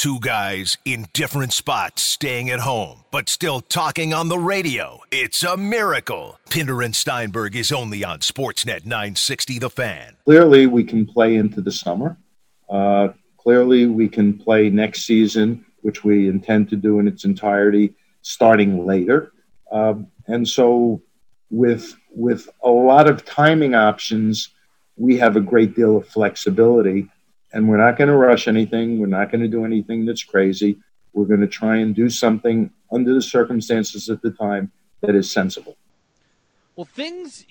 Two 0.00 0.18
guys 0.18 0.78
in 0.86 1.08
different 1.12 1.52
spots 1.52 2.02
staying 2.02 2.48
at 2.48 2.60
home, 2.60 3.04
but 3.10 3.28
still 3.28 3.60
talking 3.60 4.14
on 4.14 4.30
the 4.30 4.38
radio. 4.38 5.00
It's 5.10 5.42
a 5.42 5.58
miracle. 5.58 6.40
Pinder 6.48 6.80
and 6.80 6.96
Steinberg 6.96 7.54
is 7.54 7.70
only 7.70 8.02
on 8.02 8.20
Sportsnet 8.20 8.86
960 8.86 9.58
The 9.58 9.68
Fan. 9.68 10.16
Clearly, 10.24 10.66
we 10.66 10.84
can 10.84 11.04
play 11.04 11.36
into 11.36 11.60
the 11.60 11.70
summer. 11.70 12.16
Uh, 12.70 13.08
clearly, 13.36 13.84
we 13.84 14.08
can 14.08 14.38
play 14.38 14.70
next 14.70 15.02
season, 15.02 15.66
which 15.82 16.02
we 16.02 16.30
intend 16.30 16.70
to 16.70 16.76
do 16.76 16.98
in 16.98 17.06
its 17.06 17.26
entirety, 17.26 17.92
starting 18.22 18.86
later. 18.86 19.32
Um, 19.70 20.06
and 20.28 20.48
so, 20.48 21.02
with 21.50 21.94
with 22.08 22.48
a 22.64 22.70
lot 22.70 23.06
of 23.06 23.26
timing 23.26 23.74
options, 23.74 24.48
we 24.96 25.18
have 25.18 25.36
a 25.36 25.42
great 25.42 25.76
deal 25.76 25.98
of 25.98 26.08
flexibility 26.08 27.10
and 27.52 27.68
we're 27.68 27.76
not 27.76 27.98
going 27.98 28.08
to 28.08 28.16
rush 28.16 28.48
anything. 28.48 28.98
We're 28.98 29.06
not 29.06 29.30
going 29.30 29.42
to 29.42 29.48
do 29.48 29.64
anything 29.64 30.06
that's 30.06 30.24
crazy. 30.24 30.78
We're 31.12 31.24
going 31.24 31.40
to 31.40 31.48
try 31.48 31.76
and 31.76 31.94
do 31.94 32.08
something 32.08 32.70
under 32.92 33.14
the 33.14 33.22
circumstances 33.22 34.08
at 34.08 34.22
the 34.22 34.30
time 34.30 34.70
that 35.00 35.14
is 35.14 35.30
sensible. 35.30 35.76
Well, 36.76 36.84
things 36.84 37.44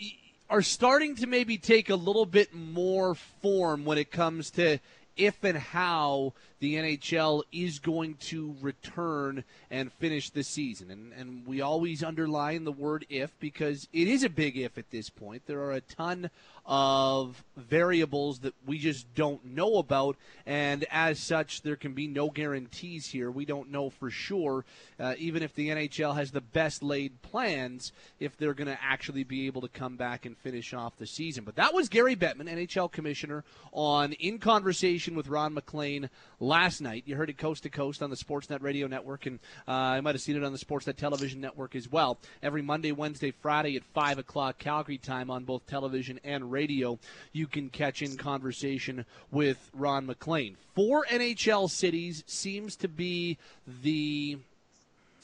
are 0.49 0.61
starting 0.61 1.15
to 1.17 1.27
maybe 1.27 1.57
take 1.57 1.89
a 1.89 1.95
little 1.95 2.25
bit 2.25 2.53
more 2.53 3.15
form 3.15 3.85
when 3.85 3.97
it 3.97 4.11
comes 4.11 4.49
to 4.51 4.79
if 5.19 5.43
and 5.43 5.57
how 5.57 6.33
the 6.59 6.75
NHL 6.75 7.43
is 7.51 7.79
going 7.79 8.15
to 8.15 8.55
return 8.61 9.43
and 9.69 9.91
finish 9.93 10.29
the 10.29 10.43
season. 10.43 10.89
And, 10.89 11.13
and 11.13 11.45
we 11.45 11.61
always 11.61 12.03
underline 12.03 12.63
the 12.63 12.71
word 12.71 13.05
if 13.09 13.37
because 13.39 13.87
it 13.93 14.07
is 14.07 14.23
a 14.23 14.29
big 14.29 14.57
if 14.57 14.77
at 14.77 14.89
this 14.89 15.09
point. 15.09 15.43
There 15.45 15.61
are 15.61 15.73
a 15.73 15.81
ton 15.81 16.29
of 16.69 17.43
variables 17.57 18.39
that 18.39 18.53
we 18.63 18.77
just 18.77 19.11
don't 19.15 19.43
know 19.43 19.77
about. 19.77 20.15
And 20.45 20.85
as 20.91 21.19
such, 21.19 21.63
there 21.63 21.75
can 21.75 21.93
be 21.93 22.07
no 22.07 22.29
guarantees 22.29 23.07
here. 23.07 23.31
We 23.31 23.45
don't 23.45 23.71
know 23.71 23.89
for 23.89 24.11
sure, 24.11 24.65
uh, 24.99 25.15
even 25.17 25.41
if 25.41 25.55
the 25.55 25.69
NHL 25.69 26.15
has 26.15 26.29
the 26.29 26.41
best 26.41 26.83
laid 26.83 27.23
plans, 27.23 27.91
if 28.19 28.37
they're 28.37 28.53
going 28.53 28.67
to 28.67 28.77
actually 28.83 29.23
be 29.23 29.47
able 29.47 29.61
to 29.61 29.67
come 29.67 29.97
back 29.97 30.27
and 30.27 30.37
finish 30.37 30.71
off 30.75 30.95
the 30.97 31.07
season. 31.07 31.43
But 31.43 31.55
that 31.55 31.73
was 31.73 31.89
Gary 31.89 32.15
Bettman, 32.15 32.47
NHL 32.47 32.91
commissioner, 32.91 33.43
on 33.71 34.13
In 34.13 34.37
Conversation 34.37 35.15
with 35.15 35.27
Ron 35.27 35.55
MacLean 35.55 36.07
last 36.39 36.81
night. 36.81 37.03
You 37.07 37.15
heard 37.15 37.31
it 37.31 37.39
coast 37.39 37.63
to 37.63 37.69
coast 37.69 38.03
on 38.03 38.11
the 38.11 38.15
Sportsnet 38.15 38.61
Radio 38.61 38.85
Network, 38.85 39.25
and 39.25 39.39
uh, 39.67 39.71
I 39.71 40.01
might 40.01 40.13
have 40.13 40.21
seen 40.21 40.37
it 40.37 40.43
on 40.43 40.53
the 40.53 40.59
Sportsnet 40.59 40.97
Television 40.97 41.41
Network 41.41 41.75
as 41.75 41.91
well. 41.91 42.19
Every 42.43 42.61
Monday, 42.61 42.91
Wednesday, 42.91 43.31
Friday 43.31 43.75
at 43.75 43.83
5 43.85 44.19
o'clock 44.19 44.59
Calgary 44.59 44.99
time 44.99 45.31
on 45.31 45.45
both 45.45 45.65
television 45.65 46.19
and 46.23 46.51
radio 46.51 46.58
radio, 46.59 46.99
you 47.31 47.47
can 47.47 47.69
catch 47.69 48.01
in 48.01 48.17
conversation 48.17 49.05
with 49.31 49.69
Ron 49.73 50.05
MacLean. 50.05 50.57
Four 50.75 51.05
NHL 51.05 51.69
cities 51.69 52.23
seems 52.27 52.75
to 52.77 52.89
be 52.89 53.37
the, 53.81 54.37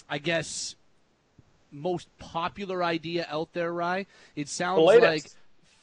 I 0.09 0.17
guess, 0.17 0.75
most 1.73 2.07
popular 2.19 2.81
idea 2.83 3.27
out 3.29 3.49
there, 3.51 3.73
Rye. 3.73 4.05
It 4.37 4.47
sounds 4.47 4.85
like 5.01 5.29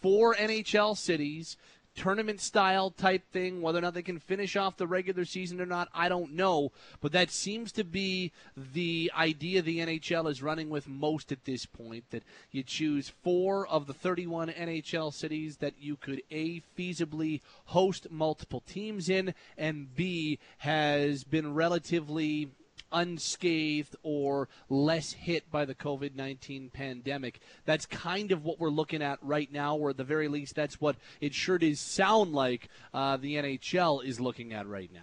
four 0.00 0.34
NHL 0.34 0.96
cities 0.96 1.58
tournament 1.94 2.40
style 2.40 2.90
type 2.90 3.30
thing. 3.32 3.62
Whether 3.62 3.78
or 3.78 3.82
not 3.82 3.94
they 3.94 4.02
can 4.02 4.18
finish 4.18 4.56
off 4.56 4.76
the 4.76 4.86
regular 4.86 5.24
season 5.24 5.60
or 5.60 5.66
not, 5.66 5.88
I 5.94 6.08
don't 6.08 6.34
know. 6.34 6.72
But 7.00 7.12
that 7.12 7.30
seems 7.30 7.72
to 7.72 7.84
be 7.84 8.32
the 8.56 9.10
idea 9.16 9.62
the 9.62 9.78
NHL 9.78 10.30
is 10.30 10.42
running 10.42 10.70
with 10.70 10.88
most 10.88 11.32
at 11.32 11.44
this 11.44 11.66
point. 11.66 12.04
That 12.10 12.24
you 12.50 12.62
choose 12.62 13.12
four 13.22 13.66
of 13.66 13.86
the 13.86 13.94
31 13.94 14.48
NHL 14.48 15.12
cities 15.12 15.58
that 15.58 15.74
you 15.80 15.96
could 15.96 16.22
A, 16.30 16.62
feasibly 16.78 17.40
host 17.66 18.08
multiple 18.10 18.60
teams 18.60 19.08
in, 19.08 19.34
and 19.56 19.94
B, 19.94 20.38
has 20.58 21.24
been 21.24 21.54
relatively 21.54 22.50
unscathed 22.92 23.96
or 24.02 24.48
less 24.68 25.12
hit 25.12 25.50
by 25.50 25.64
the 25.64 25.74
COVID 25.74 26.14
19 26.14 26.70
pandemic. 26.70 27.40
That's 27.64 27.86
kind 27.86 28.32
of 28.32 28.44
what 28.44 28.60
we're 28.60 28.70
looking 28.70 29.02
at 29.02 29.18
right 29.22 29.50
now, 29.52 29.76
or 29.76 29.90
at 29.90 29.96
the 29.96 30.04
very 30.04 30.28
least, 30.28 30.54
that's 30.54 30.80
what 30.80 30.96
it 31.20 31.34
sure 31.34 31.58
does 31.58 31.80
sound 31.80 32.32
like 32.32 32.68
uh, 32.92 33.16
the 33.16 33.36
NHL 33.36 34.04
is 34.04 34.20
looking 34.20 34.52
at 34.52 34.66
right 34.66 34.90
now. 34.92 35.00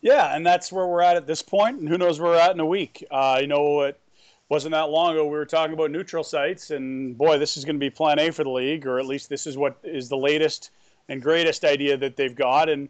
Yeah, 0.00 0.34
and 0.34 0.46
that's 0.46 0.72
where 0.72 0.86
we're 0.86 1.02
at 1.02 1.16
at 1.16 1.26
this 1.26 1.42
point, 1.42 1.80
and 1.80 1.88
who 1.88 1.98
knows 1.98 2.18
where 2.18 2.32
we're 2.32 2.38
at 2.38 2.52
in 2.52 2.60
a 2.60 2.66
week. 2.66 3.04
Uh, 3.10 3.38
you 3.40 3.46
know, 3.46 3.82
it 3.82 4.00
wasn't 4.48 4.72
that 4.72 4.88
long 4.88 5.12
ago 5.12 5.24
we 5.24 5.30
were 5.30 5.44
talking 5.44 5.74
about 5.74 5.90
neutral 5.90 6.24
sites, 6.24 6.70
and 6.70 7.16
boy, 7.18 7.38
this 7.38 7.56
is 7.56 7.64
going 7.64 7.76
to 7.76 7.80
be 7.80 7.90
plan 7.90 8.18
A 8.18 8.30
for 8.30 8.44
the 8.44 8.50
league, 8.50 8.86
or 8.86 8.98
at 8.98 9.06
least 9.06 9.28
this 9.28 9.46
is 9.46 9.56
what 9.56 9.76
is 9.84 10.08
the 10.08 10.16
latest 10.16 10.70
and 11.08 11.20
greatest 11.20 11.64
idea 11.64 11.96
that 11.98 12.16
they've 12.16 12.34
got. 12.34 12.68
And 12.68 12.88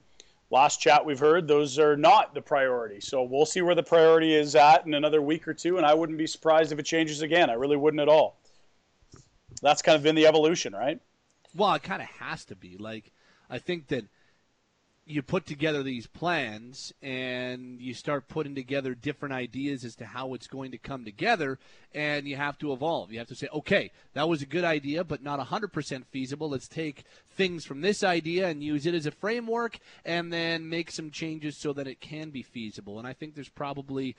last 0.51 0.81
chat 0.81 1.05
we've 1.05 1.19
heard, 1.19 1.49
those 1.49 1.79
are 1.79 1.97
not 1.97 2.35
the 2.35 2.43
priority. 2.43 3.01
So 3.01 3.23
we'll 3.23 3.47
see 3.47 3.63
where 3.63 3.75
the 3.75 3.83
priority 3.83 4.35
is 4.35 4.55
at 4.55 4.87
in 4.87 4.95
another 4.95 5.23
week 5.23 5.49
or 5.49 5.55
two, 5.55 5.77
and 5.77 5.87
I 5.87 5.95
wouldn't 5.95 6.19
be 6.19 6.27
surprised 6.27 6.73
if 6.73 6.79
it 6.79 6.85
changes 6.85 7.23
again. 7.23 7.51
I 7.51 7.55
really 7.55 7.77
wouldn't 7.77 8.01
at 8.01 8.09
all. 8.09 8.39
That's 9.63 9.83
kind 9.83 9.97
of 9.97 10.03
been 10.03 10.15
the 10.15 10.27
evolution, 10.27 10.73
right? 10.73 11.01
Well, 11.55 11.75
it 11.75 11.83
kind 11.83 12.03
of 12.03 12.09
has 12.09 12.45
to 12.47 12.57
be. 12.57 12.77
Like, 12.79 13.13
I 13.49 13.59
think 13.59 13.89
that– 13.89 14.05
you 15.11 15.23
put 15.23 15.45
together 15.45 15.83
these 15.83 16.07
plans 16.07 16.93
and 17.03 17.81
you 17.81 17.93
start 17.93 18.29
putting 18.29 18.55
together 18.55 18.95
different 18.95 19.35
ideas 19.35 19.85
as 19.85 19.97
to 19.97 20.07
how 20.07 20.35
it's 20.35 20.47
going 20.47 20.71
to 20.71 20.79
come 20.79 21.05
together 21.05 21.59
and 21.93 22.29
you 22.29 22.37
have 22.37 22.57
to 22.59 22.73
evolve. 22.73 23.13
You 23.13 23.19
have 23.19 23.29
to 23.29 23.35
say 23.35 23.49
okay 23.53 23.91
that 24.15 24.29
was 24.29 24.41
a 24.41 24.47
good 24.47 24.65
idea 24.65 25.03
but 25.03 25.23
not 25.23 25.41
100% 25.41 26.05
feasible. 26.07 26.51
Let's 26.51 26.69
take 26.69 27.05
things 27.31 27.65
from 27.65 27.81
this 27.81 28.05
idea 28.05 28.49
and 28.49 28.63
use 28.63 28.87
it 28.87 28.95
as 28.95 29.07
a 29.07 29.11
framework 29.11 29.79
and 30.05 30.33
then 30.33 30.69
make 30.69 30.91
some 30.91 31.11
changes 31.11 31.57
so 31.57 31.73
that 31.73 31.89
it 31.89 32.01
can 32.01 32.31
be 32.31 32.43
feasible. 32.43 32.99
And 32.99 33.07
i 33.07 33.13
think 33.13 33.35
there's 33.35 33.49
probably 33.49 34.17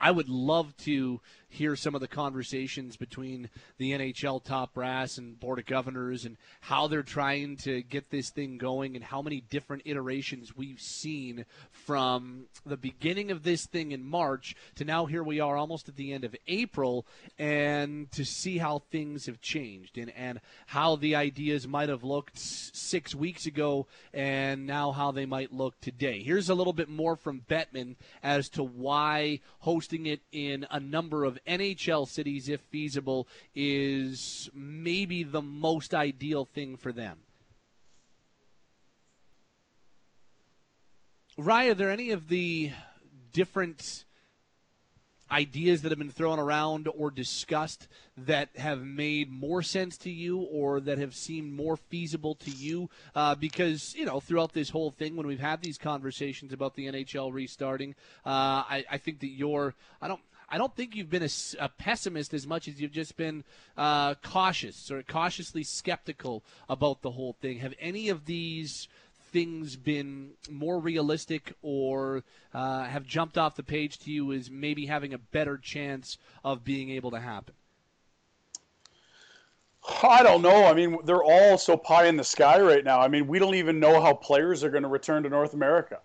I 0.00 0.10
would 0.10 0.28
love 0.28 0.76
to 0.78 1.20
hear 1.54 1.76
some 1.76 1.94
of 1.94 2.00
the 2.00 2.08
conversations 2.08 2.96
between 2.96 3.48
the 3.78 3.92
NHL 3.92 4.42
top 4.42 4.74
brass 4.74 5.18
and 5.18 5.38
board 5.38 5.60
of 5.60 5.66
governors 5.66 6.24
and 6.24 6.36
how 6.60 6.88
they're 6.88 7.02
trying 7.02 7.56
to 7.58 7.82
get 7.82 8.10
this 8.10 8.30
thing 8.30 8.58
going 8.58 8.96
and 8.96 9.04
how 9.04 9.22
many 9.22 9.40
different 9.40 9.82
iterations 9.84 10.56
we've 10.56 10.80
seen 10.80 11.44
from 11.70 12.46
the 12.66 12.76
beginning 12.76 13.30
of 13.30 13.44
this 13.44 13.66
thing 13.66 13.92
in 13.92 14.04
March 14.04 14.56
to 14.74 14.84
now 14.84 15.06
here 15.06 15.22
we 15.22 15.38
are 15.38 15.56
almost 15.56 15.88
at 15.88 15.96
the 15.96 16.12
end 16.12 16.24
of 16.24 16.34
April 16.48 17.06
and 17.38 18.10
to 18.10 18.24
see 18.24 18.58
how 18.58 18.80
things 18.90 19.26
have 19.26 19.40
changed 19.40 19.96
and, 19.96 20.12
and 20.16 20.40
how 20.66 20.96
the 20.96 21.14
ideas 21.14 21.68
might 21.68 21.88
have 21.88 22.02
looked 22.02 22.36
six 22.36 23.14
weeks 23.14 23.46
ago 23.46 23.86
and 24.12 24.66
now 24.66 24.90
how 24.90 25.12
they 25.12 25.26
might 25.26 25.52
look 25.52 25.80
today. 25.80 26.20
Here's 26.20 26.48
a 26.48 26.54
little 26.54 26.72
bit 26.72 26.88
more 26.88 27.14
from 27.14 27.42
Bettman 27.48 27.94
as 28.22 28.48
to 28.50 28.64
why 28.64 29.40
hosting 29.60 30.06
it 30.06 30.20
in 30.32 30.66
a 30.70 30.80
number 30.80 31.24
of 31.24 31.38
NHL 31.46 32.08
cities, 32.08 32.48
if 32.48 32.60
feasible, 32.60 33.26
is 33.54 34.50
maybe 34.54 35.22
the 35.22 35.42
most 35.42 35.94
ideal 35.94 36.44
thing 36.44 36.76
for 36.76 36.92
them. 36.92 37.18
Ryan, 41.36 41.72
are 41.72 41.74
there 41.74 41.90
any 41.90 42.10
of 42.10 42.28
the 42.28 42.70
different 43.32 44.04
ideas 45.30 45.82
that 45.82 45.90
have 45.90 45.98
been 45.98 46.10
thrown 46.10 46.38
around 46.38 46.86
or 46.96 47.10
discussed 47.10 47.88
that 48.16 48.50
have 48.56 48.82
made 48.82 49.32
more 49.32 49.62
sense 49.62 49.96
to 49.96 50.10
you 50.10 50.38
or 50.38 50.78
that 50.80 50.98
have 50.98 51.14
seemed 51.14 51.52
more 51.52 51.76
feasible 51.76 52.36
to 52.36 52.50
you? 52.52 52.88
Uh, 53.16 53.34
because, 53.34 53.94
you 53.96 54.04
know, 54.04 54.20
throughout 54.20 54.52
this 54.52 54.70
whole 54.70 54.92
thing, 54.92 55.16
when 55.16 55.26
we've 55.26 55.40
had 55.40 55.60
these 55.60 55.76
conversations 55.76 56.52
about 56.52 56.76
the 56.76 56.86
NHL 56.86 57.32
restarting, 57.32 57.96
uh, 58.24 58.62
I, 58.68 58.84
I 58.92 58.98
think 58.98 59.20
that 59.20 59.30
you're, 59.30 59.74
I 60.00 60.06
don't, 60.06 60.20
I 60.48 60.58
don't 60.58 60.74
think 60.74 60.94
you've 60.94 61.10
been 61.10 61.22
a, 61.22 61.28
a, 61.58 61.68
pessimist 61.68 62.34
as 62.34 62.46
much 62.46 62.68
as 62.68 62.80
you've 62.80 62.92
just 62.92 63.16
been 63.16 63.44
uh, 63.76 64.14
cautious 64.22 64.90
or 64.90 65.02
cautiously 65.02 65.64
skeptical 65.64 66.44
about 66.68 67.02
the 67.02 67.10
whole 67.10 67.34
thing. 67.40 67.58
Have 67.58 67.74
any 67.80 68.08
of 68.08 68.26
these 68.26 68.88
things 69.32 69.76
been 69.76 70.30
more 70.48 70.78
realistic 70.78 71.54
or 71.62 72.22
uh, 72.52 72.84
have 72.84 73.04
jumped 73.04 73.36
off 73.36 73.56
the 73.56 73.62
page 73.62 73.98
to 73.98 74.10
you 74.10 74.32
as 74.32 74.50
maybe 74.50 74.86
having 74.86 75.12
a 75.12 75.18
better 75.18 75.58
chance 75.58 76.18
of 76.44 76.64
being 76.64 76.90
able 76.90 77.10
to 77.10 77.20
happen? 77.20 77.54
I 80.02 80.22
don't 80.22 80.40
know. 80.40 80.64
I 80.64 80.72
mean, 80.72 80.98
they're 81.04 81.22
all 81.22 81.58
so 81.58 81.76
pie 81.76 82.06
in 82.06 82.16
the 82.16 82.24
sky 82.24 82.60
right 82.60 82.84
now. 82.84 83.00
I 83.00 83.08
mean, 83.08 83.26
we 83.26 83.38
don't 83.38 83.56
even 83.56 83.80
know 83.80 84.00
how 84.00 84.14
players 84.14 84.64
are 84.64 84.70
going 84.70 84.82
to 84.82 84.88
return 84.88 85.24
to 85.24 85.28
North 85.28 85.52
America. 85.52 85.98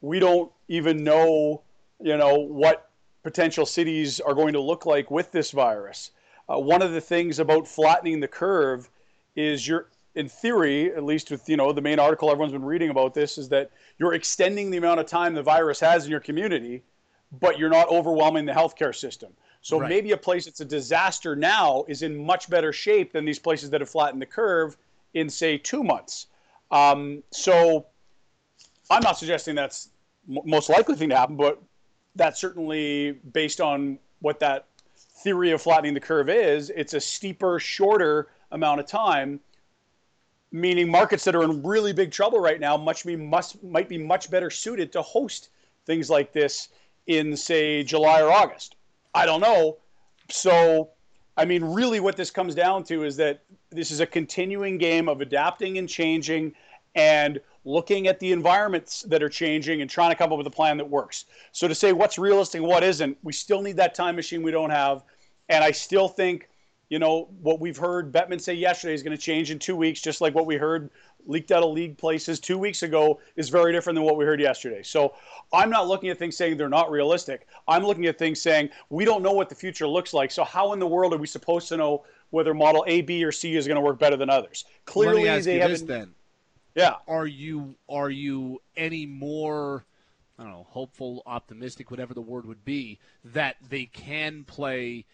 We 0.00 0.18
don't 0.18 0.50
even 0.68 1.04
know, 1.04 1.62
you 2.00 2.16
know, 2.16 2.38
what 2.38 2.90
potential 3.22 3.66
cities 3.66 4.20
are 4.20 4.34
going 4.34 4.52
to 4.52 4.60
look 4.60 4.86
like 4.86 5.10
with 5.10 5.32
this 5.32 5.50
virus. 5.50 6.10
Uh, 6.48 6.58
one 6.58 6.82
of 6.82 6.92
the 6.92 7.00
things 7.00 7.38
about 7.38 7.66
flattening 7.66 8.20
the 8.20 8.28
curve 8.28 8.90
is 9.36 9.66
you're, 9.66 9.88
in 10.14 10.28
theory, 10.28 10.92
at 10.92 11.04
least 11.04 11.30
with 11.30 11.48
you 11.48 11.56
know 11.56 11.72
the 11.72 11.80
main 11.80 11.98
article 11.98 12.30
everyone's 12.30 12.52
been 12.52 12.64
reading 12.64 12.90
about 12.90 13.14
this, 13.14 13.38
is 13.38 13.48
that 13.48 13.70
you're 13.98 14.14
extending 14.14 14.70
the 14.70 14.76
amount 14.76 15.00
of 15.00 15.06
time 15.06 15.34
the 15.34 15.42
virus 15.42 15.80
has 15.80 16.04
in 16.04 16.10
your 16.10 16.20
community, 16.20 16.82
but 17.40 17.58
you're 17.58 17.70
not 17.70 17.88
overwhelming 17.88 18.44
the 18.44 18.52
healthcare 18.52 18.94
system. 18.94 19.32
So 19.62 19.78
right. 19.78 19.88
maybe 19.88 20.10
a 20.10 20.16
place 20.16 20.44
that's 20.44 20.60
a 20.60 20.64
disaster 20.64 21.36
now 21.36 21.84
is 21.86 22.02
in 22.02 22.26
much 22.26 22.50
better 22.50 22.72
shape 22.72 23.12
than 23.12 23.24
these 23.24 23.38
places 23.38 23.70
that 23.70 23.80
have 23.80 23.88
flattened 23.88 24.20
the 24.20 24.26
curve 24.26 24.76
in 25.14 25.30
say 25.30 25.56
two 25.56 25.84
months. 25.84 26.26
Um, 26.72 27.22
so 27.30 27.86
I'm 28.90 29.02
not 29.02 29.18
suggesting 29.18 29.54
that's 29.54 29.90
most 30.26 30.68
likely 30.68 30.96
thing 30.96 31.10
to 31.10 31.16
happen, 31.16 31.36
but 31.36 31.62
that's 32.16 32.40
certainly 32.40 33.12
based 33.32 33.60
on 33.60 33.98
what 34.20 34.38
that 34.40 34.66
theory 35.22 35.50
of 35.50 35.62
flattening 35.62 35.94
the 35.94 36.00
curve 36.00 36.28
is. 36.28 36.70
It's 36.70 36.94
a 36.94 37.00
steeper, 37.00 37.58
shorter 37.58 38.28
amount 38.50 38.80
of 38.80 38.86
time, 38.86 39.40
meaning 40.50 40.90
markets 40.90 41.24
that 41.24 41.34
are 41.34 41.42
in 41.42 41.62
really 41.62 41.92
big 41.92 42.10
trouble 42.10 42.38
right 42.38 42.60
now 42.60 42.76
much 42.76 43.04
be 43.04 43.16
must 43.16 43.62
might 43.62 43.88
be 43.88 43.98
much 43.98 44.30
better 44.30 44.50
suited 44.50 44.92
to 44.92 45.02
host 45.02 45.48
things 45.86 46.10
like 46.10 46.32
this 46.32 46.68
in 47.06 47.36
say 47.36 47.82
July 47.82 48.20
or 48.20 48.30
August. 48.30 48.76
I 49.14 49.26
don't 49.26 49.40
know. 49.40 49.78
So, 50.30 50.90
I 51.36 51.44
mean, 51.44 51.64
really, 51.64 52.00
what 52.00 52.16
this 52.16 52.30
comes 52.30 52.54
down 52.54 52.84
to 52.84 53.04
is 53.04 53.16
that 53.16 53.42
this 53.70 53.90
is 53.90 54.00
a 54.00 54.06
continuing 54.06 54.78
game 54.78 55.08
of 55.08 55.20
adapting 55.20 55.78
and 55.78 55.88
changing 55.88 56.54
and 56.94 57.40
looking 57.64 58.08
at 58.08 58.18
the 58.18 58.32
environments 58.32 59.02
that 59.02 59.22
are 59.22 59.28
changing 59.28 59.80
and 59.82 59.90
trying 59.90 60.10
to 60.10 60.16
come 60.16 60.32
up 60.32 60.38
with 60.38 60.46
a 60.46 60.50
plan 60.50 60.76
that 60.78 60.88
works. 60.88 61.26
So 61.52 61.68
to 61.68 61.74
say 61.74 61.92
what's 61.92 62.18
realistic 62.18 62.60
and 62.60 62.68
what 62.68 62.82
isn't, 62.82 63.16
we 63.22 63.32
still 63.32 63.62
need 63.62 63.76
that 63.76 63.94
time 63.94 64.16
machine 64.16 64.42
we 64.42 64.50
don't 64.50 64.70
have. 64.70 65.04
And 65.48 65.62
I 65.62 65.70
still 65.70 66.08
think, 66.08 66.48
you 66.88 66.98
know, 66.98 67.28
what 67.40 67.60
we've 67.60 67.76
heard 67.76 68.12
Bettman 68.12 68.40
say 68.40 68.54
yesterday 68.54 68.94
is 68.94 69.02
going 69.02 69.16
to 69.16 69.22
change 69.22 69.50
in 69.50 69.58
two 69.58 69.76
weeks, 69.76 70.00
just 70.00 70.20
like 70.20 70.34
what 70.34 70.46
we 70.46 70.56
heard 70.56 70.90
leaked 71.24 71.52
out 71.52 71.62
of 71.62 71.70
league 71.70 71.96
places 71.96 72.40
two 72.40 72.58
weeks 72.58 72.82
ago 72.82 73.20
is 73.36 73.48
very 73.48 73.72
different 73.72 73.94
than 73.94 74.04
what 74.04 74.16
we 74.16 74.24
heard 74.24 74.40
yesterday. 74.40 74.82
So 74.82 75.14
I'm 75.52 75.70
not 75.70 75.86
looking 75.86 76.10
at 76.10 76.18
things 76.18 76.36
saying 76.36 76.56
they're 76.56 76.68
not 76.68 76.90
realistic. 76.90 77.46
I'm 77.68 77.84
looking 77.84 78.06
at 78.06 78.18
things 78.18 78.42
saying 78.42 78.70
we 78.90 79.04
don't 79.04 79.22
know 79.22 79.32
what 79.32 79.48
the 79.48 79.54
future 79.54 79.86
looks 79.86 80.12
like. 80.12 80.32
So 80.32 80.42
how 80.42 80.72
in 80.72 80.80
the 80.80 80.86
world 80.86 81.14
are 81.14 81.18
we 81.18 81.28
supposed 81.28 81.68
to 81.68 81.76
know 81.76 82.04
whether 82.30 82.54
model 82.54 82.84
A, 82.88 83.02
B, 83.02 83.22
or 83.24 83.30
C 83.30 83.54
is 83.54 83.68
going 83.68 83.76
to 83.76 83.80
work 83.80 84.00
better 84.00 84.16
than 84.16 84.30
others? 84.30 84.64
Clearly, 84.84 85.22
they 85.40 85.58
haven't. 85.58 85.86
Then 85.86 86.12
yeah. 86.74 86.96
Are 87.06 87.26
you 87.26 87.76
are 87.88 88.10
you 88.10 88.60
any 88.76 89.06
more 89.06 89.84
I 90.38 90.44
don't 90.44 90.52
know, 90.52 90.66
hopeful, 90.70 91.22
optimistic, 91.26 91.90
whatever 91.90 92.14
the 92.14 92.20
word 92.20 92.46
would 92.46 92.64
be, 92.64 92.98
that 93.24 93.56
they 93.68 93.84
can 93.84 94.44
play 94.44 95.04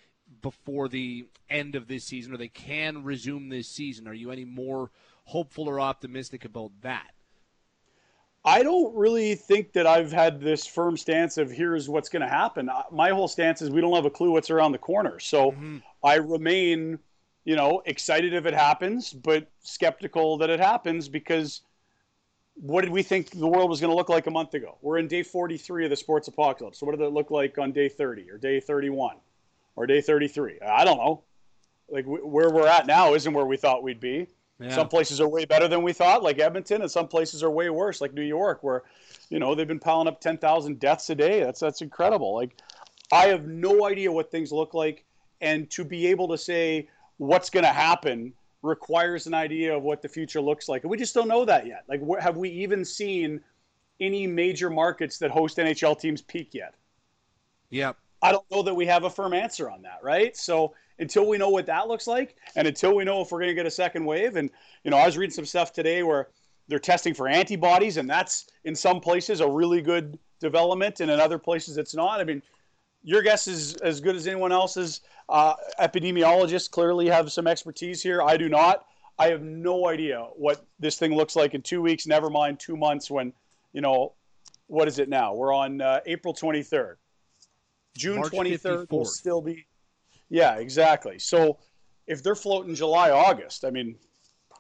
before 0.43 0.88
the 0.88 1.26
end 1.50 1.75
of 1.75 1.88
this 1.88 2.05
season 2.05 2.32
or 2.32 2.37
they 2.37 2.49
can 2.49 3.02
resume 3.02 3.49
this 3.49 3.69
season? 3.69 4.06
Are 4.06 4.14
you 4.14 4.31
any 4.31 4.44
more 4.44 4.90
hopeful 5.25 5.69
or 5.69 5.81
optimistic 5.81 6.44
about 6.44 6.70
that? 6.82 7.10
I 8.44 8.62
don't 8.62 8.94
really 8.94 9.34
think 9.34 9.72
that 9.72 9.87
I've 9.87 10.12
had 10.12 10.40
this 10.40 10.66
firm 10.66 10.96
stance 10.96 11.37
of 11.37 11.50
here's 11.50 11.88
what's 11.88 12.08
going 12.08 12.22
to 12.22 12.28
happen. 12.28 12.70
My 12.90 13.10
whole 13.10 13.28
stance 13.28 13.60
is 13.60 13.69
we 13.69 13.81
don't 13.81 13.94
have 13.94 14.06
a 14.06 14.10
clue 14.10 14.31
what's 14.31 14.50
around 14.50 14.72
the 14.72 14.78
corner. 14.78 15.19
So 15.19 15.50
mm-hmm. 15.50 15.78
I 16.02 16.14
remain 16.14 17.00
you 17.48 17.56
know, 17.56 17.80
excited 17.86 18.34
if 18.34 18.44
it 18.44 18.52
happens, 18.52 19.10
but 19.10 19.50
skeptical 19.62 20.36
that 20.36 20.50
it 20.50 20.60
happens 20.60 21.08
because 21.08 21.62
what 22.52 22.82
did 22.82 22.90
we 22.90 23.02
think 23.02 23.30
the 23.30 23.46
world 23.46 23.70
was 23.70 23.80
going 23.80 23.90
to 23.90 23.96
look 23.96 24.10
like 24.10 24.26
a 24.26 24.30
month 24.30 24.52
ago? 24.52 24.76
We're 24.82 24.98
in 24.98 25.08
day 25.08 25.22
43 25.22 25.84
of 25.84 25.90
the 25.90 25.96
sports 25.96 26.28
apocalypse. 26.28 26.78
So 26.78 26.84
what 26.84 26.98
did 26.98 27.02
it 27.06 27.08
look 27.08 27.30
like 27.30 27.56
on 27.56 27.72
day 27.72 27.88
30 27.88 28.30
or 28.30 28.36
day 28.36 28.60
31 28.60 29.16
or 29.76 29.86
day 29.86 30.02
33? 30.02 30.58
I 30.60 30.84
don't 30.84 30.98
know. 30.98 31.22
Like 31.88 32.04
where 32.04 32.50
we're 32.50 32.66
at 32.66 32.86
now 32.86 33.14
isn't 33.14 33.32
where 33.32 33.46
we 33.46 33.56
thought 33.56 33.82
we'd 33.82 33.98
be. 33.98 34.26
Yeah. 34.60 34.74
Some 34.74 34.88
places 34.90 35.18
are 35.18 35.28
way 35.28 35.46
better 35.46 35.68
than 35.68 35.82
we 35.82 35.94
thought, 35.94 36.22
like 36.22 36.38
Edmonton, 36.38 36.82
and 36.82 36.90
some 36.90 37.08
places 37.08 37.42
are 37.42 37.50
way 37.50 37.70
worse, 37.70 38.02
like 38.02 38.12
New 38.12 38.20
York, 38.20 38.62
where 38.62 38.82
you 39.30 39.38
know 39.38 39.54
they've 39.54 39.66
been 39.66 39.78
piling 39.78 40.06
up 40.06 40.20
10,000 40.20 40.78
deaths 40.78 41.08
a 41.08 41.14
day. 41.14 41.42
That's 41.42 41.60
that's 41.60 41.80
incredible. 41.80 42.34
Like 42.34 42.58
I 43.10 43.28
have 43.28 43.46
no 43.46 43.86
idea 43.86 44.12
what 44.12 44.30
things 44.30 44.52
look 44.52 44.74
like, 44.74 45.06
and 45.40 45.70
to 45.70 45.82
be 45.82 46.08
able 46.08 46.28
to 46.28 46.36
say 46.36 46.88
what's 47.19 47.50
going 47.50 47.65
to 47.65 47.73
happen 47.73 48.32
requires 48.62 49.26
an 49.26 49.35
idea 49.35 49.76
of 49.76 49.82
what 49.82 50.03
the 50.03 50.09
future 50.09 50.41
looks 50.41 50.69
like. 50.69 50.82
And 50.82 50.91
we 50.91 50.97
just 50.97 51.15
don't 51.15 51.29
know 51.29 51.44
that 51.44 51.67
yet. 51.67 51.85
Like, 51.88 52.00
have 52.20 52.37
we 52.37 52.49
even 52.50 52.85
seen 52.85 53.41
any 54.00 54.26
major 54.26 54.70
markets 54.70 55.19
that 55.19 55.31
host 55.31 55.59
NHL 55.59 55.99
teams 55.99 56.23
peak 56.23 56.55
yet? 56.55 56.75
Yep. 57.70 57.97
I 58.23 58.32
don't 58.32 58.44
know 58.50 58.62
that 58.62 58.75
we 58.75 58.87
have 58.87 59.05
a 59.05 59.11
firm 59.11 59.32
answer 59.32 59.70
on 59.70 59.82
that, 59.82 60.00
right? 60.03 60.37
So 60.37 60.75
until 60.99 61.29
we 61.29 61.38
know 61.38 61.50
what 61.50 61.67
that 61.67 61.87
looks 61.87 62.06
like, 62.06 62.37
and 62.56 62.67
until 62.67 62.97
we 62.97 63.05
know 63.05 63.23
if 63.23 63.31
we're 63.31 63.38
going 63.38 63.50
to 63.50 63.55
get 63.55 63.67
a 63.67 63.70
second 63.70 64.05
wave, 64.05 64.37
and 64.37 64.50
you 64.82 64.91
know, 64.91 64.97
I 64.97 65.06
was 65.06 65.17
reading 65.17 65.35
some 65.35 65.44
stuff 65.44 65.73
today 65.73 66.03
where 66.03 66.29
they're 66.67 66.79
testing 66.79 67.15
for 67.15 67.29
antibodies, 67.29 67.97
and 67.97 68.11
that's 68.11 68.47
in 68.65 68.75
some 68.75 69.00
places 69.00 69.41
a 69.41 69.49
really 69.49 69.81
good 69.81 70.19
development, 70.41 71.00
and 71.00 71.11
in 71.11 71.20
other 71.20 71.38
places 71.38 71.79
it's 71.79 71.94
not. 71.94 72.20
I 72.20 72.25
mean, 72.25 72.43
your 73.02 73.22
guess 73.22 73.46
is 73.46 73.76
as 73.76 74.00
good 74.00 74.16
as 74.16 74.26
anyone 74.26 74.52
else's. 74.52 75.00
Uh, 75.28 75.54
epidemiologists 75.80 76.70
clearly 76.70 77.06
have 77.08 77.30
some 77.32 77.46
expertise 77.46 78.02
here. 78.02 78.22
I 78.22 78.36
do 78.36 78.48
not. 78.48 78.84
I 79.18 79.28
have 79.28 79.42
no 79.42 79.88
idea 79.88 80.26
what 80.36 80.64
this 80.78 80.98
thing 80.98 81.14
looks 81.14 81.34
like 81.34 81.54
in 81.54 81.62
two 81.62 81.82
weeks. 81.82 82.06
Never 82.06 82.30
mind 82.30 82.60
two 82.60 82.76
months. 82.76 83.10
When 83.10 83.32
you 83.72 83.80
know, 83.80 84.14
what 84.66 84.88
is 84.88 84.98
it 84.98 85.08
now? 85.08 85.34
We're 85.34 85.54
on 85.54 85.80
uh, 85.80 86.00
April 86.06 86.34
23rd. 86.34 86.96
June 87.96 88.16
March 88.16 88.32
23rd 88.32 88.90
will 88.90 89.04
still 89.04 89.42
be. 89.42 89.66
Yeah, 90.28 90.56
exactly. 90.56 91.18
So 91.18 91.58
if 92.06 92.22
they're 92.22 92.34
floating 92.34 92.74
July, 92.74 93.10
August, 93.10 93.64
I 93.64 93.70
mean, 93.70 93.96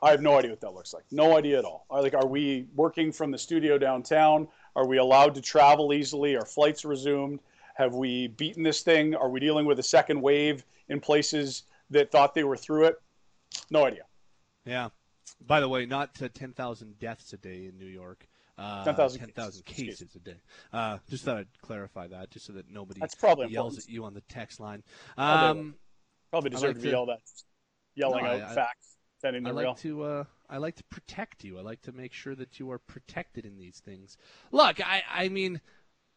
I 0.02 0.10
have 0.10 0.22
no 0.22 0.38
idea 0.38 0.50
what 0.50 0.60
that 0.60 0.74
looks 0.74 0.94
like. 0.94 1.04
No 1.10 1.36
idea 1.36 1.58
at 1.58 1.64
all. 1.64 1.86
Like, 1.90 2.14
are 2.14 2.26
we 2.26 2.66
working 2.74 3.12
from 3.12 3.30
the 3.30 3.38
studio 3.38 3.78
downtown? 3.78 4.48
Are 4.76 4.86
we 4.86 4.98
allowed 4.98 5.34
to 5.34 5.40
travel 5.40 5.92
easily? 5.92 6.36
Are 6.36 6.44
flights 6.44 6.84
resumed? 6.84 7.40
Have 7.78 7.94
we 7.94 8.26
beaten 8.26 8.64
this 8.64 8.82
thing? 8.82 9.14
Are 9.14 9.28
we 9.28 9.38
dealing 9.38 9.64
with 9.64 9.78
a 9.78 9.84
second 9.84 10.20
wave 10.20 10.64
in 10.88 10.98
places 10.98 11.62
that 11.90 12.10
thought 12.10 12.34
they 12.34 12.42
were 12.42 12.56
through 12.56 12.86
it? 12.86 12.96
No 13.70 13.86
idea. 13.86 14.02
Yeah. 14.64 14.88
By 15.46 15.60
the 15.60 15.68
way, 15.68 15.86
not 15.86 16.12
10,000 16.14 16.98
deaths 16.98 17.32
a 17.32 17.36
day 17.36 17.66
in 17.66 17.78
New 17.78 17.86
York. 17.86 18.26
Uh, 18.58 18.84
10,000 18.84 19.20
10, 19.20 19.28
cases, 19.28 19.62
cases 19.64 20.16
a 20.16 20.18
day. 20.18 20.40
Uh, 20.72 20.98
just 21.08 21.24
thought 21.24 21.36
I'd 21.36 21.62
clarify 21.62 22.08
that, 22.08 22.30
just 22.30 22.46
so 22.46 22.52
that 22.54 22.68
nobody 22.68 22.98
That's 22.98 23.14
probably 23.14 23.46
yells 23.46 23.74
important. 23.74 23.88
at 23.88 23.94
you 23.94 24.04
on 24.04 24.14
the 24.14 24.22
text 24.22 24.58
line. 24.58 24.82
Um, 25.16 25.76
probably 26.30 26.50
deserve 26.50 26.70
like 26.70 26.76
to 26.78 26.82
be 26.82 26.88
yelled 26.88 27.10
at, 27.10 27.20
yelling 27.94 28.24
no, 28.24 28.30
out 28.30 28.42
I, 28.42 28.54
facts. 28.56 28.96
I, 29.24 29.28
I 29.28 29.50
like 29.50 29.76
to 29.78 30.02
uh, 30.02 30.24
I 30.50 30.56
like 30.56 30.74
to 30.76 30.84
protect 30.84 31.44
you. 31.44 31.58
I 31.58 31.62
like 31.62 31.82
to 31.82 31.92
make 31.92 32.12
sure 32.12 32.34
that 32.34 32.58
you 32.58 32.70
are 32.72 32.78
protected 32.78 33.44
in 33.44 33.58
these 33.58 33.80
things. 33.84 34.16
Look, 34.50 34.84
I 34.84 35.02
I 35.12 35.28
mean, 35.28 35.60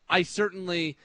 I 0.09 0.23
certainly 0.23 0.97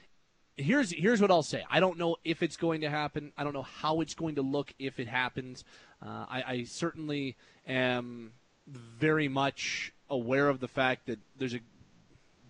here's 0.57 0.91
here's 0.91 1.21
what 1.21 1.31
I'll 1.31 1.43
say. 1.43 1.65
I 1.71 1.81
don't 1.81 1.99
know 1.99 2.17
if 2.25 2.43
it's 2.43 2.57
going 2.57 2.81
to 2.81 2.91
happen. 2.91 3.33
I 3.37 3.45
don't 3.45 3.53
know 3.53 3.63
how 3.63 4.01
it's 4.01 4.15
going 4.15 4.37
to 4.37 4.43
look 4.43 4.73
if 4.79 4.99
it 4.99 5.09
happens. 5.09 5.65
Uh, 6.03 6.27
I, 6.29 6.45
I, 6.47 6.65
certainly 6.65 7.37
am 7.67 8.33
very 8.67 9.29
much 9.29 9.93
aware 10.11 10.49
of 10.49 10.61
the 10.61 10.69
fact 10.69 11.07
that 11.07 11.19
there's 11.39 11.55
a 11.55 11.61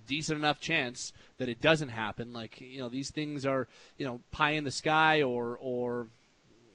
decent 0.06 0.38
enough 0.38 0.60
chance 0.60 1.12
that 1.38 1.48
it 1.48 1.60
doesn't 1.60 1.90
happen. 1.90 2.32
Like 2.32 2.60
you 2.60 2.80
know, 2.80 2.88
these 2.88 3.10
things 3.10 3.44
are 3.44 3.68
you 3.98 4.06
know 4.06 4.20
pie 4.30 4.52
in 4.52 4.64
the 4.64 4.70
sky 4.70 5.22
or 5.22 5.58
or 5.60 6.08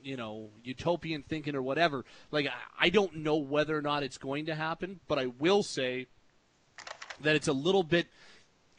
you 0.04 0.18
know 0.18 0.50
utopian 0.64 1.24
thinking 1.24 1.56
or 1.56 1.62
whatever. 1.62 2.06
Like 2.32 2.48
I 2.80 2.90
don't 2.90 3.18
know 3.18 3.38
whether 3.38 3.78
or 3.78 3.82
not 3.82 4.04
it's 4.04 4.18
going 4.18 4.46
to 4.48 4.56
happen, 4.56 5.00
but 5.08 5.20
I 5.20 5.28
will 5.28 5.64
say 5.64 6.08
that 7.22 7.36
it's 7.36 7.48
a 7.48 7.54
little 7.54 7.84
bit 7.84 8.08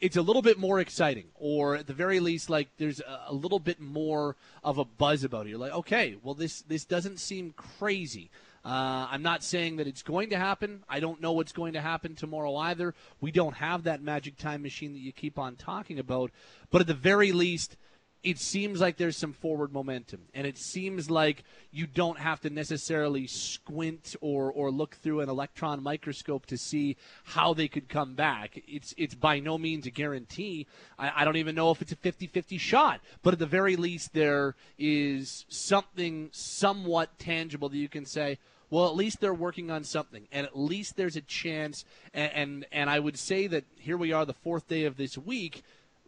it's 0.03 0.17
a 0.17 0.21
little 0.21 0.41
bit 0.41 0.59
more 0.59 0.81
exciting, 0.81 1.27
or 1.35 1.77
at 1.77 1.87
the 1.87 1.93
very 1.93 2.19
least, 2.19 2.49
like 2.49 2.67
there's 2.77 2.99
a, 2.99 3.33
little 3.33 3.57
bit 3.57 3.79
more 3.79 4.35
of 4.61 4.77
a 4.77 4.83
buzz 4.83 5.23
about 5.23 5.45
it. 5.45 5.51
You're 5.51 5.59
like, 5.59 5.71
okay, 5.71 6.17
well 6.21 6.33
this 6.33 6.61
this 6.63 6.83
doesn't 6.83 7.21
seem 7.21 7.53
crazy. 7.55 8.29
Uh, 8.65 9.07
I'm 9.09 9.21
not 9.21 9.45
saying 9.45 9.77
that 9.77 9.87
it's 9.87 10.03
going 10.03 10.29
to 10.31 10.37
happen. 10.37 10.83
I 10.89 10.99
don't 10.99 11.21
know 11.21 11.31
what's 11.31 11.53
going 11.53 11.73
to 11.73 11.81
happen 11.81 12.15
tomorrow 12.15 12.53
either. 12.57 12.93
We 13.21 13.31
don't 13.31 13.55
have 13.55 13.83
that 13.83 14.01
magic 14.01 14.37
time 14.37 14.61
machine 14.61 14.91
that 14.91 14.99
you 14.99 15.13
keep 15.13 15.39
on 15.39 15.55
talking 15.55 15.99
about, 15.99 16.31
but 16.69 16.81
at 16.81 16.87
the 16.87 16.93
very 16.93 17.31
least, 17.31 17.77
it 18.23 18.39
seems 18.39 18.79
like 18.79 18.95
there's 18.95 19.17
some 19.17 19.33
forward 19.33 19.73
momentum, 19.73 20.21
and 20.33 20.47
it 20.47 20.57
seems 20.57 21.09
like 21.09 21.43
you 21.71 21.85
don't 21.85 22.17
have 22.17 22.39
to 22.41 22.49
necessarily 22.49 23.27
squint 23.27 24.15
or, 24.21 24.49
or 24.49 24.71
look 24.71 24.95
through 24.95 25.19
an 25.19 25.27
electron 25.27 25.83
microscope 25.83 26.45
to 26.45 26.57
see 26.57 26.95
how 27.25 27.53
they 27.53 27.67
could 27.67 27.89
come 27.89 28.15
back. 28.15 28.63
It's 28.65 28.93
it's 28.97 29.13
by 29.13 29.39
no 29.39 29.57
means 29.57 29.85
a 29.87 29.91
guarantee. 29.91 30.67
I, 30.97 31.21
I 31.21 31.25
don't 31.25 31.35
even 31.35 31.53
know 31.53 31.71
if 31.71 31.81
it's 31.81 31.91
a 31.91 31.97
50-50 31.97 32.57
shot, 32.59 33.01
but 33.23 33.33
at 33.33 33.39
the 33.39 33.45
very 33.45 33.75
least, 33.75 34.13
there 34.13 34.55
is 34.79 35.45
something 35.49 36.29
somewhat 36.31 37.19
tangible 37.19 37.67
that 37.67 37.77
you 37.77 37.89
can 37.89 38.05
say. 38.05 38.39
Well, 38.69 38.87
at 38.87 38.95
least 38.95 39.19
they're 39.19 39.33
working 39.33 39.69
on 39.69 39.83
something, 39.83 40.27
and 40.31 40.47
at 40.47 40.57
least 40.57 40.95
there's 40.95 41.17
a 41.17 41.21
chance. 41.21 41.83
And, 42.13 42.31
and 42.33 42.65
and 42.71 42.89
I 42.89 42.99
would 42.99 43.19
say 43.19 43.47
that 43.47 43.65
here 43.77 43.97
we 43.97 44.13
are, 44.13 44.25
the 44.25 44.33
fourth 44.33 44.69
day 44.69 44.85
of 44.85 44.95
this 44.95 45.17
week 45.17 45.63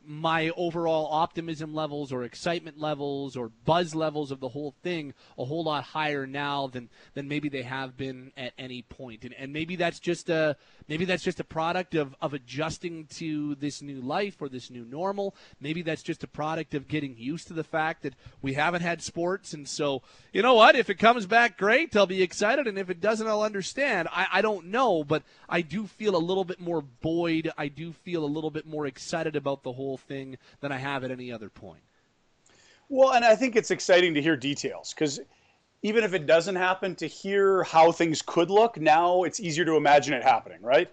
my 0.07 0.50
overall 0.55 1.07
optimism 1.12 1.74
levels 1.74 2.12
or 2.12 2.24
excitement 2.24 2.79
levels 2.79 3.35
or 3.35 3.50
buzz 3.65 3.95
levels 3.95 4.31
of 4.31 4.39
the 4.39 4.50
whole 4.50 4.74
thing 4.83 5.13
a 5.38 5.45
whole 5.45 5.63
lot 5.63 5.83
higher 5.83 6.25
now 6.27 6.67
than 6.67 6.89
than 7.13 7.27
maybe 7.27 7.50
they 7.50 7.62
have 7.62 7.97
been 7.97 8.31
at 8.38 8.53
any 8.57 8.81
point. 8.81 9.24
And, 9.24 9.33
and 9.33 9.51
maybe 9.51 9.75
that's 9.75 10.00
just 10.00 10.29
a 10.29 10.55
maybe 10.88 11.05
that's 11.05 11.24
just 11.24 11.39
a 11.39 11.43
product 11.43 11.95
of, 11.95 12.15
of 12.21 12.33
adjusting 12.33 13.05
to 13.05 13.55
this 13.55 13.81
new 13.81 14.01
life 14.01 14.41
or 14.41 14.50
this 14.50 14.69
new 14.69 14.85
normal. 14.85 15.35
Maybe 15.59 15.81
that's 15.81 16.03
just 16.03 16.24
a 16.24 16.27
product 16.27 16.74
of 16.74 16.88
getting 16.88 17.17
used 17.17 17.47
to 17.47 17.53
the 17.53 17.63
fact 17.63 18.03
that 18.03 18.13
we 18.41 18.53
haven't 18.53 18.81
had 18.81 19.01
sports 19.01 19.53
and 19.53 19.67
so 19.67 20.01
you 20.31 20.41
know 20.41 20.53
what? 20.53 20.75
If 20.75 20.89
it 20.89 20.95
comes 20.95 21.25
back 21.25 21.57
great, 21.57 21.95
I'll 21.95 22.05
be 22.05 22.21
excited 22.21 22.67
and 22.67 22.77
if 22.77 22.89
it 22.89 23.01
doesn't 23.01 23.27
I'll 23.27 23.41
understand. 23.41 24.07
I, 24.12 24.27
I 24.33 24.41
don't 24.41 24.67
know, 24.67 25.03
but 25.03 25.24
I 25.50 25.62
do 25.62 25.88
feel 25.88 26.15
a 26.15 26.17
little 26.17 26.45
bit 26.45 26.59
more 26.59 26.81
buoyed. 26.81 27.51
I 27.57 27.67
do 27.67 27.91
feel 27.91 28.24
a 28.24 28.27
little 28.27 28.51
bit 28.51 28.65
more 28.65 28.85
excited 28.85 29.35
about 29.35 29.63
the 29.63 29.74
whole 29.74 29.94
thing 29.97 30.37
than 30.61 30.71
I 30.71 30.77
have 30.77 31.03
at 31.03 31.11
any 31.11 31.31
other 31.31 31.49
point. 31.49 31.81
Well, 32.89 33.13
and 33.13 33.25
I 33.25 33.35
think 33.35 33.55
it's 33.55 33.71
exciting 33.71 34.13
to 34.13 34.21
hear 34.21 34.35
details 34.35 34.93
because 34.93 35.19
even 35.81 36.03
if 36.03 36.13
it 36.13 36.25
doesn't 36.25 36.55
happen, 36.55 36.95
to 36.95 37.07
hear 37.07 37.63
how 37.63 37.91
things 37.91 38.21
could 38.21 38.49
look, 38.49 38.79
now 38.79 39.23
it's 39.23 39.39
easier 39.39 39.65
to 39.65 39.75
imagine 39.75 40.13
it 40.13 40.23
happening, 40.23 40.61
right? 40.61 40.89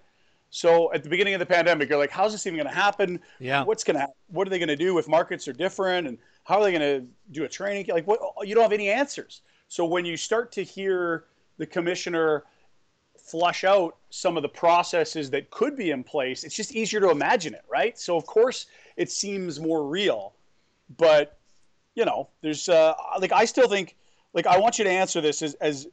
So 0.50 0.92
at 0.92 1.02
the 1.02 1.08
beginning 1.08 1.32
of 1.32 1.40
the 1.40 1.46
pandemic, 1.46 1.88
you're 1.88 1.98
like, 1.98 2.10
how's 2.10 2.32
this 2.32 2.46
even 2.46 2.58
going 2.58 2.68
to 2.68 2.74
happen? 2.74 3.18
Yeah. 3.38 3.64
What's 3.64 3.84
going 3.84 3.98
to 3.98 4.06
What 4.28 4.46
are 4.46 4.50
they 4.50 4.58
going 4.58 4.68
to 4.68 4.76
do 4.76 4.98
if 4.98 5.08
markets 5.08 5.48
are 5.48 5.54
different? 5.54 6.06
And 6.06 6.18
how 6.44 6.60
are 6.60 6.64
they 6.64 6.72
going 6.72 7.00
to 7.00 7.06
do 7.30 7.44
a 7.44 7.48
training? 7.48 7.86
Like, 7.88 8.06
what? 8.06 8.20
You 8.46 8.54
don't 8.54 8.62
have 8.62 8.72
any 8.72 8.90
answers. 8.90 9.40
So 9.68 9.86
when 9.86 10.04
you 10.04 10.18
start 10.18 10.52
to 10.52 10.62
hear 10.62 11.24
the 11.56 11.64
commissioner 11.64 12.44
flush 13.16 13.64
out 13.64 13.96
some 14.10 14.36
of 14.36 14.42
the 14.42 14.48
processes 14.48 15.30
that 15.30 15.50
could 15.50 15.74
be 15.74 15.90
in 15.90 16.04
place, 16.04 16.44
it's 16.44 16.54
just 16.54 16.74
easier 16.74 17.00
to 17.00 17.10
imagine 17.10 17.54
it, 17.54 17.64
right? 17.70 17.98
So 17.98 18.16
of 18.16 18.26
course 18.26 18.66
it 18.96 19.10
seems 19.10 19.60
more 19.60 19.86
real, 19.86 20.34
but 20.96 21.38
you 21.94 22.04
know, 22.04 22.28
there's 22.40 22.68
uh, 22.68 22.94
like 23.20 23.32
I 23.32 23.44
still 23.44 23.68
think 23.68 23.96
like 24.32 24.46
I 24.46 24.58
want 24.58 24.78
you 24.78 24.84
to 24.84 24.90
answer 24.90 25.20
this 25.20 25.42
as, 25.42 25.54
as 25.54 25.86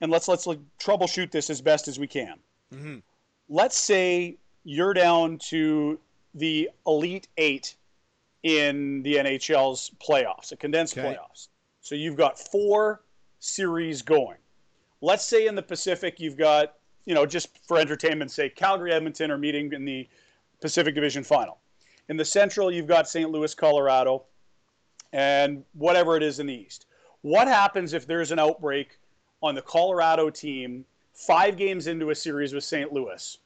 and 0.00 0.10
let's 0.10 0.28
let's 0.28 0.46
like 0.46 0.60
troubleshoot 0.78 1.30
this 1.30 1.50
as 1.50 1.60
best 1.60 1.88
as 1.88 1.98
we 1.98 2.06
can. 2.06 2.34
Mm-hmm. 2.72 2.98
Let's 3.48 3.78
say 3.78 4.36
you're 4.64 4.94
down 4.94 5.38
to 5.38 5.98
the 6.34 6.70
elite 6.86 7.28
eight 7.36 7.76
in 8.42 9.02
the 9.02 9.16
NHL's 9.16 9.90
playoffs, 10.00 10.52
a 10.52 10.56
condensed 10.56 10.96
okay. 10.96 11.14
playoffs. 11.14 11.48
So 11.80 11.94
you've 11.94 12.16
got 12.16 12.38
four 12.38 13.02
series 13.38 14.02
going. 14.02 14.36
Let's 15.00 15.24
say 15.24 15.46
in 15.46 15.54
the 15.54 15.62
Pacific 15.62 16.20
you've 16.20 16.36
got, 16.36 16.74
you 17.06 17.14
know, 17.14 17.26
just 17.26 17.58
for 17.66 17.78
entertainment's 17.78 18.34
sake, 18.34 18.54
Calgary, 18.54 18.92
Edmonton 18.92 19.30
are 19.30 19.38
meeting 19.38 19.72
in 19.72 19.84
the 19.84 20.08
Pacific 20.60 20.94
Division 20.94 21.24
Final. 21.24 21.58
In 22.10 22.16
the 22.16 22.24
Central, 22.24 22.72
you've 22.72 22.88
got 22.88 23.08
St. 23.08 23.30
Louis, 23.30 23.54
Colorado, 23.54 24.24
and 25.12 25.64
whatever 25.74 26.16
it 26.16 26.24
is 26.24 26.40
in 26.40 26.46
the 26.46 26.54
East. 26.54 26.86
What 27.22 27.46
happens 27.46 27.92
if 27.92 28.04
there's 28.04 28.32
an 28.32 28.40
outbreak 28.40 28.98
on 29.42 29.54
the 29.54 29.62
Colorado 29.62 30.28
team 30.28 30.84
five 31.14 31.56
games 31.56 31.86
into 31.86 32.10
a 32.10 32.14
series 32.14 32.52
with 32.52 32.64
St. 32.64 32.92
Louis, 32.92 33.38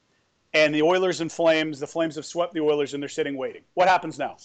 and 0.55 0.73
the 0.73 0.81
Oilers 0.81 1.21
and 1.21 1.31
Flames, 1.31 1.79
the 1.79 1.85
Flames 1.85 2.15
have 2.15 2.25
swept 2.25 2.53
the 2.53 2.59
Oilers 2.59 2.95
and 2.95 3.03
they're 3.03 3.07
sitting 3.07 3.37
waiting? 3.37 3.61
What 3.75 3.87
happens 3.87 4.17
now? 4.17 4.37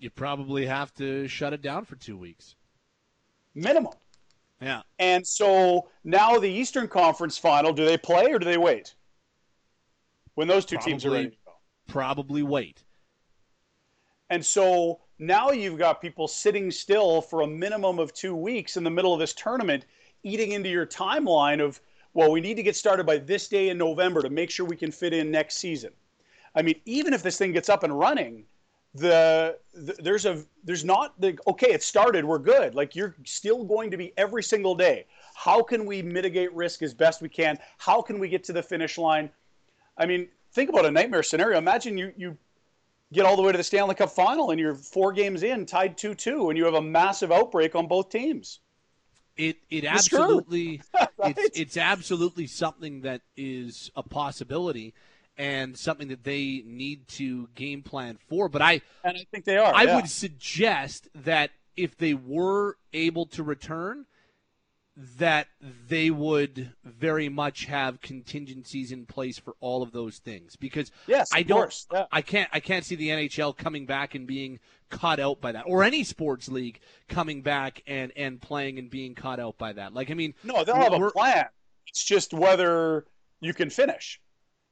You 0.00 0.10
probably 0.10 0.66
have 0.66 0.92
to 0.94 1.28
shut 1.28 1.52
it 1.52 1.62
down 1.62 1.84
for 1.84 1.94
two 1.94 2.16
weeks. 2.16 2.56
Minimum. 3.54 3.92
Yeah. 4.60 4.82
And 4.98 5.24
so 5.24 5.88
now 6.02 6.40
the 6.40 6.50
Eastern 6.50 6.88
Conference 6.88 7.38
final, 7.38 7.72
do 7.72 7.84
they 7.84 7.96
play 7.96 8.32
or 8.32 8.40
do 8.40 8.44
they 8.44 8.58
wait? 8.58 8.96
When 10.34 10.48
those 10.48 10.64
two 10.64 10.76
probably, 10.76 10.92
teams 10.92 11.06
are 11.06 11.10
ready 11.10 11.24
to 11.26 11.30
go. 11.30 11.43
Probably 11.86 12.42
wait. 12.42 12.82
And 14.30 14.44
so 14.44 15.00
now 15.18 15.50
you've 15.50 15.78
got 15.78 16.00
people 16.00 16.26
sitting 16.26 16.70
still 16.70 17.20
for 17.20 17.42
a 17.42 17.46
minimum 17.46 17.98
of 17.98 18.12
two 18.12 18.34
weeks 18.34 18.76
in 18.76 18.84
the 18.84 18.90
middle 18.90 19.12
of 19.12 19.20
this 19.20 19.32
tournament, 19.34 19.86
eating 20.22 20.52
into 20.52 20.68
your 20.68 20.86
timeline 20.86 21.62
of, 21.62 21.80
well, 22.14 22.30
we 22.30 22.40
need 22.40 22.54
to 22.54 22.62
get 22.62 22.76
started 22.76 23.04
by 23.04 23.18
this 23.18 23.48
day 23.48 23.68
in 23.68 23.78
November 23.78 24.22
to 24.22 24.30
make 24.30 24.50
sure 24.50 24.66
we 24.66 24.76
can 24.76 24.90
fit 24.90 25.12
in 25.12 25.30
next 25.30 25.58
season. 25.58 25.92
I 26.54 26.62
mean, 26.62 26.80
even 26.84 27.12
if 27.12 27.22
this 27.22 27.38
thing 27.38 27.52
gets 27.52 27.68
up 27.68 27.82
and 27.82 27.98
running, 27.98 28.44
the, 28.94 29.58
the, 29.72 29.94
there's 29.94 30.24
a 30.24 30.44
there's 30.62 30.84
not 30.84 31.20
the 31.20 31.36
okay 31.48 31.72
it 31.72 31.82
started 31.82 32.24
we're 32.24 32.38
good 32.38 32.76
like 32.76 32.94
you're 32.94 33.16
still 33.24 33.64
going 33.64 33.90
to 33.90 33.96
be 33.96 34.12
every 34.16 34.42
single 34.42 34.74
day 34.74 35.04
how 35.34 35.62
can 35.62 35.84
we 35.84 36.00
mitigate 36.00 36.52
risk 36.54 36.80
as 36.80 36.94
best 36.94 37.20
we 37.20 37.28
can 37.28 37.58
how 37.78 38.00
can 38.00 38.20
we 38.20 38.28
get 38.28 38.44
to 38.44 38.52
the 38.52 38.62
finish 38.62 38.96
line 38.96 39.28
i 39.98 40.06
mean 40.06 40.28
think 40.54 40.70
about 40.70 40.86
a 40.86 40.90
nightmare 40.90 41.22
scenario 41.22 41.58
imagine 41.58 41.98
you 41.98 42.12
you 42.16 42.36
get 43.12 43.26
all 43.26 43.36
the 43.36 43.42
way 43.42 43.52
to 43.52 43.58
the 43.58 43.64
stanley 43.64 43.94
cup 43.94 44.10
final 44.10 44.50
and 44.50 44.58
you're 44.58 44.74
four 44.74 45.12
games 45.12 45.42
in 45.42 45.66
tied 45.66 45.96
2-2 45.96 46.48
and 46.48 46.56
you 46.56 46.64
have 46.64 46.74
a 46.74 46.82
massive 46.82 47.30
outbreak 47.30 47.74
on 47.74 47.86
both 47.86 48.08
teams 48.08 48.60
it 49.36 49.56
it 49.68 49.84
absolutely 49.84 50.80
right? 51.18 51.36
it's 51.36 51.58
it's 51.58 51.76
absolutely 51.76 52.46
something 52.46 53.02
that 53.02 53.20
is 53.36 53.90
a 53.96 54.02
possibility 54.02 54.94
and 55.36 55.76
something 55.76 56.08
that 56.08 56.24
they 56.24 56.62
need 56.64 57.06
to 57.08 57.48
game 57.54 57.82
plan 57.82 58.18
for. 58.28 58.48
But 58.48 58.62
I 58.62 58.80
and 59.02 59.16
I 59.16 59.26
think 59.30 59.44
they 59.44 59.56
are. 59.56 59.74
I 59.74 59.84
yeah. 59.84 59.96
would 59.96 60.08
suggest 60.08 61.08
that 61.14 61.50
if 61.76 61.96
they 61.96 62.14
were 62.14 62.76
able 62.92 63.26
to 63.26 63.42
return, 63.42 64.06
that 64.96 65.48
they 65.88 66.08
would 66.08 66.72
very 66.84 67.28
much 67.28 67.64
have 67.64 68.00
contingencies 68.00 68.92
in 68.92 69.06
place 69.06 69.38
for 69.38 69.54
all 69.60 69.82
of 69.82 69.90
those 69.90 70.18
things 70.18 70.54
because 70.54 70.92
yes, 71.08 71.30
I 71.32 71.42
don't 71.42 71.74
yeah. 71.92 72.06
I 72.12 72.22
can't 72.22 72.48
I 72.52 72.60
can't 72.60 72.84
see 72.84 72.94
the 72.94 73.08
NHL 73.08 73.56
coming 73.56 73.86
back 73.86 74.14
and 74.14 74.26
being 74.26 74.60
caught 74.90 75.18
out 75.18 75.40
by 75.40 75.50
that 75.52 75.64
or 75.66 75.82
any 75.82 76.04
sports 76.04 76.48
league 76.48 76.78
coming 77.08 77.42
back 77.42 77.82
and 77.86 78.12
and 78.16 78.40
playing 78.40 78.78
and 78.78 78.88
being 78.88 79.14
caught 79.16 79.40
out 79.40 79.58
by 79.58 79.72
that. 79.72 79.94
Like 79.94 80.10
I 80.10 80.14
mean 80.14 80.34
No, 80.44 80.62
they'll 80.62 80.76
have 80.76 80.92
a 80.92 81.10
plan. 81.10 81.46
It's 81.88 82.04
just 82.04 82.32
whether 82.32 83.04
you 83.40 83.52
can 83.52 83.70
finish 83.70 84.20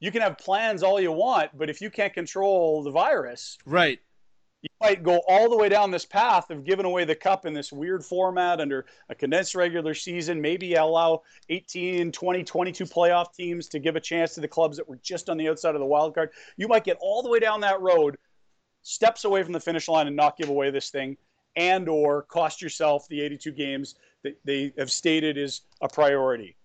you 0.03 0.11
can 0.11 0.21
have 0.21 0.37
plans 0.37 0.83
all 0.83 1.01
you 1.01 1.13
want, 1.13 1.57
but 1.57 1.71
if 1.71 1.81
you 1.81 1.89
can't 1.89 2.13
control 2.13 2.83
the 2.83 2.91
virus, 2.91 3.57
right, 3.65 4.01
you 4.63 4.69
might 4.81 5.03
go 5.03 5.21
all 5.29 5.51
the 5.51 5.57
way 5.57 5.69
down 5.69 5.91
this 5.91 6.07
path 6.07 6.51
of 6.51 6.65
giving 6.65 6.87
away 6.87 7.05
the 7.05 7.15
cup 7.15 7.47
in 7.47 7.53
this 7.53 7.73
weird 7.73 8.05
format 8.05 8.61
under 8.61 8.87
a 9.09 9.15
condensed 9.15 9.57
regular 9.57 9.93
season. 9.93 10.41
Maybe 10.41 10.75
allow 10.75 11.23
18, 11.49 12.13
20, 12.13 12.45
22 12.45 12.85
playoff 12.85 13.35
teams 13.35 13.69
to 13.69 13.81
give 13.81 13.97
a 13.97 14.01
chance 14.01 14.35
to 14.35 14.41
the 14.41 14.49
clubs 14.49 14.77
that 14.77 14.89
were 14.89 15.01
just 15.03 15.29
on 15.29 15.37
the 15.37 15.49
outside 15.49 15.75
of 15.75 15.81
the 15.81 15.87
wild 15.87 16.15
card. 16.15 16.31
You 16.57 16.69
might 16.69 16.85
get 16.85 16.97
all 17.01 17.23
the 17.23 17.29
way 17.29 17.41
down 17.41 17.61
that 17.63 17.81
road, 17.81 18.17
steps 18.83 19.25
away 19.25 19.43
from 19.43 19.53
the 19.53 19.61
finish 19.61 19.89
line, 19.89 20.07
and 20.07 20.15
not 20.15 20.37
give 20.37 20.49
away 20.49 20.71
this 20.71 20.91
thing, 20.91 21.17
and 21.57 21.89
or 21.89 22.23
cost 22.23 22.63
yourself 22.63 23.09
the 23.09 23.21
82 23.21 23.51
games 23.53 23.97
that 24.23 24.39
they 24.45 24.73
have 24.79 24.93
stated 24.93 25.37
is 25.37 25.63
a 25.81 25.89
priority 25.89 26.57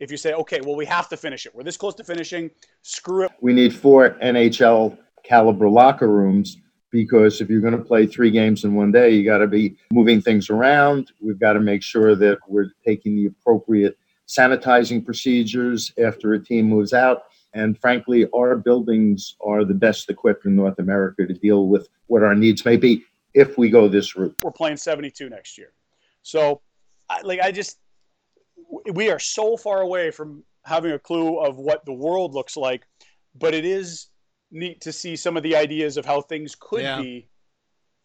if 0.00 0.10
you 0.10 0.16
say, 0.16 0.32
okay, 0.34 0.60
well, 0.60 0.74
we 0.74 0.84
have 0.86 1.08
to 1.08 1.16
finish 1.16 1.46
it. 1.46 1.54
We're 1.54 1.62
this 1.62 1.76
close 1.76 1.94
to 1.94 2.04
finishing. 2.04 2.50
Screw 2.82 3.26
it. 3.26 3.30
We 3.40 3.52
need 3.52 3.72
four 3.72 4.10
NHL 4.22 4.98
caliber 5.22 5.68
locker 5.68 6.08
rooms 6.08 6.58
because 6.94 7.40
if 7.40 7.50
you're 7.50 7.60
going 7.60 7.76
to 7.76 7.84
play 7.84 8.06
three 8.06 8.30
games 8.30 8.62
in 8.62 8.72
one 8.72 8.92
day, 8.92 9.10
you 9.10 9.24
got 9.24 9.38
to 9.38 9.48
be 9.48 9.76
moving 9.92 10.22
things 10.22 10.48
around. 10.48 11.10
We've 11.20 11.40
got 11.40 11.54
to 11.54 11.60
make 11.60 11.82
sure 11.82 12.14
that 12.14 12.38
we're 12.46 12.70
taking 12.86 13.16
the 13.16 13.26
appropriate 13.26 13.98
sanitizing 14.28 15.04
procedures 15.04 15.92
after 15.98 16.34
a 16.34 16.42
team 16.42 16.66
moves 16.66 16.92
out. 16.92 17.24
And 17.52 17.76
frankly, 17.80 18.28
our 18.32 18.54
buildings 18.54 19.34
are 19.44 19.64
the 19.64 19.74
best 19.74 20.08
equipped 20.08 20.46
in 20.46 20.54
North 20.54 20.78
America 20.78 21.26
to 21.26 21.34
deal 21.34 21.66
with 21.66 21.88
what 22.06 22.22
our 22.22 22.36
needs 22.36 22.64
may 22.64 22.76
be 22.76 23.02
if 23.34 23.58
we 23.58 23.70
go 23.70 23.88
this 23.88 24.14
route. 24.14 24.36
We're 24.44 24.52
playing 24.52 24.76
72 24.76 25.28
next 25.28 25.58
year. 25.58 25.72
So, 26.22 26.60
like, 27.24 27.40
I 27.40 27.50
just, 27.50 27.78
we 28.92 29.10
are 29.10 29.18
so 29.18 29.56
far 29.56 29.80
away 29.80 30.12
from 30.12 30.44
having 30.64 30.92
a 30.92 30.98
clue 31.00 31.40
of 31.40 31.58
what 31.58 31.84
the 31.86 31.92
world 31.92 32.34
looks 32.34 32.56
like, 32.56 32.86
but 33.34 33.52
it 33.52 33.64
is 33.64 34.10
neat 34.50 34.80
to 34.82 34.92
see 34.92 35.16
some 35.16 35.36
of 35.36 35.42
the 35.42 35.56
ideas 35.56 35.96
of 35.96 36.04
how 36.04 36.20
things 36.20 36.56
could 36.58 36.82
yeah. 36.82 37.00
be 37.00 37.28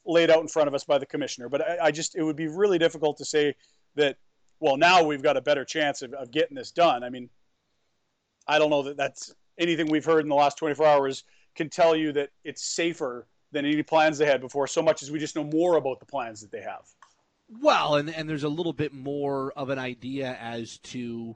laid 0.06 0.30
out 0.32 0.42
in 0.42 0.48
front 0.48 0.68
of 0.68 0.74
us 0.74 0.84
by 0.84 0.98
the 0.98 1.06
commissioner. 1.06 1.50
But 1.50 1.62
I, 1.62 1.86
I, 1.86 1.92
just, 1.92 2.16
it 2.16 2.24
would 2.24 2.36
be 2.36 2.48
really 2.48 2.78
difficult 2.78 3.18
to 3.18 3.26
say 3.26 3.56
that, 3.96 4.18
well, 4.60 4.78
now 4.78 5.04
we've 5.04 5.22
got 5.22 5.38
a 5.38 5.42
better 5.42 5.64
chance 5.64 6.02
of, 6.02 6.14
of 6.14 6.32
getting 6.32 6.56
this 6.56 6.72
done. 6.72 7.04
I 7.04 7.10
mean, 7.10 7.30
I 8.48 8.58
don't 8.58 8.70
know 8.70 8.84
that 8.84 8.98
that's 8.98 9.34
anything 9.58 9.88
we've 9.88 10.06
heard 10.06 10.22
in 10.22 10.30
the 10.30 10.36
last 10.36 10.58
24 10.58 10.86
hours 10.86 11.24
can 11.56 11.70
tell 11.70 11.96
you 11.96 12.12
that 12.14 12.30
it's 12.44 12.64
safer 12.64 13.28
than 13.52 13.66
any 13.66 13.84
plans 13.84 14.18
they 14.18 14.26
had 14.26 14.42
before, 14.42 14.68
so 14.68 14.82
much 14.82 15.04
as 15.04 15.12
we 15.12 15.20
just 15.20 15.36
know 15.36 15.44
more 15.44 15.78
about 15.78 16.00
the 16.00 16.06
plans 16.06 16.42
that 16.42 16.52
they 16.52 16.62
have. 16.62 16.86
Well, 17.62 17.96
and, 17.96 18.14
and 18.14 18.30
there's 18.30 18.44
a 18.44 18.50
little 18.50 18.74
bit 18.74 18.94
more 18.94 19.52
of 19.54 19.70
an 19.70 19.80
idea 19.80 20.38
as 20.40 20.78
to 20.80 21.36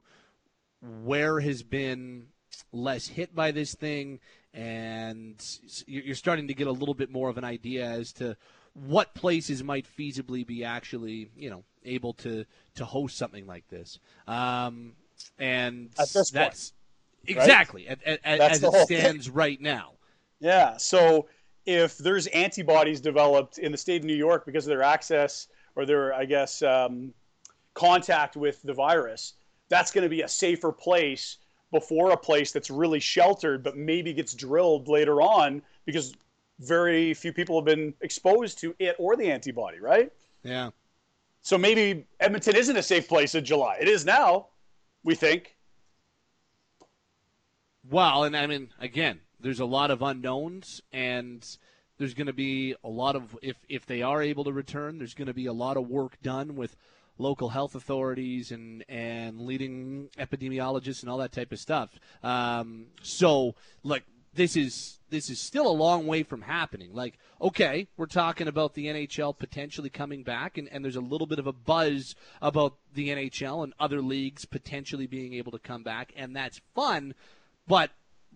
where 1.03 1.39
has 1.39 1.63
been 1.63 2.27
less 2.71 3.07
hit 3.07 3.33
by 3.33 3.51
this 3.51 3.73
thing, 3.73 4.19
and 4.53 5.43
you're 5.87 6.15
starting 6.15 6.47
to 6.47 6.53
get 6.53 6.67
a 6.67 6.71
little 6.71 6.93
bit 6.93 7.11
more 7.11 7.29
of 7.29 7.37
an 7.37 7.43
idea 7.43 7.85
as 7.85 8.13
to 8.13 8.37
what 8.73 9.13
places 9.13 9.63
might 9.63 9.87
feasibly 9.97 10.45
be 10.45 10.63
actually, 10.63 11.29
you 11.35 11.49
know, 11.49 11.63
able 11.85 12.13
to 12.13 12.45
to 12.75 12.85
host 12.85 13.17
something 13.17 13.45
like 13.45 13.67
this. 13.69 13.99
Um, 14.27 14.93
and 15.39 15.89
that's 15.95 16.31
point, 16.31 16.71
exactly 17.25 17.87
right? 17.87 17.99
at, 18.05 18.19
at, 18.23 18.39
as 18.39 18.63
it 18.63 18.73
stands 18.85 19.25
thing. 19.27 19.35
right 19.35 19.61
now. 19.61 19.91
Yeah. 20.39 20.77
So 20.77 21.27
if 21.65 21.97
there's 21.97 22.27
antibodies 22.27 22.99
developed 22.99 23.57
in 23.57 23.71
the 23.71 23.77
state 23.77 24.01
of 24.01 24.05
New 24.05 24.15
York 24.15 24.45
because 24.45 24.65
of 24.65 24.69
their 24.69 24.83
access 24.83 25.47
or 25.75 25.85
their, 25.85 26.13
I 26.13 26.25
guess, 26.25 26.61
um, 26.61 27.13
contact 27.73 28.35
with 28.35 28.61
the 28.63 28.73
virus, 28.73 29.33
that's 29.69 29.91
going 29.91 30.03
to 30.03 30.09
be 30.09 30.21
a 30.21 30.27
safer 30.27 30.71
place 30.71 31.37
before 31.73 32.11
a 32.11 32.17
place 32.17 32.53
that's 32.53 32.69
really 32.69 33.01
sheltered, 33.01 33.63
but 33.63 33.75
maybe 33.75 34.13
gets 34.13 34.33
drilled 34.33 34.87
later 34.87 35.21
on 35.21 35.61
because 35.85 36.13
very 36.59 37.13
few 37.13 37.33
people 37.33 37.57
have 37.57 37.65
been 37.65 37.93
exposed 37.99 38.59
to 38.59 38.73
it 38.79 38.95
or 38.97 39.17
the 39.17 39.29
antibody, 39.29 39.79
right? 39.79 40.13
Yeah. 40.43 40.69
So 41.41 41.57
maybe 41.57 42.05
Edmonton 42.21 42.55
isn't 42.55 42.77
a 42.77 42.83
safe 42.83 43.09
place 43.09 43.35
in 43.35 43.43
July. 43.43 43.77
It 43.81 43.89
is 43.89 44.05
now, 44.05 44.47
we 45.03 45.15
think. 45.15 45.57
Well, 47.89 48.23
and 48.23 48.37
I 48.37 48.47
mean, 48.47 48.69
again, 48.79 49.19
there's 49.41 49.59
a 49.59 49.65
lot 49.65 49.91
of 49.91 50.01
unknowns, 50.01 50.81
and 50.93 51.45
there's 51.97 52.13
going 52.13 52.27
to 52.27 52.33
be 52.33 52.75
a 52.83 52.89
lot 52.89 53.17
of 53.17 53.37
if 53.41 53.57
if 53.67 53.85
they 53.85 54.01
are 54.01 54.21
able 54.21 54.45
to 54.45 54.53
return, 54.53 54.99
there's 54.99 55.15
going 55.15 55.27
to 55.27 55.33
be 55.33 55.47
a 55.47 55.53
lot 55.53 55.75
of 55.75 55.89
work 55.89 56.21
done 56.21 56.55
with 56.55 56.77
local 57.17 57.49
health 57.49 57.75
authorities 57.75 58.51
and 58.51 58.83
and 58.89 59.41
leading 59.41 60.09
epidemiologists 60.17 61.01
and 61.01 61.09
all 61.09 61.17
that 61.17 61.31
type 61.31 61.51
of 61.51 61.59
stuff. 61.59 61.99
Um, 62.23 62.87
so, 63.01 63.55
like, 63.83 64.03
this 64.33 64.55
is 64.55 64.99
this 65.09 65.29
is 65.29 65.39
still 65.39 65.67
a 65.67 65.71
long 65.71 66.07
way 66.07 66.23
from 66.23 66.41
happening. 66.41 66.93
Like, 66.93 67.19
okay, 67.39 67.87
we're 67.97 68.07
talking 68.07 68.47
about 68.47 68.73
the 68.73 68.87
NHL 68.87 69.37
potentially 69.37 69.89
coming 69.89 70.23
back, 70.23 70.57
and, 70.57 70.67
and 70.71 70.83
there's 70.83 70.95
a 70.95 71.01
little 71.01 71.27
bit 71.27 71.39
of 71.39 71.45
a 71.45 71.53
buzz 71.53 72.15
about 72.41 72.77
the 72.93 73.09
NHL 73.09 73.63
and 73.63 73.73
other 73.79 74.01
leagues 74.01 74.45
potentially 74.45 75.05
being 75.05 75.35
able 75.35 75.51
to 75.51 75.59
come 75.59 75.83
back, 75.83 76.11
and 76.15 76.35
that's 76.35 76.61
fun. 76.73 77.13
But 77.67 77.91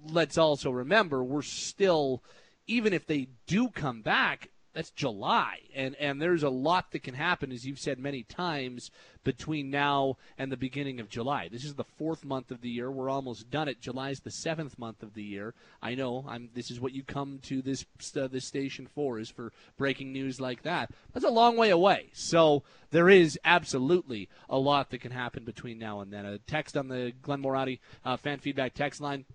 let's 0.08 0.38
also 0.38 0.70
remember 0.70 1.24
we're 1.24 1.42
still, 1.42 2.24
even 2.68 2.94
if 2.94 3.08
they 3.08 3.30
do 3.48 3.70
come 3.70 4.02
back, 4.04 4.50
that's 4.78 4.92
July, 4.92 5.62
and 5.74 5.96
and 5.96 6.22
there's 6.22 6.44
a 6.44 6.52
lot 6.52 6.92
that 6.92 7.02
can 7.02 7.16
happen, 7.16 7.52
as 7.52 7.66
you've 7.66 7.80
said 7.80 7.98
many 7.98 8.22
times, 8.22 8.92
between 9.24 9.72
now 9.72 10.18
and 10.38 10.52
the 10.52 10.56
beginning 10.56 11.00
of 11.00 11.10
July. 11.10 11.50
This 11.52 11.66
is 11.66 11.74
the 11.74 11.84
fourth 11.84 12.24
month 12.24 12.52
of 12.52 12.62
the 12.62 12.70
year. 12.70 12.92
We're 12.92 13.10
almost 13.10 13.50
done 13.50 13.68
it. 13.68 13.82
July's 13.82 14.20
the 14.20 14.30
seventh 14.30 14.78
month 14.78 15.02
of 15.02 15.16
the 15.16 15.24
year. 15.24 15.56
I 15.82 15.96
know. 15.96 16.26
I'm. 16.30 16.50
This 16.54 16.70
is 16.70 16.80
what 16.80 16.94
you 16.94 17.02
come 17.02 17.40
to 17.46 17.64
this 17.64 17.86
uh, 18.16 18.28
this 18.28 18.46
station 18.46 18.88
for, 18.94 19.18
is 19.18 19.32
for 19.32 19.52
breaking 19.80 20.14
news 20.14 20.40
like 20.40 20.62
that. 20.62 20.92
That's 21.12 21.26
a 21.26 21.32
long 21.32 21.58
way 21.58 21.72
away. 21.72 22.10
So 22.14 22.62
there 22.92 23.10
is 23.10 23.40
absolutely 23.44 24.30
a 24.48 24.60
lot 24.60 24.92
that 24.92 25.02
can 25.02 25.12
happen 25.12 25.44
between 25.44 25.80
now 25.80 26.02
and 26.02 26.14
then. 26.14 26.24
A 26.24 26.38
text 26.38 26.78
on 26.78 26.88
the 26.88 27.14
Glenn 27.24 27.42
Moratti 27.42 27.80
uh, 28.06 28.18
fan 28.18 28.38
feedback 28.38 28.76
text 28.76 29.02
line 29.02 29.26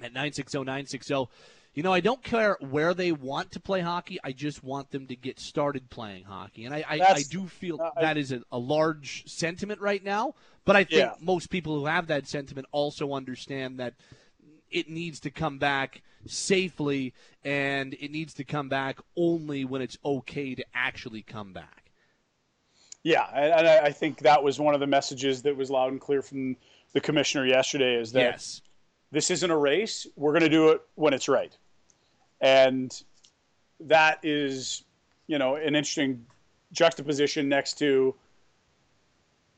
at 0.00 0.14
960 0.14 0.56
960 0.60 1.26
you 1.74 1.82
know, 1.82 1.92
I 1.92 2.00
don't 2.00 2.22
care 2.22 2.58
where 2.60 2.92
they 2.92 3.12
want 3.12 3.52
to 3.52 3.60
play 3.60 3.80
hockey. 3.80 4.18
I 4.22 4.32
just 4.32 4.62
want 4.62 4.90
them 4.90 5.06
to 5.06 5.16
get 5.16 5.40
started 5.40 5.88
playing 5.88 6.24
hockey. 6.24 6.66
And 6.66 6.74
I, 6.74 6.84
I, 6.86 7.00
I 7.00 7.22
do 7.30 7.46
feel 7.46 7.80
uh, 7.80 7.98
that 7.98 8.18
is 8.18 8.30
a, 8.30 8.42
a, 8.52 8.58
large 8.58 9.26
sentiment 9.26 9.80
right 9.80 10.04
now. 10.04 10.34
But 10.66 10.76
I 10.76 10.84
think 10.84 11.00
yeah. 11.00 11.14
most 11.20 11.48
people 11.48 11.78
who 11.78 11.86
have 11.86 12.08
that 12.08 12.28
sentiment 12.28 12.66
also 12.72 13.14
understand 13.14 13.80
that 13.80 13.94
it 14.70 14.90
needs 14.90 15.20
to 15.20 15.30
come 15.30 15.58
back 15.58 16.02
safely 16.26 17.14
and 17.42 17.94
it 17.94 18.10
needs 18.10 18.34
to 18.34 18.44
come 18.44 18.68
back 18.68 18.98
only 19.16 19.64
when 19.64 19.80
it's 19.80 19.96
okay 20.04 20.54
to 20.54 20.64
actually 20.74 21.22
come 21.22 21.54
back. 21.54 21.90
Yeah, 23.02 23.26
and 23.34 23.66
I 23.66 23.90
think 23.90 24.20
that 24.20 24.44
was 24.44 24.60
one 24.60 24.74
of 24.74 24.80
the 24.80 24.86
messages 24.86 25.42
that 25.42 25.56
was 25.56 25.70
loud 25.70 25.90
and 25.90 26.00
clear 26.00 26.22
from 26.22 26.56
the 26.92 27.00
commissioner 27.00 27.44
yesterday 27.44 27.96
is 27.96 28.12
that 28.12 28.20
yes. 28.20 28.62
this 29.10 29.28
isn't 29.32 29.50
a 29.50 29.56
race. 29.56 30.06
We're 30.14 30.30
going 30.30 30.44
to 30.44 30.48
do 30.48 30.68
it 30.68 30.82
when 30.94 31.12
it's 31.12 31.28
right 31.28 31.52
and 32.42 33.04
that 33.80 34.18
is 34.22 34.84
you 35.28 35.38
know 35.38 35.56
an 35.56 35.74
interesting 35.74 36.26
juxtaposition 36.72 37.48
next 37.48 37.78
to 37.78 38.14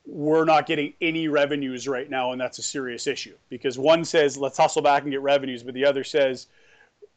we're 0.06 0.44
not 0.44 0.66
getting 0.66 0.92
any 1.00 1.28
revenues 1.28 1.88
right 1.88 2.10
now 2.10 2.32
and 2.32 2.40
that's 2.40 2.58
a 2.58 2.62
serious 2.62 3.06
issue 3.06 3.34
because 3.48 3.78
one 3.78 4.04
says 4.04 4.36
let's 4.36 4.58
hustle 4.58 4.82
back 4.82 5.02
and 5.02 5.10
get 5.10 5.22
revenues 5.22 5.62
but 5.62 5.74
the 5.74 5.84
other 5.84 6.04
says 6.04 6.46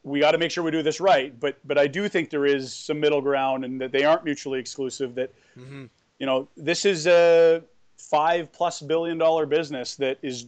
we 0.02 0.20
got 0.20 0.32
to 0.32 0.38
make 0.38 0.50
sure 0.50 0.64
we 0.64 0.70
do 0.70 0.82
this 0.82 1.00
right 1.00 1.38
but 1.38 1.58
but 1.64 1.76
i 1.76 1.86
do 1.86 2.08
think 2.08 2.30
there 2.30 2.46
is 2.46 2.72
some 2.72 2.98
middle 2.98 3.20
ground 3.20 3.64
and 3.64 3.80
that 3.80 3.92
they 3.92 4.04
aren't 4.04 4.24
mutually 4.24 4.58
exclusive 4.58 5.14
that 5.14 5.32
mm-hmm. 5.56 5.84
you 6.18 6.26
know 6.26 6.48
this 6.56 6.86
is 6.86 7.06
a 7.06 7.62
five 7.98 8.50
plus 8.52 8.80
billion 8.80 9.18
dollar 9.18 9.44
business 9.44 9.96
that 9.96 10.18
is 10.22 10.46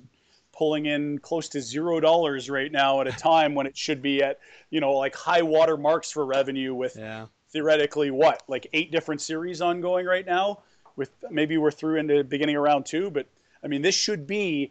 pulling 0.60 0.84
in 0.84 1.18
close 1.20 1.48
to 1.48 1.58
zero 1.58 2.00
dollars 2.00 2.50
right 2.50 2.70
now 2.70 3.00
at 3.00 3.06
a 3.06 3.12
time 3.18 3.54
when 3.54 3.66
it 3.66 3.74
should 3.74 4.02
be 4.02 4.22
at 4.22 4.38
you 4.68 4.78
know 4.78 4.92
like 4.92 5.16
high 5.16 5.40
water 5.40 5.78
marks 5.78 6.12
for 6.12 6.26
revenue 6.26 6.74
with 6.74 6.96
yeah. 6.96 7.24
theoretically 7.48 8.10
what 8.10 8.42
like 8.46 8.66
eight 8.74 8.92
different 8.92 9.22
series 9.22 9.62
ongoing 9.62 10.04
right 10.04 10.26
now 10.26 10.58
with 10.96 11.10
maybe 11.30 11.56
we're 11.56 11.70
through 11.70 11.96
into 11.96 12.22
beginning 12.22 12.56
of 12.56 12.62
round 12.62 12.84
two 12.84 13.10
but 13.10 13.26
i 13.64 13.68
mean 13.68 13.80
this 13.80 13.94
should 13.94 14.26
be 14.26 14.70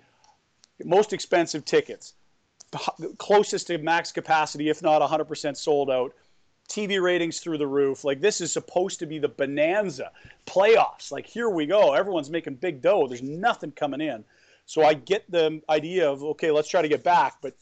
most 0.86 1.12
expensive 1.12 1.66
tickets 1.66 2.14
closest 3.18 3.66
to 3.66 3.80
max 3.80 4.12
capacity 4.12 4.70
if 4.70 4.84
not 4.84 5.02
100% 5.02 5.58
sold 5.58 5.90
out 5.90 6.14
TV 6.70 7.02
ratings 7.02 7.40
through 7.40 7.58
the 7.58 7.66
roof. 7.66 8.04
Like 8.04 8.22
this 8.22 8.42
is 8.42 8.54
supposed 8.54 9.00
to 9.00 9.08
be 9.08 9.18
the 9.18 9.28
bonanza 9.28 10.12
playoffs. 10.46 11.12
Like 11.12 11.26
here 11.26 11.50
we 11.50 11.66
go. 11.66 11.94
Everyone's 11.94 12.30
making 12.30 12.58
big 12.58 12.80
dough. 12.80 13.08
There's 13.08 13.24
nothing 13.24 13.72
coming 13.72 14.02
in. 14.02 14.24
So 14.70 14.84
I 14.86 14.94
get 14.94 15.24
the 15.32 15.64
idea 15.68 16.08
of 16.08 16.24
okay, 16.24 16.52
let's 16.52 16.70
try 16.70 16.84
to 16.84 16.88
get 16.88 17.04
back, 17.04 17.38
but 17.42 17.56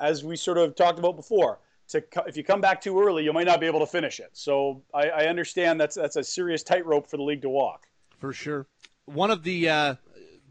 as 0.00 0.24
we 0.24 0.36
sort 0.36 0.56
of 0.56 0.74
talked 0.74 0.98
about 0.98 1.14
before, 1.14 1.58
to 1.88 2.02
if 2.26 2.34
you 2.34 2.42
come 2.42 2.62
back 2.62 2.80
too 2.80 2.98
early, 2.98 3.24
you 3.24 3.32
might 3.34 3.46
not 3.46 3.60
be 3.60 3.66
able 3.66 3.80
to 3.80 3.86
finish 3.86 4.20
it. 4.20 4.30
So 4.32 4.82
I, 4.94 5.10
I 5.10 5.26
understand 5.26 5.78
that's 5.78 5.96
that's 5.96 6.16
a 6.16 6.24
serious 6.24 6.62
tightrope 6.62 7.10
for 7.10 7.18
the 7.18 7.22
league 7.24 7.42
to 7.42 7.50
walk. 7.50 7.88
For 8.18 8.32
sure. 8.32 8.66
One 9.04 9.30
of 9.30 9.42
the 9.42 9.68
uh, 9.68 9.94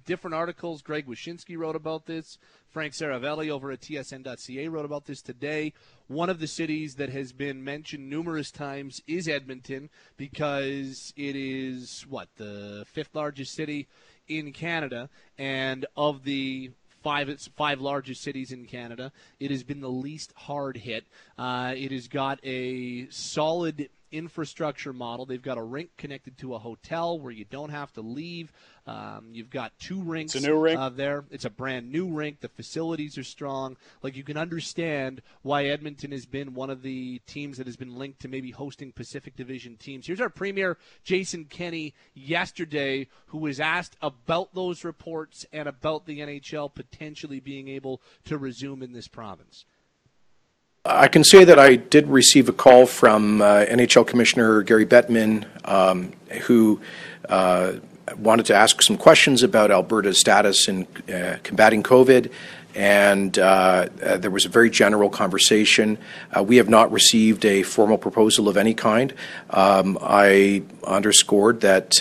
different 0.05 0.35
articles 0.35 0.83
Greg 0.83 1.07
Wyshynski 1.07 1.57
wrote 1.57 1.75
about 1.75 2.05
this. 2.05 2.37
Frank 2.67 2.93
Seravalli 2.93 3.49
over 3.49 3.71
at 3.71 3.81
TSN.ca 3.81 4.67
wrote 4.67 4.85
about 4.85 5.05
this 5.05 5.23
today. 5.23 5.73
One 6.05 6.29
of 6.29 6.39
the 6.39 6.45
cities 6.45 6.95
that 6.95 7.09
has 7.09 7.33
been 7.33 7.63
mentioned 7.63 8.07
numerous 8.07 8.51
times 8.51 9.01
is 9.07 9.27
Edmonton 9.27 9.89
because 10.17 11.13
it 11.17 11.35
is 11.35 12.05
what 12.07 12.29
the 12.35 12.85
fifth 12.87 13.15
largest 13.15 13.55
city 13.55 13.87
in 14.29 14.53
Canada, 14.53 15.09
and 15.37 15.85
of 15.97 16.23
the 16.23 16.71
five 17.03 17.29
five 17.55 17.81
largest 17.81 18.21
cities 18.21 18.51
in 18.51 18.65
Canada, 18.65 19.11
it 19.39 19.51
has 19.51 19.63
been 19.63 19.81
the 19.81 19.89
least 19.89 20.31
hard 20.35 20.77
hit. 20.77 21.05
Uh, 21.37 21.73
it 21.75 21.91
has 21.91 22.07
got 22.07 22.39
a 22.43 23.09
solid 23.09 23.89
infrastructure 24.11 24.93
model. 24.93 25.25
They've 25.25 25.41
got 25.41 25.57
a 25.57 25.63
rink 25.63 25.91
connected 25.97 26.37
to 26.39 26.55
a 26.55 26.59
hotel 26.59 27.19
where 27.19 27.31
you 27.31 27.45
don't 27.45 27.69
have 27.69 27.91
to 27.93 28.01
leave. 28.01 28.51
Um, 28.87 29.29
you've 29.33 29.49
got 29.49 29.77
two 29.79 30.01
rinks 30.01 30.35
it's 30.35 30.43
a 30.43 30.47
new 30.47 30.57
rink. 30.57 30.79
Uh, 30.79 30.89
there. 30.89 31.25
It's 31.29 31.45
a 31.45 31.49
brand 31.49 31.91
new 31.91 32.07
rink. 32.07 32.39
The 32.39 32.49
facilities 32.49 33.17
are 33.17 33.23
strong. 33.23 33.77
Like 34.01 34.15
you 34.15 34.23
can 34.23 34.37
understand 34.37 35.21
why 35.41 35.65
Edmonton 35.65 36.11
has 36.11 36.25
been 36.25 36.53
one 36.53 36.69
of 36.69 36.81
the 36.81 37.19
teams 37.27 37.57
that 37.57 37.67
has 37.67 37.77
been 37.77 37.95
linked 37.95 38.21
to 38.21 38.27
maybe 38.27 38.51
hosting 38.51 38.91
Pacific 38.91 39.35
Division 39.35 39.77
teams. 39.77 40.07
Here's 40.07 40.21
our 40.21 40.29
premier, 40.29 40.77
Jason 41.03 41.45
Kenney, 41.45 41.93
yesterday, 42.13 43.07
who 43.27 43.37
was 43.37 43.59
asked 43.59 43.95
about 44.01 44.55
those 44.55 44.83
reports 44.83 45.45
and 45.53 45.67
about 45.67 46.05
the 46.05 46.19
NHL 46.19 46.73
potentially 46.73 47.39
being 47.39 47.67
able 47.67 48.01
to 48.25 48.37
resume 48.37 48.81
in 48.81 48.93
this 48.93 49.07
province. 49.07 49.65
I 50.85 51.09
can 51.09 51.25
say 51.25 51.43
that 51.43 51.59
I 51.59 51.75
did 51.75 52.07
receive 52.07 52.47
a 52.47 52.53
call 52.53 52.85
from 52.85 53.41
uh, 53.41 53.65
NHL 53.65 54.07
Commissioner 54.07 54.63
Gary 54.63 54.85
Bettman, 54.85 55.45
um, 55.67 56.13
who 56.43 56.79
uh, 57.27 57.73
wanted 58.17 58.45
to 58.45 58.55
ask 58.55 58.81
some 58.81 58.97
questions 58.97 59.43
about 59.43 59.71
Alberta's 59.71 60.19
status 60.19 60.69
in 60.69 60.87
uh, 61.13 61.37
combating 61.43 61.83
COVID. 61.83 62.31
And 62.75 63.37
uh, 63.37 63.87
uh, 64.01 64.17
there 64.17 64.31
was 64.31 64.45
a 64.45 64.49
very 64.49 64.69
general 64.69 65.09
conversation. 65.09 65.97
Uh, 66.35 66.43
we 66.43 66.57
have 66.57 66.69
not 66.69 66.91
received 66.93 67.43
a 67.43 67.63
formal 67.63 67.97
proposal 67.97 68.47
of 68.47 68.55
any 68.55 68.73
kind. 68.73 69.13
Um, 69.49 69.97
I 70.01 70.61
underscored 70.85 71.61
that 71.61 71.97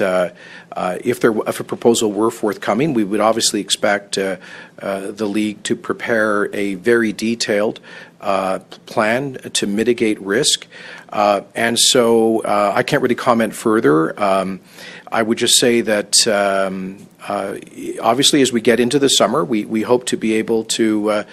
if 1.04 1.18
there 1.18 1.34
if 1.48 1.58
a 1.58 1.64
proposal 1.64 2.12
were 2.12 2.30
forthcoming, 2.30 2.94
we 2.94 3.02
would 3.02 3.18
obviously 3.18 3.60
expect 3.60 4.14
the 4.14 4.38
league 5.26 5.62
to 5.64 5.74
prepare 5.74 6.54
a 6.54 6.74
very 6.74 7.12
detailed 7.12 7.80
plan 8.20 9.34
to 9.34 9.66
mitigate 9.66 10.20
risk. 10.20 10.66
Uh, 11.10 11.42
and 11.54 11.78
so 11.78 12.40
uh, 12.40 12.72
I 12.74 12.82
can't 12.82 13.02
really 13.02 13.14
comment 13.14 13.54
further. 13.54 14.20
Um, 14.20 14.60
I 15.10 15.22
would 15.22 15.38
just 15.38 15.58
say 15.58 15.80
that 15.80 16.26
um, 16.26 17.08
uh, 17.26 17.58
obviously, 18.00 18.42
as 18.42 18.52
we 18.52 18.60
get 18.60 18.80
into 18.80 18.98
the 18.98 19.08
summer, 19.08 19.44
we, 19.44 19.64
we 19.64 19.82
hope 19.82 20.06
to 20.06 20.16
be 20.16 20.34
able 20.34 20.64
to 20.64 21.10
uh, 21.10 21.24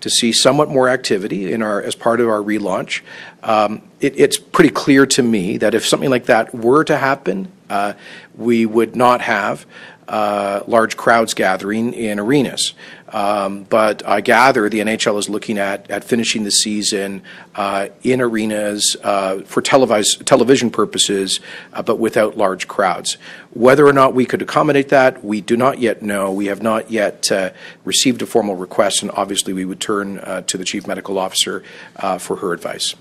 to 0.00 0.10
see 0.10 0.32
somewhat 0.32 0.68
more 0.68 0.88
activity 0.88 1.52
in 1.52 1.62
our 1.62 1.82
as 1.82 1.94
part 1.94 2.20
of 2.20 2.28
our 2.28 2.40
relaunch. 2.40 3.02
Um, 3.42 3.82
it, 4.00 4.18
it's 4.18 4.38
pretty 4.38 4.70
clear 4.70 5.06
to 5.06 5.22
me 5.22 5.58
that 5.58 5.74
if 5.74 5.86
something 5.86 6.10
like 6.10 6.26
that 6.26 6.54
were 6.54 6.84
to 6.84 6.96
happen, 6.96 7.52
uh, 7.68 7.92
we 8.36 8.66
would 8.66 8.96
not 8.96 9.20
have 9.20 9.66
uh, 10.08 10.60
large 10.66 10.96
crowds 10.96 11.34
gathering 11.34 11.92
in 11.92 12.18
arenas. 12.18 12.74
Um, 13.14 13.62
but 13.62 14.04
I 14.04 14.20
gather 14.20 14.68
the 14.68 14.80
NHL 14.80 15.20
is 15.20 15.28
looking 15.28 15.56
at, 15.56 15.88
at 15.88 16.02
finishing 16.02 16.42
the 16.42 16.50
season 16.50 17.22
uh, 17.54 17.90
in 18.02 18.20
arenas 18.20 18.96
uh, 19.04 19.42
for 19.42 19.62
televised, 19.62 20.26
television 20.26 20.68
purposes, 20.68 21.38
uh, 21.72 21.82
but 21.82 22.00
without 22.00 22.36
large 22.36 22.66
crowds. 22.66 23.16
Whether 23.52 23.86
or 23.86 23.92
not 23.92 24.14
we 24.14 24.26
could 24.26 24.42
accommodate 24.42 24.88
that, 24.88 25.24
we 25.24 25.40
do 25.40 25.56
not 25.56 25.78
yet 25.78 26.02
know. 26.02 26.32
We 26.32 26.46
have 26.46 26.60
not 26.60 26.90
yet 26.90 27.30
uh, 27.30 27.50
received 27.84 28.20
a 28.20 28.26
formal 28.26 28.56
request, 28.56 29.02
and 29.02 29.12
obviously 29.12 29.52
we 29.52 29.64
would 29.64 29.80
turn 29.80 30.18
uh, 30.18 30.40
to 30.42 30.58
the 30.58 30.64
Chief 30.64 30.88
Medical 30.88 31.16
Officer 31.16 31.62
uh, 31.94 32.18
for 32.18 32.34
her 32.38 32.52
advice. 32.52 32.96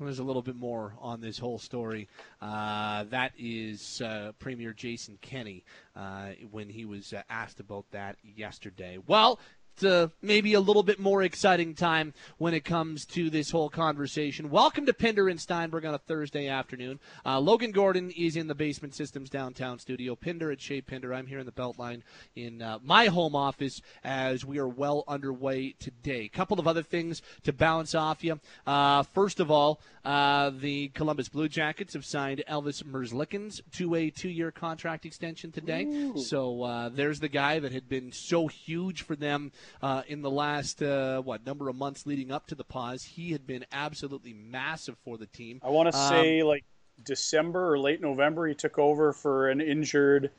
There's 0.00 0.20
a 0.20 0.24
little 0.24 0.42
bit 0.42 0.54
more 0.54 0.94
on 1.00 1.20
this 1.20 1.38
whole 1.38 1.58
story. 1.58 2.08
Uh, 2.40 3.02
that 3.04 3.32
is 3.36 4.00
uh, 4.00 4.30
Premier 4.38 4.72
Jason 4.72 5.18
Kenney 5.20 5.64
uh, 5.98 6.28
when 6.50 6.68
he 6.68 6.84
was 6.84 7.12
uh, 7.12 7.22
asked 7.28 7.60
about 7.60 7.84
that 7.90 8.16
yesterday. 8.22 8.98
Well, 9.04 9.38
uh, 9.84 10.08
maybe 10.22 10.54
a 10.54 10.60
little 10.60 10.82
bit 10.82 10.98
more 10.98 11.22
exciting 11.22 11.74
time 11.74 12.12
when 12.38 12.54
it 12.54 12.64
comes 12.64 13.04
to 13.06 13.30
this 13.30 13.50
whole 13.50 13.68
conversation. 13.68 14.50
Welcome 14.50 14.86
to 14.86 14.92
Pinder 14.92 15.28
and 15.28 15.40
Steinberg 15.40 15.84
on 15.84 15.94
a 15.94 15.98
Thursday 15.98 16.48
afternoon. 16.48 16.98
Uh, 17.24 17.38
Logan 17.38 17.70
Gordon 17.70 18.10
is 18.10 18.36
in 18.36 18.48
the 18.48 18.54
Basement 18.54 18.94
Systems 18.94 19.30
downtown 19.30 19.78
studio. 19.78 20.16
Pinder 20.16 20.50
at 20.50 20.60
Shea 20.60 20.80
Pinder. 20.80 21.14
I'm 21.14 21.26
here 21.26 21.38
in 21.38 21.46
the 21.46 21.52
Beltline 21.52 22.02
in 22.34 22.62
uh, 22.62 22.78
my 22.82 23.06
home 23.06 23.36
office 23.36 23.80
as 24.02 24.44
we 24.44 24.58
are 24.58 24.68
well 24.68 25.04
underway 25.06 25.74
today. 25.78 26.22
A 26.22 26.28
couple 26.28 26.58
of 26.58 26.66
other 26.66 26.82
things 26.82 27.22
to 27.44 27.52
bounce 27.52 27.94
off 27.94 28.24
you. 28.24 28.40
Uh, 28.66 29.02
first 29.02 29.40
of 29.40 29.50
all, 29.50 29.80
uh, 30.08 30.50
the 30.58 30.88
Columbus 30.88 31.28
Blue 31.28 31.50
Jackets 31.50 31.92
have 31.92 32.02
signed 32.02 32.42
Elvis 32.48 32.82
Merzlikins 32.82 33.60
to 33.72 33.94
a 33.94 34.08
two-year 34.08 34.50
contract 34.50 35.04
extension 35.04 35.52
today. 35.52 35.84
Ooh. 35.84 36.16
So 36.16 36.62
uh, 36.62 36.88
there's 36.88 37.20
the 37.20 37.28
guy 37.28 37.58
that 37.58 37.72
had 37.72 37.90
been 37.90 38.10
so 38.10 38.46
huge 38.46 39.02
for 39.02 39.14
them 39.14 39.52
uh, 39.82 40.04
in 40.08 40.22
the 40.22 40.30
last 40.30 40.82
uh, 40.82 41.20
what 41.20 41.44
number 41.44 41.68
of 41.68 41.76
months 41.76 42.06
leading 42.06 42.32
up 42.32 42.46
to 42.46 42.54
the 42.54 42.64
pause. 42.64 43.04
He 43.04 43.32
had 43.32 43.46
been 43.46 43.66
absolutely 43.70 44.32
massive 44.32 44.96
for 45.04 45.18
the 45.18 45.26
team. 45.26 45.60
I 45.62 45.68
want 45.68 45.92
to 45.92 45.98
um, 45.98 46.08
say 46.08 46.42
like 46.42 46.64
December 47.04 47.74
or 47.74 47.78
late 47.78 48.00
November, 48.00 48.46
he 48.46 48.54
took 48.54 48.78
over 48.78 49.12
for 49.12 49.50
an 49.50 49.60
injured 49.60 50.30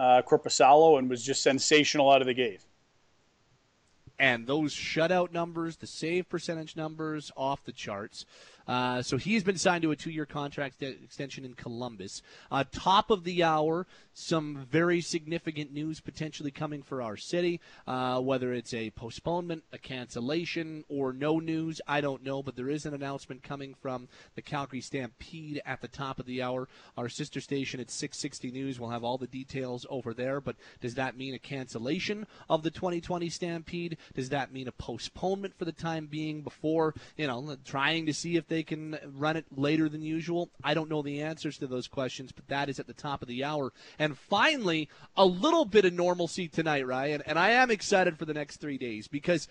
uh, 0.00 0.22
Korpisalo 0.26 0.98
and 0.98 1.08
was 1.08 1.24
just 1.24 1.44
sensational 1.44 2.10
out 2.10 2.22
of 2.22 2.26
the 2.26 2.34
gate. 2.34 2.62
And 4.18 4.46
those 4.46 4.72
shutout 4.72 5.32
numbers, 5.32 5.78
the 5.78 5.86
save 5.86 6.28
percentage 6.28 6.76
numbers, 6.76 7.32
off 7.36 7.64
the 7.64 7.72
charts. 7.72 8.24
Uh, 8.66 9.02
so 9.02 9.16
he's 9.16 9.44
been 9.44 9.58
signed 9.58 9.82
to 9.82 9.90
a 9.90 9.96
two-year 9.96 10.26
contract 10.26 10.82
extension 10.82 11.44
in 11.44 11.54
Columbus. 11.54 12.22
Uh, 12.50 12.64
top 12.70 13.10
of 13.10 13.24
the 13.24 13.42
hour, 13.42 13.86
some 14.14 14.66
very 14.70 15.00
significant 15.00 15.72
news 15.72 16.00
potentially 16.00 16.50
coming 16.50 16.82
for 16.82 17.02
our 17.02 17.16
city. 17.16 17.60
Uh, 17.86 18.20
whether 18.20 18.52
it's 18.52 18.74
a 18.74 18.90
postponement, 18.90 19.64
a 19.72 19.78
cancellation, 19.78 20.84
or 20.88 21.12
no 21.12 21.38
news, 21.38 21.80
I 21.86 22.00
don't 22.00 22.22
know. 22.22 22.42
But 22.42 22.56
there 22.56 22.70
is 22.70 22.86
an 22.86 22.94
announcement 22.94 23.42
coming 23.42 23.74
from 23.74 24.08
the 24.34 24.42
Calgary 24.42 24.80
Stampede 24.80 25.62
at 25.64 25.80
the 25.80 25.88
top 25.88 26.18
of 26.18 26.26
the 26.26 26.42
hour. 26.42 26.68
Our 26.96 27.08
sister 27.08 27.40
station 27.40 27.80
at 27.80 27.90
660 27.90 28.50
News 28.50 28.78
will 28.78 28.90
have 28.90 29.04
all 29.04 29.18
the 29.18 29.26
details 29.26 29.86
over 29.88 30.14
there. 30.14 30.40
But 30.40 30.56
does 30.80 30.94
that 30.94 31.16
mean 31.16 31.34
a 31.34 31.38
cancellation 31.38 32.26
of 32.48 32.62
the 32.62 32.70
2020 32.70 33.28
Stampede? 33.28 33.96
Does 34.14 34.28
that 34.28 34.52
mean 34.52 34.68
a 34.68 34.72
postponement 34.72 35.54
for 35.58 35.64
the 35.64 35.72
time 35.72 36.06
being 36.06 36.42
before, 36.42 36.94
you 37.16 37.26
know, 37.26 37.56
trying 37.64 38.06
to 38.06 38.14
see 38.14 38.36
if 38.36 38.46
they 38.52 38.62
can 38.62 38.98
run 39.14 39.36
it 39.36 39.46
later 39.56 39.88
than 39.88 40.02
usual? 40.02 40.50
I 40.62 40.74
don't 40.74 40.90
know 40.90 41.02
the 41.02 41.22
answers 41.22 41.58
to 41.58 41.66
those 41.66 41.88
questions, 41.88 42.32
but 42.32 42.46
that 42.48 42.68
is 42.68 42.78
at 42.78 42.86
the 42.86 42.92
top 42.92 43.22
of 43.22 43.28
the 43.28 43.44
hour. 43.44 43.72
And 43.98 44.16
finally, 44.16 44.88
a 45.16 45.24
little 45.24 45.64
bit 45.64 45.84
of 45.84 45.92
normalcy 45.92 46.48
tonight, 46.48 46.86
Ryan. 46.86 47.22
And 47.26 47.38
I 47.38 47.50
am 47.50 47.70
excited 47.70 48.18
for 48.18 48.24
the 48.24 48.34
next 48.34 48.58
three 48.58 48.78
days 48.78 49.08
because 49.08 49.48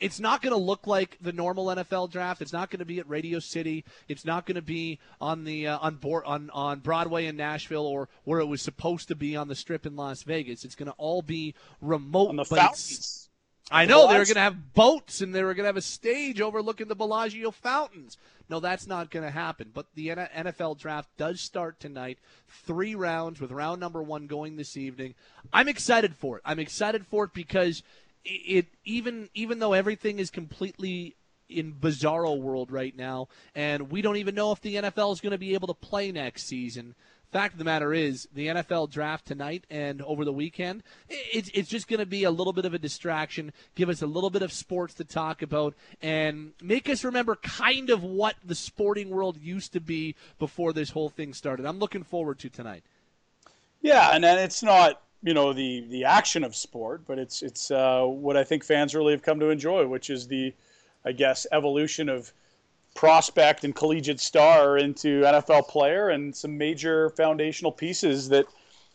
it's 0.00 0.20
not 0.20 0.42
going 0.42 0.52
to 0.52 0.58
look 0.58 0.86
like 0.86 1.18
the 1.20 1.32
normal 1.32 1.66
NFL 1.66 2.10
draft. 2.10 2.40
It's 2.40 2.52
not 2.52 2.70
going 2.70 2.78
to 2.78 2.84
be 2.84 3.00
at 3.00 3.08
Radio 3.08 3.40
City. 3.40 3.84
It's 4.08 4.24
not 4.24 4.46
going 4.46 4.54
to 4.54 4.62
be 4.62 5.00
on 5.20 5.44
the 5.44 5.66
uh, 5.66 5.78
on 5.78 5.96
board 5.96 6.24
on 6.24 6.50
on 6.50 6.78
Broadway 6.78 7.26
in 7.26 7.36
Nashville 7.36 7.86
or 7.86 8.08
where 8.24 8.40
it 8.40 8.46
was 8.46 8.62
supposed 8.62 9.08
to 9.08 9.16
be 9.16 9.36
on 9.36 9.48
the 9.48 9.56
Strip 9.56 9.86
in 9.86 9.96
Las 9.96 10.22
Vegas. 10.22 10.64
It's 10.64 10.76
going 10.76 10.90
to 10.90 10.94
all 10.98 11.22
be 11.22 11.54
remote. 11.80 12.28
On 12.28 12.36
the 12.36 12.44
fountains. 12.44 13.27
I 13.70 13.84
know 13.84 14.08
they 14.08 14.18
were 14.18 14.24
going 14.24 14.34
to 14.34 14.40
have 14.40 14.72
boats 14.74 15.20
and 15.20 15.34
they 15.34 15.42
were 15.42 15.54
going 15.54 15.64
to 15.64 15.68
have 15.68 15.76
a 15.76 15.82
stage 15.82 16.40
overlooking 16.40 16.88
the 16.88 16.94
Bellagio 16.94 17.50
fountains. 17.50 18.16
No, 18.48 18.60
that's 18.60 18.86
not 18.86 19.10
going 19.10 19.24
to 19.24 19.30
happen. 19.30 19.70
But 19.72 19.86
the 19.94 20.08
NFL 20.08 20.78
draft 20.78 21.10
does 21.18 21.40
start 21.40 21.78
tonight. 21.78 22.18
Three 22.48 22.94
rounds 22.94 23.40
with 23.40 23.52
round 23.52 23.80
number 23.80 24.02
one 24.02 24.26
going 24.26 24.56
this 24.56 24.76
evening. 24.76 25.14
I'm 25.52 25.68
excited 25.68 26.14
for 26.14 26.38
it. 26.38 26.42
I'm 26.46 26.58
excited 26.58 27.06
for 27.06 27.24
it 27.24 27.34
because 27.34 27.82
it, 28.24 28.28
it 28.28 28.66
even 28.84 29.28
even 29.34 29.58
though 29.58 29.74
everything 29.74 30.18
is 30.18 30.30
completely 30.30 31.14
in 31.48 31.74
bizarro 31.74 32.38
world 32.40 32.70
right 32.70 32.96
now, 32.96 33.28
and 33.54 33.90
we 33.90 34.02
don't 34.02 34.16
even 34.16 34.34
know 34.34 34.52
if 34.52 34.60
the 34.60 34.76
NFL 34.76 35.12
is 35.12 35.20
going 35.20 35.32
to 35.32 35.38
be 35.38 35.54
able 35.54 35.68
to 35.68 35.74
play 35.74 36.10
next 36.10 36.46
season 36.46 36.94
fact 37.30 37.54
of 37.54 37.58
the 37.58 37.64
matter 37.64 37.92
is, 37.92 38.28
the 38.34 38.48
NFL 38.48 38.90
draft 38.90 39.26
tonight 39.26 39.64
and 39.70 40.02
over 40.02 40.24
the 40.24 40.32
weekend, 40.32 40.82
it's, 41.08 41.50
it's 41.54 41.68
just 41.68 41.88
going 41.88 42.00
to 42.00 42.06
be 42.06 42.24
a 42.24 42.30
little 42.30 42.52
bit 42.52 42.64
of 42.64 42.74
a 42.74 42.78
distraction, 42.78 43.52
give 43.74 43.88
us 43.88 44.02
a 44.02 44.06
little 44.06 44.30
bit 44.30 44.42
of 44.42 44.52
sports 44.52 44.94
to 44.94 45.04
talk 45.04 45.42
about, 45.42 45.74
and 46.00 46.52
make 46.62 46.88
us 46.88 47.04
remember 47.04 47.36
kind 47.36 47.90
of 47.90 48.02
what 48.02 48.36
the 48.44 48.54
sporting 48.54 49.10
world 49.10 49.38
used 49.40 49.72
to 49.72 49.80
be 49.80 50.14
before 50.38 50.72
this 50.72 50.90
whole 50.90 51.08
thing 51.08 51.34
started. 51.34 51.66
I'm 51.66 51.78
looking 51.78 52.02
forward 52.02 52.38
to 52.40 52.48
tonight. 52.48 52.82
Yeah, 53.80 54.10
and 54.12 54.24
then 54.24 54.38
it's 54.38 54.62
not 54.62 55.00
you 55.22 55.34
know 55.34 55.52
the 55.52 55.84
the 55.88 56.04
action 56.04 56.44
of 56.44 56.54
sport, 56.54 57.02
but 57.06 57.18
it's 57.18 57.42
it's 57.42 57.70
uh, 57.70 58.04
what 58.04 58.36
I 58.36 58.44
think 58.44 58.64
fans 58.64 58.94
really 58.94 59.12
have 59.12 59.22
come 59.22 59.40
to 59.40 59.50
enjoy, 59.50 59.86
which 59.86 60.10
is 60.10 60.28
the, 60.28 60.54
I 61.04 61.12
guess, 61.12 61.46
evolution 61.52 62.08
of 62.08 62.32
prospect 62.98 63.62
and 63.62 63.76
collegiate 63.76 64.18
star 64.18 64.76
into 64.76 65.20
NFL 65.20 65.68
player 65.68 66.08
and 66.08 66.34
some 66.34 66.58
major 66.58 67.10
foundational 67.10 67.70
pieces 67.70 68.28
that, 68.28 68.44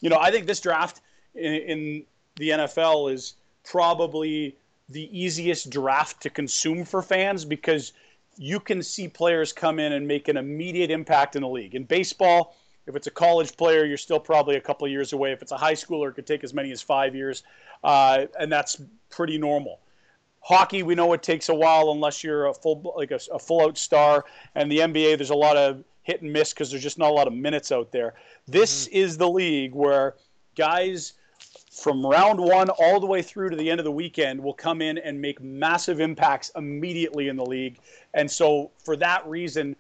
you 0.02 0.10
know, 0.10 0.18
I 0.20 0.30
think 0.30 0.46
this 0.46 0.60
draft 0.60 1.00
in, 1.36 1.54
in 1.54 2.06
the 2.36 2.50
NFL 2.50 3.14
is 3.14 3.36
probably 3.64 4.58
the 4.90 5.08
easiest 5.18 5.70
draft 5.70 6.22
to 6.22 6.30
consume 6.30 6.84
for 6.84 7.02
fans 7.02 7.46
because 7.46 7.94
you 8.36 8.60
can 8.60 8.84
see 8.84 9.08
players 9.08 9.54
come 9.54 9.80
in 9.80 9.94
and 9.94 10.06
make 10.06 10.28
an 10.28 10.36
immediate 10.36 10.92
impact 10.92 11.38
in 11.38 11.42
the 11.42 11.48
league. 11.48 11.74
In 11.74 11.86
baseball, 11.86 12.58
if 12.86 12.98
it's 12.98 13.08
a 13.08 13.12
college 13.12 13.56
player, 13.56 13.86
you're 13.86 13.96
still 13.96 14.20
probably 14.20 14.58
a 14.58 14.62
couple 14.62 14.86
years 14.86 15.14
away. 15.14 15.32
If 15.32 15.42
it's 15.42 15.54
a 15.54 15.58
high 15.58 15.76
schooler, 15.76 16.10
it 16.10 16.16
could 16.16 16.28
take 16.28 16.44
as 16.44 16.54
many 16.54 16.74
as 16.74 16.82
five 16.82 17.16
years, 17.16 17.44
uh, 17.86 18.26
and 18.38 18.52
that's 18.52 18.82
pretty 19.10 19.38
normal. 19.38 19.80
Hockey, 20.44 20.84
we 20.84 20.94
know 20.94 21.14
it 21.14 21.24
takes 21.24 21.48
a 21.48 21.56
while 21.56 21.92
unless 21.92 22.24
you're 22.24 22.48
a 22.48 22.54
full 22.54 22.94
like 22.98 23.12
a, 23.12 23.20
a 23.32 23.40
full 23.40 23.62
out 23.62 23.78
star. 23.78 24.26
And 24.56 24.72
the 24.72 24.80
NBA, 24.80 25.18
there's 25.18 25.30
a 25.30 25.36
lot 25.36 25.56
of 25.56 25.84
hit 26.04 26.22
and 26.22 26.32
miss 26.32 26.54
because 26.54 26.70
there's 26.70 26.84
just 26.84 26.98
not 26.98 27.10
a 27.10 27.14
lot 27.14 27.28
of 27.28 27.34
minutes 27.34 27.72
out 27.72 27.92
there. 27.92 28.14
This 28.48 28.88
mm-hmm. 28.88 28.98
is 28.98 29.18
the 29.18 29.30
league 29.30 29.74
where 29.74 30.16
guys 30.56 31.14
from 31.72 32.06
round 32.06 32.40
one 32.40 32.70
all 32.70 33.00
the 33.00 33.06
way 33.06 33.22
through 33.22 33.50
to 33.50 33.56
the 33.56 33.70
end 33.70 33.80
of 33.80 33.84
the 33.86 33.92
weekend 33.92 34.42
will 34.42 34.54
come 34.54 34.82
in 34.82 34.98
and 35.00 35.20
make 35.20 35.42
massive 35.42 36.00
impacts 36.00 36.52
immediately 36.56 37.30
in 37.30 37.38
the 37.38 37.46
league. 37.46 37.80
And 38.14 38.30
so, 38.30 38.70
for 38.84 38.96
that 38.98 39.26
reason, 39.26 39.76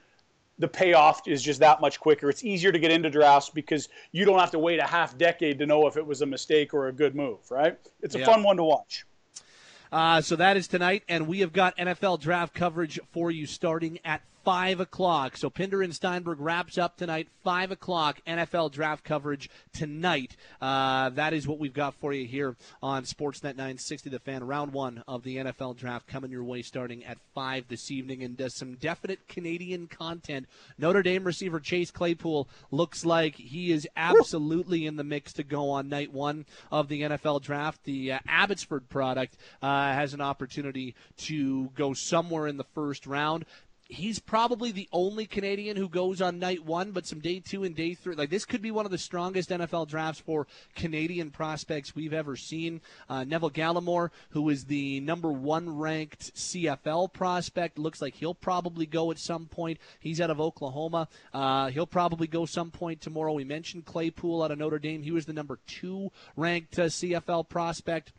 the 0.59 0.67
payoff 0.67 1.27
is 1.27 1.43
just 1.43 1.59
that 1.59 1.81
much 1.81 1.99
quicker. 1.99 2.29
It's 2.29 2.43
easier 2.43 2.71
to 2.71 2.79
get 2.79 2.91
into 2.91 3.09
drafts 3.09 3.49
because 3.49 3.89
you 4.13 4.23
don't 4.23 4.39
have 4.39 4.51
to 4.51 4.59
wait 4.59 4.79
a 4.79 4.87
half 4.87 5.17
decade 5.17 5.59
to 5.59 5.65
know 5.65 5.87
if 5.87 5.97
it 5.97 6.05
was 6.05 6.21
a 6.21 6.25
mistake 6.25 6.73
or 6.73 6.87
a 6.87 6.91
good 6.93 7.15
move, 7.15 7.39
right? 7.51 7.77
It's 8.01 8.15
a 8.15 8.19
yeah. 8.19 8.25
fun 8.25 8.43
one 8.43 8.57
to 8.57 8.63
watch. 8.63 9.05
Uh, 9.93 10.19
so 10.19 10.35
that 10.35 10.57
is 10.57 10.67
tonight, 10.67 11.03
and 11.07 11.27
we 11.27 11.41
have 11.41 11.53
got 11.53 11.77
NFL 11.77 12.19
draft 12.19 12.55
coverage 12.55 12.99
for 13.11 13.29
you 13.29 13.45
starting 13.45 13.99
at 14.03 14.23
5 14.43 14.81
o'clock. 14.81 15.37
So 15.37 15.49
Pinder 15.49 15.81
and 15.81 15.95
Steinberg 15.95 16.39
wraps 16.39 16.77
up 16.77 16.97
tonight, 16.97 17.29
5 17.43 17.71
o'clock, 17.71 18.19
NFL 18.27 18.71
draft 18.71 19.03
coverage 19.03 19.49
tonight. 19.73 20.35
Uh, 20.61 21.09
that 21.09 21.33
is 21.33 21.47
what 21.47 21.59
we've 21.59 21.73
got 21.73 21.93
for 21.95 22.13
you 22.13 22.25
here 22.25 22.55
on 22.81 23.03
Sportsnet 23.03 23.55
960, 23.55 24.09
the 24.09 24.19
fan. 24.19 24.43
Round 24.43 24.73
one 24.73 25.03
of 25.07 25.23
the 25.23 25.37
NFL 25.37 25.77
draft 25.77 26.07
coming 26.07 26.31
your 26.31 26.43
way 26.43 26.61
starting 26.61 27.05
at 27.05 27.17
5 27.33 27.67
this 27.69 27.89
evening, 27.89 28.23
and 28.23 28.35
does 28.35 28.53
some 28.53 28.75
definite 28.75 29.27
Canadian 29.27 29.87
content. 29.87 30.47
Notre 30.77 31.03
Dame 31.03 31.23
receiver 31.23 31.59
Chase 31.59 31.91
Claypool 31.91 32.47
looks 32.71 33.05
like 33.05 33.35
he 33.35 33.71
is 33.71 33.87
absolutely 33.95 34.85
in 34.85 34.97
the 34.97 35.03
mix 35.03 35.33
to 35.33 35.43
go 35.43 35.69
on 35.69 35.87
night 35.87 36.11
one 36.11 36.45
of 36.71 36.89
the 36.89 37.01
NFL 37.03 37.41
draft. 37.41 37.83
The 37.85 38.13
uh, 38.13 38.19
Abbotsford 38.27 38.89
product 38.89 39.37
uh, 39.61 39.93
has 39.93 40.13
an 40.13 40.21
opportunity 40.21 40.95
to 41.17 41.69
go 41.75 41.93
somewhere 41.93 42.47
in 42.47 42.57
the 42.57 42.65
first 42.75 43.07
round 43.07 43.45
he's 43.93 44.19
probably 44.19 44.71
the 44.71 44.89
only 44.91 45.25
Canadian 45.25 45.77
who 45.77 45.87
goes 45.87 46.21
on 46.21 46.39
night 46.39 46.65
one, 46.65 46.91
but 46.91 47.05
some 47.05 47.19
day 47.19 47.39
two 47.39 47.63
and 47.63 47.75
day 47.75 47.93
three. 47.93 48.15
Like 48.15 48.29
this 48.29 48.45
could 48.45 48.61
be 48.61 48.71
one 48.71 48.85
of 48.85 48.91
the 48.91 48.97
strongest 48.97 49.49
NFL 49.49 49.87
drafts 49.87 50.19
for 50.19 50.47
Canadian 50.75 51.31
prospects 51.31 51.95
we've 51.95 52.13
ever 52.13 52.35
seen. 52.35 52.81
Uh, 53.09 53.23
Neville 53.23 53.51
Gallimore, 53.51 54.09
who 54.31 54.49
is 54.49 54.65
the 54.65 54.99
number 55.01 55.31
one 55.31 55.77
ranked 55.77 56.35
CFL 56.35 57.13
prospect, 57.13 57.77
looks 57.77 58.01
like 58.01 58.15
he'll 58.15 58.33
probably 58.33 58.85
go 58.85 59.11
at 59.11 59.19
some 59.19 59.45
point. 59.45 59.79
He's 59.99 60.19
out 60.19 60.31
of 60.31 60.41
Oklahoma. 60.41 61.07
Uh, 61.33 61.69
he'll 61.69 61.85
probably 61.85 62.27
go 62.27 62.45
some 62.45 62.71
point 62.71 63.01
tomorrow. 63.01 63.33
We 63.33 63.43
mentioned 63.43 63.85
Claypool 63.85 64.43
out 64.43 64.51
of 64.51 64.57
Notre 64.57 64.79
Dame. 64.79 65.03
He 65.03 65.11
was 65.11 65.25
the 65.25 65.33
number 65.33 65.59
two 65.67 66.11
ranked 66.35 66.77
uh, 66.79 66.83
CFL 66.83 67.47
prospect. 67.47 68.11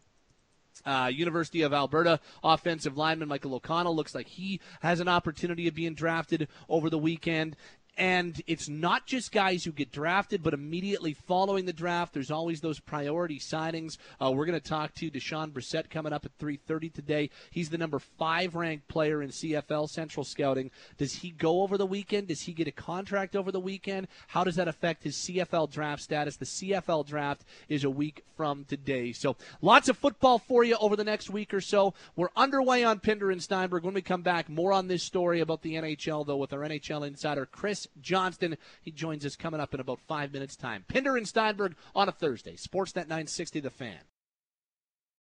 Uh, 0.85 1.11
University 1.13 1.63
of 1.63 1.73
Alberta 1.73 2.21
offensive 2.43 2.97
lineman 2.97 3.29
Michael 3.29 3.55
O'Connell 3.55 3.95
looks 3.95 4.15
like 4.15 4.27
he 4.27 4.61
has 4.81 5.01
an 5.01 5.09
opportunity 5.09 5.69
of 5.69 5.75
being 5.75 5.95
drafted 5.95 6.49
over 6.69 6.91
the 6.91 6.99
weekend. 6.99 7.57
And 7.97 8.41
it's 8.49 8.69
not 8.69 9.07
just 9.07 9.31
guys 9.31 9.65
who 9.65 9.71
get 9.71 9.93
drafted, 9.93 10.43
but 10.43 10.53
immediately 10.53 11.15
following 11.15 11.65
the 11.65 11.73
draft, 11.73 12.13
there's 12.13 12.31
always 12.31 12.61
those 12.61 12.81
priority 12.81 13.39
signings. 13.39 13.99
Uh, 14.21 14.33
we're 14.33 14.47
going 14.47 14.61
to 14.61 14.69
talk 14.69 14.95
to 14.95 15.11
Deshaun 15.11 15.53
Brissett 15.53 15.91
coming 15.91 16.13
up 16.13 16.25
at 16.25 16.37
3:30 16.39 16.93
today. 16.93 17.31
He's 17.51 17.71
the 17.71 17.79
number 17.79 18.01
five 18.01 18.57
ranked 18.57 18.89
player 18.89 19.23
in 19.23 19.31
CFL 19.31 19.89
Central 19.89 20.25
Scouting. 20.25 20.73
Does 20.99 21.15
he 21.15 21.31
go 21.31 21.63
over 21.63 21.79
the 21.79 21.87
weekend? 21.87 22.29
Does 22.29 22.43
he 22.43 22.53
get 22.53 22.67
a 22.67 22.73
contract 22.73 23.37
over 23.37 23.53
the 23.53 23.61
weekend? 23.61 24.09
How 24.27 24.43
does 24.43 24.57
that 24.57 24.67
affect 24.67 25.05
his 25.05 25.17
CFL 25.17 25.71
draft 25.71 26.03
status? 26.03 26.37
The 26.37 26.47
CFL 26.47 27.07
draft 27.07 27.45
is 27.69 27.85
a 27.85 27.91
week 27.91 28.25
from 28.37 28.65
today, 28.65 29.13
so 29.13 29.37
lots 29.63 29.89
of 29.89 29.97
football 29.97 30.41
for 30.41 30.65
you 30.65 30.77
over 30.81 30.97
the 30.97 31.05
next 31.05 31.31
week 31.31 31.55
or 31.55 31.61
so. 31.61 31.95
We're 32.17 32.31
underway 32.35 32.83
on 32.83 32.99
Pinder 32.99 33.31
and 33.31 33.41
Steinberg. 33.43 33.85
When 33.85 33.95
we 33.95 34.03
come 34.03 34.23
back, 34.23 34.49
more 34.49 34.73
on 34.73 34.89
this 34.89 35.05
story 35.05 35.39
about 35.41 35.63
the 35.63 35.75
NHL, 35.75 36.27
though, 36.27 36.39
with 36.39 36.53
our 36.53 36.61
NHL 36.61 37.07
insider 37.07 37.47
Chris 37.47 37.84
Johnston. 38.01 38.57
He 38.83 38.91
joins 38.91 39.25
us 39.25 39.37
coming 39.37 39.61
up 39.61 39.75
in 39.75 39.81
about 39.81 40.01
five 40.07 40.33
minutes' 40.33 40.57
time. 40.57 40.85
Pinder 40.89 41.17
and 41.17 41.27
Steinberg 41.27 41.77
on 41.95 42.09
a 42.09 42.13
Thursday. 42.13 42.57
Sportsnet 42.57 43.09
960, 43.09 43.61
The 43.61 43.71
Fan. 43.71 43.99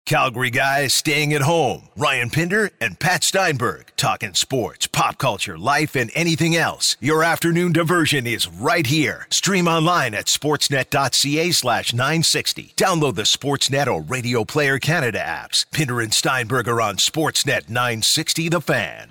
Calgary 0.08 0.50
guys 0.50 0.94
staying 0.94 1.34
at 1.34 1.42
home. 1.42 1.90
Ryan 1.98 2.30
Pinder 2.30 2.70
and 2.80 2.98
Pat 2.98 3.26
Steinberg 3.26 3.92
talking 3.98 4.34
sports, 4.36 4.88
pop 4.88 5.18
culture, 5.18 5.58
life, 5.58 5.98
and 5.98 6.10
anything 6.16 6.56
else. 6.56 6.96
Your 7.02 7.26
afternoon 7.26 7.74
diversion 7.74 8.26
is 8.26 8.48
right 8.48 8.88
here. 8.88 9.28
Stream 9.30 9.68
online 9.68 10.14
at 10.14 10.28
sportsnet.ca 10.28 11.52
slash 11.52 11.92
960. 11.92 12.74
Download 12.78 13.16
the 13.16 13.24
Sportsnet 13.24 13.88
or 13.88 14.02
Radio 14.02 14.46
Player 14.46 14.80
Canada 14.80 15.20
apps. 15.20 15.70
Pinder 15.74 16.00
and 16.00 16.14
Steinberg 16.14 16.70
are 16.70 16.80
on 16.80 16.96
Sportsnet 16.96 17.68
960 17.68 18.48
The 18.48 18.62
Fan. 18.62 19.10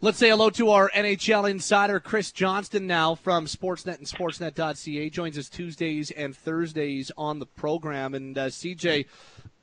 Let's 0.00 0.18
say 0.18 0.28
hello 0.28 0.48
to 0.50 0.70
our 0.70 0.88
NHL 0.94 1.50
insider, 1.50 1.98
Chris 1.98 2.30
Johnston, 2.30 2.86
now 2.86 3.16
from 3.16 3.46
Sportsnet 3.46 3.98
and 3.98 4.06
Sportsnet.ca. 4.06 5.10
Joins 5.10 5.36
us 5.36 5.48
Tuesdays 5.48 6.12
and 6.12 6.36
Thursdays 6.36 7.10
on 7.18 7.40
the 7.40 7.46
program. 7.46 8.14
And 8.14 8.38
uh, 8.38 8.46
CJ, 8.46 9.06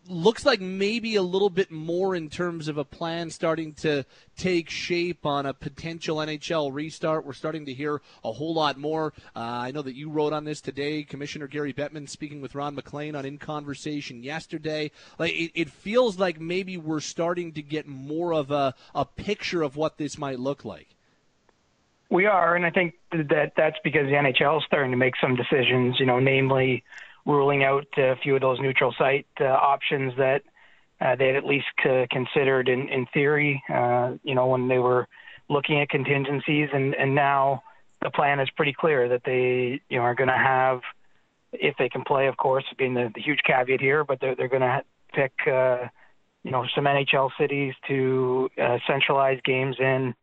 looks 0.08 0.46
like 0.46 0.62
maybe 0.62 1.16
a 1.16 1.22
little 1.22 1.50
bit 1.50 1.72
more 1.72 2.16
in 2.16 2.30
terms 2.30 2.68
of 2.68 2.78
a 2.78 2.86
plan 2.86 3.30
starting 3.30 3.74
to 3.74 4.06
take 4.38 4.70
shape 4.70 5.26
on 5.26 5.46
a 5.46 5.54
potential 5.54 6.18
NHL 6.18 6.74
restart. 6.74 7.26
We're 7.26 7.34
starting 7.34 7.66
to 7.66 7.74
hear 7.74 8.02
a 8.24 8.32
whole 8.32 8.54
lot 8.54 8.78
more. 8.78 9.14
Uh, 9.36 9.40
I 9.40 9.72
know 9.72 9.82
that 9.82 9.96
you 9.96 10.10
wrote 10.10 10.34
on 10.34 10.44
this 10.44 10.62
today. 10.62 11.04
Commissioner 11.04 11.48
Gary 11.48 11.74
Bettman 11.74 12.08
speaking 12.10 12.42
with 12.42 12.56
Ron 12.56 12.76
MacLean 12.76 13.16
on 13.16 13.26
In 13.26 13.38
Conversation 13.38 14.24
yesterday. 14.24 14.92
Like 15.18 15.34
it, 15.34 15.52
it 15.56 15.70
feels 15.70 16.20
like 16.20 16.40
maybe 16.40 16.78
we're 16.78 17.00
starting 17.00 17.52
to 17.54 17.62
get 17.62 17.88
more 17.88 18.34
of 18.34 18.52
a, 18.52 18.76
a 18.94 19.06
picture 19.06 19.64
of 19.64 19.76
what 19.76 19.98
this 19.98 20.18
might 20.18 20.40
look 20.40 20.66
like. 20.66 20.90
We 22.10 22.28
are, 22.28 22.56
and 22.56 22.66
I 22.66 22.70
think 22.70 22.94
that 23.12 23.54
that's 23.58 23.78
because 23.84 24.06
the 24.06 24.14
NHL 24.14 24.60
is 24.60 24.64
starting 24.66 24.92
to 24.92 24.98
make 24.98 25.16
some 25.20 25.36
decisions. 25.36 26.00
You 26.00 26.06
know, 26.06 26.20
namely 26.20 26.84
ruling 27.26 27.64
out 27.64 27.88
a 27.98 28.16
few 28.22 28.36
of 28.36 28.42
those 28.42 28.60
neutral 28.60 28.94
site 28.98 29.28
uh, 29.42 29.46
options 29.46 30.14
that 30.18 30.44
uh, 31.02 31.16
they 31.16 31.28
had 31.28 31.36
at 31.36 31.46
least 31.46 31.66
uh, 31.86 32.06
considered 32.10 32.70
in, 32.70 32.88
in 32.90 33.06
theory, 33.14 33.62
uh, 33.74 34.14
you 34.24 34.36
know, 34.36 34.48
when 34.48 34.68
they 34.68 34.80
were 34.80 35.08
looking 35.50 35.82
at 35.82 35.90
contingencies. 35.90 36.70
And, 36.74 36.96
and 36.96 37.14
now 37.14 37.64
the 38.02 38.10
plan 38.10 38.40
is 38.40 38.50
pretty 38.56 38.74
clear 38.74 39.10
that 39.10 39.22
they, 39.26 39.82
you 39.90 39.98
know, 39.98 40.04
are 40.04 40.16
going 40.16 40.30
to 40.30 40.38
have, 40.38 40.82
if 41.52 41.76
they 41.78 41.90
can 41.90 42.04
play, 42.04 42.28
of 42.28 42.38
course, 42.38 42.64
being 42.78 42.94
the, 42.94 43.12
the 43.14 43.22
huge 43.22 43.40
caveat 43.46 43.82
here, 43.82 44.04
but 44.04 44.20
they're, 44.22 44.36
they're 44.36 44.48
going 44.48 44.62
to 44.62 44.84
pick, 45.14 45.34
uh, 45.48 45.88
you 46.44 46.52
know, 46.52 46.66
some 46.76 46.86
NHL 46.86 47.32
cities 47.40 47.74
to 47.88 48.50
uh, 48.62 48.78
centralize 48.88 49.40
games 49.44 49.76
in. 49.80 50.14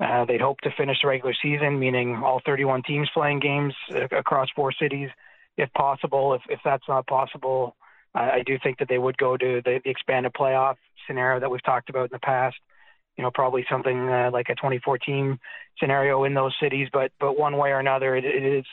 Uh, 0.00 0.24
they'd 0.24 0.40
hope 0.40 0.60
to 0.62 0.70
finish 0.76 0.96
the 1.02 1.08
regular 1.08 1.34
season, 1.42 1.78
meaning 1.78 2.16
all 2.16 2.40
31 2.44 2.82
teams 2.82 3.08
playing 3.12 3.40
games 3.40 3.74
uh, 3.94 4.04
across 4.16 4.48
four 4.56 4.72
cities 4.72 5.10
if 5.56 5.72
possible. 5.72 6.34
If 6.34 6.42
if 6.48 6.60
that's 6.64 6.84
not 6.88 7.06
possible, 7.06 7.76
I, 8.14 8.30
I 8.30 8.42
do 8.44 8.58
think 8.62 8.78
that 8.78 8.88
they 8.88 8.98
would 8.98 9.16
go 9.18 9.36
to 9.36 9.62
the, 9.64 9.80
the 9.84 9.90
expanded 9.90 10.32
playoff 10.32 10.76
scenario 11.06 11.40
that 11.40 11.50
we've 11.50 11.62
talked 11.62 11.90
about 11.90 12.04
in 12.04 12.10
the 12.12 12.18
past. 12.20 12.56
You 13.16 13.24
know, 13.24 13.30
probably 13.32 13.64
something 13.70 14.08
uh, 14.08 14.30
like 14.32 14.48
a 14.48 14.54
2014 14.54 15.38
scenario 15.78 16.24
in 16.24 16.34
those 16.34 16.54
cities. 16.60 16.88
But 16.92 17.12
but 17.20 17.38
one 17.38 17.56
way 17.56 17.70
or 17.70 17.78
another, 17.78 18.16
it, 18.16 18.24
it 18.24 18.44
is 18.44 18.64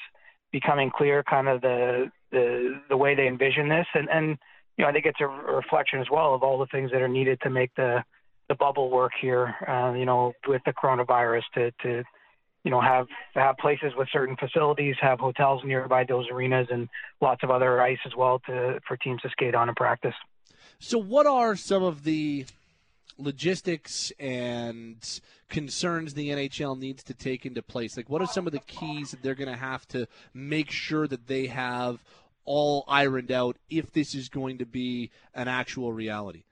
becoming 0.52 0.92
clear 0.96 1.24
kind 1.24 1.48
of 1.48 1.62
the 1.62 2.12
the 2.32 2.82
the 2.90 2.98
way 2.98 3.16
they 3.16 3.28
envision 3.28 3.70
this, 3.70 3.88
and 3.94 4.10
and 4.10 4.38
you 4.78 4.84
know 4.84 4.90
I 4.90 4.94
think 4.94 5.06
it's 5.06 5.22
a 5.22 5.28
reflection 5.28 6.00
as 6.00 6.08
well 6.12 6.34
of 6.34 6.44
all 6.44 6.60
the 6.60 6.68
things 6.68 6.92
that 6.92 7.02
are 7.02 7.08
needed 7.08 7.40
to 7.42 7.50
make 7.50 7.74
the 7.76 8.04
the 8.48 8.56
bubble 8.56 8.90
work 8.90 9.12
here. 9.20 9.56
Uh, 9.68 9.94
you 9.94 10.06
know, 10.06 10.34
with 10.48 10.62
the 10.66 10.74
coronavirus 10.74 11.44
to 11.56 11.72
to 11.84 12.04
you 12.64 12.72
know, 12.72 12.82
have 12.82 13.08
have 13.36 13.58
places 13.58 13.94
with 13.98 14.10
certain 14.12 14.36
facilities, 14.36 14.96
have 15.02 15.20
hotels 15.20 15.62
nearby 15.64 16.04
those 16.04 16.26
arenas, 16.32 16.68
and 16.70 16.90
lots 17.22 17.44
of 17.44 17.52
other 17.52 17.82
ice 17.82 18.00
as 18.06 18.16
well 18.16 18.40
to 18.48 18.80
for 18.88 18.98
teams 18.98 19.22
to 19.22 19.30
skate 19.30 19.56
on 19.56 19.70
and 19.70 19.78
practice. 19.78 20.16
So, 20.80 20.98
what 20.98 21.26
are 21.26 21.56
some 21.56 21.84
of 21.84 22.04
the 22.04 22.46
logistics 23.18 24.12
and 24.20 25.22
concerns 25.50 26.14
the 26.14 26.30
NHL 26.30 26.78
needs 26.78 27.04
to 27.04 27.14
take 27.14 27.46
into 27.46 27.62
place? 27.62 27.98
Like, 27.98 28.10
what 28.10 28.22
are 28.22 28.28
some 28.28 28.48
of 28.48 28.54
the 28.54 28.60
keys 28.60 29.12
that 29.12 29.22
they're 29.22 29.36
going 29.36 29.52
to 29.52 29.58
have 29.58 29.88
to 29.90 30.08
make 30.34 30.72
sure 30.72 31.08
that 31.08 31.28
they 31.28 31.48
have 31.48 32.04
all 32.46 32.84
ironed 32.88 33.32
out 33.32 33.58
if 33.70 33.92
this 33.92 34.16
is 34.16 34.30
going 34.30 34.58
to 34.58 34.66
be 34.66 35.12
an 35.34 35.48
actual 35.48 35.92
reality? 35.92 36.44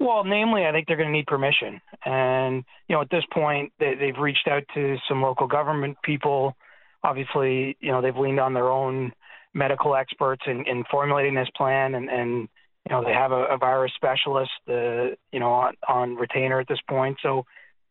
Well, 0.00 0.22
namely, 0.22 0.64
I 0.64 0.70
think 0.70 0.86
they're 0.86 0.96
going 0.96 1.08
to 1.08 1.12
need 1.12 1.26
permission. 1.26 1.80
And, 2.04 2.64
you 2.86 2.94
know, 2.94 3.02
at 3.02 3.10
this 3.10 3.24
point, 3.32 3.72
they, 3.80 3.94
they've 3.98 4.16
reached 4.16 4.46
out 4.46 4.62
to 4.74 4.96
some 5.08 5.22
local 5.22 5.48
government 5.48 5.96
people. 6.04 6.54
Obviously, 7.02 7.76
you 7.80 7.90
know, 7.90 8.00
they've 8.00 8.16
leaned 8.16 8.38
on 8.38 8.54
their 8.54 8.68
own 8.68 9.12
medical 9.54 9.96
experts 9.96 10.42
in, 10.46 10.64
in 10.66 10.84
formulating 10.88 11.34
this 11.34 11.48
plan. 11.56 11.96
And, 11.96 12.08
and, 12.08 12.48
you 12.86 12.92
know, 12.92 13.02
they 13.02 13.12
have 13.12 13.32
a, 13.32 13.46
a 13.46 13.58
virus 13.58 13.90
specialist, 13.96 14.52
uh, 14.68 15.16
you 15.32 15.40
know, 15.40 15.50
on, 15.50 15.74
on 15.88 16.14
retainer 16.14 16.60
at 16.60 16.68
this 16.68 16.80
point. 16.88 17.18
So, 17.20 17.44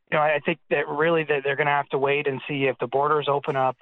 you 0.10 0.18
know, 0.18 0.24
I 0.24 0.40
think 0.46 0.60
that 0.70 0.88
really 0.88 1.26
that 1.26 1.42
they're 1.44 1.58
going 1.58 1.68
to 1.68 1.74
have 1.74 1.90
to 1.90 1.98
wait 1.98 2.26
and 2.26 2.40
see 2.48 2.68
if 2.68 2.78
the 2.80 2.88
borders 2.88 3.28
open 3.30 3.58
up, 3.58 3.76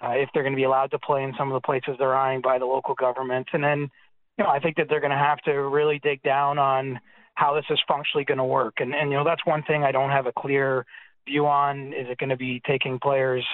uh, 0.00 0.12
if 0.12 0.28
they're 0.32 0.44
going 0.44 0.52
to 0.52 0.56
be 0.56 0.62
allowed 0.62 0.92
to 0.92 1.00
play 1.00 1.24
in 1.24 1.34
some 1.36 1.50
of 1.50 1.60
the 1.60 1.66
places 1.66 1.96
they're 1.98 2.14
eyeing 2.14 2.40
by 2.40 2.60
the 2.60 2.66
local 2.66 2.94
government. 2.94 3.48
And 3.52 3.64
then, 3.64 3.90
you 4.38 4.44
know, 4.44 4.50
I 4.50 4.60
think 4.60 4.76
that 4.76 4.86
they're 4.88 5.00
going 5.00 5.10
to 5.10 5.16
have 5.16 5.38
to 5.38 5.52
really 5.54 5.98
dig 5.98 6.22
down 6.22 6.60
on– 6.60 7.00
how 7.34 7.54
this 7.54 7.64
is 7.70 7.80
functionally 7.86 8.24
going 8.24 8.38
to 8.38 8.44
work. 8.44 8.74
And 8.78 8.94
and 8.94 9.10
you 9.10 9.16
know 9.16 9.24
that's 9.24 9.44
one 9.44 9.62
thing 9.62 9.84
I 9.84 9.92
don't 9.92 10.10
have 10.10 10.26
a 10.26 10.32
clear 10.32 10.86
view 11.26 11.46
on. 11.46 11.92
Is 11.92 12.06
it 12.08 12.18
going 12.18 12.30
to 12.30 12.36
be 12.36 12.60
taking 12.66 12.98
players' 12.98 13.46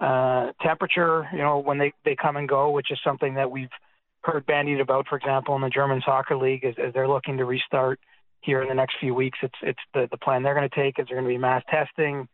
uh, 0.00 0.52
temperature, 0.62 1.28
you 1.32 1.38
know, 1.38 1.58
when 1.58 1.78
they 1.78 1.92
they 2.04 2.16
come 2.16 2.36
and 2.36 2.48
go, 2.48 2.70
which 2.70 2.90
is 2.90 2.98
something 3.04 3.34
that 3.34 3.50
we've 3.50 3.70
heard 4.22 4.46
bandied 4.46 4.80
about, 4.80 5.06
for 5.08 5.16
example, 5.16 5.54
in 5.54 5.62
the 5.62 5.68
German 5.68 6.02
soccer 6.04 6.36
league, 6.36 6.64
as, 6.64 6.74
as 6.82 6.92
they're 6.94 7.08
looking 7.08 7.36
to 7.38 7.44
restart 7.44 8.00
here 8.40 8.62
in 8.62 8.68
the 8.68 8.74
next 8.74 8.96
few 9.00 9.14
weeks. 9.14 9.38
It's 9.42 9.54
it's 9.62 9.80
the 9.92 10.08
the 10.10 10.18
plan 10.18 10.42
they're 10.42 10.54
going 10.54 10.68
to 10.68 10.74
take. 10.74 10.98
Is 10.98 11.06
there 11.08 11.16
going 11.16 11.28
to 11.28 11.34
be 11.34 11.38
mass 11.38 11.62
testing? 11.70 12.28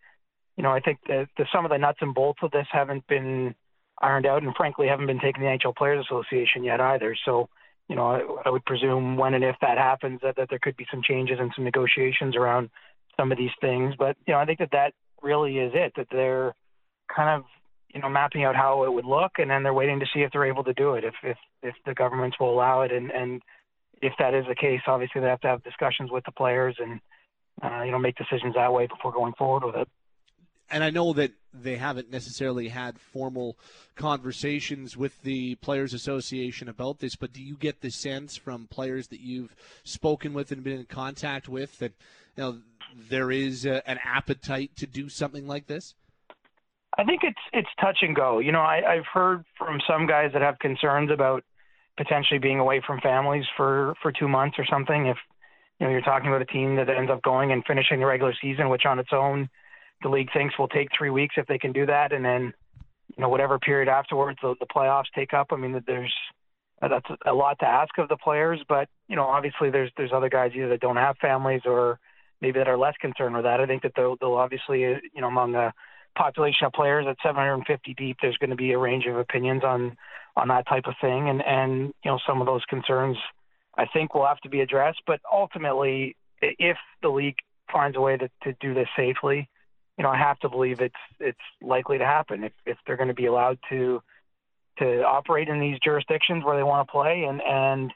You 0.56 0.62
know, 0.62 0.70
I 0.70 0.80
think 0.80 0.98
that 1.08 1.28
the, 1.38 1.46
some 1.52 1.64
of 1.64 1.70
the 1.70 1.78
nuts 1.78 1.98
and 2.00 2.14
bolts 2.14 2.40
of 2.42 2.50
this 2.50 2.66
haven't 2.70 3.06
been 3.06 3.54
ironed 4.00 4.26
out, 4.26 4.42
and 4.42 4.54
frankly, 4.56 4.88
haven't 4.88 5.06
been 5.06 5.20
taken 5.20 5.42
the 5.42 5.48
NHL 5.48 5.76
Players 5.76 6.04
Association 6.04 6.64
yet 6.64 6.80
either. 6.80 7.16
So 7.24 7.48
you 7.90 7.96
know, 7.96 8.06
I, 8.06 8.48
I 8.48 8.50
would 8.50 8.64
presume 8.64 9.16
when 9.16 9.34
and 9.34 9.42
if 9.42 9.56
that 9.60 9.76
happens, 9.76 10.20
that, 10.22 10.36
that 10.36 10.48
there 10.48 10.60
could 10.60 10.76
be 10.76 10.86
some 10.92 11.02
changes 11.02 11.38
and 11.40 11.50
some 11.56 11.64
negotiations 11.64 12.36
around 12.36 12.70
some 13.18 13.32
of 13.32 13.36
these 13.36 13.50
things. 13.60 13.96
But 13.98 14.16
you 14.28 14.32
know, 14.32 14.38
I 14.38 14.44
think 14.46 14.60
that 14.60 14.70
that 14.70 14.94
really 15.22 15.58
is 15.58 15.72
it. 15.74 15.92
That 15.96 16.06
they're 16.08 16.54
kind 17.14 17.28
of 17.30 17.42
you 17.92 18.00
know 18.00 18.08
mapping 18.08 18.44
out 18.44 18.54
how 18.54 18.84
it 18.84 18.92
would 18.92 19.04
look, 19.04 19.32
and 19.38 19.50
then 19.50 19.64
they're 19.64 19.74
waiting 19.74 19.98
to 19.98 20.06
see 20.14 20.20
if 20.20 20.30
they're 20.30 20.46
able 20.46 20.62
to 20.64 20.72
do 20.74 20.94
it. 20.94 21.02
If 21.02 21.14
if 21.24 21.36
if 21.64 21.74
the 21.84 21.92
governments 21.92 22.36
will 22.38 22.54
allow 22.54 22.82
it, 22.82 22.92
and 22.92 23.10
and 23.10 23.42
if 24.00 24.12
that 24.20 24.34
is 24.34 24.44
the 24.48 24.54
case, 24.54 24.82
obviously 24.86 25.20
they 25.20 25.26
have 25.26 25.40
to 25.40 25.48
have 25.48 25.64
discussions 25.64 26.12
with 26.12 26.24
the 26.24 26.32
players 26.32 26.76
and 26.78 27.00
uh, 27.60 27.82
you 27.82 27.90
know 27.90 27.98
make 27.98 28.14
decisions 28.14 28.54
that 28.54 28.72
way 28.72 28.86
before 28.86 29.10
going 29.10 29.34
forward 29.36 29.64
with 29.64 29.74
it 29.74 29.88
and 30.70 30.84
I 30.84 30.90
know 30.90 31.12
that 31.14 31.32
they 31.52 31.76
haven't 31.76 32.10
necessarily 32.10 32.68
had 32.68 32.98
formal 32.98 33.58
conversations 33.96 34.96
with 34.96 35.20
the 35.22 35.56
Players 35.56 35.92
Association 35.92 36.68
about 36.68 37.00
this, 37.00 37.16
but 37.16 37.32
do 37.32 37.42
you 37.42 37.56
get 37.56 37.80
the 37.80 37.90
sense 37.90 38.36
from 38.36 38.68
players 38.68 39.08
that 39.08 39.20
you've 39.20 39.54
spoken 39.82 40.32
with 40.32 40.52
and 40.52 40.62
been 40.62 40.78
in 40.78 40.84
contact 40.84 41.48
with 41.48 41.78
that 41.78 41.92
you 42.36 42.42
know 42.42 42.58
there 43.08 43.30
is 43.30 43.66
a, 43.66 43.88
an 43.88 43.98
appetite 44.04 44.76
to 44.76 44.86
do 44.86 45.08
something 45.08 45.46
like 45.46 45.66
this? 45.66 45.94
I 46.98 47.04
think 47.04 47.22
it's 47.22 47.40
it's 47.52 47.68
touch 47.80 47.98
and 48.02 48.14
go. 48.14 48.38
You 48.38 48.52
know, 48.52 48.60
I, 48.60 48.82
I've 48.94 49.06
heard 49.12 49.44
from 49.56 49.80
some 49.88 50.06
guys 50.06 50.30
that 50.32 50.42
have 50.42 50.58
concerns 50.58 51.10
about 51.10 51.44
potentially 51.96 52.38
being 52.38 52.58
away 52.58 52.82
from 52.86 53.00
families 53.00 53.44
for 53.56 53.94
for 54.02 54.12
two 54.12 54.28
months 54.28 54.56
or 54.58 54.66
something. 54.66 55.06
If 55.06 55.16
you 55.78 55.86
know 55.86 55.92
you're 55.92 56.00
talking 56.02 56.28
about 56.28 56.42
a 56.42 56.46
team 56.46 56.76
that 56.76 56.88
ends 56.88 57.10
up 57.10 57.22
going 57.22 57.52
and 57.52 57.64
finishing 57.64 58.00
the 58.00 58.06
regular 58.06 58.34
season, 58.40 58.68
which 58.68 58.86
on 58.86 58.98
its 58.98 59.10
own 59.12 59.48
the 60.02 60.08
league 60.08 60.28
thinks 60.32 60.58
will 60.58 60.68
take 60.68 60.88
three 60.96 61.10
weeks 61.10 61.34
if 61.36 61.46
they 61.46 61.58
can 61.58 61.72
do 61.72 61.86
that, 61.86 62.12
and 62.12 62.24
then 62.24 62.52
you 63.16 63.22
know 63.22 63.28
whatever 63.28 63.58
period 63.58 63.88
afterwards 63.88 64.38
the, 64.42 64.54
the 64.60 64.66
playoffs 64.66 65.04
take 65.14 65.34
up. 65.34 65.48
I 65.50 65.56
mean, 65.56 65.82
there's 65.86 66.14
that's 66.80 67.06
a 67.26 67.32
lot 67.32 67.58
to 67.60 67.66
ask 67.66 67.96
of 67.98 68.08
the 68.08 68.16
players, 68.16 68.60
but 68.68 68.88
you 69.08 69.16
know 69.16 69.24
obviously 69.24 69.70
there's 69.70 69.90
there's 69.96 70.12
other 70.12 70.28
guys 70.28 70.52
either 70.54 70.70
that 70.70 70.80
don't 70.80 70.96
have 70.96 71.16
families 71.18 71.62
or 71.64 71.98
maybe 72.40 72.58
that 72.58 72.68
are 72.68 72.78
less 72.78 72.94
concerned 73.00 73.34
with 73.34 73.44
that. 73.44 73.60
I 73.60 73.66
think 73.66 73.82
that 73.82 73.92
they'll, 73.96 74.16
they'll 74.16 74.34
obviously 74.34 74.86
uh, 74.86 74.98
you 75.14 75.20
know 75.20 75.28
among 75.28 75.54
a 75.54 75.72
population 76.16 76.66
of 76.66 76.72
players 76.72 77.06
at 77.08 77.16
750 77.22 77.94
deep, 77.94 78.16
there's 78.20 78.36
going 78.38 78.50
to 78.50 78.56
be 78.56 78.72
a 78.72 78.78
range 78.78 79.06
of 79.06 79.16
opinions 79.16 79.62
on 79.64 79.96
on 80.36 80.48
that 80.48 80.66
type 80.68 80.84
of 80.86 80.94
thing, 81.00 81.28
and 81.28 81.42
and 81.44 81.92
you 82.04 82.10
know 82.10 82.18
some 82.26 82.40
of 82.40 82.46
those 82.46 82.64
concerns 82.68 83.16
I 83.76 83.86
think 83.92 84.14
will 84.14 84.26
have 84.26 84.40
to 84.40 84.48
be 84.48 84.60
addressed. 84.60 85.02
But 85.06 85.20
ultimately, 85.30 86.16
if 86.40 86.76
the 87.02 87.08
league 87.08 87.36
finds 87.72 87.96
a 87.96 88.00
way 88.00 88.16
to, 88.16 88.28
to 88.42 88.52
do 88.60 88.74
this 88.74 88.88
safely, 88.96 89.48
you 90.00 90.04
know 90.04 90.10
I 90.10 90.16
have 90.16 90.38
to 90.38 90.48
believe 90.48 90.80
it's 90.80 90.94
it's 91.18 91.38
likely 91.60 91.98
to 91.98 92.06
happen 92.06 92.42
if 92.42 92.52
if 92.64 92.78
they're 92.86 92.96
going 92.96 93.10
to 93.10 93.14
be 93.14 93.26
allowed 93.26 93.58
to 93.68 94.00
to 94.78 95.02
operate 95.02 95.48
in 95.48 95.60
these 95.60 95.78
jurisdictions 95.84 96.42
where 96.42 96.56
they 96.56 96.62
want 96.62 96.88
to 96.88 96.90
play, 96.90 97.24
and 97.28 97.42
and 97.42 97.92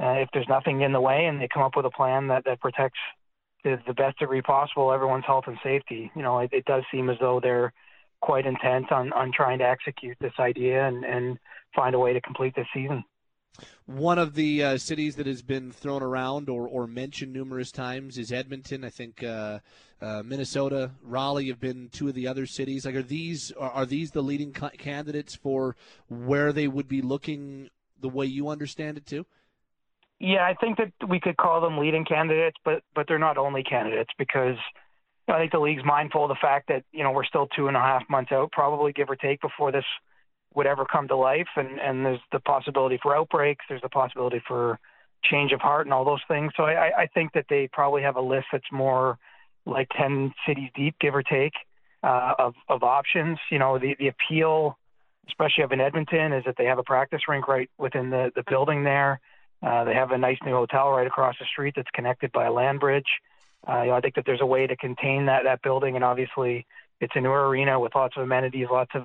uh, 0.00 0.20
if 0.22 0.28
there's 0.32 0.46
nothing 0.48 0.82
in 0.82 0.92
the 0.92 1.00
way, 1.00 1.26
and 1.26 1.40
they 1.40 1.48
come 1.52 1.64
up 1.64 1.72
with 1.74 1.84
a 1.86 1.90
plan 1.90 2.28
that 2.28 2.44
that 2.44 2.60
protects 2.60 3.00
to 3.64 3.78
the 3.84 3.94
best 3.94 4.16
degree 4.20 4.40
possible 4.40 4.92
everyone's 4.92 5.24
health 5.26 5.44
and 5.48 5.58
safety. 5.60 6.12
You 6.14 6.22
know, 6.22 6.38
it, 6.38 6.50
it 6.52 6.64
does 6.66 6.84
seem 6.92 7.10
as 7.10 7.16
though 7.20 7.40
they're 7.42 7.72
quite 8.22 8.46
intent 8.46 8.92
on, 8.92 9.12
on 9.12 9.32
trying 9.32 9.58
to 9.58 9.64
execute 9.64 10.16
this 10.20 10.32
idea 10.38 10.86
and, 10.86 11.04
and 11.04 11.36
find 11.74 11.96
a 11.96 11.98
way 11.98 12.12
to 12.12 12.20
complete 12.20 12.54
this 12.54 12.68
season. 12.72 13.02
One 13.86 14.18
of 14.18 14.34
the 14.34 14.62
uh, 14.62 14.78
cities 14.78 15.16
that 15.16 15.26
has 15.26 15.42
been 15.42 15.72
thrown 15.72 16.02
around 16.02 16.48
or, 16.48 16.68
or 16.68 16.86
mentioned 16.86 17.32
numerous 17.32 17.72
times 17.72 18.16
is 18.16 18.30
Edmonton. 18.30 18.84
I 18.84 18.90
think 18.90 19.22
uh, 19.22 19.58
uh, 20.02 20.22
Minnesota, 20.24 20.92
Raleigh 21.02 21.48
have 21.48 21.60
been 21.60 21.88
two 21.92 22.08
of 22.08 22.14
the 22.14 22.26
other 22.26 22.46
cities. 22.46 22.86
Like, 22.86 22.94
are 22.94 23.02
these 23.02 23.52
are, 23.52 23.70
are 23.70 23.86
these 23.86 24.10
the 24.12 24.22
leading 24.22 24.52
ca- 24.52 24.70
candidates 24.70 25.34
for 25.34 25.76
where 26.08 26.52
they 26.52 26.68
would 26.68 26.88
be 26.88 27.02
looking 27.02 27.68
the 28.00 28.08
way 28.08 28.26
you 28.26 28.48
understand 28.48 28.96
it 28.96 29.06
too? 29.06 29.26
Yeah, 30.18 30.44
I 30.44 30.54
think 30.54 30.78
that 30.78 30.92
we 31.08 31.20
could 31.20 31.36
call 31.36 31.60
them 31.60 31.78
leading 31.78 32.04
candidates, 32.04 32.56
but 32.64 32.82
but 32.94 33.06
they're 33.08 33.18
not 33.18 33.38
only 33.38 33.62
candidates 33.62 34.10
because 34.18 34.56
you 35.28 35.32
know, 35.32 35.34
I 35.34 35.40
think 35.40 35.52
the 35.52 35.58
league's 35.58 35.84
mindful 35.84 36.24
of 36.24 36.28
the 36.28 36.36
fact 36.40 36.68
that 36.68 36.84
you 36.92 37.02
know 37.04 37.12
we're 37.12 37.24
still 37.24 37.46
two 37.54 37.68
and 37.68 37.76
a 37.76 37.80
half 37.80 38.02
months 38.08 38.32
out, 38.32 38.52
probably 38.52 38.92
give 38.92 39.10
or 39.10 39.16
take, 39.16 39.40
before 39.40 39.70
this 39.70 39.84
would 40.54 40.66
ever 40.66 40.84
come 40.84 41.08
to 41.08 41.16
life, 41.16 41.48
and 41.56 41.78
and 41.78 42.04
there's 42.04 42.20
the 42.32 42.40
possibility 42.40 42.98
for 43.02 43.14
outbreaks, 43.14 43.64
there's 43.68 43.82
the 43.82 43.88
possibility 43.88 44.42
for 44.46 44.78
change 45.24 45.52
of 45.52 45.60
heart 45.60 45.86
and 45.86 45.92
all 45.92 46.04
those 46.04 46.22
things. 46.28 46.52
So 46.56 46.62
I, 46.62 47.02
I 47.02 47.06
think 47.12 47.32
that 47.34 47.44
they 47.50 47.68
probably 47.72 48.02
have 48.02 48.16
a 48.16 48.22
list 48.22 48.46
that's 48.52 48.72
more 48.72 49.18
like 49.66 49.88
ten 49.96 50.32
cities 50.46 50.70
deep, 50.74 50.96
give 51.00 51.14
or 51.14 51.22
take, 51.22 51.54
uh, 52.02 52.34
of 52.38 52.54
of 52.68 52.82
options. 52.82 53.38
You 53.50 53.58
know, 53.58 53.78
the 53.78 53.94
the 53.98 54.08
appeal, 54.08 54.78
especially 55.28 55.64
of 55.64 55.72
in 55.72 55.80
Edmonton, 55.80 56.32
is 56.32 56.44
that 56.44 56.56
they 56.56 56.64
have 56.66 56.78
a 56.78 56.82
practice 56.82 57.22
rink 57.28 57.48
right 57.48 57.70
within 57.78 58.10
the 58.10 58.32
the 58.34 58.44
building 58.48 58.84
there. 58.84 59.20
Uh, 59.62 59.84
they 59.84 59.94
have 59.94 60.10
a 60.10 60.18
nice 60.18 60.38
new 60.44 60.52
hotel 60.52 60.90
right 60.90 61.06
across 61.06 61.36
the 61.38 61.44
street 61.44 61.74
that's 61.76 61.90
connected 61.92 62.32
by 62.32 62.46
a 62.46 62.52
land 62.52 62.80
bridge. 62.80 63.08
Uh, 63.68 63.82
you 63.82 63.88
know, 63.88 63.94
I 63.94 64.00
think 64.00 64.14
that 64.14 64.24
there's 64.24 64.40
a 64.40 64.46
way 64.46 64.66
to 64.66 64.76
contain 64.76 65.26
that 65.26 65.44
that 65.44 65.60
building, 65.62 65.96
and 65.96 66.04
obviously 66.04 66.66
it's 67.00 67.12
a 67.14 67.20
newer 67.20 67.48
arena 67.48 67.78
with 67.78 67.94
lots 67.94 68.16
of 68.16 68.22
amenities, 68.22 68.68
lots 68.70 68.92
of 68.94 69.04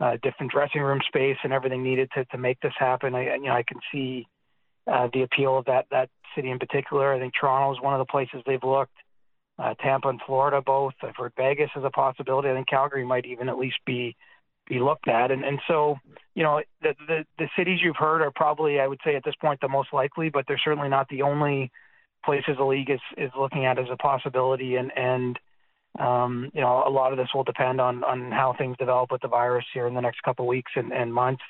uh, 0.00 0.16
different 0.22 0.52
dressing 0.52 0.82
room 0.82 1.00
space, 1.06 1.38
and 1.42 1.52
everything 1.52 1.82
needed 1.82 2.10
to 2.14 2.24
to 2.26 2.38
make 2.38 2.60
this 2.60 2.74
happen. 2.78 3.14
I, 3.14 3.36
you 3.36 3.44
know, 3.44 3.52
I 3.52 3.62
can 3.62 3.80
see 3.90 4.26
uh, 4.86 5.08
the 5.12 5.22
appeal 5.22 5.56
of 5.56 5.64
that 5.64 5.86
that 5.90 6.10
city 6.34 6.50
in 6.50 6.58
particular. 6.58 7.14
I 7.14 7.18
think 7.18 7.32
Toronto 7.38 7.72
is 7.74 7.80
one 7.80 7.94
of 7.94 7.98
the 7.98 8.10
places 8.10 8.42
they've 8.46 8.62
looked. 8.62 8.96
Uh, 9.58 9.74
Tampa 9.82 10.08
and 10.08 10.20
Florida 10.26 10.60
both. 10.60 10.92
I've 11.02 11.16
heard 11.16 11.32
Vegas 11.36 11.70
is 11.76 11.84
a 11.84 11.90
possibility. 11.90 12.48
I 12.50 12.54
think 12.54 12.68
Calgary 12.68 13.04
might 13.04 13.24
even 13.24 13.48
at 13.48 13.58
least 13.58 13.78
be 13.86 14.16
be 14.68 14.80
looked 14.80 15.08
at. 15.08 15.30
And 15.30 15.44
and 15.44 15.60
so, 15.66 15.96
you 16.34 16.42
know, 16.42 16.60
the, 16.82 16.94
the 17.06 17.24
the 17.38 17.48
cities 17.56 17.80
you've 17.82 17.96
heard 17.96 18.20
are 18.20 18.32
probably, 18.34 18.80
I 18.80 18.86
would 18.86 19.00
say, 19.04 19.16
at 19.16 19.24
this 19.24 19.34
point, 19.40 19.60
the 19.60 19.68
most 19.68 19.92
likely, 19.92 20.28
but 20.28 20.44
they're 20.46 20.60
certainly 20.62 20.88
not 20.88 21.08
the 21.08 21.22
only 21.22 21.70
places 22.24 22.56
the 22.58 22.64
league 22.64 22.90
is 22.90 23.00
is 23.16 23.30
looking 23.38 23.64
at 23.64 23.78
as 23.78 23.86
a 23.90 23.96
possibility. 23.96 24.76
And 24.76 24.92
and 24.96 25.38
um, 25.98 26.50
you 26.52 26.60
know, 26.60 26.84
a 26.86 26.90
lot 26.90 27.12
of 27.12 27.18
this 27.18 27.28
will 27.34 27.44
depend 27.44 27.80
on 27.80 28.04
on 28.04 28.30
how 28.30 28.54
things 28.58 28.76
develop 28.78 29.10
with 29.10 29.22
the 29.22 29.28
virus 29.28 29.64
here 29.72 29.86
in 29.86 29.94
the 29.94 30.00
next 30.02 30.22
couple 30.22 30.44
of 30.44 30.48
weeks 30.48 30.72
and, 30.74 30.92
and 30.92 31.14
months, 31.14 31.42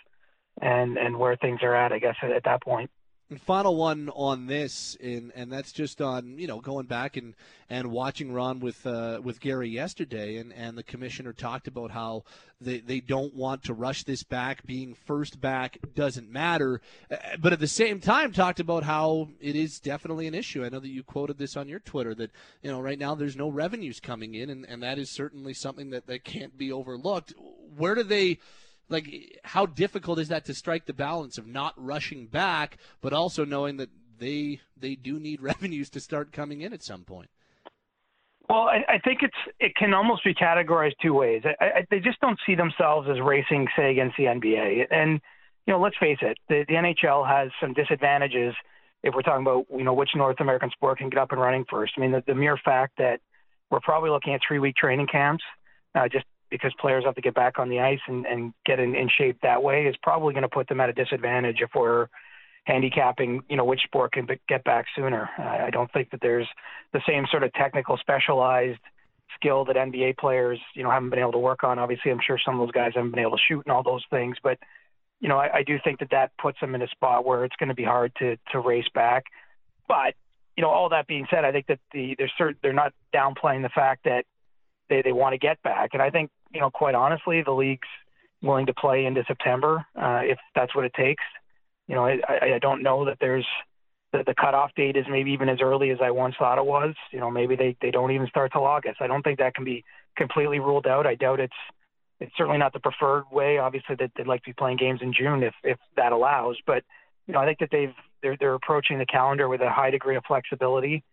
and 0.60 0.96
and 0.96 1.18
where 1.18 1.36
things 1.36 1.60
are 1.62 1.74
at. 1.74 1.92
I 1.92 1.98
guess 1.98 2.16
at, 2.22 2.30
at 2.30 2.44
that 2.44 2.62
point. 2.62 2.90
And 3.28 3.42
final 3.42 3.74
one 3.74 4.08
on 4.10 4.46
this, 4.46 4.96
and 5.02 5.32
and 5.34 5.52
that's 5.52 5.72
just 5.72 6.00
on 6.00 6.38
you 6.38 6.46
know 6.46 6.60
going 6.60 6.86
back 6.86 7.16
and, 7.16 7.34
and 7.68 7.90
watching 7.90 8.32
Ron 8.32 8.60
with 8.60 8.86
uh, 8.86 9.20
with 9.20 9.40
Gary 9.40 9.68
yesterday, 9.68 10.36
and, 10.36 10.52
and 10.52 10.78
the 10.78 10.84
commissioner 10.84 11.32
talked 11.32 11.66
about 11.66 11.90
how 11.90 12.22
they, 12.60 12.78
they 12.78 13.00
don't 13.00 13.34
want 13.34 13.64
to 13.64 13.74
rush 13.74 14.04
this 14.04 14.22
back. 14.22 14.64
Being 14.64 14.94
first 14.94 15.40
back 15.40 15.78
doesn't 15.92 16.30
matter, 16.30 16.80
uh, 17.10 17.16
but 17.40 17.52
at 17.52 17.58
the 17.58 17.66
same 17.66 17.98
time 17.98 18.30
talked 18.30 18.60
about 18.60 18.84
how 18.84 19.26
it 19.40 19.56
is 19.56 19.80
definitely 19.80 20.28
an 20.28 20.34
issue. 20.34 20.64
I 20.64 20.68
know 20.68 20.78
that 20.78 20.86
you 20.86 21.02
quoted 21.02 21.36
this 21.36 21.56
on 21.56 21.66
your 21.66 21.80
Twitter 21.80 22.14
that 22.14 22.30
you 22.62 22.70
know 22.70 22.80
right 22.80 22.98
now 22.98 23.16
there's 23.16 23.34
no 23.34 23.48
revenues 23.48 23.98
coming 23.98 24.36
in, 24.36 24.50
and, 24.50 24.64
and 24.66 24.84
that 24.84 25.00
is 25.00 25.10
certainly 25.10 25.52
something 25.52 25.90
that, 25.90 26.06
that 26.06 26.22
can't 26.22 26.56
be 26.56 26.70
overlooked. 26.70 27.34
Where 27.76 27.96
do 27.96 28.04
they? 28.04 28.38
Like 28.88 29.40
how 29.44 29.66
difficult 29.66 30.18
is 30.18 30.28
that 30.28 30.44
to 30.46 30.54
strike 30.54 30.86
the 30.86 30.92
balance 30.92 31.38
of 31.38 31.46
not 31.46 31.74
rushing 31.76 32.26
back, 32.26 32.78
but 33.00 33.12
also 33.12 33.44
knowing 33.44 33.76
that 33.78 33.90
they 34.18 34.60
they 34.76 34.94
do 34.94 35.18
need 35.18 35.40
revenues 35.42 35.90
to 35.90 36.00
start 36.00 36.32
coming 36.32 36.60
in 36.60 36.72
at 36.72 36.82
some 36.82 37.04
point. 37.04 37.30
Well, 38.48 38.68
I, 38.68 38.84
I 38.88 38.98
think 38.98 39.20
it's 39.22 39.36
it 39.58 39.74
can 39.74 39.92
almost 39.92 40.24
be 40.24 40.34
categorized 40.34 40.94
two 41.02 41.14
ways. 41.14 41.42
I, 41.44 41.64
I, 41.64 41.86
they 41.90 41.98
just 41.98 42.20
don't 42.20 42.38
see 42.46 42.54
themselves 42.54 43.08
as 43.10 43.20
racing, 43.20 43.66
say, 43.76 43.90
against 43.90 44.16
the 44.16 44.24
NBA. 44.24 44.86
And 44.90 45.20
you 45.66 45.72
know, 45.72 45.80
let's 45.80 45.96
face 45.98 46.18
it, 46.22 46.38
the, 46.48 46.64
the 46.68 46.74
NHL 46.74 47.26
has 47.28 47.50
some 47.60 47.72
disadvantages 47.72 48.54
if 49.02 49.14
we're 49.14 49.22
talking 49.22 49.44
about 49.44 49.66
you 49.76 49.84
know 49.84 49.94
which 49.94 50.10
North 50.14 50.40
American 50.40 50.70
sport 50.70 50.98
can 50.98 51.10
get 51.10 51.18
up 51.18 51.32
and 51.32 51.40
running 51.40 51.64
first. 51.68 51.94
I 51.96 52.00
mean, 52.00 52.12
the, 52.12 52.22
the 52.26 52.34
mere 52.34 52.56
fact 52.56 52.98
that 52.98 53.20
we're 53.70 53.80
probably 53.80 54.10
looking 54.10 54.32
at 54.34 54.40
three 54.46 54.60
week 54.60 54.76
training 54.76 55.08
camps 55.10 55.42
uh, 55.96 56.08
just 56.08 56.24
because 56.50 56.72
players 56.80 57.04
have 57.04 57.14
to 57.14 57.20
get 57.20 57.34
back 57.34 57.58
on 57.58 57.68
the 57.68 57.80
ice 57.80 58.00
and, 58.06 58.26
and 58.26 58.52
get 58.64 58.78
in, 58.78 58.94
in 58.94 59.08
shape 59.08 59.38
that 59.42 59.62
way 59.62 59.86
is 59.86 59.96
probably 60.02 60.32
going 60.32 60.42
to 60.42 60.48
put 60.48 60.68
them 60.68 60.80
at 60.80 60.88
a 60.88 60.92
disadvantage 60.92 61.58
if 61.60 61.70
we're 61.74 62.08
handicapping, 62.64 63.42
you 63.48 63.56
know, 63.56 63.64
which 63.64 63.80
sport 63.82 64.12
can 64.12 64.26
get 64.48 64.64
back 64.64 64.86
sooner. 64.96 65.28
I 65.38 65.70
don't 65.70 65.92
think 65.92 66.10
that 66.10 66.20
there's 66.20 66.48
the 66.92 67.00
same 67.06 67.26
sort 67.30 67.42
of 67.42 67.52
technical 67.52 67.96
specialized 67.96 68.80
skill 69.36 69.64
that 69.66 69.76
NBA 69.76 70.18
players, 70.18 70.58
you 70.74 70.82
know, 70.82 70.90
haven't 70.90 71.10
been 71.10 71.18
able 71.18 71.32
to 71.32 71.38
work 71.38 71.62
on. 71.62 71.78
Obviously, 71.78 72.10
I'm 72.10 72.20
sure 72.24 72.38
some 72.44 72.58
of 72.60 72.66
those 72.66 72.72
guys 72.72 72.92
haven't 72.94 73.10
been 73.10 73.20
able 73.20 73.36
to 73.36 73.42
shoot 73.48 73.62
and 73.66 73.72
all 73.72 73.82
those 73.82 74.04
things, 74.10 74.36
but 74.42 74.58
you 75.20 75.28
know, 75.28 75.38
I, 75.38 75.58
I 75.58 75.62
do 75.62 75.78
think 75.82 76.00
that 76.00 76.10
that 76.10 76.32
puts 76.36 76.60
them 76.60 76.74
in 76.74 76.82
a 76.82 76.88
spot 76.88 77.24
where 77.24 77.44
it's 77.44 77.56
going 77.56 77.68
to 77.68 77.74
be 77.74 77.84
hard 77.84 78.12
to 78.18 78.36
to 78.52 78.60
race 78.60 78.88
back. 78.94 79.24
But 79.88 80.14
you 80.56 80.62
know, 80.62 80.70
all 80.70 80.88
that 80.90 81.06
being 81.06 81.26
said, 81.30 81.44
I 81.44 81.52
think 81.52 81.66
that 81.66 81.78
the 81.92 82.14
they're 82.18 82.30
cert, 82.38 82.56
they're 82.62 82.72
not 82.72 82.92
downplaying 83.14 83.62
the 83.62 83.70
fact 83.70 84.04
that 84.04 84.24
they 84.88 85.02
they 85.02 85.12
want 85.12 85.32
to 85.32 85.38
get 85.38 85.62
back, 85.62 85.90
and 85.92 86.02
I 86.02 86.10
think 86.10 86.30
you 86.56 86.62
know, 86.62 86.70
quite 86.70 86.94
honestly, 86.94 87.42
the 87.42 87.52
league's 87.52 87.88
willing 88.42 88.64
to 88.66 88.74
play 88.74 89.04
into 89.04 89.22
September 89.28 89.84
uh, 89.94 90.20
if 90.22 90.38
that's 90.54 90.74
what 90.74 90.86
it 90.86 90.94
takes. 90.94 91.22
You 91.86 91.94
know, 91.94 92.06
I, 92.06 92.54
I 92.54 92.58
don't 92.60 92.82
know 92.82 93.04
that 93.04 93.18
there's 93.20 93.46
the, 94.12 94.24
the 94.26 94.34
cutoff 94.34 94.70
date 94.74 94.96
is 94.96 95.04
maybe 95.10 95.32
even 95.32 95.50
as 95.50 95.58
early 95.60 95.90
as 95.90 95.98
I 96.02 96.10
once 96.10 96.34
thought 96.38 96.56
it 96.56 96.64
was. 96.64 96.94
You 97.12 97.20
know, 97.20 97.30
maybe 97.30 97.56
they, 97.56 97.76
they 97.82 97.90
don't 97.90 98.10
even 98.10 98.26
start 98.28 98.52
till 98.52 98.64
August. 98.64 99.02
I 99.02 99.06
don't 99.06 99.22
think 99.22 99.38
that 99.38 99.54
can 99.54 99.64
be 99.64 99.84
completely 100.16 100.58
ruled 100.58 100.86
out. 100.86 101.06
I 101.06 101.14
doubt 101.14 101.40
it's 101.40 101.52
it's 102.18 102.32
certainly 102.38 102.58
not 102.58 102.72
the 102.72 102.80
preferred 102.80 103.24
way. 103.30 103.58
Obviously, 103.58 103.96
that 103.96 104.10
they'd 104.16 104.26
like 104.26 104.42
to 104.44 104.48
be 104.48 104.54
playing 104.54 104.78
games 104.78 105.00
in 105.02 105.12
June 105.12 105.42
if 105.42 105.54
if 105.62 105.78
that 105.96 106.12
allows. 106.12 106.56
But 106.66 106.82
you 107.26 107.34
know, 107.34 107.40
I 107.40 107.44
think 107.44 107.58
that 107.58 107.68
they've 107.70 107.94
they're 108.22 108.36
they're 108.38 108.54
approaching 108.54 108.98
the 108.98 109.06
calendar 109.06 109.48
with 109.48 109.60
a 109.60 109.70
high 109.70 109.90
degree 109.90 110.16
of 110.16 110.24
flexibility, 110.26 111.04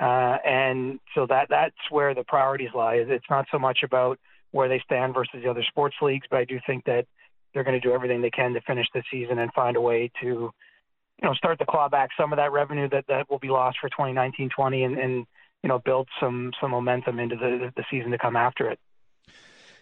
uh, 0.00 0.36
and 0.46 1.00
so 1.14 1.26
that 1.26 1.48
that's 1.50 1.74
where 1.90 2.14
the 2.14 2.24
priorities 2.24 2.70
lie. 2.72 2.94
It's 2.94 3.28
not 3.28 3.46
so 3.50 3.58
much 3.58 3.80
about 3.82 4.20
where 4.54 4.68
they 4.68 4.80
stand 4.84 5.14
versus 5.14 5.40
the 5.42 5.50
other 5.50 5.64
sports 5.68 5.96
leagues, 6.00 6.26
but 6.30 6.38
I 6.38 6.44
do 6.44 6.60
think 6.66 6.84
that 6.84 7.06
they're 7.52 7.64
going 7.64 7.80
to 7.80 7.86
do 7.86 7.92
everything 7.92 8.22
they 8.22 8.30
can 8.30 8.52
to 8.54 8.60
finish 8.60 8.86
the 8.94 9.02
season 9.10 9.38
and 9.38 9.52
find 9.52 9.76
a 9.76 9.80
way 9.80 10.10
to, 10.20 10.26
you 10.26 10.50
know, 11.22 11.34
start 11.34 11.58
to 11.58 11.66
claw 11.66 11.88
back 11.88 12.10
some 12.18 12.32
of 12.32 12.36
that 12.36 12.52
revenue 12.52 12.88
that, 12.90 13.04
that 13.08 13.28
will 13.28 13.38
be 13.38 13.48
lost 13.48 13.78
for 13.80 13.90
2019-20 13.90 14.86
and, 14.86 14.98
and 14.98 15.26
you 15.64 15.68
know 15.68 15.78
build 15.78 16.06
some 16.20 16.52
some 16.60 16.70
momentum 16.70 17.18
into 17.18 17.36
the 17.36 17.72
the 17.74 17.84
season 17.90 18.10
to 18.10 18.18
come 18.18 18.36
after 18.36 18.70
it. 18.70 18.78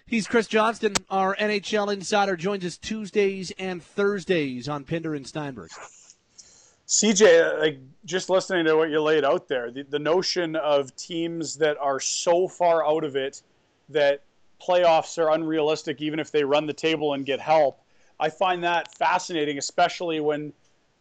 He's 0.06 0.28
Chris 0.28 0.46
Johnston, 0.46 0.94
our 1.11 1.35
NHL 1.37 1.92
insider, 1.92 2.37
joins 2.37 2.64
us 2.64 2.78
Tuesdays 2.78 3.50
and 3.58 3.82
Thursdays 3.82 4.68
on 4.68 4.85
Pinder 4.85 5.14
and 5.14 5.26
Steinberg. 5.26 5.70
CJ, 6.87 7.58
like 7.58 7.80
just 8.04 8.30
listening 8.30 8.66
to 8.66 8.76
what 8.76 8.90
you 8.90 9.00
laid 9.00 9.24
out 9.24 9.48
there, 9.48 9.70
the, 9.72 9.82
the 9.82 9.98
notion 9.98 10.54
of 10.54 10.94
teams 10.94 11.56
that 11.56 11.76
are 11.78 11.98
so 11.98 12.46
far 12.46 12.87
out 12.87 13.02
of 13.02 13.16
it 13.16 13.42
that 13.88 14.22
playoffs 14.62 15.18
are 15.18 15.33
unrealistic, 15.33 16.01
even 16.01 16.18
if 16.18 16.31
they 16.31 16.44
run 16.44 16.66
the 16.66 16.72
table 16.72 17.14
and 17.14 17.27
get 17.27 17.40
help. 17.40 17.83
I 18.20 18.29
find 18.29 18.62
that 18.64 18.94
fascinating, 18.94 19.59
especially 19.59 20.20
when 20.20 20.53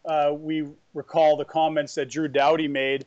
uh, 0.04 0.34
we 0.36 0.66
recall 0.94 1.36
the 1.36 1.44
comments 1.44 1.94
that 1.94 2.10
Drew 2.10 2.28
Doughty 2.28 2.68
made. 2.68 3.06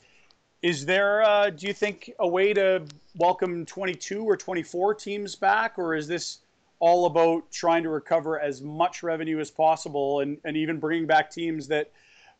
Is 0.61 0.85
there, 0.85 1.21
uh, 1.23 1.49
do 1.49 1.67
you 1.67 1.73
think, 1.73 2.11
a 2.19 2.27
way 2.27 2.53
to 2.53 2.83
welcome 3.15 3.65
22 3.65 4.23
or 4.23 4.37
24 4.37 4.95
teams 4.95 5.35
back, 5.35 5.77
or 5.77 5.95
is 5.95 6.07
this 6.07 6.39
all 6.79 7.05
about 7.05 7.51
trying 7.51 7.83
to 7.83 7.89
recover 7.89 8.39
as 8.39 8.61
much 8.61 9.03
revenue 9.03 9.39
as 9.39 9.51
possible 9.51 10.21
and, 10.21 10.37
and 10.43 10.57
even 10.57 10.79
bringing 10.79 11.05
back 11.05 11.29
teams 11.29 11.67
that 11.67 11.91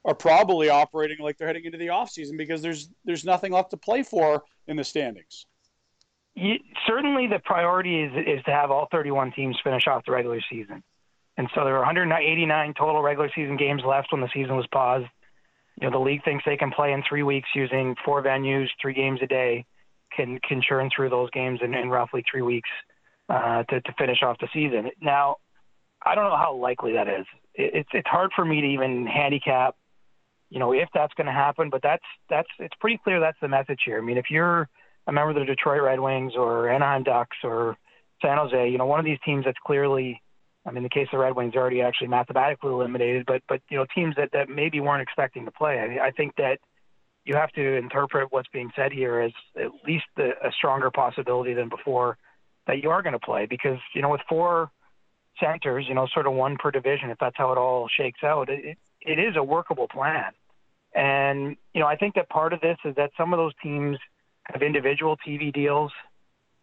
are 0.04 0.16
probably 0.16 0.70
operating 0.70 1.18
like 1.20 1.38
they're 1.38 1.48
heading 1.48 1.66
into 1.66 1.78
the 1.78 1.88
offseason 1.88 2.38
because 2.38 2.62
there's 2.62 2.90
there's 3.06 3.26
nothing 3.26 3.52
left 3.52 3.72
to 3.72 3.78
play 3.78 4.04
for 4.04 4.44
in 4.68 4.78
the 4.78 4.84
standings? 4.84 5.46
Certainly, 6.88 7.28
the 7.28 7.40
priority 7.40 8.02
is 8.02 8.12
is 8.16 8.44
to 8.46 8.52
have 8.52 8.72
all 8.72 8.88
31 8.92 9.32
teams 9.32 9.58
finish 9.64 9.88
off 9.88 10.06
the 10.06 10.12
regular 10.12 10.42
season. 10.50 10.84
And 11.38 11.50
so 11.54 11.66
there 11.66 11.74
were 11.74 11.80
189 11.80 12.74
total 12.78 13.02
regular 13.02 13.30
season 13.36 13.58
games 13.58 13.82
left 13.86 14.12
when 14.12 14.22
the 14.22 14.30
season 14.34 14.56
was 14.56 14.68
paused. 14.72 15.08
You 15.82 15.90
know, 15.90 15.92
the 15.92 16.04
league 16.04 16.24
thinks 16.24 16.46
they 16.46 16.56
can 16.56 16.72
play 16.72 16.94
in 16.94 17.04
three 17.08 17.24
weeks 17.24 17.50
using 17.54 17.96
four 18.06 18.24
venues, 18.24 18.68
three 18.82 18.94
games 18.94 19.20
a 19.22 19.28
day, 19.28 19.66
can 20.16 20.40
can 20.40 20.62
churn 20.62 20.90
through 20.96 21.10
those 21.10 21.30
games 21.32 21.60
in, 21.62 21.74
in 21.74 21.90
roughly 21.90 22.24
three 22.30 22.42
weeks 22.42 22.70
uh, 23.30 23.64
to 23.64 23.82
to 23.82 23.94
finish 23.98 24.22
off 24.24 24.38
the 24.40 24.48
season. 24.54 24.90
Now, 25.02 25.38
I 26.06 26.16
don't 26.16 26.26
know 26.26 26.38
how 26.38 26.56
likely 26.56 26.94
that 26.94 27.08
is. 27.08 27.26
It, 27.54 27.72
it's 27.74 27.90
it's 27.94 28.08
hard 28.08 28.32
for 28.36 28.46
me 28.46 28.62
to 28.62 28.68
even 28.68 29.06
handicap, 29.06 29.76
you 30.50 30.60
know, 30.60 30.72
if 30.72 30.88
that's 30.94 31.14
going 31.16 31.28
to 31.28 31.34
happen. 31.34 31.70
But 31.70 31.82
that's 31.82 32.06
that's 32.30 32.50
it's 32.60 32.76
pretty 32.80 33.00
clear 33.04 33.20
that's 33.20 33.40
the 33.42 33.50
message 33.50 33.82
here. 33.86 33.98
I 33.98 34.02
mean, 34.02 34.18
if 34.18 34.30
you're 34.30 34.70
a 35.08 35.12
member 35.12 35.32
of 35.32 35.36
the 35.36 35.46
Detroit 35.46 35.82
Red 35.82 36.00
Wings 36.00 36.34
or 36.36 36.70
Anaheim 36.70 37.04
Ducks 37.04 37.38
or 37.44 37.78
San 38.22 38.38
Jose, 38.38 38.70
you 38.70 38.78
know, 38.78 38.86
one 38.86 39.00
of 39.00 39.06
these 39.06 39.20
teams 39.26 39.46
that's 39.46 39.58
clearly 39.66 40.22
I 40.66 40.72
mean, 40.72 40.84
the 40.84 40.90
case 40.90 41.08
of 41.14 41.20
the 41.20 41.20
Red 41.20 41.36
Wings, 41.36 41.56
already 41.56 41.82
actually 41.82 42.08
mathematically 42.08 42.72
eliminated, 42.72 43.26
but 43.28 43.44
but 43.48 43.62
you 43.70 43.78
know 43.78 43.86
teams 43.94 44.16
that 44.16 44.32
that 44.34 44.50
maybe 44.50 44.80
weren't 44.80 45.02
expecting 45.02 45.46
to 45.46 45.52
play. 45.52 45.80
I, 45.80 46.08
I 46.08 46.12
think 46.12 46.36
that 46.38 46.58
you 47.24 47.36
have 47.36 47.52
to 47.52 47.76
interpret 47.78 48.32
what's 48.32 48.50
being 48.50 48.72
said 48.76 48.92
here 48.92 49.20
as 49.20 49.32
at 49.56 49.72
least 49.86 50.06
a, 50.18 50.30
a 50.48 50.52
stronger 50.58 50.90
possibility 50.90 51.54
than 51.54 51.70
before 51.70 52.18
that 52.68 52.82
you 52.82 52.90
are 52.90 53.04
going 53.04 53.14
to 53.14 53.20
play 53.20 53.46
because 53.46 53.78
you 53.94 54.02
know 54.02 54.10
with 54.10 54.22
four 54.28 54.72
centers, 55.40 55.86
you 55.88 55.94
know, 55.94 56.08
sort 56.14 56.28
of 56.28 56.34
one 56.34 56.58
per 56.58 56.72
division, 56.72 57.10
if 57.10 57.18
that's 57.20 57.38
how 57.38 57.52
it 57.52 57.58
all 57.58 57.88
shakes 57.88 58.24
out, 58.24 58.50
it 58.50 58.78
it 59.02 59.20
is 59.20 59.36
a 59.36 59.44
workable 59.44 59.88
plan. 59.88 60.32
And 60.96 61.58
you 61.74 61.82
know, 61.82 61.88
I 61.88 61.96
think 61.96 62.16
that 62.16 62.30
part 62.30 62.54
of 62.54 62.62
this 62.62 62.78
is 62.86 62.96
that 62.96 63.12
some 63.18 63.34
of 63.34 63.38
those 63.38 63.54
teams 63.62 64.00
have 64.52 64.62
individual 64.62 65.18
TV 65.18 65.54
deals. 65.54 65.92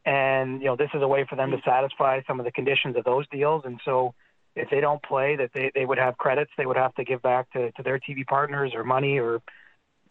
And 0.05 0.61
you 0.61 0.67
know 0.67 0.77
this 0.77 0.91
is 0.95 1.03
a 1.03 1.07
way 1.09 1.25
for 1.29 1.37
them 1.37 1.53
to 1.53 1.59
satisfy 1.65 2.23
some 2.27 2.41
of 2.41 2.45
the 2.45 2.53
conditions 2.53 2.97
of 2.97 3.05
those 3.05 3.27
deals. 3.29 3.63
And 3.65 3.81
so 3.85 4.15
if 4.57 4.69
they 4.69 4.81
don't 4.81 5.03
play 5.03 5.37
that 5.37 5.51
they, 5.55 5.71
they 5.75 5.87
would 5.87 5.99
have 5.99 6.19
credits 6.19 6.51
they 6.59 6.67
would 6.67 6.77
have 6.77 6.95
to 6.97 7.05
give 7.05 7.23
back 7.23 7.51
to, 7.53 7.71
to 7.73 7.83
their 7.83 7.99
tv 7.99 8.27
partners 8.27 8.73
or 8.75 8.85
money 8.85 9.19
or 9.19 9.35
you 9.35 9.41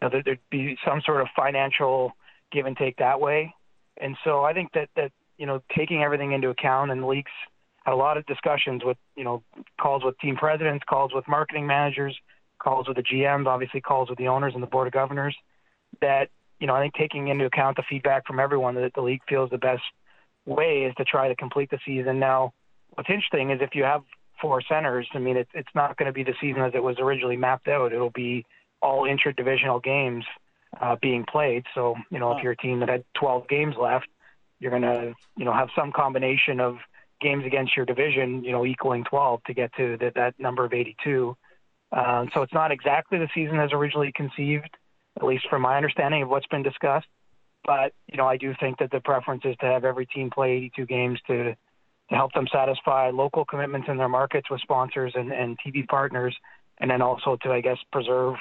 know, 0.00 0.08
there, 0.08 0.22
there'd 0.24 0.50
be 0.50 0.76
some 0.84 1.00
sort 1.04 1.20
of 1.20 1.28
financial 1.36 2.12
give 2.50 2.66
and 2.66 2.76
take 2.76 2.96
that 2.96 3.20
way. 3.20 3.54
And 3.98 4.16
so 4.24 4.42
i 4.42 4.54
think 4.54 4.72
that 4.72 4.88
that 4.96 5.12
you 5.36 5.46
know 5.46 5.60
taking 5.76 6.02
everything 6.02 6.32
into 6.32 6.48
account 6.48 6.90
and 6.90 7.06
leaks 7.06 7.32
had 7.84 7.92
a 7.92 7.96
lot 7.96 8.16
of 8.16 8.24
discussions 8.26 8.82
with 8.84 8.96
you 9.16 9.24
know 9.24 9.42
calls 9.80 10.04
with 10.04 10.18
team 10.18 10.36
presidents 10.36 10.84
calls 10.88 11.12
with 11.14 11.26
marketing 11.28 11.66
managers 11.66 12.16
calls 12.58 12.86
with 12.86 12.96
the 12.96 13.02
gms 13.02 13.46
obviously 13.46 13.80
calls 13.80 14.08
with 14.08 14.18
the 14.18 14.28
owners 14.28 14.54
and 14.54 14.62
the 14.62 14.68
board 14.68 14.86
of 14.86 14.92
governors 14.92 15.36
that 16.00 16.28
you 16.62 16.68
know, 16.68 16.76
I 16.76 16.80
think 16.80 16.94
taking 16.94 17.26
into 17.26 17.44
account 17.44 17.76
the 17.76 17.82
feedback 17.90 18.24
from 18.24 18.38
everyone 18.38 18.76
that 18.76 18.94
the 18.94 19.00
league 19.00 19.22
feels 19.28 19.50
the 19.50 19.58
best 19.58 19.82
way 20.46 20.84
is 20.84 20.94
to 20.94 21.04
try 21.04 21.26
to 21.26 21.34
complete 21.34 21.70
the 21.70 21.78
season. 21.84 22.20
Now, 22.20 22.52
what's 22.90 23.10
interesting 23.10 23.50
is 23.50 23.58
if 23.60 23.74
you 23.74 23.82
have 23.82 24.02
four 24.40 24.62
centers, 24.62 25.08
I 25.12 25.18
mean, 25.18 25.36
it, 25.36 25.48
it's 25.54 25.74
not 25.74 25.96
going 25.96 26.06
to 26.06 26.12
be 26.12 26.22
the 26.22 26.34
season 26.40 26.62
as 26.62 26.70
it 26.76 26.82
was 26.82 27.00
originally 27.00 27.36
mapped 27.36 27.66
out. 27.66 27.92
It'll 27.92 28.10
be 28.10 28.46
all 28.80 29.06
intra-divisional 29.06 29.80
games 29.80 30.24
uh, 30.80 30.94
being 31.02 31.24
played. 31.24 31.64
So, 31.74 31.96
you 32.12 32.20
know, 32.20 32.36
if 32.36 32.44
you're 32.44 32.52
a 32.52 32.56
team 32.56 32.78
that 32.78 32.88
had 32.88 33.02
12 33.14 33.48
games 33.48 33.74
left, 33.76 34.06
you're 34.60 34.70
going 34.70 34.82
to, 34.82 35.14
you 35.36 35.44
know, 35.44 35.52
have 35.52 35.70
some 35.74 35.90
combination 35.90 36.60
of 36.60 36.76
games 37.20 37.44
against 37.44 37.76
your 37.76 37.86
division, 37.86 38.44
you 38.44 38.52
know, 38.52 38.64
equaling 38.64 39.02
12 39.02 39.42
to 39.46 39.54
get 39.54 39.74
to 39.78 39.96
the, 39.96 40.12
that 40.14 40.38
number 40.38 40.64
of 40.64 40.72
82. 40.72 41.36
Uh, 41.90 42.26
so 42.32 42.42
it's 42.42 42.54
not 42.54 42.70
exactly 42.70 43.18
the 43.18 43.28
season 43.34 43.58
as 43.58 43.72
originally 43.72 44.12
conceived 44.14 44.70
at 45.16 45.24
least 45.24 45.46
from 45.48 45.62
my 45.62 45.76
understanding 45.76 46.22
of 46.22 46.28
what's 46.28 46.46
been 46.46 46.62
discussed. 46.62 47.06
But 47.64 47.92
you 48.06 48.16
know, 48.16 48.26
I 48.26 48.36
do 48.36 48.54
think 48.58 48.78
that 48.78 48.90
the 48.90 49.00
preference 49.00 49.42
is 49.44 49.56
to 49.60 49.66
have 49.66 49.84
every 49.84 50.06
team 50.06 50.30
play 50.30 50.52
82 50.52 50.86
games 50.86 51.20
to 51.28 51.54
to 52.10 52.16
help 52.16 52.32
them 52.32 52.46
satisfy 52.52 53.10
local 53.10 53.44
commitments 53.44 53.88
in 53.88 53.96
their 53.96 54.08
markets 54.08 54.50
with 54.50 54.60
sponsors 54.60 55.12
and, 55.14 55.32
and 55.32 55.58
TV 55.58 55.86
partners, 55.86 56.36
and 56.78 56.90
then 56.90 57.00
also 57.00 57.36
to, 57.42 57.52
I 57.52 57.60
guess, 57.60 57.78
preserve 57.90 58.34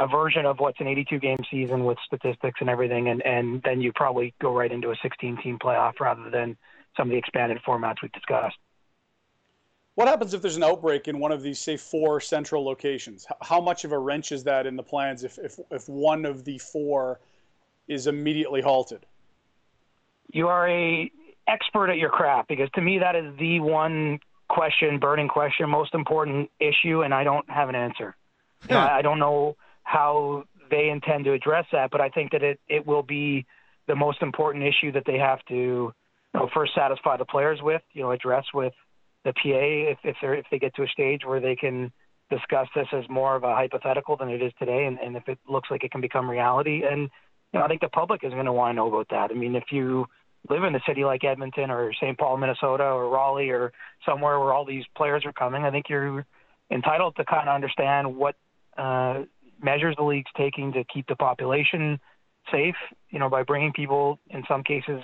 a 0.00 0.06
version 0.06 0.46
of 0.46 0.58
what's 0.58 0.80
an 0.80 0.86
82 0.86 1.18
game 1.18 1.38
season 1.50 1.84
with 1.84 1.98
statistics 2.06 2.60
and 2.60 2.68
everything, 2.68 3.08
and, 3.08 3.24
and 3.24 3.62
then 3.62 3.80
you 3.80 3.92
probably 3.92 4.34
go 4.40 4.56
right 4.56 4.70
into 4.70 4.90
a 4.90 4.96
16 5.02 5.38
team 5.42 5.58
playoff 5.58 6.00
rather 6.00 6.30
than 6.30 6.56
some 6.96 7.08
of 7.08 7.12
the 7.12 7.18
expanded 7.18 7.58
formats 7.66 7.96
we've 8.02 8.12
discussed. 8.12 8.56
What 9.98 10.06
happens 10.06 10.32
if 10.32 10.42
there's 10.42 10.56
an 10.56 10.62
outbreak 10.62 11.08
in 11.08 11.18
one 11.18 11.32
of 11.32 11.42
these, 11.42 11.58
say, 11.58 11.76
four 11.76 12.20
central 12.20 12.64
locations? 12.64 13.26
How 13.42 13.60
much 13.60 13.84
of 13.84 13.90
a 13.90 13.98
wrench 13.98 14.30
is 14.30 14.44
that 14.44 14.64
in 14.64 14.76
the 14.76 14.82
plans 14.84 15.24
if, 15.24 15.38
if, 15.38 15.58
if 15.72 15.88
one 15.88 16.24
of 16.24 16.44
the 16.44 16.58
four 16.58 17.18
is 17.88 18.06
immediately 18.06 18.60
halted? 18.60 19.04
You 20.32 20.46
are 20.46 20.68
a 20.68 21.10
expert 21.48 21.90
at 21.90 21.98
your 21.98 22.10
craft 22.10 22.46
because 22.46 22.70
to 22.76 22.80
me 22.80 23.00
that 23.00 23.16
is 23.16 23.36
the 23.40 23.58
one 23.58 24.20
question, 24.46 25.00
burning 25.00 25.26
question, 25.26 25.68
most 25.68 25.92
important 25.94 26.48
issue, 26.60 27.02
and 27.02 27.12
I 27.12 27.24
don't 27.24 27.50
have 27.50 27.68
an 27.68 27.74
answer. 27.74 28.14
Hmm. 28.66 28.74
Yeah. 28.74 28.86
I 28.86 29.02
don't 29.02 29.18
know 29.18 29.56
how 29.82 30.44
they 30.70 30.90
intend 30.90 31.24
to 31.24 31.32
address 31.32 31.66
that, 31.72 31.90
but 31.90 32.00
I 32.00 32.08
think 32.10 32.30
that 32.30 32.44
it, 32.44 32.60
it 32.68 32.86
will 32.86 33.02
be 33.02 33.46
the 33.88 33.96
most 33.96 34.22
important 34.22 34.62
issue 34.62 34.92
that 34.92 35.02
they 35.06 35.18
have 35.18 35.44
to 35.46 35.54
you 35.56 35.92
know, 36.34 36.48
first 36.54 36.72
satisfy 36.76 37.16
the 37.16 37.24
players 37.24 37.58
with, 37.60 37.82
you 37.94 38.02
know, 38.02 38.12
address 38.12 38.44
with– 38.54 38.74
the 39.28 39.34
PA 39.34 39.92
if 39.92 39.98
if 40.04 40.16
they 40.22 40.38
if 40.38 40.46
they 40.50 40.58
get 40.58 40.74
to 40.76 40.82
a 40.82 40.88
stage 40.88 41.22
where 41.24 41.40
they 41.40 41.54
can 41.54 41.92
discuss 42.30 42.66
this 42.74 42.86
as 42.92 43.04
more 43.08 43.36
of 43.36 43.44
a 43.44 43.54
hypothetical 43.54 44.16
than 44.16 44.28
it 44.28 44.42
is 44.42 44.52
today, 44.58 44.84
and, 44.84 44.98
and 44.98 45.16
if 45.16 45.28
it 45.28 45.38
looks 45.48 45.70
like 45.70 45.84
it 45.84 45.90
can 45.90 46.00
become 46.00 46.28
reality. 46.28 46.82
And 46.90 47.08
you 47.52 47.58
know, 47.58 47.64
I 47.64 47.68
think 47.68 47.80
the 47.80 47.88
public 47.88 48.22
is 48.24 48.32
going 48.32 48.46
to 48.46 48.52
want 48.52 48.72
to 48.72 48.76
know 48.76 48.88
about 48.88 49.08
that. 49.10 49.30
I 49.30 49.34
mean, 49.34 49.54
if 49.54 49.64
you 49.70 50.06
live 50.48 50.64
in 50.64 50.74
a 50.74 50.80
city 50.86 51.04
like 51.04 51.24
Edmonton 51.24 51.70
or 51.70 51.92
St. 51.94 52.18
Paul, 52.18 52.36
Minnesota, 52.36 52.84
or 52.84 53.08
Raleigh, 53.08 53.50
or 53.50 53.72
somewhere 54.04 54.38
where 54.38 54.52
all 54.52 54.64
these 54.64 54.84
players 54.96 55.24
are 55.24 55.32
coming, 55.32 55.64
I 55.64 55.70
think 55.70 55.86
you're 55.88 56.26
entitled 56.70 57.16
to 57.16 57.24
kind 57.24 57.48
of 57.48 57.54
understand 57.54 58.14
what 58.14 58.36
uh, 58.76 59.22
measures 59.62 59.94
the 59.96 60.04
league's 60.04 60.30
taking 60.36 60.72
to 60.72 60.84
keep 60.92 61.06
the 61.06 61.16
population 61.16 61.98
safe. 62.52 62.76
You 63.10 63.18
know, 63.18 63.30
by 63.30 63.42
bringing 63.42 63.72
people 63.72 64.18
in 64.30 64.42
some 64.46 64.62
cases 64.62 65.02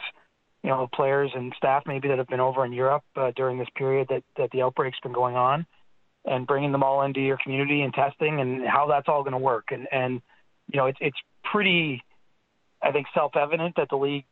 you 0.65 0.71
know, 0.71 0.89
players 0.95 1.31
and 1.35 1.53
staff 1.59 1.83
maybe 1.85 2.09
that 2.09 2.17
have 2.17 2.27
been 2.27 2.41
over 2.41 2.65
in 2.65 2.73
Europe 2.73 3.05
uh, 3.17 3.31
during 3.37 3.59
this 3.59 3.69
period 3.77 4.09
that, 4.09 4.23
that 4.39 4.51
the 4.51 4.63
outbreak's 4.63 4.99
been 5.03 5.13
going 5.13 5.37
on 5.37 5.67
and 6.25 6.47
bringing 6.47 6.73
them 6.73 6.83
all 6.83 7.03
into 7.03 7.21
your 7.21 7.37
community 7.37 7.83
and 7.83 7.93
testing 7.93 8.41
and 8.41 8.67
how 8.67 8.87
that's 8.89 9.07
all 9.07 9.23
going 9.23 9.33
to 9.33 9.39
work. 9.39 9.67
And, 9.73 9.87
and, 9.93 10.23
you 10.73 10.79
know, 10.79 10.87
it's, 10.87 10.97
it's 11.03 11.19
pretty, 11.53 12.03
I 12.83 12.93
think, 12.93 13.07
self-evident 13.13 13.77
that 13.77 13.91
the 13.91 13.97
league 13.97 14.25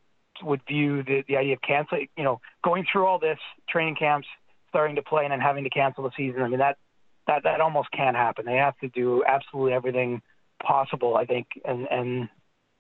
would 0.43 0.63
view 0.67 1.03
the, 1.03 1.23
the 1.29 1.37
idea 1.37 1.53
of 1.53 1.61
canceling, 1.61 2.09
you 2.17 2.25
know, 2.25 2.41
going 2.65 2.87
through 2.91 3.05
all 3.05 3.19
this 3.19 3.39
training 3.69 3.97
camps, 3.97 4.27
starting 4.71 4.97
to 4.97 5.03
play 5.03 5.25
and 5.25 5.33
then 5.33 5.41
having 5.41 5.65
to 5.65 5.71
cancel 5.71 6.05
the 6.05 6.13
season. 6.17 6.41
I 6.41 6.49
mean, 6.49 6.61
that, 6.61 6.79
that, 7.27 7.43
that 7.43 7.61
almost 7.61 7.91
can't 7.91 8.17
happen. 8.17 8.47
They 8.47 8.57
have 8.57 8.79
to 8.79 8.89
do 8.89 9.23
absolutely 9.29 9.75
everything 9.75 10.23
possible, 10.63 11.15
I 11.15 11.27
think, 11.27 11.47
and, 11.63 11.87
and 11.91 12.31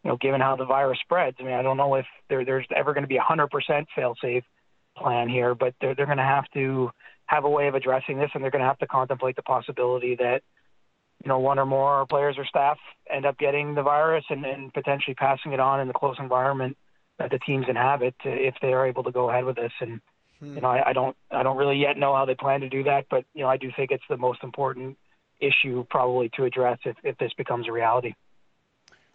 you 0.04 0.10
know, 0.10 0.16
given 0.20 0.40
how 0.40 0.56
the 0.56 0.64
virus 0.64 0.98
spreads. 1.02 1.36
I 1.40 1.44
mean, 1.44 1.54
I 1.54 1.62
don't 1.62 1.76
know 1.76 1.94
if 1.94 2.06
there, 2.28 2.44
there's 2.44 2.66
ever 2.74 2.92
going 2.92 3.04
to 3.04 3.08
be 3.08 3.18
a 3.18 3.20
100% 3.20 3.86
fail-safe 3.94 4.44
plan 4.96 5.28
here, 5.28 5.54
but 5.54 5.74
they're, 5.80 5.94
they're 5.94 6.06
going 6.06 6.18
to 6.18 6.24
have 6.24 6.44
to 6.54 6.90
have 7.26 7.44
a 7.44 7.48
way 7.48 7.68
of 7.68 7.74
addressing 7.74 8.18
this, 8.18 8.30
and 8.34 8.42
they're 8.42 8.50
going 8.50 8.62
to 8.62 8.68
have 8.68 8.78
to 8.78 8.86
contemplate 8.86 9.36
the 9.36 9.42
possibility 9.42 10.16
that, 10.16 10.42
you 11.24 11.28
know, 11.28 11.38
one 11.38 11.58
or 11.58 11.66
more 11.66 12.04
players 12.06 12.36
or 12.36 12.44
staff 12.44 12.78
end 13.08 13.24
up 13.24 13.38
getting 13.38 13.74
the 13.74 13.82
virus 13.82 14.24
and, 14.28 14.44
and 14.44 14.74
potentially 14.74 15.14
passing 15.14 15.52
it 15.52 15.60
on 15.60 15.80
in 15.80 15.86
the 15.86 15.94
close 15.94 16.16
environment 16.18 16.76
that 17.18 17.30
the 17.30 17.38
teams 17.38 17.66
inhabit 17.68 18.14
if 18.24 18.54
they 18.60 18.72
are 18.72 18.86
able 18.86 19.04
to 19.04 19.12
go 19.12 19.30
ahead 19.30 19.44
with 19.44 19.54
this. 19.54 19.72
And 19.80 20.00
hmm. 20.40 20.56
you 20.56 20.60
know, 20.60 20.68
I, 20.68 20.90
I 20.90 20.92
don't, 20.92 21.16
I 21.30 21.44
don't 21.44 21.56
really 21.56 21.78
yet 21.78 21.96
know 21.96 22.14
how 22.14 22.24
they 22.24 22.34
plan 22.34 22.60
to 22.60 22.68
do 22.68 22.82
that, 22.84 23.06
but 23.08 23.24
you 23.34 23.42
know, 23.42 23.48
I 23.48 23.56
do 23.56 23.70
think 23.76 23.92
it's 23.92 24.02
the 24.10 24.16
most 24.16 24.42
important 24.42 24.98
issue 25.40 25.84
probably 25.88 26.28
to 26.36 26.44
address 26.44 26.78
if, 26.84 26.96
if 27.04 27.16
this 27.18 27.32
becomes 27.36 27.68
a 27.68 27.72
reality. 27.72 28.14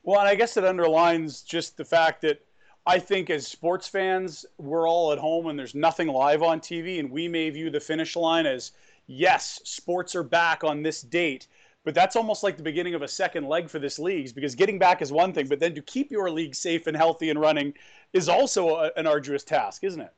Well, 0.08 0.22
and 0.22 0.30
I 0.30 0.36
guess 0.36 0.56
it 0.56 0.64
underlines 0.64 1.42
just 1.42 1.76
the 1.76 1.84
fact 1.84 2.22
that 2.22 2.40
I 2.86 2.98
think 2.98 3.30
as 3.30 3.46
sports 3.46 3.90
fans, 3.90 4.46
we're 4.58 4.88
all 4.88 5.12
at 5.12 5.20
home 5.20 5.48
and 5.48 5.60
there's 5.60 5.76
nothing 5.76 6.08
live 6.08 6.42
on 6.42 6.62
TV, 6.62 7.02
and 7.02 7.12
we 7.12 7.28
may 7.28 7.50
view 7.50 7.70
the 7.70 7.82
finish 7.82 8.16
line 8.16 8.46
as 8.46 8.72
yes, 9.08 9.60
sports 9.66 10.16
are 10.16 10.24
back 10.24 10.64
on 10.64 10.82
this 10.82 11.02
date. 11.02 11.48
but 11.84 11.94
that's 11.94 12.16
almost 12.16 12.42
like 12.42 12.56
the 12.56 12.64
beginning 12.64 12.94
of 12.96 13.02
a 13.02 13.08
second 13.08 13.50
leg 13.50 13.70
for 13.70 13.80
this 13.80 14.00
league 14.00 14.34
because 14.34 14.56
getting 14.56 14.80
back 14.80 15.02
is 15.02 15.12
one 15.12 15.34
thing, 15.34 15.48
but 15.50 15.60
then 15.60 15.76
to 15.76 15.82
keep 15.82 16.10
your 16.10 16.32
league 16.32 16.56
safe 16.56 16.88
and 16.88 16.96
healthy 16.96 17.30
and 17.30 17.40
running 17.40 17.74
is 18.14 18.30
also 18.30 18.78
a, 18.78 18.92
an 18.96 19.08
arduous 19.08 19.44
task, 19.44 19.84
isn't 19.84 20.02
it? 20.02 20.14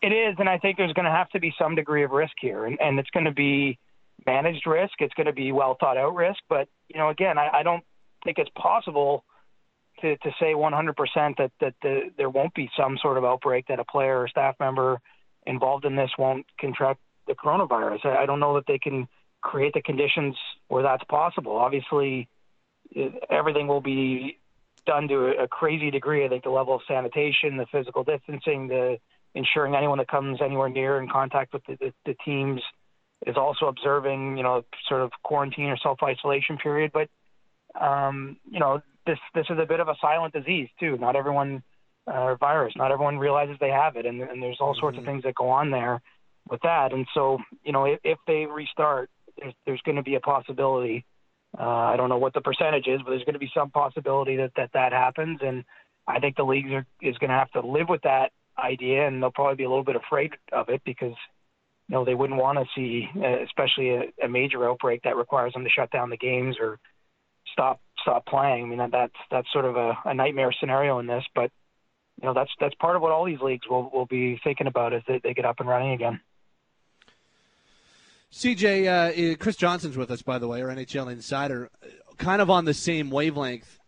It 0.00 0.12
is, 0.12 0.36
and 0.38 0.48
I 0.48 0.56
think 0.56 0.78
there's 0.78 0.94
going 0.94 1.04
to 1.04 1.10
have 1.10 1.28
to 1.30 1.40
be 1.40 1.54
some 1.58 1.74
degree 1.74 2.04
of 2.04 2.10
risk 2.10 2.36
here, 2.40 2.64
and, 2.64 2.80
and 2.80 2.98
it's 2.98 3.10
going 3.10 3.26
to 3.26 3.32
be 3.32 3.78
managed 4.26 4.66
risk. 4.66 4.94
It's 5.00 5.14
going 5.14 5.26
to 5.26 5.34
be 5.34 5.52
well 5.52 5.76
thought 5.78 5.98
out 5.98 6.14
risk, 6.14 6.40
but 6.48 6.68
you 6.88 6.98
know, 6.98 7.10
again, 7.10 7.36
I, 7.36 7.50
I 7.58 7.62
don't 7.62 7.84
think 8.24 8.38
it's 8.38 8.50
possible 8.56 9.24
to, 10.00 10.16
to 10.16 10.30
say 10.40 10.54
100% 10.54 10.94
that 11.38 11.52
that 11.60 11.74
the, 11.82 12.10
there 12.16 12.30
won't 12.30 12.54
be 12.54 12.68
some 12.76 12.98
sort 13.00 13.18
of 13.18 13.24
outbreak 13.24 13.66
that 13.68 13.78
a 13.78 13.84
player 13.84 14.20
or 14.20 14.28
staff 14.28 14.56
member 14.58 15.00
involved 15.46 15.84
in 15.84 15.96
this 15.96 16.10
won't 16.18 16.46
contract 16.58 17.00
the 17.26 17.34
coronavirus. 17.34 18.04
I, 18.04 18.22
I 18.22 18.26
don't 18.26 18.40
know 18.40 18.54
that 18.54 18.64
they 18.66 18.78
can 18.78 19.06
create 19.40 19.74
the 19.74 19.82
conditions 19.82 20.36
where 20.68 20.82
that's 20.82 21.04
possible. 21.04 21.56
Obviously, 21.56 22.28
everything 23.30 23.66
will 23.68 23.80
be 23.80 24.38
done 24.86 25.08
to 25.08 25.26
a, 25.26 25.44
a 25.44 25.48
crazy 25.48 25.90
degree. 25.90 26.24
I 26.24 26.28
think 26.28 26.44
the 26.44 26.50
level 26.50 26.74
of 26.74 26.80
sanitation, 26.88 27.56
the 27.56 27.66
physical 27.70 28.04
distancing, 28.04 28.68
the 28.68 28.98
ensuring 29.34 29.74
anyone 29.74 29.98
that 29.98 30.08
comes 30.08 30.40
anywhere 30.42 30.68
near 30.68 31.00
in 31.00 31.08
contact 31.08 31.52
with 31.52 31.62
the, 31.66 31.76
the, 31.76 31.92
the 32.06 32.14
teams 32.24 32.60
is 33.26 33.36
also 33.36 33.66
observing, 33.66 34.36
you 34.36 34.42
know, 34.42 34.62
sort 34.88 35.02
of 35.02 35.10
quarantine 35.22 35.66
or 35.66 35.76
self 35.76 35.98
isolation 36.02 36.56
period. 36.58 36.90
But 36.92 37.08
um, 37.80 38.36
you 38.50 38.60
know, 38.60 38.80
this 39.06 39.18
this 39.34 39.46
is 39.50 39.58
a 39.60 39.66
bit 39.66 39.80
of 39.80 39.88
a 39.88 39.94
silent 40.00 40.34
disease 40.34 40.68
too. 40.80 40.96
Not 40.96 41.16
everyone 41.16 41.62
uh, 42.06 42.34
virus. 42.36 42.74
Not 42.76 42.92
everyone 42.92 43.18
realizes 43.18 43.56
they 43.60 43.70
have 43.70 43.96
it, 43.96 44.06
and, 44.06 44.20
and 44.20 44.42
there's 44.42 44.58
all 44.60 44.74
sorts 44.78 44.96
mm-hmm. 44.96 45.06
of 45.06 45.12
things 45.12 45.22
that 45.24 45.34
go 45.34 45.48
on 45.48 45.70
there 45.70 46.00
with 46.48 46.60
that. 46.62 46.92
And 46.92 47.06
so, 47.14 47.38
you 47.64 47.72
know, 47.72 47.84
if, 47.86 48.00
if 48.04 48.18
they 48.26 48.46
restart, 48.46 49.10
there's, 49.38 49.54
there's 49.66 49.82
going 49.82 49.96
to 49.96 50.02
be 50.02 50.14
a 50.14 50.20
possibility. 50.20 51.04
Uh, 51.58 51.62
I 51.62 51.96
don't 51.96 52.08
know 52.08 52.18
what 52.18 52.34
the 52.34 52.40
percentage 52.40 52.86
is, 52.86 53.00
but 53.02 53.10
there's 53.10 53.24
going 53.24 53.34
to 53.34 53.38
be 53.38 53.50
some 53.54 53.70
possibility 53.70 54.36
that 54.36 54.52
that, 54.56 54.70
that 54.74 54.92
happens. 54.92 55.40
And 55.42 55.64
I 56.06 56.18
think 56.20 56.36
the 56.36 56.44
leagues 56.44 56.70
are, 56.72 56.86
is 57.00 57.16
going 57.18 57.30
to 57.30 57.36
have 57.36 57.50
to 57.52 57.60
live 57.60 57.88
with 57.88 58.02
that 58.02 58.32
idea, 58.58 59.06
and 59.06 59.22
they'll 59.22 59.30
probably 59.30 59.56
be 59.56 59.64
a 59.64 59.68
little 59.68 59.84
bit 59.84 59.96
afraid 59.96 60.32
of 60.52 60.68
it 60.68 60.82
because 60.84 61.14
you 61.88 61.94
know 61.94 62.04
they 62.04 62.14
wouldn't 62.14 62.40
want 62.40 62.58
to 62.58 62.64
see, 62.74 63.08
uh, 63.16 63.42
especially 63.42 63.90
a, 63.90 64.24
a 64.24 64.28
major 64.28 64.68
outbreak 64.68 65.02
that 65.04 65.16
requires 65.16 65.52
them 65.52 65.64
to 65.64 65.70
shut 65.70 65.90
down 65.90 66.10
the 66.10 66.16
games 66.16 66.56
or 66.60 66.78
stop 67.54 67.80
stop 68.02 68.26
playing. 68.26 68.64
I 68.64 68.66
mean, 68.66 68.78
that, 68.78 68.90
that's 68.92 69.14
that's 69.30 69.48
sort 69.52 69.64
of 69.64 69.76
a, 69.76 69.96
a 70.04 70.12
nightmare 70.12 70.52
scenario 70.58 70.98
in 70.98 71.06
this, 71.06 71.24
but 71.34 71.50
you 72.20 72.28
know 72.28 72.34
that's 72.34 72.50
that's 72.60 72.74
part 72.74 72.96
of 72.96 73.02
what 73.02 73.12
all 73.12 73.24
these 73.24 73.40
leagues 73.40 73.66
will 73.68 73.90
will 73.90 74.06
be 74.06 74.38
thinking 74.44 74.66
about 74.66 74.92
as 74.92 75.02
they, 75.08 75.20
they 75.22 75.32
get 75.32 75.46
up 75.46 75.60
and 75.60 75.68
running 75.68 75.92
again. 75.92 76.20
CJ, 78.32 79.32
uh, 79.32 79.36
Chris 79.36 79.54
Johnston's 79.54 79.96
with 79.96 80.10
us, 80.10 80.20
by 80.20 80.40
the 80.40 80.48
way, 80.48 80.60
our 80.60 80.68
NHL 80.68 81.10
insider, 81.10 81.70
kind 82.18 82.42
of 82.42 82.50
on 82.50 82.64
the 82.64 82.74
same 82.74 83.10
wavelength 83.10 83.78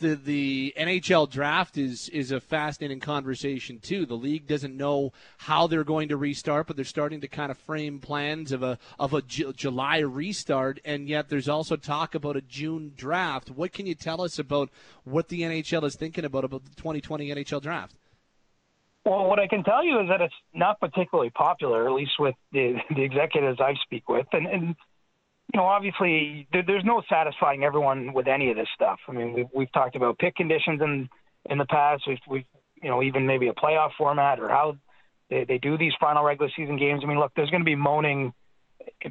the 0.00 0.14
the 0.14 0.74
NHL 0.76 1.30
draft 1.30 1.78
is 1.78 2.08
is 2.10 2.30
a 2.32 2.40
fascinating 2.40 3.00
conversation 3.00 3.78
too. 3.78 4.04
The 4.04 4.14
league 4.14 4.46
doesn't 4.46 4.76
know 4.76 5.12
how 5.38 5.66
they're 5.66 5.84
going 5.84 6.08
to 6.10 6.16
restart, 6.16 6.66
but 6.66 6.76
they're 6.76 6.84
starting 6.84 7.20
to 7.22 7.28
kind 7.28 7.50
of 7.50 7.58
frame 7.58 7.98
plans 7.98 8.52
of 8.52 8.62
a 8.62 8.78
of 8.98 9.14
a 9.14 9.22
J- 9.22 9.52
July 9.52 9.98
restart, 9.98 10.80
and 10.84 11.08
yet 11.08 11.28
there's 11.28 11.48
also 11.48 11.76
talk 11.76 12.14
about 12.14 12.36
a 12.36 12.42
June 12.42 12.92
draft. 12.94 13.50
What 13.50 13.72
can 13.72 13.86
you 13.86 13.94
tell 13.94 14.20
us 14.20 14.38
about 14.38 14.70
what 15.04 15.28
the 15.28 15.42
NHL 15.42 15.84
is 15.84 15.96
thinking 15.96 16.24
about 16.24 16.44
about 16.44 16.64
the 16.64 16.74
2020 16.76 17.28
NHL 17.28 17.62
draft? 17.62 17.94
Well, 19.06 19.24
what 19.24 19.38
I 19.38 19.46
can 19.46 19.64
tell 19.64 19.82
you 19.82 19.98
is 20.00 20.08
that 20.08 20.20
it's 20.20 20.34
not 20.52 20.78
particularly 20.78 21.30
popular, 21.30 21.88
at 21.88 21.94
least 21.94 22.12
with 22.18 22.34
the 22.52 22.76
the 22.94 23.02
executives 23.02 23.60
I 23.60 23.74
speak 23.82 24.08
with, 24.10 24.26
and 24.32 24.46
and 24.46 24.76
you 25.52 25.58
know, 25.58 25.66
obviously 25.66 26.46
there, 26.52 26.62
there's 26.64 26.84
no 26.84 27.02
satisfying 27.08 27.64
everyone 27.64 28.12
with 28.12 28.28
any 28.28 28.50
of 28.50 28.56
this 28.56 28.68
stuff. 28.74 28.98
I 29.08 29.12
mean, 29.12 29.32
we've, 29.32 29.48
we've 29.52 29.72
talked 29.72 29.96
about 29.96 30.18
pick 30.18 30.36
conditions 30.36 30.80
in 30.80 31.08
in 31.48 31.58
the 31.58 31.64
past. 31.64 32.04
We've, 32.06 32.18
we've 32.28 32.44
you 32.82 32.88
know 32.88 33.02
even 33.02 33.26
maybe 33.26 33.48
a 33.48 33.52
playoff 33.52 33.90
format 33.98 34.38
or 34.38 34.48
how 34.48 34.76
they, 35.28 35.44
they 35.44 35.58
do 35.58 35.76
these 35.76 35.92
final 36.00 36.22
regular 36.24 36.50
season 36.56 36.78
games. 36.78 37.02
I 37.02 37.08
mean, 37.08 37.18
look, 37.18 37.32
there's 37.34 37.50
going 37.50 37.62
to 37.62 37.66
be 37.66 37.74
moaning 37.74 38.32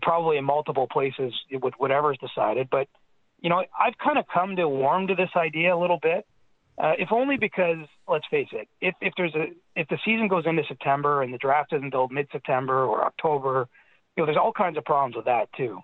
probably 0.01 0.37
in 0.37 0.45
multiple 0.45 0.87
places 0.89 1.33
with 1.51 1.73
whatever's 1.77 2.17
decided. 2.19 2.69
But 2.69 2.87
you 3.41 3.49
know, 3.49 3.63
I've 3.77 3.97
kind 3.97 4.17
of 4.17 4.25
come 4.33 4.55
to 4.55 4.67
warm 4.67 5.07
to 5.07 5.15
this 5.15 5.29
idea 5.35 5.75
a 5.75 5.79
little 5.79 5.99
bit. 6.01 6.25
Uh, 6.81 6.93
if 6.97 7.11
only 7.11 7.35
because, 7.35 7.85
let's 8.07 8.25
face 8.31 8.47
it, 8.53 8.69
if 8.79 8.95
if 9.01 9.11
there's 9.17 9.35
a 9.35 9.47
if 9.75 9.89
the 9.89 9.97
season 10.05 10.29
goes 10.29 10.45
into 10.45 10.63
September 10.69 11.21
and 11.21 11.33
the 11.33 11.37
draft 11.37 11.73
isn't 11.73 11.83
until 11.83 12.07
mid-September 12.07 12.85
or 12.85 13.03
October, 13.03 13.67
you 14.15 14.21
know, 14.21 14.25
there's 14.25 14.37
all 14.37 14.53
kinds 14.53 14.77
of 14.77 14.85
problems 14.85 15.17
with 15.17 15.25
that 15.25 15.49
too 15.57 15.81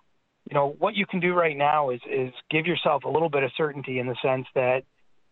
you 0.50 0.54
know 0.54 0.76
what 0.78 0.96
you 0.96 1.06
can 1.06 1.20
do 1.20 1.34
right 1.34 1.58
now 1.58 1.90
is 1.90 2.02
is 2.10 2.32
give 2.52 2.66
yourself 2.68 3.04
a 3.04 3.10
little 3.10 3.30
bit 3.30 3.44
of 3.44 3.52
certainty 3.58 4.00
in 4.00 4.08
the 4.08 4.16
sense 4.22 4.46
that 4.54 4.84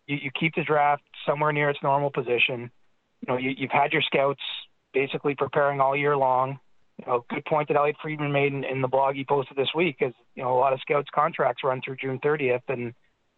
you, 0.08 0.18
you 0.24 0.32
keep 0.38 0.56
the 0.56 0.64
draft 0.64 1.04
somewhere 1.26 1.52
near 1.52 1.70
its 1.70 1.80
normal 1.84 2.12
position. 2.12 2.72
You 3.22 3.28
know, 3.28 3.38
you, 3.38 3.52
you've 3.56 3.72
had 3.72 3.94
your 3.94 4.02
scouts 4.02 4.42
basically 4.94 5.36
preparing 5.36 5.80
all 5.80 5.96
year 5.96 6.18
long. 6.18 6.60
You 7.00 7.06
know, 7.08 7.26
good 7.30 7.46
point 7.46 7.70
that 7.70 7.78
Elliotte 7.78 7.96
Friedman 8.02 8.32
made 8.32 8.54
in, 8.54 8.64
in 8.64 8.82
the 8.82 8.88
blog 8.88 9.16
he 9.16 9.24
posted 9.24 9.58
this 9.58 9.70
week 9.76 9.98
is 10.02 10.14
you 10.36 10.44
know 10.44 10.54
a 10.54 10.60
lot 10.60 10.74
of 10.74 10.80
scouts 10.82 11.10
contracts 11.14 11.64
run 11.64 11.82
through 11.84 11.98
June 11.98 12.20
30th, 12.20 12.62
and 12.68 12.94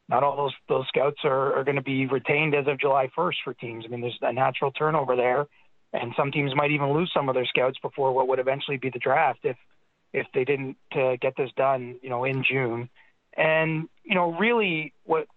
not 0.07 0.23
all 0.23 0.37
those 0.37 0.53
those 0.69 0.87
scouts 0.87 1.19
are, 1.23 1.53
are 1.53 1.63
going 1.63 1.75
to 1.75 1.81
be 1.81 2.05
retained 2.05 2.55
as 2.55 2.67
of 2.67 2.79
July 2.79 3.09
1st 3.17 3.35
for 3.43 3.53
teams. 3.53 3.85
I 3.85 3.89
mean, 3.89 4.01
there's 4.01 4.17
a 4.21 4.33
natural 4.33 4.71
turnover 4.71 5.15
there, 5.15 5.45
and 5.93 6.13
some 6.17 6.31
teams 6.31 6.55
might 6.55 6.71
even 6.71 6.93
lose 6.93 7.11
some 7.13 7.27
of 7.27 7.35
their 7.35 7.45
scouts 7.45 7.77
before 7.81 8.13
what 8.13 8.27
would 8.27 8.39
eventually 8.39 8.77
be 8.77 8.89
the 8.89 8.99
draft 8.99 9.39
if 9.43 9.57
if 10.15 10.27
they 10.33 10.45
didn't 10.45 10.77
uh, 10.95 11.17
get 11.21 11.35
this 11.37 11.49
done, 11.57 11.99
you 12.01 12.09
know, 12.09 12.23
in 12.23 12.43
June. 12.49 12.89
And 13.35 13.89
you 14.03 14.15
know, 14.15 14.33
really, 14.33 14.93
what 15.03 15.27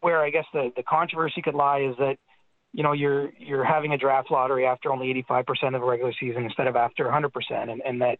where 0.00 0.22
I 0.22 0.30
guess 0.30 0.44
the 0.52 0.70
the 0.76 0.82
controversy 0.82 1.40
could 1.42 1.54
lie 1.54 1.80
is 1.80 1.96
that 1.98 2.18
you 2.72 2.82
know 2.82 2.92
you're 2.92 3.30
you're 3.38 3.64
having 3.64 3.92
a 3.92 3.98
draft 3.98 4.30
lottery 4.30 4.66
after 4.66 4.92
only 4.92 5.12
85% 5.28 5.74
of 5.74 5.82
a 5.82 5.86
regular 5.86 6.12
season 6.20 6.44
instead 6.44 6.66
of 6.66 6.76
after 6.76 7.04
100%, 7.04 7.30
and, 7.50 7.82
and 7.84 8.02
that 8.02 8.18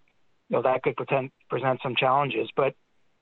you 0.49 0.57
know 0.57 0.63
that 0.63 0.83
could 0.83 0.97
present 0.97 1.33
present 1.51 1.81
some 1.83 1.95
challenges. 1.97 2.49
But 2.57 2.75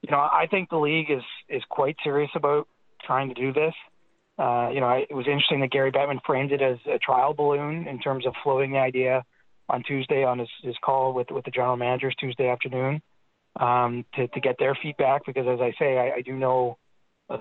you 0.03 0.13
know, 0.13 0.19
I 0.19 0.47
think 0.49 0.71
the 0.71 0.79
league 0.79 1.11
is 1.11 1.25
is 1.49 1.63
quite 1.69 1.97
serious 2.05 2.31
about 2.37 2.69
trying 3.05 3.29
to 3.29 3.35
do 3.35 3.53
this. 3.53 3.75
Uh, 4.39 4.71
you 4.73 4.81
know, 4.81 4.87
I, 4.87 5.05
it 5.11 5.15
was 5.15 5.27
interesting 5.27 5.61
that 5.61 5.71
Gary 5.73 5.91
Bettman 5.91 6.21
framed 6.25 6.53
it 6.53 6.63
as 6.63 6.79
a 6.87 6.99
trial 6.99 7.35
balloon 7.35 7.87
in 7.89 7.99
terms 7.99 8.25
of 8.27 8.35
floating 8.43 8.73
the 8.73 8.79
idea 8.79 9.25
on 9.73 9.83
Tuesday 9.83 10.23
on 10.23 10.39
his, 10.39 10.49
his 10.63 10.77
call 10.85 11.15
with 11.15 11.31
with 11.31 11.45
the 11.45 11.51
general 11.51 11.77
managers 11.77 12.15
Tuesday 12.21 12.49
afternoon 12.49 13.03
um, 13.59 14.05
to 14.15 14.29
to 14.29 14.41
get 14.41 14.57
their 14.59 14.77
feedback 14.81 15.25
because 15.27 15.47
as 15.49 15.61
I 15.61 15.73
say 15.79 15.99
I, 15.99 16.19
I 16.19 16.21
do 16.21 16.35
know 16.35 16.79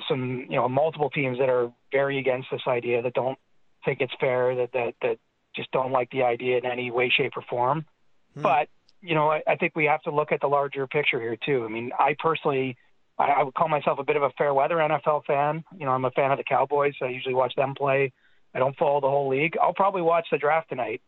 some 0.07 0.45
you 0.49 0.55
know 0.55 0.67
multiple 0.69 1.09
teams 1.09 1.38
that 1.39 1.49
are 1.49 1.71
very 1.91 2.17
against 2.17 2.47
this 2.51 2.61
idea 2.67 3.01
that 3.01 3.13
don't 3.13 3.38
think 3.84 3.99
it's 3.99 4.13
fair 4.19 4.55
that 4.55 4.71
that 4.71 4.93
that 5.01 5.17
just 5.55 5.69
don't 5.71 5.91
like 5.91 6.09
the 6.11 6.23
idea 6.23 6.57
in 6.57 6.65
any 6.65 6.89
way 6.89 7.11
shape 7.15 7.34
or 7.36 7.43
form. 7.43 7.86
Hmm. 8.34 8.41
but 8.41 8.69
you 9.01 9.13
know 9.13 9.29
I, 9.29 9.43
I 9.45 9.55
think 9.57 9.75
we 9.75 9.86
have 9.86 10.01
to 10.03 10.11
look 10.11 10.32
at 10.32 10.39
the 10.39 10.47
larger 10.47 10.88
picture 10.88 11.19
here 11.19 11.38
too. 11.45 11.65
I 11.65 11.67
mean 11.67 11.91
I 11.99 12.15
personally 12.17 12.77
I, 13.19 13.25
I 13.25 13.43
would 13.43 13.53
call 13.53 13.67
myself 13.67 13.99
a 13.99 14.05
bit 14.05 14.15
of 14.15 14.23
a 14.23 14.32
fair 14.38 14.53
weather 14.53 14.77
NFL 14.77 15.25
fan. 15.25 15.65
You 15.77 15.86
know 15.86 15.91
I'm 15.91 16.05
a 16.05 16.11
fan 16.11 16.32
of 16.32 16.38
the 16.38 16.45
Cowboys 16.45 16.93
so 16.97 17.05
I 17.05 17.09
usually 17.09 17.36
watch 17.36 17.53
them 17.55 17.75
play. 17.75 18.13
I 18.53 18.59
don't 18.59 18.77
follow 18.77 19.01
the 19.01 19.09
whole 19.09 19.29
league. 19.29 19.57
I'll 19.61 19.73
probably 19.73 20.01
watch 20.01 20.27
the 20.32 20.38
draft 20.38 20.69
tonight 20.69 21.01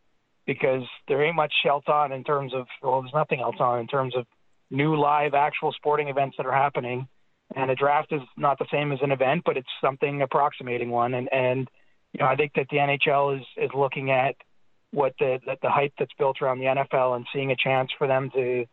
because 0.46 0.84
there 1.08 1.24
ain't 1.24 1.36
much 1.36 1.54
else 1.68 1.86
on 1.88 2.12
in 2.12 2.24
terms 2.24 2.54
of 2.54 2.68
well, 2.82 3.02
there's 3.02 3.14
nothing 3.14 3.40
else 3.40 3.56
on 3.60 3.80
in 3.80 3.88
terms 3.88 4.16
of 4.16 4.26
new 4.70 4.96
live 4.96 5.34
actual 5.34 5.72
sporting 5.72 6.10
events 6.10 6.38
that 6.38 6.46
are 6.46 6.54
happening. 6.54 7.08
And 7.56 7.70
a 7.70 7.76
draft 7.76 8.12
is 8.12 8.22
not 8.36 8.58
the 8.58 8.66
same 8.72 8.92
as 8.92 9.00
an 9.02 9.12
event, 9.12 9.44
but 9.46 9.58
it's 9.58 9.68
something 9.82 10.22
approximating 10.22 10.90
one. 10.90 11.14
And 11.14 11.32
and 11.32 11.70
you 12.14 12.20
know 12.20 12.28
I 12.28 12.36
think 12.36 12.54
that 12.56 12.68
the 12.70 12.78
NHL 12.78 13.40
is 13.40 13.46
is 13.58 13.70
looking 13.76 14.12
at 14.12 14.36
what 14.92 15.14
the 15.20 15.40
the, 15.62 15.70
hype 15.70 15.94
that's 15.98 16.14
built 16.18 16.42
around 16.42 16.60
the 16.60 16.66
NFL 16.66 17.16
and 17.16 17.26
seeing 17.34 17.52
a 17.52 17.56
chance 17.56 17.90
for 17.98 18.08
them 18.08 18.30
to 18.34 18.66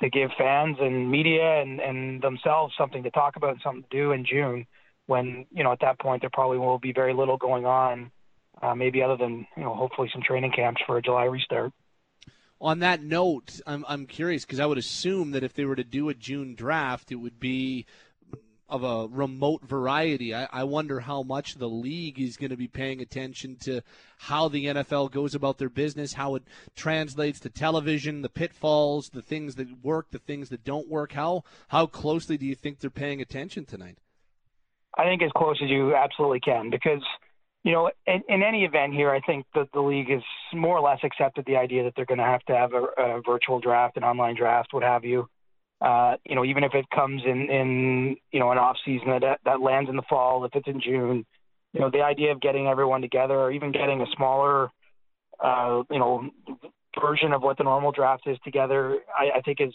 to 0.00 0.10
give 0.10 0.30
fans 0.36 0.78
and 0.80 1.10
media 1.10 1.60
and 1.60 1.80
and 1.80 2.22
themselves 2.22 2.74
something 2.76 3.02
to 3.02 3.10
talk 3.10 3.36
about 3.36 3.50
and 3.50 3.60
something 3.62 3.84
to 3.90 3.96
do 3.96 4.12
in 4.12 4.24
June 4.24 4.66
when 5.06 5.46
you 5.50 5.62
know 5.62 5.72
at 5.72 5.80
that 5.80 5.98
point 5.98 6.22
there 6.22 6.30
probably 6.32 6.58
will 6.58 6.78
be 6.78 6.92
very 6.92 7.14
little 7.14 7.36
going 7.36 7.66
on 7.66 8.10
uh, 8.62 8.74
maybe 8.74 9.02
other 9.02 9.16
than 9.16 9.46
you 9.56 9.62
know 9.62 9.74
hopefully 9.74 10.08
some 10.12 10.22
training 10.22 10.52
camps 10.52 10.80
for 10.86 10.96
a 10.96 11.02
July 11.02 11.24
restart. 11.24 11.72
On 12.60 12.78
that 12.78 13.02
note, 13.02 13.60
I'm 13.66 13.84
I'm 13.88 14.06
curious 14.06 14.44
because 14.44 14.60
I 14.60 14.66
would 14.66 14.78
assume 14.78 15.32
that 15.32 15.42
if 15.42 15.52
they 15.54 15.64
were 15.64 15.76
to 15.76 15.84
do 15.84 16.08
a 16.08 16.14
June 16.14 16.54
draft, 16.54 17.10
it 17.10 17.16
would 17.16 17.40
be 17.40 17.86
of 18.72 18.84
a 18.84 19.06
remote 19.14 19.62
variety. 19.62 20.34
I, 20.34 20.48
I 20.50 20.64
wonder 20.64 21.00
how 21.00 21.22
much 21.22 21.56
the 21.56 21.68
league 21.68 22.18
is 22.18 22.38
going 22.38 22.52
to 22.52 22.56
be 22.56 22.68
paying 22.68 23.02
attention 23.02 23.56
to 23.64 23.82
how 24.16 24.48
the 24.48 24.64
NFL 24.64 25.10
goes 25.10 25.34
about 25.34 25.58
their 25.58 25.68
business, 25.68 26.14
how 26.14 26.36
it 26.36 26.44
translates 26.74 27.38
to 27.40 27.50
television, 27.50 28.22
the 28.22 28.30
pitfalls, 28.30 29.10
the 29.10 29.20
things 29.20 29.56
that 29.56 29.84
work, 29.84 30.10
the 30.10 30.18
things 30.18 30.48
that 30.48 30.64
don't 30.64 30.88
work. 30.88 31.12
How 31.12 31.44
how 31.68 31.84
closely 31.84 32.38
do 32.38 32.46
you 32.46 32.54
think 32.54 32.78
they're 32.78 32.88
paying 32.90 33.20
attention 33.20 33.66
tonight? 33.66 33.98
I 34.96 35.04
think 35.04 35.22
as 35.22 35.30
close 35.36 35.60
as 35.62 35.68
you 35.68 35.94
absolutely 35.94 36.40
can 36.40 36.70
because 36.70 37.02
you 37.64 37.72
know, 37.72 37.90
in, 38.06 38.22
in, 38.28 38.42
any 38.42 38.64
event 38.64 38.92
here, 38.92 39.10
I 39.10 39.20
think 39.20 39.46
that 39.54 39.68
the 39.72 39.80
league 39.80 40.10
has 40.10 40.22
more 40.52 40.76
or 40.76 40.80
less 40.80 40.98
accepted 41.04 41.44
the 41.46 41.56
idea 41.56 41.84
that 41.84 41.92
they're 41.94 42.06
going 42.06 42.18
to 42.18 42.24
have 42.24 42.42
to 42.44 42.56
have 42.56 42.72
a, 42.72 42.82
a 43.00 43.22
virtual 43.24 43.60
draft, 43.60 43.96
an 43.96 44.02
online 44.02 44.36
draft, 44.36 44.72
what 44.72 44.82
have 44.82 45.04
you. 45.04 45.28
Uh, 45.80 46.16
you 46.24 46.34
know, 46.34 46.44
even 46.44 46.64
if 46.64 46.74
it 46.74 46.84
comes 46.94 47.22
in 47.24 47.50
in 47.50 48.16
you 48.30 48.38
know 48.38 48.52
an 48.52 48.58
off 48.58 48.76
season 48.84 49.08
that 49.08 49.40
that 49.44 49.60
lands 49.60 49.90
in 49.90 49.96
the 49.96 50.02
fall, 50.08 50.44
if 50.44 50.52
it's 50.54 50.68
in 50.68 50.80
June, 50.80 51.24
you 51.72 51.80
know, 51.80 51.90
the 51.90 52.02
idea 52.02 52.30
of 52.30 52.40
getting 52.40 52.68
everyone 52.68 53.00
together, 53.00 53.34
or 53.34 53.50
even 53.50 53.72
getting 53.72 54.00
a 54.00 54.06
smaller, 54.16 54.70
uh, 55.42 55.82
you 55.90 55.98
know, 55.98 56.30
version 57.00 57.32
of 57.32 57.42
what 57.42 57.58
the 57.58 57.64
normal 57.64 57.90
draft 57.90 58.26
is 58.26 58.38
together, 58.44 58.98
I, 59.18 59.38
I 59.38 59.40
think 59.40 59.58
is, 59.60 59.74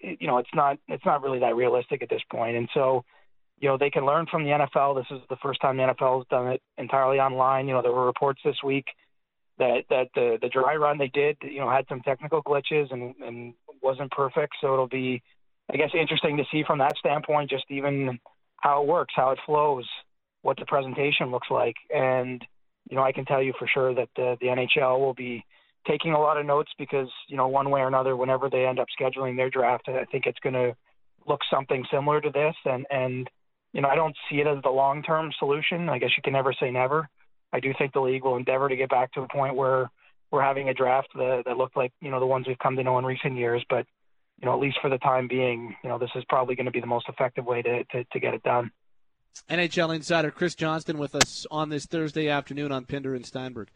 you 0.00 0.28
know, 0.28 0.38
it's 0.38 0.54
not 0.54 0.78
it's 0.86 1.04
not 1.04 1.22
really 1.22 1.40
that 1.40 1.56
realistic 1.56 2.02
at 2.02 2.08
this 2.10 2.22
point, 2.30 2.56
and 2.56 2.68
so. 2.74 3.04
You 3.58 3.68
know, 3.68 3.78
they 3.78 3.90
can 3.90 4.04
learn 4.04 4.26
from 4.30 4.44
the 4.44 4.50
NFL. 4.50 4.96
This 4.96 5.16
is 5.16 5.22
the 5.30 5.36
first 5.42 5.60
time 5.60 5.76
the 5.76 5.84
NFL 5.84 6.18
has 6.18 6.26
done 6.28 6.48
it 6.48 6.62
entirely 6.76 7.18
online. 7.18 7.68
You 7.68 7.74
know, 7.74 7.82
there 7.82 7.92
were 7.92 8.06
reports 8.06 8.40
this 8.44 8.56
week 8.64 8.86
that 9.58 9.84
that 9.90 10.08
the 10.14 10.38
the 10.40 10.48
dry 10.48 10.76
run 10.76 10.98
they 10.98 11.08
did, 11.08 11.36
you 11.42 11.60
know, 11.60 11.70
had 11.70 11.86
some 11.88 12.00
technical 12.00 12.42
glitches 12.42 12.92
and 12.92 13.14
and 13.20 13.54
wasn't 13.82 14.10
perfect. 14.10 14.54
So 14.60 14.72
it'll 14.72 14.88
be, 14.88 15.22
I 15.72 15.76
guess, 15.76 15.90
interesting 15.98 16.36
to 16.38 16.44
see 16.50 16.64
from 16.66 16.78
that 16.78 16.96
standpoint, 16.98 17.50
just 17.50 17.64
even 17.70 18.18
how 18.60 18.82
it 18.82 18.88
works, 18.88 19.14
how 19.16 19.30
it 19.30 19.38
flows, 19.46 19.88
what 20.42 20.58
the 20.58 20.66
presentation 20.66 21.30
looks 21.30 21.48
like, 21.50 21.76
and 21.94 22.44
you 22.90 22.96
know, 22.96 23.02
I 23.02 23.12
can 23.12 23.24
tell 23.24 23.42
you 23.42 23.52
for 23.58 23.68
sure 23.72 23.94
that 23.94 24.08
the 24.16 24.36
the 24.40 24.48
NHL 24.48 24.98
will 24.98 25.14
be 25.14 25.44
taking 25.86 26.12
a 26.12 26.20
lot 26.20 26.38
of 26.38 26.46
notes 26.46 26.70
because 26.78 27.08
you 27.28 27.36
know, 27.36 27.48
one 27.48 27.70
way 27.70 27.80
or 27.80 27.88
another, 27.88 28.16
whenever 28.16 28.50
they 28.50 28.66
end 28.66 28.78
up 28.78 28.88
scheduling 28.98 29.36
their 29.36 29.50
draft, 29.50 29.88
I 29.88 30.04
think 30.04 30.26
it's 30.26 30.40
going 30.40 30.54
to 30.54 30.74
look 31.26 31.40
something 31.50 31.84
similar 31.90 32.20
to 32.20 32.30
this, 32.30 32.54
and 32.64 32.86
and 32.90 33.30
you 33.74 33.82
know, 33.82 33.88
I 33.88 33.94
don't 33.94 34.16
see 34.30 34.40
it 34.40 34.46
as 34.46 34.62
the 34.62 34.70
long 34.70 35.02
term 35.02 35.32
solution. 35.38 35.90
I 35.90 35.98
guess 35.98 36.10
you 36.16 36.22
can 36.22 36.32
never 36.32 36.54
say 36.54 36.70
never 36.70 37.10
I 37.54 37.60
do 37.60 37.72
think 37.78 37.92
the 37.92 38.00
league 38.00 38.24
will 38.24 38.36
endeavor 38.36 38.68
to 38.68 38.74
get 38.74 38.90
back 38.90 39.12
to 39.12 39.20
a 39.22 39.28
point 39.28 39.54
where 39.54 39.88
we're 40.32 40.42
having 40.42 40.68
a 40.68 40.74
draft 40.74 41.08
that, 41.14 41.44
that 41.46 41.56
looked 41.56 41.76
like 41.76 41.92
you 42.00 42.10
know 42.10 42.18
the 42.18 42.26
ones 42.26 42.48
we've 42.48 42.58
come 42.58 42.74
to 42.74 42.82
know 42.82 42.98
in 42.98 43.04
recent 43.04 43.36
years. 43.36 43.64
But 43.70 43.86
you 44.42 44.46
know, 44.46 44.52
at 44.52 44.60
least 44.60 44.78
for 44.82 44.90
the 44.90 44.98
time 44.98 45.28
being, 45.28 45.76
you 45.84 45.88
know, 45.88 45.96
this 45.96 46.10
is 46.16 46.24
probably 46.28 46.56
going 46.56 46.66
to 46.66 46.72
be 46.72 46.80
the 46.80 46.88
most 46.88 47.08
effective 47.08 47.46
way 47.46 47.62
to, 47.62 47.84
to, 47.84 48.04
to 48.04 48.20
get 48.20 48.34
it 48.34 48.42
done. 48.42 48.72
NHL 49.48 49.94
insider 49.94 50.32
Chris 50.32 50.56
Johnston 50.56 50.98
with 50.98 51.14
us 51.14 51.46
on 51.48 51.68
this 51.68 51.86
Thursday 51.86 52.28
afternoon 52.28 52.72
on 52.72 52.84
Pinder 52.84 53.14
and 53.14 53.24
Steinberg. 53.24 53.68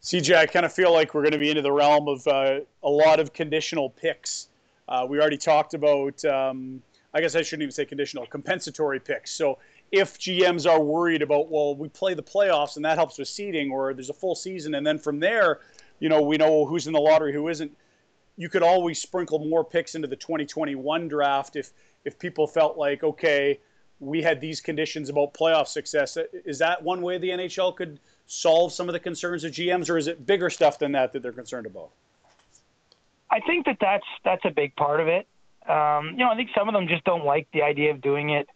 CJ, 0.00 0.36
I 0.36 0.46
kind 0.46 0.64
of 0.64 0.72
feel 0.72 0.92
like 0.92 1.14
we're 1.14 1.22
going 1.22 1.32
to 1.32 1.38
be 1.38 1.50
into 1.50 1.62
the 1.62 1.72
realm 1.72 2.06
of 2.06 2.24
uh, 2.28 2.60
a 2.84 2.88
lot 2.88 3.18
of 3.18 3.32
conditional 3.32 3.90
picks. 3.90 4.48
Uh, 4.88 5.04
we 5.08 5.20
already 5.20 5.36
talked 5.36 5.74
about, 5.74 6.24
um, 6.24 6.80
I 7.14 7.20
guess 7.20 7.34
I 7.34 7.42
shouldn't 7.42 7.62
even 7.62 7.72
say 7.72 7.84
conditional, 7.84 8.26
compensatory 8.26 9.00
picks. 9.00 9.32
So 9.32 9.58
if 9.90 10.18
GMs 10.18 10.70
are 10.70 10.80
worried 10.80 11.22
about, 11.22 11.50
well, 11.50 11.74
we 11.74 11.88
play 11.88 12.14
the 12.14 12.22
playoffs 12.22 12.76
and 12.76 12.84
that 12.84 12.98
helps 12.98 13.18
with 13.18 13.28
seeding, 13.28 13.70
or 13.70 13.94
there's 13.94 14.10
a 14.10 14.14
full 14.14 14.34
season, 14.34 14.74
and 14.74 14.86
then 14.86 14.98
from 14.98 15.18
there, 15.18 15.60
you 16.00 16.08
know, 16.08 16.20
we 16.20 16.36
know 16.36 16.66
who's 16.66 16.86
in 16.86 16.92
the 16.92 17.00
lottery, 17.00 17.32
who 17.32 17.48
isn't. 17.48 17.72
You 18.36 18.48
could 18.48 18.62
always 18.62 19.00
sprinkle 19.00 19.40
more 19.40 19.64
picks 19.64 19.94
into 19.94 20.06
the 20.06 20.16
2021 20.16 21.08
draft 21.08 21.56
if 21.56 21.72
if 22.04 22.18
people 22.18 22.46
felt 22.46 22.78
like, 22.78 23.02
okay, 23.02 23.58
we 24.00 24.22
had 24.22 24.40
these 24.40 24.60
conditions 24.60 25.08
about 25.08 25.34
playoff 25.34 25.66
success. 25.66 26.16
Is 26.44 26.58
that 26.58 26.82
one 26.82 27.02
way 27.02 27.18
the 27.18 27.30
NHL 27.30 27.74
could 27.74 27.98
solve 28.26 28.72
some 28.72 28.88
of 28.88 28.92
the 28.92 29.00
concerns 29.00 29.42
of 29.44 29.52
GMs, 29.52 29.90
or 29.90 29.98
is 29.98 30.06
it 30.06 30.24
bigger 30.24 30.50
stuff 30.50 30.78
than 30.78 30.92
that 30.92 31.12
that 31.12 31.22
they're 31.22 31.32
concerned 31.32 31.66
about? 31.66 31.90
I 33.30 33.40
think 33.40 33.66
that 33.66 33.78
that's 33.80 34.06
that's 34.24 34.44
a 34.44 34.50
big 34.50 34.76
part 34.76 35.00
of 35.00 35.08
it. 35.08 35.26
Um, 35.68 36.12
you 36.12 36.24
know, 36.24 36.30
I 36.30 36.36
think 36.36 36.50
some 36.56 36.68
of 36.68 36.74
them 36.74 36.88
just 36.88 37.04
don't 37.04 37.24
like 37.24 37.46
the 37.52 37.62
idea 37.62 37.90
of 37.90 38.00
doing 38.00 38.30
it 38.30 38.48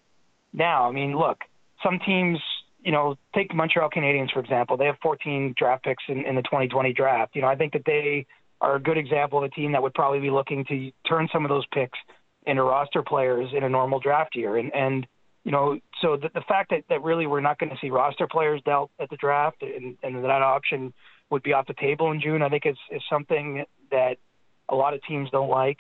now. 0.53 0.89
I 0.89 0.93
mean, 0.93 1.17
look, 1.17 1.39
some 1.83 1.99
teams, 2.05 2.39
you 2.83 2.93
know, 2.93 3.17
take 3.35 3.55
Montreal 3.55 3.91
Canadiens 3.91 4.33
for 4.33 4.41
example. 4.41 4.77
They 4.77 4.87
have 4.87 4.97
14 5.03 5.55
draft 5.57 5.85
picks 5.85 6.05
in, 6.09 6.25
in 6.25 6.35
the 6.35 6.43
2020 6.43 6.93
draft. 6.93 7.37
You 7.37 7.43
know, 7.43 7.49
I 7.49 7.57
think 7.57 7.75
that 7.75 7.83
they 7.85 8.27
are 8.61 8.77
a 8.77 8.81
good 8.81 8.97
example 8.97 9.39
of 9.39 9.45
a 9.45 9.49
team 9.51 9.73
that 9.73 9.83
would 9.83 9.95
probably 9.95 10.21
be 10.21 10.31
looking 10.31 10.65
to 10.67 10.91
turn 11.09 11.29
some 11.33 11.45
of 11.45 11.49
those 11.49 11.67
picks 11.73 11.99
into 12.47 12.63
roster 12.63 13.03
players 13.03 13.51
in 13.55 13.65
a 13.65 13.69
normal 13.69 14.01
draft 14.01 14.35
year. 14.35 14.57
And 14.57 14.75
and 14.75 15.07
you 15.45 15.51
know, 15.51 15.79
so 16.01 16.17
the, 16.17 16.31
the 16.35 16.43
fact 16.47 16.71
that, 16.71 16.85
that 16.89 17.03
really 17.03 17.27
we're 17.27 17.41
not 17.41 17.59
going 17.59 17.71
to 17.71 17.77
see 17.81 17.91
roster 17.91 18.29
players 18.31 18.63
dealt 18.65 18.93
at 19.01 19.11
the 19.11 19.17
draft 19.17 19.63
and, 19.63 19.97
and 20.03 20.25
that 20.25 20.43
option 20.43 20.93
would 21.31 21.43
be 21.43 21.53
off 21.53 21.67
the 21.67 21.75
table 21.75 22.13
in 22.13 22.21
June, 22.21 22.43
I 22.43 22.49
think 22.49 22.67
is 22.67 22.77
is 22.91 23.03
something 23.11 23.65
that 23.91 24.19
a 24.69 24.75
lot 24.75 24.95
of 24.95 25.01
teams 25.09 25.31
don't 25.31 25.49
like. 25.49 25.79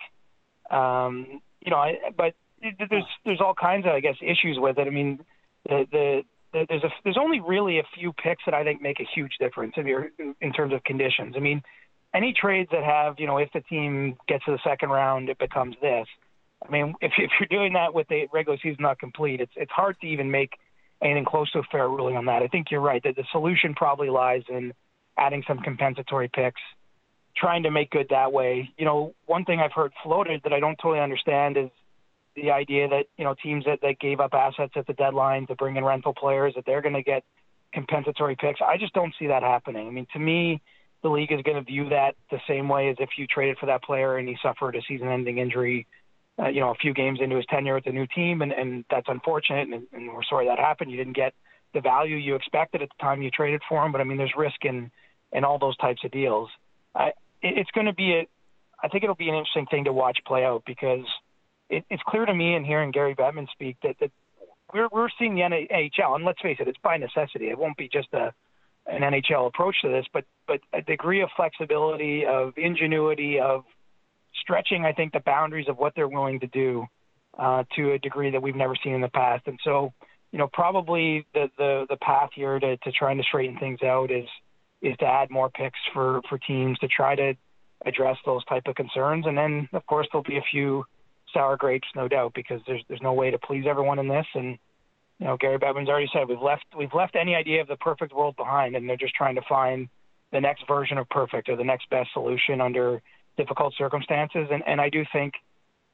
Um, 0.72 1.40
you 1.60 1.70
know, 1.70 1.76
I, 1.76 1.98
but 2.16 2.34
there's 2.60 3.04
there's 3.24 3.40
all 3.40 3.54
kinds 3.54 3.86
of 3.86 3.92
I 3.92 4.00
guess 4.00 4.16
issues 4.20 4.58
with 4.58 4.78
it. 4.78 4.86
I 4.86 4.90
mean, 4.90 5.20
the 5.68 5.86
the, 5.90 6.22
the 6.52 6.66
there's 6.68 6.84
a 6.84 6.88
there's 7.04 7.18
only 7.20 7.40
really 7.40 7.78
a 7.78 7.84
few 7.98 8.12
picks 8.12 8.42
that 8.46 8.54
I 8.54 8.64
think 8.64 8.80
make 8.82 9.00
a 9.00 9.06
huge 9.14 9.32
difference 9.38 9.74
in 9.76 9.86
your 9.86 10.10
in 10.40 10.52
terms 10.52 10.72
of 10.72 10.82
conditions. 10.84 11.34
I 11.36 11.40
mean, 11.40 11.62
any 12.14 12.32
trades 12.32 12.70
that 12.72 12.84
have 12.84 13.16
you 13.18 13.26
know 13.26 13.38
if 13.38 13.50
the 13.52 13.60
team 13.60 14.16
gets 14.28 14.44
to 14.46 14.52
the 14.52 14.60
second 14.64 14.90
round, 14.90 15.28
it 15.28 15.38
becomes 15.38 15.76
this. 15.80 16.06
I 16.66 16.70
mean, 16.70 16.94
if 17.00 17.12
if 17.18 17.30
you're 17.38 17.48
doing 17.48 17.74
that 17.74 17.94
with 17.94 18.08
the 18.08 18.26
regular 18.32 18.58
season 18.62 18.78
not 18.82 18.98
complete, 18.98 19.40
it's 19.40 19.52
it's 19.56 19.72
hard 19.72 19.96
to 20.00 20.06
even 20.06 20.30
make 20.30 20.50
anything 21.02 21.24
close 21.24 21.50
to 21.52 21.58
a 21.58 21.62
fair 21.70 21.88
ruling 21.88 22.16
on 22.16 22.26
that. 22.26 22.42
I 22.42 22.48
think 22.48 22.70
you're 22.70 22.80
right 22.80 23.02
that 23.02 23.16
the 23.16 23.24
solution 23.32 23.74
probably 23.74 24.08
lies 24.08 24.42
in 24.48 24.72
adding 25.18 25.42
some 25.46 25.58
compensatory 25.58 26.30
picks, 26.32 26.60
trying 27.36 27.62
to 27.64 27.70
make 27.70 27.90
good 27.90 28.08
that 28.10 28.32
way. 28.32 28.70
You 28.76 28.84
know, 28.84 29.14
one 29.26 29.44
thing 29.44 29.60
I've 29.60 29.72
heard 29.72 29.92
floated 30.02 30.42
that 30.44 30.52
I 30.52 30.60
don't 30.60 30.76
totally 30.76 31.00
understand 31.00 31.56
is 31.56 31.70
the 32.34 32.50
idea 32.50 32.88
that 32.88 33.06
you 33.16 33.24
know 33.24 33.34
teams 33.42 33.64
that, 33.66 33.80
that 33.82 33.98
gave 34.00 34.20
up 34.20 34.34
assets 34.34 34.72
at 34.76 34.86
the 34.86 34.94
deadline 34.94 35.46
to 35.46 35.54
bring 35.54 35.76
in 35.76 35.84
rental 35.84 36.14
players 36.14 36.54
that 36.56 36.64
they're 36.66 36.82
going 36.82 36.94
to 36.94 37.02
get 37.02 37.24
compensatory 37.72 38.36
picks. 38.36 38.60
I 38.60 38.76
just 38.76 38.92
don't 38.92 39.14
see 39.18 39.28
that 39.28 39.42
happening. 39.42 39.86
I 39.86 39.90
mean, 39.90 40.06
to 40.12 40.18
me, 40.18 40.60
the 41.02 41.08
league 41.08 41.32
is 41.32 41.42
going 41.42 41.56
to 41.56 41.62
view 41.62 41.88
that 41.88 42.14
the 42.30 42.38
same 42.46 42.68
way 42.68 42.90
as 42.90 42.96
if 43.00 43.10
you 43.16 43.26
traded 43.26 43.58
for 43.58 43.66
that 43.66 43.82
player 43.82 44.18
and 44.18 44.28
he 44.28 44.36
suffered 44.42 44.76
a 44.76 44.82
season-ending 44.86 45.38
injury, 45.38 45.86
uh, 46.38 46.48
you 46.48 46.60
know, 46.60 46.70
a 46.70 46.74
few 46.74 46.94
games 46.94 47.18
into 47.20 47.36
his 47.36 47.46
tenure 47.46 47.74
with 47.74 47.84
the 47.84 47.92
new 47.92 48.06
team, 48.14 48.42
and, 48.42 48.52
and 48.52 48.84
that's 48.90 49.08
unfortunate, 49.08 49.68
and, 49.68 49.86
and 49.92 50.12
we're 50.12 50.22
sorry 50.22 50.46
that 50.46 50.58
happened. 50.58 50.90
You 50.90 50.98
didn't 50.98 51.16
get 51.16 51.34
the 51.74 51.80
value 51.80 52.16
you 52.16 52.34
expected 52.34 52.82
at 52.82 52.88
the 52.90 53.02
time 53.02 53.22
you 53.22 53.30
traded 53.30 53.62
for 53.68 53.84
him, 53.84 53.92
but 53.92 54.00
I 54.00 54.04
mean, 54.04 54.18
there's 54.18 54.34
risk 54.36 54.64
in 54.64 54.90
in 55.32 55.44
all 55.44 55.58
those 55.58 55.76
types 55.78 56.04
of 56.04 56.10
deals. 56.10 56.50
I, 56.94 57.08
it, 57.42 57.58
it's 57.58 57.70
going 57.70 57.86
to 57.86 57.94
be 57.94 58.12
a, 58.12 58.26
I 58.82 58.88
think 58.88 59.04
it'll 59.04 59.16
be 59.16 59.28
an 59.28 59.34
interesting 59.34 59.66
thing 59.66 59.84
to 59.84 59.92
watch 59.92 60.18
play 60.26 60.44
out 60.44 60.62
because 60.66 61.04
it, 61.68 61.84
it's 61.90 62.02
clear 62.06 62.26
to 62.26 62.34
me 62.34 62.54
in 62.54 62.64
hearing 62.64 62.90
Gary 62.90 63.14
Bettman 63.14 63.48
speak 63.52 63.76
that, 63.82 63.96
that 64.00 64.10
we're 64.72 64.88
we're 64.90 65.08
seeing 65.18 65.34
the 65.34 65.42
NHL, 65.42 66.14
and 66.14 66.24
let's 66.24 66.40
face 66.40 66.56
it, 66.60 66.68
it's 66.68 66.78
by 66.82 66.96
necessity. 66.96 67.48
It 67.48 67.58
won't 67.58 67.76
be 67.76 67.88
just 67.92 68.08
a 68.12 68.32
an 68.86 69.02
NHL 69.02 69.46
approach 69.46 69.76
to 69.82 69.88
this, 69.88 70.06
but 70.12 70.24
but 70.46 70.60
a 70.72 70.82
degree 70.82 71.22
of 71.22 71.28
flexibility, 71.36 72.24
of 72.26 72.54
ingenuity, 72.56 73.38
of 73.38 73.64
stretching, 74.40 74.84
I 74.84 74.92
think, 74.92 75.12
the 75.12 75.20
boundaries 75.20 75.68
of 75.68 75.78
what 75.78 75.92
they're 75.94 76.08
willing 76.08 76.40
to 76.40 76.46
do 76.48 76.86
uh, 77.38 77.64
to 77.76 77.92
a 77.92 77.98
degree 77.98 78.30
that 78.30 78.42
we've 78.42 78.56
never 78.56 78.74
seen 78.82 78.94
in 78.94 79.00
the 79.00 79.08
past. 79.08 79.46
And 79.46 79.58
so, 79.62 79.92
you 80.32 80.38
know, 80.38 80.48
probably 80.52 81.26
the 81.34 81.48
the, 81.58 81.86
the 81.88 81.96
path 81.96 82.30
here 82.34 82.58
to, 82.58 82.76
to 82.76 82.92
trying 82.92 83.18
to 83.18 83.24
straighten 83.24 83.58
things 83.58 83.82
out 83.82 84.10
is 84.10 84.26
is 84.82 84.96
to 84.98 85.06
add 85.06 85.30
more 85.30 85.48
picks 85.48 85.78
for 85.92 86.20
for 86.28 86.38
teams 86.38 86.78
to 86.80 86.88
try 86.88 87.14
to 87.14 87.34
address 87.86 88.16
those 88.26 88.44
type 88.44 88.64
of 88.66 88.74
concerns. 88.74 89.26
And 89.26 89.36
then, 89.36 89.68
of 89.72 89.86
course, 89.86 90.06
there'll 90.12 90.22
be 90.22 90.36
a 90.36 90.44
few 90.50 90.84
sour 91.32 91.56
grapes, 91.56 91.88
no 91.94 92.08
doubt, 92.08 92.32
because 92.34 92.60
there's 92.66 92.82
there's 92.88 93.02
no 93.02 93.12
way 93.12 93.30
to 93.30 93.38
please 93.38 93.64
everyone 93.68 93.98
in 93.98 94.08
this. 94.08 94.26
And 94.34 94.58
you 95.18 95.26
know, 95.26 95.36
Gary 95.36 95.58
Bettman's 95.58 95.88
already 95.88 96.10
said 96.12 96.28
we've 96.28 96.40
left 96.40 96.64
we've 96.76 96.94
left 96.94 97.16
any 97.16 97.34
idea 97.34 97.60
of 97.60 97.68
the 97.68 97.76
perfect 97.76 98.12
world 98.12 98.36
behind, 98.36 98.76
and 98.76 98.88
they're 98.88 98.96
just 98.96 99.14
trying 99.14 99.36
to 99.36 99.42
find 99.48 99.88
the 100.32 100.40
next 100.40 100.66
version 100.66 100.98
of 100.98 101.08
perfect 101.10 101.48
or 101.48 101.56
the 101.56 101.64
next 101.64 101.88
best 101.90 102.10
solution 102.12 102.60
under 102.60 103.00
difficult 103.36 103.74
circumstances. 103.78 104.48
And 104.50 104.62
and 104.66 104.80
I 104.80 104.88
do 104.88 105.04
think 105.12 105.34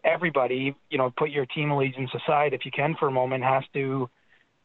everybody, 0.05 0.75
you 0.91 0.99
know, 0.99 1.13
put 1.17 1.31
your 1.31 1.47
team 1.47 1.71
allegiance 1.71 2.11
aside 2.15 2.55
if 2.55 2.65
you 2.65 2.71
can 2.71 2.95
for 2.99 3.09
a 3.09 3.13
moment, 3.13 3.45
has 3.45 3.65
to 3.75 4.09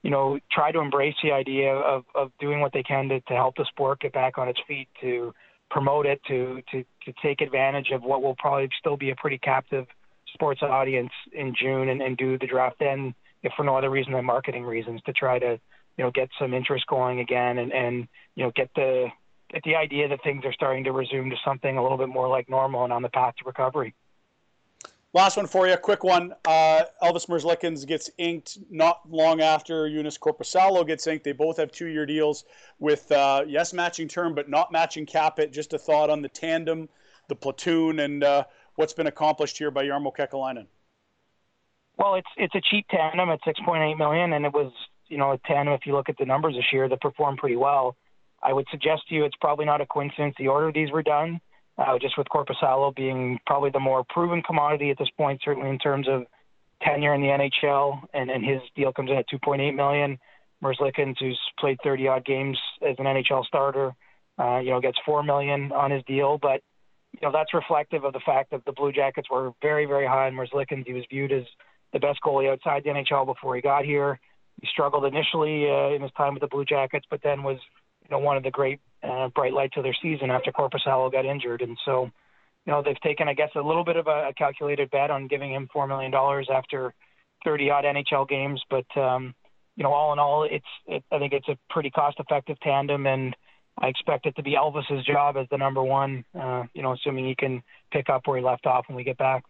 you 0.04 0.10
know, 0.10 0.38
try 0.52 0.72
to 0.72 0.80
embrace 0.80 1.16
the 1.24 1.32
idea 1.32 1.74
of, 1.74 2.04
of 2.14 2.32
doing 2.40 2.60
what 2.60 2.74
they 2.74 2.84
can 2.84 3.10
to, 3.10 3.22
to 3.22 3.34
help 3.34 3.56
the 3.56 3.66
sport 3.66 4.02
get 4.02 4.14
back 4.14 4.38
on 4.38 4.50
its 4.50 4.60
feet, 4.68 4.90
to 5.02 5.34
promote 5.72 6.06
it, 6.06 6.22
to, 6.28 6.62
to, 6.72 6.84
to 7.06 7.14
take 7.24 7.42
advantage 7.42 7.90
of 7.92 8.04
what 8.04 8.22
will 8.22 8.36
probably 8.36 8.70
still 8.78 8.98
be 8.98 9.10
a 9.10 9.16
pretty 9.16 9.38
captive 9.38 9.88
sports 10.34 10.62
audience 10.62 11.12
in 11.32 11.56
June 11.60 11.90
and, 11.90 12.02
and 12.02 12.18
do 12.18 12.38
the 12.38 12.48
draft 12.48 12.76
then, 12.80 13.16
if 13.44 13.52
for 13.56 13.64
no 13.64 13.78
other 13.78 13.90
reason 13.90 14.14
than 14.14 14.26
marketing 14.26 14.64
reasons, 14.64 15.02
to 15.06 15.14
try 15.14 15.40
to 15.40 15.60
you 15.98 16.04
know 16.04 16.12
get 16.12 16.30
some 16.40 16.54
interest 16.54 16.86
going 16.88 17.20
again 17.20 17.60
and 17.60 17.72
and 17.72 18.08
you 18.36 18.44
know 18.44 18.52
get 18.56 18.70
the 18.76 19.08
get 19.52 19.64
the 19.64 19.76
idea 19.76 20.08
that 20.08 20.20
things 20.24 20.44
are 20.46 20.54
starting 20.54 20.84
to 20.84 20.92
resume 20.92 21.30
to 21.30 21.36
something 21.46 21.78
a 21.78 21.82
little 21.82 21.98
bit 21.98 22.10
more 22.10 22.28
like 22.28 22.50
normal 22.50 22.84
and 22.84 22.92
on 22.92 23.02
the 23.02 23.10
path 23.10 23.36
to 23.38 23.46
recovery. 23.46 23.94
Last 25.16 25.38
one 25.38 25.46
for 25.46 25.68
you, 25.68 25.78
quick 25.78 26.04
one. 26.04 26.34
Uh, 26.44 26.86
Elvis 27.04 27.28
Merzlikins 27.28 27.86
gets 27.86 28.10
inked 28.18 28.58
not 28.72 29.02
long 29.08 29.42
after 29.42 29.88
Joonas 29.88 30.18
Korpisalo 30.18 30.86
gets 30.88 31.06
inked. 31.06 31.24
They 31.24 31.34
both 31.34 31.58
have 31.58 31.72
two-year 31.72 32.08
deals 32.08 32.46
with, 32.80 33.12
uh, 33.12 33.44
yes, 33.48 33.74
matching 33.74 34.08
term, 34.08 34.34
but 34.34 34.50
not 34.50 34.72
matching 34.72 35.06
cap 35.06 35.38
hit. 35.38 35.54
Just 35.54 35.74
a 35.74 35.78
thought 35.78 36.10
on 36.10 36.24
the 36.24 36.30
tandem, 36.30 36.90
the 37.30 37.36
platoon, 37.36 38.00
and 38.00 38.24
uh, 38.24 38.46
what's 38.74 38.94
been 38.94 39.06
accomplished 39.06 39.60
here 39.60 39.70
by 39.70 39.86
Jarmo 39.86 40.12
Kekalainen? 40.16 40.66
Well, 41.96 42.16
it's 42.16 42.30
it's 42.36 42.56
a 42.56 42.62
cheap 42.62 42.88
tandem 42.90 43.30
at 43.30 43.40
6.8 43.44 43.96
million, 43.96 44.34
and 44.34 44.46
it 44.46 44.52
was 44.52 44.72
you 45.10 45.20
know 45.20 45.34
a 45.34 45.38
tandem. 45.46 45.76
If 45.76 45.86
you 45.86 45.94
look 45.94 46.10
at 46.10 46.18
the 46.18 46.26
numbers 46.26 46.56
this 46.56 46.74
year, 46.74 46.90
that 46.90 47.02
performed 47.02 47.38
pretty 47.38 47.56
well. 47.56 47.96
I 48.42 48.52
would 48.52 48.66
suggest 48.72 49.08
to 49.10 49.16
you 49.16 49.26
it's 49.26 49.36
probably 49.40 49.66
not 49.66 49.80
a 49.80 49.86
coincidence 49.86 50.34
the 50.40 50.48
order 50.48 50.72
these 50.72 50.90
were 50.90 51.04
done. 51.04 51.40
Uh, 51.78 51.98
just 52.00 52.18
with 52.18 52.28
Korpisalo 52.28 52.96
being 52.96 53.40
probably 53.46 53.72
the 53.72 53.80
more 53.80 54.04
proven 54.10 54.42
commodity 54.42 54.92
at 54.92 54.98
this 54.98 55.10
point, 55.18 55.42
certainly 55.44 55.70
in 55.70 55.80
terms 55.80 56.08
of 56.08 56.26
tenure 56.82 57.14
in 57.14 57.22
the 57.22 57.28
NHL, 57.28 58.02
and, 58.14 58.30
and 58.30 58.44
his 58.44 58.62
deal 58.76 58.92
comes 58.92 59.10
in 59.10 59.18
at 59.18 59.26
2.8 59.30 59.76
million. 59.76 60.18
Merzlikins, 60.64 61.16
who's 61.20 61.40
played 61.60 61.78
30 61.84 62.08
odd 62.08 62.26
games 62.26 62.58
as 62.88 62.96
an 63.00 63.06
NHL 63.06 63.46
starter, 63.46 63.94
uh, 64.40 64.60
you 64.60 64.72
know, 64.72 64.80
gets 64.80 64.98
four 65.06 65.24
million 65.24 65.72
on 65.72 65.92
his 65.92 66.04
deal, 66.06 66.38
but 66.42 66.62
you 67.12 67.20
know 67.22 67.32
that's 67.32 67.54
reflective 67.54 68.04
of 68.04 68.14
the 68.14 68.20
fact 68.26 68.52
that 68.52 68.66
the 68.66 68.72
Blue 68.72 68.92
Jackets 68.92 69.30
were 69.30 69.52
very, 69.62 69.86
very 69.86 70.08
high 70.08 70.28
on 70.28 70.34
Merzlikins. 70.34 70.88
He 70.88 70.94
was 70.94 71.04
viewed 71.10 71.32
as 71.32 71.44
the 71.92 72.00
best 72.00 72.20
goalie 72.26 72.52
outside 72.52 72.84
the 72.84 72.90
NHL 72.90 73.26
before 73.26 73.56
he 73.56 73.62
got 73.62 73.86
here. 73.86 74.20
He 74.62 74.68
struggled 74.68 75.06
initially 75.06 75.70
uh, 75.70 75.90
in 75.90 76.02
his 76.02 76.12
time 76.18 76.34
with 76.34 76.42
the 76.42 76.48
Blue 76.48 76.66
Jackets, 76.66 77.06
but 77.10 77.22
then 77.24 77.44
was 77.44 77.60
you 78.04 78.10
know 78.10 78.20
one 78.20 78.38
of 78.38 78.44
the 78.44 78.52
great 78.52 78.80
uh, 79.04 79.30
bright 79.30 79.54
light 79.54 79.72
to 79.74 79.82
their 79.82 79.96
season 80.02 80.32
after 80.32 80.52
Corpus 80.52 80.82
Korpisalo 80.86 81.12
got 81.12 81.26
injured, 81.26 81.62
and 81.62 81.78
so 81.86 82.06
you 82.66 82.72
know 82.72 82.82
they've 82.82 83.00
taken, 83.02 83.28
I 83.28 83.34
guess, 83.34 83.50
a 83.56 83.62
little 83.62 83.84
bit 83.84 83.98
of 83.98 84.08
a, 84.08 84.30
a 84.30 84.34
calculated 84.34 84.90
bet 84.92 85.12
on 85.12 85.28
giving 85.28 85.54
him 85.54 85.70
four 85.72 85.88
million 85.88 86.12
dollars 86.12 86.48
after 86.54 86.94
30 87.44 87.70
odd 87.70 87.86
NHL 87.86 88.28
games, 88.28 88.62
but 88.70 88.86
um, 88.98 89.36
you 89.76 89.84
know 89.84 89.92
all 89.92 90.14
in 90.14 90.20
all, 90.20 90.44
it's 90.44 90.66
it, 90.88 91.04
I 91.12 91.20
think 91.20 91.34
it's 91.34 91.48
a 91.48 91.58
pretty 91.70 91.90
cost 91.90 92.20
effective 92.20 92.60
tandem 92.62 93.08
and. 93.08 93.36
I 93.76 93.88
expect 93.88 94.28
it 94.28 94.36
to 94.36 94.44
be 94.44 94.52
Elvis's 94.52 95.04
job 95.04 95.36
as 95.36 95.48
the 95.50 95.58
number 95.58 95.82
one, 95.82 96.24
uh, 96.40 96.66
you 96.76 96.84
know, 96.84 96.94
assuming 96.94 97.26
he 97.26 97.34
can 97.34 97.64
pick 97.92 98.08
up 98.08 98.28
where 98.28 98.38
he 98.38 98.44
left 98.44 98.68
off 98.68 98.88
when 98.88 98.96
we 98.96 99.04
get 99.04 99.18
back. 99.18 99.46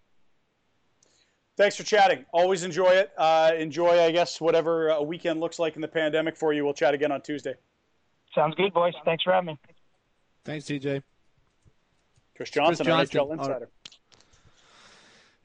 Thanks 1.56 1.76
for 1.76 1.84
chatting. 1.84 2.26
Always 2.34 2.64
enjoy 2.64 2.92
it. 2.92 3.12
Uh, 3.18 3.52
enjoy, 3.58 4.02
I 4.02 4.12
guess, 4.12 4.42
whatever 4.42 4.90
a 4.90 5.04
weekend 5.04 5.40
looks 5.40 5.60
like 5.60 5.76
in 5.76 5.82
the 5.82 5.88
pandemic 5.88 6.36
for 6.36 6.52
you. 6.52 6.64
We'll 6.64 6.74
chat 6.74 6.94
again 6.94 7.12
on 7.12 7.22
Tuesday. 7.22 7.56
Sounds 8.36 8.56
good, 8.56 8.74
boys. 8.74 8.94
Thanks 9.06 9.24
for 9.24 9.34
having 9.34 9.48
me. 9.48 9.60
Thanks, 10.44 10.66
TJ. 10.66 11.04
Chris 12.36 12.50
Johnson, 12.50 12.86
Chris 12.86 13.10
Johnston 13.10 13.22
NHL 13.22 13.34
Insider. 13.34 13.70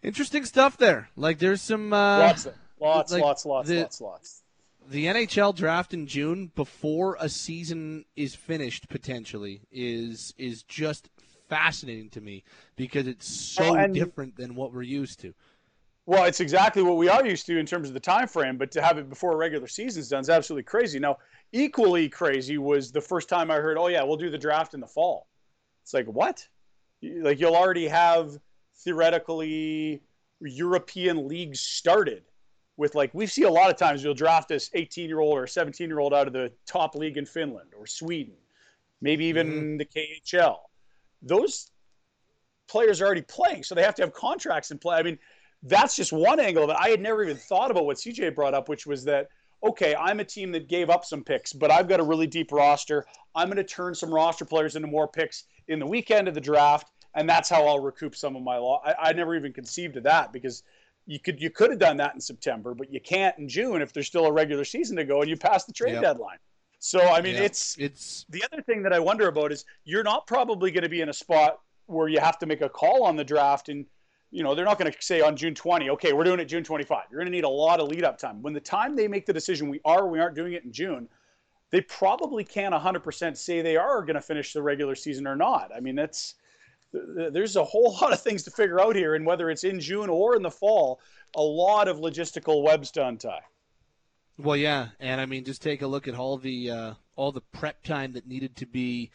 Interesting 0.02 0.44
stuff 0.44 0.76
there. 0.76 1.10
Like, 1.16 1.38
there's 1.38 1.60
some 1.60 1.92
uh, 1.92 2.18
lots, 2.18 2.48
lots, 2.80 3.12
like 3.12 3.22
lots, 3.22 3.46
lots, 3.46 3.68
the, 3.68 3.80
lots, 3.80 4.00
lots. 4.00 4.42
The 4.88 5.06
NHL 5.06 5.54
draft 5.54 5.92
in 5.92 6.06
June 6.06 6.50
before 6.54 7.16
a 7.20 7.28
season 7.28 8.04
is 8.16 8.34
finished 8.34 8.88
potentially 8.88 9.60
is 9.70 10.32
is 10.38 10.62
just 10.62 11.10
fascinating 11.48 12.10
to 12.10 12.20
me 12.20 12.44
because 12.76 13.06
it's 13.06 13.26
so 13.26 13.74
well, 13.74 13.88
different 13.88 14.36
than 14.36 14.54
what 14.54 14.72
we're 14.72 14.82
used 14.82 15.20
to. 15.20 15.34
Well, 16.06 16.24
it's 16.24 16.40
exactly 16.40 16.82
what 16.82 16.96
we 16.96 17.10
are 17.10 17.26
used 17.26 17.44
to 17.46 17.58
in 17.58 17.66
terms 17.66 17.88
of 17.88 17.94
the 17.94 18.00
time 18.00 18.28
frame, 18.28 18.56
but 18.56 18.70
to 18.70 18.82
have 18.82 18.96
it 18.96 19.10
before 19.10 19.32
a 19.32 19.36
regular 19.36 19.66
season's 19.66 20.08
done 20.08 20.20
is 20.20 20.30
absolutely 20.30 20.62
crazy. 20.62 20.98
Now, 20.98 21.18
equally 21.52 22.08
crazy 22.08 22.58
was 22.58 22.92
the 22.92 23.00
first 23.00 23.28
time 23.28 23.50
I 23.50 23.56
heard, 23.56 23.78
"Oh 23.78 23.88
yeah, 23.88 24.02
we'll 24.02 24.16
do 24.16 24.30
the 24.30 24.38
draft 24.38 24.74
in 24.74 24.80
the 24.80 24.86
fall." 24.86 25.28
It's 25.82 25.94
like 25.94 26.06
what? 26.06 26.46
Like 27.02 27.40
you'll 27.40 27.56
already 27.56 27.88
have 27.88 28.38
theoretically 28.76 30.02
European 30.40 31.28
leagues 31.28 31.60
started 31.60 32.24
with 32.76 32.94
like 32.94 33.12
we 33.12 33.26
see 33.26 33.42
a 33.42 33.50
lot 33.50 33.70
of 33.70 33.76
times 33.76 34.02
you'll 34.02 34.14
draft 34.14 34.48
this 34.48 34.70
18 34.74 35.08
year 35.08 35.20
old 35.20 35.36
or 35.36 35.46
17 35.46 35.88
year 35.88 35.98
old 35.98 36.14
out 36.14 36.26
of 36.26 36.32
the 36.32 36.52
top 36.66 36.94
league 36.94 37.16
in 37.16 37.26
Finland 37.26 37.70
or 37.78 37.86
Sweden, 37.86 38.34
maybe 39.00 39.24
even 39.26 39.48
mm-hmm. 39.48 39.76
the 39.76 39.84
KHL. 39.84 40.58
Those 41.20 41.70
players 42.68 43.00
are 43.00 43.06
already 43.06 43.22
playing, 43.22 43.64
so 43.64 43.74
they 43.74 43.82
have 43.82 43.96
to 43.96 44.02
have 44.02 44.12
contracts 44.12 44.70
in 44.70 44.78
play. 44.78 44.96
I 44.96 45.02
mean, 45.02 45.18
that's 45.64 45.96
just 45.96 46.12
one 46.12 46.38
angle 46.38 46.64
of 46.64 46.70
it. 46.70 46.76
I 46.78 46.88
had 46.88 47.00
never 47.00 47.24
even 47.24 47.36
thought 47.36 47.70
about 47.70 47.84
what 47.84 47.96
CJ 47.96 48.34
brought 48.34 48.54
up, 48.54 48.68
which 48.68 48.86
was 48.86 49.04
that 49.04 49.28
okay, 49.62 49.94
I'm 49.94 50.20
a 50.20 50.24
team 50.24 50.52
that 50.52 50.68
gave 50.68 50.90
up 50.90 51.04
some 51.04 51.24
picks, 51.24 51.52
but 51.52 51.70
I've 51.70 51.88
got 51.88 52.00
a 52.00 52.04
really 52.04 52.26
deep 52.26 52.52
roster. 52.52 53.04
I'm 53.34 53.48
going 53.48 53.56
to 53.56 53.64
turn 53.64 53.94
some 53.94 54.12
roster 54.12 54.44
players 54.44 54.76
into 54.76 54.88
more 54.88 55.08
picks 55.08 55.44
in 55.68 55.78
the 55.78 55.86
weekend 55.86 56.28
of 56.28 56.34
the 56.34 56.40
draft, 56.40 56.90
and 57.14 57.28
that's 57.28 57.48
how 57.48 57.66
I'll 57.66 57.80
recoup 57.80 58.14
some 58.14 58.36
of 58.36 58.42
my 58.42 58.56
loss. 58.56 58.82
I, 58.84 58.94
I 59.08 59.12
never 59.12 59.34
even 59.36 59.52
conceived 59.52 59.96
of 59.96 60.04
that 60.04 60.32
because 60.32 60.62
you 61.06 61.18
could 61.18 61.40
you 61.40 61.50
could 61.50 61.70
have 61.70 61.78
done 61.78 61.96
that 61.96 62.14
in 62.14 62.20
September, 62.20 62.74
but 62.74 62.92
you 62.92 63.00
can't 63.00 63.36
in 63.38 63.48
June 63.48 63.80
if 63.80 63.92
there's 63.92 64.06
still 64.06 64.26
a 64.26 64.32
regular 64.32 64.64
season 64.64 64.96
to 64.96 65.04
go 65.04 65.20
and 65.20 65.30
you 65.30 65.36
pass 65.36 65.64
the 65.64 65.72
trade 65.72 65.94
yep. 65.94 66.02
deadline. 66.02 66.38
So 66.80 67.00
I 67.00 67.20
mean, 67.20 67.34
yep. 67.34 67.44
it's 67.44 67.76
it's 67.78 68.26
the 68.28 68.44
other 68.52 68.62
thing 68.62 68.82
that 68.82 68.92
I 68.92 69.00
wonder 69.00 69.26
about 69.26 69.50
is 69.50 69.64
you're 69.84 70.04
not 70.04 70.26
probably 70.26 70.70
going 70.70 70.84
to 70.84 70.88
be 70.88 71.00
in 71.00 71.08
a 71.08 71.14
spot 71.14 71.60
where 71.86 72.08
you 72.08 72.20
have 72.20 72.38
to 72.38 72.46
make 72.46 72.60
a 72.60 72.68
call 72.68 73.04
on 73.04 73.16
the 73.16 73.24
draft 73.24 73.70
and 73.70 73.86
you 74.30 74.42
know, 74.42 74.54
they're 74.54 74.64
not 74.64 74.78
going 74.78 74.90
to 74.90 74.98
say 75.00 75.20
on 75.20 75.36
June 75.36 75.54
20, 75.54 75.90
okay, 75.90 76.12
we're 76.12 76.24
doing 76.24 76.40
it 76.40 76.46
June 76.46 76.62
25. 76.62 77.04
You're 77.10 77.20
going 77.20 77.30
to 77.30 77.36
need 77.36 77.44
a 77.44 77.48
lot 77.48 77.80
of 77.80 77.88
lead 77.88 78.04
up 78.04 78.18
time. 78.18 78.42
When 78.42 78.52
the 78.52 78.60
time 78.60 78.94
they 78.94 79.08
make 79.08 79.26
the 79.26 79.32
decision, 79.32 79.68
we 79.68 79.80
are 79.84 80.06
we 80.06 80.20
aren't 80.20 80.34
doing 80.34 80.52
it 80.52 80.64
in 80.64 80.72
June, 80.72 81.08
they 81.70 81.80
probably 81.82 82.44
can't 82.44 82.74
100% 82.74 83.36
say 83.36 83.62
they 83.62 83.76
are 83.76 84.02
going 84.02 84.14
to 84.14 84.20
finish 84.20 84.52
the 84.52 84.62
regular 84.62 84.94
season 84.94 85.26
or 85.26 85.36
not. 85.36 85.70
I 85.74 85.80
mean, 85.80 85.94
that's 85.94 86.34
there's 86.92 87.56
a 87.56 87.64
whole 87.64 87.92
lot 88.00 88.12
of 88.12 88.20
things 88.20 88.42
to 88.44 88.50
figure 88.50 88.80
out 88.80 88.96
here, 88.96 89.14
and 89.14 89.24
whether 89.24 89.50
it's 89.50 89.64
in 89.64 89.80
June 89.80 90.08
or 90.08 90.36
in 90.36 90.42
the 90.42 90.50
fall, 90.50 91.00
a 91.34 91.42
lot 91.42 91.88
of 91.88 91.98
logistical 91.98 92.62
webs 92.62 92.90
to 92.92 93.06
untie. 93.06 93.42
Well, 94.38 94.56
yeah, 94.56 94.88
and 95.00 95.20
I 95.20 95.26
mean, 95.26 95.44
just 95.44 95.62
take 95.62 95.82
a 95.82 95.86
look 95.86 96.06
at 96.06 96.14
all 96.14 96.38
the 96.38 96.70
uh, 96.70 96.94
all 97.16 97.32
the 97.32 97.40
prep 97.40 97.82
time 97.82 98.12
that 98.12 98.26
needed 98.26 98.56
to 98.56 98.66
be 98.66 99.10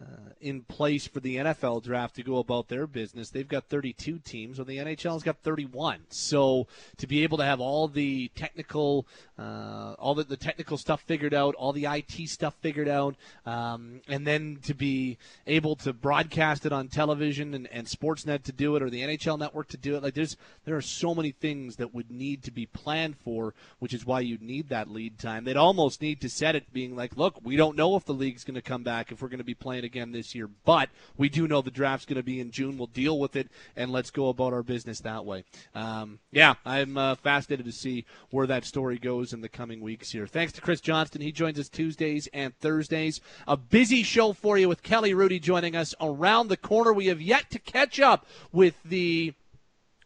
uh, 0.00 0.30
in 0.40 0.62
place 0.62 1.06
for 1.06 1.20
the 1.20 1.36
NFL 1.36 1.82
draft 1.82 2.16
to 2.16 2.22
go 2.22 2.38
about 2.38 2.68
their 2.68 2.86
business. 2.86 3.28
They've 3.28 3.46
got 3.46 3.64
32 3.64 4.20
teams, 4.20 4.58
while 4.58 4.64
the 4.64 4.78
NHL's 4.78 5.22
got 5.22 5.36
31. 5.42 6.00
So 6.08 6.66
to 6.96 7.06
be 7.06 7.22
able 7.22 7.36
to 7.38 7.44
have 7.44 7.60
all 7.60 7.88
the 7.88 8.30
technical, 8.34 9.06
uh, 9.38 9.94
all 9.98 10.14
the, 10.14 10.24
the, 10.24 10.38
technical 10.38 10.78
stuff 10.78 11.02
figured 11.02 11.34
out, 11.34 11.54
all 11.56 11.72
the 11.72 11.84
IT 11.84 12.28
stuff 12.28 12.54
figured 12.60 12.88
out, 12.88 13.16
um, 13.44 14.00
and 14.08 14.26
then 14.26 14.58
to 14.62 14.72
be 14.72 15.18
able 15.46 15.76
to 15.76 15.92
broadcast 15.92 16.64
it 16.64 16.72
on 16.72 16.88
television 16.88 17.52
and, 17.52 17.68
and 17.70 17.86
Sportsnet 17.86 18.42
to 18.44 18.52
do 18.52 18.76
it, 18.76 18.82
or 18.82 18.88
the 18.88 19.02
NHL 19.02 19.38
Network 19.38 19.68
to 19.68 19.76
do 19.76 19.96
it, 19.96 20.02
like 20.02 20.14
there's 20.14 20.36
there 20.64 20.76
are 20.76 20.82
so 20.82 21.14
many 21.14 21.32
things 21.32 21.76
that 21.76 21.94
would 21.94 22.10
need 22.10 22.42
to 22.44 22.50
be 22.50 22.64
planned 22.64 23.16
for, 23.18 23.52
which 23.78 23.92
is 23.92 24.06
why 24.06 24.20
you 24.20 24.38
need 24.40 24.70
that 24.70 24.90
lead 24.90 25.18
time. 25.18 25.44
They'd 25.44 25.56
almost 25.56 26.00
need 26.00 26.22
to 26.22 26.30
set 26.30 26.56
it 26.56 26.72
being 26.72 26.96
like, 26.96 27.16
look, 27.18 27.38
we 27.42 27.56
don't 27.56 27.76
know 27.76 27.96
if 27.96 28.06
the 28.06 28.14
league's 28.14 28.44
going 28.44 28.54
to 28.54 28.62
come 28.62 28.82
back 28.82 29.12
if 29.12 29.20
we're 29.20 29.28
going 29.28 29.38
to 29.38 29.44
be 29.44 29.54
playing 29.54 29.84
again 29.90 30.12
this 30.12 30.34
year. 30.36 30.48
But 30.64 30.88
we 31.16 31.28
do 31.28 31.48
know 31.48 31.62
the 31.62 31.70
draft's 31.70 32.06
going 32.06 32.16
to 32.16 32.22
be 32.22 32.40
in 32.40 32.52
June. 32.52 32.78
We'll 32.78 32.86
deal 32.86 33.18
with 33.18 33.34
it 33.34 33.48
and 33.74 33.90
let's 33.90 34.10
go 34.10 34.28
about 34.28 34.52
our 34.52 34.62
business 34.62 35.00
that 35.00 35.24
way. 35.24 35.44
Um, 35.74 36.20
yeah, 36.30 36.54
I'm 36.64 36.96
uh, 36.96 37.16
fascinated 37.16 37.66
to 37.66 37.72
see 37.72 38.04
where 38.30 38.46
that 38.46 38.64
story 38.64 38.98
goes 38.98 39.32
in 39.32 39.40
the 39.40 39.48
coming 39.48 39.80
weeks 39.80 40.12
here. 40.12 40.28
Thanks 40.28 40.52
to 40.54 40.60
Chris 40.60 40.80
Johnston. 40.80 41.20
He 41.20 41.32
joins 41.32 41.58
us 41.58 41.68
Tuesdays 41.68 42.28
and 42.32 42.56
Thursdays. 42.58 43.20
A 43.48 43.56
busy 43.56 44.04
show 44.04 44.32
for 44.32 44.56
you 44.56 44.68
with 44.68 44.84
Kelly 44.84 45.12
Hrudey 45.12 45.42
joining 45.42 45.74
us 45.74 45.92
around 46.00 46.48
the 46.48 46.56
corner. 46.56 46.92
We 46.92 47.06
have 47.06 47.20
yet 47.20 47.50
to 47.50 47.58
catch 47.58 47.98
up 47.98 48.26
with 48.52 48.74
the 48.84 49.34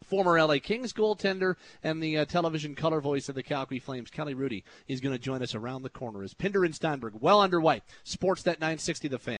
former 0.05 0.41
LA 0.41 0.59
Kings 0.62 0.93
goaltender 0.93 1.57
and 1.82 2.03
the 2.03 2.18
uh, 2.18 2.24
television 2.24 2.74
color 2.74 3.01
voice 3.01 3.28
of 3.28 3.35
the 3.35 3.43
Calgary 3.43 3.78
Flames, 3.78 4.11
Kelly 4.11 4.35
Hrudey, 4.35 4.62
is 4.87 5.01
going 5.01 5.14
to 5.14 5.18
join 5.18 5.43
us 5.43 5.55
around 5.55 5.82
the 5.82 5.91
corner 5.91 6.22
as 6.22 6.35
Pinder 6.35 6.64
and 6.64 6.74
Steinberg 6.74 7.14
well 7.20 7.41
underway. 7.41 7.82
Sportsnet 8.05 8.61
960 8.61 9.09
The 9.09 9.18
Fan. 9.18 9.37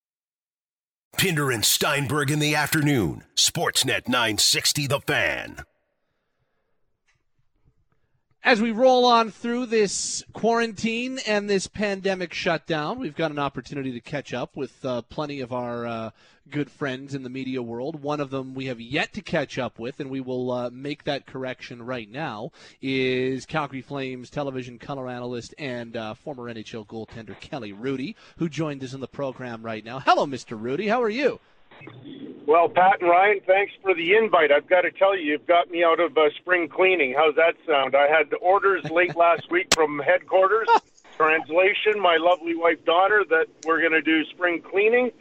Pinder 1.17 1.51
and 1.51 1.63
Steinberg 1.63 2.29
in 2.31 2.39
the 2.39 2.55
afternoon. 2.55 3.23
Sportsnet 3.35 4.07
960 4.07 4.87
The 4.87 4.99
Fan. 4.99 5.57
As 8.45 8.61
we 8.61 8.69
roll 8.69 9.05
on 9.05 9.31
through 9.31 9.65
this 9.65 10.23
quarantine 10.33 11.17
and 11.25 11.49
this 11.49 11.65
pandemic 11.65 12.31
shutdown, 12.31 12.99
we've 12.99 13.15
got 13.15 13.31
an 13.31 13.39
opportunity 13.39 13.91
to 13.91 13.99
catch 13.99 14.35
up 14.35 14.55
with 14.55 14.85
uh, 14.85 15.01
plenty 15.01 15.39
of 15.39 15.51
our 15.51 15.87
uh, 15.87 16.11
good 16.51 16.69
friends 16.69 17.15
in 17.15 17.23
the 17.23 17.29
media 17.31 17.63
world. 17.63 18.03
One 18.03 18.19
of 18.19 18.29
them 18.29 18.53
we 18.53 18.67
have 18.67 18.79
yet 18.79 19.13
to 19.13 19.23
catch 19.23 19.57
up 19.57 19.79
with, 19.79 19.99
and 19.99 20.11
we 20.11 20.21
will 20.21 20.51
uh, 20.51 20.69
make 20.69 21.05
that 21.05 21.25
correction 21.25 21.81
right 21.81 22.07
now, 22.07 22.51
is 22.83 23.47
Calgary 23.47 23.81
Flames 23.81 24.29
television 24.29 24.77
color 24.77 25.09
analyst 25.09 25.55
and 25.57 25.97
uh, 25.97 26.13
former 26.13 26.43
NHL 26.43 26.85
goaltender 26.85 27.39
Kelly 27.39 27.73
Hrudey, 27.73 28.13
who 28.37 28.47
joined 28.47 28.83
us 28.83 28.93
in 28.93 28.99
the 28.99 29.07
program 29.07 29.63
right 29.63 29.83
now. 29.83 29.97
Hello, 29.97 30.27
Mr. 30.27 30.55
Hrudey. 30.55 30.87
How 30.87 31.01
are 31.01 31.09
you? 31.09 31.39
Well, 32.45 32.69
Pat 32.69 33.01
and 33.01 33.09
Ryan, 33.09 33.39
thanks 33.47 33.73
for 33.81 33.95
the 33.95 34.13
invite. 34.15 34.51
I've 34.51 34.67
got 34.67 34.81
to 34.81 34.91
tell 34.91 35.17
you, 35.17 35.31
you've 35.31 35.47
got 35.47 35.71
me 35.71 35.83
out 35.83 35.99
of 35.99 36.15
uh, 36.15 36.29
spring 36.37 36.69
cleaning. 36.69 37.15
How's 37.17 37.35
that 37.35 37.55
sound? 37.65 37.95
I 37.95 38.07
had 38.07 38.31
orders 38.39 38.83
late 38.91 39.15
last 39.25 39.49
week 39.49 39.73
from 39.73 39.99
headquarters. 39.99 40.67
Translation: 41.17 41.99
My 41.99 42.17
lovely 42.17 42.55
wife, 42.55 42.83
daughter, 42.85 43.23
that 43.29 43.47
we're 43.65 43.79
going 43.79 43.93
to 43.93 44.01
do 44.01 44.25
spring 44.25 44.61
cleaning 44.61 45.11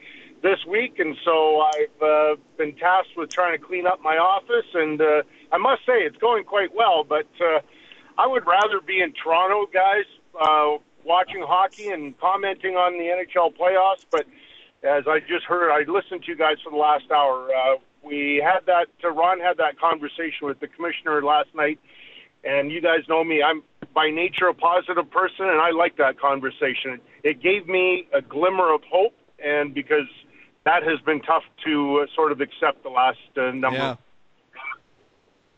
this 0.43 0.59
week, 0.69 0.99
and 0.99 1.17
so 1.25 1.63
I've 1.63 2.03
uh, 2.03 2.37
been 2.59 2.75
tasked 2.75 3.17
with 3.17 3.31
trying 3.31 3.59
to 3.59 3.65
clean 3.65 3.87
up 3.87 4.03
my 4.03 4.19
office. 4.19 4.67
And 4.75 5.01
uh, 5.01 5.23
I 5.51 5.57
must 5.57 5.87
say, 5.87 6.03
it's 6.05 6.19
going 6.19 6.45
quite 6.45 6.75
well. 6.75 7.05
But 7.05 7.29
uh, 7.41 7.61
I 8.19 8.27
would 8.27 8.47
rather 8.47 8.81
be 8.87 9.01
in 9.01 9.15
Toronto, 9.15 9.67
guys, 9.73 10.05
uh, 10.39 10.77
watching 11.05 11.43
hockey 11.43 11.89
and 11.89 12.19
commenting 12.19 12.75
on 12.75 12.99
the 12.99 13.05
NHL 13.05 13.57
playoffs. 13.57 14.05
But 14.11 14.27
as 14.85 15.05
I 15.09 15.20
just 15.20 15.45
heard, 15.47 15.70
I 15.70 15.91
listened 15.91 16.24
to 16.24 16.28
you 16.28 16.37
guys 16.37 16.57
for 16.62 16.70
the 16.70 16.76
last 16.76 17.11
hour. 17.11 17.49
Uh, 17.49 17.76
we 18.03 18.43
had 18.45 18.66
that. 18.66 18.89
Uh, 19.03 19.11
Ron 19.11 19.41
had 19.41 19.57
that 19.57 19.78
conversation 19.78 20.47
with 20.47 20.61
the 20.61 20.68
commissioner 20.68 21.22
last 21.22 21.49
night, 21.55 21.80
and 22.45 22.70
you 22.70 22.80
guys 22.80 23.01
know 23.09 23.24
me. 23.24 23.43
I'm 23.43 23.62
by 23.95 24.11
nature 24.11 24.49
a 24.49 24.55
positive 24.55 25.11
person, 25.11 25.47
and 25.49 25.61
I 25.61 25.70
like 25.70 25.97
that 25.97 26.18
conversation. 26.18 27.01
It 27.22 27.43
gave 27.43 27.66
me 27.66 28.09
a 28.12 28.20
glimmer 28.20 28.72
of 28.74 28.82
hope, 28.91 29.14
and 29.43 29.72
because 29.72 30.09
that 30.64 30.82
has 30.82 31.01
been 31.01 31.20
tough 31.22 31.45
to 31.64 32.01
uh, 32.03 32.07
sort 32.14 32.32
of 32.32 32.41
accept 32.41 32.82
the 32.82 32.91
last 32.91 33.18
uh, 33.37 33.53
number. 33.53 33.78
Yeah. 33.78 33.97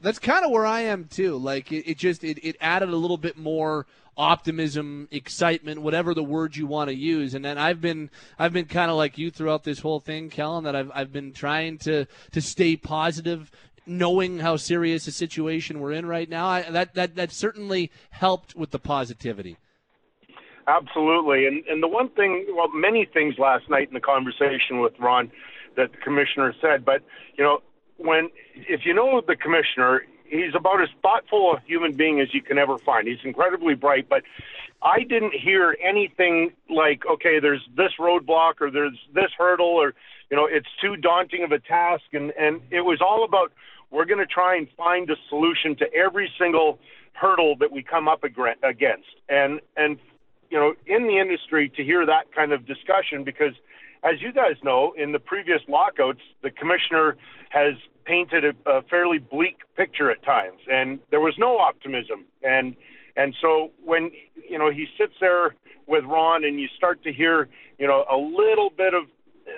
That's 0.03 0.19
kind 0.19 0.45
of 0.45 0.51
where 0.51 0.67
I 0.67 0.83
am 0.83 1.07
too. 1.07 1.37
Like 1.37 1.73
it, 1.73 1.91
it 1.91 1.99
just 1.99 2.23
it, 2.23 2.39
it 2.45 2.57
added 2.61 2.91
a 2.91 2.97
little 2.97 3.17
bit 3.17 3.37
more 3.37 3.87
optimism, 4.17 5.09
excitement, 5.11 5.83
whatever 5.83 6.15
the 6.15 6.23
word 6.23 6.57
you 6.57 6.67
want 6.67 6.89
to 6.89 6.95
use. 6.95 7.35
And 7.35 7.45
then 7.45 7.59
I've 7.59 7.81
been 7.81 8.11
I've 8.39 8.53
been 8.53 8.67
kind 8.67 8.91
of 8.91 8.97
like 8.97 9.19
you 9.19 9.31
throughout 9.31 9.65
this 9.65 9.81
whole 9.81 10.01
thing, 10.01 10.31
Kellen, 10.31 10.65
that 10.65 10.75
I've 10.75 10.91
I've 10.95 11.13
been 11.13 11.33
trying 11.33 11.79
to 11.79 12.07
to 12.33 12.41
stay 12.41 12.77
positive, 12.77 13.51
knowing 13.87 14.39
how 14.39 14.57
serious 14.57 15.07
a 15.07 15.13
situation 15.13 15.81
we're 15.81 15.93
in 15.93 16.07
right 16.07 16.29
now. 16.29 16.47
I, 16.47 16.63
that 16.71 16.95
that 16.95 17.17
that 17.17 17.33
certainly 17.33 17.91
helped 18.11 18.55
with 18.55 18.71
the 18.71 18.79
positivity. 18.79 19.57
Absolutely, 20.67 21.47
and 21.47 21.65
and 21.67 21.83
the 21.83 21.89
one 21.89 22.09
thing, 22.11 22.47
well, 22.57 22.69
many 22.69 23.05
things 23.05 23.39
last 23.39 23.71
night 23.71 23.89
in 23.89 23.95
the 23.95 24.01
conversation 24.01 24.81
with 24.81 24.99
Ron 24.99 25.31
that 25.77 25.93
the 25.93 25.99
commissioner 25.99 26.55
said, 26.61 26.85
but 26.85 27.03
you 27.37 27.45
know, 27.45 27.63
when 27.99 28.31
if 28.55 28.81
you 28.85 28.95
know 28.95 29.23
the 29.27 29.37
commissioner, 29.37 30.03
he's 30.29 30.55
about 30.55 30.83
as 30.83 30.89
thoughtful 31.03 31.55
a 31.57 31.61
human 31.67 31.93
being 31.93 32.21
as 32.21 32.33
you 32.35 32.43
can 32.43 32.59
ever 32.59 32.79
find. 32.79 33.09
He's 33.09 33.19
incredibly 33.25 33.75
bright, 33.75 34.09
but 34.09 34.23
I 34.83 35.01
didn't 35.01 35.35
hear 35.35 35.77
anything 35.83 36.53
like, 36.69 37.03
okay, 37.07 37.41
there's 37.41 37.67
this 37.77 37.93
roadblock 37.99 38.61
or 38.61 38.71
there's 38.71 38.99
this 39.15 39.31
hurdle 39.37 39.67
or 39.67 39.95
you 40.31 40.37
know, 40.37 40.47
it's 40.47 40.69
too 40.81 40.97
daunting 40.97 41.45
of 41.45 41.53
a 41.53 41.59
task 41.59 42.05
and 42.13 42.33
and 42.39 42.61
it 42.71 42.83
was 42.83 43.01
all 43.01 43.25
about 43.25 43.53
we're 43.91 44.05
going 44.05 44.19
to 44.19 44.27
try 44.27 44.57
and 44.57 44.69
find 44.77 45.09
a 45.11 45.17
solution 45.29 45.77
to 45.77 45.93
every 45.95 46.31
single 46.39 46.79
hurdle 47.13 47.57
that 47.57 47.71
we 47.73 47.83
come 47.83 48.09
up 48.09 48.25
against. 48.25 49.09
And 49.29 49.61
and 49.77 49.99
you 50.51 50.59
know, 50.59 50.75
in 50.87 51.07
the 51.07 51.19
industry 51.19 51.71
to 51.77 51.85
hear 51.85 52.07
that 52.07 52.33
kind 52.35 52.53
of 52.53 52.67
discussion 52.67 53.25
because 53.25 53.55
as 54.03 54.21
you 54.21 54.33
guys 54.33 54.57
know, 54.63 54.93
in 54.97 55.13
the 55.13 55.19
previous 55.19 55.61
lockouts, 55.69 56.21
the 56.43 56.51
commissioner 56.51 57.17
has 57.49 57.75
painted 58.07 58.45
a, 58.45 58.71
a 58.71 58.83
fairly 58.83 59.19
bleak 59.19 59.59
picture 59.77 60.11
at 60.11 60.23
times, 60.23 60.61
and 60.71 60.99
there 61.11 61.21
was 61.21 61.35
no 61.39 61.59
optimism. 61.59 62.25
And 62.43 62.77
and 63.17 63.35
so 63.41 63.73
when 63.85 64.11
you 64.49 64.59
know 64.59 64.71
he 64.71 64.87
sits 64.99 65.15
there 65.21 65.55
with 65.87 66.05
Ron, 66.05 66.45
and 66.45 66.61
you 66.61 66.69
start 66.77 67.03
to 67.05 67.13
hear 67.13 67.49
you 67.79 67.87
know 67.87 68.05
a 68.11 68.17
little 68.17 68.71
bit 68.71 68.95
of 68.95 69.05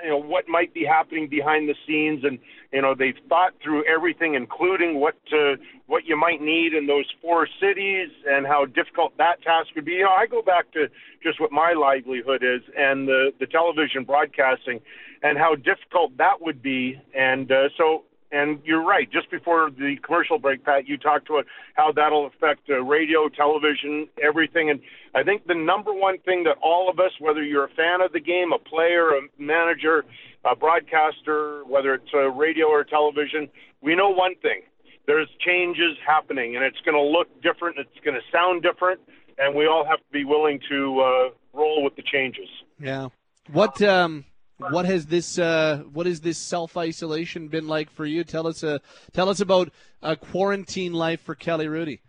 you 0.03 0.11
know 0.11 0.19
what 0.19 0.49
might 0.49 0.73
be 0.75 0.85
happening 0.85 1.29
behind 1.29 1.69
the 1.69 1.75
scenes 1.87 2.25
and 2.25 2.39
you 2.73 2.83
know 2.83 2.95
they've 2.95 3.19
thought 3.29 3.55
through 3.63 3.85
everything 3.85 4.35
including 4.35 5.01
what 5.01 5.15
to, 5.27 5.57
what 5.87 6.05
you 6.05 6.17
might 6.17 6.41
need 6.41 6.75
in 6.75 6.87
those 6.87 7.07
four 7.23 7.49
cities 7.61 8.09
and 8.29 8.47
how 8.47 8.65
difficult 8.65 9.17
that 9.17 9.43
task 9.43 9.69
would 9.75 9.85
be 9.85 9.93
you 9.93 10.05
know 10.05 10.11
i 10.11 10.27
go 10.27 10.43
back 10.43 10.71
to 10.73 10.89
just 11.23 11.41
what 11.41 11.51
my 11.51 11.73
livelihood 11.73 12.43
is 12.43 12.61
and 12.77 13.09
the 13.09 13.33
the 13.41 13.47
television 13.47 14.05
broadcasting 14.05 14.81
and 15.23 15.39
how 15.39 15.55
difficult 15.55 16.17
that 16.19 16.41
would 16.41 16.63
be 16.63 17.01
and 17.15 17.51
uh, 17.51 17.69
so 17.77 18.05
and 18.31 18.61
you're 18.65 18.85
right. 18.85 19.11
Just 19.11 19.31
before 19.31 19.71
the 19.71 19.97
commercial 20.03 20.39
break, 20.39 20.65
Pat, 20.65 20.87
you 20.87 20.97
talked 20.97 21.29
about 21.31 21.47
how 21.75 21.93
that'll 21.93 22.27
affect 22.27 22.69
uh, 22.69 22.83
radio, 22.83 23.29
television, 23.29 24.09
everything. 24.23 24.71
And 24.71 24.81
I 25.15 25.23
think 25.23 25.47
the 25.47 25.55
number 25.55 25.93
one 25.93 26.19
thing 26.19 26.45
that 26.45 26.57
all 26.63 26.91
of 26.91 26.99
us, 26.99 27.13
whether 27.21 27.43
you're 27.43 27.65
a 27.65 27.71
fan 27.71 28.01
of 28.01 28.13
the 28.13 28.21
game, 28.21 28.53
a 28.53 28.59
player, 28.59 29.09
a 29.09 29.21
manager, 29.39 30.05
a 30.45 30.55
broadcaster, 30.55 31.63
whether 31.65 31.95
it's 31.95 32.13
a 32.15 32.31
radio 32.31 32.67
or 32.67 32.85
television, 32.85 33.49
we 33.83 33.95
know 33.95 34.11
one 34.11 34.35
thing: 34.37 34.63
there's 35.07 35.29
changes 35.41 35.97
happening, 36.07 36.57
and 36.57 36.65
it's 36.65 36.81
going 36.85 36.97
to 36.97 37.03
look 37.03 37.29
different. 37.43 37.79
It's 37.79 38.05
going 38.05 38.15
to 38.15 38.23
sound 38.33 38.63
different, 38.63 39.01
and 39.39 39.55
we 39.55 39.67
all 39.67 39.85
have 39.85 39.99
to 39.99 40.13
be 40.13 40.25
willing 40.25 40.61
to 40.69 41.01
uh, 41.01 41.59
roll 41.59 41.83
with 41.83 41.97
the 41.97 42.03
changes. 42.03 42.49
Yeah. 42.79 43.09
What 43.51 43.81
um 43.83 44.27
what 44.59 44.85
has 44.85 45.07
this 45.07 45.39
uh, 45.39 45.83
what 45.93 46.07
has 46.07 46.21
this 46.21 46.39
self 46.39 46.77
isolation 46.77 47.49
been 47.49 47.69
like 47.69 47.91
for 47.91 48.05
you? 48.05 48.25
Tell 48.25 48.47
us 48.47 48.63
uh, 48.65 48.79
tell 49.13 49.29
us 49.29 49.41
about 49.41 49.71
a 50.03 50.17
quarantine 50.17 50.93
life 50.93 51.21
for 51.21 51.35
Kelly 51.35 51.67
Hrudey. 51.67 52.01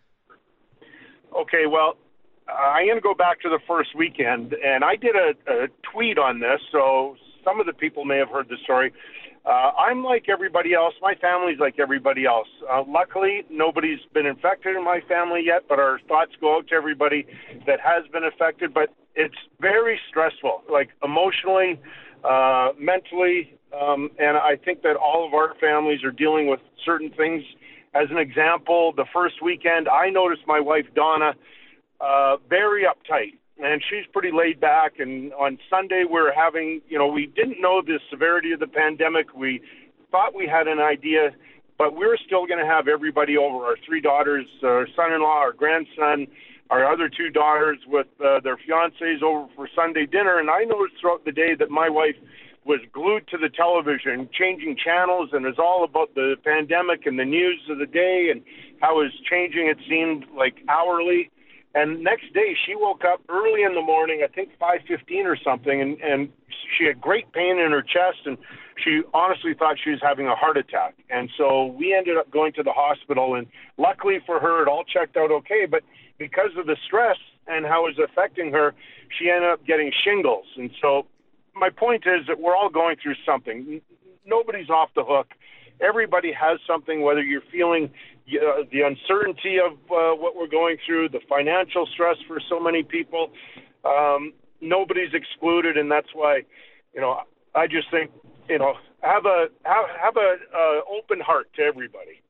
Okay, 1.36 1.66
well, 1.68 1.95
I'm 2.47 2.88
going 2.88 2.97
to 2.97 3.02
go 3.02 3.14
back 3.14 3.39
to 3.41 3.50
the 3.50 3.60
first 3.68 3.95
weekend, 3.95 4.54
and 4.54 4.84
I 4.84 4.95
did 4.95 5.16
a, 5.16 5.34
a 5.47 5.68
tweet 5.93 6.18
on 6.18 6.39
this, 6.39 6.60
so 6.72 7.16
some 7.43 7.60
of 7.60 7.68
the 7.68 7.74
people 7.74 8.04
may 8.04 8.18
have 8.18 8.30
heard 8.30 8.50
the 8.50 8.58
story. 8.64 8.91
Uh, 9.45 9.72
I'm 9.80 10.04
like 10.04 10.26
everybody 10.28 10.74
else. 10.74 10.93
My 11.02 11.16
family's 11.16 11.60
like 11.60 11.80
everybody 11.80 12.26
else. 12.26 12.47
Uh, 12.70 12.84
luckily, 12.88 13.43
nobody's 13.50 14.00
been 14.14 14.26
infected 14.26 14.76
in 14.76 14.84
my 14.84 15.00
family 15.08 15.43
yet, 15.45 15.64
but 15.70 15.80
our 15.80 16.00
thoughts 16.08 16.32
go 16.41 16.58
out 16.58 16.68
to 16.68 16.76
everybody 16.76 17.26
that 17.66 17.80
has 17.80 18.06
been 18.12 18.24
affected. 18.24 18.74
But 18.74 18.93
it's 19.16 19.38
very 19.60 20.00
stressful, 20.10 20.64
like 20.70 20.89
emotionally 21.04 21.80
uh, 22.24 22.70
mentally, 22.78 23.57
um, 23.80 24.09
and 24.20 24.38
I 24.38 24.55
think 24.63 24.82
that 24.82 24.95
all 24.95 25.26
of 25.28 25.34
our 25.34 25.53
families 25.59 26.03
are 26.03 26.11
dealing 26.11 26.47
with 26.47 26.59
certain 26.86 27.11
things. 27.11 27.43
As 27.93 28.07
an 28.11 28.17
example, 28.17 28.93
the 28.95 29.05
first 29.13 29.41
weekend, 29.41 29.88
I 29.88 30.09
noticed 30.09 30.43
my 30.47 30.59
wife 30.59 30.86
Donna 30.95 31.34
uh, 32.01 32.38
very 32.49 32.84
uptight, 32.84 33.38
and 33.57 33.82
she's 33.89 34.05
pretty 34.13 34.32
laid 34.32 34.59
back. 34.59 34.99
And 34.99 35.34
on 35.34 35.57
Sunday, 35.70 36.03
we're 36.09 36.34
having, 36.34 36.82
you 36.88 36.97
know, 36.97 37.07
we 37.07 37.26
didn't 37.26 37.61
know 37.61 37.82
the 37.82 37.99
severity 38.09 38.51
of 38.51 38.59
the 38.59 38.67
pandemic. 38.67 39.34
We 39.36 39.61
thought 40.11 40.36
we 40.36 40.47
had 40.47 40.67
an 40.67 40.80
idea, 40.80 41.32
but 41.78 41.93
we 41.93 41.99
we're 41.99 42.17
still 42.17 42.45
going 42.45 42.59
to 42.59 42.65
have 42.65 42.88
everybody 42.88 43.38
over 43.38 43.65
our 43.65 43.76
three 43.86 44.01
daughters, 44.01 44.45
our 44.63 44.88
son-in-law, 44.95 45.39
our 45.39 45.53
grandson 45.53 46.28
our 46.70 46.91
other 46.91 47.09
two 47.09 47.30
daughters 47.30 47.80
with 47.88 48.07
uh, 48.24 48.39
their 48.41 48.57
fiancés 48.57 49.24
over 49.24 49.47
for 49.55 49.67
Sunday 49.76 50.05
dinner, 50.05 50.38
and 50.39 50.49
I 50.49 50.63
noticed 50.63 51.01
throughout 51.01 51.26
the 51.26 51.32
day 51.32 51.55
that 51.57 51.70
my 51.70 51.89
wife 51.89 52.15
was 52.65 52.80
glued 52.93 53.28
to 53.30 53.38
the 53.38 53.49
television, 53.49 54.30
changing 54.32 54.78
channels, 54.78 55.30
and 55.34 55.45
it's 55.45 55.57
all 55.57 55.84
about 55.84 56.13
the 56.13 56.36
pandemic 56.43 57.05
and 57.05 57.17
the 57.17 57.26
news 57.26 57.61
of 57.70 57.80
the 57.80 57.88
day 57.88 58.30
and 58.32 58.43
how 58.82 58.99
it's 58.99 59.15
changing. 59.30 59.67
It 59.67 59.78
seemed 59.89 60.26
like 60.36 60.57
hourly. 60.70 61.32
And 61.74 62.03
next 62.03 62.34
day, 62.34 62.55
she 62.65 62.76
woke 62.76 63.03
up 63.05 63.22
early 63.30 63.63
in 63.63 63.76
the 63.76 63.82
morning, 63.82 64.22
I 64.24 64.28
think 64.28 64.49
5:15 64.59 65.26
or 65.26 65.38
something, 65.38 65.82
and 65.82 65.99
and 66.01 66.30
she 66.78 66.86
had 66.86 66.99
great 66.99 67.32
pain 67.32 67.57
in 67.59 67.72
her 67.72 67.82
chest, 67.82 68.26
and 68.26 68.38
she 68.84 69.01
honestly 69.13 69.53
thought 69.53 69.78
she 69.84 69.91
was 69.91 69.99
having 70.01 70.28
a 70.28 70.36
heart 70.36 70.57
attack. 70.57 70.95
And 71.09 71.30
so 71.38 71.65
we 71.65 71.93
ended 71.93 72.17
up 72.17 72.30
going 72.32 72.53
to 72.53 72.63
the 72.63 72.74
hospital, 72.74 73.36
and 73.36 73.47
luckily 73.78 74.20
for 74.26 74.39
her, 74.39 74.61
it 74.61 74.67
all 74.67 74.84
checked 74.84 75.15
out 75.15 75.32
okay. 75.32 75.65
But 75.70 75.84
because 76.20 76.51
of 76.57 76.67
the 76.67 76.78
stress 76.86 77.17
and 77.47 77.65
how 77.65 77.88
it 77.88 77.97
was 77.97 78.09
affecting 78.11 78.51
her, 78.51 78.76
she 79.17 79.30
ended 79.30 79.49
up 79.49 79.65
getting 79.65 79.91
shingles. 80.03 80.45
And 80.57 80.70
so 80.80 81.07
my 81.55 81.70
point 81.70 82.03
is 82.05 82.28
that 82.28 82.39
we're 82.39 82.55
all 82.55 82.70
going 82.70 82.97
through 83.01 83.15
something. 83.26 83.82
Nobody's 84.26 84.70
off 84.70 84.89
the 84.95 85.03
hook. 85.03 85.30
Everybody 85.82 86.32
has 86.34 86.59
something, 86.67 87.01
whether 87.01 87.24
you're 87.24 87.41
feeling 87.51 87.89
the 88.28 88.82
uncertainty 88.82 89.57
of 89.57 89.74
uh, 89.89 90.15
what 90.15 90.36
we're 90.36 90.47
going 90.47 90.78
through, 90.86 91.09
the 91.09 91.22
financial 91.28 91.88
stress 91.88 92.17
for 92.28 92.39
so 92.47 92.59
many 92.59 92.84
people. 92.84 93.32
Um, 93.84 94.34
nobody's 94.61 95.13
excluded, 95.13 95.78
and 95.78 95.89
that's 95.89 96.09
why, 96.13 96.41
you 96.93 97.01
know, 97.01 97.22
I 97.55 97.65
just 97.65 97.89
think, 97.89 98.11
you 98.47 98.59
know, 98.59 98.74
have 99.01 99.26
a 99.26 99.47
have, 99.63 99.86
have 100.03 100.17
a 100.17 100.36
uh, 100.53 100.82
open 100.91 101.22
heart 101.22 101.47
to 101.55 101.61
everybody. 101.63 102.22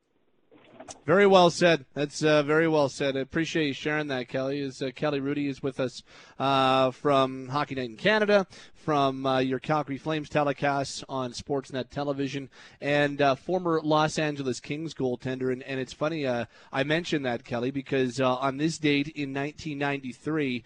Very 1.05 1.27
well 1.27 1.49
said. 1.49 1.85
That's 1.93 2.23
uh, 2.23 2.43
very 2.43 2.67
well 2.67 2.89
said. 2.89 3.17
I 3.17 3.21
appreciate 3.21 3.67
you 3.67 3.73
sharing 3.73 4.07
that, 4.07 4.27
Kelly. 4.27 4.59
Is 4.59 4.81
uh, 4.81 4.91
Kelly 4.95 5.19
Hrudey 5.19 5.47
is 5.47 5.63
with 5.63 5.79
us 5.79 6.03
uh, 6.37 6.91
from 6.91 7.47
Hockey 7.47 7.75
Night 7.75 7.89
in 7.89 7.97
Canada, 7.97 8.47
from 8.89 9.23
uh, 9.23 9.37
your 9.37 9.59
Calgary 9.59 9.99
Flames 9.99 10.29
telecasts 10.29 11.03
on 11.07 11.31
Sportsnet 11.31 11.91
television, 11.91 12.49
and 12.81 13.21
uh, 13.21 13.35
former 13.35 13.79
Los 13.83 14.17
Angeles 14.17 14.59
Kings 14.59 14.95
goaltender. 14.95 15.53
And, 15.53 15.61
and 15.61 15.79
it's 15.79 15.93
funny, 15.93 16.25
uh, 16.25 16.45
I 16.73 16.81
mentioned 16.81 17.23
that, 17.23 17.45
Kelly, 17.45 17.69
because 17.69 18.19
on 18.19 18.57
this 18.57 18.79
date 18.79 19.09
in 19.09 19.31
1993, 19.31 20.63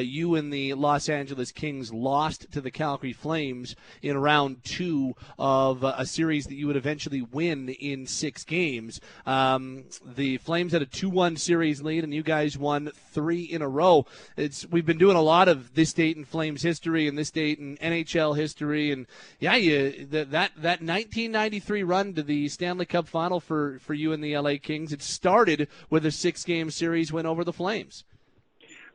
you 0.00 0.34
and 0.36 0.50
the 0.50 0.72
Los 0.72 1.10
Angeles 1.10 1.52
Kings 1.52 1.92
lost 1.92 2.50
to 2.52 2.62
the 2.62 2.70
Calgary 2.70 3.12
Flames 3.12 3.76
in 4.00 4.16
round 4.16 4.64
two 4.64 5.14
of 5.38 5.84
a 5.84 6.06
series 6.06 6.46
that 6.46 6.54
you 6.54 6.66
would 6.66 6.76
eventually 6.76 7.20
win 7.20 7.68
in 7.68 8.06
six 8.06 8.42
games. 8.42 9.02
Um, 9.26 9.84
the 10.02 10.38
Flames 10.38 10.72
had 10.72 10.80
a 10.80 10.86
2 10.86 11.10
1 11.10 11.36
series 11.36 11.82
lead, 11.82 12.04
and 12.04 12.14
you 12.14 12.22
guys 12.22 12.56
won 12.56 12.90
three 13.12 13.42
in 13.42 13.60
a 13.60 13.68
row. 13.68 14.06
It's 14.38 14.64
We've 14.64 14.86
been 14.86 14.96
doing 14.96 15.18
a 15.18 15.22
lot 15.22 15.48
of 15.48 15.74
this 15.74 15.92
date 15.92 16.16
in 16.16 16.24
Flames 16.24 16.62
history 16.62 17.06
and 17.06 17.18
this 17.18 17.33
date 17.34 17.58
in 17.58 17.76
NHL 17.76 18.36
history. 18.36 18.90
And 18.90 19.06
yeah, 19.38 19.56
you, 19.56 20.06
that, 20.06 20.30
that, 20.30 20.52
that 20.56 20.80
1993 20.80 21.82
run 21.82 22.14
to 22.14 22.22
the 22.22 22.48
Stanley 22.48 22.86
Cup 22.86 23.06
final 23.06 23.40
for, 23.40 23.78
for 23.80 23.92
you 23.92 24.12
and 24.12 24.24
the 24.24 24.36
LA 24.38 24.54
Kings, 24.62 24.92
it 24.92 25.02
started 25.02 25.68
with 25.90 26.06
a 26.06 26.10
six 26.10 26.44
game 26.44 26.70
series 26.70 27.12
win 27.12 27.26
over 27.26 27.44
the 27.44 27.52
Flames. 27.52 28.04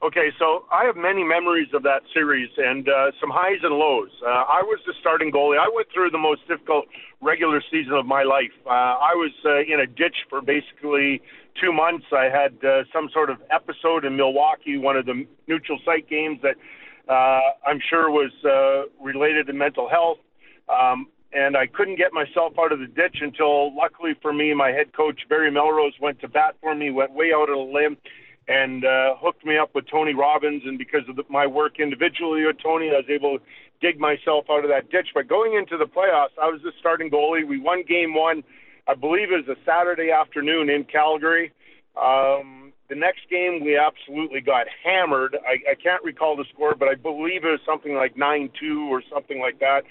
Okay, 0.02 0.32
so 0.40 0.64
I 0.72 0.86
have 0.86 0.96
many 0.96 1.26
memories 1.26 1.68
of 1.74 1.84
that 1.84 2.04
series 2.14 2.50
and 2.56 2.88
uh, 2.88 3.12
some 3.20 3.30
highs 3.30 3.60
and 3.64 3.76
lows. 3.76 4.10
Uh, 4.26 4.30
I 4.30 4.62
was 4.64 4.80
the 4.88 4.94
starting 5.02 5.30
goalie. 5.30 5.60
I 5.60 5.70
went 5.76 5.88
through 5.94 6.12
the 6.12 6.18
most 6.18 6.48
difficult 6.48 6.86
regular 7.20 7.62
season 7.70 7.92
of 7.94 8.06
my 8.06 8.24
life. 8.24 8.56
Uh, 8.66 8.70
I 8.70 9.12
was 9.16 9.32
uh, 9.44 9.60
in 9.60 9.82
a 9.82 9.86
ditch 9.86 10.16
for 10.30 10.42
basically 10.42 11.22
two 11.60 11.74
months. 11.74 12.06
I 12.14 12.30
had 12.30 12.64
uh, 12.64 12.84
some 12.94 13.10
sort 13.12 13.30
of 13.30 13.42
episode 13.52 14.06
in 14.06 14.16
Milwaukee, 14.16 14.78
one 14.78 14.96
of 14.96 15.06
the 15.06 15.28
neutral 15.48 15.80
site 15.84 16.08
games 16.08 16.40
that 16.44 16.56
I'm 17.14 17.80
sure 17.90 18.10
was 18.10 18.32
uh, 18.46 18.90
related 19.04 19.48
to 19.48 19.54
mental 19.54 19.90
health. 19.90 20.20
Um, 20.70 21.08
and 21.32 21.56
I 21.56 21.68
couldn't 21.68 21.98
get 21.98 22.12
myself 22.12 22.54
out 22.60 22.72
of 22.72 22.80
the 22.80 22.88
ditch 22.88 23.18
until, 23.22 23.76
luckily 23.76 24.14
for 24.22 24.34
me, 24.34 24.54
my 24.54 24.70
head 24.70 24.94
coach 24.94 25.22
Barry 25.30 25.52
Melrose 25.52 25.94
went 26.02 26.20
to 26.22 26.28
bat 26.28 26.56
for 26.62 26.74
me, 26.74 26.90
went 26.90 27.14
way 27.14 27.32
out 27.36 27.50
of 27.50 27.56
the 27.56 27.72
limb, 27.72 27.98
and 28.48 28.84
uh, 28.84 29.16
hooked 29.18 29.46
me 29.46 29.58
up 29.58 29.76
with 29.76 29.86
Tony 29.88 30.16
Robbins. 30.16 30.64
And 30.66 30.78
because 30.78 31.08
of 31.08 31.16
the, 31.16 31.24
my 31.30 31.46
work 31.46 31.80
individually 31.80 32.46
with 32.46 32.58
Tony, 32.64 32.90
I 32.90 32.98
was 32.98 33.10
able 33.10 33.38
to 33.38 33.44
dig 33.80 34.00
myself 34.00 34.46
out 34.50 34.64
of 34.64 34.72
that 34.72 34.90
ditch. 34.90 35.10
But 35.14 35.28
going 35.28 35.54
into 35.54 35.78
the 35.78 35.86
playoffs, 35.86 36.38
I 36.42 36.50
was 36.50 36.62
the 36.64 36.72
starting 36.80 37.12
goalie. 37.12 37.48
We 37.48 37.60
won 37.60 37.84
Game 37.88 38.16
One, 38.16 38.44
I 38.88 38.96
believe, 38.96 39.32
it 39.32 39.48
was 39.48 39.56
a 39.56 39.60
Saturday 39.66 40.10
afternoon 40.10 40.70
in 40.70 40.84
Calgary. 40.84 41.52
Um, 41.96 42.69
the 42.90 42.96
next 42.96 43.30
game, 43.30 43.64
we 43.64 43.78
absolutely 43.78 44.42
got 44.42 44.68
hammered. 44.84 45.38
I, 45.48 45.72
I 45.72 45.76
can't 45.76 46.04
recall 46.04 46.36
the 46.36 46.46
score, 46.54 46.76
but 46.76 46.88
I 46.88 46.96
believe 46.96 47.44
it 47.44 47.52
was 47.52 47.60
something 47.66 47.94
like 47.94 48.18
nine-two 48.18 48.92
or 48.92 49.04
something 49.12 49.40
like 49.40 49.60
that 49.60 49.84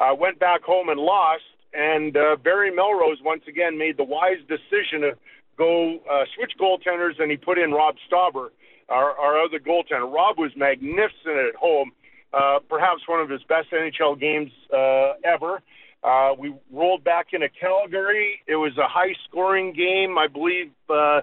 uh, 0.00 0.14
went 0.14 0.38
back 0.38 0.62
home 0.62 0.88
and 0.88 0.98
lost. 0.98 1.42
And 1.72 2.16
uh, 2.16 2.36
Barry 2.42 2.74
Melrose 2.74 3.18
once 3.22 3.42
again 3.46 3.78
made 3.78 3.96
the 3.96 4.04
wise 4.04 4.40
decision 4.48 5.02
to 5.02 5.12
go 5.56 5.98
uh, 6.10 6.24
switch 6.34 6.52
goaltenders, 6.60 7.20
and 7.20 7.30
he 7.30 7.36
put 7.36 7.58
in 7.58 7.70
Rob 7.70 7.94
Stauber, 8.10 8.48
our, 8.88 9.12
our 9.12 9.38
other 9.40 9.60
goaltender. 9.60 10.12
Rob 10.12 10.38
was 10.38 10.50
magnificent 10.56 11.36
at 11.48 11.54
home, 11.54 11.92
uh, 12.32 12.58
perhaps 12.68 13.02
one 13.06 13.20
of 13.20 13.28
his 13.28 13.42
best 13.44 13.68
NHL 13.70 14.18
games 14.18 14.50
uh, 14.74 15.12
ever. 15.22 15.62
Uh, 16.02 16.32
we 16.36 16.54
rolled 16.72 17.04
back 17.04 17.28
into 17.32 17.48
Calgary. 17.48 18.40
It 18.46 18.56
was 18.56 18.72
a 18.78 18.88
high-scoring 18.88 19.74
game, 19.74 20.16
I 20.18 20.26
believe. 20.26 20.72
Uh, 20.88 21.20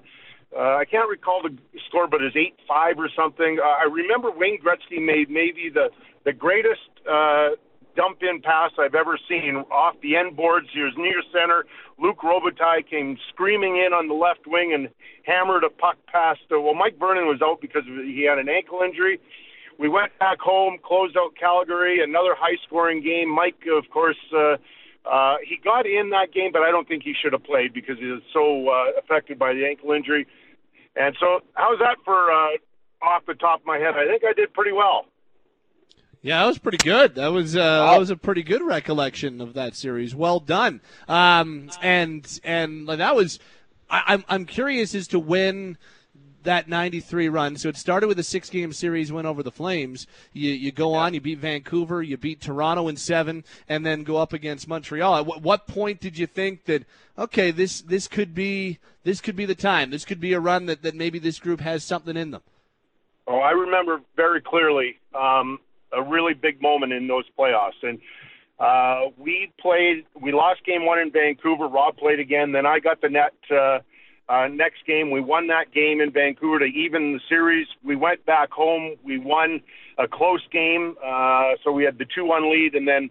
uh, 0.56 0.78
I 0.78 0.86
can't 0.86 1.10
recall 1.10 1.42
the 1.44 1.58
score, 1.88 2.08
but 2.08 2.22
it 2.22 2.26
was 2.26 2.36
eight 2.36 2.56
five 2.68 2.98
or 2.98 3.10
something. 3.16 3.60
Uh, 3.60 3.68
I 3.68 3.84
remember 3.92 4.32
Wayne 4.32 4.60
Gretzky 4.62 5.04
made 5.04 5.30
maybe 5.30 5.70
the 5.74 5.90
the 6.26 6.34
greatest 6.34 6.88
uh, 7.10 7.50
dump 7.96 8.20
in 8.22 8.42
pass 8.42 8.72
I've 8.80 8.96
ever 8.96 9.18
seen 9.28 9.64
off 9.72 9.96
the 10.02 10.16
end 10.16 10.38
boards. 10.38 10.68
He 10.74 10.82
was 10.82 10.94
near 10.98 11.22
center. 11.34 11.66
Luc 12.00 12.20
Robitaille 12.20 12.88
came 12.88 13.18
screaming 13.30 13.78
in 13.78 13.92
on 13.92 14.08
the 14.08 14.14
left 14.14 14.46
wing 14.46 14.72
and 14.74 14.88
hammered 15.24 15.64
a 15.64 15.70
puck 15.70 15.98
past. 16.08 16.42
Uh, 16.52 16.62
well, 16.62 16.76
Mike 16.76 16.98
Vernon 17.00 17.26
was 17.26 17.42
out 17.44 17.60
because 17.60 17.84
he 17.86 18.26
had 18.30 18.38
an 18.38 18.48
ankle 18.48 18.82
injury. 18.86 19.20
We 19.80 19.90
went 19.90 20.18
back 20.18 20.40
home, 20.40 20.78
closed 20.84 21.18
out 21.18 21.36
Calgary, 21.40 22.02
another 22.02 22.34
high 22.38 22.58
scoring 22.66 23.04
game. 23.04 23.30
Mike, 23.30 23.62
of 23.70 23.90
course, 23.92 24.18
uh, 24.36 24.58
uh, 25.10 25.38
he 25.44 25.58
got 25.64 25.86
in 25.86 26.10
that 26.12 26.34
game, 26.34 26.52
but 26.52 26.62
I 26.62 26.72
don't 26.72 26.88
think 26.88 27.04
he 27.04 27.14
should 27.20 27.34
have 27.34 27.44
played 27.44 27.74
because 27.74 27.98
he 27.98 28.06
was 28.06 28.22
so 28.34 28.70
uh, 28.70 29.00
affected 29.00 29.40
by 29.40 29.54
the 29.54 29.66
ankle 29.66 29.92
injury. 29.92 30.28
And 30.96 31.16
so, 31.20 31.42
how's 31.54 31.80
that 31.80 31.98
for 32.04 32.32
uh, 32.32 32.58
off 33.02 33.26
the 33.26 33.36
top 33.36 33.62
of 33.62 33.66
my 33.66 33.78
head? 33.78 33.96
I 33.96 34.08
think 34.08 34.24
I 34.28 34.34
did 34.34 34.54
pretty 34.54 34.72
well. 34.72 35.06
Yeah, 36.22 36.42
that 36.42 36.48
was 36.48 36.58
pretty 36.58 36.80
good. 36.80 37.16
That 37.16 37.28
was 37.28 37.56
uh, 37.56 37.92
that 37.92 38.00
was 38.00 38.10
a 38.10 38.18
pretty 38.18 38.44
good 38.44 38.62
recollection 38.62 39.40
of 39.40 39.54
that 39.54 39.76
series. 39.76 40.16
Well 40.16 40.40
done. 40.40 40.82
Um, 41.08 41.70
and 41.82 42.40
and 42.44 42.88
that 42.88 43.16
was. 43.16 43.40
I, 43.90 44.04
I'm 44.08 44.26
I'm 44.28 44.46
curious 44.46 44.94
as 44.96 45.08
to 45.10 45.20
when 45.20 45.78
that 46.48 46.70
93 46.70 47.28
run. 47.28 47.58
So 47.58 47.68
it 47.68 47.76
started 47.76 48.08
with 48.08 48.18
a 48.20 48.24
six 48.24 48.50
game 48.50 48.72
series 48.72 49.12
win 49.12 49.26
over 49.26 49.44
the 49.44 49.52
Flames. 49.52 50.08
You, 50.32 50.52
you 50.52 50.72
go 50.72 50.94
on, 50.94 51.14
you 51.14 51.20
beat 51.20 51.40
Vancouver, 51.40 52.02
you 52.02 52.16
beat 52.16 52.40
Toronto 52.40 52.88
in 52.88 52.96
seven, 52.96 53.44
and 53.68 53.86
then 53.86 54.04
go 54.04 54.16
up 54.16 54.32
against 54.32 54.66
Montreal. 54.66 55.18
At 55.18 55.26
what, 55.26 55.42
what 55.42 55.68
point 55.68 56.00
did 56.00 56.18
you 56.18 56.26
think 56.26 56.64
that, 56.64 56.86
okay, 57.18 57.52
this, 57.52 57.82
this 57.82 58.08
could 58.08 58.34
be, 58.34 58.80
this 59.04 59.20
could 59.20 59.36
be 59.36 59.44
the 59.44 59.56
time. 59.56 59.90
This 59.90 60.06
could 60.06 60.22
be 60.22 60.32
a 60.32 60.40
run 60.40 60.68
that, 60.68 60.84
that 60.84 60.96
maybe 60.96 61.20
this 61.20 61.38
group 61.38 61.60
has 61.60 61.84
something 61.84 62.16
in 62.16 62.32
them? 62.32 62.42
Oh, 63.28 63.40
I 63.40 63.52
remember 63.52 64.00
very 64.16 64.40
clearly. 64.40 65.00
Um, 65.14 65.60
a 65.92 66.02
really 66.02 66.34
big 66.34 66.62
moment 66.62 66.94
in 66.94 67.08
those 67.08 67.26
playoffs. 67.38 67.84
And 67.84 68.00
uh, 68.58 69.12
we 69.18 69.52
played, 69.60 70.06
we 70.20 70.32
lost 70.32 70.64
game 70.66 70.86
one 70.86 71.00
in 71.00 71.12
Vancouver. 71.12 71.68
Rob 71.68 71.98
played 71.98 72.22
again. 72.22 72.54
Then 72.54 72.66
I 72.66 72.80
got 72.80 73.02
the 73.02 73.10
net 73.10 73.34
uh, 73.52 73.80
uh, 74.30 74.48
next 74.48 74.86
game. 74.86 75.12
We 75.12 75.22
won 75.22 75.48
that 75.48 75.72
game 75.74 76.02
in 76.02 76.12
Vancouver 76.12 76.60
to 76.60 76.66
even 76.66 77.14
the 77.14 77.20
series. 77.30 77.68
We 77.84 77.96
went 77.96 78.26
back 78.26 78.52
home. 78.52 78.96
We 79.04 79.18
won 79.18 79.62
a 79.98 80.08
close 80.08 80.46
game. 80.52 80.96
Uh, 81.04 81.54
so 81.64 81.72
we 81.72 81.84
had 81.84 81.98
the 81.98 82.06
2 82.06 82.26
1 82.26 82.52
lead. 82.52 82.76
And 82.76 82.88
then 82.88 83.10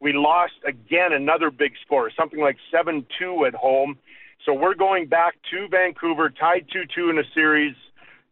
we 0.00 0.12
lost 0.12 0.54
again 0.66 1.12
another 1.12 1.50
big 1.50 1.72
score, 1.84 2.10
something 2.16 2.40
like 2.40 2.56
7 2.70 3.06
2 3.18 3.44
at 3.46 3.54
home. 3.54 3.98
So 4.44 4.52
we're 4.52 4.74
going 4.74 5.06
back 5.06 5.34
to 5.50 5.68
Vancouver, 5.68 6.30
tied 6.30 6.66
2 6.72 6.82
2 6.94 7.10
in 7.10 7.18
a 7.18 7.24
series. 7.34 7.74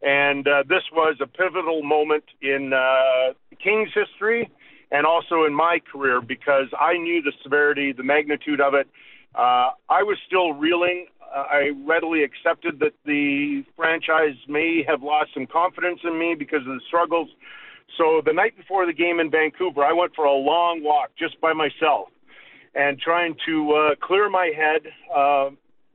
And 0.02 0.46
uh, 0.46 0.64
this 0.68 0.82
was 0.92 1.16
a 1.20 1.26
pivotal 1.26 1.82
moment 1.82 2.24
in 2.42 2.72
uh, 2.72 3.32
Kings 3.62 3.88
history 3.94 4.50
and 4.90 5.06
also 5.06 5.44
in 5.44 5.54
my 5.54 5.80
career 5.90 6.20
because 6.20 6.66
I 6.78 6.98
knew 6.98 7.22
the 7.22 7.32
severity, 7.42 7.92
the 7.92 8.02
magnitude 8.02 8.60
of 8.60 8.74
it. 8.74 8.86
Uh, 9.34 9.70
I 9.88 10.02
was 10.04 10.18
still 10.26 10.52
reeling. 10.52 11.06
I 11.34 11.70
readily 11.84 12.22
accepted 12.22 12.78
that 12.80 12.92
the 13.04 13.64
franchise 13.76 14.36
may 14.48 14.84
have 14.86 15.02
lost 15.02 15.30
some 15.34 15.46
confidence 15.46 16.00
in 16.04 16.18
me 16.18 16.34
because 16.38 16.60
of 16.60 16.66
the 16.66 16.80
struggles. 16.86 17.28
So 17.98 18.22
the 18.24 18.32
night 18.32 18.56
before 18.56 18.86
the 18.86 18.92
game 18.92 19.20
in 19.20 19.30
Vancouver, 19.30 19.84
I 19.84 19.92
went 19.92 20.14
for 20.14 20.24
a 20.24 20.32
long 20.32 20.82
walk 20.82 21.10
just 21.18 21.40
by 21.40 21.52
myself 21.52 22.08
and 22.74 22.98
trying 22.98 23.36
to 23.46 23.72
uh, 23.72 23.94
clear 24.00 24.28
my 24.28 24.50
head. 24.56 24.82
Uh, 25.14 25.50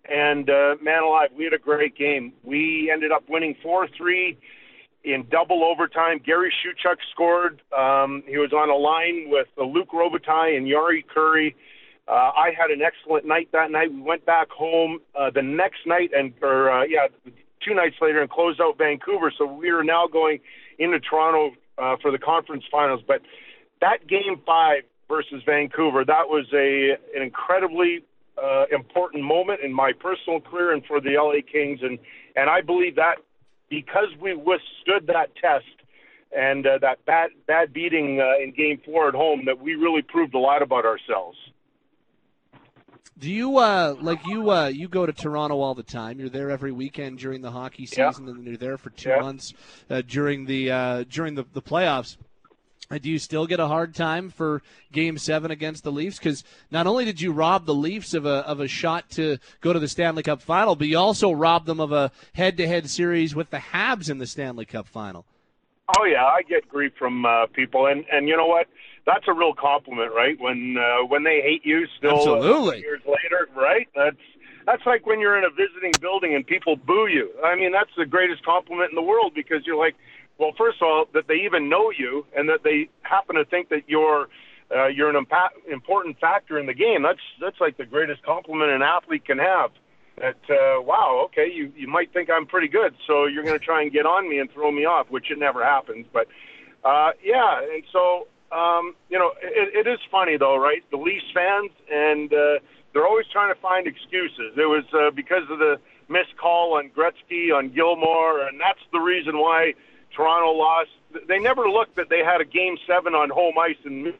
and 0.09 0.49
uh, 0.49 0.75
man 0.81 1.03
alive, 1.03 1.29
we 1.37 1.43
had 1.43 1.53
a 1.53 1.59
great 1.59 1.95
game. 1.95 2.33
We 2.43 2.89
ended 2.91 3.11
up 3.11 3.23
winning 3.29 3.55
4 3.61 3.87
3 3.95 4.37
in 5.03 5.25
double 5.29 5.63
overtime. 5.63 6.19
Gary 6.25 6.51
Shuchuk 6.63 6.97
scored. 7.11 7.61
Um, 7.77 8.23
he 8.27 8.37
was 8.37 8.51
on 8.53 8.69
a 8.69 8.75
line 8.75 9.29
with 9.29 9.47
Luc 9.57 9.89
Robitaille 9.91 10.57
and 10.57 10.67
Jari. 10.67 11.03
Uh, 11.15 11.55
I 12.13 12.51
had 12.57 12.71
an 12.71 12.81
excellent 12.81 13.25
night 13.25 13.49
that 13.53 13.71
night. 13.71 13.93
We 13.93 14.01
went 14.01 14.25
back 14.25 14.49
home 14.49 14.99
uh, 15.17 15.29
the 15.29 15.41
next 15.41 15.85
night, 15.85 16.11
and 16.15 16.33
or 16.41 16.71
uh, 16.71 16.83
yeah, 16.83 17.07
two 17.65 17.73
nights 17.73 17.95
later, 18.01 18.21
and 18.21 18.29
closed 18.29 18.59
out 18.61 18.77
Vancouver. 18.77 19.31
So 19.37 19.45
we 19.45 19.69
are 19.69 19.83
now 19.83 20.07
going 20.07 20.39
into 20.77 20.99
Toronto 20.99 21.55
uh, 21.77 21.97
for 22.01 22.11
the 22.11 22.17
conference 22.17 22.63
finals. 22.71 23.01
But 23.07 23.21
that 23.81 24.07
game 24.07 24.41
five 24.45 24.83
versus 25.07 25.43
Vancouver, 25.45 26.03
that 26.05 26.27
was 26.29 26.45
a 26.53 26.97
an 27.15 27.21
incredibly 27.21 28.03
uh, 28.41 28.65
important 28.71 29.23
moment 29.23 29.61
in 29.61 29.73
my 29.73 29.91
personal 29.91 30.39
career 30.39 30.73
and 30.73 30.85
for 30.85 31.01
the 31.01 31.11
LA 31.11 31.41
Kings, 31.51 31.79
and 31.81 31.99
and 32.35 32.49
I 32.49 32.61
believe 32.61 32.95
that 32.95 33.15
because 33.69 34.07
we 34.19 34.33
withstood 34.33 35.07
that 35.07 35.35
test 35.35 35.65
and 36.35 36.65
uh, 36.65 36.77
that 36.81 37.05
bad 37.05 37.31
bad 37.47 37.73
beating 37.73 38.21
uh, 38.21 38.41
in 38.41 38.51
Game 38.51 38.79
Four 38.85 39.09
at 39.09 39.15
home, 39.15 39.45
that 39.45 39.59
we 39.59 39.75
really 39.75 40.01
proved 40.01 40.33
a 40.33 40.39
lot 40.39 40.61
about 40.61 40.85
ourselves. 40.85 41.37
Do 43.19 43.29
you 43.29 43.57
uh 43.57 43.95
like 43.99 44.25
you 44.25 44.49
uh 44.49 44.67
you 44.67 44.87
go 44.87 45.05
to 45.05 45.11
Toronto 45.11 45.59
all 45.59 45.75
the 45.75 45.83
time? 45.83 46.19
You're 46.19 46.29
there 46.29 46.49
every 46.49 46.71
weekend 46.71 47.19
during 47.19 47.41
the 47.41 47.51
hockey 47.51 47.85
season, 47.85 48.25
yeah. 48.25 48.31
and 48.31 48.45
you're 48.45 48.57
there 48.57 48.77
for 48.77 48.91
two 48.91 49.09
yeah. 49.09 49.19
months 49.19 49.53
uh, 49.89 50.01
during 50.07 50.45
the 50.45 50.71
uh, 50.71 51.03
during 51.09 51.35
the, 51.35 51.45
the 51.53 51.61
playoffs. 51.61 52.15
Do 52.89 53.07
you 53.07 53.19
still 53.19 53.45
get 53.45 53.59
a 53.59 53.67
hard 53.67 53.93
time 53.93 54.31
for 54.31 54.63
Game 54.91 55.19
Seven 55.19 55.51
against 55.51 55.83
the 55.83 55.91
Leafs? 55.91 56.17
Because 56.17 56.43
not 56.71 56.87
only 56.87 57.05
did 57.05 57.21
you 57.21 57.31
rob 57.31 57.65
the 57.65 57.73
Leafs 57.73 58.15
of 58.15 58.25
a 58.25 58.47
of 58.47 58.59
a 58.59 58.67
shot 58.67 59.09
to 59.11 59.37
go 59.61 59.73
to 59.73 59.79
the 59.79 59.87
Stanley 59.87 60.23
Cup 60.23 60.41
Final, 60.41 60.75
but 60.75 60.87
you 60.87 60.97
also 60.97 61.31
robbed 61.31 61.67
them 61.67 61.79
of 61.79 61.91
a 61.91 62.11
head-to-head 62.33 62.89
series 62.89 63.35
with 63.35 63.51
the 63.51 63.57
Habs 63.57 64.09
in 64.09 64.17
the 64.17 64.25
Stanley 64.25 64.65
Cup 64.65 64.87
Final. 64.87 65.25
Oh 65.97 66.05
yeah, 66.05 66.25
I 66.25 66.41
get 66.41 66.67
grief 66.67 66.93
from 66.97 67.25
uh, 67.25 67.45
people, 67.47 67.85
and 67.85 68.05
and 68.11 68.27
you 68.27 68.37
know 68.37 68.47
what? 68.47 68.67
That's 69.05 69.25
a 69.27 69.33
real 69.33 69.53
compliment, 69.53 70.11
right? 70.13 70.39
When 70.39 70.77
uh, 70.77 71.05
when 71.07 71.23
they 71.23 71.41
hate 71.41 71.65
you, 71.65 71.87
still 71.97 72.17
Absolutely. 72.17 72.79
years 72.79 73.01
later, 73.05 73.49
right? 73.55 73.87
That's 73.95 74.17
that's 74.65 74.85
like 74.85 75.05
when 75.05 75.19
you're 75.19 75.37
in 75.37 75.43
a 75.43 75.49
visiting 75.49 75.97
building 75.97 76.35
and 76.35 76.45
people 76.45 76.75
boo 76.75 77.07
you. 77.07 77.31
I 77.43 77.55
mean, 77.55 77.71
that's 77.71 77.91
the 77.97 78.05
greatest 78.05 78.43
compliment 78.45 78.91
in 78.91 78.95
the 78.95 79.01
world 79.01 79.33
because 79.33 79.65
you're 79.65 79.77
like, 79.77 79.95
well, 80.37 80.51
first 80.57 80.77
of 80.81 80.87
all, 80.87 81.05
that 81.13 81.27
they 81.27 81.41
even 81.45 81.69
know 81.69 81.91
you 81.91 82.25
and 82.35 82.47
that 82.49 82.63
they 82.63 82.89
happen 83.01 83.35
to 83.35 83.45
think 83.45 83.69
that 83.69 83.83
you're 83.87 84.27
uh, 84.75 84.87
you're 84.87 85.09
an 85.09 85.25
impa- 85.25 85.71
important 85.71 86.19
factor 86.19 86.59
in 86.59 86.65
the 86.65 86.73
game. 86.73 87.01
That's 87.01 87.19
that's 87.41 87.59
like 87.59 87.77
the 87.77 87.85
greatest 87.85 88.23
compliment 88.23 88.71
an 88.71 88.81
athlete 88.81 89.25
can 89.25 89.39
have. 89.39 89.71
That 90.17 90.37
uh, 90.49 90.81
wow, 90.81 91.21
okay, 91.25 91.49
you 91.51 91.71
you 91.75 91.87
might 91.87 92.13
think 92.13 92.29
I'm 92.29 92.45
pretty 92.45 92.67
good, 92.67 92.93
so 93.07 93.25
you're 93.25 93.43
going 93.43 93.57
to 93.57 93.65
try 93.65 93.81
and 93.81 93.91
get 93.91 94.05
on 94.05 94.29
me 94.29 94.39
and 94.39 94.51
throw 94.51 94.71
me 94.71 94.85
off, 94.85 95.09
which 95.09 95.31
it 95.31 95.39
never 95.39 95.63
happens. 95.63 96.05
But 96.11 96.27
uh, 96.83 97.11
yeah, 97.23 97.61
and 97.61 97.83
so 97.91 98.27
um, 98.51 98.95
you 99.09 99.17
know, 99.19 99.31
it, 99.41 99.85
it 99.85 99.89
is 99.89 99.99
funny 100.11 100.37
though, 100.37 100.57
right? 100.57 100.83
The 100.91 100.97
Leafs 100.97 101.25
fans 101.33 101.71
and 101.91 102.33
uh, 102.33 102.59
they're 102.93 103.05
always 103.07 103.27
trying 103.31 103.53
to 103.53 103.59
find 103.59 103.87
excuses. 103.87 104.53
It 104.57 104.67
was 104.67 104.83
uh, 104.93 105.11
because 105.11 105.43
of 105.49 105.59
the 105.59 105.79
missed 106.07 106.35
call 106.37 106.77
on 106.77 106.89
Gretzky 106.89 107.55
on 107.55 107.69
Gilmour, 107.69 108.47
and 108.47 108.59
that's 108.59 108.81
the 108.91 108.99
reason 108.99 109.37
why 109.37 109.73
Toronto 110.15 110.51
lost. 110.51 110.89
They 111.27 111.39
never 111.39 111.69
looked 111.69 111.95
that 111.95 112.09
they 112.09 112.23
had 112.23 112.41
a 112.41 112.45
game 112.45 112.77
seven 112.87 113.13
on 113.13 113.29
home 113.29 113.57
ice 113.59 113.77
and 113.85 114.13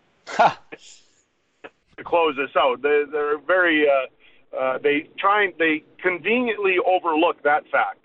to 1.98 2.04
close 2.04 2.36
this 2.36 2.56
out. 2.56 2.82
They, 2.82 3.04
they're 3.12 3.38
very. 3.40 3.88
Uh, 3.90 4.56
uh, 4.58 4.78
they 4.80 5.08
try. 5.18 5.44
and 5.46 5.54
They 5.60 5.84
conveniently 6.02 6.78
overlook 6.86 7.44
that 7.44 7.68
fact. 7.72 7.99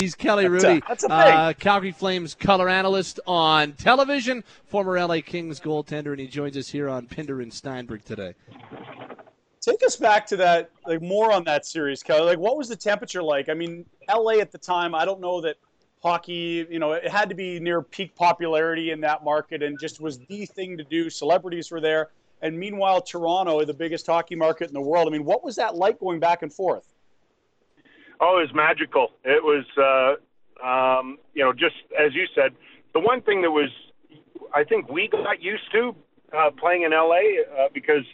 He's 0.00 0.14
Kelly 0.14 0.48
That's 0.48 0.64
Hrudey, 0.64 0.82
a- 0.82 0.88
that's 0.88 1.04
a 1.04 1.12
uh, 1.12 1.52
Calgary 1.52 1.92
Flames 1.92 2.34
color 2.34 2.70
analyst 2.70 3.20
on 3.26 3.72
television, 3.74 4.44
former 4.66 4.98
LA 4.98 5.20
Kings 5.20 5.60
goaltender, 5.60 6.12
and 6.12 6.20
he 6.20 6.26
joins 6.26 6.56
us 6.56 6.68
here 6.70 6.88
on 6.88 7.06
Pinder 7.06 7.42
and 7.42 7.52
Steinberg 7.52 8.02
today. 8.04 8.32
Take 9.60 9.84
us 9.84 9.96
back 9.96 10.26
to 10.28 10.36
that, 10.38 10.70
like 10.86 11.02
more 11.02 11.30
on 11.30 11.44
that 11.44 11.66
series, 11.66 12.02
Kelly. 12.02 12.22
Like, 12.22 12.38
what 12.38 12.56
was 12.56 12.70
the 12.70 12.76
temperature 12.76 13.22
like? 13.22 13.50
I 13.50 13.54
mean, 13.54 13.84
LA 14.08 14.38
at 14.40 14.50
the 14.50 14.56
time, 14.56 14.94
I 14.94 15.04
don't 15.04 15.20
know 15.20 15.42
that 15.42 15.56
hockey, 16.02 16.66
you 16.70 16.78
know, 16.78 16.92
it 16.92 17.08
had 17.08 17.28
to 17.28 17.34
be 17.34 17.60
near 17.60 17.82
peak 17.82 18.14
popularity 18.14 18.92
in 18.92 19.02
that 19.02 19.22
market 19.22 19.62
and 19.62 19.78
just 19.78 20.00
was 20.00 20.18
the 20.30 20.46
thing 20.46 20.78
to 20.78 20.84
do. 20.84 21.10
Celebrities 21.10 21.70
were 21.70 21.80
there. 21.80 22.08
And 22.40 22.58
meanwhile, 22.58 23.02
Toronto, 23.02 23.62
the 23.66 23.74
biggest 23.74 24.06
hockey 24.06 24.34
market 24.34 24.68
in 24.68 24.72
the 24.72 24.80
world. 24.80 25.06
I 25.08 25.10
mean, 25.10 25.26
what 25.26 25.44
was 25.44 25.56
that 25.56 25.74
like 25.74 26.00
going 26.00 26.20
back 26.20 26.40
and 26.40 26.50
forth? 26.50 26.86
Oh, 28.20 28.38
it 28.38 28.48
was 28.48 28.54
magical. 28.54 29.12
It 29.24 29.42
was, 29.42 29.64
uh, 29.80 30.66
um, 30.66 31.18
you 31.34 31.42
know, 31.42 31.52
just 31.52 31.76
as 31.98 32.14
you 32.14 32.26
said, 32.34 32.52
the 32.92 33.00
one 33.00 33.22
thing 33.22 33.42
that 33.42 33.50
was, 33.50 33.70
I 34.54 34.64
think 34.64 34.90
we 34.90 35.08
got 35.08 35.42
used 35.42 35.70
to 35.72 35.94
uh, 36.36 36.50
playing 36.58 36.82
in 36.82 36.90
LA 36.90 37.42
uh, 37.58 37.68
because 37.72 38.04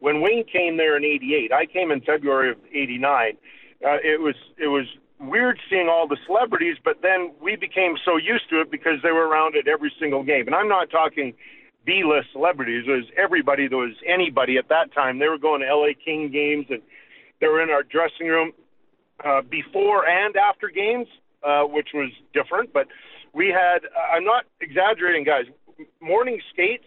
when 0.00 0.20
Wayne 0.20 0.44
came 0.44 0.76
there 0.76 0.96
in 0.96 1.04
'88, 1.04 1.52
I 1.52 1.66
came 1.66 1.90
in 1.90 2.02
February 2.02 2.50
of 2.50 2.58
'89. 2.72 3.36
Uh, 3.84 3.96
it 4.04 4.20
was 4.20 4.34
it 4.58 4.68
was 4.68 4.86
weird 5.18 5.58
seeing 5.70 5.88
all 5.88 6.06
the 6.06 6.18
celebrities, 6.26 6.76
but 6.84 7.00
then 7.00 7.32
we 7.40 7.56
became 7.56 7.96
so 8.04 8.16
used 8.16 8.50
to 8.50 8.60
it 8.60 8.70
because 8.70 9.00
they 9.02 9.12
were 9.12 9.26
around 9.26 9.56
at 9.56 9.66
every 9.66 9.92
single 9.98 10.22
game. 10.22 10.46
And 10.46 10.54
I'm 10.54 10.68
not 10.68 10.90
talking 10.90 11.32
B-list 11.86 12.28
celebrities. 12.32 12.84
It 12.86 12.90
was 12.90 13.04
everybody 13.16 13.68
that 13.68 13.76
was 13.76 13.94
anybody 14.06 14.58
at 14.58 14.68
that 14.68 14.92
time. 14.92 15.18
They 15.18 15.28
were 15.28 15.38
going 15.38 15.60
to 15.60 15.74
LA 15.74 15.92
King 16.04 16.30
games 16.30 16.66
and 16.68 16.82
they 17.40 17.46
were 17.46 17.62
in 17.62 17.70
our 17.70 17.82
dressing 17.82 18.26
room 18.26 18.52
uh, 19.24 19.42
before 19.42 20.06
and 20.06 20.36
after 20.36 20.68
games, 20.68 21.08
uh, 21.42 21.62
which 21.62 21.88
was 21.94 22.10
different. 22.32 22.72
But 22.72 22.88
we 23.32 23.48
had, 23.48 23.80
I'm 24.14 24.24
not 24.24 24.44
exaggerating, 24.60 25.24
guys, 25.24 25.46
morning 26.00 26.40
skates. 26.52 26.86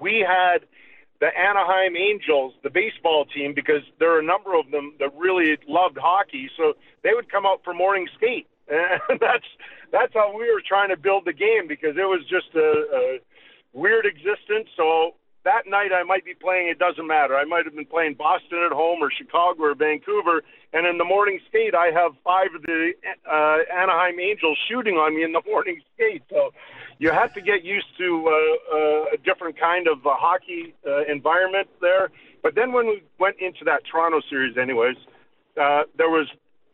We 0.00 0.24
had 0.26 0.66
the 1.20 1.26
Anaheim 1.36 1.96
Angels, 1.96 2.54
the 2.62 2.70
baseball 2.70 3.26
team, 3.26 3.52
because 3.54 3.82
there 3.98 4.14
are 4.14 4.20
a 4.20 4.24
number 4.24 4.58
of 4.58 4.70
them 4.70 4.94
that 4.98 5.10
really 5.16 5.58
loved 5.68 5.98
hockey. 6.00 6.48
So 6.56 6.74
they 7.02 7.10
would 7.12 7.30
come 7.30 7.44
out 7.44 7.60
for 7.64 7.74
morning 7.74 8.08
skate. 8.16 8.46
And 9.08 9.18
that's 9.20 9.50
that's 9.90 10.14
how 10.14 10.32
we 10.38 10.46
were 10.46 10.62
trying 10.66 10.90
to 10.90 10.96
build 10.96 11.24
the 11.24 11.32
game 11.32 11.66
because 11.66 11.96
it 11.96 12.06
was 12.06 12.22
just 12.30 12.54
a, 12.54 12.70
a 12.94 13.18
weird 13.72 14.06
existence. 14.06 14.68
So 14.76 15.16
that 15.44 15.62
night 15.66 15.90
I 15.92 16.02
might 16.02 16.24
be 16.24 16.34
playing, 16.34 16.68
it 16.68 16.78
doesn't 16.78 17.06
matter. 17.06 17.34
I 17.34 17.44
might 17.44 17.64
have 17.64 17.74
been 17.74 17.86
playing 17.86 18.14
Boston 18.14 18.62
at 18.64 18.72
home 18.72 19.02
or 19.02 19.10
Chicago 19.10 19.64
or 19.64 19.74
Vancouver. 19.74 20.42
And 20.72 20.86
in 20.86 20.98
the 20.98 21.04
morning 21.04 21.40
skate, 21.48 21.74
I 21.74 21.86
have 21.86 22.12
five 22.22 22.48
of 22.54 22.62
the 22.62 22.92
uh, 23.26 23.58
Anaheim 23.72 24.20
Angels 24.20 24.58
shooting 24.68 24.96
on 24.96 25.16
me 25.16 25.24
in 25.24 25.32
the 25.32 25.42
morning 25.46 25.80
skate. 25.94 26.22
So 26.28 26.52
you 26.98 27.10
have 27.10 27.32
to 27.34 27.40
get 27.40 27.64
used 27.64 27.88
to 27.98 28.28
uh, 28.28 28.76
uh, 28.76 29.04
a 29.14 29.16
different 29.24 29.58
kind 29.58 29.88
of 29.88 30.06
uh, 30.06 30.10
hockey 30.14 30.74
uh, 30.86 31.04
environment 31.06 31.68
there. 31.80 32.10
But 32.42 32.54
then 32.54 32.72
when 32.72 32.86
we 32.86 33.02
went 33.18 33.36
into 33.40 33.64
that 33.64 33.82
Toronto 33.90 34.20
series, 34.28 34.56
anyways, 34.56 34.96
uh, 35.60 35.84
there 35.96 36.10
was 36.10 36.28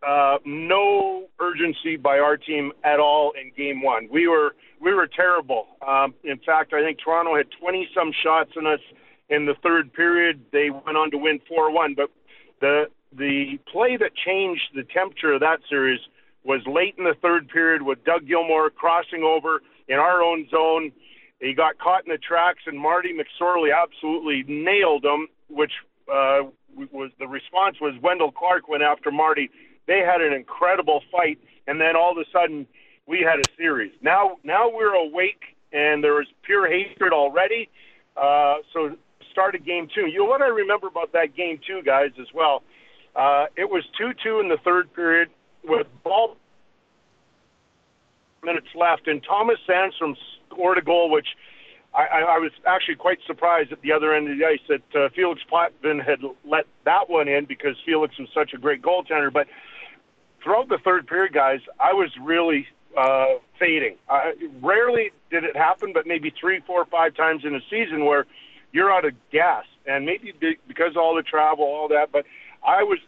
uh, 0.06 0.38
no 0.44 1.26
urgency 1.40 1.96
by 1.96 2.18
our 2.18 2.36
team 2.36 2.72
at 2.84 3.00
all 3.00 3.32
in 3.40 3.50
game 3.56 3.82
one. 3.82 4.08
We 4.10 4.28
were 4.28 4.54
we 4.80 4.94
were 4.94 5.08
terrible. 5.08 5.66
Um, 5.86 6.14
in 6.22 6.38
fact, 6.38 6.72
I 6.72 6.82
think 6.82 6.98
Toronto 7.02 7.36
had 7.36 7.46
20 7.60 7.88
some 7.94 8.12
shots 8.22 8.50
in 8.56 8.66
us 8.66 8.80
in 9.28 9.46
the 9.46 9.54
third 9.62 9.92
period. 9.92 10.42
They 10.52 10.70
went 10.70 10.96
on 10.96 11.10
to 11.10 11.18
win 11.18 11.40
4-1, 11.50 11.96
but 11.96 12.10
the 12.60 12.84
the 13.12 13.58
play 13.72 13.96
that 13.96 14.14
changed 14.14 14.62
the 14.74 14.84
temperature 14.84 15.32
of 15.32 15.40
that 15.40 15.60
series 15.68 16.00
was 16.44 16.60
late 16.66 16.94
in 16.98 17.04
the 17.04 17.16
third 17.20 17.48
period 17.48 17.82
with 17.82 18.04
Doug 18.04 18.26
Gilmour 18.28 18.70
crossing 18.70 19.24
over 19.24 19.60
in 19.88 19.96
our 19.96 20.22
own 20.22 20.48
zone. 20.50 20.92
He 21.40 21.52
got 21.52 21.78
caught 21.78 22.06
in 22.06 22.12
the 22.12 22.18
tracks, 22.18 22.60
and 22.66 22.78
Marty 22.78 23.12
McSorley 23.12 23.70
absolutely 23.74 24.44
nailed 24.46 25.04
him, 25.04 25.28
which 25.48 25.72
uh, 26.10 26.42
was 26.92 27.10
the 27.18 27.26
response 27.26 27.76
was 27.80 27.94
Wendel 28.02 28.30
Clark 28.30 28.68
went 28.68 28.82
after 28.82 29.10
Marty. 29.10 29.50
They 29.86 30.00
had 30.00 30.20
an 30.20 30.32
incredible 30.32 31.02
fight, 31.12 31.38
and 31.66 31.80
then 31.80 31.96
all 31.96 32.12
of 32.12 32.18
a 32.18 32.24
sudden 32.32 32.66
we 33.06 33.20
had 33.20 33.38
a 33.38 33.56
series. 33.56 33.92
Now, 34.02 34.36
now 34.42 34.70
we're 34.72 34.94
awake, 34.94 35.56
and 35.72 36.02
there 36.02 36.14
was 36.14 36.26
pure 36.42 36.68
hatred 36.68 37.12
already. 37.12 37.68
Uh, 38.16 38.56
so 38.72 38.96
started 39.30 39.64
game 39.64 39.88
two. 39.94 40.06
You 40.06 40.20
know 40.20 40.24
what 40.24 40.42
I 40.42 40.46
remember 40.46 40.86
about 40.86 41.12
that 41.12 41.36
game 41.36 41.60
two, 41.66 41.82
guys, 41.82 42.10
as 42.20 42.26
well. 42.34 42.62
Uh, 43.14 43.46
it 43.56 43.68
was 43.70 43.84
two-two 43.98 44.40
in 44.40 44.48
the 44.48 44.58
third 44.64 44.92
period 44.94 45.28
with 45.64 45.86
ball 46.04 46.36
minutes 48.42 48.68
left, 48.74 49.08
and 49.08 49.22
Tomas 49.22 49.58
Sandstrom 49.68 50.14
scored 50.48 50.78
a 50.78 50.82
goal, 50.82 51.10
which 51.10 51.26
I, 51.94 52.22
I, 52.28 52.38
was 52.38 52.52
actually 52.66 52.96
quite 52.96 53.18
surprised 53.26 53.72
at 53.72 53.80
the 53.80 53.92
other 53.92 54.14
end 54.14 54.30
of 54.30 54.38
the 54.38 54.44
ice 54.44 54.60
that 54.68 55.00
uh, 55.00 55.08
Felix 55.14 55.40
Potvin 55.50 55.98
had 55.98 56.20
let 56.44 56.66
that 56.84 57.08
one 57.08 57.26
in 57.26 57.46
because 57.46 57.74
Felix 57.86 58.18
was 58.18 58.28
such 58.34 58.52
a 58.54 58.58
great 58.58 58.82
goaltender. 58.82 59.32
But 59.32 59.46
throughout 60.46 60.68
the 60.68 60.78
third 60.78 61.08
period, 61.08 61.32
guys, 61.32 61.58
I 61.80 61.92
was 61.92 62.08
really 62.22 62.68
uh, 62.96 63.34
fading. 63.58 63.96
Uh, 64.08 64.30
rarely 64.62 65.10
did 65.28 65.42
it 65.42 65.56
happen, 65.56 65.92
but 65.92 66.06
maybe 66.06 66.32
three, 66.40 66.60
four, 66.60 66.86
five 66.86 67.16
times 67.16 67.44
in 67.44 67.52
a 67.56 67.60
season 67.68 68.04
where 68.04 68.26
you're 68.70 68.92
out 68.92 69.04
of 69.04 69.12
gas, 69.32 69.64
and 69.86 70.06
maybe 70.06 70.32
because 70.68 70.92
of 70.92 70.98
all 70.98 71.16
the 71.16 71.22
travel, 71.22 71.64
all 71.64 71.88
that. 71.88 72.12
But 72.12 72.26
I 72.64 72.84
was, 72.84 73.00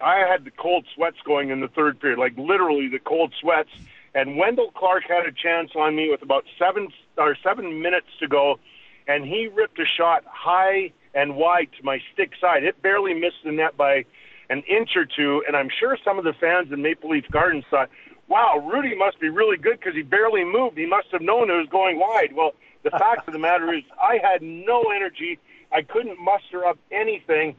I 0.00 0.18
had 0.18 0.44
the 0.44 0.52
cold 0.52 0.86
sweats 0.94 1.16
going 1.26 1.50
in 1.50 1.60
the 1.60 1.68
third 1.68 1.98
period, 2.00 2.20
like 2.20 2.38
literally 2.38 2.88
the 2.88 3.00
cold 3.00 3.34
sweats. 3.40 3.70
And 4.14 4.36
Wendel 4.36 4.70
Clark 4.70 5.02
had 5.08 5.26
a 5.26 5.32
chance 5.32 5.72
on 5.74 5.96
me 5.96 6.08
with 6.08 6.22
about 6.22 6.44
seven 6.56 6.90
or 7.18 7.36
seven 7.42 7.82
minutes 7.82 8.06
to 8.20 8.28
go, 8.28 8.60
and 9.08 9.24
he 9.24 9.48
ripped 9.52 9.80
a 9.80 9.84
shot 9.84 10.22
high 10.28 10.92
and 11.12 11.34
wide 11.34 11.70
to 11.76 11.84
my 11.84 11.98
stick 12.12 12.30
side. 12.40 12.62
It 12.62 12.80
barely 12.82 13.14
missed 13.14 13.42
the 13.44 13.50
net 13.50 13.76
by 13.76 14.04
an 14.50 14.62
inch 14.68 14.90
or 14.96 15.06
two, 15.06 15.42
and 15.46 15.56
I'm 15.56 15.68
sure 15.80 15.96
some 16.04 16.18
of 16.18 16.24
the 16.24 16.34
fans 16.34 16.72
in 16.72 16.82
Maple 16.82 17.10
Leaf 17.10 17.24
Gardens 17.30 17.64
thought, 17.70 17.90
"Wow, 18.28 18.62
Hrudey 18.64 18.96
must 18.96 19.20
be 19.20 19.28
really 19.28 19.56
good 19.56 19.78
because 19.78 19.94
he 19.94 20.02
barely 20.02 20.44
moved. 20.44 20.76
He 20.76 20.86
must 20.86 21.08
have 21.12 21.22
known 21.22 21.50
it 21.50 21.54
was 21.54 21.68
going 21.68 21.98
wide." 21.98 22.32
Well, 22.34 22.54
the 22.82 22.90
fact 23.04 23.26
of 23.26 23.32
the 23.32 23.38
matter 23.38 23.72
is, 23.72 23.82
I 24.00 24.18
had 24.22 24.42
no 24.42 24.82
energy. 24.94 25.38
I 25.72 25.82
couldn't 25.82 26.18
muster 26.20 26.64
up 26.64 26.78
anything. 26.90 27.56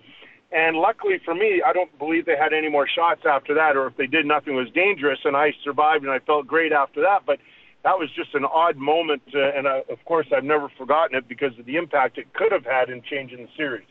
And 0.52 0.78
luckily 0.78 1.20
for 1.26 1.36
me, 1.36 1.62
I 1.66 1.74
don't 1.74 1.98
believe 1.98 2.26
they 2.26 2.38
had 2.38 2.54
any 2.54 2.70
more 2.70 2.88
shots 2.88 3.22
after 3.26 3.54
that, 3.56 3.76
or 3.76 3.88
if 3.88 3.98
they 3.98 4.08
did, 4.08 4.26
nothing 4.26 4.56
was 4.56 4.70
dangerous, 4.72 5.20
and 5.26 5.36
I 5.36 5.54
survived 5.64 6.04
and 6.04 6.12
I 6.12 6.20
felt 6.20 6.48
great 6.48 6.72
after 6.72 7.02
that. 7.02 7.24
But 7.26 7.40
that 7.84 8.00
was 8.00 8.10
just 8.16 8.34
an 8.36 8.46
odd 8.46 8.78
moment, 8.78 9.24
uh, 9.34 9.40
and 9.40 9.68
uh, 9.68 9.82
of 9.90 10.04
course, 10.06 10.28
I've 10.36 10.44
never 10.44 10.70
forgotten 10.78 11.18
it 11.18 11.28
because 11.28 11.58
of 11.60 11.66
the 11.66 11.76
impact 11.76 12.18
it 12.18 12.34
could 12.34 12.52
have 12.52 12.66
had 12.66 12.90
in 12.90 13.02
changing 13.02 13.40
the 13.40 13.50
series. 13.58 13.88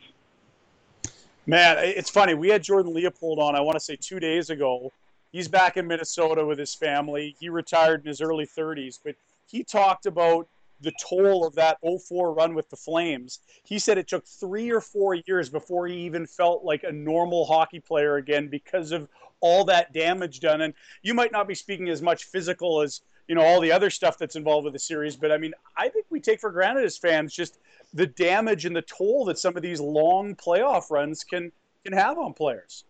Man, 1.47 1.77
it's 1.79 2.09
funny. 2.09 2.33
We 2.33 2.49
had 2.49 2.63
Jordan 2.63 2.93
Leopold 2.93 3.37
on, 3.39 3.55
I 3.55 3.61
want 3.61 3.75
to 3.75 3.83
say 3.83 3.95
two 3.95 4.19
days 4.19 4.49
ago. 4.49 4.91
He's 5.31 5.47
back 5.47 5.77
in 5.77 5.85
Minnesota 5.85 6.45
with 6.45 6.57
his 6.57 6.73
family. 6.73 7.35
He 7.39 7.49
retired 7.49 8.01
in 8.01 8.07
his 8.07 8.21
early 8.21 8.47
30s, 8.47 8.99
but 9.03 9.15
he 9.45 9.63
talked 9.63 10.07
about 10.07 10.47
the 10.81 10.91
toll 11.01 11.45
of 11.45 11.53
that 11.55 11.77
04 11.83 12.33
run 12.33 12.55
with 12.55 12.69
the 12.69 12.75
Flames. 12.75 13.39
He 13.63 13.77
said 13.77 13.97
it 13.97 14.07
took 14.07 14.25
three 14.25 14.71
or 14.71 14.81
four 14.81 15.13
years 15.13 15.49
before 15.49 15.87
he 15.87 15.97
even 15.99 16.25
felt 16.25 16.63
like 16.63 16.83
a 16.83 16.91
normal 16.91 17.45
hockey 17.45 17.79
player 17.79 18.15
again 18.15 18.47
because 18.47 18.91
of 18.91 19.07
all 19.39 19.65
that 19.65 19.93
damage 19.93 20.39
done. 20.39 20.61
And 20.61 20.73
you 21.03 21.13
might 21.13 21.31
not 21.31 21.47
be 21.47 21.55
speaking 21.55 21.89
as 21.89 22.01
much 22.01 22.25
physical 22.25 22.81
as 22.81 23.01
you 23.27 23.35
know 23.35 23.41
all 23.41 23.59
the 23.59 23.71
other 23.71 23.89
stuff 23.89 24.17
that's 24.17 24.35
involved 24.35 24.65
with 24.65 24.73
the 24.73 24.79
series, 24.79 25.15
but 25.15 25.31
I 25.31 25.37
mean, 25.37 25.53
I 25.77 25.89
think 25.89 26.05
we 26.09 26.19
take 26.19 26.39
for 26.39 26.51
granted 26.51 26.85
as 26.85 26.97
fans 26.97 27.33
just 27.33 27.59
the 27.93 28.07
damage 28.07 28.65
and 28.65 28.75
the 28.75 28.81
toll 28.83 29.25
that 29.25 29.39
some 29.39 29.55
of 29.55 29.63
these 29.63 29.79
long 29.79 30.35
playoff 30.35 30.91
runs 30.91 31.23
can 31.23 31.51
can 31.83 31.93
have 31.93 32.17
on 32.17 32.33
players. 32.33 32.83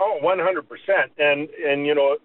Oh, 0.00 0.18
100%. 0.22 0.62
And 1.18 1.48
and 1.50 1.86
you 1.86 1.94
know, 1.94 2.16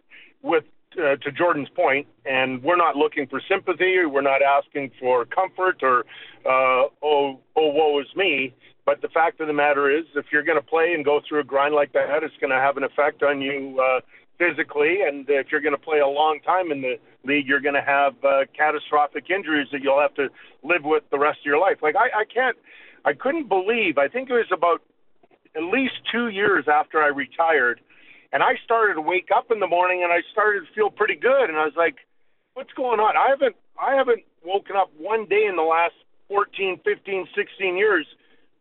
with 0.42 0.66
uh, 0.98 1.16
to 1.18 1.32
Jordan's 1.32 1.70
point, 1.70 2.08
and 2.26 2.62
we're 2.64 2.76
not 2.76 2.96
looking 2.96 3.28
for 3.28 3.42
sympathy. 3.50 4.06
We're 4.06 4.22
not 4.22 4.42
asking 4.42 4.92
for 5.00 5.26
comfort 5.26 5.82
or, 5.82 6.02
uh, 6.46 6.88
oh, 7.02 7.40
oh, 7.56 7.68
woe 7.70 8.00
is 8.00 8.08
me. 8.16 8.54
But 8.86 9.02
the 9.02 9.08
fact 9.08 9.40
of 9.40 9.48
the 9.48 9.54
matter 9.54 9.90
is, 9.90 10.04
if 10.16 10.26
you're 10.32 10.44
going 10.44 10.60
to 10.60 10.66
play 10.66 10.94
and 10.94 11.04
go 11.04 11.22
through 11.28 11.40
a 11.40 11.44
grind 11.44 11.74
like 11.74 11.94
that, 11.94 12.22
it's 12.22 12.36
going 12.40 12.52
to 12.52 12.58
have 12.58 12.78
an 12.78 12.84
effect 12.84 13.24
on 13.24 13.42
you 13.42 13.82
uh, 13.82 14.02
physically. 14.38 15.02
And 15.02 15.26
if 15.30 15.48
you're 15.52 15.62
going 15.62 15.76
to 15.76 15.82
play 15.82 16.00
a 16.00 16.08
long 16.08 16.40
time 16.42 16.72
in 16.72 16.82
the 16.82 17.00
league, 17.24 17.48
you're 17.48 17.62
going 17.62 17.76
to 17.76 17.82
have 17.82 18.14
uh, 18.24 18.46
catastrophic 18.58 19.30
injuries 19.30 19.68
that 19.72 19.82
you'll 19.82 20.02
have 20.02 20.14
to 20.16 20.28
live 20.64 20.84
with 20.84 21.04
the 21.12 21.20
rest 21.20 21.40
of 21.40 21.46
your 21.46 21.60
life. 21.60 21.78
Like 21.82 21.96
I, 21.96 22.22
I 22.22 22.26
can't, 22.26 22.58
I 23.06 23.14
couldn't 23.14 23.50
believe. 23.50 23.98
I 23.98 24.08
think 24.08 24.30
it 24.30 24.34
was 24.34 24.52
about 24.52 24.82
at 25.56 25.64
least 25.64 25.94
two 26.12 26.30
years 26.30 26.66
after 26.68 27.02
I 27.02 27.08
retired 27.08 27.80
and 28.34 28.42
I 28.42 28.58
started 28.66 28.96
to 28.96 29.02
wake 29.02 29.30
up 29.30 29.52
in 29.52 29.60
the 29.60 29.68
morning 29.68 30.02
and 30.04 30.12
I 30.12 30.26
started 30.34 30.66
to 30.66 30.74
feel 30.74 30.90
pretty 30.90 31.16
good. 31.16 31.54
And 31.54 31.56
I 31.56 31.66
was 31.66 31.78
like, 31.78 31.98
what's 32.56 32.74
going 32.74 33.00
on? 33.00 33.16
I 33.16 33.30
haven't, 33.30 33.56
I 33.80 33.94
haven't 33.94 34.26
woken 34.44 34.76
up 34.76 34.90
one 34.98 35.30
day 35.30 35.46
in 35.48 35.56
the 35.56 35.62
last 35.62 35.94
14, 36.30 36.82
15, 36.84 37.28
16 37.38 37.78
years 37.78 38.08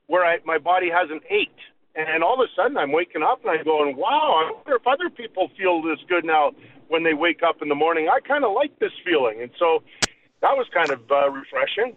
where 0.07 0.25
I, 0.25 0.39
my 0.45 0.59
body 0.59 0.91
hasn't 0.93 1.23
ached. 1.31 1.57
And 1.97 2.23
all 2.23 2.35
of 2.35 2.41
a 2.41 2.53
sudden 2.55 2.77
I'm 2.77 2.93
waking 2.93 3.23
up 3.23 3.41
and 3.45 3.51
I'm 3.51 3.65
going, 3.65 3.97
wow, 3.97 4.45
I 4.45 4.53
wonder 4.53 4.77
if 4.77 4.87
other 4.87 5.09
people 5.09 5.49
feel 5.57 5.81
this 5.81 6.01
good 6.07 6.25
now 6.25 6.53
when 6.93 7.03
they 7.03 7.15
wake 7.15 7.43
up 7.43 7.63
in 7.63 7.69
the 7.71 7.75
morning, 7.75 8.11
I 8.13 8.21
kind 8.21 8.45
of 8.45 8.53
like 8.53 8.79
this 8.79 8.93
feeling, 9.03 9.41
and 9.41 9.51
so 9.59 9.83
that 10.43 10.55
was 10.55 10.67
kind 10.75 10.91
of 10.91 11.01
uh, 11.11 11.31
refreshing. 11.31 11.97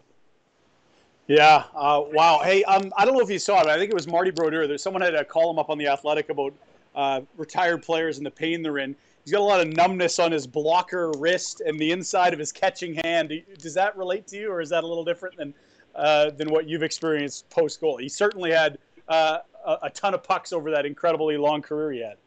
Yeah. 1.28 1.64
Uh, 1.76 2.04
wow. 2.14 2.40
Hey, 2.44 2.64
um, 2.64 2.94
I 2.98 3.04
don't 3.04 3.16
know 3.16 3.20
if 3.20 3.30
you 3.30 3.40
saw 3.40 3.60
it. 3.60 3.68
I 3.68 3.78
think 3.78 3.90
it 3.90 3.94
was 3.94 4.08
Marty 4.08 4.32
Brodeur. 4.32 4.68
There's 4.68 4.82
someone 4.82 5.02
had 5.02 5.16
a 5.16 5.26
column 5.26 5.60
up 5.60 5.70
on 5.70 5.78
the 5.78 5.88
Athletic 5.88 6.30
about 6.30 6.54
uh, 6.96 7.22
retired 7.36 7.84
players 7.84 8.18
and 8.18 8.26
the 8.26 8.32
pain 8.32 8.62
they're 8.62 8.78
in. 8.78 8.96
He's 9.24 9.32
got 9.32 9.42
a 9.42 9.44
lot 9.44 9.60
of 9.60 9.68
numbness 9.76 10.20
on 10.20 10.32
his 10.32 10.48
blocker 10.48 11.12
wrist 11.18 11.62
and 11.66 11.80
the 11.80 11.92
inside 11.92 12.32
of 12.32 12.40
his 12.40 12.52
catching 12.52 12.94
hand. 12.94 13.34
Does 13.58 13.74
that 13.74 13.98
relate 13.98 14.28
to 14.28 14.38
you, 14.38 14.52
or 14.52 14.62
is 14.62 14.70
that 14.70 14.84
a 14.84 14.88
little 14.88 15.04
different 15.04 15.36
than 15.36 15.54
uh, 15.96 16.30
than 16.30 16.50
what 16.52 16.70
you've 16.70 16.84
experienced 16.84 17.50
post 17.50 17.82
goal? 17.82 17.98
He 17.98 18.08
certainly 18.08 18.52
had 18.52 18.78
uh, 19.10 19.40
a, 19.66 19.78
a, 19.84 19.90
ton 19.90 20.14
of 20.14 20.24
pucks 20.24 20.54
over 20.54 20.70
that 20.72 20.86
incredibly 20.86 21.38
long 21.38 21.62
career 21.62 21.92
he 21.92 22.02
had. 22.02 22.18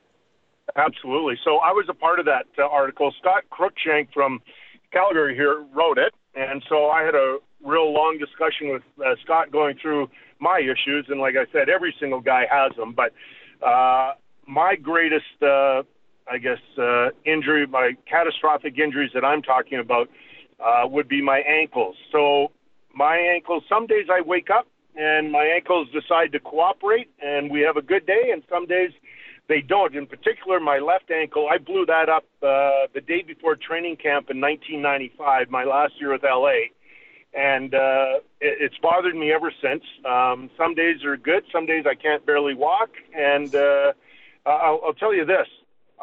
Absolutely. 0.77 1.35
So 1.45 1.59
I 1.59 1.73
was 1.73 1.87
a 1.89 1.95
part 1.95 2.19
of 2.21 2.27
that 2.27 2.47
uh, 2.59 2.63
article. 2.63 3.13
Scott 3.19 3.45
Cruikshank 3.51 4.13
from 4.13 4.41
Calgary 4.93 5.35
here 5.35 5.65
wrote 5.75 5.99
it, 5.99 6.15
and 6.35 6.63
so 6.69 6.87
I 6.89 7.03
had 7.03 7.15
a 7.15 7.39
real 7.65 7.93
long 7.93 8.19
discussion 8.19 8.73
with 8.73 8.83
uh, 9.01 9.15
Scott 9.25 9.51
going 9.51 9.77
through 9.81 10.09
my 10.41 10.61
issues, 10.61 11.07
and 11.09 11.21
like 11.21 11.35
I 11.37 11.51
said, 11.53 11.69
every 11.69 11.95
single 11.99 12.21
guy 12.21 12.45
has 12.51 12.73
them. 12.77 12.95
But 12.95 13.13
uh, 13.67 14.13
my 14.47 14.77
greatest, 14.77 15.43
uh, 15.43 15.83
I 16.31 16.39
guess, 16.41 16.61
uh, 16.79 17.09
injury, 17.25 17.67
my 17.67 17.93
catastrophic 18.09 18.79
injuries 18.79 19.11
that 19.15 19.25
I'm 19.25 19.43
talking 19.43 19.79
about, 19.79 20.09
uh, 20.61 20.87
would 20.87 21.09
be 21.09 21.23
my 21.23 21.39
ankles. 21.41 21.97
So 22.13 22.53
my 22.95 23.17
ankles. 23.17 23.63
Some 23.69 23.87
days 23.87 24.07
I 24.11 24.21
wake 24.21 24.49
up 24.51 24.67
and 24.97 25.31
my 25.31 25.45
ankles 25.45 25.89
decide 25.93 26.33
to 26.33 26.41
cooperate, 26.41 27.09
and 27.23 27.51
we 27.51 27.61
have 27.61 27.77
a 27.77 27.83
good 27.83 28.05
day, 28.05 28.31
and 28.33 28.43
some 28.51 28.67
days 28.67 28.91
they 29.49 29.61
don't. 29.61 29.95
In 29.95 30.07
particular, 30.07 30.61
my 30.61 30.79
left 30.79 31.11
ankle, 31.11 31.49
I 31.51 31.59
blew 31.59 31.87
that 31.87 32.09
up 32.09 32.25
uh, 32.43 32.89
the 32.95 33.01
day 33.01 33.23
before 33.23 33.57
training 33.57 33.97
camp 33.97 34.31
in 34.31 34.41
1995, 34.41 35.51
my 35.51 35.65
last 35.65 35.95
year 36.01 36.13
with 36.13 36.23
LA 36.23 36.69
and 37.35 37.75
uh, 37.75 38.21
it, 38.41 38.59
it's 38.61 38.79
bothered 38.79 39.15
me 39.15 39.33
ever 39.33 39.53
since. 39.63 39.83
Um, 40.05 40.51
some 40.57 40.75
days 40.75 41.05
are 41.05 41.17
good, 41.17 41.45
some 41.53 41.67
days 41.67 41.85
I 41.89 41.95
can't 41.95 42.25
barely 42.25 42.55
walk, 42.55 42.91
and 43.15 43.55
uh, 43.55 43.93
I'll, 44.47 44.81
I'll 44.87 44.95
tell 44.95 45.15
you 45.15 45.25
this: 45.25 45.47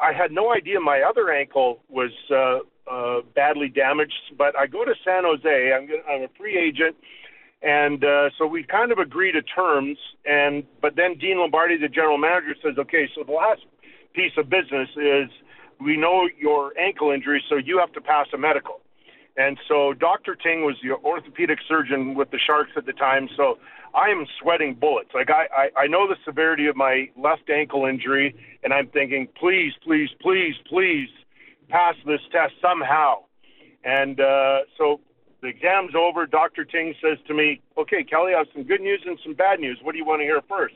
I 0.02 0.14
had 0.14 0.32
no 0.32 0.54
idea 0.54 0.80
my 0.80 1.02
other 1.02 1.32
ankle 1.32 1.80
was 1.90 2.12
uh, 2.32 2.60
uh, 2.90 3.22
badly 3.36 3.70
damaged. 3.70 4.36
But 4.38 4.58
I 4.58 4.68
go 4.68 4.86
to 4.86 4.94
San 5.04 5.24
Jose. 5.24 5.74
I'm, 5.74 5.90
I'm 6.10 6.24
a 6.24 6.30
free 6.38 6.58
agent, 6.58 6.96
and 7.62 8.04
uh, 8.04 8.30
so 8.38 8.46
we 8.46 8.64
kind 8.64 8.92
of 8.92 9.00
agree 9.00 9.32
to 9.32 9.42
terms. 9.42 9.98
And 10.26 10.64
but 10.82 10.96
then 10.96 11.18
Dean 11.18 11.40
Lombardi, 11.40 11.78
the 11.78 11.88
general 11.88 12.18
manager, 12.18 12.56
says, 12.62 12.78
"Okay, 12.78 13.10
so 13.16 13.24
the 13.24 13.34
last 13.34 13.62
piece 14.14 14.34
of 14.38 14.50
business 14.50 14.90
is." 14.96 15.30
We 15.78 15.98
know 15.98 16.30
your 16.40 16.72
ankle 16.80 17.12
injury, 17.12 17.44
so 17.50 17.58
you 17.58 17.80
have 17.80 17.92
to 17.92 18.00
pass 18.00 18.28
a 18.34 18.38
medical. 18.38 18.80
And 19.38 19.58
so 19.68 19.94
Dr. 19.94 20.36
Ting 20.36 20.64
was 20.64 20.76
the 20.82 20.92
orthopedic 21.04 21.60
surgeon 21.68 22.16
with 22.16 22.32
the 22.32 22.40
Sharks 22.40 22.72
at 22.78 22.86
the 22.86 22.94
time. 22.94 23.28
So 23.36 23.58
I 23.94 24.10
am 24.10 24.26
sweating 24.42 24.76
bullets. 24.76 25.10
Like 25.14 25.30
I, 25.30 25.48
I, 25.56 25.82
I 25.82 25.88
know 25.88 26.08
the 26.08 26.16
severity 26.26 26.68
of 26.68 26.76
my 26.76 27.10
left 27.18 27.50
ankle 27.50 27.86
injury, 27.86 28.36
and 28.64 28.74
I'm 28.74 28.88
thinking, 28.88 29.28
please, 29.40 29.74
please, 29.84 30.10
please, 30.22 30.56
please 30.68 31.10
pass 31.70 31.96
this 32.06 32.22
test 32.32 32.54
somehow. 32.62 33.24
And 33.84 34.20
uh, 34.20 34.60
so 34.78 35.02
the 35.46 35.52
exam's 35.52 35.94
over. 35.96 36.26
Dr. 36.26 36.66
Ting 36.66 36.96
says 37.02 37.20
to 37.28 37.34
me, 37.34 37.62
okay, 37.78 38.04
Kelly, 38.04 38.34
I 38.34 38.40
have 38.40 38.48
some 38.54 38.64
good 38.64 38.82
news 38.82 39.02
and 39.06 39.20
some 39.24 39.34
bad 39.34 39.60
news. 39.60 39.78
What 39.84 39.92
do 39.92 40.00
you 40.00 40.06
want 40.06 40.22
to 40.22 40.26
hear 40.26 40.42
first? 40.50 40.74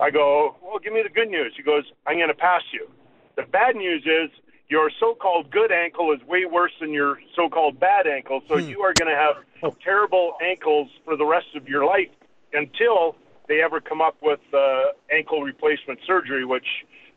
I 0.00 0.10
go, 0.10 0.56
well, 0.62 0.78
give 0.78 0.92
me 0.92 1.02
the 1.02 1.12
good 1.12 1.28
news. 1.28 1.52
He 1.56 1.64
goes, 1.64 1.84
I'm 2.06 2.16
going 2.16 2.28
to 2.28 2.34
pass 2.34 2.62
you. 2.72 2.88
The 3.36 3.42
bad 3.42 3.74
news 3.74 4.06
is 4.06 4.30
your 4.68 4.90
so-called 5.00 5.50
good 5.50 5.72
ankle 5.72 6.12
is 6.12 6.22
way 6.28 6.44
worse 6.44 6.72
than 6.80 6.92
your 6.92 7.18
so-called 7.34 7.80
bad 7.80 8.06
ankle. 8.06 8.40
So 8.48 8.58
hmm. 8.58 8.68
you 8.68 8.82
are 8.82 8.92
going 8.94 9.10
to 9.10 9.18
have 9.18 9.74
terrible 9.82 10.34
ankles 10.42 10.90
for 11.04 11.16
the 11.16 11.26
rest 11.26 11.56
of 11.56 11.68
your 11.68 11.84
life 11.84 12.10
until 12.52 13.16
they 13.48 13.62
ever 13.62 13.80
come 13.80 14.00
up 14.00 14.16
with 14.22 14.40
uh, 14.54 14.92
ankle 15.10 15.42
replacement 15.42 15.98
surgery, 16.06 16.44
which 16.44 16.66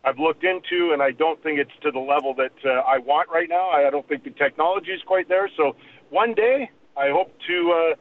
I've 0.03 0.17
looked 0.17 0.43
into, 0.43 0.93
and 0.93 1.01
I 1.03 1.11
don't 1.11 1.41
think 1.43 1.59
it's 1.59 1.71
to 1.83 1.91
the 1.91 1.99
level 1.99 2.33
that 2.35 2.53
uh, 2.65 2.81
I 2.87 2.97
want 2.97 3.29
right 3.29 3.47
now. 3.47 3.69
I 3.69 3.89
don't 3.91 4.07
think 4.07 4.23
the 4.23 4.31
technology 4.31 4.91
is 4.91 5.01
quite 5.05 5.29
there. 5.29 5.49
So 5.55 5.75
one 6.11 6.33
day, 6.35 6.69
I 6.95 7.09
hope 7.09 7.33
to 7.47 7.71
uh, 7.71 7.95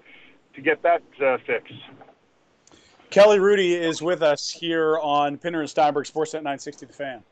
to 0.54 0.60
get 0.60 0.82
that 0.82 1.02
uh, 1.24 1.38
fixed. 1.46 1.72
Kelly 3.08 3.38
Hrudey 3.38 3.72
is 3.72 4.02
with 4.02 4.22
us 4.22 4.50
here 4.50 4.98
on 4.98 5.38
Pinder 5.38 5.60
and 5.60 5.70
Steinberg 5.70 6.06
Sportsnet 6.06 6.42
960 6.42 6.86
The 6.86 6.92
Fan. 6.92 7.22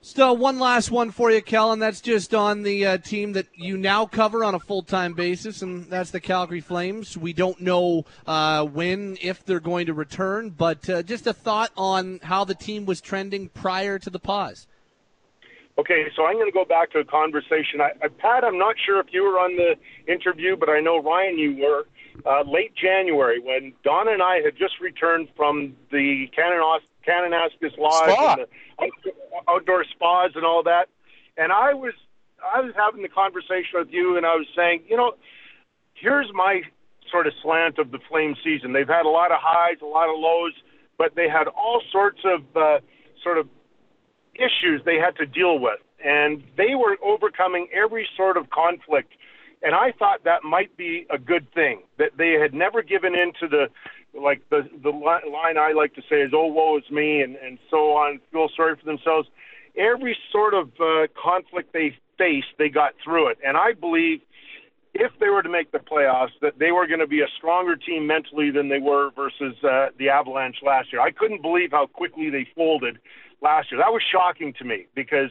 Still, 0.00 0.36
one 0.36 0.60
last 0.60 0.90
one 0.90 1.10
for 1.10 1.32
you, 1.32 1.42
Kellen. 1.42 1.80
That's 1.80 2.00
just 2.00 2.32
on 2.32 2.62
the 2.62 2.86
uh, 2.86 2.98
team 2.98 3.32
that 3.32 3.48
you 3.54 3.76
now 3.76 4.06
cover 4.06 4.44
on 4.44 4.54
a 4.54 4.60
full 4.60 4.82
time 4.82 5.14
basis, 5.14 5.62
and 5.62 5.86
that's 5.86 6.12
the 6.12 6.20
Calgary 6.20 6.60
Flames. 6.60 7.18
We 7.18 7.32
don't 7.32 7.60
know 7.60 8.04
uh, 8.26 8.64
when, 8.64 9.18
if 9.20 9.44
they're 9.44 9.58
going 9.58 9.86
to 9.86 9.94
return, 9.94 10.50
but 10.50 10.88
uh, 10.88 11.02
just 11.02 11.26
a 11.26 11.32
thought 11.32 11.72
on 11.76 12.20
how 12.22 12.44
the 12.44 12.54
team 12.54 12.86
was 12.86 13.00
trending 13.00 13.48
prior 13.48 13.98
to 13.98 14.08
the 14.08 14.20
pause. 14.20 14.68
Okay, 15.78 16.06
so 16.16 16.24
I'm 16.24 16.34
going 16.34 16.50
to 16.50 16.52
go 16.52 16.64
back 16.64 16.90
to 16.92 17.00
a 17.00 17.04
conversation. 17.04 17.80
I, 17.80 17.90
I, 18.02 18.08
Pat, 18.08 18.44
I'm 18.44 18.58
not 18.58 18.76
sure 18.84 18.98
if 18.98 19.06
you 19.12 19.22
were 19.22 19.38
on 19.38 19.56
the 19.56 19.76
interview, 20.10 20.56
but 20.56 20.70
I 20.70 20.80
know 20.80 21.02
Ryan, 21.02 21.38
you 21.38 21.56
were. 21.56 21.86
Uh, 22.24 22.42
late 22.50 22.72
January, 22.74 23.38
when 23.38 23.74
Don 23.84 24.08
and 24.08 24.22
I 24.22 24.40
had 24.42 24.56
just 24.56 24.80
returned 24.80 25.28
from 25.36 25.76
the 25.92 26.26
Kananaskis 26.36 27.76
Lodge 27.76 28.10
Spa. 28.10 28.36
and 28.78 28.90
the 29.04 29.12
outdoor 29.48 29.84
spas 29.84 30.30
and 30.34 30.46
all 30.46 30.62
that, 30.62 30.88
and 31.36 31.52
I 31.52 31.74
was 31.74 31.92
I 32.42 32.62
was 32.62 32.72
having 32.74 33.02
the 33.02 33.08
conversation 33.08 33.74
with 33.74 33.88
you, 33.90 34.16
and 34.16 34.24
I 34.24 34.34
was 34.34 34.46
saying, 34.56 34.84
you 34.88 34.96
know, 34.96 35.12
here's 35.94 36.30
my 36.32 36.62
sort 37.10 37.26
of 37.26 37.34
slant 37.42 37.78
of 37.78 37.90
the 37.90 37.98
Flame 38.08 38.34
season. 38.42 38.72
They've 38.72 38.88
had 38.88 39.04
a 39.04 39.10
lot 39.10 39.30
of 39.30 39.38
highs, 39.40 39.76
a 39.82 39.86
lot 39.86 40.08
of 40.08 40.18
lows, 40.18 40.54
but 40.98 41.14
they 41.14 41.28
had 41.28 41.48
all 41.48 41.82
sorts 41.92 42.20
of 42.24 42.40
uh, 42.56 42.78
sort 43.22 43.38
of 43.38 43.48
issues 44.38 44.82
they 44.84 44.96
had 44.96 45.16
to 45.16 45.26
deal 45.26 45.58
with, 45.58 45.80
and 46.04 46.42
they 46.56 46.74
were 46.74 46.96
overcoming 47.04 47.68
every 47.74 48.08
sort 48.16 48.36
of 48.36 48.50
conflict 48.50 49.12
and 49.62 49.74
I 49.74 49.92
thought 49.98 50.24
that 50.24 50.44
might 50.44 50.76
be 50.76 51.06
a 51.10 51.18
good 51.18 51.52
thing 51.52 51.82
that 51.98 52.12
they 52.16 52.32
had 52.32 52.54
never 52.54 52.82
given 52.82 53.14
in 53.14 53.32
to 53.40 53.48
the 53.48 53.66
like 54.18 54.40
the 54.50 54.68
the 54.82 54.90
line 54.90 55.58
I 55.58 55.72
like 55.72 55.94
to 55.94 56.02
say 56.08 56.22
is 56.22 56.32
"Oh 56.34 56.46
woe 56.46 56.78
is 56.78 56.90
me" 56.90 57.20
and 57.22 57.36
and 57.36 57.58
so 57.70 57.92
on. 57.92 58.20
Feel 58.32 58.48
sorry 58.56 58.76
for 58.76 58.84
themselves. 58.84 59.28
Every 59.76 60.16
sort 60.32 60.54
of 60.54 60.68
uh, 60.80 61.06
conflict 61.22 61.72
they 61.72 61.96
faced, 62.16 62.48
they 62.58 62.68
got 62.68 62.94
through 63.04 63.28
it, 63.28 63.38
and 63.44 63.56
I 63.56 63.72
believe 63.72 64.20
if 64.94 65.12
they 65.20 65.28
were 65.28 65.42
to 65.42 65.50
make 65.50 65.72
the 65.72 65.78
playoffs, 65.78 66.30
that 66.40 66.58
they 66.58 66.72
were 66.72 66.86
going 66.86 67.00
to 67.00 67.06
be 67.06 67.20
a 67.20 67.28
stronger 67.36 67.76
team 67.76 68.06
mentally 68.06 68.50
than 68.50 68.70
they 68.70 68.78
were 68.78 69.10
versus 69.14 69.54
uh, 69.62 69.88
the 69.98 70.08
Avalanche 70.08 70.56
last 70.64 70.90
year. 70.90 71.02
I 71.02 71.10
couldn't 71.10 71.42
believe 71.42 71.72
how 71.72 71.86
quickly 71.86 72.30
they 72.30 72.46
folded 72.54 72.98
last 73.42 73.70
year. 73.70 73.80
That 73.80 73.92
was 73.92 74.02
shocking 74.10 74.52
to 74.58 74.64
me 74.64 74.86
because 74.94 75.30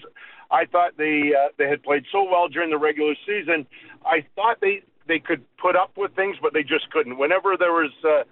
I 0.51 0.65
thought 0.65 0.97
they 0.97 1.31
uh, 1.33 1.49
they 1.57 1.67
had 1.67 1.83
played 1.83 2.05
so 2.11 2.23
well 2.23 2.47
during 2.47 2.69
the 2.69 2.77
regular 2.77 3.15
season. 3.25 3.65
I 4.05 4.25
thought 4.35 4.57
they 4.61 4.83
they 5.07 5.19
could 5.19 5.43
put 5.57 5.75
up 5.75 5.91
with 5.97 6.15
things, 6.15 6.37
but 6.41 6.53
they 6.53 6.63
just 6.63 6.89
couldn't. 6.91 7.17
Whenever 7.17 7.55
there 7.57 7.73
was 7.73 7.91
uh, 8.03 8.23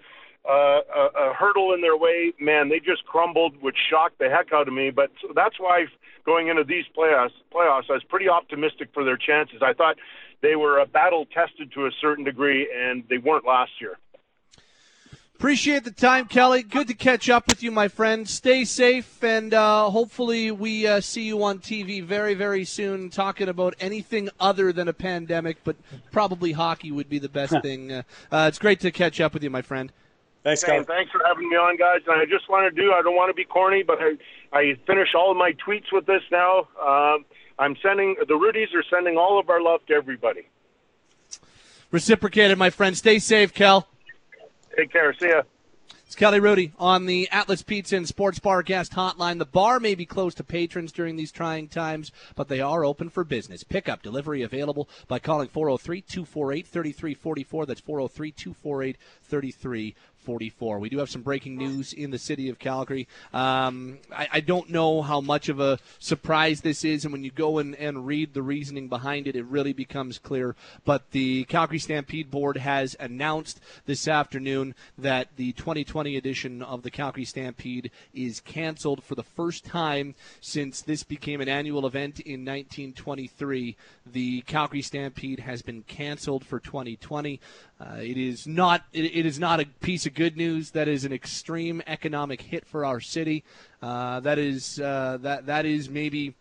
uh, 0.48 0.80
a, 0.94 1.30
a 1.30 1.34
hurdle 1.34 1.72
in 1.72 1.80
their 1.80 1.96
way, 1.96 2.32
man, 2.40 2.68
they 2.68 2.78
just 2.78 3.04
crumbled, 3.06 3.60
which 3.62 3.76
shocked 3.90 4.18
the 4.18 4.28
heck 4.28 4.52
out 4.52 4.68
of 4.68 4.74
me. 4.74 4.90
But 4.90 5.10
that's 5.34 5.58
why 5.58 5.86
going 6.24 6.48
into 6.48 6.64
these 6.64 6.84
playoffs, 6.96 7.30
playoffs, 7.52 7.90
I 7.90 7.94
was 7.94 8.04
pretty 8.08 8.28
optimistic 8.28 8.88
for 8.92 9.04
their 9.04 9.16
chances. 9.16 9.62
I 9.62 9.72
thought 9.72 9.96
they 10.42 10.56
were 10.56 10.84
battle 10.86 11.26
tested 11.26 11.72
to 11.72 11.86
a 11.86 11.90
certain 12.00 12.24
degree, 12.24 12.68
and 12.74 13.04
they 13.08 13.18
weren't 13.18 13.46
last 13.46 13.72
year. 13.80 13.98
Appreciate 15.44 15.84
the 15.84 15.90
time, 15.90 16.24
Kelly. 16.24 16.62
Good 16.62 16.88
to 16.88 16.94
catch 16.94 17.28
up 17.28 17.48
with 17.48 17.62
you, 17.62 17.70
my 17.70 17.88
friend. 17.88 18.26
Stay 18.26 18.64
safe, 18.64 19.22
and 19.22 19.52
uh, 19.52 19.90
hopefully 19.90 20.50
we 20.50 20.86
uh, 20.86 21.02
see 21.02 21.24
you 21.24 21.44
on 21.44 21.58
TV 21.58 22.02
very, 22.02 22.32
very 22.32 22.64
soon, 22.64 23.10
talking 23.10 23.50
about 23.50 23.74
anything 23.78 24.30
other 24.40 24.72
than 24.72 24.88
a 24.88 24.94
pandemic, 24.94 25.58
but 25.62 25.76
probably 26.10 26.52
hockey 26.52 26.90
would 26.90 27.10
be 27.10 27.18
the 27.18 27.28
best 27.28 27.60
thing. 27.60 27.92
Uh, 27.92 28.02
uh, 28.32 28.46
it's 28.48 28.58
great 28.58 28.80
to 28.80 28.90
catch 28.90 29.20
up 29.20 29.34
with 29.34 29.42
you, 29.42 29.50
my 29.50 29.60
friend. 29.60 29.92
Thanks, 30.44 30.64
Kelly. 30.64 30.82
Thanks 30.84 31.12
for 31.12 31.20
having 31.26 31.50
me 31.50 31.56
on, 31.56 31.76
guys. 31.76 32.00
And 32.06 32.18
I 32.18 32.24
just 32.24 32.48
want 32.48 32.74
to 32.74 32.82
do, 32.82 32.94
I 32.94 33.02
don't 33.02 33.14
want 33.14 33.28
to 33.28 33.34
be 33.34 33.44
corny, 33.44 33.82
but 33.82 33.98
I, 34.00 34.16
I 34.50 34.78
finish 34.86 35.08
all 35.14 35.30
of 35.30 35.36
my 35.36 35.52
tweets 35.52 35.92
with 35.92 36.06
this 36.06 36.22
now. 36.32 36.68
Um, 36.82 37.26
I'm 37.58 37.76
sending, 37.82 38.16
the 38.18 38.32
Hrudeys 38.32 38.74
are 38.74 38.84
sending 38.88 39.18
all 39.18 39.38
of 39.38 39.50
our 39.50 39.60
love 39.60 39.84
to 39.88 39.92
everybody. 39.94 40.48
Reciprocated, 41.90 42.56
my 42.56 42.70
friend. 42.70 42.96
Stay 42.96 43.18
safe, 43.18 43.52
Kel. 43.52 43.86
Take 44.76 44.92
care. 44.92 45.14
See 45.14 45.28
ya. 45.28 45.42
It's 46.06 46.20
Kelly 46.20 46.38
Hrudey 46.38 46.72
on 46.78 47.06
the 47.06 47.28
Atlas 47.30 47.62
Pizza 47.62 47.96
and 47.96 48.06
Sports 48.06 48.38
Bar 48.38 48.62
guest 48.62 48.92
hotline. 48.92 49.38
The 49.38 49.46
bar 49.46 49.80
may 49.80 49.94
be 49.94 50.06
closed 50.06 50.36
to 50.36 50.44
patrons 50.44 50.92
during 50.92 51.16
these 51.16 51.32
trying 51.32 51.66
times, 51.66 52.12
but 52.36 52.48
they 52.48 52.60
are 52.60 52.84
open 52.84 53.08
for 53.08 53.24
business. 53.24 53.64
Pickup 53.64 54.02
delivery 54.02 54.42
available 54.42 54.88
by 55.08 55.18
calling 55.18 55.48
403 55.48 56.02
248 56.02 56.66
3344. 56.66 57.66
That's 57.66 57.80
403 57.80 58.30
248 58.30 58.96
3344. 59.40 60.14
44. 60.24 60.78
We 60.78 60.88
do 60.88 60.98
have 60.98 61.10
some 61.10 61.22
breaking 61.22 61.56
news 61.56 61.92
in 61.92 62.10
the 62.10 62.18
city 62.18 62.48
of 62.48 62.58
Calgary. 62.58 63.06
Um, 63.32 63.98
I, 64.12 64.28
I, 64.32 64.40
don't 64.40 64.70
know 64.70 65.02
how 65.02 65.20
much 65.20 65.48
of 65.48 65.60
a 65.60 65.78
surprise 65.98 66.62
this 66.62 66.84
is, 66.84 67.04
and 67.04 67.12
when 67.12 67.22
you 67.22 67.30
go 67.30 67.58
and, 67.58 67.74
and 67.76 68.06
read 68.06 68.32
the 68.32 68.42
reasoning 68.42 68.88
behind 68.88 69.26
it, 69.26 69.36
it 69.36 69.44
really 69.44 69.72
becomes 69.72 70.18
clear. 70.18 70.56
But 70.84 71.10
the 71.10 71.44
Calgary 71.44 71.78
Stampede 71.78 72.30
Board 72.30 72.56
has 72.56 72.96
announced 72.98 73.60
this 73.86 74.08
afternoon 74.08 74.74
that 74.96 75.28
the 75.36 75.52
2020 75.52 76.16
edition 76.16 76.62
of 76.62 76.82
the 76.82 76.90
Calgary 76.90 77.24
Stampede 77.24 77.90
is 78.14 78.40
canceled 78.40 79.04
for 79.04 79.14
the 79.14 79.22
first 79.22 79.64
time 79.64 80.14
since 80.40 80.80
this 80.80 81.02
became 81.02 81.40
an 81.40 81.48
annual 81.48 81.86
event 81.86 82.20
in 82.20 82.44
1923. 82.44 83.76
The 84.06 84.40
Calgary 84.42 84.82
Stampede 84.82 85.40
has 85.40 85.62
been 85.62 85.82
canceled 85.82 86.44
for 86.46 86.60
2020. 86.60 87.40
Uh, 87.80 87.96
it 87.96 88.16
is 88.16 88.46
not 88.46 88.84
it, 88.92 89.23
it 89.24 89.28
is 89.28 89.38
not 89.38 89.58
a 89.58 89.64
piece 89.80 90.04
of 90.04 90.12
good 90.12 90.36
news. 90.36 90.72
That 90.72 90.86
is 90.86 91.06
an 91.06 91.12
extreme 91.12 91.82
economic 91.86 92.42
hit 92.42 92.66
for 92.66 92.84
our 92.84 93.00
city. 93.00 93.42
Uh, 93.80 94.20
that 94.20 94.38
is 94.38 94.78
uh, 94.78 95.16
that 95.22 95.46
that 95.46 95.64
is 95.64 95.88
maybe 95.88 96.34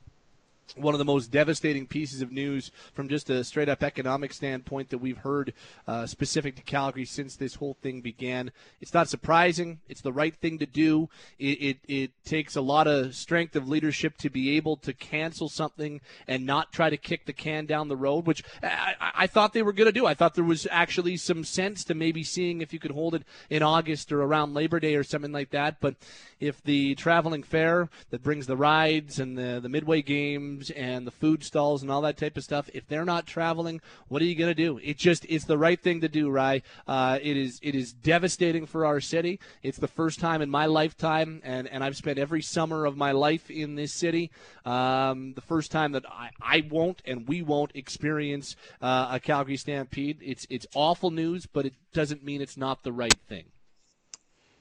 one 0.75 0.93
of 0.93 0.97
the 0.97 1.05
most 1.05 1.31
devastating 1.31 1.85
pieces 1.85 2.21
of 2.21 2.31
news 2.31 2.71
from 2.93 3.07
just 3.07 3.29
a 3.29 3.43
straight 3.43 3.69
up 3.69 3.83
economic 3.83 4.33
standpoint 4.33 4.89
that 4.89 4.97
we've 4.97 5.17
heard 5.17 5.53
uh, 5.87 6.05
specific 6.05 6.55
to 6.55 6.61
Calgary 6.61 7.05
since 7.05 7.35
this 7.35 7.55
whole 7.55 7.77
thing 7.81 8.01
began. 8.01 8.51
It's 8.81 8.93
not 8.93 9.09
surprising. 9.09 9.79
It's 9.87 10.01
the 10.01 10.13
right 10.13 10.35
thing 10.35 10.59
to 10.59 10.65
do. 10.65 11.09
It, 11.37 11.61
it, 11.61 11.77
it, 11.87 12.11
takes 12.25 12.55
a 12.55 12.61
lot 12.61 12.87
of 12.87 13.13
strength 13.15 13.53
of 13.53 13.67
leadership 13.67 14.17
to 14.17 14.29
be 14.29 14.55
able 14.55 14.77
to 14.77 14.93
cancel 14.93 15.49
something 15.49 15.99
and 16.25 16.45
not 16.45 16.71
try 16.71 16.89
to 16.89 16.95
kick 16.95 17.25
the 17.25 17.33
can 17.33 17.65
down 17.65 17.89
the 17.89 17.97
road, 17.97 18.25
which 18.25 18.43
I, 18.63 18.95
I 19.13 19.27
thought 19.27 19.51
they 19.51 19.61
were 19.61 19.73
going 19.73 19.87
to 19.87 19.91
do. 19.91 20.05
I 20.05 20.13
thought 20.13 20.35
there 20.35 20.43
was 20.43 20.65
actually 20.71 21.17
some 21.17 21.43
sense 21.43 21.83
to 21.85 21.95
maybe 21.95 22.23
seeing 22.23 22.61
if 22.61 22.71
you 22.71 22.79
could 22.79 22.91
hold 22.91 23.13
it 23.13 23.23
in 23.49 23.61
August 23.61 24.11
or 24.11 24.21
around 24.21 24.53
Labor 24.53 24.79
Day 24.79 24.95
or 24.95 25.03
something 25.03 25.33
like 25.33 25.49
that. 25.49 25.81
But 25.81 25.95
if 26.39 26.63
the 26.63 26.95
traveling 26.95 27.43
fair 27.43 27.89
that 28.09 28.23
brings 28.23 28.47
the 28.47 28.57
rides 28.57 29.19
and 29.19 29.37
the, 29.37 29.59
the 29.61 29.69
midway 29.69 30.01
games, 30.01 30.62
and 30.69 31.07
the 31.07 31.11
food 31.11 31.43
stalls 31.43 31.81
and 31.81 31.91
all 31.91 32.01
that 32.01 32.17
type 32.17 32.37
of 32.37 32.43
stuff, 32.43 32.69
if 32.73 32.87
they're 32.87 33.05
not 33.05 33.25
traveling, 33.25 33.81
what 34.07 34.21
are 34.21 34.25
you 34.25 34.35
going 34.35 34.49
to 34.49 34.55
do? 34.55 34.79
It 34.83 34.97
just 34.97 35.25
it's 35.29 35.45
the 35.45 35.57
right 35.57 35.81
thing 35.81 36.01
to 36.01 36.09
do, 36.09 36.29
right? 36.29 36.63
Uh, 36.87 37.19
it 37.21 37.37
is 37.37 37.59
it 37.61 37.75
is 37.75 37.93
devastating 37.93 38.65
for 38.65 38.85
our 38.85 38.99
city. 38.99 39.39
It's 39.61 39.77
the 39.77 39.87
first 39.87 40.19
time 40.19 40.41
in 40.41 40.49
my 40.49 40.65
lifetime, 40.65 41.41
and, 41.43 41.67
and 41.67 41.83
I've 41.83 41.97
spent 41.97 42.19
every 42.19 42.41
summer 42.41 42.85
of 42.85 42.97
my 42.97 43.11
life 43.11 43.49
in 43.49 43.75
this 43.75 43.93
city. 43.93 44.31
Um, 44.65 45.33
the 45.33 45.41
first 45.41 45.71
time 45.71 45.91
that 45.93 46.05
I, 46.09 46.29
I 46.41 46.67
won't 46.69 47.01
and 47.05 47.27
we 47.27 47.41
won't 47.41 47.71
experience 47.75 48.55
uh, 48.81 49.09
a 49.11 49.19
Calgary 49.19 49.57
Stampede. 49.57 50.19
It's 50.21 50.47
it's 50.49 50.67
awful 50.73 51.11
news, 51.11 51.45
but 51.45 51.65
it 51.65 51.73
doesn't 51.93 52.23
mean 52.23 52.41
it's 52.41 52.57
not 52.57 52.83
the 52.83 52.91
right 52.91 53.15
thing. 53.27 53.45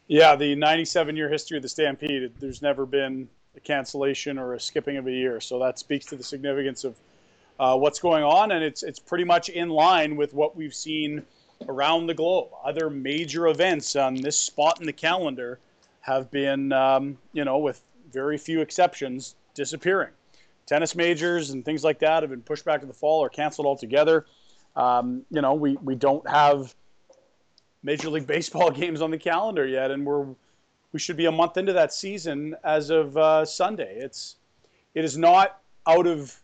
Yeah, 0.08 0.36
the 0.36 0.54
97 0.54 1.16
year 1.16 1.30
history 1.30 1.56
of 1.56 1.62
the 1.62 1.68
Stampede, 1.68 2.32
there's 2.38 2.60
never 2.60 2.84
been 2.84 3.28
a 3.56 3.60
cancellation 3.60 4.38
or 4.38 4.54
a 4.54 4.60
skipping 4.60 4.96
of 4.96 5.06
a 5.06 5.12
year. 5.12 5.40
So 5.40 5.58
that 5.60 5.78
speaks 5.78 6.06
to 6.06 6.16
the 6.16 6.22
significance 6.22 6.84
of 6.84 6.96
uh, 7.60 7.76
what's 7.76 8.00
going 8.00 8.24
on, 8.24 8.52
and 8.52 8.64
it's 8.64 8.82
it's 8.82 8.98
pretty 8.98 9.24
much 9.24 9.48
in 9.48 9.68
line 9.68 10.16
with 10.16 10.34
what 10.34 10.56
we've 10.56 10.74
seen 10.74 11.22
around 11.68 12.06
the 12.06 12.14
globe. 12.14 12.48
Other 12.64 12.90
major 12.90 13.48
events 13.48 13.94
on 13.94 14.14
this 14.14 14.38
spot 14.38 14.80
in 14.80 14.86
the 14.86 14.92
calendar 14.92 15.58
have 16.00 16.30
been, 16.30 16.72
um, 16.72 17.18
you 17.32 17.44
know, 17.44 17.58
with 17.58 17.80
very 18.10 18.36
few 18.38 18.60
exceptions, 18.60 19.36
disappearing. 19.54 20.10
Tennis 20.66 20.94
majors 20.94 21.50
and 21.50 21.64
things 21.64 21.84
like 21.84 21.98
that 22.00 22.22
have 22.22 22.30
been 22.30 22.42
pushed 22.42 22.64
back 22.64 22.80
to 22.80 22.86
the 22.86 22.92
fall 22.92 23.20
or 23.20 23.28
canceled 23.28 23.66
altogether. 23.66 24.26
Um, 24.74 25.24
you 25.30 25.42
know, 25.42 25.54
we, 25.54 25.76
we 25.76 25.94
don't 25.94 26.28
have 26.28 26.74
Major 27.82 28.10
League 28.10 28.26
Baseball 28.26 28.70
games 28.82 29.00
on 29.00 29.10
the 29.10 29.18
calendar 29.18 29.66
yet, 29.66 29.90
and 29.90 30.04
we're 30.04 30.26
we 30.92 30.98
should 30.98 31.16
be 31.16 31.26
a 31.26 31.32
month 31.32 31.56
into 31.56 31.72
that 31.72 31.92
season 31.92 32.54
as 32.64 32.90
of 32.90 33.16
uh, 33.16 33.44
Sunday. 33.44 33.96
It's 33.98 34.36
it 34.94 35.04
is 35.04 35.16
not 35.16 35.60
out 35.86 36.06
of 36.06 36.38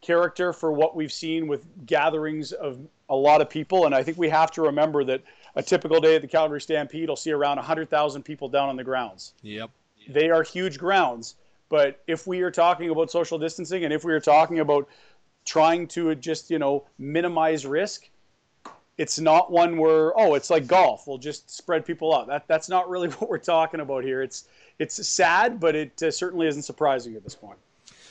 character 0.00 0.52
for 0.52 0.72
what 0.72 0.96
we've 0.96 1.12
seen 1.12 1.46
with 1.46 1.66
gatherings 1.86 2.52
of 2.52 2.78
a 3.10 3.14
lot 3.14 3.40
of 3.40 3.50
people, 3.50 3.86
and 3.86 3.94
I 3.94 4.02
think 4.02 4.16
we 4.16 4.28
have 4.30 4.50
to 4.52 4.62
remember 4.62 5.04
that 5.04 5.22
a 5.56 5.62
typical 5.62 6.00
day 6.00 6.16
at 6.16 6.22
the 6.22 6.28
Calgary 6.28 6.60
Stampede 6.60 7.08
will 7.08 7.16
see 7.16 7.32
around 7.32 7.56
100,000 7.56 8.22
people 8.22 8.48
down 8.48 8.68
on 8.68 8.76
the 8.76 8.84
grounds. 8.84 9.34
Yep. 9.42 9.70
They 10.08 10.30
are 10.30 10.42
huge 10.42 10.78
grounds, 10.78 11.36
but 11.68 12.02
if 12.06 12.26
we 12.26 12.40
are 12.40 12.50
talking 12.50 12.90
about 12.90 13.10
social 13.10 13.38
distancing 13.38 13.84
and 13.84 13.92
if 13.92 14.04
we 14.04 14.12
are 14.12 14.20
talking 14.20 14.60
about 14.60 14.88
trying 15.44 15.86
to 15.88 16.14
just, 16.14 16.50
you 16.50 16.58
know, 16.58 16.86
minimize 16.98 17.66
risk, 17.66 18.08
it's 19.00 19.18
not 19.18 19.50
one 19.50 19.78
where 19.78 20.12
oh 20.20 20.34
it's 20.34 20.50
like 20.50 20.66
golf. 20.66 21.06
We'll 21.06 21.16
just 21.16 21.50
spread 21.50 21.86
people 21.86 22.14
out. 22.14 22.26
That 22.26 22.46
that's 22.46 22.68
not 22.68 22.90
really 22.90 23.08
what 23.18 23.30
we're 23.30 23.38
talking 23.38 23.80
about 23.80 24.04
here. 24.04 24.22
It's 24.22 24.44
it's 24.78 25.06
sad 25.08 25.58
but 25.58 25.74
it 25.74 26.02
uh, 26.02 26.10
certainly 26.10 26.46
isn't 26.46 26.62
surprising 26.62 27.16
at 27.16 27.24
this 27.24 27.34
point 27.34 27.58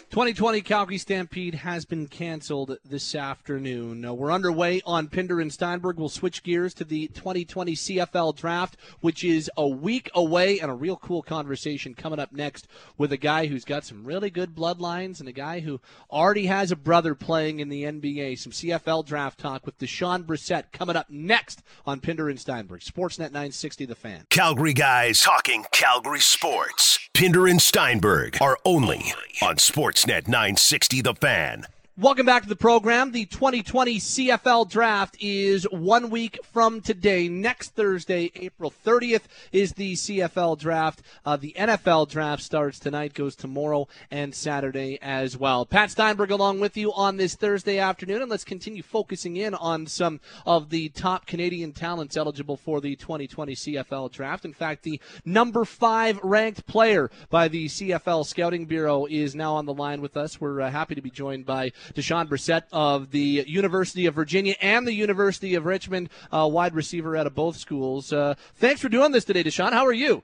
2020 0.10 0.62
Calgary 0.62 0.98
Stampede 0.98 1.54
has 1.54 1.86
been 1.86 2.08
canceled 2.08 2.76
this 2.84 3.14
afternoon. 3.14 4.04
Uh, 4.04 4.12
we're 4.12 4.32
underway 4.32 4.82
on 4.84 5.08
Pinder 5.08 5.40
and 5.40 5.54
Steinberg. 5.54 5.98
We'll 6.00 6.10
switch 6.10 6.42
gears 6.42 6.74
to 6.76 6.84
the 6.84 7.10
2020 7.10 7.76
CFL 7.76 8.36
draft, 8.36 8.76
which 9.02 9.24
is 9.24 9.52
a 9.56 9.68
week 9.68 10.10
away, 10.16 10.60
and 10.60 10.72
a 10.72 10.74
real 10.74 10.96
cool 10.96 11.22
conversation 11.22 11.94
coming 11.94 12.18
up 12.18 12.32
next 12.32 12.68
with 12.98 13.12
a 13.12 13.18
guy 13.18 13.46
who's 13.46 13.64
got 13.64 13.86
some 13.86 14.04
really 14.04 14.32
good 14.32 14.56
bloodlines 14.56 15.20
and 15.20 15.30
a 15.30 15.32
guy 15.32 15.60
who 15.60 15.80
already 16.10 16.48
has 16.48 16.72
a 16.72 16.76
brother 16.76 17.14
playing 17.14 17.60
in 17.60 17.70
the 17.70 17.84
NBA. 17.84 18.40
Some 18.40 18.52
CFL 18.52 19.06
draft 19.06 19.38
talk 19.38 19.64
with 19.64 19.78
Dejon 19.78 20.24
Brissett 20.24 20.72
coming 20.72 20.96
up 20.96 21.12
next 21.12 21.62
on 21.86 22.00
Pinder 22.00 22.30
and 22.30 22.40
Steinberg. 22.40 22.82
Sportsnet 22.82 23.30
960, 23.32 23.86
The 23.86 23.94
Fan. 23.94 24.26
Calgary 24.32 24.74
guys 24.74 25.22
talking 25.22 25.66
Calgary 25.72 26.20
sports. 26.20 26.98
Pinder 27.14 27.48
and 27.48 27.62
Steinberg 27.62 28.38
are 28.42 28.58
only 28.64 29.14
on 29.42 29.58
Sportsnet 30.00 30.30
960 30.30 31.02
The 31.02 31.14
Fan. 31.14 31.79
Welcome 32.00 32.26
back 32.26 32.44
to 32.44 32.48
the 32.48 32.56
program. 32.56 33.12
The 33.12 33.26
2020 33.26 34.00
CFL 34.00 34.70
draft 34.70 35.18
is 35.20 35.66
one 35.66 36.10
week 36.10 36.40
from 36.54 36.80
today. 36.80 37.28
Next 37.28 37.76
Thursday, 37.76 38.32
April 38.36 38.72
30th, 38.86 39.24
is 39.52 39.74
the 39.74 39.96
CFL 39.96 40.58
draft. 40.58 41.02
Uh, 41.26 41.36
the 41.36 41.54
NFL 41.60 42.08
draft 42.08 42.42
starts 42.42 42.80
tonight, 42.80 43.14
goes 43.14 43.36
tomorrow 43.36 43.90
and 44.10 44.34
Saturday 44.34 44.98
as 45.02 45.36
well. 45.36 45.66
Pat 45.66 45.92
Steinberg 45.92 46.32
along 46.32 46.62
with 46.62 46.78
you 46.78 46.94
on 46.94 47.18
this 47.18 47.36
Thursday 47.36 47.80
afternoon, 47.80 48.22
and 48.22 48.32
let's 48.32 48.46
continue 48.46 48.82
focusing 48.82 49.36
in 49.36 49.54
on 49.54 49.86
some 49.86 50.22
of 50.46 50.70
the 50.70 50.88
top 50.88 51.26
Canadian 51.26 51.74
talents 51.74 52.16
eligible 52.16 52.56
for 52.56 52.80
the 52.80 52.96
2020 52.96 53.56
CFL 53.56 54.10
draft. 54.10 54.46
In 54.46 54.54
fact, 54.54 54.84
the 54.84 55.02
number 55.26 55.66
five 55.66 56.18
ranked 56.24 56.66
player 56.66 57.12
by 57.30 57.50
the 57.50 57.66
CFL 57.66 58.26
Scouting 58.26 58.68
Bureau 58.68 59.06
is 59.06 59.36
now 59.36 59.56
on 59.56 59.66
the 59.66 59.74
line 59.74 60.00
with 60.00 60.16
us. 60.16 60.40
We're 60.40 60.62
uh, 60.62 60.72
happy 60.72 60.96
to 60.96 61.02
be 61.02 61.10
joined 61.12 61.46
by 61.46 61.74
Dejon 61.94 62.28
Brissett 62.28 62.64
of 62.72 63.12
the 63.12 63.44
University 63.48 64.06
of 64.06 64.16
Virginia 64.16 64.56
and 64.62 64.88
the 64.88 64.94
University 64.94 65.56
of 65.56 65.66
Richmond, 65.66 66.10
uh, 66.32 66.48
wide 66.52 66.74
receiver 66.74 67.16
out 67.16 67.28
of 67.28 67.36
both 67.36 67.58
schools. 67.58 68.12
Uh, 68.12 68.36
thanks 68.56 68.82
for 68.82 68.90
doing 68.90 69.12
this 69.12 69.26
today, 69.26 69.44
Dejon. 69.44 69.74
How 69.74 69.86
are 69.86 69.94
you? 69.94 70.24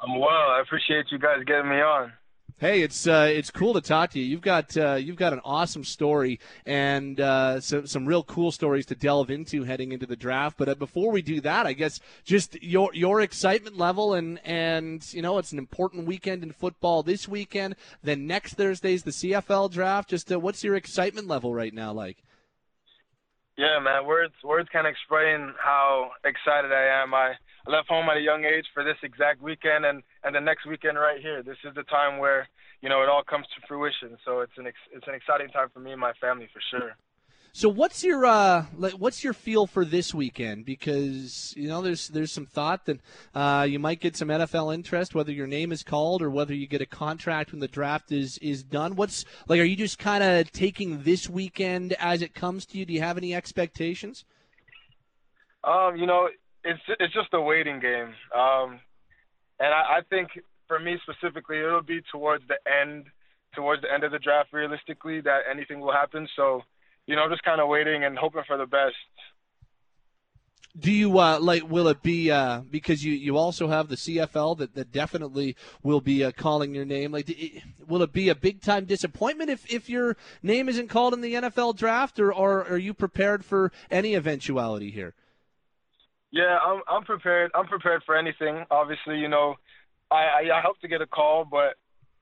I'm 0.00 0.18
well. 0.18 0.30
I 0.30 0.60
appreciate 0.62 1.06
you 1.10 1.18
guys 1.18 1.44
getting 1.46 1.68
me 1.68 1.80
on. 1.80 2.12
Hey, 2.60 2.82
it's 2.82 3.06
uh, 3.06 3.26
it's 3.32 3.50
cool 3.50 3.72
to 3.72 3.80
talk 3.80 4.10
to 4.10 4.18
you. 4.20 4.26
You've 4.26 4.42
got 4.42 4.76
uh, 4.76 4.96
you've 4.96 5.16
got 5.16 5.32
an 5.32 5.40
awesome 5.46 5.82
story 5.82 6.38
and 6.66 7.18
uh, 7.18 7.58
some 7.58 7.86
some 7.86 8.04
real 8.04 8.22
cool 8.22 8.52
stories 8.52 8.84
to 8.86 8.94
delve 8.94 9.30
into 9.30 9.64
heading 9.64 9.92
into 9.92 10.04
the 10.04 10.14
draft. 10.14 10.58
But 10.58 10.68
uh, 10.68 10.74
before 10.74 11.10
we 11.10 11.22
do 11.22 11.40
that, 11.40 11.66
I 11.66 11.72
guess 11.72 12.00
just 12.22 12.62
your 12.62 12.90
your 12.92 13.22
excitement 13.22 13.78
level 13.78 14.12
and 14.12 14.40
and 14.44 15.02
you 15.14 15.22
know 15.22 15.38
it's 15.38 15.52
an 15.52 15.58
important 15.58 16.06
weekend 16.06 16.42
in 16.42 16.52
football 16.52 17.02
this 17.02 17.26
weekend. 17.26 17.76
Then 18.02 18.26
next 18.26 18.56
Thursday's 18.56 19.04
the 19.04 19.10
CFL 19.10 19.70
draft. 19.70 20.10
Just 20.10 20.30
uh, 20.30 20.38
what's 20.38 20.62
your 20.62 20.76
excitement 20.76 21.28
level 21.28 21.54
right 21.54 21.72
now 21.72 21.94
like? 21.94 22.18
Yeah, 23.56 23.78
man. 23.78 24.04
Words 24.04 24.34
words 24.44 24.68
can't 24.70 24.86
explain 24.86 25.54
how 25.58 26.10
excited 26.26 26.72
I 26.72 27.02
am. 27.02 27.14
I 27.14 27.36
I 27.66 27.70
left 27.70 27.88
home 27.88 28.08
at 28.08 28.16
a 28.16 28.20
young 28.20 28.44
age 28.44 28.66
for 28.72 28.84
this 28.84 28.96
exact 29.02 29.42
weekend 29.42 29.84
and 29.84 30.02
and 30.24 30.34
the 30.34 30.40
next 30.40 30.66
weekend 30.66 30.98
right 30.98 31.20
here. 31.20 31.42
This 31.42 31.58
is 31.64 31.74
the 31.74 31.84
time 31.84 32.18
where 32.18 32.48
you 32.80 32.88
know 32.88 33.02
it 33.02 33.08
all 33.08 33.22
comes 33.22 33.46
to 33.54 33.66
fruition. 33.66 34.16
So 34.24 34.40
it's 34.40 34.56
an 34.56 34.66
ex- 34.66 34.90
it's 34.92 35.06
an 35.06 35.14
exciting 35.14 35.48
time 35.48 35.68
for 35.72 35.80
me 35.80 35.92
and 35.92 36.00
my 36.00 36.12
family 36.20 36.48
for 36.52 36.60
sure. 36.70 36.96
So 37.52 37.68
what's 37.68 38.04
your 38.04 38.24
uh, 38.26 38.62
what's 38.96 39.24
your 39.24 39.32
feel 39.32 39.66
for 39.66 39.84
this 39.84 40.14
weekend? 40.14 40.64
Because 40.64 41.52
you 41.56 41.66
know 41.66 41.82
there's 41.82 42.06
there's 42.08 42.30
some 42.30 42.46
thought 42.46 42.86
that 42.86 43.00
uh, 43.34 43.66
you 43.68 43.80
might 43.80 44.00
get 44.00 44.16
some 44.16 44.28
NFL 44.28 44.72
interest, 44.72 45.16
whether 45.16 45.32
your 45.32 45.48
name 45.48 45.72
is 45.72 45.82
called 45.82 46.22
or 46.22 46.30
whether 46.30 46.54
you 46.54 46.68
get 46.68 46.80
a 46.80 46.86
contract 46.86 47.50
when 47.50 47.58
the 47.60 47.68
draft 47.68 48.12
is 48.12 48.38
is 48.38 48.62
done. 48.62 48.94
What's 48.94 49.24
like? 49.48 49.58
Are 49.58 49.64
you 49.64 49.74
just 49.74 49.98
kind 49.98 50.22
of 50.22 50.52
taking 50.52 51.02
this 51.02 51.28
weekend 51.28 51.94
as 51.98 52.22
it 52.22 52.34
comes 52.34 52.66
to 52.66 52.78
you? 52.78 52.86
Do 52.86 52.92
you 52.92 53.00
have 53.00 53.18
any 53.18 53.34
expectations? 53.34 54.24
Um, 55.64 55.96
you 55.96 56.06
know, 56.06 56.28
it's 56.64 56.80
it's 56.98 57.14
just 57.14 57.32
a 57.32 57.40
waiting 57.40 57.80
game. 57.80 58.14
Um, 58.34 58.80
and 59.58 59.74
I, 59.74 59.98
I 59.98 60.00
think 60.08 60.30
for 60.66 60.78
me 60.78 60.98
specifically, 61.02 61.58
it'll 61.58 61.82
be 61.82 62.00
towards 62.12 62.44
the 62.48 62.56
end, 62.70 63.06
towards 63.54 63.82
the 63.82 63.92
end 63.92 64.04
of 64.04 64.12
the 64.12 64.18
draft, 64.18 64.52
realistically, 64.52 65.20
that 65.20 65.40
anything 65.50 65.80
will 65.80 65.92
happen. 65.92 66.28
So, 66.36 66.62
you 67.06 67.16
know, 67.16 67.28
just 67.28 67.42
kind 67.42 67.60
of 67.60 67.68
waiting 67.68 68.04
and 68.04 68.16
hoping 68.16 68.42
for 68.46 68.56
the 68.56 68.66
best. 68.66 68.94
Do 70.78 70.92
you 70.92 71.18
uh, 71.18 71.40
like? 71.40 71.68
Will 71.68 71.88
it 71.88 72.00
be 72.00 72.30
uh, 72.30 72.60
because 72.70 73.04
you, 73.04 73.12
you 73.12 73.36
also 73.36 73.66
have 73.66 73.88
the 73.88 73.96
CFL 73.96 74.58
that, 74.58 74.76
that 74.76 74.92
definitely 74.92 75.56
will 75.82 76.00
be 76.00 76.22
uh, 76.22 76.30
calling 76.30 76.72
your 76.72 76.84
name? 76.84 77.10
Like, 77.10 77.28
will 77.88 78.02
it 78.02 78.12
be 78.12 78.28
a 78.28 78.36
big 78.36 78.62
time 78.62 78.84
disappointment 78.84 79.50
if, 79.50 79.68
if 79.68 79.90
your 79.90 80.16
name 80.44 80.68
isn't 80.68 80.86
called 80.86 81.12
in 81.12 81.22
the 81.22 81.34
NFL 81.34 81.76
draft, 81.76 82.20
or, 82.20 82.32
or 82.32 82.62
are 82.68 82.78
you 82.78 82.94
prepared 82.94 83.44
for 83.44 83.72
any 83.90 84.14
eventuality 84.14 84.92
here? 84.92 85.14
Yeah, 86.32 86.58
I'm 86.64 86.82
I'm 86.88 87.04
prepared. 87.04 87.50
I'm 87.54 87.66
prepared 87.66 88.02
for 88.06 88.16
anything. 88.16 88.64
Obviously, 88.70 89.18
you 89.18 89.28
know, 89.28 89.56
I 90.10 90.16
I, 90.16 90.58
I 90.58 90.60
hope 90.64 90.78
to 90.80 90.88
get 90.88 91.00
a 91.02 91.06
call, 91.06 91.44
but 91.44 91.74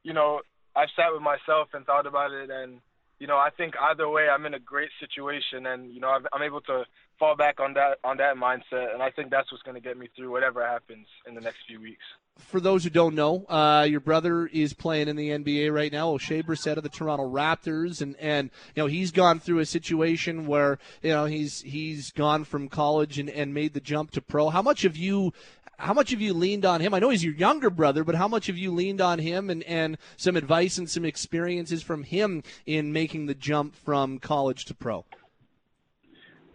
you 0.03 0.15
know, 0.15 0.41
I've 0.75 0.89
sat 0.97 1.13
with 1.13 1.23
myself 1.23 1.69
and 1.75 1.85
thought 1.85 2.07
about 2.07 2.33
it, 2.33 2.51
and 2.51 2.81
you 3.19 3.27
know, 3.27 3.37
I 3.37 3.51
think 3.51 3.75
either 3.81 4.09
way, 4.09 4.29
I'm 4.29 4.47
in 4.47 4.55
a 4.55 4.61
great 4.61 4.91
situation, 5.01 5.67
and 5.67 5.93
you 5.93 6.01
know, 6.01 6.19
I'm 6.33 6.43
able 6.43 6.61
to 6.63 6.85
fall 7.19 7.37
back 7.37 7.61
on 7.61 7.75
that 7.75 7.99
on 8.05 8.17
that 8.19 8.37
mindset, 8.37 8.95
and 8.95 9.03
I 9.03 9.11
think 9.11 9.31
that's 9.31 9.51
what's 9.51 9.63
going 9.63 9.75
to 9.75 9.81
get 9.81 9.99
me 9.99 10.09
through 10.17 10.31
whatever 10.31 10.65
happens 10.65 11.07
in 11.27 11.35
the 11.35 11.41
next 11.41 11.59
few 11.67 11.81
weeks. 11.81 12.05
For 12.39 12.61
those 12.61 12.85
who 12.85 12.91
don't 12.91 13.17
know, 13.17 13.45
uh, 13.49 13.85
your 13.91 13.99
brother 13.99 14.47
is 14.47 14.73
playing 14.73 15.09
in 15.09 15.17
the 15.17 15.31
NBA 15.31 15.75
right 15.75 15.91
now. 15.91 16.13
Oshae 16.13 16.45
Brissett 16.45 16.77
of 16.77 16.85
the 16.85 16.89
Toronto 16.89 17.29
Raptors, 17.29 18.01
and 18.01 18.15
and 18.17 18.51
you 18.77 18.83
know 18.83 18.87
he's 18.87 19.11
gone 19.11 19.41
through 19.41 19.59
a 19.59 19.67
situation 19.67 20.47
where 20.47 20.79
you 21.03 21.11
know 21.11 21.25
he's 21.25 21.61
he's 21.63 22.13
gone 22.13 22.45
from 22.45 22.69
college 22.69 23.19
and, 23.19 23.29
and 23.29 23.53
made 23.53 23.75
the 23.75 23.81
jump 23.81 24.13
to 24.13 24.21
pro. 24.21 24.51
How 24.51 24.63
much 24.63 24.83
have 24.83 24.97
you 24.97 25.33
how 25.79 25.95
much 25.95 26.11
have 26.11 26.21
you 26.21 26.35
leaned 26.35 26.65
on 26.65 26.81
him? 26.81 26.93
I 26.93 26.99
know 26.99 27.09
he's 27.09 27.25
your 27.25 27.35
younger 27.35 27.71
brother, 27.71 28.03
but 28.03 28.17
how 28.17 28.27
much 28.27 28.49
have 28.49 28.59
you 28.59 28.73
leaned 28.73 29.01
on 29.01 29.21
him 29.21 29.49
and, 29.49 29.63
and 29.63 29.97
some 30.17 30.37
advice 30.37 30.77
and 30.77 30.91
some 30.91 31.05
experiences 31.05 31.83
from 31.83 32.03
him 32.03 32.43
in 32.67 32.93
making 32.93 33.27
the 33.27 33.35
jump 33.35 33.77
from 33.77 34.19
college 34.19 34.65
to 34.67 34.75
pro? 34.75 35.05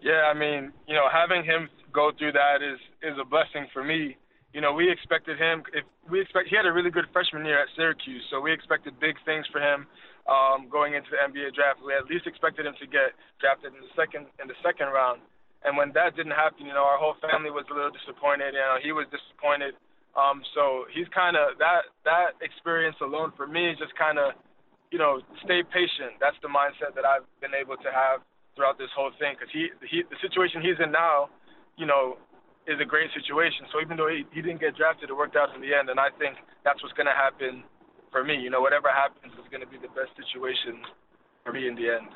Yeah, 0.01 0.27
I 0.27 0.33
mean, 0.33 0.73
you 0.87 0.93
know, 0.93 1.07
having 1.11 1.45
him 1.45 1.69
go 1.93 2.11
through 2.17 2.33
that 2.33 2.59
is 2.61 2.79
is 3.01 3.17
a 3.19 3.23
blessing 3.23 3.67
for 3.71 3.83
me. 3.83 4.17
You 4.53 4.59
know, 4.59 4.73
we 4.73 4.91
expected 4.91 5.39
him. 5.39 5.63
If 5.73 5.85
we 6.11 6.19
expect, 6.19 6.49
he 6.49 6.57
had 6.57 6.65
a 6.65 6.73
really 6.73 6.91
good 6.91 7.05
freshman 7.13 7.45
year 7.45 7.61
at 7.61 7.67
Syracuse, 7.75 8.23
so 8.29 8.41
we 8.41 8.51
expected 8.51 8.99
big 8.99 9.15
things 9.23 9.45
for 9.51 9.61
him 9.61 9.87
um, 10.27 10.67
going 10.69 10.93
into 10.93 11.07
the 11.09 11.17
NBA 11.23 11.55
draft. 11.55 11.79
We 11.79 11.93
at 11.95 12.05
least 12.05 12.27
expected 12.27 12.65
him 12.65 12.75
to 12.81 12.85
get 12.85 13.15
drafted 13.39 13.71
in 13.73 13.79
the 13.79 13.93
second 13.95 14.27
in 14.41 14.51
the 14.51 14.59
second 14.61 14.87
round. 14.91 15.21
And 15.63 15.79
when 15.79 15.95
that 15.95 16.15
didn't 16.15 16.35
happen, 16.35 16.67
you 16.67 16.75
know, 16.75 16.83
our 16.83 16.99
whole 16.99 17.15
family 17.23 17.49
was 17.49 17.63
a 17.71 17.73
little 17.73 17.91
disappointed. 17.91 18.53
You 18.53 18.63
know, 18.63 18.77
he 18.83 18.91
was 18.91 19.07
disappointed. 19.07 19.75
Um, 20.13 20.43
so 20.53 20.85
he's 20.93 21.07
kind 21.09 21.33
of 21.35 21.57
that 21.57 21.89
that 22.05 22.37
experience 22.43 22.97
alone 23.01 23.33
for 23.35 23.47
me 23.47 23.71
is 23.71 23.77
just 23.79 23.95
kind 23.97 24.19
of, 24.19 24.37
you 24.91 24.99
know, 24.99 25.23
stay 25.41 25.63
patient. 25.63 26.21
That's 26.21 26.37
the 26.45 26.51
mindset 26.51 26.93
that 26.93 27.07
I've 27.07 27.25
been 27.41 27.55
able 27.57 27.79
to 27.81 27.89
have 27.89 28.21
throughout 28.53 28.77
this 28.77 28.93
whole 28.93 29.09
thing 29.17 29.33
because 29.33 29.49
he, 29.49 29.73
he 29.89 30.03
the 30.05 30.19
situation 30.21 30.61
he's 30.61 30.77
in 30.77 30.91
now, 30.91 31.33
you 31.79 31.87
know, 31.87 32.21
is 32.67 32.77
a 32.77 32.85
great 32.85 33.09
situation. 33.15 33.65
So 33.73 33.81
even 33.81 33.97
though 33.97 34.07
he, 34.11 34.27
he 34.31 34.41
didn't 34.43 34.61
get 34.61 34.77
drafted, 34.77 35.09
it 35.09 35.17
worked 35.17 35.35
out 35.35 35.49
in 35.55 35.61
the 35.61 35.73
end, 35.73 35.89
and 35.89 35.99
I 35.99 36.13
think 36.19 36.37
that's 36.63 36.83
what's 36.83 36.93
going 36.93 37.09
to 37.09 37.17
happen 37.17 37.63
for 38.11 38.23
me. 38.23 38.37
You 38.37 38.51
know, 38.51 38.61
whatever 38.61 38.93
happens 38.93 39.33
is 39.33 39.47
going 39.49 39.65
to 39.65 39.71
be 39.71 39.81
the 39.81 39.91
best 39.97 40.13
situation 40.13 40.83
for 41.43 41.51
me 41.51 41.67
in 41.67 41.75
the 41.75 41.89
end. 41.89 42.07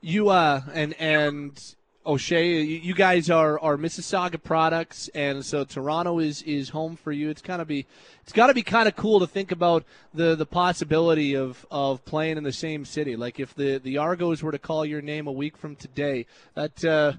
You 0.00 0.28
uh 0.28 0.62
and 0.72 0.94
and 1.00 1.58
Oshae, 2.06 2.82
you 2.82 2.94
guys 2.94 3.28
are, 3.30 3.58
are 3.58 3.76
Mississauga 3.76 4.40
products, 4.40 5.08
and 5.14 5.44
so 5.44 5.64
Toronto 5.64 6.20
is, 6.20 6.40
is 6.42 6.68
home 6.68 6.96
for 6.96 7.10
you. 7.10 7.30
It's 7.30 7.42
kind 7.42 7.60
of 7.60 7.66
be 7.66 7.84
it's 8.22 8.32
got 8.32 8.46
to 8.46 8.54
be 8.54 8.62
kind 8.62 8.86
of 8.86 8.94
cool 8.94 9.20
to 9.20 9.26
think 9.26 9.50
about 9.50 9.84
the, 10.14 10.34
the 10.36 10.46
possibility 10.46 11.34
of, 11.34 11.66
of 11.70 12.04
playing 12.04 12.36
in 12.36 12.44
the 12.44 12.52
same 12.52 12.84
city. 12.84 13.16
Like 13.16 13.40
if 13.40 13.54
the, 13.54 13.78
the 13.78 13.98
Argos 13.98 14.42
were 14.42 14.52
to 14.52 14.58
call 14.58 14.84
your 14.84 15.02
name 15.02 15.26
a 15.26 15.32
week 15.32 15.56
from 15.56 15.74
today, 15.76 16.26
that 16.54 16.84
uh, 16.84 17.14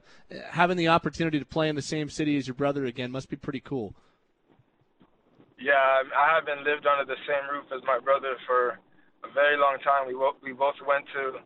having 0.51 0.77
the 0.77 0.87
opportunity 0.87 1.39
to 1.39 1.45
play 1.45 1.69
in 1.69 1.75
the 1.75 1.81
same 1.81 2.09
city 2.09 2.37
as 2.37 2.47
your 2.47 2.55
brother 2.55 2.85
again 2.85 3.11
must 3.11 3.29
be 3.29 3.35
pretty 3.35 3.59
cool. 3.59 3.93
Yeah, 5.59 5.73
I 5.75 6.33
haven't 6.35 6.63
lived 6.65 6.85
under 6.85 7.05
the 7.05 7.19
same 7.27 7.49
roof 7.51 7.65
as 7.75 7.81
my 7.85 7.99
brother 7.99 8.35
for 8.45 8.79
a 9.23 9.33
very 9.33 9.57
long 9.57 9.77
time. 9.83 10.07
We 10.07 10.15
we 10.43 10.53
both 10.53 10.75
went 10.87 11.05
to 11.13 11.39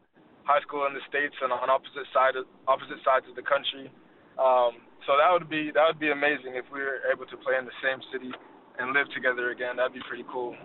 high 0.52 0.62
school 0.68 0.84
in 0.86 0.94
the 0.94 1.06
states 1.08 1.36
and 1.42 1.52
on 1.56 1.70
opposite 1.70 2.08
side 2.12 2.36
of, 2.36 2.44
opposite 2.68 3.00
sides 3.08 3.26
of 3.32 3.36
the 3.40 3.46
country. 3.48 3.88
Um, 4.36 4.84
so 5.08 5.16
that 5.16 5.32
would 5.32 5.50
be 5.50 5.72
that 5.72 5.86
would 5.88 6.00
be 6.00 6.12
amazing 6.12 6.60
if 6.60 6.66
we 6.72 6.80
were 6.80 7.00
able 7.08 7.26
to 7.26 7.38
play 7.38 7.56
in 7.58 7.66
the 7.66 7.78
same 7.80 8.04
city 8.12 8.32
and 8.80 8.92
live 8.92 9.08
together 9.16 9.50
again. 9.52 9.78
That'd 9.78 9.94
be 9.94 10.04
pretty 10.08 10.26
cool. 10.32 10.56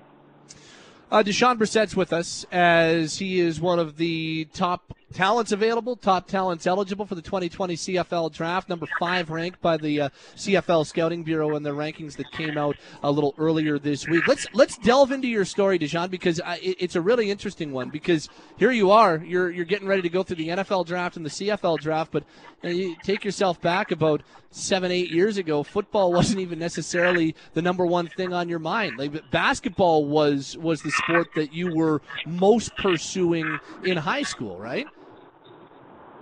Uh, 1.11 1.23
Dejon 1.23 1.57
Brissett's 1.57 1.95
with 1.95 2.13
us 2.13 2.45
as 2.51 3.19
he 3.19 3.39
is 3.39 3.61
one 3.61 3.79
of 3.79 3.97
the 3.97 4.47
top 4.53 4.93
talents 5.13 5.53
available, 5.53 5.97
top 5.97 6.27
talents 6.27 6.67
eligible 6.67 7.07
for 7.07 7.15
the 7.15 7.23
2020 7.23 7.77
CFL 7.77 8.33
draft, 8.33 8.69
number 8.69 8.87
five 8.99 9.31
ranked 9.31 9.61
by 9.61 9.77
the 9.77 10.03
uh, 10.03 10.09
CFL 10.37 10.87
Scouting 10.87 11.23
Bureau 11.23 11.57
in 11.57 11.63
the 11.63 11.71
rankings 11.71 12.17
that 12.17 12.31
came 12.33 12.59
out 12.59 12.77
a 13.03 13.11
little 13.11 13.35
earlier 13.39 13.79
this 13.79 14.07
week. 14.09 14.27
Let's 14.27 14.47
let's 14.53 14.77
delve 14.79 15.13
into 15.13 15.29
your 15.29 15.45
story, 15.45 15.79
Dejon, 15.79 16.11
because 16.11 16.41
I, 16.41 16.57
it, 16.57 16.77
it's 16.81 16.97
a 16.97 17.01
really 17.01 17.31
interesting 17.31 17.73
one. 17.73 17.91
Because 17.91 18.29
here 18.57 18.73
you 18.73 18.91
are, 18.91 19.23
you're 19.25 19.51
you're 19.51 19.65
getting 19.65 19.89
ready 19.89 20.03
to 20.03 20.09
go 20.09 20.23
through 20.23 20.37
the 20.37 20.49
NFL 20.49 20.87
draft 20.87 21.17
and 21.17 21.25
the 21.25 21.31
CFL 21.31 21.79
draft, 21.79 22.11
but 22.11 22.25
you, 22.63 22.69
know, 22.69 22.75
you 22.75 22.97
take 23.03 23.25
yourself 23.25 23.61
back 23.61 23.91
about 23.91 24.23
seven, 24.51 24.91
eight 24.91 25.11
years 25.11 25.37
ago, 25.39 25.63
football 25.63 26.13
wasn't 26.13 26.41
even 26.41 26.59
necessarily 26.59 27.35
the 27.55 27.63
number 27.63 27.87
one 27.87 28.09
thing 28.09 28.33
on 28.33 28.49
your 28.49 28.59
mind. 28.59 28.99
Like 28.99 29.31
basketball 29.31 30.07
was 30.07 30.57
was 30.57 30.83
the 30.83 30.91
sport 30.91 31.29
that 31.35 31.53
you 31.53 31.75
were 31.75 32.03
most 32.27 32.77
pursuing 32.77 33.59
in 33.85 33.97
high 33.97 34.23
school, 34.23 34.59
right? 34.59 34.87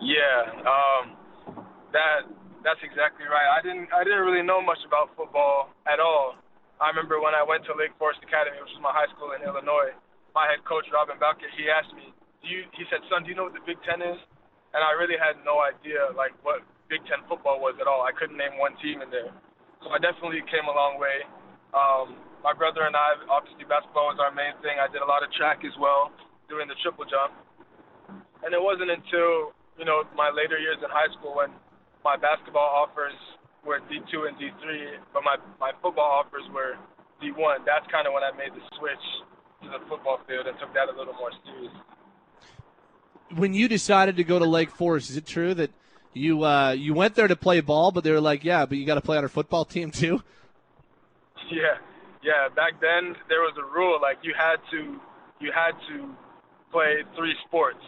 Yeah, 0.04 0.52
um, 0.68 1.16
that 1.96 2.28
that's 2.60 2.80
exactly 2.84 3.24
right. 3.24 3.48
I 3.56 3.64
didn't 3.64 3.88
I 3.88 4.04
didn't 4.04 4.20
really 4.20 4.44
know 4.44 4.60
much 4.60 4.80
about 4.84 5.16
football 5.16 5.72
at 5.88 5.96
all. 5.96 6.36
I 6.76 6.92
remember 6.92 7.24
when 7.24 7.32
I 7.32 7.40
went 7.40 7.64
to 7.70 7.72
Lake 7.72 7.96
Forest 7.96 8.20
Academy, 8.20 8.60
which 8.60 8.68
was 8.76 8.84
my 8.84 8.92
high 8.92 9.08
school 9.16 9.32
in 9.32 9.40
Illinois. 9.40 9.96
My 10.36 10.44
head 10.44 10.60
coach 10.68 10.84
Robin 10.92 11.16
Bauke, 11.16 11.40
he 11.56 11.72
asked 11.72 11.96
me, 11.96 12.12
"Do 12.44 12.52
you?" 12.52 12.68
He 12.76 12.84
said, 12.92 13.00
"Son, 13.08 13.24
do 13.24 13.32
you 13.32 13.36
know 13.38 13.48
what 13.48 13.56
the 13.56 13.64
Big 13.64 13.80
Ten 13.88 14.04
is?" 14.04 14.20
And 14.76 14.84
I 14.84 14.92
really 14.92 15.16
had 15.16 15.40
no 15.40 15.64
idea 15.64 16.12
like 16.12 16.36
what 16.44 16.60
Big 16.92 17.00
Ten 17.08 17.24
football 17.24 17.62
was 17.64 17.78
at 17.80 17.88
all. 17.88 18.04
I 18.04 18.12
couldn't 18.12 18.36
name 18.36 18.60
one 18.60 18.76
team 18.84 19.00
in 19.00 19.08
there. 19.08 19.32
So 19.80 19.88
I 19.88 19.98
definitely 20.04 20.44
came 20.52 20.68
a 20.68 20.74
long 20.74 21.00
way. 21.00 21.24
Um, 21.72 22.20
my 22.44 22.52
brother 22.52 22.84
and 22.84 22.92
I, 22.92 23.16
obviously 23.32 23.64
basketball 23.64 24.12
was 24.12 24.20
our 24.20 24.32
main 24.36 24.52
thing. 24.60 24.76
I 24.76 24.88
did 24.92 25.00
a 25.00 25.08
lot 25.08 25.24
of 25.24 25.32
track 25.32 25.64
as 25.64 25.72
well, 25.80 26.12
doing 26.52 26.68
the 26.68 26.76
triple 26.84 27.08
jump. 27.08 27.32
And 28.44 28.52
it 28.52 28.60
wasn't 28.60 28.92
until 28.92 29.56
you 29.78 29.84
know, 29.84 30.04
my 30.16 30.30
later 30.30 30.58
years 30.58 30.78
in 30.82 30.90
high 30.90 31.12
school 31.18 31.34
when 31.36 31.50
my 32.04 32.16
basketball 32.16 32.68
offers 32.84 33.14
were 33.64 33.80
D2 33.80 34.28
and 34.28 34.36
D3, 34.36 34.98
but 35.12 35.24
my, 35.24 35.36
my 35.58 35.72
football 35.82 36.24
offers 36.24 36.44
were 36.52 36.76
D1. 37.22 37.64
That's 37.64 37.86
kind 37.90 38.06
of 38.06 38.12
when 38.12 38.22
I 38.22 38.30
made 38.36 38.52
the 38.52 38.62
switch 38.78 39.04
to 39.62 39.68
the 39.68 39.84
football 39.88 40.20
field 40.28 40.46
and 40.46 40.58
took 40.58 40.72
that 40.74 40.88
a 40.88 40.96
little 40.96 41.14
more 41.14 41.30
serious. 41.44 41.72
When 43.34 43.54
you 43.54 43.68
decided 43.68 44.16
to 44.16 44.24
go 44.24 44.38
to 44.38 44.44
Lake 44.44 44.70
Forest, 44.70 45.10
is 45.10 45.16
it 45.16 45.26
true 45.26 45.54
that 45.54 45.70
you 46.12 46.44
uh, 46.44 46.72
you 46.72 46.94
went 46.94 47.16
there 47.16 47.26
to 47.26 47.34
play 47.34 47.60
ball, 47.60 47.90
but 47.90 48.04
they 48.04 48.12
were 48.12 48.20
like, 48.20 48.44
yeah, 48.44 48.66
but 48.66 48.78
you 48.78 48.86
got 48.86 48.94
to 48.94 49.00
play 49.00 49.16
on 49.16 49.24
our 49.24 49.28
football 49.28 49.64
team 49.64 49.90
too? 49.90 50.22
Yeah, 51.52 51.76
yeah. 52.22 52.48
Back 52.48 52.80
then 52.80 53.14
there 53.28 53.42
was 53.42 53.52
a 53.60 53.64
rule 53.76 53.98
like 54.00 54.16
you 54.22 54.32
had 54.32 54.56
to 54.70 54.98
you 55.40 55.52
had 55.52 55.72
to 55.88 56.08
play 56.72 57.04
three 57.14 57.34
sports 57.46 57.84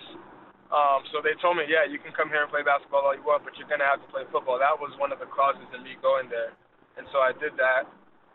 um, 0.75 1.07
so 1.15 1.23
they 1.23 1.39
told 1.39 1.57
me, 1.57 1.65
yeah, 1.71 1.87
you 1.87 1.99
can 2.03 2.11
come 2.11 2.29
here 2.29 2.43
and 2.43 2.51
play 2.51 2.67
basketball 2.67 3.07
all 3.07 3.15
you 3.15 3.23
want, 3.23 3.47
but 3.47 3.55
you're 3.55 3.71
going 3.71 3.83
to 3.83 3.87
have 3.87 4.03
to 4.03 4.09
play 4.11 4.27
football. 4.35 4.59
That 4.59 4.75
was 4.75 4.91
one 4.99 5.15
of 5.15 5.23
the 5.23 5.31
causes 5.31 5.67
in 5.71 5.87
me 5.87 5.95
going 6.03 6.27
there. 6.27 6.55
And 6.99 7.07
so 7.15 7.23
I 7.23 7.31
did 7.39 7.55
that. 7.59 7.87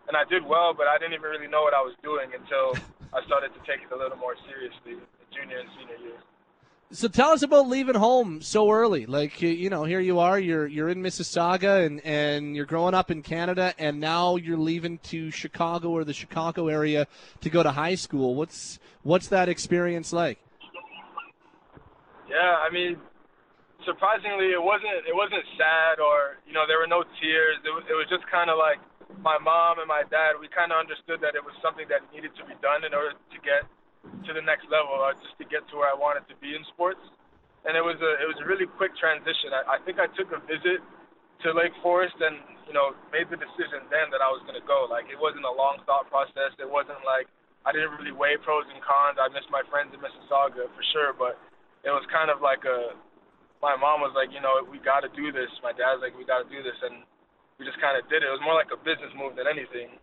And 0.08 0.16
I 0.16 0.24
did 0.26 0.44
well, 0.44 0.74
but 0.74 0.88
I 0.88 0.98
didn't 0.98 1.14
even 1.14 1.28
really 1.28 1.48
know 1.48 1.62
what 1.62 1.76
I 1.76 1.84
was 1.84 1.96
doing 2.02 2.32
until 2.34 2.76
I 3.14 3.24
started 3.28 3.52
to 3.54 3.62
take 3.68 3.84
it 3.84 3.92
a 3.94 3.98
little 3.98 4.18
more 4.18 4.36
seriously 4.48 4.96
junior 5.32 5.60
and 5.60 5.70
senior 5.78 6.00
year. 6.00 6.20
So 6.94 7.08
tell 7.08 7.32
us 7.32 7.42
about 7.42 7.70
leaving 7.70 7.96
home 7.96 8.42
so 8.42 8.70
early. 8.70 9.06
Like 9.06 9.42
you 9.42 9.70
know, 9.70 9.86
here 9.86 10.02
you 10.02 10.20
are, 10.20 10.38
you're 10.38 10.68
you're 10.68 10.90
in 10.90 11.02
Mississauga 11.02 11.86
and 11.86 12.02
and 12.02 12.54
you're 12.54 12.66
growing 12.66 12.94
up 12.94 13.10
in 13.10 13.22
Canada 13.22 13.74
and 13.78 14.02
now 14.02 14.36
you're 14.36 14.58
leaving 14.58 14.98
to 15.04 15.32
Chicago 15.32 15.92
or 15.92 16.04
the 16.04 16.14
Chicago 16.14 16.68
area 16.68 17.08
to 17.42 17.50
go 17.50 17.64
to 17.64 17.72
high 17.72 17.96
school. 17.96 18.36
What's 18.36 18.78
what's 19.04 19.28
that 19.28 19.48
experience 19.48 20.12
like? 20.12 20.40
Yeah, 22.32 22.64
I 22.64 22.72
mean, 22.72 22.96
surprisingly, 23.84 24.56
it 24.56 24.64
wasn't 24.64 25.04
it 25.04 25.12
wasn't 25.12 25.44
sad 25.60 26.00
or 26.00 26.40
you 26.48 26.56
know 26.56 26.64
there 26.64 26.80
were 26.80 26.88
no 26.88 27.04
tears. 27.20 27.60
It 27.68 27.74
was 27.76 27.84
it 27.92 27.98
was 27.98 28.08
just 28.08 28.24
kind 28.32 28.48
of 28.48 28.56
like 28.56 28.80
my 29.20 29.36
mom 29.36 29.84
and 29.84 29.90
my 29.92 30.08
dad. 30.08 30.40
We 30.40 30.48
kind 30.48 30.72
of 30.72 30.80
understood 30.80 31.20
that 31.20 31.36
it 31.36 31.44
was 31.44 31.52
something 31.60 31.92
that 31.92 32.08
needed 32.16 32.32
to 32.40 32.44
be 32.48 32.56
done 32.64 32.88
in 32.88 32.96
order 32.96 33.12
to 33.12 33.38
get 33.44 33.68
to 34.26 34.32
the 34.32 34.42
next 34.42 34.66
level, 34.72 34.96
or 34.96 35.12
just 35.20 35.36
to 35.38 35.46
get 35.46 35.68
to 35.70 35.84
where 35.84 35.92
I 35.92 35.98
wanted 35.98 36.24
to 36.32 36.36
be 36.40 36.56
in 36.56 36.64
sports. 36.72 37.04
And 37.68 37.76
it 37.76 37.84
was 37.84 38.00
a 38.00 38.12
it 38.24 38.28
was 38.32 38.40
a 38.40 38.48
really 38.48 38.66
quick 38.80 38.96
transition. 38.96 39.52
I, 39.52 39.76
I 39.76 39.78
think 39.84 40.00
I 40.00 40.08
took 40.16 40.32
a 40.32 40.40
visit 40.48 40.80
to 41.44 41.52
Lake 41.52 41.76
Forest 41.84 42.16
and 42.24 42.40
you 42.64 42.74
know 42.74 42.96
made 43.12 43.28
the 43.28 43.38
decision 43.38 43.92
then 43.92 44.08
that 44.16 44.24
I 44.24 44.32
was 44.32 44.40
going 44.48 44.56
to 44.56 44.64
go. 44.64 44.88
Like 44.88 45.12
it 45.12 45.20
wasn't 45.20 45.44
a 45.44 45.52
long 45.52 45.84
thought 45.84 46.08
process. 46.08 46.56
It 46.58 46.70
wasn't 46.70 47.04
like 47.04 47.28
I 47.68 47.76
didn't 47.76 47.94
really 48.00 48.16
weigh 48.16 48.40
pros 48.42 48.66
and 48.72 48.80
cons. 48.82 49.20
I 49.20 49.30
missed 49.30 49.52
my 49.54 49.62
friends 49.70 49.94
in 49.94 50.00
Mississauga 50.02 50.72
for 50.72 50.84
sure, 50.96 51.14
but 51.14 51.38
it 51.84 51.90
was 51.90 52.06
kind 52.12 52.30
of 52.30 52.42
like 52.42 52.64
a 52.66 52.94
my 53.62 53.78
mom 53.78 54.02
was 54.02 54.12
like, 54.16 54.34
you 54.34 54.42
know, 54.42 54.58
we 54.70 54.80
got 54.80 55.02
to 55.02 55.10
do 55.14 55.32
this. 55.32 55.50
My 55.62 55.72
dad's 55.72 56.02
like, 56.02 56.18
we 56.18 56.26
got 56.26 56.42
to 56.42 56.50
do 56.50 56.64
this, 56.64 56.74
and 56.82 57.06
we 57.60 57.66
just 57.66 57.80
kind 57.80 57.94
of 57.94 58.10
did 58.10 58.24
it. 58.24 58.28
It 58.28 58.34
was 58.34 58.42
more 58.44 58.56
like 58.56 58.74
a 58.74 58.78
business 58.78 59.14
move 59.16 59.36
than 59.38 59.46
anything. 59.46 60.02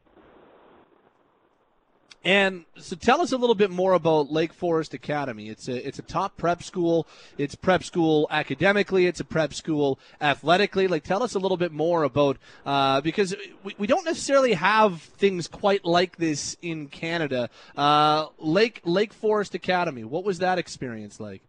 And 2.25 2.65
so 2.77 2.97
tell 2.97 3.21
us 3.21 3.31
a 3.31 3.37
little 3.37 3.55
bit 3.55 3.71
more 3.71 3.93
about 3.93 4.31
Lake 4.31 4.53
Forest 4.53 4.93
Academy. 4.93 5.49
It's 5.49 5.69
a 5.69 5.87
it's 5.87 6.01
a 6.01 6.03
top 6.03 6.37
prep 6.37 6.65
school. 6.65 7.07
It's 7.39 7.55
prep 7.55 7.85
school 7.85 8.27
academically. 8.31 9.07
It's 9.07 9.21
a 9.21 9.25
prep 9.25 9.55
school 9.55 10.01
athletically. 10.21 10.89
Like 10.89 11.05
tell 11.05 11.23
us 11.23 11.37
a 11.37 11.39
little 11.39 11.57
bit 11.57 11.71
more 11.71 12.03
about 12.03 12.39
uh, 12.67 13.01
because 13.03 13.37
we, 13.63 13.77
we 13.79 13.87
don't 13.87 14.05
necessarily 14.05 14.55
have 14.55 15.01
things 15.01 15.47
quite 15.47 15.85
like 15.85 16.17
this 16.17 16.57
in 16.61 16.89
Canada. 16.89 17.51
Uh, 17.77 18.27
Lake 18.39 18.81
Lake 18.85 19.13
Forest 19.13 19.55
Academy. 19.55 20.03
What 20.03 20.25
was 20.25 20.41
that 20.41 20.59
experience 20.59 21.21
like? 21.21 21.41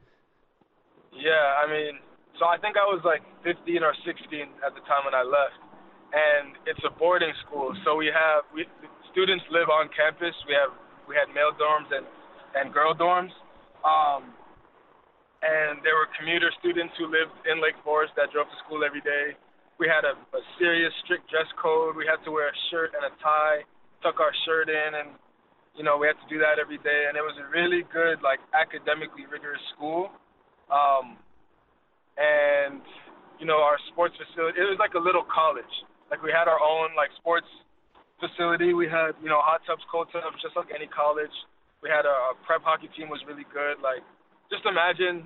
Yeah, 1.19 1.59
I 1.59 1.67
mean, 1.67 1.99
so 2.39 2.47
I 2.47 2.55
think 2.55 2.79
I 2.79 2.87
was 2.87 3.03
like 3.03 3.19
15 3.43 3.83
or 3.83 3.91
16 4.07 4.63
at 4.63 4.71
the 4.71 4.79
time 4.87 5.03
when 5.03 5.11
I 5.11 5.27
left, 5.27 5.59
and 6.15 6.55
it's 6.63 6.79
a 6.87 6.93
boarding 6.95 7.35
school. 7.43 7.75
So 7.83 7.99
we 7.99 8.07
have 8.07 8.47
we 8.55 8.63
students 9.11 9.43
live 9.51 9.67
on 9.67 9.91
campus. 9.91 10.31
We 10.47 10.55
have 10.55 10.71
we 11.11 11.19
had 11.19 11.27
male 11.35 11.51
dorms 11.59 11.91
and 11.91 12.07
and 12.55 12.71
girl 12.71 12.95
dorms. 12.95 13.35
Um, 13.83 14.31
and 15.43 15.79
there 15.83 15.95
were 15.95 16.07
commuter 16.15 16.51
students 16.59 16.95
who 16.99 17.07
lived 17.07 17.31
in 17.47 17.63
Lake 17.63 17.79
Forest 17.83 18.15
that 18.15 18.31
drove 18.31 18.47
to 18.51 18.57
school 18.63 18.83
every 18.83 19.03
day. 19.03 19.35
We 19.79 19.87
had 19.87 20.03
a, 20.03 20.15
a 20.35 20.41
serious, 20.59 20.91
strict 21.07 21.31
dress 21.31 21.47
code. 21.55 21.95
We 21.95 22.03
had 22.03 22.19
to 22.27 22.31
wear 22.31 22.51
a 22.51 22.57
shirt 22.67 22.91
and 22.91 23.07
a 23.07 23.13
tie, 23.23 23.63
tuck 24.03 24.19
our 24.19 24.35
shirt 24.43 24.67
in, 24.67 24.91
and 24.95 25.15
you 25.75 25.83
know 25.83 25.99
we 25.99 26.07
had 26.07 26.19
to 26.19 26.27
do 26.31 26.39
that 26.39 26.59
every 26.59 26.79
day. 26.79 27.07
And 27.07 27.15
it 27.15 27.23
was 27.23 27.35
a 27.39 27.47
really 27.51 27.83
good, 27.91 28.23
like 28.23 28.39
academically 28.55 29.27
rigorous 29.27 29.63
school. 29.75 30.11
Um, 30.69 31.17
and 32.17 32.81
you 33.39 33.45
know 33.45 33.61
our 33.61 33.77
sports 33.91 34.15
facility, 34.17 34.61
it 34.61 34.67
was 34.69 34.77
like 34.79 34.93
a 34.93 35.01
little 35.01 35.25
college. 35.25 35.73
Like 36.09 36.21
we 36.21 36.31
had 36.33 36.47
our 36.49 36.59
own 36.61 36.95
like 36.97 37.09
sports 37.17 37.47
facility. 38.19 38.75
We 38.75 38.87
had, 38.87 39.15
you 39.23 39.31
know, 39.31 39.39
hot 39.41 39.63
tubs, 39.65 39.81
cold 39.87 40.11
tubs, 40.11 40.37
just 40.43 40.55
like 40.55 40.69
any 40.75 40.87
college. 40.87 41.33
We 41.81 41.87
had 41.87 42.03
a, 42.03 42.35
a 42.35 42.39
prep 42.43 42.61
hockey 42.61 42.91
team 42.93 43.07
was 43.07 43.23
really 43.25 43.47
good. 43.49 43.79
Like, 43.79 44.03
just 44.51 44.67
imagine 44.67 45.25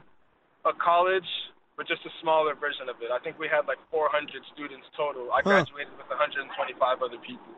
a 0.63 0.73
college, 0.77 1.27
but 1.75 1.89
just 1.89 2.05
a 2.05 2.13
smaller 2.21 2.53
version 2.53 2.87
of 2.87 3.01
it. 3.01 3.09
I 3.09 3.17
think 3.19 3.41
we 3.41 3.49
had 3.49 3.65
like 3.65 3.81
400 3.89 4.29
students 4.53 4.85
total. 4.93 5.33
I 5.33 5.41
graduated 5.41 5.91
huh. 5.97 6.05
with 6.05 6.13
125 6.13 7.01
other 7.01 7.19
people. 7.25 7.51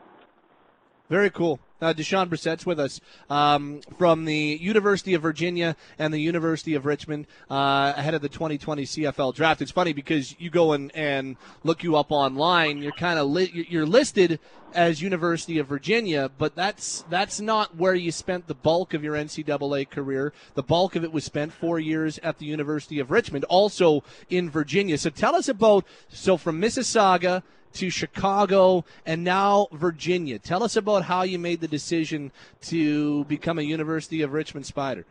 Very 1.10 1.30
cool. 1.30 1.60
Uh, 1.82 1.94
Dejon 1.94 2.30
Brissett's 2.30 2.66
with 2.66 2.80
us 2.80 3.00
um, 3.30 3.82
from 3.98 4.26
the 4.26 4.58
University 4.60 5.14
of 5.14 5.22
Virginia 5.22 5.76
and 6.00 6.12
the 6.12 6.20
University 6.20 6.74
of 6.74 6.86
Richmond 6.86 7.28
uh, 7.52 7.94
ahead 7.96 8.16
of 8.16 8.24
the 8.24 8.30
2020 8.30 8.84
CFL 8.86 9.36
draft. 9.36 9.62
It's 9.62 9.72
funny 9.72 9.94
because 9.94 10.36
you 10.40 10.50
go 10.50 10.72
and, 10.72 10.92
and 10.96 11.36
look 11.64 11.84
you 11.84 11.96
up 11.96 12.12
online. 12.12 12.80
You're 12.80 12.92
kind 12.94 13.20
of 13.20 13.28
li- 13.28 13.68
you're 13.70 13.86
listed 13.86 14.40
as 14.74 15.00
University 15.00 15.60
of 15.60 15.68
Virginia, 15.68 16.32
but 16.40 16.56
that's 16.56 17.06
that's 17.10 17.40
not 17.40 17.76
where 17.76 17.94
you 17.94 18.12
spent 18.12 18.48
the 18.48 18.56
bulk 18.56 18.96
of 18.96 19.04
your 19.04 19.14
NCAA 19.14 19.90
career. 19.90 20.34
The 20.56 20.64
bulk 20.64 20.96
of 20.96 21.04
it 21.04 21.14
was 21.14 21.24
spent 21.24 21.54
four 21.54 21.80
years 21.80 22.18
at 22.20 22.40
the 22.40 22.46
University 22.46 23.00
of 23.00 23.12
Richmond, 23.12 23.44
also 23.44 24.04
in 24.30 24.50
Virginia. 24.50 24.98
So 24.98 25.12
tell 25.12 25.36
us 25.36 25.50
about 25.50 25.86
so 26.10 26.36
from 26.36 26.60
Mississauga 26.60 27.44
to 27.76 27.90
Chicago 27.90 28.84
and 29.06 29.24
now 29.24 29.68
Virginia. 29.72 30.40
Tell 30.40 30.64
us 30.64 30.76
about 30.76 31.04
how 31.04 31.24
you 31.24 31.38
made 31.38 31.62
the 31.62 31.68
decision 31.68 32.32
to 32.62 33.26
become 33.26 33.60
a 33.60 33.62
University 33.62 34.22
of 34.22 34.34
Richmond 34.34 34.66
Spider. 34.66 35.06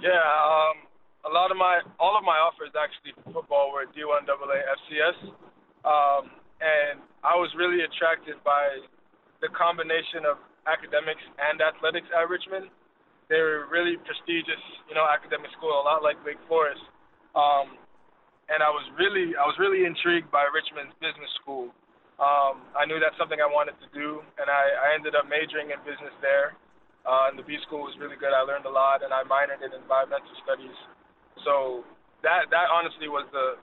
Yeah, 0.00 0.20
um, 0.20 0.84
a 1.28 1.32
lot 1.32 1.50
of 1.50 1.56
my, 1.56 1.80
all 1.98 2.16
of 2.16 2.24
my 2.24 2.36
offers 2.36 2.70
actually 2.76 3.12
for 3.24 3.40
football 3.40 3.72
were 3.72 3.84
D1 3.92 4.28
AA 4.28 4.60
FCS, 4.76 5.18
um, 5.84 6.30
and 6.60 7.00
I 7.24 7.36
was 7.36 7.50
really 7.56 7.84
attracted 7.84 8.36
by 8.44 8.80
the 9.40 9.48
combination 9.48 10.28
of 10.28 10.36
academics 10.68 11.24
and 11.40 11.60
athletics 11.60 12.08
at 12.12 12.28
Richmond. 12.28 12.68
They 13.28 13.40
were 13.40 13.68
really 13.72 13.96
prestigious, 14.04 14.60
you 14.88 14.94
know, 14.94 15.06
academic 15.08 15.48
school, 15.56 15.72
a 15.72 15.84
lot 15.84 16.02
like 16.02 16.20
Wake 16.24 16.40
Forest. 16.48 16.82
Um, 17.32 17.79
and 18.50 18.60
I 18.66 18.70
was 18.70 18.82
really 18.98 19.38
I 19.38 19.46
was 19.46 19.54
really 19.62 19.86
intrigued 19.86 20.28
by 20.34 20.44
Richmond's 20.50 20.94
business 20.98 21.30
school. 21.38 21.70
Um, 22.20 22.60
I 22.76 22.84
knew 22.84 23.00
that's 23.00 23.16
something 23.16 23.40
I 23.40 23.48
wanted 23.48 23.80
to 23.80 23.88
do, 23.96 24.20
and 24.36 24.52
I, 24.52 24.62
I 24.76 24.86
ended 24.92 25.16
up 25.16 25.24
majoring 25.24 25.72
in 25.72 25.80
business 25.88 26.12
there. 26.20 26.52
Uh, 27.08 27.32
and 27.32 27.40
the 27.40 27.46
B 27.46 27.56
school 27.64 27.88
was 27.88 27.96
really 27.96 28.20
good. 28.20 28.36
I 28.36 28.44
learned 28.44 28.68
a 28.68 28.74
lot, 28.74 29.00
and 29.00 29.08
I 29.08 29.24
minored 29.24 29.64
in 29.64 29.72
environmental 29.72 30.36
studies. 30.44 30.76
So 31.48 31.80
that 32.20 32.52
that 32.52 32.68
honestly 32.68 33.08
was 33.08 33.24
the 33.32 33.56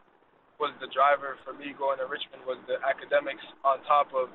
was 0.57 0.73
the 0.81 0.89
driver 0.89 1.37
for 1.45 1.53
me 1.53 1.69
going 1.77 2.01
to 2.01 2.09
Richmond 2.09 2.41
was 2.49 2.57
the 2.65 2.81
academics 2.81 3.45
on 3.61 3.77
top 3.85 4.09
of 4.17 4.33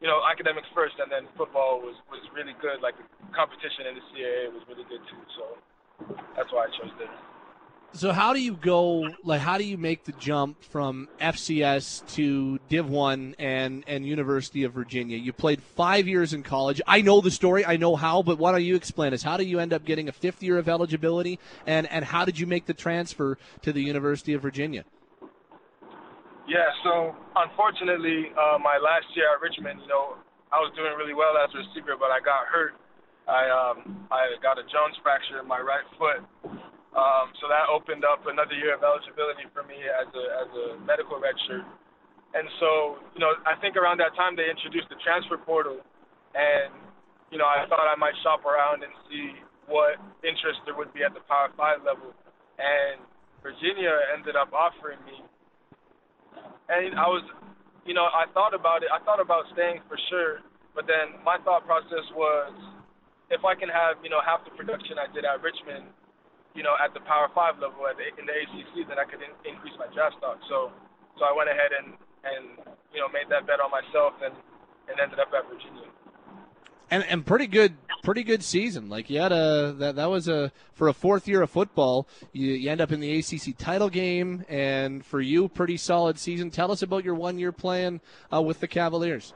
you 0.00 0.08
know 0.08 0.24
academics 0.24 0.70
first, 0.72 0.96
and 0.96 1.12
then 1.12 1.28
football 1.36 1.84
was 1.84 1.98
was 2.08 2.24
really 2.32 2.56
good. 2.64 2.80
Like 2.80 2.96
the 2.96 3.04
competition 3.36 3.84
in 3.90 4.00
the 4.00 4.04
CAA 4.14 4.48
was 4.48 4.64
really 4.64 4.88
good 4.88 5.04
too. 5.12 5.22
So 5.36 5.44
that's 6.32 6.48
why 6.48 6.66
I 6.66 6.70
chose 6.72 6.94
there. 6.96 7.12
So 7.94 8.12
how 8.12 8.34
do 8.34 8.40
you 8.40 8.52
go? 8.52 9.08
Like, 9.24 9.40
how 9.40 9.56
do 9.56 9.64
you 9.64 9.78
make 9.78 10.04
the 10.04 10.12
jump 10.12 10.62
from 10.62 11.08
FCS 11.20 12.06
to 12.14 12.58
Div 12.68 12.88
One 12.88 13.34
and 13.38 13.82
and 13.86 14.06
University 14.06 14.64
of 14.64 14.72
Virginia? 14.72 15.16
You 15.16 15.32
played 15.32 15.62
five 15.62 16.06
years 16.06 16.34
in 16.34 16.42
college. 16.42 16.82
I 16.86 17.00
know 17.00 17.20
the 17.20 17.30
story. 17.30 17.64
I 17.64 17.76
know 17.76 17.96
how, 17.96 18.22
but 18.22 18.38
why 18.38 18.52
don't 18.52 18.62
you 18.62 18.76
explain 18.76 19.14
us? 19.14 19.22
How 19.22 19.38
do 19.38 19.44
you 19.44 19.58
end 19.58 19.72
up 19.72 19.84
getting 19.84 20.08
a 20.08 20.12
fifth 20.12 20.42
year 20.42 20.58
of 20.58 20.68
eligibility, 20.68 21.38
and 21.66 21.90
and 21.90 22.04
how 22.04 22.24
did 22.26 22.38
you 22.38 22.46
make 22.46 22.66
the 22.66 22.74
transfer 22.74 23.38
to 23.62 23.72
the 23.72 23.82
University 23.82 24.34
of 24.34 24.42
Virginia? 24.42 24.84
Yeah. 26.46 26.68
So 26.84 27.16
unfortunately, 27.36 28.32
uh, 28.36 28.58
my 28.58 28.78
last 28.78 29.06
year 29.16 29.32
at 29.34 29.40
Richmond, 29.40 29.80
you 29.80 29.88
know, 29.88 30.16
I 30.52 30.60
was 30.60 30.72
doing 30.76 30.92
really 30.96 31.14
well 31.14 31.36
as 31.42 31.50
a 31.54 31.58
receiver, 31.58 31.96
but 31.98 32.10
I 32.10 32.20
got 32.20 32.46
hurt. 32.52 32.74
I 33.26 33.48
um 33.48 34.06
I 34.10 34.36
got 34.42 34.58
a 34.58 34.62
Jones 34.62 34.96
fracture 35.02 35.40
in 35.40 35.48
my 35.48 35.60
right 35.60 35.84
foot 35.98 36.22
um, 36.96 37.28
so 37.36 37.52
that 37.52 37.68
opened 37.68 38.04
up 38.08 38.24
another 38.24 38.56
year 38.56 38.72
of 38.72 38.80
eligibility 38.80 39.44
for 39.52 39.60
me 39.68 39.76
as 39.76 40.08
a 40.08 40.24
as 40.40 40.50
a 40.52 40.66
medical 40.88 41.20
redshirt. 41.20 41.66
And 42.32 42.44
so, 42.60 43.00
you 43.16 43.20
know, 43.20 43.32
I 43.48 43.56
think 43.60 43.76
around 43.76 44.00
that 44.04 44.12
time 44.16 44.36
they 44.36 44.48
introduced 44.48 44.88
the 44.92 45.00
transfer 45.00 45.36
portal, 45.36 45.80
and 46.32 46.72
you 47.28 47.36
know, 47.36 47.48
I 47.48 47.68
thought 47.68 47.84
I 47.84 47.96
might 47.96 48.16
shop 48.24 48.44
around 48.48 48.84
and 48.84 48.92
see 49.08 49.36
what 49.68 50.00
interest 50.24 50.64
there 50.64 50.76
would 50.76 50.92
be 50.96 51.04
at 51.04 51.12
the 51.12 51.24
Power 51.28 51.52
Five 51.56 51.84
level. 51.84 52.16
And 52.56 53.04
Virginia 53.44 53.92
ended 54.16 54.34
up 54.34 54.52
offering 54.56 54.98
me, 55.04 55.20
and 56.72 56.96
I 56.96 57.06
was, 57.06 57.22
you 57.84 57.92
know, 57.92 58.08
I 58.08 58.26
thought 58.32 58.56
about 58.56 58.80
it. 58.82 58.88
I 58.88 59.00
thought 59.04 59.20
about 59.20 59.44
staying 59.52 59.84
for 59.88 60.00
sure, 60.08 60.40
but 60.74 60.88
then 60.88 61.20
my 61.20 61.36
thought 61.44 61.68
process 61.68 62.04
was, 62.16 62.52
if 63.28 63.44
I 63.44 63.54
can 63.54 63.68
have, 63.68 64.00
you 64.02 64.10
know, 64.10 64.24
half 64.24 64.42
the 64.44 64.52
production 64.56 64.96
I 64.96 65.06
did 65.12 65.28
at 65.28 65.40
Richmond 65.44 65.92
you 66.58 66.64
know, 66.66 66.74
at 66.82 66.92
the 66.92 66.98
Power 67.06 67.30
Five 67.38 67.62
level 67.62 67.86
at 67.86 67.94
the, 67.94 68.10
in 68.18 68.26
the 68.26 68.34
ACC, 68.34 68.88
then 68.90 68.98
I 68.98 69.06
could 69.06 69.22
in, 69.22 69.30
increase 69.46 69.78
my 69.78 69.86
draft 69.94 70.18
stock. 70.18 70.42
So, 70.50 70.74
so 71.14 71.22
I 71.24 71.30
went 71.30 71.48
ahead 71.48 71.70
and 71.70 71.94
and 72.26 72.58
you 72.92 72.98
know 72.98 73.06
made 73.14 73.30
that 73.30 73.46
bet 73.46 73.62
on 73.62 73.70
myself 73.70 74.14
and 74.24 74.34
and 74.90 74.98
ended 74.98 75.20
up 75.20 75.30
at 75.30 75.46
Virginia. 75.46 75.86
And 76.90 77.04
and 77.04 77.24
pretty 77.24 77.46
good, 77.46 77.76
pretty 78.02 78.24
good 78.24 78.42
season. 78.42 78.88
Like 78.88 79.08
you 79.08 79.20
had 79.20 79.30
a 79.30 79.72
that 79.78 79.94
that 79.94 80.10
was 80.10 80.26
a 80.26 80.50
for 80.74 80.88
a 80.88 80.92
fourth 80.92 81.28
year 81.28 81.42
of 81.42 81.50
football. 81.50 82.08
You, 82.32 82.52
you 82.54 82.70
end 82.70 82.80
up 82.80 82.90
in 82.90 82.98
the 82.98 83.18
ACC 83.20 83.56
title 83.56 83.88
game, 83.88 84.44
and 84.48 85.06
for 85.06 85.20
you, 85.20 85.48
pretty 85.48 85.76
solid 85.76 86.18
season. 86.18 86.50
Tell 86.50 86.72
us 86.72 86.82
about 86.82 87.04
your 87.04 87.14
one 87.14 87.38
year 87.38 87.52
plan 87.52 88.00
uh, 88.32 88.42
with 88.42 88.58
the 88.58 88.66
Cavaliers. 88.66 89.32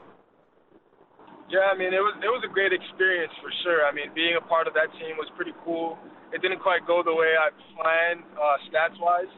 Yeah, 1.53 1.69
I 1.69 1.77
mean 1.77 1.93
it 1.93 2.01
was 2.01 2.17
it 2.17 2.33
was 2.33 2.41
a 2.41 2.49
great 2.49 2.73
experience 2.73 3.31
for 3.37 3.53
sure. 3.61 3.85
I 3.85 3.93
mean 3.93 4.09
being 4.17 4.33
a 4.33 4.41
part 4.41 4.65
of 4.65 4.73
that 4.73 4.89
team 4.97 5.21
was 5.21 5.29
pretty 5.37 5.53
cool 5.61 6.01
it 6.33 6.41
didn't 6.41 6.65
quite 6.65 6.81
go 6.89 7.05
the 7.05 7.13
way 7.13 7.37
I 7.37 7.53
planned 7.77 8.25
uh, 8.33 8.57
stats 8.67 8.97
wise. 8.97 9.29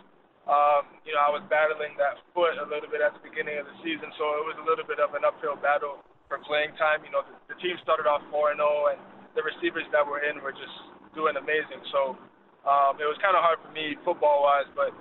Um, 0.48 0.88
you 1.04 1.12
know, 1.12 1.20
I 1.20 1.28
was 1.28 1.44
battling 1.52 2.00
that 2.00 2.24
foot 2.32 2.56
a 2.56 2.64
little 2.64 2.88
bit 2.88 3.04
at 3.04 3.12
the 3.12 3.20
beginning 3.20 3.60
of 3.60 3.68
the 3.68 3.76
season, 3.84 4.08
so 4.16 4.24
it 4.40 4.46
was 4.48 4.56
a 4.56 4.66
little 4.66 4.88
bit 4.88 5.04
of 5.04 5.12
an 5.12 5.28
uphill 5.28 5.60
battle 5.60 6.00
for 6.32 6.40
playing 6.48 6.72
time. 6.80 7.04
You 7.04 7.12
know, 7.12 7.28
the, 7.28 7.36
the 7.52 7.58
team 7.60 7.76
started 7.84 8.08
off 8.08 8.24
4 8.32 8.56
and 8.56 8.64
0, 8.64 8.96
and 8.96 9.00
the 9.36 9.44
receivers 9.44 9.84
that 9.92 10.06
were 10.08 10.24
in 10.24 10.40
were 10.40 10.56
just 10.56 10.72
doing 11.18 11.36
amazing. 11.36 11.84
So 11.92 12.16
um, 12.64 12.96
it 13.02 13.10
was 13.10 13.20
kind 13.20 13.36
of 13.36 13.44
hard 13.44 13.60
for 13.60 13.74
me 13.76 14.00
football 14.08 14.48
wise, 14.48 14.70
but 14.72 14.96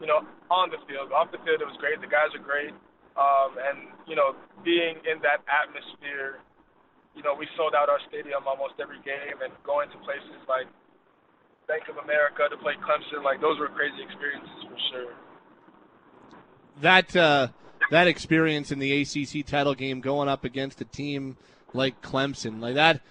you 0.00 0.08
know, 0.08 0.24
on 0.48 0.72
the 0.72 0.80
field, 0.88 1.12
off 1.12 1.28
the 1.28 1.42
field, 1.44 1.60
it 1.60 1.68
was 1.68 1.76
great. 1.76 2.00
The 2.00 2.08
guys 2.08 2.32
are 2.32 2.40
great, 2.40 2.72
um, 3.20 3.60
and 3.60 3.78
you 4.08 4.16
know, 4.16 4.34
being 4.64 4.96
in 5.04 5.20
that 5.20 5.44
atmosphere, 5.44 6.40
you 7.14 7.22
know, 7.22 7.34
we 7.36 7.46
sold 7.56 7.74
out 7.76 7.88
our 7.88 8.00
stadium 8.08 8.48
almost 8.48 8.80
every 8.80 8.98
game, 9.04 9.44
and 9.44 9.52
going 9.62 9.90
to 9.90 9.98
places 9.98 10.40
like 10.48 10.66
Bank 11.68 11.84
of 11.88 12.02
America 12.02 12.48
to 12.48 12.56
play 12.56 12.74
Clemson. 12.80 13.22
Like 13.22 13.40
those 13.40 13.58
were 13.58 13.68
crazy 13.68 14.02
experiences 14.02 14.64
for 14.64 14.78
sure. 14.90 15.12
That 16.80 17.14
uh, 17.14 17.48
that 17.90 18.08
experience 18.08 18.72
in 18.72 18.78
the 18.78 19.02
ACC 19.02 19.44
title 19.46 19.74
game, 19.74 20.00
going 20.00 20.28
up 20.28 20.44
against 20.44 20.80
a 20.80 20.86
team 20.86 21.36
like 21.74 22.00
Clemson, 22.00 22.60
like 22.60 22.74
that, 22.74 23.02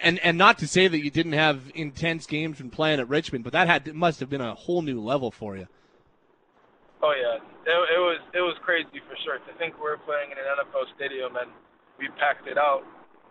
and 0.00 0.18
and 0.20 0.38
not 0.38 0.58
to 0.60 0.66
say 0.66 0.88
that 0.88 1.04
you 1.04 1.10
didn't 1.10 1.32
have 1.32 1.70
intense 1.74 2.26
games 2.26 2.58
when 2.58 2.70
playing 2.70 3.00
at 3.00 3.08
Richmond, 3.08 3.44
but 3.44 3.52
that 3.52 3.68
had 3.68 3.94
must 3.94 4.20
have 4.20 4.30
been 4.30 4.40
a 4.40 4.54
whole 4.54 4.80
new 4.80 5.00
level 5.00 5.30
for 5.30 5.58
you. 5.58 5.68
Oh 6.98 7.14
yeah, 7.14 7.38
it, 7.38 7.78
it 7.94 8.02
was 8.02 8.20
it 8.34 8.42
was 8.42 8.58
crazy 8.66 8.98
for 9.06 9.14
sure. 9.22 9.38
To 9.38 9.52
think 9.54 9.78
we 9.78 9.86
are 9.86 10.02
playing 10.02 10.34
in 10.34 10.38
an 10.38 10.46
NFL 10.58 10.90
stadium 10.98 11.38
and 11.38 11.46
we 11.94 12.10
packed 12.18 12.50
it 12.50 12.58
out. 12.58 12.82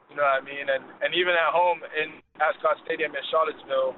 You 0.07 0.15
know 0.15 0.23
what 0.23 0.39
I 0.39 0.43
mean? 0.43 0.71
And 0.71 0.83
and 1.03 1.11
even 1.11 1.35
at 1.35 1.51
home 1.51 1.83
in 1.83 2.23
Ascot 2.39 2.79
Stadium 2.87 3.11
in 3.11 3.23
Charlottesville, 3.27 3.91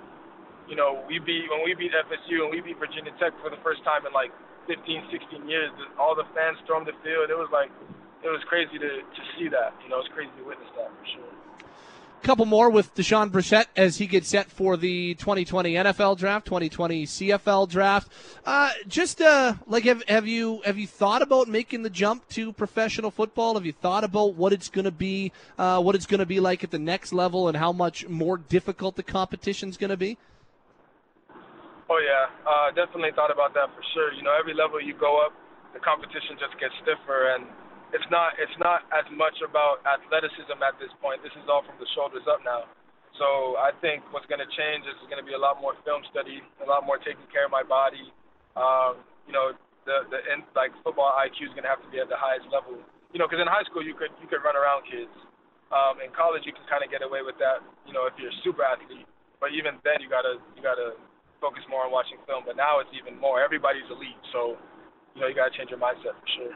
you 0.65 0.73
know, 0.73 1.05
we 1.05 1.21
beat 1.21 1.45
when 1.53 1.61
we 1.61 1.77
beat 1.77 1.93
FSU 1.93 2.49
and 2.49 2.51
we 2.53 2.65
beat 2.65 2.81
Virginia 2.81 3.13
Tech 3.21 3.37
for 3.45 3.53
the 3.53 3.61
first 3.61 3.85
time 3.85 4.09
in 4.09 4.13
like 4.13 4.33
15, 4.65 5.05
16 5.13 5.45
years. 5.45 5.69
All 6.01 6.17
the 6.17 6.25
fans 6.33 6.57
stormed 6.65 6.89
the 6.89 6.97
field. 7.05 7.29
It 7.29 7.37
was 7.37 7.53
like 7.53 7.69
it 8.25 8.31
was 8.33 8.41
crazy 8.49 8.81
to 8.81 8.91
to 9.05 9.21
see 9.37 9.53
that. 9.53 9.77
You 9.85 9.93
know, 9.93 10.01
it 10.01 10.09
was 10.09 10.13
crazy 10.17 10.33
to 10.41 10.45
witness 10.49 10.69
that 10.81 10.89
for 10.89 11.05
sure 11.13 11.38
couple 12.21 12.45
more 12.45 12.69
with 12.69 12.93
Dejon 12.95 13.31
Brissett 13.31 13.65
as 13.75 13.97
he 13.97 14.05
gets 14.05 14.27
set 14.27 14.49
for 14.51 14.77
the 14.77 15.15
2020 15.15 15.73
NFL 15.73 16.17
draft, 16.17 16.45
2020 16.45 17.05
CFL 17.05 17.69
draft. 17.69 18.11
Uh, 18.45 18.71
just 18.87 19.21
uh, 19.21 19.55
like 19.67 19.85
have 19.85 20.03
have 20.07 20.27
you 20.27 20.61
have 20.65 20.77
you 20.77 20.87
thought 20.87 21.21
about 21.21 21.47
making 21.47 21.83
the 21.83 21.89
jump 21.89 22.27
to 22.29 22.53
professional 22.53 23.11
football? 23.11 23.55
Have 23.55 23.65
you 23.65 23.73
thought 23.73 24.03
about 24.03 24.35
what 24.35 24.53
it's 24.53 24.69
going 24.69 24.85
to 24.85 24.91
be, 24.91 25.31
uh, 25.57 25.81
what 25.81 25.95
it's 25.95 26.05
going 26.05 26.19
to 26.19 26.25
be 26.25 26.39
like 26.39 26.63
at 26.63 26.71
the 26.71 26.79
next 26.79 27.13
level, 27.13 27.47
and 27.47 27.57
how 27.57 27.71
much 27.71 28.07
more 28.07 28.37
difficult 28.37 28.95
the 28.95 29.03
competition's 29.03 29.77
going 29.77 29.91
to 29.91 29.97
be? 29.97 30.17
Oh 31.89 31.97
yeah, 31.97 32.29
uh, 32.45 32.69
definitely 32.71 33.11
thought 33.15 33.31
about 33.31 33.53
that 33.55 33.69
for 33.75 33.83
sure. 33.93 34.13
You 34.13 34.21
know, 34.21 34.35
every 34.37 34.53
level 34.53 34.79
you 34.79 34.93
go 34.93 35.25
up, 35.25 35.33
the 35.73 35.79
competition 35.79 36.37
just 36.39 36.59
gets 36.59 36.73
stiffer 36.83 37.33
and 37.33 37.47
it's 37.93 38.05
not 38.13 38.37
it's 38.37 38.57
not 38.61 38.85
as 38.93 39.05
much 39.13 39.41
about 39.41 39.81
athleticism 39.85 40.57
at 40.61 40.77
this 40.77 40.93
point. 41.01 41.21
This 41.25 41.33
is 41.33 41.49
all 41.49 41.65
from 41.65 41.77
the 41.81 41.89
shoulders 41.97 42.25
up 42.29 42.41
now. 42.45 42.69
So 43.17 43.59
I 43.59 43.75
think 43.83 44.05
what's 44.15 44.29
going 44.31 44.39
to 44.39 44.47
change 44.55 44.87
is 44.87 44.95
going 45.11 45.19
to 45.19 45.27
be 45.27 45.35
a 45.35 45.41
lot 45.41 45.59
more 45.59 45.75
film 45.83 46.05
study, 46.07 46.39
a 46.63 46.67
lot 46.69 46.87
more 46.87 47.01
taking 47.01 47.25
care 47.33 47.43
of 47.43 47.51
my 47.51 47.65
body. 47.65 48.07
Um, 48.55 49.03
you 49.27 49.33
know, 49.33 49.51
the 49.83 50.07
the 50.07 50.19
in, 50.31 50.45
like 50.53 50.71
football 50.85 51.11
IQ 51.17 51.49
is 51.49 51.53
going 51.57 51.65
to 51.67 51.71
have 51.71 51.81
to 51.81 51.89
be 51.89 51.99
at 51.99 52.07
the 52.07 52.19
highest 52.19 52.47
level. 52.53 52.77
You 53.11 53.17
know, 53.17 53.25
because 53.25 53.41
in 53.41 53.49
high 53.49 53.65
school 53.65 53.81
you 53.81 53.97
could 53.97 54.13
you 54.21 54.29
could 54.29 54.45
run 54.45 54.55
around 54.55 54.85
kids. 54.85 55.11
Um, 55.69 56.01
in 56.01 56.09
college 56.13 56.45
you 56.45 56.53
can 56.53 56.65
kind 56.69 56.81
of 56.81 56.89
get 56.93 57.01
away 57.01 57.25
with 57.25 57.37
that. 57.41 57.65
You 57.89 57.93
know, 57.93 58.05
if 58.05 58.13
you're 58.21 58.31
a 58.31 58.39
super 58.45 58.61
athlete. 58.61 59.09
But 59.41 59.55
even 59.55 59.81
then 59.81 59.99
you 59.99 60.07
gotta 60.07 60.37
you 60.53 60.61
gotta 60.61 60.95
focus 61.41 61.63
more 61.67 61.83
on 61.83 61.91
watching 61.91 62.21
film. 62.29 62.45
But 62.45 62.55
now 62.55 62.79
it's 62.79 62.91
even 62.93 63.17
more. 63.17 63.41
Everybody's 63.41 63.87
elite, 63.91 64.19
so 64.31 64.55
you 65.15 65.19
know 65.19 65.27
you 65.27 65.35
gotta 65.35 65.51
change 65.51 65.73
your 65.73 65.81
mindset 65.81 66.15
for 66.15 66.29
sure. 66.37 66.55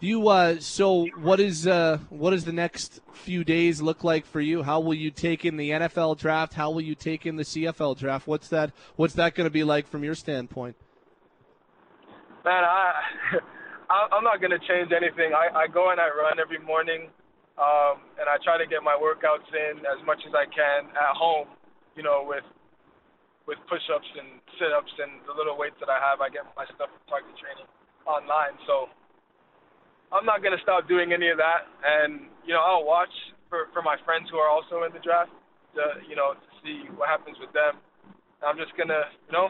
You 0.00 0.28
uh, 0.28 0.60
so 0.60 1.06
what 1.16 1.40
is 1.40 1.66
uh, 1.66 1.98
what 2.08 2.30
does 2.30 2.44
the 2.44 2.52
next 2.52 3.00
few 3.12 3.42
days 3.42 3.82
look 3.82 4.04
like 4.04 4.26
for 4.26 4.40
you? 4.40 4.62
How 4.62 4.78
will 4.78 4.94
you 4.94 5.10
take 5.10 5.44
in 5.44 5.56
the 5.56 5.70
NFL 5.70 6.18
draft? 6.18 6.54
How 6.54 6.70
will 6.70 6.82
you 6.82 6.94
take 6.94 7.26
in 7.26 7.34
the 7.34 7.42
CFL 7.42 7.98
draft? 7.98 8.28
What's 8.28 8.46
that 8.48 8.70
What's 8.94 9.14
that 9.14 9.34
going 9.34 9.46
to 9.46 9.50
be 9.50 9.64
like 9.64 9.88
from 9.88 10.04
your 10.04 10.14
standpoint? 10.14 10.76
Man, 12.44 12.62
I 12.62 12.94
I'm 13.90 14.22
not 14.22 14.40
going 14.40 14.52
to 14.52 14.62
change 14.70 14.92
anything. 14.94 15.34
I, 15.34 15.66
I 15.66 15.66
go 15.66 15.90
and 15.90 15.98
I 15.98 16.06
run 16.14 16.38
every 16.38 16.60
morning, 16.60 17.10
um, 17.58 17.98
and 18.22 18.30
I 18.30 18.38
try 18.44 18.56
to 18.56 18.66
get 18.70 18.84
my 18.84 18.94
workouts 18.94 19.50
in 19.50 19.82
as 19.82 19.98
much 20.06 20.22
as 20.28 20.32
I 20.32 20.46
can 20.46 20.94
at 20.94 21.16
home. 21.18 21.48
You 21.96 22.04
know, 22.04 22.22
with 22.22 22.46
with 23.48 23.58
push-ups 23.66 24.06
and 24.14 24.38
sit-ups 24.60 24.92
and 25.02 25.26
the 25.26 25.34
little 25.34 25.58
weights 25.58 25.80
that 25.80 25.88
I 25.90 25.98
have. 25.98 26.20
I 26.20 26.28
get 26.28 26.46
my 26.54 26.68
stuff 26.76 26.86
from 26.86 27.02
Target 27.10 27.34
Training 27.40 27.66
online, 28.06 28.54
so 28.68 28.92
I'm 30.12 30.24
not 30.24 30.42
gonna 30.42 30.60
stop 30.62 30.88
doing 30.88 31.12
any 31.12 31.28
of 31.28 31.36
that, 31.36 31.68
and 31.84 32.20
you 32.46 32.54
know 32.54 32.60
I'll 32.60 32.84
watch 32.84 33.12
for 33.48 33.68
for 33.72 33.82
my 33.82 33.96
friends 34.04 34.28
who 34.30 34.38
are 34.38 34.48
also 34.48 34.84
in 34.84 34.92
the 34.92 35.00
draft, 35.00 35.30
to 35.74 36.00
you 36.08 36.16
know 36.16 36.34
to 36.34 36.48
see 36.64 36.88
what 36.96 37.08
happens 37.08 37.36
with 37.40 37.52
them. 37.52 37.76
I'm 38.42 38.56
just 38.56 38.76
gonna 38.76 39.02
you 39.26 39.32
know 39.32 39.48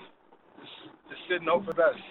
just 0.59 0.73
just 1.09 1.21
sit 1.29 1.41
and 1.41 1.49
hope 1.49 1.65
for 1.65 1.73
the 1.73 1.83
best. 1.95 2.03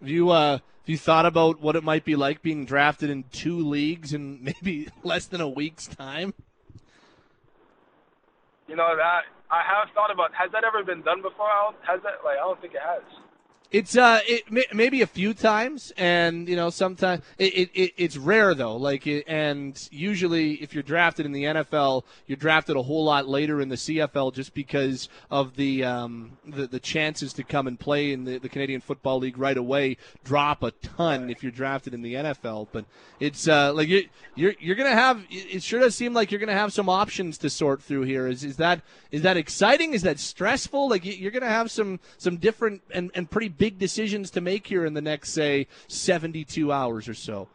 Have 0.00 0.08
you 0.08 0.30
uh 0.30 0.52
have 0.52 0.88
you 0.88 0.98
thought 0.98 1.26
about 1.26 1.60
what 1.60 1.76
it 1.76 1.84
might 1.84 2.04
be 2.04 2.16
like 2.16 2.40
being 2.42 2.64
drafted 2.64 3.10
in 3.10 3.24
two 3.30 3.58
leagues 3.58 4.14
in 4.14 4.38
maybe 4.42 4.88
less 5.02 5.26
than 5.26 5.40
a 5.40 5.48
week's 5.48 5.86
time? 5.86 6.32
You 8.68 8.76
know 8.76 8.96
that 8.96 9.22
I 9.50 9.62
have 9.66 9.92
thought 9.94 10.10
about. 10.10 10.32
Has 10.32 10.50
that 10.52 10.64
ever 10.64 10.84
been 10.84 11.02
done 11.02 11.20
before? 11.20 11.48
Has 11.82 12.00
that 12.04 12.24
like 12.24 12.38
I 12.38 12.40
don't 12.40 12.60
think 12.60 12.74
it 12.74 12.80
has. 12.80 13.02
It's 13.72 13.96
uh, 13.96 14.18
it 14.26 14.50
may, 14.50 14.64
maybe 14.72 15.00
a 15.02 15.06
few 15.06 15.32
times, 15.32 15.92
and 15.96 16.48
you 16.48 16.56
know, 16.56 16.70
sometimes 16.70 17.22
it, 17.38 17.70
it, 17.72 17.92
it's 17.96 18.16
rare 18.16 18.52
though. 18.52 18.76
Like, 18.76 19.06
and 19.28 19.88
usually, 19.92 20.54
if 20.54 20.74
you're 20.74 20.82
drafted 20.82 21.24
in 21.24 21.30
the 21.30 21.44
NFL, 21.44 22.02
you're 22.26 22.36
drafted 22.36 22.74
a 22.76 22.82
whole 22.82 23.04
lot 23.04 23.28
later 23.28 23.60
in 23.60 23.68
the 23.68 23.76
CFL, 23.76 24.34
just 24.34 24.54
because 24.54 25.08
of 25.30 25.54
the 25.54 25.84
um, 25.84 26.36
the, 26.44 26.66
the 26.66 26.80
chances 26.80 27.32
to 27.34 27.44
come 27.44 27.68
and 27.68 27.78
play 27.78 28.10
in 28.10 28.24
the, 28.24 28.38
the 28.38 28.48
Canadian 28.48 28.80
Football 28.80 29.20
League 29.20 29.38
right 29.38 29.56
away 29.56 29.96
drop 30.24 30.64
a 30.64 30.72
ton 30.72 31.30
if 31.30 31.44
you're 31.44 31.52
drafted 31.52 31.94
in 31.94 32.02
the 32.02 32.14
NFL. 32.14 32.68
But 32.72 32.86
it's 33.20 33.46
uh, 33.46 33.72
like 33.72 33.86
you're 33.86 34.02
you're 34.34 34.54
you're 34.58 34.76
gonna 34.76 34.90
have. 34.90 35.24
It 35.30 35.62
sure 35.62 35.78
does 35.78 35.94
seem 35.94 36.12
like 36.12 36.32
you're 36.32 36.40
gonna 36.40 36.54
have 36.54 36.72
some 36.72 36.88
options 36.88 37.38
to 37.38 37.48
sort 37.48 37.82
through 37.82 38.02
here. 38.02 38.26
Is 38.26 38.42
is 38.42 38.56
that 38.56 38.80
is 39.12 39.22
that 39.22 39.36
exciting? 39.36 39.94
Is 39.94 40.02
that 40.02 40.18
stressful? 40.18 40.88
Like 40.88 41.04
you're 41.04 41.30
gonna 41.30 41.46
have 41.46 41.70
some 41.70 42.00
some 42.18 42.38
different 42.38 42.82
and 42.92 43.12
and 43.14 43.30
pretty 43.30 43.59
big 43.60 43.78
decisions 43.78 44.32
to 44.32 44.40
make 44.40 44.66
here 44.66 44.88
in 44.88 44.94
the 44.96 45.04
next, 45.04 45.36
say, 45.36 45.68
72 45.86 46.72
hours 46.72 47.06
or 47.06 47.14
so. 47.14 47.46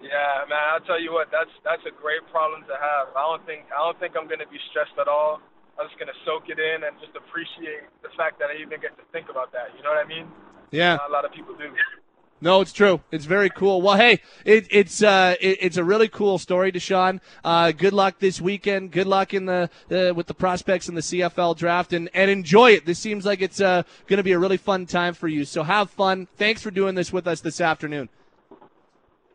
Yeah, 0.00 0.48
man, 0.48 0.64
I'll 0.72 0.82
tell 0.88 0.98
you 0.98 1.12
what, 1.12 1.28
that's 1.30 1.52
that's 1.62 1.84
a 1.86 1.94
great 1.94 2.26
problem 2.32 2.66
to 2.66 2.74
have. 2.74 3.14
I 3.14 3.22
don't 3.22 3.46
think 3.46 3.70
I 3.70 3.78
don't 3.78 3.94
think 4.00 4.18
I'm 4.18 4.26
going 4.26 4.42
to 4.42 4.50
be 4.50 4.58
stressed 4.72 4.98
at 4.98 5.06
all. 5.06 5.38
I'm 5.78 5.86
just 5.86 5.94
going 5.94 6.10
to 6.10 6.18
soak 6.26 6.50
it 6.50 6.58
in 6.58 6.82
and 6.82 6.98
just 6.98 7.14
appreciate 7.14 7.86
the 8.02 8.10
fact 8.18 8.42
that 8.42 8.50
I 8.50 8.58
even 8.58 8.82
get 8.82 8.98
to 8.98 9.04
think 9.14 9.30
about 9.30 9.52
that. 9.54 9.70
You 9.78 9.84
know 9.86 9.94
what 9.94 10.02
I 10.02 10.08
mean? 10.08 10.26
Yeah. 10.74 10.98
Not 10.98 11.08
a 11.08 11.12
lot 11.12 11.24
of 11.24 11.30
people 11.30 11.54
do. 11.54 11.70
No, 12.42 12.60
it's 12.60 12.72
true. 12.72 13.00
It's 13.12 13.24
very 13.24 13.48
cool. 13.48 13.80
Well, 13.80 13.96
hey, 13.96 14.20
it, 14.44 14.66
it's 14.68 15.00
uh, 15.00 15.36
it, 15.40 15.58
it's 15.60 15.76
a 15.76 15.84
really 15.84 16.08
cool 16.08 16.38
story, 16.38 16.72
Dejon. 16.72 17.20
Uh, 17.44 17.70
good 17.70 17.92
luck 17.92 18.18
this 18.18 18.40
weekend. 18.40 18.90
Good 18.90 19.06
luck 19.06 19.32
in 19.32 19.46
the 19.46 19.70
uh, 19.92 20.12
with 20.12 20.26
the 20.26 20.34
prospects 20.34 20.88
in 20.88 20.96
the 20.96 21.02
CFL 21.02 21.56
draft, 21.56 21.92
and 21.92 22.10
and 22.14 22.32
enjoy 22.32 22.72
it. 22.72 22.84
This 22.84 22.98
seems 22.98 23.24
like 23.24 23.42
it's 23.42 23.60
uh, 23.60 23.84
going 24.08 24.16
to 24.16 24.24
be 24.24 24.32
a 24.32 24.40
really 24.40 24.56
fun 24.56 24.86
time 24.86 25.14
for 25.14 25.28
you. 25.28 25.44
So 25.44 25.62
have 25.62 25.88
fun. 25.88 26.26
Thanks 26.36 26.60
for 26.60 26.72
doing 26.72 26.96
this 26.96 27.12
with 27.12 27.28
us 27.28 27.40
this 27.40 27.60
afternoon. 27.60 28.08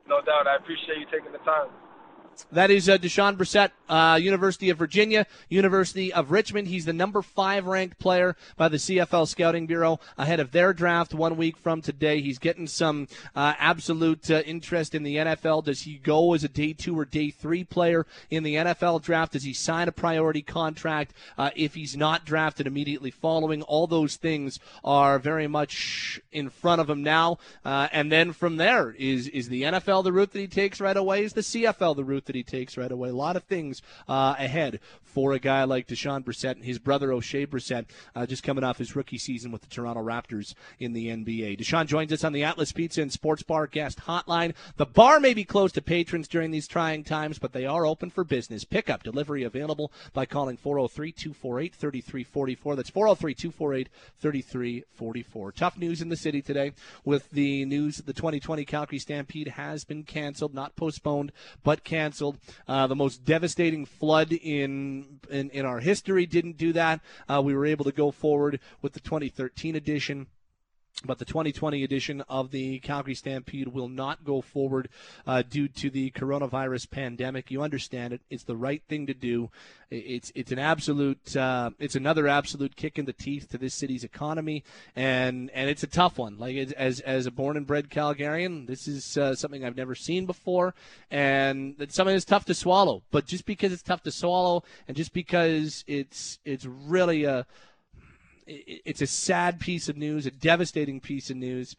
No 0.10 0.20
doubt. 0.20 0.46
I 0.46 0.58
appreciate 0.58 0.98
you 0.98 1.06
taking 1.10 1.32
the 1.32 1.38
time. 1.40 1.70
That 2.52 2.72
is 2.72 2.88
uh, 2.88 2.98
Dejon 2.98 3.38
Brissett, 3.38 3.72
uh, 3.90 4.18
University 4.22 4.70
of 4.70 4.78
Virginia, 4.78 5.26
University 5.50 6.14
of 6.14 6.32
Richmond. 6.32 6.68
He's 6.68 6.86
the 6.86 6.94
number 6.94 7.22
five 7.22 7.66
ranked 7.66 8.00
player 8.00 8.36
by 8.56 8.68
the 8.68 8.78
CFL 8.78 9.28
Scouting 9.28 9.68
Bureau 9.68 10.00
ahead 10.18 10.40
of 10.40 10.52
their 10.52 10.74
draft 10.74 11.14
one 11.14 11.38
week 11.38 11.58
from 11.58 11.82
today. 11.82 12.22
He's 12.22 12.40
getting 12.40 12.68
some 12.68 13.08
uh, 13.36 13.54
absolute 13.58 14.30
uh, 14.30 14.42
interest 14.46 14.94
in 14.94 15.04
the 15.04 15.16
NFL. 15.16 15.66
Does 15.66 15.82
he 15.82 15.98
go 15.98 16.34
as 16.34 16.44
a 16.44 16.48
day 16.48 16.74
two 16.74 16.98
or 16.98 17.06
day 17.06 17.30
three 17.32 17.64
player 17.64 18.06
in 18.30 18.44
the 18.44 18.56
NFL 18.56 19.02
draft? 19.02 19.34
Does 19.34 19.44
he 19.44 19.54
sign 19.54 19.88
a 19.88 19.92
priority 19.92 20.42
contract 20.42 21.14
uh, 21.38 21.50
if 21.56 21.74
he's 21.76 21.98
not 21.98 22.26
drafted 22.26 22.68
immediately 22.68 23.12
following? 23.12 23.62
All 23.64 23.88
those 23.88 24.16
things 24.16 24.60
are 24.84 25.20
very 25.20 25.48
much 25.48 26.22
in 26.32 26.50
front 26.50 26.82
of 26.82 26.90
him 26.90 27.04
now. 27.04 27.40
Uh, 27.66 27.88
and 27.92 28.12
then 28.12 28.32
from 28.32 28.58
there, 28.58 28.92
is 28.92 29.28
is 29.28 29.50
the 29.50 29.64
NFL 29.64 30.04
the 30.04 30.14
route 30.14 30.32
that 30.34 30.40
he 30.40 30.48
takes 30.48 30.80
right 30.80 30.96
away? 30.96 31.24
Is 31.24 31.34
the 31.34 31.42
CFL 31.42 31.96
the 31.96 32.04
route 32.04 32.27
that 32.28 32.36
he 32.36 32.44
takes 32.44 32.78
right 32.78 32.92
away. 32.92 33.10
A 33.10 33.16
lot 33.16 33.36
of 33.36 33.44
things 33.44 33.82
uh, 34.08 34.36
ahead 34.38 34.80
for 35.04 35.34
a 35.34 35.40
guy 35.40 35.64
like 35.64 35.88
Dejon 35.88 36.24
Brissett 36.24 36.56
and 36.56 36.66
his 36.66 36.80
brother 36.80 37.10
Oshae 37.10 37.48
Brissett, 37.48 37.88
uh, 38.16 38.26
just 38.26 38.44
coming 38.44 38.64
off 38.64 38.78
his 38.78 38.96
rookie 38.96 39.18
season 39.18 39.52
with 39.52 39.62
the 39.62 39.68
Toronto 39.68 40.04
Raptors 40.04 40.54
in 40.80 40.94
the 40.94 41.08
NBA. 41.08 41.60
Deshaun 41.60 41.88
joins 41.88 42.14
us 42.14 42.24
on 42.24 42.34
the 42.34 42.44
Atlas 42.44 42.72
Pizza 42.72 43.02
and 43.02 43.12
Sports 43.12 43.42
Bar 43.42 43.68
guest 43.68 44.02
hotline. 44.02 44.54
The 44.76 44.86
bar 44.86 45.20
may 45.20 45.34
be 45.34 45.44
closed 45.44 45.76
to 45.76 45.82
patrons 45.82 46.28
during 46.28 46.52
these 46.52 46.68
trying 46.68 47.04
times, 47.04 47.40
but 47.40 47.54
they 47.54 47.66
are 47.66 47.86
open 47.86 48.10
for 48.10 48.24
business. 48.24 48.64
Pickup 48.64 49.04
delivery 49.04 49.44
available 49.44 49.92
by 50.14 50.26
calling 50.26 50.58
403 50.58 51.12
248 51.12 51.74
3344. 51.74 52.76
That's 52.76 52.90
403 52.90 53.34
248 53.34 53.90
3344. 54.20 55.52
Tough 55.54 55.78
news 55.78 56.02
in 56.02 56.10
the 56.10 56.16
city 56.16 56.42
today 56.42 56.74
with 57.04 57.30
the 57.32 57.66
news 57.66 57.98
that 57.98 58.06
the 58.06 58.14
2020 58.14 58.66
Calgary 58.66 59.00
Stampede 59.00 59.50
has 59.50 59.84
been 59.84 60.04
canceled, 60.04 60.54
not 60.54 60.76
postponed, 60.76 61.32
but 61.64 61.84
canceled 61.84 62.17
canceled. 62.18 62.38
Uh, 62.68 62.88
the 62.88 62.96
most 62.96 63.24
devastating 63.24 63.86
flood 63.86 64.32
in, 64.32 65.20
in, 65.30 65.50
in 65.52 65.66
our 65.66 65.80
history 65.80 66.26
didn't 66.26 66.58
do 66.58 66.74
that. 66.74 67.00
Uh, 67.30 67.42
we 67.44 67.54
were 67.54 67.66
able 67.66 67.86
to 67.86 67.92
go 67.92 68.12
forward 68.12 68.60
with 68.82 68.94
the 68.94 69.00
2013 69.00 69.76
edition. 69.76 70.28
But 71.06 71.20
the 71.20 71.26
2020 71.26 71.84
edition 71.84 72.22
of 72.28 72.50
the 72.50 72.80
Calgary 72.80 73.14
Stampede 73.14 73.68
will 73.68 73.88
not 73.88 74.24
go 74.24 74.42
forward 74.42 74.90
uh, 75.28 75.44
due 75.48 75.68
to 75.68 75.92
the 75.92 76.10
coronavirus 76.10 76.90
pandemic. 76.90 77.52
You 77.52 77.62
understand 77.62 78.14
it; 78.14 78.22
it's 78.32 78.46
the 78.46 78.56
right 78.56 78.82
thing 78.90 79.06
to 79.06 79.14
do. 79.14 79.52
It's 79.92 80.32
it's 80.34 80.52
an 80.52 80.58
absolute 80.58 81.38
uh, 81.38 81.70
it's 81.78 81.96
another 81.96 82.28
absolute 82.28 82.76
kick 82.76 82.98
in 82.98 83.06
the 83.06 83.14
teeth 83.14 83.48
to 83.50 83.60
this 83.60 83.76
city's 83.76 84.04
economy, 84.04 84.64
and 84.96 85.52
and 85.52 85.70
it's 85.70 85.84
a 85.84 85.88
tough 85.88 86.18
one. 86.18 86.40
Like 86.40 86.58
as 86.58 87.00
as 87.02 87.28
a 87.28 87.32
born 87.32 87.58
and 87.58 87.68
bred 87.68 87.92
Calgarian, 87.92 88.66
this 88.66 88.88
is 88.88 89.18
uh, 89.20 89.36
something 89.36 89.64
I've 89.64 89.78
never 89.78 89.94
seen 89.94 90.26
before, 90.26 90.74
and 91.12 91.76
it's 91.78 91.94
something 91.94 92.16
that's 92.16 92.26
tough 92.26 92.46
to 92.46 92.56
swallow. 92.56 93.04
But 93.12 93.28
just 93.28 93.46
because 93.46 93.72
it's 93.72 93.84
tough 93.84 94.02
to 94.02 94.12
swallow, 94.12 94.64
and 94.88 94.98
just 94.98 95.14
because 95.14 95.84
it's 95.86 96.40
it's 96.44 96.66
really 96.66 97.26
a 97.26 97.46
it's 98.48 99.02
a 99.02 99.08
sad 99.08 99.60
piece 99.60 99.90
of 99.90 99.98
news, 99.98 100.26
a 100.26 100.32
devastating 100.32 101.00
piece 101.00 101.30
of 101.30 101.38
news. 101.38 101.76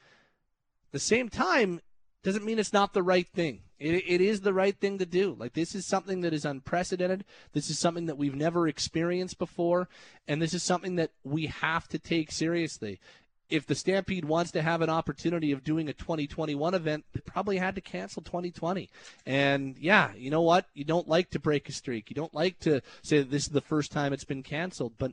the 0.92 0.98
same 0.98 1.28
time, 1.28 1.80
doesn't 2.22 2.44
mean 2.44 2.58
it's 2.58 2.72
not 2.72 2.92
the 2.92 3.02
right 3.02 3.28
thing. 3.28 3.60
It, 3.78 4.04
it 4.06 4.20
is 4.20 4.40
the 4.40 4.52
right 4.52 4.76
thing 4.76 4.98
to 4.98 5.06
do. 5.06 5.36
Like, 5.38 5.54
this 5.54 5.74
is 5.74 5.86
something 5.86 6.20
that 6.22 6.34
is 6.34 6.44
unprecedented. 6.44 7.24
This 7.52 7.70
is 7.70 7.78
something 7.78 8.06
that 8.06 8.18
we've 8.18 8.34
never 8.34 8.66
experienced 8.66 9.38
before. 9.38 9.88
And 10.26 10.42
this 10.42 10.52
is 10.52 10.62
something 10.62 10.96
that 10.96 11.12
we 11.22 11.46
have 11.46 11.88
to 11.88 11.98
take 11.98 12.32
seriously. 12.32 13.00
If 13.48 13.66
the 13.66 13.74
Stampede 13.74 14.26
wants 14.26 14.50
to 14.50 14.62
have 14.62 14.82
an 14.82 14.90
opportunity 14.90 15.52
of 15.52 15.64
doing 15.64 15.88
a 15.88 15.94
2021 15.94 16.74
event, 16.74 17.04
they 17.14 17.20
probably 17.20 17.56
had 17.56 17.76
to 17.76 17.80
cancel 17.80 18.20
2020. 18.20 18.90
And 19.24 19.78
yeah, 19.78 20.10
you 20.14 20.30
know 20.30 20.42
what? 20.42 20.66
You 20.74 20.84
don't 20.84 21.08
like 21.08 21.30
to 21.30 21.38
break 21.38 21.68
a 21.68 21.72
streak. 21.72 22.10
You 22.10 22.14
don't 22.14 22.34
like 22.34 22.58
to 22.60 22.82
say 23.00 23.22
this 23.22 23.44
is 23.44 23.52
the 23.52 23.62
first 23.62 23.90
time 23.90 24.12
it's 24.12 24.24
been 24.24 24.42
canceled. 24.42 24.94
But 24.98 25.12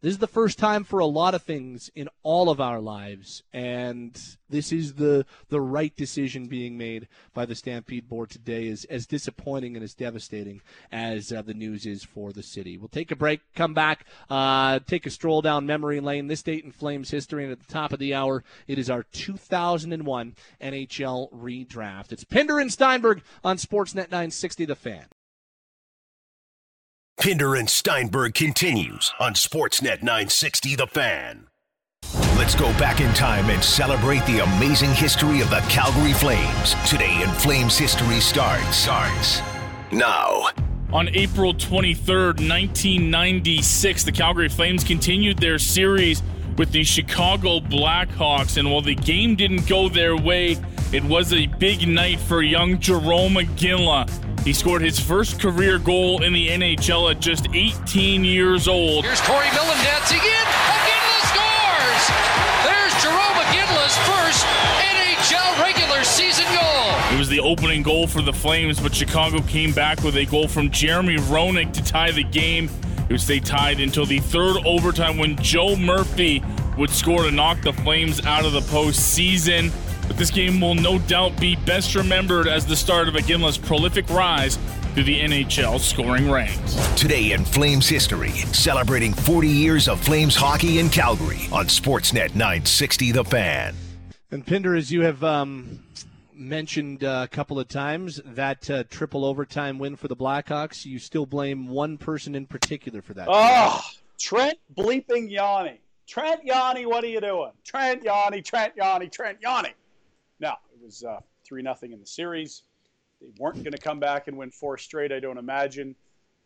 this 0.00 0.12
is 0.12 0.18
the 0.18 0.28
first 0.28 0.58
time 0.58 0.84
for 0.84 1.00
a 1.00 1.06
lot 1.06 1.34
of 1.34 1.42
things 1.42 1.90
in 1.96 2.08
all 2.22 2.50
of 2.50 2.60
our 2.60 2.80
lives, 2.80 3.42
and 3.52 4.16
this 4.48 4.70
is 4.70 4.94
the 4.94 5.26
the 5.48 5.60
right 5.60 5.94
decision 5.96 6.46
being 6.46 6.78
made 6.78 7.08
by 7.34 7.44
the 7.44 7.56
Stampede 7.56 8.08
board 8.08 8.30
today. 8.30 8.68
Is 8.68 8.84
as 8.84 9.06
disappointing 9.06 9.74
and 9.74 9.82
as 9.82 9.94
devastating 9.94 10.60
as 10.92 11.32
uh, 11.32 11.42
the 11.42 11.52
news 11.54 11.84
is 11.84 12.04
for 12.04 12.32
the 12.32 12.44
city. 12.44 12.78
We'll 12.78 12.88
take 12.88 13.10
a 13.10 13.16
break, 13.16 13.40
come 13.56 13.74
back, 13.74 14.06
uh, 14.30 14.78
take 14.86 15.04
a 15.04 15.10
stroll 15.10 15.42
down 15.42 15.66
memory 15.66 15.98
lane. 15.98 16.28
This 16.28 16.42
date 16.44 16.64
in 16.64 16.70
Flames 16.70 17.10
history, 17.10 17.42
and 17.42 17.50
at 17.50 17.58
the 17.58 17.72
top 17.72 17.92
of 17.92 17.98
the 17.98 18.14
hour, 18.14 18.44
it 18.68 18.78
is 18.78 18.88
our 18.88 19.02
2001 19.02 20.36
NHL 20.60 21.32
redraft. 21.32 22.12
It's 22.12 22.22
Pinder 22.22 22.60
and 22.60 22.72
Steinberg 22.72 23.22
on 23.42 23.56
Sportsnet 23.56 24.12
960, 24.12 24.64
The 24.64 24.76
Fan. 24.76 25.06
Pinder 27.20 27.56
and 27.56 27.68
Steinberg 27.68 28.34
continues 28.34 29.12
on 29.18 29.34
Sportsnet 29.34 30.04
960 30.04 30.76
The 30.76 30.86
Fan. 30.86 31.48
Let's 32.36 32.54
go 32.54 32.66
back 32.78 33.00
in 33.00 33.12
time 33.12 33.50
and 33.50 33.62
celebrate 33.62 34.24
the 34.26 34.44
amazing 34.44 34.92
history 34.92 35.40
of 35.40 35.50
the 35.50 35.58
Calgary 35.68 36.12
Flames. 36.12 36.76
Today 36.88 37.20
in 37.20 37.28
Flames 37.30 37.76
history 37.76 38.20
starts. 38.20 38.76
Starts 38.76 39.42
now. 39.90 40.50
On 40.92 41.08
April 41.08 41.52
23rd, 41.52 42.38
1996, 42.48 44.04
the 44.04 44.12
Calgary 44.12 44.48
Flames 44.48 44.84
continued 44.84 45.38
their 45.38 45.58
series 45.58 46.22
with 46.58 46.72
the 46.72 46.82
Chicago 46.82 47.60
Blackhawks, 47.60 48.56
and 48.56 48.70
while 48.70 48.82
the 48.82 48.96
game 48.96 49.36
didn't 49.36 49.66
go 49.68 49.88
their 49.88 50.16
way, 50.16 50.56
it 50.92 51.04
was 51.04 51.32
a 51.32 51.46
big 51.46 51.86
night 51.86 52.18
for 52.18 52.42
young 52.42 52.78
Jarome 52.78 53.46
Iginla. 53.46 54.10
He 54.44 54.52
scored 54.52 54.82
his 54.82 54.98
first 54.98 55.40
career 55.40 55.78
goal 55.78 56.22
in 56.24 56.32
the 56.32 56.48
NHL 56.48 57.10
at 57.10 57.20
just 57.20 57.46
18 57.54 58.24
years 58.24 58.66
old. 58.66 59.04
Here's 59.04 59.20
Corey 59.20 59.48
Millen 59.52 59.78
dancing 59.84 60.18
in. 60.18 60.46
Iginla 60.74 61.20
scores! 61.30 62.04
There's 62.64 62.92
Jarome 63.04 63.38
Iginla's 63.46 63.96
first 64.08 64.44
NHL 64.82 65.62
regular 65.62 66.02
season 66.02 66.46
goal. 66.46 67.14
It 67.14 67.18
was 67.18 67.28
the 67.28 67.40
opening 67.40 67.82
goal 67.82 68.06
for 68.06 68.20
the 68.20 68.32
Flames, 68.32 68.80
but 68.80 68.94
Chicago 68.94 69.40
came 69.42 69.72
back 69.72 70.02
with 70.02 70.16
a 70.16 70.24
goal 70.26 70.48
from 70.48 70.70
Jeremy 70.70 71.16
Roenick 71.16 71.72
to 71.74 71.84
tie 71.84 72.10
the 72.10 72.24
game. 72.24 72.68
It 73.08 73.12
would 73.12 73.20
stay 73.20 73.40
tied 73.40 73.80
until 73.80 74.04
the 74.04 74.18
third 74.18 74.58
overtime 74.66 75.16
when 75.16 75.36
Joe 75.36 75.76
Murphy 75.76 76.42
would 76.76 76.90
score 76.90 77.22
to 77.22 77.30
knock 77.30 77.62
the 77.62 77.72
Flames 77.72 78.24
out 78.26 78.44
of 78.44 78.52
the 78.52 78.60
postseason. 78.60 79.72
But 80.06 80.18
this 80.18 80.30
game 80.30 80.60
will 80.60 80.74
no 80.74 80.98
doubt 80.98 81.40
be 81.40 81.56
best 81.56 81.94
remembered 81.94 82.48
as 82.48 82.66
the 82.66 82.76
start 82.76 83.08
of 83.08 83.14
Iginla's 83.14 83.56
prolific 83.56 84.08
rise 84.10 84.58
through 84.92 85.04
the 85.04 85.20
NHL 85.20 85.80
scoring 85.80 86.30
ranks. 86.30 86.74
Today 86.96 87.32
in 87.32 87.44
Flames 87.44 87.88
history, 87.88 88.30
celebrating 88.52 89.14
40 89.14 89.48
years 89.48 89.88
of 89.88 90.00
Flames 90.00 90.36
hockey 90.36 90.78
in 90.78 90.90
Calgary 90.90 91.48
on 91.50 91.66
Sportsnet 91.66 92.34
960 92.34 93.12
The 93.12 93.24
Fan. 93.24 93.74
And 94.30 94.46
Pinder, 94.46 94.74
as 94.74 94.92
you 94.92 95.02
have 95.02 95.24
um, 95.24 95.82
mentioned 96.38 97.04
uh, 97.04 97.22
a 97.24 97.28
couple 97.28 97.58
of 97.58 97.68
times, 97.68 98.20
that 98.24 98.70
uh, 98.70 98.84
triple 98.88 99.24
overtime 99.24 99.78
win 99.78 99.96
for 99.96 100.08
the 100.08 100.16
Blackhawks, 100.16 100.84
you 100.84 100.98
still 100.98 101.26
blame 101.26 101.68
one 101.68 101.98
person 101.98 102.34
in 102.34 102.46
particular 102.46 103.02
for 103.02 103.14
that. 103.14 103.28
Oh, 103.30 103.80
Trent 104.18 104.58
bleeping 104.74 105.30
Yawney. 105.30 105.78
Trent 106.06 106.44
Yawney, 106.46 106.86
what 106.86 107.04
are 107.04 107.08
you 107.08 107.20
doing? 107.20 107.52
Trent 107.64 108.02
Yawney, 108.02 108.42
Trent 108.44 108.76
Yawney, 108.76 109.10
Trent 109.10 109.40
Yawney. 109.42 109.72
Now, 110.40 110.58
it 110.72 110.82
was 110.82 111.04
uh, 111.04 111.20
3 111.44 111.62
nothing 111.62 111.92
in 111.92 112.00
the 112.00 112.06
series. 112.06 112.62
They 113.20 113.28
weren't 113.38 113.56
going 113.56 113.72
to 113.72 113.78
come 113.78 114.00
back 114.00 114.28
and 114.28 114.36
win 114.36 114.50
four 114.50 114.78
straight, 114.78 115.12
I 115.12 115.20
don't 115.20 115.38
imagine. 115.38 115.96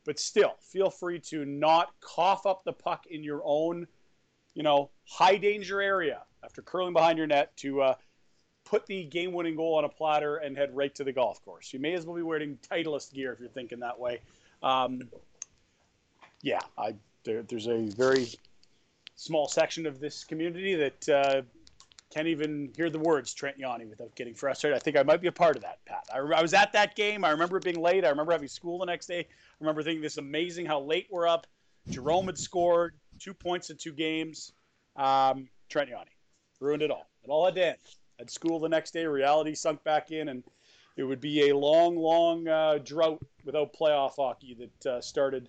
But 0.05 0.19
still, 0.19 0.55
feel 0.61 0.91
free 0.91 1.21
to 1.31 1.45
not 1.45 1.93
cough 2.01 2.47
up 2.47 2.65
the 2.65 2.73
puck 2.73 3.07
in 3.09 3.23
your 3.23 3.43
own, 3.45 3.87
you 4.55 4.63
know, 4.63 4.91
high 5.07 5.37
danger 5.37 5.81
area 5.81 6.23
after 6.43 6.61
curling 6.61 6.93
behind 6.93 7.19
your 7.19 7.27
net 7.27 7.57
to 7.59 7.83
uh, 7.83 7.95
put 8.73 8.87
the 8.87 9.05
game 9.05 9.35
winning 9.35 9.55
goal 9.55 9.75
on 9.75 9.85
a 9.85 9.89
platter 9.89 10.37
and 10.37 10.57
head 10.57 10.75
right 10.75 10.95
to 10.95 11.05
the 11.05 11.13
golf 11.13 11.45
course. 11.45 11.75
You 11.75 11.79
may 11.79 11.93
as 11.93 12.07
well 12.07 12.17
be 12.17 12.23
wearing 12.23 12.59
Titleist 12.71 13.13
gear 13.13 13.31
if 13.35 13.39
you're 13.39 13.51
thinking 13.51 13.81
that 13.81 13.99
way. 13.99 14.21
Um, 14.63 15.11
yeah, 16.41 16.61
I, 16.79 16.95
there, 17.23 17.43
there's 17.43 17.69
a 17.69 17.83
very 17.91 18.29
small 19.15 19.47
section 19.47 19.85
of 19.85 20.01
this 20.01 20.25
community 20.25 20.75
that 20.75 21.09
uh, 21.11 21.43
can't 22.09 22.29
even 22.29 22.73
hear 22.75 22.89
the 22.89 22.99
words 22.99 23.35
Trent 23.35 23.59
Yawney 23.59 23.87
without 23.91 24.15
getting 24.15 24.33
frustrated. 24.33 24.75
I 24.75 24.81
think 24.81 24.97
I 24.97 25.03
might 25.03 25.21
be 25.21 25.29
a 25.29 25.33
part 25.33 25.57
of 25.57 25.61
that, 25.61 25.85
Pat. 25.85 26.07
I, 26.11 26.21
I, 26.21 26.41
was 26.41 26.55
at 26.55 26.73
that 26.73 26.97
game. 26.97 27.27
I 27.27 27.31
remember 27.31 27.59
it 27.59 27.65
being 27.65 27.83
late. 27.83 28.07
I 28.07 28.09
remember 28.09 28.33
having 28.33 28.49
school 28.49 28.79
the 28.79 28.87
next 28.87 29.05
day. 29.05 29.21
I 29.21 29.25
remember 29.61 29.83
thinking 29.83 30.01
this 30.01 30.13
is 30.13 30.19
amazing 30.19 30.65
how 30.65 30.81
late 30.81 31.09
we're 31.11 31.29
up. 31.29 31.47
Jarome 31.91 32.25
had 32.25 32.39
scored 32.39 32.95
two 33.19 33.35
points 33.35 33.69
in 33.69 33.77
two 33.77 33.93
games. 33.93 34.53
Um, 34.97 35.51
Trent 35.69 35.91
Yawney 35.91 36.17
ruined 36.59 36.83
it 36.83 36.91
all. 36.91 37.11
It 37.23 37.29
all 37.29 37.45
had 37.45 37.55
to 37.57 37.67
end. 37.67 37.77
At 38.23 38.31
school 38.31 38.61
the 38.61 38.69
next 38.69 38.93
day, 38.93 39.05
reality 39.05 39.53
sunk 39.57 39.83
back 39.83 40.13
in, 40.13 40.29
and 40.29 40.45
it 40.97 41.03
would 41.03 41.21
be 41.21 41.49
a 41.49 41.57
long, 41.57 41.97
long 41.97 42.47
uh, 42.47 42.79
drought 42.79 43.21
without 43.45 43.75
playoff 43.75 44.15
hockey 44.15 44.57
that 44.61 44.87
uh, 44.89 45.01
started 45.01 45.49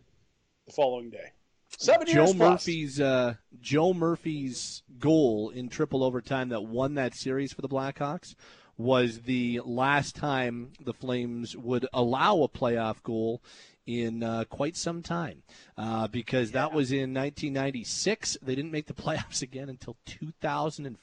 the 0.65 0.71
following 0.71 1.11
day. 1.11 1.33
Seven 1.77 2.07
Joe 2.07 2.33
Murphy's 2.33 2.99
uh, 2.99 3.35
Joe 3.61 3.93
Murphy's 3.93 4.81
goal 4.97 5.51
in 5.51 5.69
triple 5.69 6.03
overtime 6.03 6.49
that 6.49 6.63
won 6.63 6.95
that 6.95 7.13
series 7.13 7.53
for 7.53 7.61
the 7.61 7.69
Blackhawks 7.69 8.33
was 8.75 9.21
the 9.21 9.61
last 9.63 10.15
time 10.15 10.71
the 10.83 10.93
Flames 10.93 11.55
would 11.55 11.85
allow 11.93 12.41
a 12.41 12.49
playoff 12.49 13.03
goal 13.03 13.43
in 13.85 14.23
uh, 14.23 14.45
quite 14.49 14.75
some 14.75 15.03
time 15.03 15.43
uh, 15.77 16.07
because 16.07 16.49
yeah. 16.49 16.61
that 16.61 16.73
was 16.73 16.91
in 16.91 17.13
1996. 17.13 18.37
They 18.41 18.55
didn't 18.55 18.71
make 18.71 18.87
the 18.87 18.93
playoffs 18.95 19.43
again 19.43 19.69
until 19.69 19.95
2004. 20.07 20.97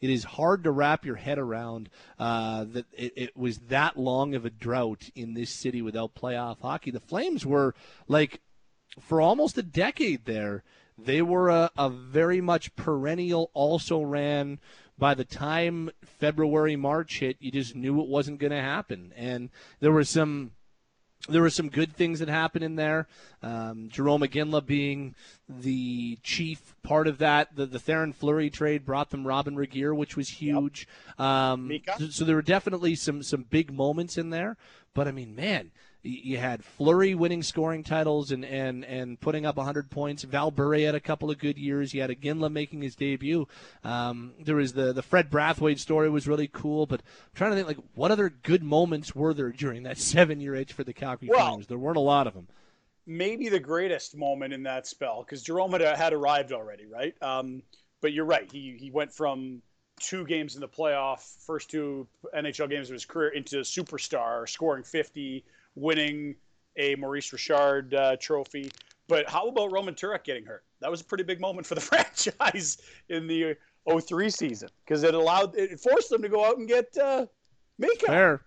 It 0.00 0.10
is 0.10 0.24
hard 0.24 0.64
to 0.64 0.70
wrap 0.70 1.04
your 1.04 1.16
head 1.16 1.38
around 1.38 1.88
uh, 2.18 2.64
that 2.64 2.86
it, 2.92 3.12
it 3.16 3.36
was 3.36 3.58
that 3.68 3.98
long 3.98 4.34
of 4.34 4.44
a 4.44 4.50
drought 4.50 5.10
in 5.14 5.34
this 5.34 5.50
city 5.50 5.82
without 5.82 6.14
playoff 6.14 6.60
hockey. 6.60 6.90
The 6.90 7.00
Flames 7.00 7.44
were 7.46 7.74
like 8.08 8.40
for 9.00 9.20
almost 9.20 9.58
a 9.58 9.62
decade 9.62 10.24
there, 10.24 10.62
they 10.96 11.22
were 11.22 11.48
a, 11.48 11.70
a 11.76 11.90
very 11.90 12.40
much 12.40 12.76
perennial, 12.76 13.50
also 13.52 14.00
ran 14.02 14.60
by 14.96 15.14
the 15.14 15.24
time 15.24 15.90
February, 16.04 16.76
March 16.76 17.18
hit, 17.18 17.36
you 17.40 17.50
just 17.50 17.74
knew 17.74 18.00
it 18.00 18.08
wasn't 18.08 18.38
going 18.38 18.52
to 18.52 18.60
happen. 18.60 19.12
And 19.16 19.50
there 19.80 19.90
were 19.90 20.04
some 20.04 20.52
there 21.28 21.42
were 21.42 21.50
some 21.50 21.68
good 21.68 21.94
things 21.94 22.18
that 22.20 22.28
happened 22.28 22.64
in 22.64 22.76
there. 22.76 23.06
Um, 23.42 23.88
Jarome 23.92 24.28
Iginla 24.28 24.64
being 24.64 25.14
the 25.48 26.18
chief 26.22 26.74
part 26.82 27.06
of 27.06 27.18
that. 27.18 27.56
The, 27.56 27.66
the 27.66 27.78
Theoren 27.78 28.14
Fleury 28.14 28.50
trade 28.50 28.84
brought 28.84 29.10
them 29.10 29.26
Robyn 29.26 29.56
Regehr, 29.56 29.96
which 29.96 30.16
was 30.16 30.28
huge. 30.28 30.86
Yep. 31.18 31.26
Um, 31.26 31.80
so, 31.98 32.08
so, 32.08 32.24
there 32.24 32.36
were 32.36 32.42
definitely 32.42 32.94
some 32.94 33.22
some 33.22 33.44
big 33.48 33.72
moments 33.72 34.18
in 34.18 34.30
there. 34.30 34.56
But 34.94 35.08
I 35.08 35.12
mean, 35.12 35.34
man, 35.34 35.70
you 36.04 36.36
had 36.36 36.62
Fleury 36.62 37.14
winning 37.14 37.42
scoring 37.42 37.82
titles 37.82 38.30
and, 38.30 38.44
and, 38.44 38.84
and 38.84 39.18
putting 39.18 39.46
up 39.46 39.56
100 39.56 39.90
points. 39.90 40.22
Val 40.22 40.50
Bure 40.50 40.78
had 40.80 40.94
a 40.94 41.00
couple 41.00 41.30
of 41.30 41.38
good 41.38 41.58
years. 41.58 41.94
You 41.94 42.02
had 42.02 42.10
Iginla 42.10 42.52
making 42.52 42.82
his 42.82 42.94
debut. 42.94 43.48
Um, 43.82 44.34
there 44.38 44.56
was 44.56 44.74
the, 44.74 44.92
the 44.92 45.02
Fred 45.02 45.30
Brathwaite 45.30 45.78
story 45.78 46.10
was 46.10 46.28
really 46.28 46.46
cool, 46.46 46.84
but 46.86 47.00
I'm 47.00 47.34
trying 47.34 47.50
to 47.52 47.56
think, 47.56 47.68
like, 47.68 47.78
what 47.94 48.10
other 48.10 48.28
good 48.28 48.62
moments 48.62 49.14
were 49.14 49.32
there 49.32 49.50
during 49.50 49.84
that 49.84 49.98
seven-year 49.98 50.54
age 50.54 50.72
for 50.74 50.84
the 50.84 50.92
Calgary 50.92 51.28
well, 51.30 51.48
Flames? 51.48 51.66
There 51.66 51.78
weren't 51.78 51.96
a 51.96 52.00
lot 52.00 52.26
of 52.26 52.34
them. 52.34 52.48
Maybe 53.06 53.48
the 53.48 53.60
greatest 53.60 54.16
moment 54.16 54.52
in 54.52 54.64
that 54.64 54.86
spell, 54.86 55.22
because 55.22 55.42
Jarome 55.42 55.72
had, 55.72 55.96
had 55.96 56.12
arrived 56.12 56.52
already, 56.52 56.86
right? 56.86 57.14
Um, 57.22 57.62
but 58.02 58.12
you're 58.12 58.24
right. 58.26 58.50
He, 58.50 58.76
he 58.78 58.90
went 58.90 59.12
from 59.12 59.62
two 60.00 60.26
games 60.26 60.54
in 60.54 60.60
the 60.60 60.68
playoff, 60.68 61.20
first 61.46 61.70
two 61.70 62.06
NHL 62.34 62.68
games 62.68 62.90
of 62.90 62.94
his 62.94 63.06
career, 63.06 63.28
into 63.28 63.56
superstar, 63.60 64.46
scoring 64.46 64.82
50– 64.82 65.46
winning 65.74 66.34
a 66.76 66.94
Maurice 66.96 67.32
Richard 67.32 67.94
uh, 67.94 68.16
trophy. 68.20 68.70
But 69.08 69.28
how 69.28 69.48
about 69.48 69.70
Roman 69.72 69.94
Turek 69.94 70.24
getting 70.24 70.44
hurt? 70.44 70.64
That 70.80 70.90
was 70.90 71.00
a 71.00 71.04
pretty 71.04 71.24
big 71.24 71.40
moment 71.40 71.66
for 71.66 71.74
the 71.74 71.80
franchise 71.80 72.78
in 73.08 73.26
the 73.26 73.56
03 74.00 74.30
season 74.30 74.68
because 74.84 75.02
it 75.02 75.14
allowed 75.14 75.56
it 75.56 75.78
forced 75.78 76.10
them 76.10 76.22
to 76.22 76.28
go 76.28 76.44
out 76.44 76.56
and 76.58 76.66
get 76.66 76.96
uh, 76.96 77.26
Mika. 77.78 78.06
Fair. 78.06 78.40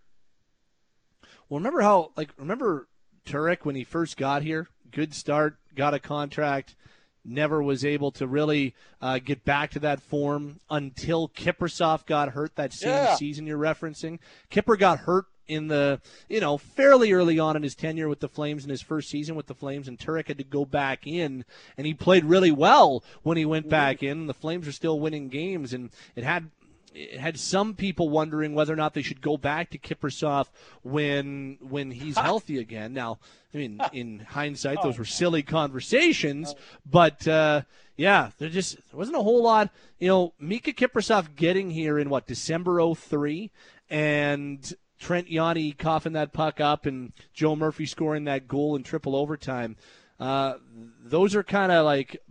Well, 1.49 1.59
remember 1.59 1.81
how 1.81 2.11
like 2.17 2.31
remember 2.37 2.87
Turek 3.25 3.59
when 3.63 3.75
he 3.75 3.83
first 3.83 4.17
got 4.17 4.41
here? 4.41 4.67
Good 4.91 5.13
start, 5.13 5.57
got 5.75 5.93
a 5.93 5.99
contract, 5.99 6.75
never 7.23 7.61
was 7.61 7.85
able 7.85 8.11
to 8.11 8.25
really 8.27 8.73
uh, 9.01 9.19
get 9.19 9.45
back 9.45 9.71
to 9.71 9.79
that 9.79 10.01
form 10.01 10.59
until 10.69 11.29
Kiprusoff 11.29 12.05
got 12.05 12.29
hurt 12.29 12.55
that 12.55 12.73
same 12.73 12.89
Yeah. 12.89 13.15
season 13.15 13.45
you're 13.45 13.57
referencing. 13.59 14.19
Kipper 14.49 14.75
got 14.75 14.99
hurt 14.99 15.25
in 15.47 15.67
the 15.67 16.01
you 16.29 16.39
know 16.39 16.57
fairly 16.57 17.11
early 17.11 17.39
on 17.39 17.55
in 17.55 17.63
his 17.63 17.75
tenure 17.75 18.09
with 18.09 18.19
the 18.19 18.29
Flames 18.29 18.63
in 18.63 18.69
his 18.69 18.81
first 18.81 19.09
season 19.09 19.35
with 19.35 19.47
the 19.47 19.55
Flames, 19.55 19.87
and 19.87 19.97
Turek 19.97 20.27
had 20.27 20.37
to 20.37 20.43
go 20.43 20.65
back 20.65 21.07
in, 21.07 21.45
and 21.77 21.87
he 21.87 21.93
played 21.93 22.25
really 22.25 22.51
well 22.51 23.03
when 23.23 23.37
he 23.37 23.45
went 23.45 23.69
back 23.69 24.03
in. 24.03 24.27
The 24.27 24.33
Flames 24.33 24.65
were 24.65 24.71
still 24.71 24.99
winning 24.99 25.29
games, 25.29 25.73
and 25.73 25.89
it 26.15 26.23
had 26.23 26.49
it 26.97 27.19
had 27.19 27.39
some 27.39 27.75
people 27.75 28.09
wondering 28.09 28.53
whether 28.55 28.73
or 28.73 28.77
not 28.77 28.93
they 28.93 29.01
should 29.01 29.21
go 29.21 29.37
back 29.37 29.69
to 29.69 29.77
Kiprusoff 29.77 30.47
when 30.83 31.57
when 31.61 31.91
he's 31.91 32.17
healthy 32.29 32.57
again. 32.57 32.93
Now, 32.93 33.19
I 33.53 33.57
mean, 33.57 33.79
in 33.93 34.19
hindsight, 34.19 34.81
those 34.81 34.97
were 34.97 35.05
silly 35.05 35.43
conversations, 35.43 36.55
but 36.89 37.27
uh, 37.27 37.61
yeah, 37.95 38.31
there 38.39 38.49
just 38.49 38.75
there 38.75 38.97
wasn't 38.97 39.17
a 39.17 39.23
whole 39.23 39.43
lot. 39.43 39.69
You 39.99 40.07
know, 40.07 40.33
Mika 40.39 40.73
Kiprusoff 40.73 41.35
getting 41.35 41.69
here 41.69 41.99
in 41.99 42.09
what 42.09 42.27
December 42.27 42.93
03 42.93 43.51
and 43.89 44.73
Trent 44.99 45.27
Yawney 45.29 45.77
coughing 45.77 46.13
that 46.13 46.33
puck 46.33 46.59
up 46.59 46.85
and 46.85 47.13
Joe 47.33 47.55
Murphy 47.55 47.85
scoring 47.85 48.23
that 48.25 48.47
goal 48.47 48.75
in 48.75 48.83
triple 48.83 49.15
overtime. 49.15 49.75
Uh, 50.19 50.55
those 51.03 51.35
are 51.35 51.43
kind 51.43 51.71
of 51.71 51.85
like 51.85 52.21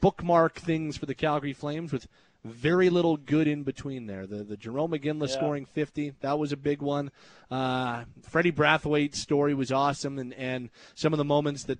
bookmark 0.00 0.54
things 0.54 0.96
for 0.96 1.06
the 1.06 1.14
Calgary 1.14 1.52
Flames 1.52 1.92
with 1.92 2.06
very 2.44 2.90
little 2.90 3.16
good 3.16 3.46
in 3.46 3.62
between 3.62 4.06
there. 4.06 4.26
The 4.26 4.42
the 4.44 4.56
Jarome 4.56 4.98
Iginla 4.98 5.28
Yeah. 5.28 5.34
scoring 5.34 5.64
50, 5.64 6.14
that 6.20 6.38
was 6.38 6.52
a 6.52 6.56
big 6.56 6.82
one. 6.82 7.10
Uh, 7.50 8.04
Freddie 8.22 8.52
Brathwaite's 8.52 9.18
story 9.20 9.54
was 9.54 9.70
awesome, 9.70 10.18
and, 10.18 10.34
and 10.34 10.70
some 10.94 11.12
of 11.12 11.18
the 11.18 11.24
moments 11.24 11.64
that 11.64 11.78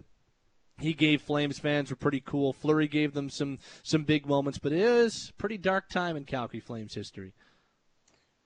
he 0.78 0.92
gave 0.94 1.20
Flames 1.20 1.58
fans 1.58 1.90
were 1.90 1.96
pretty 1.96 2.20
cool. 2.20 2.52
Fleury 2.52 2.88
gave 2.88 3.12
them 3.12 3.28
some 3.28 3.58
some 3.82 4.04
big 4.04 4.26
moments, 4.26 4.58
but 4.58 4.72
it 4.72 4.84
was 4.88 5.32
pretty 5.36 5.58
dark 5.58 5.88
time 5.88 6.16
in 6.16 6.24
Calgary 6.24 6.60
Flames 6.60 6.94
history. 6.94 7.32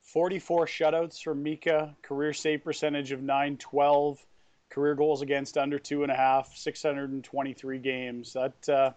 44 0.07 0.67
shutouts 0.67 1.21
for 1.21 1.35
Mika, 1.35 1.95
career 2.01 2.33
save 2.33 2.63
percentage 2.63 3.11
of 3.11 3.23
912, 3.23 4.25
career 4.71 4.95
goals 4.95 5.21
against 5.21 5.59
under 5.59 5.81
two 5.81 6.05
and 6.05 6.13
a 6.13 6.15
half, 6.15 6.57
623 6.57 7.79
games. 7.81 8.33
That, 8.33 8.69
uh, 8.69 8.93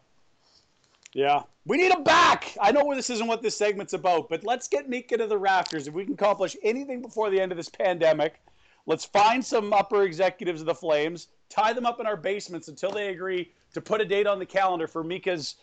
yeah, 1.14 1.42
we 1.66 1.78
need 1.78 1.92
him 1.92 2.04
back. 2.04 2.56
I 2.62 2.72
know 2.72 2.94
this 2.94 3.10
isn't 3.10 3.26
what 3.26 3.42
this 3.42 3.58
segment's 3.58 3.94
about, 3.94 4.30
but 4.30 4.44
let's 4.44 4.68
get 4.68 4.88
Mika 4.88 5.18
to 5.18 5.26
the 5.26 5.38
rafters. 5.38 5.88
If 5.88 5.96
we 5.96 6.06
can 6.06 6.14
accomplish 6.14 6.56
anything 6.62 7.02
before 7.02 7.32
the 7.32 7.42
end 7.42 7.52
of 7.52 7.58
this 7.58 7.70
pandemic, 7.70 8.40
let's 8.86 9.06
find 9.06 9.44
some 9.44 9.74
upper 9.74 10.04
executives 10.04 10.62
of 10.62 10.68
the 10.68 10.76
Flames, 10.76 11.28
tie 11.50 11.74
them 11.74 11.88
up 11.88 12.00
in 12.00 12.06
our 12.06 12.18
basements 12.18 12.68
until 12.68 12.92
they 12.92 13.10
agree 13.10 13.52
to 13.74 13.82
put 13.82 14.00
a 14.00 14.06
date 14.06 14.28
on 14.28 14.38
the 14.38 14.46
calendar 14.46 14.88
for 14.88 15.04
Mika's 15.04 15.56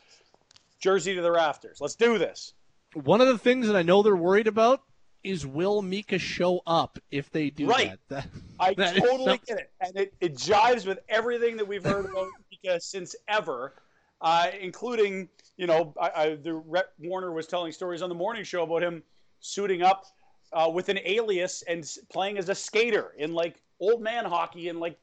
jersey 0.81 1.15
to 1.15 1.23
the 1.23 1.31
rafters. 1.31 1.81
Let's 1.81 1.95
do 1.95 2.19
this. 2.19 2.53
One 2.95 3.21
of 3.21 3.29
the 3.29 3.39
things 3.39 3.69
that 3.69 3.77
I 3.77 3.83
know 3.83 4.03
they're 4.03 4.17
worried 4.17 4.49
about 4.49 4.83
is 5.27 5.47
will 5.47 5.83
Mika 5.83 6.19
show 6.19 6.61
up 6.67 6.99
if 7.11 7.31
they 7.31 7.51
do 7.51 7.67
Right. 7.67 7.99
that? 8.09 8.23
That- 8.25 8.29
I 8.59 8.75
that 8.75 8.97
is 8.97 9.03
totally 9.03 9.41
get 9.47 9.59
it, 9.59 9.71
and 9.81 9.97
it, 9.97 10.15
it 10.21 10.35
jives 10.37 10.87
with 10.87 10.99
everything 11.09 11.57
that 11.59 11.67
we've 11.69 11.85
heard 11.85 12.07
about 12.07 12.29
Mika 12.51 12.81
since 12.81 13.15
ever, 13.29 13.75
uh, 14.23 14.49
including 14.61 15.29
you 15.59 15.67
know 15.67 15.93
I, 16.01 16.11
I, 16.17 16.35
the 16.37 16.55
Rhett 16.55 16.87
Warrener 17.03 17.33
was 17.35 17.47
telling 17.47 17.73
stories 17.73 18.01
on 18.03 18.09
the 18.09 18.15
morning 18.15 18.45
show 18.45 18.63
about 18.63 18.83
him 18.83 19.03
suiting 19.41 19.83
up 19.83 20.07
uh, 20.53 20.71
with 20.73 20.89
an 20.89 20.99
alias 21.05 21.63
and 21.69 21.87
playing 22.11 22.39
as 22.39 22.49
a 22.49 22.55
skater 22.55 23.13
in 23.19 23.33
like 23.35 23.61
old 23.81 24.01
man 24.01 24.25
hockey 24.25 24.69
in 24.69 24.81
like 24.81 24.99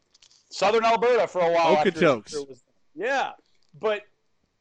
southern 0.49 0.83
Alberta 0.85 1.27
for 1.27 1.41
a 1.41 1.51
while. 1.51 1.75
Okotoks. 1.77 2.33
was- 2.47 2.63
Yeah, 2.95 3.31
but 3.79 4.01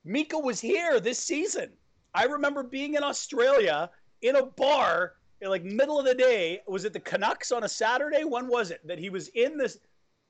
Mika 0.04 0.38
was 0.38 0.60
here 0.60 1.00
this 1.00 1.18
season. 1.18 1.70
I 2.14 2.24
remember 2.24 2.62
being 2.62 2.94
in 2.94 3.02
Australia 3.02 3.88
in 4.20 4.36
a 4.36 4.44
bar 4.44 5.14
like 5.48 5.64
middle 5.64 5.98
of 5.98 6.06
the 6.06 6.14
day. 6.14 6.60
Was 6.66 6.84
it 6.84 6.92
the 6.92 7.00
Canucks 7.00 7.52
on 7.52 7.64
a 7.64 7.68
Saturday? 7.68 8.24
When 8.24 8.48
was 8.48 8.70
it 8.70 8.86
that 8.86 8.98
he 8.98 9.10
was 9.10 9.28
in 9.28 9.56
this 9.58 9.78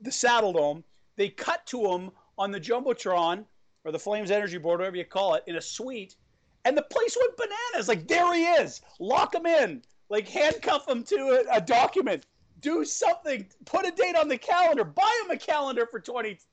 the 0.01 0.11
Saddledome? 0.11 0.83
They 1.17 1.29
cut 1.29 1.67
to 1.67 1.85
him 1.87 2.11
on 2.39 2.51
the 2.51 2.61
jumbotron 2.61 3.45
or 3.85 3.93
the 3.93 3.99
Flames 3.99 4.31
Energy 4.31 4.59
Board, 4.59 4.81
whatever 4.81 4.97
you 4.97 5.05
call 5.05 5.35
it, 5.35 5.45
in 5.47 5.57
a 5.57 5.61
suite, 5.61 6.17
and 6.65 6.77
the 6.77 6.83
place 6.83 7.17
went 7.19 7.37
bananas. 7.37 7.89
Like 7.89 8.07
there 8.07 8.33
he 8.35 8.45
is, 8.45 8.81
lock 8.99 9.35
him 9.35 9.47
in, 9.47 9.83
like 10.09 10.29
handcuff 10.29 10.89
him 10.89 11.03
to 11.05 11.45
a, 11.51 11.57
a 11.57 11.61
document, 11.61 12.27
do 12.61 12.85
something, 12.85 13.47
put 13.65 13.87
a 13.87 13.91
date 13.91 14.17
on 14.17 14.29
the 14.29 14.39
calendar, 14.39 14.85
buy 14.85 15.21
him 15.25 15.31
a 15.31 15.37
calendar 15.37 15.87
for 15.87 16.01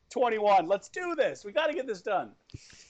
2021. 0.09 0.67
Let's 0.67 0.89
do 0.89 1.15
this. 1.15 1.45
We 1.45 1.51
got 1.51 1.67
to 1.67 1.73
get 1.73 1.87
this 1.87 2.01
done. 2.01 2.31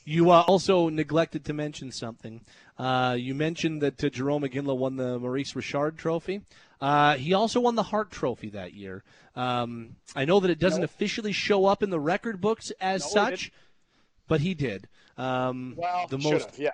You 0.05 0.31
uh, 0.31 0.41
also 0.47 0.89
neglected 0.89 1.45
to 1.45 1.53
mention 1.53 1.91
something. 1.91 2.41
Uh, 2.77 3.15
you 3.19 3.35
mentioned 3.35 3.81
that 3.81 4.03
uh, 4.03 4.09
Jarome 4.09 4.49
Iginla 4.49 4.75
won 4.77 4.95
the 4.95 5.19
Maurice 5.19 5.55
Richard 5.55 5.97
Trophy. 5.97 6.41
Uh, 6.81 7.15
he 7.15 7.33
also 7.33 7.59
won 7.59 7.75
the 7.75 7.83
Hart 7.83 8.09
Trophy 8.09 8.49
that 8.51 8.73
year. 8.73 9.03
Um, 9.35 9.95
I 10.15 10.25
know 10.25 10.39
that 10.39 10.49
it 10.49 10.59
doesn't 10.59 10.81
Nope. 10.81 10.89
officially 10.89 11.31
show 11.33 11.65
up 11.65 11.83
in 11.83 11.89
the 11.89 11.99
record 11.99 12.39
books 12.41 12.71
as 12.79 13.03
No, 13.03 13.09
such, 13.09 13.51
but 14.27 14.41
he 14.41 14.53
did. 14.53 14.87
Um, 15.17 15.75
Well, 15.77 16.07
the 16.07 16.17
most 16.17 16.57
yeah. 16.57 16.71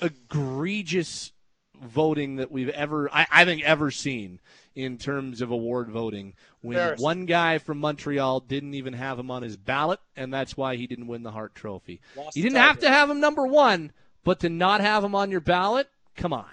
egregious 0.00 1.32
voting 1.80 2.36
that 2.36 2.50
we've 2.50 2.68
ever, 2.68 3.12
I, 3.12 3.26
I 3.30 3.44
think, 3.44 3.62
ever 3.62 3.90
seen 3.90 4.40
in 4.74 4.98
terms 4.98 5.40
of 5.40 5.50
award 5.50 5.90
voting. 5.90 6.34
When 6.60 6.96
one 6.98 7.26
guy 7.26 7.58
from 7.58 7.78
Montreal 7.78 8.40
didn't 8.40 8.74
even 8.74 8.92
have 8.92 9.18
him 9.18 9.30
on 9.30 9.42
his 9.42 9.56
ballot, 9.56 10.00
and 10.16 10.32
that's 10.32 10.56
why 10.56 10.76
he 10.76 10.86
didn't 10.86 11.06
win 11.06 11.22
the 11.22 11.30
Hart 11.30 11.54
Trophy. 11.54 12.00
Lost 12.16 12.36
You 12.36 12.42
didn't 12.42 12.58
have 12.58 12.80
to 12.80 12.88
have 12.88 13.10
him 13.10 13.20
number 13.20 13.46
one, 13.46 13.92
but 14.24 14.40
to 14.40 14.48
not 14.48 14.80
have 14.80 15.02
him 15.02 15.14
on 15.14 15.30
your 15.30 15.40
ballot, 15.40 15.88
come 16.16 16.32
on. 16.32 16.46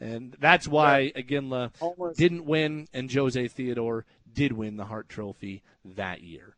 And 0.00 0.34
that's 0.40 0.66
why 0.66 1.12
Iginla 1.14 1.72
Homers. 1.78 2.16
didn't 2.16 2.46
win, 2.46 2.88
and 2.94 3.12
Jose 3.12 3.48
Theodore 3.48 4.06
did 4.32 4.52
win 4.52 4.76
the 4.76 4.86
Hart 4.86 5.08
Trophy 5.08 5.62
that 5.84 6.22
year. 6.22 6.56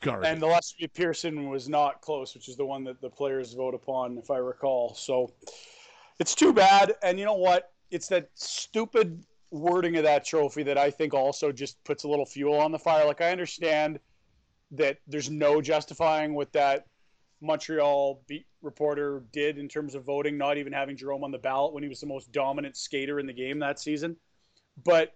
Garbage. 0.00 0.28
And 0.28 0.40
the 0.40 0.46
Lester 0.46 0.86
Pearson 0.88 1.48
was 1.48 1.68
not 1.68 2.00
close, 2.00 2.32
which 2.34 2.48
is 2.48 2.56
the 2.56 2.64
one 2.64 2.84
that 2.84 3.00
the 3.00 3.10
players 3.10 3.52
vote 3.52 3.74
upon, 3.74 4.16
if 4.16 4.30
I 4.30 4.36
recall. 4.36 4.94
So 4.94 5.32
it's 6.18 6.34
too 6.34 6.52
bad. 6.52 6.94
And 7.02 7.18
you 7.18 7.24
know 7.24 7.34
what? 7.34 7.72
It's 7.90 8.08
that 8.08 8.30
stupid 8.34 9.24
wording 9.50 9.96
of 9.96 10.02
that 10.04 10.24
trophy 10.24 10.62
that 10.64 10.76
I 10.76 10.90
think 10.90 11.14
also 11.14 11.52
just 11.52 11.82
puts 11.84 12.04
a 12.04 12.08
little 12.08 12.26
fuel 12.26 12.54
on 12.60 12.72
the 12.72 12.78
fire. 12.78 13.06
Like 13.06 13.20
I 13.20 13.30
understand 13.30 13.98
that 14.72 14.98
there's 15.06 15.30
no 15.30 15.60
justifying 15.62 16.34
what 16.34 16.52
that 16.52 16.86
Montreal 17.40 18.20
beat 18.26 18.46
reporter 18.60 19.22
did 19.32 19.58
in 19.58 19.68
terms 19.68 19.94
of 19.94 20.04
voting, 20.04 20.36
not 20.36 20.58
even 20.58 20.72
having 20.72 20.96
Jarome 20.96 21.22
on 21.22 21.30
the 21.30 21.38
ballot 21.38 21.72
when 21.72 21.82
he 21.82 21.88
was 21.88 22.00
the 22.00 22.06
most 22.06 22.32
dominant 22.32 22.76
skater 22.76 23.20
in 23.20 23.26
the 23.26 23.32
game 23.32 23.58
that 23.60 23.78
season. 23.78 24.16
But 24.84 25.14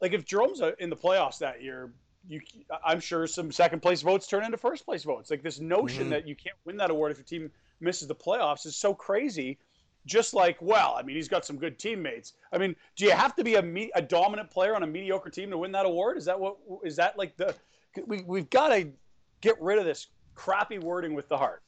like 0.00 0.12
if 0.12 0.24
Jarome's 0.26 0.60
uh, 0.60 0.72
in 0.78 0.90
the 0.90 0.96
playoffs 0.96 1.38
that 1.38 1.62
year, 1.62 1.92
you 2.28 2.40
I'm 2.84 3.00
sure 3.00 3.26
some 3.26 3.50
second 3.52 3.80
place 3.80 4.02
votes 4.02 4.26
turn 4.26 4.44
into 4.44 4.58
first 4.58 4.84
place 4.84 5.04
votes. 5.04 5.30
Like 5.30 5.42
this 5.42 5.60
notion 5.60 6.08
Mhm. 6.08 6.10
that 6.10 6.26
you 6.28 6.34
can't 6.34 6.56
win 6.64 6.76
that 6.76 6.90
award 6.90 7.12
if 7.12 7.18
your 7.18 7.24
team 7.24 7.50
misses 7.80 8.08
the 8.08 8.14
playoffs 8.14 8.66
is 8.66 8.76
so 8.76 8.92
crazy. 8.92 9.58
Just 10.06 10.32
like, 10.32 10.56
well, 10.60 10.96
I 10.98 11.02
mean, 11.02 11.16
he's 11.16 11.28
got 11.28 11.44
some 11.44 11.56
good 11.56 11.78
teammates. 11.78 12.32
I 12.52 12.58
mean, 12.58 12.74
do 12.96 13.04
you 13.04 13.10
have 13.12 13.36
to 13.36 13.44
be 13.44 13.56
a 13.56 13.62
me- 13.62 13.90
a 13.94 14.02
dominant 14.02 14.50
player 14.50 14.74
on 14.74 14.82
a 14.82 14.86
mediocre 14.86 15.30
team 15.30 15.50
to 15.50 15.58
win 15.58 15.72
that 15.72 15.86
award? 15.86 16.16
Is 16.16 16.24
that 16.24 16.40
what 16.40 16.56
is 16.84 16.96
that 16.96 17.18
like 17.18 17.36
the 17.36 17.54
we 18.06 18.22
we've 18.22 18.50
got 18.50 18.68
to 18.68 18.88
get 19.40 19.60
rid 19.60 19.78
of 19.78 19.84
this 19.84 20.08
crappy 20.34 20.78
wording 20.78 21.14
with 21.14 21.28
the 21.28 21.36
Hart. 21.36 21.62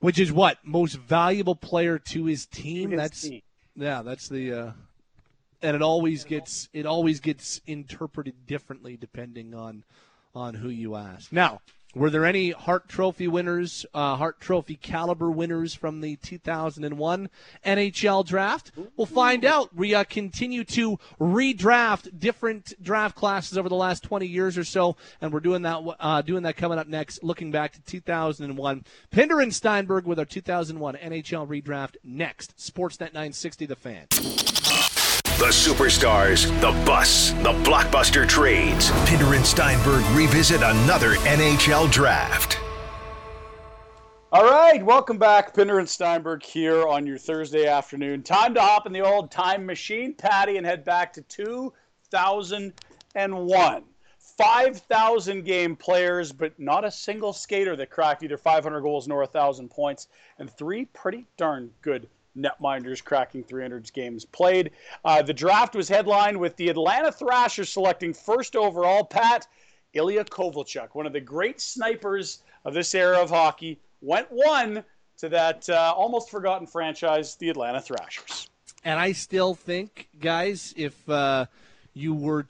Which 0.00 0.18
is 0.18 0.32
what 0.32 0.58
most 0.64 0.94
valuable 0.94 1.56
player 1.56 1.98
to 1.98 2.24
his 2.24 2.46
team. 2.46 2.90
His 2.90 3.00
that's 3.00 3.22
team. 3.22 3.42
yeah. 3.76 4.02
That's 4.02 4.28
the 4.28 4.52
uh, 4.52 4.72
and 5.62 5.76
it 5.76 5.82
always 5.82 6.24
gets 6.24 6.68
it 6.72 6.86
always 6.86 7.20
gets 7.20 7.60
interpreted 7.66 8.46
differently 8.46 8.96
depending 8.96 9.54
on 9.54 9.84
on 10.34 10.54
who 10.54 10.68
you 10.68 10.94
ask. 10.96 11.32
Now, 11.32 11.60
were 11.94 12.10
there 12.10 12.26
any 12.26 12.50
Hart 12.50 12.86
Trophy 12.88 13.28
winners, 13.28 13.86
uh, 13.94 14.16
Hart 14.16 14.40
Trophy 14.40 14.76
caliber 14.76 15.30
winners 15.30 15.74
from 15.74 16.02
the 16.02 16.16
2001 16.16 17.30
NHL 17.64 18.26
draft? 18.26 18.72
We'll 18.96 19.06
find 19.06 19.44
out. 19.44 19.74
We 19.74 19.94
uh, 19.94 20.04
continue 20.04 20.64
to 20.64 20.98
redraft 21.18 22.20
different 22.20 22.74
draft 22.82 23.16
classes 23.16 23.56
over 23.56 23.70
the 23.70 23.74
last 23.74 24.02
20 24.02 24.26
years 24.26 24.58
or 24.58 24.64
so, 24.64 24.96
and 25.22 25.32
we're 25.32 25.40
doing 25.40 25.62
that 25.62 25.82
uh, 25.98 26.20
doing 26.22 26.42
that 26.42 26.56
coming 26.56 26.78
up 26.78 26.88
next. 26.88 27.24
Looking 27.24 27.50
back 27.50 27.72
to 27.72 27.80
2001, 27.80 28.84
Pinder 29.10 29.40
and 29.40 29.54
Steinberg 29.54 30.04
with 30.04 30.18
our 30.18 30.26
2001 30.26 30.94
NHL 30.96 31.48
redraft 31.48 31.96
next. 32.04 32.56
Sportsnet 32.58 33.14
960, 33.14 33.66
the 33.66 33.76
fan. 33.76 34.57
The 35.38 35.44
superstars, 35.44 36.46
the 36.60 36.72
bus, 36.84 37.30
the 37.30 37.52
blockbuster 37.62 38.28
trades. 38.28 38.90
Pinder 39.06 39.34
and 39.34 39.46
Steinberg 39.46 40.04
revisit 40.06 40.62
another 40.62 41.14
NHL 41.14 41.88
draft. 41.92 42.58
All 44.32 44.42
right, 44.42 44.84
welcome 44.84 45.16
back, 45.16 45.54
Pinder 45.54 45.78
and 45.78 45.88
Steinberg 45.88 46.42
here 46.42 46.88
on 46.88 47.06
your 47.06 47.18
Thursday 47.18 47.68
afternoon. 47.68 48.24
Time 48.24 48.52
to 48.54 48.60
hop 48.60 48.88
in 48.88 48.92
the 48.92 49.02
old 49.02 49.30
time 49.30 49.64
machine, 49.64 50.12
Patty, 50.12 50.56
and 50.56 50.66
head 50.66 50.84
back 50.84 51.12
to 51.12 51.22
2001. 51.22 53.84
5,000 54.18 55.44
game 55.44 55.76
players, 55.76 56.32
but 56.32 56.58
not 56.58 56.84
a 56.84 56.90
single 56.90 57.32
skater 57.32 57.76
that 57.76 57.90
cracked 57.90 58.24
either 58.24 58.38
500 58.38 58.80
goals 58.80 59.06
nor 59.06 59.20
1,000 59.20 59.68
points, 59.68 60.08
and 60.40 60.50
three 60.50 60.86
pretty 60.86 61.28
darn 61.36 61.70
good 61.80 62.08
netminders 62.38 63.02
cracking 63.02 63.42
300 63.42 63.92
games 63.92 64.24
played. 64.24 64.70
Uh, 65.04 65.22
the 65.22 65.34
draft 65.34 65.74
was 65.74 65.88
headlined 65.88 66.38
with 66.38 66.56
the 66.56 66.68
Atlanta 66.68 67.12
Thrashers 67.12 67.68
selecting 67.68 68.14
first 68.14 68.56
overall 68.56 69.04
Pat 69.04 69.46
Ilya 69.94 70.24
Kovalchuk, 70.24 70.94
one 70.94 71.06
of 71.06 71.12
the 71.12 71.20
great 71.20 71.60
snipers 71.60 72.42
of 72.64 72.74
this 72.74 72.94
era 72.94 73.18
of 73.18 73.30
hockey, 73.30 73.80
went 74.00 74.30
one 74.30 74.84
to 75.18 75.28
that 75.28 75.68
uh, 75.68 75.92
almost 75.96 76.30
forgotten 76.30 76.66
franchise, 76.66 77.34
the 77.36 77.50
Atlanta 77.50 77.80
Thrashers. 77.80 78.48
And 78.84 79.00
I 79.00 79.12
still 79.12 79.54
think, 79.54 80.08
guys, 80.20 80.72
if 80.76 81.08
uh, 81.08 81.46
you 81.94 82.14
were 82.14 82.46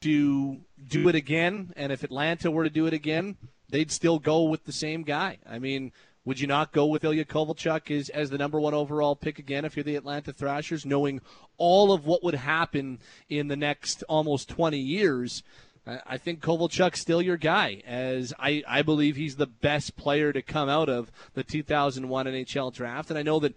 to 0.00 0.60
do 0.88 1.08
it 1.08 1.14
again, 1.14 1.72
and 1.76 1.92
if 1.92 2.02
Atlanta 2.02 2.50
were 2.50 2.64
to 2.64 2.70
do 2.70 2.86
it 2.86 2.92
again, 2.94 3.36
they'd 3.68 3.90
still 3.90 4.18
go 4.18 4.44
with 4.44 4.64
the 4.64 4.72
same 4.72 5.02
guy. 5.02 5.38
I 5.48 5.58
mean, 5.58 5.92
would 6.28 6.38
you 6.38 6.46
not 6.46 6.72
go 6.72 6.84
with 6.84 7.04
Ilya 7.04 7.24
Kovalchuk 7.24 7.90
as, 7.90 8.10
as 8.10 8.28
the 8.28 8.36
number 8.36 8.60
one 8.60 8.74
overall 8.74 9.16
pick 9.16 9.38
again 9.38 9.64
if 9.64 9.74
you're 9.74 9.82
the 9.82 9.96
Atlanta 9.96 10.30
Thrashers, 10.30 10.84
knowing 10.84 11.22
all 11.56 11.90
of 11.90 12.04
what 12.04 12.22
would 12.22 12.34
happen 12.34 12.98
in 13.30 13.48
the 13.48 13.56
next 13.56 14.02
almost 14.10 14.46
20 14.50 14.78
years? 14.78 15.42
I 15.86 16.18
think 16.18 16.42
Kovalchuk's 16.42 17.00
still 17.00 17.22
your 17.22 17.38
guy, 17.38 17.82
as 17.86 18.34
I, 18.38 18.62
I 18.68 18.82
believe 18.82 19.16
he's 19.16 19.36
the 19.36 19.46
best 19.46 19.96
player 19.96 20.30
to 20.34 20.42
come 20.42 20.68
out 20.68 20.90
of 20.90 21.10
the 21.32 21.42
2001 21.42 22.26
NHL 22.26 22.74
draft. 22.74 23.08
And 23.08 23.18
I 23.18 23.22
know 23.22 23.40
that 23.40 23.54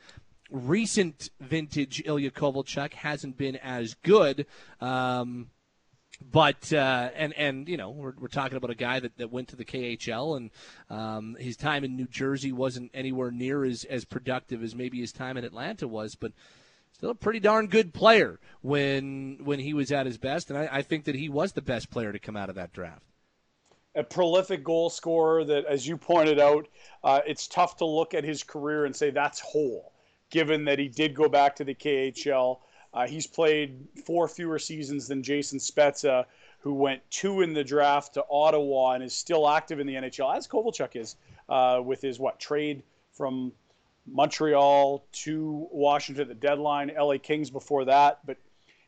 recent 0.49 1.29
vintage 1.41 2.01
Ilya 2.05 2.31
Kovalchuk 2.31 2.93
hasn't 2.93 3.37
been 3.37 3.57
as 3.57 3.95
good. 3.95 4.45
Um, 4.79 5.49
but 6.29 6.71
uh, 6.73 7.09
and 7.15 7.33
and 7.33 7.67
you 7.67 7.77
know 7.77 7.89
we're, 7.89 8.13
we're 8.19 8.27
talking 8.27 8.57
about 8.57 8.69
a 8.69 8.75
guy 8.75 8.99
that, 8.99 9.17
that 9.17 9.31
went 9.31 9.49
to 9.49 9.55
the 9.55 9.65
KHL 9.65 10.37
and 10.37 10.51
um, 10.89 11.35
his 11.39 11.57
time 11.57 11.83
in 11.83 11.95
New 11.95 12.07
Jersey 12.07 12.51
wasn't 12.51 12.91
anywhere 12.93 13.31
near 13.31 13.63
as 13.65 13.83
as 13.85 14.05
productive 14.05 14.63
as 14.63 14.75
maybe 14.75 14.99
his 14.99 15.11
time 15.11 15.37
in 15.37 15.43
Atlanta 15.43 15.87
was, 15.87 16.15
but 16.15 16.31
still 16.93 17.09
a 17.09 17.15
pretty 17.15 17.39
darn 17.39 17.67
good 17.67 17.93
player 17.93 18.39
when 18.61 19.39
when 19.43 19.59
he 19.59 19.73
was 19.73 19.91
at 19.91 20.05
his 20.05 20.17
best, 20.17 20.49
and 20.49 20.59
I, 20.59 20.69
I 20.71 20.81
think 20.81 21.05
that 21.05 21.15
he 21.15 21.29
was 21.29 21.53
the 21.53 21.61
best 21.61 21.89
player 21.89 22.11
to 22.11 22.19
come 22.19 22.37
out 22.37 22.49
of 22.49 22.55
that 22.55 22.73
draft. 22.73 23.03
A 23.95 24.03
prolific 24.03 24.63
goal 24.63 24.89
scorer 24.89 25.43
that, 25.43 25.65
as 25.65 25.85
you 25.85 25.97
pointed 25.97 26.39
out, 26.39 26.67
uh, 27.03 27.19
it's 27.25 27.47
tough 27.47 27.77
to 27.77 27.85
look 27.85 28.13
at 28.13 28.23
his 28.23 28.41
career 28.41 28.85
and 28.85 28.95
say 28.95 29.09
that's 29.09 29.41
whole, 29.41 29.91
given 30.29 30.63
that 30.65 30.79
he 30.79 30.87
did 30.87 31.13
go 31.13 31.27
back 31.27 31.57
to 31.57 31.65
the 31.65 31.75
KHL. 31.75 32.59
Uh, 32.93 33.07
he's 33.07 33.27
played 33.27 33.87
four 34.05 34.27
fewer 34.27 34.59
seasons 34.59 35.07
than 35.07 35.23
Jason 35.23 35.59
Spezza, 35.59 36.25
who 36.59 36.73
went 36.73 37.01
two 37.09 37.41
in 37.41 37.53
the 37.53 37.63
draft 37.63 38.13
to 38.15 38.25
Ottawa 38.29 38.93
and 38.93 39.03
is 39.03 39.13
still 39.13 39.49
active 39.49 39.79
in 39.79 39.87
the 39.87 39.95
NHL, 39.95 40.35
as 40.35 40.47
Kovalchuk 40.47 40.95
is, 40.95 41.15
uh, 41.49 41.81
with 41.83 42.01
his 42.01 42.19
what 42.19 42.39
trade 42.39 42.83
from 43.11 43.51
Montreal 44.07 45.05
to 45.11 45.67
Washington 45.71 46.23
at 46.23 46.27
the 46.27 46.35
deadline, 46.35 46.91
LA 46.97 47.17
Kings 47.17 47.49
before 47.49 47.85
that. 47.85 48.19
But 48.25 48.37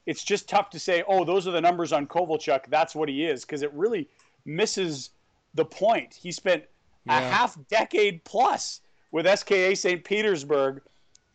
it's 0.06 0.24
just 0.24 0.50
tough 0.50 0.70
to 0.72 0.80
say, 0.80 1.04
oh, 1.08 1.24
those 1.24 1.48
are 1.48 1.52
the 1.52 1.62
numbers 1.62 1.94
on 1.94 2.08
Kovalchuk. 2.08 2.68
That's 2.68 2.94
what 2.94 3.10
he 3.10 3.26
is, 3.26 3.46
because 3.46 3.62
it 3.62 3.72
really 3.74 4.10
misses 4.46 5.12
the 5.54 5.66
point. 5.66 6.14
He 6.14 6.32
spent 6.32 6.64
yeah. 7.06 7.20
a 7.20 7.22
half 7.22 7.58
decade 7.70 8.24
plus 8.24 8.82
with 9.12 9.28
SKA 9.28 9.76
St. 9.76 10.04
Petersburg 10.04 10.82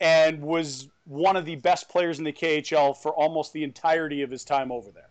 and 0.00 0.40
was 0.40 0.88
one 1.04 1.36
of 1.36 1.44
the 1.44 1.56
best 1.56 1.88
players 1.88 2.18
in 2.18 2.24
the 2.24 2.32
KHL 2.32 2.96
for 2.96 3.12
almost 3.12 3.52
the 3.52 3.64
entirety 3.64 4.22
of 4.22 4.30
his 4.30 4.44
time 4.44 4.70
over 4.70 4.90
there. 4.90 5.08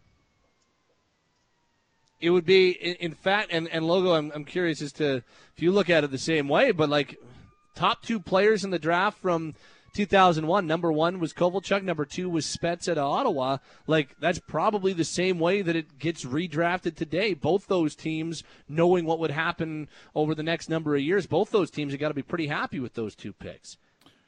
It 2.19 2.31
would 2.31 2.45
be, 2.45 2.71
in, 2.71 3.13
fact, 3.13 3.49
and, 3.51 3.67
and 3.69 3.85
Logo, 3.85 4.13
I'm, 4.13 4.31
I'm 4.33 4.45
curious 4.45 4.81
as 4.81 4.91
to 4.93 5.17
if 5.17 5.61
you 5.61 5.71
look 5.71 5.89
at 5.89 6.03
it 6.03 6.09
the 6.09 6.17
same 6.17 6.47
way, 6.47 6.71
but 6.71 6.89
like 6.89 7.19
top 7.75 8.01
two 8.01 8.19
players 8.19 8.63
in 8.63 8.71
the 8.71 8.79
draft 8.79 9.19
from 9.19 9.53
2001. 9.93 10.67
Number 10.67 10.91
one 10.91 11.19
was 11.19 11.33
Kovalchuk. 11.33 11.83
Number 11.83 12.05
two 12.05 12.29
was 12.29 12.45
Spets 12.45 12.87
at 12.87 12.97
Ottawa. 12.97 13.57
Like 13.87 14.15
that's 14.19 14.39
probably 14.39 14.93
the 14.93 15.03
same 15.03 15.39
way 15.39 15.61
that 15.61 15.75
it 15.75 15.97
gets 15.97 16.23
redrafted 16.23 16.95
today. 16.95 17.33
Both 17.33 17.67
those 17.67 17.95
teams, 17.95 18.43
knowing 18.69 19.05
what 19.05 19.19
would 19.19 19.31
happen 19.31 19.87
over 20.15 20.35
the 20.35 20.43
next 20.43 20.69
number 20.69 20.95
of 20.95 21.01
years, 21.01 21.25
both 21.25 21.51
those 21.51 21.71
teams 21.71 21.93
have 21.93 21.99
got 21.99 22.09
to 22.09 22.13
be 22.13 22.21
pretty 22.21 22.47
happy 22.47 22.79
with 22.79 22.93
those 22.93 23.15
two 23.15 23.33
picks. 23.33 23.77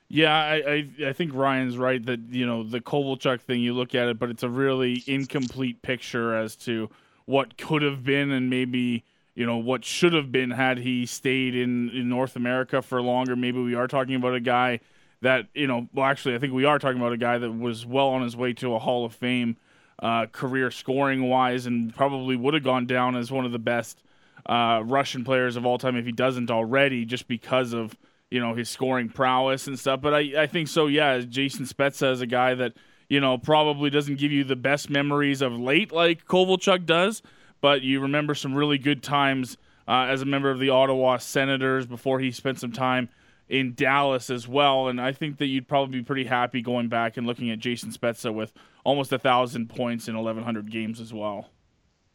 Yeah, 0.09 0.35
I, 0.35 0.55
I, 0.55 0.89
I 1.09 1.13
think 1.13 1.33
Ryan's 1.35 1.77
right 1.77 2.03
that 2.07 2.19
you 2.31 2.45
know 2.45 2.63
the 2.63 2.81
Kovalchuk 2.81 3.41
thing. 3.41 3.61
You 3.61 3.73
look 3.73 3.93
at 3.93 4.07
it, 4.07 4.17
but 4.17 4.29
it's 4.29 4.43
a 4.43 4.49
really 4.49 5.03
incomplete 5.05 5.81
picture 5.83 6.35
as 6.35 6.55
to 6.57 6.89
what 7.25 7.57
could 7.57 7.83
have 7.83 8.03
been 8.03 8.31
and 8.31 8.49
maybe 8.49 9.03
you 9.35 9.45
know 9.45 9.57
what 9.57 9.85
should 9.85 10.13
have 10.13 10.31
been 10.31 10.49
had 10.49 10.79
he 10.79 11.05
stayed 11.05 11.55
in, 11.55 11.89
in 11.91 12.09
North 12.09 12.35
America 12.35 12.81
for 12.81 13.01
longer. 13.01 13.35
Maybe 13.35 13.61
we 13.61 13.75
are 13.75 13.87
talking 13.87 14.15
about 14.15 14.33
a 14.33 14.39
guy 14.39 14.79
that 15.21 15.45
you 15.53 15.67
know. 15.67 15.87
Well, 15.93 16.05
actually, 16.05 16.33
I 16.33 16.39
think 16.39 16.53
we 16.53 16.65
are 16.65 16.79
talking 16.79 16.99
about 16.99 17.13
a 17.13 17.17
guy 17.17 17.37
that 17.37 17.51
was 17.51 17.85
well 17.85 18.07
on 18.07 18.23
his 18.23 18.35
way 18.35 18.53
to 18.53 18.73
a 18.73 18.79
Hall 18.79 19.05
of 19.05 19.13
Fame 19.13 19.57
uh, 20.01 20.25
career 20.25 20.71
scoring 20.71 21.29
wise, 21.29 21.67
and 21.67 21.95
probably 21.95 22.35
would 22.35 22.55
have 22.55 22.63
gone 22.63 22.87
down 22.87 23.15
as 23.15 23.31
one 23.31 23.45
of 23.45 23.51
the 23.51 23.59
best 23.59 24.01
uh, 24.47 24.81
Russian 24.83 25.23
players 25.23 25.55
of 25.55 25.67
all 25.67 25.77
time 25.77 25.95
if 25.95 26.05
he 26.05 26.11
doesn't 26.11 26.49
already, 26.49 27.05
just 27.05 27.27
because 27.27 27.73
of 27.73 27.95
you 28.31 28.39
know 28.39 28.53
his 28.53 28.69
scoring 28.69 29.09
prowess 29.09 29.67
and 29.67 29.77
stuff. 29.77 30.01
But 30.01 30.13
I, 30.13 30.43
I 30.43 30.47
think 30.47 30.67
so. 30.67 30.87
Yeah, 30.87 31.19
Jason 31.19 31.65
Spezza 31.65 32.11
is 32.11 32.21
a 32.21 32.27
guy 32.27 32.55
that 32.55 32.73
you 33.07 33.19
know 33.19 33.37
probably 33.37 33.89
doesn't 33.89 34.17
give 34.17 34.31
you 34.31 34.43
the 34.43 34.55
best 34.55 34.89
memories 34.89 35.41
of 35.41 35.53
late 35.53 35.91
like 35.91 36.25
Kovalchuk 36.25 36.85
does, 36.85 37.21
but 37.61 37.81
you 37.81 37.99
remember 37.99 38.35
some 38.35 38.53
really 38.53 38.77
good 38.77 39.03
times 39.03 39.57
uh, 39.87 40.05
as 40.09 40.21
a 40.21 40.25
member 40.25 40.51
of 40.51 40.59
the 40.59 40.69
Ottawa 40.69 41.17
Senators 41.17 41.87
before 41.87 42.19
he 42.19 42.31
spent 42.31 42.59
some 42.59 42.71
time 42.71 43.09
in 43.49 43.73
Dallas 43.73 44.29
as 44.29 44.47
well. 44.47 44.87
And 44.87 45.01
I 45.01 45.11
think 45.11 45.39
that 45.39 45.47
you'd 45.47 45.67
probably 45.67 45.99
be 45.99 46.03
pretty 46.03 46.25
happy 46.25 46.61
going 46.61 46.87
back 46.87 47.17
and 47.17 47.25
looking 47.25 47.49
at 47.49 47.57
Jason 47.57 47.89
Spezza 47.91 48.31
with 48.31 48.53
almost 48.83 49.11
a 49.11 49.17
thousand 49.17 49.69
points 49.69 50.07
in 50.07 50.15
1,100 50.15 50.71
games 50.71 51.01
as 51.01 51.11
well. 51.11 51.49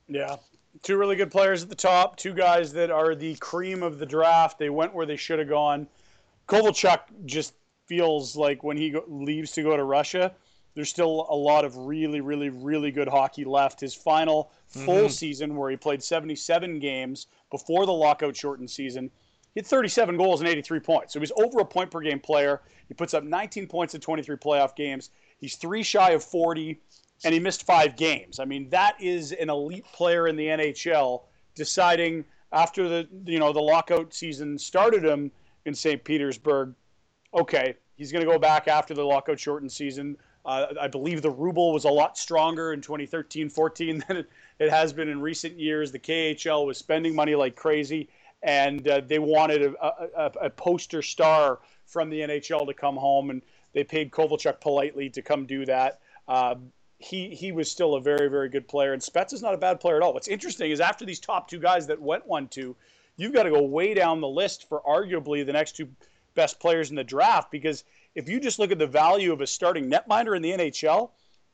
Yeah, 0.06 0.36
two 0.82 0.96
really 0.96 1.16
good 1.16 1.30
players 1.30 1.62
at 1.62 1.68
the 1.68 1.74
top, 1.74 2.16
two 2.16 2.32
guys 2.32 2.72
that 2.74 2.90
are 2.90 3.14
the 3.14 3.34
cream 3.36 3.82
of 3.82 3.98
the 3.98 4.06
draft. 4.06 4.58
They 4.58 4.70
went 4.70 4.94
where 4.94 5.06
they 5.06 5.16
should 5.16 5.38
have 5.38 5.48
gone. 5.48 5.88
Kovalchuk 6.46 7.00
just 7.24 7.54
feels 7.86 8.36
like 8.36 8.62
when 8.62 8.76
he 8.76 8.90
go, 8.90 9.04
leaves 9.06 9.52
to 9.52 9.62
go 9.62 9.76
to 9.76 9.84
Russia, 9.84 10.32
there's 10.74 10.88
still 10.88 11.26
a 11.30 11.36
lot 11.36 11.64
of 11.64 11.76
really, 11.76 12.20
really, 12.20 12.48
really 12.48 12.90
good 12.90 13.08
hockey 13.08 13.44
left. 13.44 13.80
His 13.80 13.94
final 13.94 14.50
full 14.66 14.94
mm-hmm. 14.94 15.08
season, 15.08 15.56
where 15.56 15.70
he 15.70 15.76
played 15.76 16.02
77 16.02 16.78
games 16.80 17.28
before 17.50 17.86
the 17.86 17.92
lockout 17.92 18.36
shortened 18.36 18.70
season, 18.70 19.10
he 19.54 19.60
had 19.60 19.66
37 19.66 20.16
goals 20.16 20.40
and 20.40 20.48
83 20.48 20.80
points. 20.80 21.12
So 21.12 21.20
he's 21.20 21.32
over 21.36 21.60
a 21.60 21.64
point 21.64 21.90
per 21.90 22.00
game 22.00 22.18
player. 22.18 22.60
He 22.88 22.94
puts 22.94 23.14
up 23.14 23.22
19 23.22 23.68
points 23.68 23.94
in 23.94 24.00
23 24.00 24.36
playoff 24.36 24.74
games. 24.74 25.10
He's 25.38 25.54
three 25.54 25.84
shy 25.84 26.10
of 26.10 26.24
40, 26.24 26.80
and 27.24 27.32
he 27.32 27.38
missed 27.38 27.64
five 27.64 27.96
games. 27.96 28.40
I 28.40 28.44
mean, 28.44 28.68
that 28.70 29.00
is 29.00 29.30
an 29.32 29.50
elite 29.50 29.86
player 29.92 30.26
in 30.26 30.34
the 30.34 30.46
NHL 30.46 31.22
deciding 31.54 32.24
after 32.52 32.88
the 32.88 33.08
you 33.26 33.38
know 33.38 33.52
the 33.52 33.60
lockout 33.60 34.12
season 34.14 34.58
started 34.58 35.04
him 35.04 35.30
in 35.64 35.74
St. 35.74 36.02
Petersburg. 36.04 36.74
Okay, 37.32 37.74
he's 37.96 38.12
going 38.12 38.24
to 38.24 38.30
go 38.30 38.38
back 38.38 38.68
after 38.68 38.94
the 38.94 39.04
lockout 39.04 39.38
shortened 39.38 39.72
season. 39.72 40.16
Uh, 40.44 40.66
I 40.80 40.88
believe 40.88 41.22
the 41.22 41.30
ruble 41.30 41.72
was 41.72 41.84
a 41.84 41.90
lot 41.90 42.18
stronger 42.18 42.72
in 42.72 42.80
2013 42.80 43.48
14 43.48 44.04
than 44.08 44.18
it, 44.18 44.30
it, 44.58 44.70
has 44.70 44.92
been 44.92 45.08
in 45.08 45.20
recent 45.20 45.58
years. 45.58 45.90
The 45.90 45.98
KHL 45.98 46.66
was 46.66 46.76
spending 46.78 47.14
money 47.14 47.34
like 47.34 47.56
crazy, 47.56 48.08
and 48.42 48.86
uh, 48.86 49.00
they 49.06 49.18
wanted 49.18 49.62
a, 49.62 49.74
a, 49.82 50.32
a, 50.42 50.50
poster 50.50 51.00
star 51.00 51.60
from 51.86 52.10
the 52.10 52.20
NHL 52.20 52.66
to 52.66 52.74
come 52.74 52.96
home, 52.96 53.30
and 53.30 53.40
they 53.72 53.84
paid 53.84 54.10
Kovalchuk 54.10 54.60
politely 54.60 55.08
to 55.10 55.22
come 55.22 55.46
do 55.46 55.64
that. 55.64 56.00
Uh, 56.28 56.56
he, 56.98 57.34
he 57.34 57.52
was 57.52 57.70
still 57.70 57.94
a 57.94 58.00
very, 58.00 58.28
very 58.28 58.48
good 58.48 58.68
player, 58.68 58.92
and 58.92 59.02
Spets 59.02 59.32
is 59.32 59.42
not 59.42 59.54
a 59.54 59.58
bad 59.58 59.80
player 59.80 59.96
at 59.96 60.02
all. 60.02 60.12
What's 60.14 60.28
interesting 60.28 60.70
is 60.70 60.80
after 60.80 61.04
these 61.04 61.20
top 61.20 61.48
two 61.48 61.58
guys 61.58 61.86
that 61.86 62.00
went 62.00 62.26
one 62.26 62.48
two, 62.48 62.76
you've 63.16 63.32
got 63.32 63.44
to 63.44 63.50
go 63.50 63.62
way 63.62 63.94
down 63.94 64.20
the 64.20 64.28
list 64.28 64.68
for 64.68 64.80
arguably 64.86 65.44
the 65.44 65.52
next 65.52 65.76
two 65.76 65.88
best 66.34 66.58
players 66.58 66.90
in 66.90 66.96
the 66.96 67.04
draft 67.04 67.50
because 67.50 67.84
if 68.14 68.28
you 68.28 68.40
just 68.40 68.58
look 68.58 68.72
at 68.72 68.78
the 68.78 68.86
value 68.86 69.32
of 69.32 69.40
a 69.40 69.46
starting 69.46 69.90
netminder 69.90 70.36
in 70.36 70.42
the 70.42 70.52
NHL, 70.52 71.10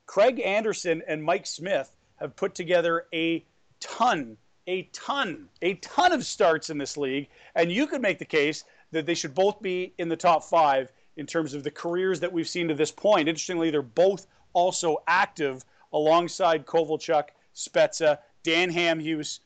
Craig 0.06 0.40
Anderson 0.40 1.02
and 1.06 1.22
Mike 1.22 1.46
Smith 1.46 1.94
have 2.16 2.36
put 2.36 2.54
together 2.54 3.06
a 3.14 3.44
ton, 3.78 4.36
a 4.66 4.82
ton, 4.92 5.48
a 5.62 5.74
ton 5.74 6.12
of 6.12 6.24
starts 6.24 6.70
in 6.70 6.78
this 6.78 6.96
league. 6.96 7.28
And 7.54 7.72
you 7.72 7.86
could 7.86 8.02
make 8.02 8.18
the 8.18 8.24
case 8.24 8.64
that 8.92 9.06
they 9.06 9.14
should 9.14 9.34
both 9.34 9.62
be 9.62 9.94
in 9.98 10.08
the 10.08 10.16
top 10.16 10.44
five 10.44 10.92
in 11.16 11.26
terms 11.26 11.54
of 11.54 11.64
the 11.64 11.70
careers 11.70 12.20
that 12.20 12.32
we've 12.32 12.48
seen 12.48 12.68
to 12.68 12.74
this 12.74 12.90
point. 12.90 13.28
Interestingly, 13.28 13.70
they're 13.70 13.82
both 13.82 14.26
also 14.52 14.98
active 15.06 15.64
alongside 15.92 16.66
Kovalchuk, 16.66 17.28
Spezza, 17.54 18.18
Dan 18.42 18.72
Hamhuis, 18.72 19.40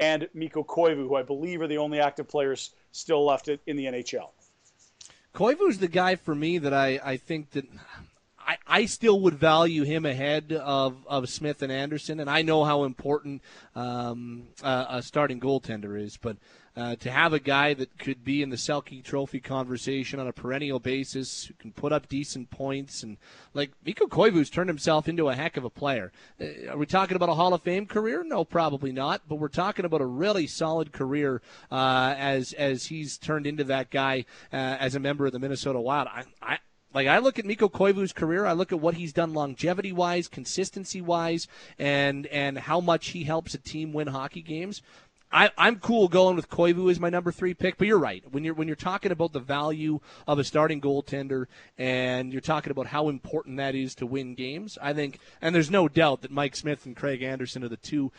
and 0.00 0.28
Mikko 0.34 0.64
Koivu, 0.64 1.06
who 1.06 1.14
I 1.14 1.22
believe 1.22 1.60
are 1.60 1.68
the 1.68 1.78
only 1.78 2.00
active 2.00 2.26
players 2.26 2.74
still 2.90 3.24
left 3.24 3.48
in 3.48 3.76
the 3.76 3.84
NHL. 3.84 4.30
Koivu's 5.34 5.78
the 5.78 5.88
guy 5.88 6.16
for 6.16 6.34
me 6.34 6.58
that 6.58 6.74
I, 6.74 6.98
I 7.04 7.16
think 7.18 7.50
that 7.50 7.66
I, 8.38 8.56
I 8.66 8.86
still 8.86 9.20
would 9.20 9.34
value 9.34 9.84
him 9.84 10.04
ahead 10.04 10.52
of, 10.52 10.96
of 11.06 11.28
Smith 11.28 11.62
and 11.62 11.70
Anderson, 11.70 12.18
and 12.18 12.28
I 12.28 12.42
know 12.42 12.64
how 12.64 12.82
important 12.82 13.42
um, 13.76 14.48
a 14.62 15.02
starting 15.02 15.38
goaltender 15.38 16.00
is, 16.00 16.16
but 16.16 16.36
uh, 16.76 16.96
to 16.96 17.10
have 17.10 17.32
a 17.32 17.40
guy 17.40 17.74
that 17.74 17.98
could 17.98 18.24
be 18.24 18.42
in 18.42 18.50
the 18.50 18.56
Selke 18.56 19.02
Trophy 19.02 19.40
conversation 19.40 20.20
on 20.20 20.28
a 20.28 20.32
perennial 20.32 20.78
basis, 20.78 21.46
who 21.46 21.54
can 21.54 21.72
put 21.72 21.92
up 21.92 22.08
decent 22.08 22.50
points, 22.50 23.02
and 23.02 23.16
like 23.54 23.72
Mikko 23.84 24.06
Koivu's 24.06 24.50
turned 24.50 24.68
himself 24.68 25.08
into 25.08 25.28
a 25.28 25.34
heck 25.34 25.56
of 25.56 25.64
a 25.64 25.70
player. 25.70 26.12
Uh, 26.40 26.70
are 26.70 26.76
we 26.76 26.86
talking 26.86 27.16
about 27.16 27.28
a 27.28 27.34
Hall 27.34 27.52
of 27.54 27.62
Fame 27.62 27.86
career? 27.86 28.22
No, 28.24 28.44
probably 28.44 28.92
not. 28.92 29.22
But 29.28 29.36
we're 29.36 29.48
talking 29.48 29.84
about 29.84 30.00
a 30.00 30.06
really 30.06 30.46
solid 30.46 30.92
career 30.92 31.42
uh, 31.70 32.14
as 32.16 32.52
as 32.52 32.86
he's 32.86 33.18
turned 33.18 33.46
into 33.46 33.64
that 33.64 33.90
guy 33.90 34.24
uh, 34.52 34.56
as 34.56 34.94
a 34.94 35.00
member 35.00 35.26
of 35.26 35.32
the 35.32 35.38
Minnesota 35.38 35.80
Wild. 35.80 36.08
I, 36.08 36.24
I 36.40 36.58
like 36.92 37.06
I 37.06 37.18
look 37.18 37.38
at 37.38 37.44
Mikko 37.44 37.68
Koivu's 37.68 38.12
career, 38.12 38.46
I 38.46 38.52
look 38.52 38.72
at 38.72 38.80
what 38.80 38.94
he's 38.94 39.12
done 39.12 39.32
longevity 39.32 39.92
wise, 39.92 40.28
consistency 40.28 41.00
wise, 41.00 41.46
and 41.78 42.26
and 42.26 42.58
how 42.58 42.80
much 42.80 43.08
he 43.08 43.24
helps 43.24 43.54
a 43.54 43.58
team 43.58 43.92
win 43.92 44.08
hockey 44.08 44.42
games. 44.42 44.82
I, 45.32 45.50
I'm 45.56 45.76
cool 45.76 46.08
going 46.08 46.34
with 46.36 46.48
Koivu 46.50 46.90
as 46.90 46.98
my 46.98 47.08
number 47.08 47.30
three 47.30 47.54
pick, 47.54 47.78
but 47.78 47.86
you're 47.86 47.98
right. 47.98 48.24
When 48.30 48.42
you're 48.44 48.54
when 48.54 48.66
you're 48.66 48.76
talking 48.76 49.12
about 49.12 49.32
the 49.32 49.40
value 49.40 50.00
of 50.26 50.38
a 50.38 50.44
starting 50.44 50.80
goaltender 50.80 51.46
and 51.78 52.32
you're 52.32 52.40
talking 52.40 52.70
about 52.72 52.86
how 52.86 53.08
important 53.08 53.56
that 53.58 53.74
is 53.74 53.94
to 53.96 54.06
win 54.06 54.34
games, 54.34 54.76
I 54.82 54.92
think, 54.92 55.20
and 55.40 55.54
there's 55.54 55.70
no 55.70 55.88
doubt 55.88 56.22
that 56.22 56.30
Mike 56.32 56.56
Smith 56.56 56.84
and 56.84 56.96
Craig 56.96 57.22
Anderson 57.22 57.62
are 57.64 57.68
the 57.68 57.76
two. 57.76 58.10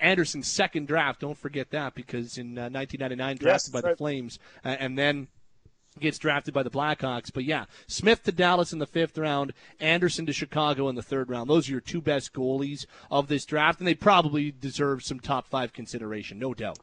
Anderson's 0.00 0.48
second 0.48 0.88
draft, 0.88 1.20
don't 1.20 1.36
forget 1.36 1.70
that, 1.72 1.94
because 1.94 2.38
in 2.38 2.56
uh, 2.56 2.70
1999 2.70 3.36
drafted 3.36 3.46
Yes, 3.46 3.68
by 3.68 3.80
right. 3.86 3.90
the 3.92 3.96
Flames, 3.98 4.38
uh, 4.64 4.68
and 4.68 4.96
then 4.96 5.28
gets 6.00 6.18
drafted 6.18 6.52
by 6.52 6.62
the 6.62 6.70
Blackhawks. 6.70 7.32
But 7.32 7.44
yeah, 7.44 7.66
Smith 7.86 8.22
to 8.24 8.32
Dallas 8.32 8.72
in 8.72 8.78
the 8.78 8.86
fifth 8.86 9.16
round, 9.16 9.52
Anderson 9.78 10.26
to 10.26 10.32
Chicago 10.32 10.88
in 10.88 10.96
the 10.96 11.02
third 11.02 11.30
round. 11.30 11.48
Those 11.48 11.68
are 11.68 11.72
your 11.72 11.80
two 11.80 12.00
best 12.00 12.32
goalies 12.32 12.86
of 13.10 13.28
this 13.28 13.44
draft, 13.44 13.78
and 13.78 13.86
they 13.86 13.94
probably 13.94 14.50
deserve 14.50 15.04
some 15.04 15.20
top 15.20 15.46
five 15.46 15.72
consideration, 15.72 16.38
no 16.38 16.54
doubt. 16.54 16.78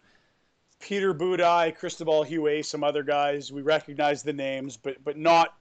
Peter 0.80 1.14
Budaj, 1.14 1.76
Cristobal 1.76 2.26
Huet, 2.26 2.66
some 2.66 2.84
other 2.84 3.04
guys. 3.04 3.52
We 3.52 3.62
recognize 3.62 4.24
the 4.24 4.34
names, 4.34 4.78
but 4.78 5.04
but 5.04 5.18
not 5.18 5.54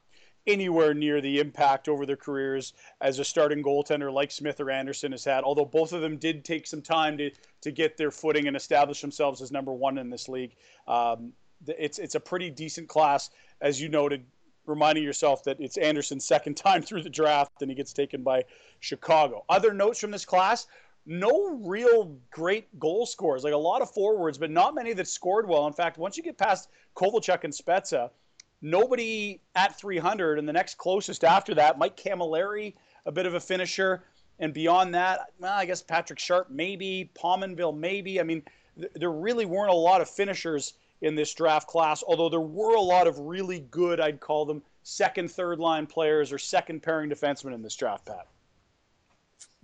anywhere 0.46 0.94
near 0.94 1.20
the 1.20 1.38
impact 1.38 1.88
over 1.88 2.06
their 2.06 2.16
careers 2.16 2.72
as 3.00 3.18
a 3.18 3.24
starting 3.24 3.62
goaltender 3.62 4.10
like 4.10 4.30
Smith 4.30 4.58
or 4.58 4.70
Anderson 4.70 5.12
has 5.12 5.24
had. 5.24 5.44
Although 5.44 5.66
both 5.66 5.92
of 5.92 6.00
them 6.00 6.16
did 6.16 6.44
take 6.44 6.66
some 6.66 6.80
time 6.80 7.18
to 7.18 7.30
to 7.62 7.70
get 7.70 7.96
their 7.96 8.10
footing 8.10 8.46
and 8.46 8.56
establish 8.56 9.00
themselves 9.00 9.42
as 9.42 9.52
number 9.52 9.72
one 9.72 9.98
in 9.98 10.08
this 10.08 10.28
league. 10.28 10.54
Um, 10.88 11.34
it's 11.66 11.98
it's 11.98 12.14
a 12.14 12.20
pretty 12.20 12.50
decent 12.50 12.88
class, 12.88 13.30
as 13.60 13.80
you 13.80 13.88
noted. 13.88 14.24
Reminding 14.66 15.02
yourself 15.02 15.42
that 15.44 15.56
it's 15.58 15.78
Anderson's 15.78 16.24
second 16.24 16.54
time 16.56 16.82
through 16.82 17.02
the 17.02 17.10
draft, 17.10 17.60
and 17.60 17.70
he 17.70 17.74
gets 17.74 17.92
taken 17.92 18.22
by 18.22 18.44
Chicago. 18.78 19.44
Other 19.48 19.72
notes 19.72 19.98
from 19.98 20.10
this 20.10 20.24
class: 20.24 20.66
no 21.06 21.58
real 21.62 22.16
great 22.30 22.78
goal 22.78 23.06
scorers. 23.06 23.42
Like 23.42 23.52
a 23.54 23.58
lot 23.58 23.82
of 23.82 23.90
forwards, 23.90 24.38
but 24.38 24.50
not 24.50 24.74
many 24.74 24.92
that 24.92 25.08
scored 25.08 25.48
well. 25.48 25.66
In 25.66 25.72
fact, 25.72 25.98
once 25.98 26.16
you 26.16 26.22
get 26.22 26.38
past 26.38 26.68
Kovalchuk 26.94 27.44
and 27.44 27.52
Spezza, 27.52 28.10
nobody 28.62 29.40
at 29.54 29.78
300. 29.78 30.38
And 30.38 30.48
the 30.48 30.52
next 30.52 30.78
closest 30.78 31.24
after 31.24 31.54
that, 31.54 31.78
Mike 31.78 31.96
Cammalleri, 31.96 32.74
a 33.06 33.12
bit 33.12 33.26
of 33.26 33.34
a 33.34 33.40
finisher. 33.40 34.04
And 34.38 34.54
beyond 34.54 34.94
that, 34.94 35.32
well, 35.38 35.52
I 35.52 35.66
guess 35.66 35.82
Patrick 35.82 36.18
Sharp, 36.18 36.48
maybe. 36.50 37.10
Pominville, 37.14 37.76
maybe. 37.76 38.20
I 38.20 38.22
mean, 38.22 38.42
th- 38.78 38.92
there 38.94 39.10
really 39.10 39.44
weren't 39.44 39.70
a 39.70 39.74
lot 39.74 40.00
of 40.00 40.08
finishers 40.08 40.74
in 41.00 41.14
this 41.14 41.32
draft 41.34 41.66
class, 41.66 42.02
although 42.06 42.28
there 42.28 42.40
were 42.40 42.74
a 42.74 42.80
lot 42.80 43.06
of 43.06 43.18
really 43.18 43.60
good, 43.60 44.00
I'd 44.00 44.20
call 44.20 44.44
them 44.44 44.62
second, 44.82 45.30
third 45.30 45.58
line 45.58 45.86
players 45.86 46.32
or 46.32 46.38
second 46.38 46.82
pairing 46.82 47.10
defensemen 47.10 47.54
in 47.54 47.62
this 47.62 47.74
draft, 47.74 48.06
Pat. 48.06 48.26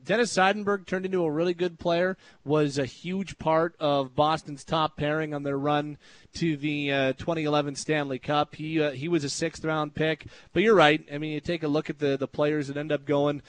Dennis 0.02 0.32
Seidenberg 0.32 0.86
turned 0.86 1.04
into 1.04 1.24
a 1.24 1.30
really 1.30 1.54
good 1.54 1.78
player, 1.80 2.16
was 2.44 2.78
a 2.78 2.84
huge 2.84 3.38
part 3.38 3.74
of 3.80 4.14
Boston's 4.14 4.62
top 4.62 4.96
pairing 4.96 5.34
on 5.34 5.42
their 5.42 5.58
run 5.58 5.98
to 6.34 6.56
the 6.56 6.92
uh, 6.92 7.12
2011 7.14 7.74
Stanley 7.74 8.20
Cup. 8.20 8.54
He 8.54 8.80
uh, 8.80 8.92
he 8.92 9.08
was 9.08 9.24
a 9.24 9.28
sixth 9.28 9.64
round 9.64 9.94
pick, 9.94 10.26
but 10.52 10.62
you're 10.62 10.76
right. 10.76 11.04
I 11.12 11.18
mean, 11.18 11.32
you 11.32 11.40
take 11.40 11.64
a 11.64 11.68
look 11.68 11.90
at 11.90 11.98
the 11.98 12.16
the 12.16 12.28
players 12.28 12.68
that 12.68 12.76
end 12.76 12.92
up 12.92 13.04
going. 13.04 13.42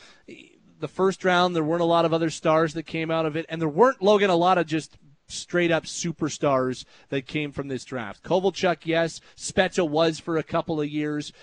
The 0.80 0.88
first 0.88 1.24
round, 1.24 1.56
there 1.56 1.64
weren't 1.64 1.82
a 1.82 1.86
lot 1.86 2.06
of 2.06 2.14
other 2.14 2.30
stars 2.32 2.74
that 2.74 2.84
came 2.84 3.12
out 3.12 3.28
of 3.28 3.36
it, 3.36 3.46
and 3.50 3.62
there 3.62 3.70
weren't 3.70 4.02
Logan 4.02 4.32
a 4.32 4.36
lot 4.36 4.58
of 4.58 4.66
just 4.66 4.98
straight 5.28 5.72
up 5.72 5.84
superstars 5.86 6.86
that 7.10 7.28
came 7.28 7.52
from 7.52 7.68
this 7.68 7.86
draft. 7.86 8.24
Kovalchuk, 8.24 8.80
yes. 8.84 9.22
Spezza 9.36 9.88
was 9.88 10.20
for 10.20 10.38
a 10.38 10.44
couple 10.44 10.82
of 10.82 10.90
years. 10.90 11.34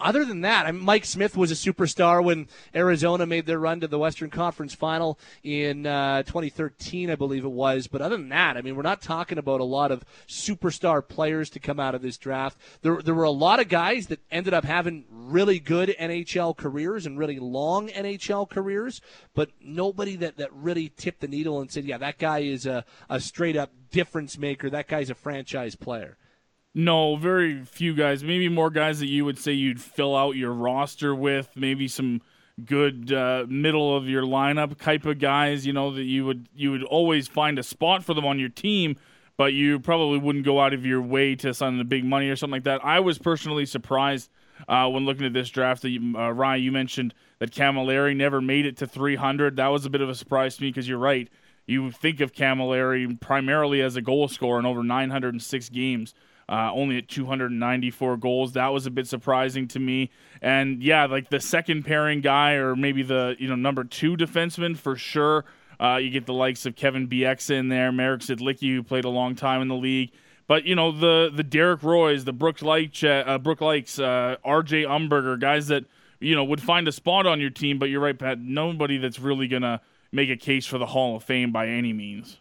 Other 0.00 0.24
than 0.24 0.42
that, 0.42 0.66
I 0.66 0.70
mean, 0.70 0.84
Mike 0.84 1.04
Smith 1.04 1.36
was 1.36 1.50
a 1.50 1.54
superstar 1.54 2.22
when 2.22 2.46
Arizona 2.72 3.26
made 3.26 3.46
their 3.46 3.58
run 3.58 3.80
to 3.80 3.88
the 3.88 3.98
Western 3.98 4.30
Conference 4.30 4.72
Final 4.72 5.18
in 5.42 5.86
uh, 5.86 6.22
2013, 6.22 7.10
I 7.10 7.16
believe 7.16 7.44
it 7.44 7.50
was. 7.50 7.88
But 7.88 8.00
other 8.00 8.16
than 8.16 8.28
that, 8.28 8.56
I 8.56 8.62
mean, 8.62 8.76
we're 8.76 8.82
not 8.82 9.02
talking 9.02 9.38
about 9.38 9.60
a 9.60 9.64
lot 9.64 9.90
of 9.90 10.04
superstar 10.28 11.06
players 11.06 11.50
to 11.50 11.58
come 11.58 11.80
out 11.80 11.96
of 11.96 12.02
this 12.02 12.16
draft. 12.16 12.56
There, 12.82 13.02
there 13.02 13.14
were 13.14 13.24
a 13.24 13.30
lot 13.30 13.58
of 13.58 13.68
guys 13.68 14.06
that 14.06 14.20
ended 14.30 14.54
up 14.54 14.64
having 14.64 15.04
really 15.10 15.58
good 15.58 15.92
NHL 15.98 16.56
careers 16.56 17.04
and 17.04 17.18
really 17.18 17.40
long 17.40 17.88
NHL 17.88 18.48
careers, 18.48 19.00
but 19.34 19.50
nobody 19.60 20.14
that, 20.14 20.36
that 20.36 20.52
really 20.52 20.92
tipped 20.96 21.22
the 21.22 21.28
needle 21.28 21.60
and 21.60 21.72
said, 21.72 21.84
yeah, 21.84 21.98
that 21.98 22.18
guy 22.18 22.38
is 22.40 22.66
a, 22.66 22.84
a 23.10 23.18
straight 23.18 23.56
up 23.56 23.72
difference 23.90 24.38
maker. 24.38 24.70
That 24.70 24.86
guy's 24.86 25.10
a 25.10 25.16
franchise 25.16 25.74
player. 25.74 26.18
No, 26.74 27.16
very 27.16 27.64
few 27.64 27.94
guys. 27.94 28.22
Maybe 28.22 28.48
more 28.48 28.70
guys 28.70 29.00
that 29.00 29.06
you 29.06 29.24
would 29.24 29.38
say 29.38 29.52
you'd 29.52 29.80
fill 29.80 30.14
out 30.14 30.36
your 30.36 30.52
roster 30.52 31.14
with. 31.14 31.50
Maybe 31.56 31.88
some 31.88 32.20
good 32.64 33.12
uh, 33.12 33.46
middle 33.48 33.96
of 33.96 34.08
your 34.08 34.22
lineup 34.22 34.78
type 34.78 35.04
of 35.06 35.18
guys. 35.18 35.66
You 35.66 35.72
know 35.72 35.92
that 35.94 36.04
you 36.04 36.24
would 36.26 36.48
you 36.54 36.70
would 36.70 36.84
always 36.84 37.26
find 37.28 37.58
a 37.58 37.62
spot 37.62 38.04
for 38.04 38.14
them 38.14 38.26
on 38.26 38.38
your 38.38 38.48
team, 38.48 38.96
but 39.36 39.54
you 39.54 39.80
probably 39.80 40.18
wouldn't 40.18 40.44
go 40.44 40.60
out 40.60 40.74
of 40.74 40.84
your 40.84 41.00
way 41.00 41.34
to 41.36 41.54
sign 41.54 41.78
the 41.78 41.84
big 41.84 42.04
money 42.04 42.28
or 42.28 42.36
something 42.36 42.52
like 42.52 42.64
that. 42.64 42.84
I 42.84 43.00
was 43.00 43.18
personally 43.18 43.66
surprised 43.66 44.30
uh, 44.68 44.88
when 44.88 45.04
looking 45.04 45.26
at 45.26 45.32
this 45.32 45.48
draft. 45.48 45.82
That 45.82 46.14
uh, 46.16 46.32
Ryan, 46.32 46.62
you 46.62 46.72
mentioned 46.72 47.14
that 47.38 47.50
Cammalleri 47.50 48.14
never 48.14 48.40
made 48.40 48.66
it 48.66 48.76
to 48.78 48.86
300. 48.86 49.56
That 49.56 49.68
was 49.68 49.86
a 49.86 49.90
bit 49.90 50.00
of 50.00 50.08
a 50.08 50.14
surprise 50.14 50.56
to 50.56 50.62
me 50.62 50.70
because 50.70 50.88
you're 50.88 50.98
right. 50.98 51.28
You 51.66 51.90
think 51.90 52.20
of 52.20 52.32
Cammalleri 52.32 53.20
primarily 53.20 53.82
as 53.82 53.96
a 53.96 54.00
goal 54.00 54.28
scorer 54.28 54.58
in 54.58 54.66
over 54.66 54.82
906 54.82 55.68
games 55.68 56.14
uh, 56.48 56.70
only 56.72 56.98
at 56.98 57.08
294 57.08 58.16
goals. 58.16 58.52
That 58.52 58.68
was 58.68 58.86
a 58.86 58.90
bit 58.90 59.06
surprising 59.06 59.68
to 59.68 59.78
me. 59.78 60.10
And 60.40 60.82
yeah, 60.82 61.06
like 61.06 61.30
the 61.30 61.40
second 61.40 61.84
pairing 61.84 62.20
guy, 62.20 62.52
or 62.52 62.74
maybe 62.74 63.02
the 63.02 63.36
you 63.38 63.48
know 63.48 63.56
number 63.56 63.84
two 63.84 64.16
defenseman 64.16 64.76
for 64.76 64.96
sure. 64.96 65.44
Uh, 65.80 65.96
you 65.96 66.10
get 66.10 66.26
the 66.26 66.32
likes 66.32 66.66
of 66.66 66.74
Kevin 66.74 67.06
Bieksa 67.06 67.52
in 67.52 67.68
there, 67.68 67.92
Marek 67.92 68.22
Zidlicky, 68.22 68.74
who 68.74 68.82
played 68.82 69.04
a 69.04 69.08
long 69.08 69.36
time 69.36 69.62
in 69.62 69.68
the 69.68 69.76
league. 69.76 70.10
But 70.46 70.64
you 70.64 70.74
know 70.74 70.90
the 70.90 71.30
the 71.34 71.44
Derek 71.44 71.82
Roys, 71.82 72.24
the 72.24 72.32
Brooks 72.32 72.62
Laich, 72.62 73.04
uh, 73.04 73.38
Brooke 73.38 73.60
Likes, 73.60 73.98
uh, 73.98 74.36
R.J. 74.42 74.84
Umberger, 74.84 75.38
guys 75.38 75.68
that 75.68 75.84
you 76.20 76.34
know 76.34 76.44
would 76.44 76.62
find 76.62 76.88
a 76.88 76.92
spot 76.92 77.26
on 77.26 77.40
your 77.40 77.50
team. 77.50 77.78
But 77.78 77.90
you're 77.90 78.00
right, 78.00 78.18
Pat. 78.18 78.38
Nobody 78.40 78.96
that's 78.96 79.18
really 79.18 79.46
gonna 79.46 79.82
make 80.10 80.30
a 80.30 80.36
case 80.36 80.66
for 80.66 80.78
the 80.78 80.86
Hall 80.86 81.16
of 81.16 81.22
Fame 81.22 81.52
by 81.52 81.68
any 81.68 81.92
means. 81.92 82.38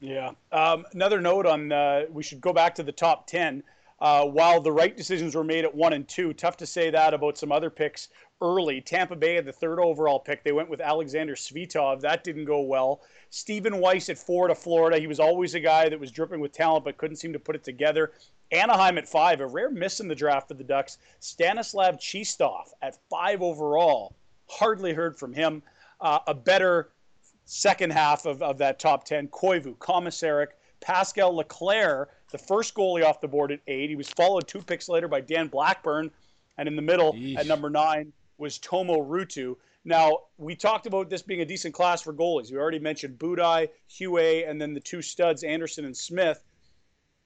Yeah. 0.00 0.30
Um, 0.50 0.86
another 0.92 1.20
note 1.20 1.46
on 1.46 1.72
uh, 1.72 2.02
we 2.10 2.22
should 2.22 2.40
go 2.40 2.52
back 2.52 2.74
to 2.76 2.82
the 2.82 2.92
top 2.92 3.26
10. 3.26 3.62
Uh, 4.00 4.24
while 4.24 4.62
the 4.62 4.72
right 4.72 4.96
decisions 4.96 5.34
were 5.34 5.44
made 5.44 5.62
at 5.64 5.74
one 5.74 5.92
and 5.92 6.08
two, 6.08 6.32
tough 6.32 6.56
to 6.56 6.66
say 6.66 6.88
that 6.88 7.12
about 7.12 7.36
some 7.36 7.52
other 7.52 7.68
picks 7.68 8.08
early. 8.40 8.80
Tampa 8.80 9.14
Bay 9.14 9.34
had 9.34 9.44
the 9.44 9.52
third 9.52 9.78
overall 9.78 10.18
pick. 10.18 10.42
They 10.42 10.52
went 10.52 10.70
with 10.70 10.80
Alexander 10.80 11.34
Svitov. 11.34 12.00
That 12.00 12.24
didn't 12.24 12.46
go 12.46 12.62
well. 12.62 13.02
Stephen 13.28 13.78
Weiss 13.78 14.08
at 14.08 14.16
four 14.16 14.48
to 14.48 14.54
Florida. 14.54 14.98
He 14.98 15.06
was 15.06 15.20
always 15.20 15.54
a 15.54 15.60
guy 15.60 15.90
that 15.90 16.00
was 16.00 16.10
dripping 16.10 16.40
with 16.40 16.52
talent 16.52 16.86
but 16.86 16.96
couldn't 16.96 17.16
seem 17.16 17.34
to 17.34 17.38
put 17.38 17.54
it 17.54 17.62
together. 17.62 18.12
Anaheim 18.52 18.96
at 18.96 19.06
five, 19.06 19.40
a 19.40 19.46
rare 19.46 19.70
miss 19.70 20.00
in 20.00 20.08
the 20.08 20.14
draft 20.14 20.48
for 20.48 20.54
the 20.54 20.64
Ducks. 20.64 20.96
Stanislav 21.20 22.00
Chistov 22.00 22.72
at 22.80 22.96
five 23.10 23.42
overall. 23.42 24.14
Hardly 24.48 24.94
heard 24.94 25.18
from 25.18 25.34
him. 25.34 25.62
Uh, 26.00 26.20
a 26.26 26.34
better 26.34 26.88
second 27.50 27.90
half 27.90 28.26
of, 28.26 28.42
of 28.42 28.58
that 28.58 28.78
top 28.78 29.04
10. 29.04 29.26
Koivu, 29.28 29.76
Komisarek, 29.78 30.48
Pascal 30.80 31.34
Leclerc, 31.34 32.10
the 32.30 32.38
first 32.38 32.74
goalie 32.74 33.04
off 33.04 33.20
the 33.20 33.26
board 33.26 33.50
at 33.50 33.58
eight. 33.66 33.90
He 33.90 33.96
was 33.96 34.08
followed 34.08 34.46
two 34.46 34.62
picks 34.62 34.88
later 34.88 35.08
by 35.08 35.20
Dan 35.20 35.48
Blackburn. 35.48 36.12
And 36.58 36.68
in 36.68 36.76
the 36.76 36.82
middle 36.82 37.14
Yeesh. 37.14 37.38
at 37.38 37.46
number 37.46 37.68
nine 37.68 38.12
was 38.38 38.58
Tuomo 38.58 39.06
Ruutu. 39.06 39.56
Now, 39.84 40.18
we 40.38 40.54
talked 40.54 40.86
about 40.86 41.10
this 41.10 41.22
being 41.22 41.40
a 41.40 41.44
decent 41.44 41.74
class 41.74 42.02
for 42.02 42.12
goalies. 42.12 42.52
We 42.52 42.58
already 42.58 42.78
mentioned 42.78 43.18
Budaj, 43.18 43.68
Huet, 43.88 44.48
and 44.48 44.60
then 44.60 44.72
the 44.72 44.80
two 44.80 45.02
studs, 45.02 45.42
Anderson 45.42 45.86
and 45.86 45.96
Smith. 45.96 46.44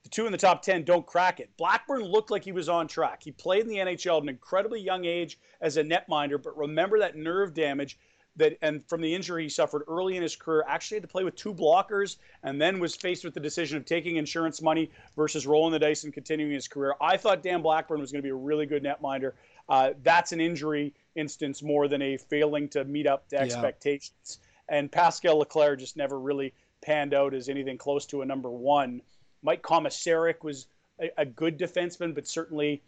The 0.05 0.09
two 0.09 0.27
in 0.27 0.33
the 0.33 0.39
top 0.39 0.63
10 0.63 0.85
don't 0.85 1.05
crack 1.05 1.41
it. 1.41 1.51
Blackburn 1.59 2.03
looked 2.03 2.31
like 2.31 2.45
he 2.45 2.53
was 2.53 2.69
on 2.69 2.87
track. 2.87 3.23
He 3.23 3.33
played 3.33 3.63
in 3.63 3.69
the 3.69 3.79
NHL 3.79 4.19
at 4.19 4.23
an 4.23 4.29
incredibly 4.29 4.81
young 4.81 5.05
age 5.05 5.39
as 5.61 5.77
a 5.77 5.83
netminder, 5.83 6.41
but 6.43 6.57
remember 6.57 6.99
that 7.01 7.17
nerve 7.17 7.53
damage 7.53 7.99
that 8.37 8.59
and 8.63 8.87
from 8.89 9.01
the 9.01 9.15
injury 9.15 9.45
he 9.45 9.49
suffered 9.49 9.83
early 9.87 10.17
in 10.17 10.23
his 10.23 10.35
career, 10.35 10.65
actually 10.67 10.97
had 10.97 11.03
to 11.03 11.09
play 11.09 11.25
with 11.25 11.37
two 11.37 11.55
blockers 11.55 12.17
and 12.43 12.61
then 12.61 12.81
was 12.81 12.97
faced 12.97 13.25
with 13.25 13.35
the 13.35 13.41
decision 13.41 13.77
of 13.77 13.85
taking 13.85 14.17
insurance 14.17 14.61
money 14.61 14.91
versus 15.17 15.47
rolling 15.47 15.73
the 15.73 15.79
dice 15.79 16.05
and 16.05 16.13
continuing 16.13 16.53
his 16.53 16.67
career. 16.67 16.95
I 17.01 17.17
thought 17.17 17.43
Dan 17.43 17.63
Blackburn 17.63 18.01
was 18.01 18.11
going 18.11 18.23
to 18.23 18.27
be 18.27 18.31
a 18.31 18.35
really 18.35 18.67
good 18.67 18.83
netminder. 18.83 19.33
Uh, 19.69 19.91
that's 20.03 20.33
an 20.33 20.41
injury 20.41 20.93
instance 21.15 21.63
more 21.63 21.89
than 21.89 22.03
a 22.03 22.17
failing 22.17 22.69
to 22.69 22.85
meet 22.85 23.07
up 23.07 23.29
to 23.29 23.41
expectations. 23.41 24.39
Yeah. 24.69 24.79
And 24.79 24.91
Pascal 24.91 25.39
Leclerc 25.39 25.79
just 25.79 25.97
never 25.97 26.19
really 26.19 26.53
panned 26.83 27.15
out 27.15 27.35
as 27.35 27.49
anything 27.49 27.79
close 27.79 28.05
to 28.07 28.23
a 28.23 28.27
number 28.27 28.51
one. 28.51 29.01
Mike 29.43 29.63
Komisarek 29.63 30.43
was 30.43 30.67
a, 31.01 31.11
a 31.19 31.25
good 31.25 31.59
defenseman, 31.59 32.15
but 32.15 32.27
certainly 32.27 32.83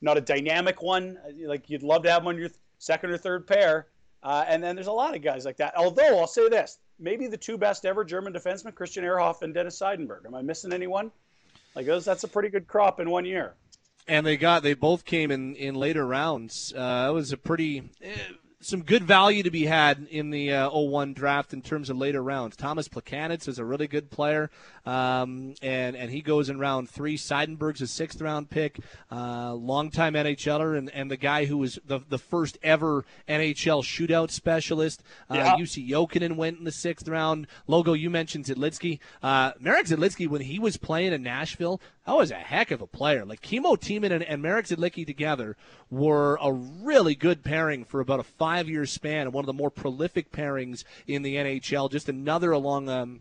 not 0.00 0.16
a 0.16 0.20
dynamic 0.20 0.82
one. 0.82 1.18
Like 1.44 1.70
you'd 1.70 1.82
love 1.82 2.02
to 2.02 2.10
have 2.10 2.22
him 2.22 2.28
on 2.28 2.38
your 2.38 2.50
second 2.78 3.10
or 3.10 3.18
third 3.18 3.46
pair. 3.46 3.86
Uh, 4.22 4.44
and 4.46 4.62
then 4.62 4.74
there's 4.74 4.86
a 4.86 4.92
lot 4.92 5.16
of 5.16 5.22
guys 5.22 5.44
like 5.44 5.56
that. 5.56 5.74
Although 5.76 6.18
I'll 6.18 6.26
say 6.26 6.48
this, 6.48 6.78
maybe 6.98 7.26
the 7.26 7.36
two 7.36 7.56
best 7.56 7.86
ever 7.86 8.04
German 8.04 8.32
defensemen, 8.32 8.74
Christian 8.74 9.04
Ehrhoff 9.04 9.42
and 9.42 9.54
Dennis 9.54 9.80
Seidenberg. 9.80 10.26
Am 10.26 10.34
I 10.34 10.42
missing 10.42 10.72
anyone? 10.72 11.10
Like 11.74 11.86
those, 11.86 12.04
that's 12.04 12.24
a 12.24 12.28
pretty 12.28 12.48
good 12.48 12.66
crop 12.66 13.00
in 13.00 13.08
one 13.10 13.24
year. 13.24 13.54
And 14.06 14.26
they 14.26 14.36
got 14.36 14.62
they 14.62 14.74
both 14.74 15.04
came 15.04 15.30
in 15.30 15.54
in 15.54 15.74
later 15.74 16.06
rounds. 16.06 16.72
Uh, 16.76 17.06
it 17.10 17.12
was 17.12 17.32
a 17.32 17.36
pretty. 17.36 17.90
Eh, 18.02 18.10
some 18.62 18.82
good 18.82 19.04
value 19.04 19.42
to 19.42 19.50
be 19.50 19.64
had 19.64 20.06
in 20.10 20.30
the 20.30 20.52
uh, 20.52 20.70
01 20.70 21.14
draft 21.14 21.54
in 21.54 21.62
terms 21.62 21.88
of 21.88 21.96
later 21.96 22.22
rounds. 22.22 22.56
Thomas 22.56 22.88
Plekanec 22.88 23.48
is 23.48 23.58
a 23.58 23.64
really 23.64 23.86
good 23.86 24.10
player, 24.10 24.50
um, 24.84 25.54
and 25.62 25.96
and 25.96 26.10
he 26.10 26.20
goes 26.20 26.50
in 26.50 26.58
round 26.58 26.90
three. 26.90 27.16
Seidenberg's 27.16 27.80
a 27.80 27.86
sixth 27.86 28.20
round 28.20 28.50
pick, 28.50 28.78
uh, 29.10 29.54
longtime 29.54 30.12
NHLer, 30.12 30.76
and, 30.76 30.90
and 30.90 31.10
the 31.10 31.16
guy 31.16 31.46
who 31.46 31.56
was 31.56 31.78
the 31.86 32.00
the 32.08 32.18
first 32.18 32.58
ever 32.62 33.06
NHL 33.28 33.82
shootout 33.82 34.30
specialist. 34.30 35.02
Uh, 35.30 35.36
yeah. 35.36 35.56
Jussi 35.56 35.88
Jokinen 35.88 36.36
went 36.36 36.58
in 36.58 36.64
the 36.64 36.72
sixth 36.72 37.08
round. 37.08 37.46
Logo, 37.66 37.94
you 37.94 38.10
mentioned 38.10 38.44
Zidlicky. 38.44 38.98
Uh, 39.22 39.52
Marek 39.58 39.86
Zidlicky, 39.86 40.28
when 40.28 40.42
he 40.42 40.58
was 40.58 40.76
playing 40.76 41.14
in 41.14 41.22
Nashville, 41.22 41.80
that 42.04 42.16
was 42.16 42.30
a 42.30 42.34
heck 42.34 42.70
of 42.70 42.82
a 42.82 42.86
player. 42.86 43.24
Like 43.24 43.40
Kimmo 43.40 43.76
Timonen 43.76 44.10
and, 44.10 44.22
and 44.24 44.42
Marek 44.42 44.66
Zidlicky 44.66 45.06
together 45.06 45.56
were 45.90 46.38
a 46.42 46.52
really 46.52 47.14
good 47.14 47.42
pairing 47.42 47.84
for 47.84 48.00
about 48.00 48.20
a 48.20 48.24
five 48.24 48.49
year 48.68 48.86
span 48.86 49.22
and 49.22 49.32
one 49.32 49.42
of 49.42 49.46
the 49.46 49.52
more 49.52 49.70
prolific 49.70 50.32
pairings 50.32 50.84
in 51.06 51.22
the 51.22 51.36
NHL. 51.36 51.90
Just 51.90 52.08
another 52.08 52.50
along 52.52 52.88
um, 52.88 53.20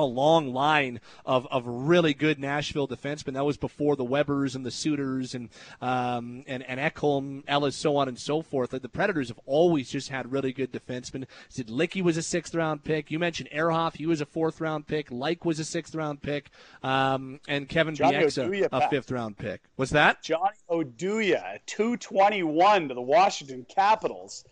a 0.00 0.04
long 0.04 0.52
line 0.52 1.00
of, 1.24 1.46
of 1.50 1.66
really 1.66 2.14
good 2.14 2.38
Nashville 2.38 2.88
defensemen. 2.88 3.34
That 3.34 3.44
was 3.44 3.56
before 3.56 3.96
the 3.96 4.04
Webers 4.04 4.54
and 4.54 4.64
the 4.64 4.70
Suters 4.70 5.34
and 5.34 5.48
um, 5.80 6.44
and 6.46 6.62
and 6.62 6.80
Ekholm, 6.80 7.44
Ellis, 7.46 7.76
so 7.76 7.96
on 7.96 8.08
and 8.08 8.18
so 8.18 8.42
forth. 8.42 8.70
The 8.70 8.88
Predators 8.88 9.28
have 9.28 9.40
always 9.46 9.90
just 9.90 10.08
had 10.08 10.32
really 10.32 10.52
good 10.52 10.72
defensemen. 10.72 11.26
Zidlicky 11.50 12.02
was 12.02 12.16
a 12.16 12.22
sixth 12.22 12.54
round 12.54 12.84
pick. 12.84 13.10
You 13.10 13.18
mentioned 13.18 13.50
Ehrhoff, 13.54 13.96
he 13.96 14.06
was 14.06 14.20
a 14.20 14.26
fourth 14.26 14.60
round 14.60 14.86
pick. 14.86 15.10
Like 15.10 15.44
was 15.44 15.58
a 15.58 15.64
sixth 15.64 15.94
round 15.94 16.22
pick, 16.22 16.50
um, 16.82 17.40
and 17.48 17.68
Kevin 17.68 17.94
Bieksa, 17.94 18.68
a 18.72 18.88
fifth 18.88 19.10
round 19.10 19.36
pick. 19.36 19.62
Was 19.76 19.90
that 19.90 20.22
Johnny 20.22 20.56
Oduya, 20.70 21.58
two 21.66 21.96
twenty 21.96 22.42
one 22.42 22.88
to 22.88 22.94
the 22.94 23.02
Washington 23.02 23.66
Capitals, 23.68 24.44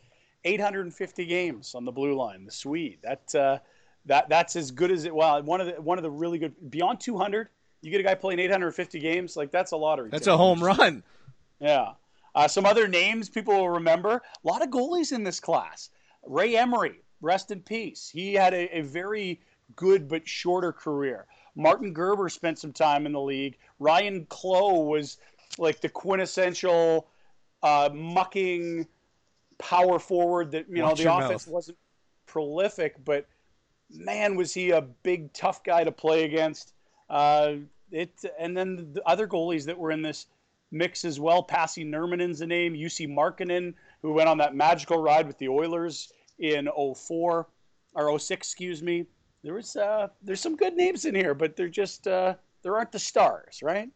eight 0.45 0.61
hundred 0.61 0.83
and 0.83 0.95
fifty 0.95 1.25
games 1.25 1.75
on 1.75 1.85
the 1.85 1.93
blue 1.93 2.15
line. 2.15 2.45
The 2.45 2.53
Swede 2.53 2.99
that. 3.03 3.35
Uh, 3.35 3.59
that 4.09 4.29
that's 4.29 4.57
as 4.57 4.71
good 4.71 4.91
as 4.91 5.05
it. 5.05 5.15
Well, 5.15 5.43
one 5.43 5.61
of 5.61 5.67
the 5.69 5.81
one 5.81 5.99
of 5.99 6.03
the 6.03 6.11
really 6.11 6.39
good 6.39 6.55
beyond 6.71 7.01
200. 7.01 7.49
You 7.81 7.93
get 7.93 8.01
a 8.01 8.05
guy 8.05 8.17
playing 8.17 8.41
850 8.41 8.99
games, 8.99 9.37
like 9.37 9.53
that's 9.53 9.71
a 9.71 9.77
lottery. 9.77 10.11
That's 10.11 10.25
ticket. 10.25 10.35
a 10.35 10.37
home 10.37 10.63
run. 10.63 11.05
Yeah. 11.61 11.93
Uh, 12.35 12.49
some 12.49 12.67
other 12.67 12.89
names 12.89 13.29
people 13.29 13.55
will 13.55 13.71
remember. 13.71 14.21
A 14.45 14.49
lot 14.49 14.63
of 14.63 14.71
goalies 14.71 15.13
in 15.13 15.23
this 15.25 15.41
class. 15.41 15.91
Ray 16.27 16.57
Emery, 16.57 17.01
rest 17.21 17.51
in 17.51 17.61
peace. 17.61 18.11
He 18.13 18.35
had 18.35 18.53
a, 18.53 18.79
a 18.79 18.81
very 18.83 19.41
good 19.77 20.09
but 20.09 20.29
shorter 20.29 20.73
career. 20.73 21.27
Martin 21.55 21.93
Gerber 21.93 22.29
spent 22.29 22.59
some 22.59 22.73
time 22.73 23.07
in 23.07 23.13
the 23.13 23.21
league. 23.21 23.59
Ryan 23.79 24.27
Clowe 24.27 24.83
was 24.83 25.19
like 25.59 25.81
the 25.81 25.89
quintessential 25.89 27.09
uh, 27.63 27.91
mucking 27.93 28.87
power 29.59 29.99
forward 29.99 30.53
that 30.53 30.67
you 30.69 30.83
Watch 30.83 30.99
know 30.99 31.05
the 31.05 31.15
offense 31.27 31.47
mouth. 31.47 31.55
wasn't 31.55 31.79
prolific, 32.27 33.05
but 33.05 33.27
man, 33.91 34.37
was 34.37 34.55
he 34.55 34.71
a 34.71 34.83
big, 34.83 35.33
tough 35.33 35.63
guy 35.65 35.85
to 35.85 35.93
play 35.93 36.25
against. 36.25 36.75
Uh, 37.09 37.55
it 37.91 38.11
and 38.39 38.57
then 38.57 38.93
the 38.93 39.03
other 39.09 39.27
goalies 39.27 39.65
that 39.65 39.79
were 39.79 39.91
in 39.91 40.03
this 40.03 40.27
mix 40.71 41.05
as 41.05 41.19
well. 41.19 41.43
Pasi 41.43 41.85
Nurminen's 41.85 42.41
a 42.41 42.47
name. 42.47 42.75
Jussi 42.75 43.09
Markkanen, 43.09 43.75
who 44.03 44.13
went 44.13 44.29
on 44.29 44.39
that 44.39 44.55
magical 44.55 44.99
ride 44.99 45.27
with 45.27 45.39
the 45.39 45.49
Oilers 45.49 46.13
in 46.39 46.69
04 46.77 47.49
or 47.95 48.19
06, 48.19 48.31
excuse 48.31 48.83
me. 48.83 49.07
There 49.43 49.55
was 49.55 49.77
uh, 49.77 50.09
there's 50.23 50.41
some 50.41 50.57
good 50.57 50.77
names 50.77 51.05
in 51.05 51.15
here, 51.15 51.35
but 51.35 51.57
they're 51.57 51.69
just 51.69 52.07
uh, 52.07 52.35
there 52.63 52.77
aren't 52.77 52.93
the 52.93 52.99
stars, 52.99 53.63
right? 53.63 53.89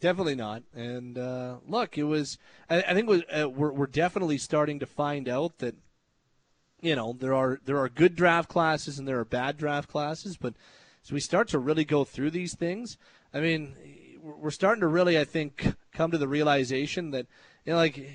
Definitely 0.00 0.34
not. 0.34 0.62
And 0.74 1.18
uh, 1.18 1.56
look, 1.66 1.96
it 1.96 2.04
was. 2.04 2.38
I, 2.68 2.82
I 2.82 2.94
think 2.94 3.08
was, 3.08 3.22
uh, 3.30 3.48
we're 3.48 3.72
we're 3.72 3.86
definitely 3.86 4.38
starting 4.38 4.80
to 4.80 4.86
find 4.86 5.28
out 5.28 5.58
that 5.58 5.74
you 6.80 6.96
know 6.96 7.12
there 7.12 7.34
are 7.34 7.60
there 7.64 7.78
are 7.78 7.88
good 7.88 8.16
draft 8.16 8.48
classes 8.48 8.98
and 8.98 9.06
there 9.06 9.18
are 9.18 9.24
bad 9.24 9.56
draft 9.56 9.88
classes, 9.88 10.36
but 10.36 10.54
as 11.04 11.12
we 11.12 11.20
start 11.20 11.48
to 11.48 11.58
really 11.58 11.84
go 11.84 12.04
through 12.04 12.30
these 12.30 12.54
things, 12.54 12.98
I 13.32 13.40
mean, 13.40 13.76
we're 14.20 14.50
starting 14.50 14.80
to 14.80 14.88
really, 14.88 15.18
I 15.18 15.24
think, 15.24 15.74
come 15.92 16.10
to 16.10 16.18
the 16.18 16.28
realization 16.28 17.10
that 17.12 17.26
you 17.64 17.72
know, 17.72 17.78
like 17.78 18.10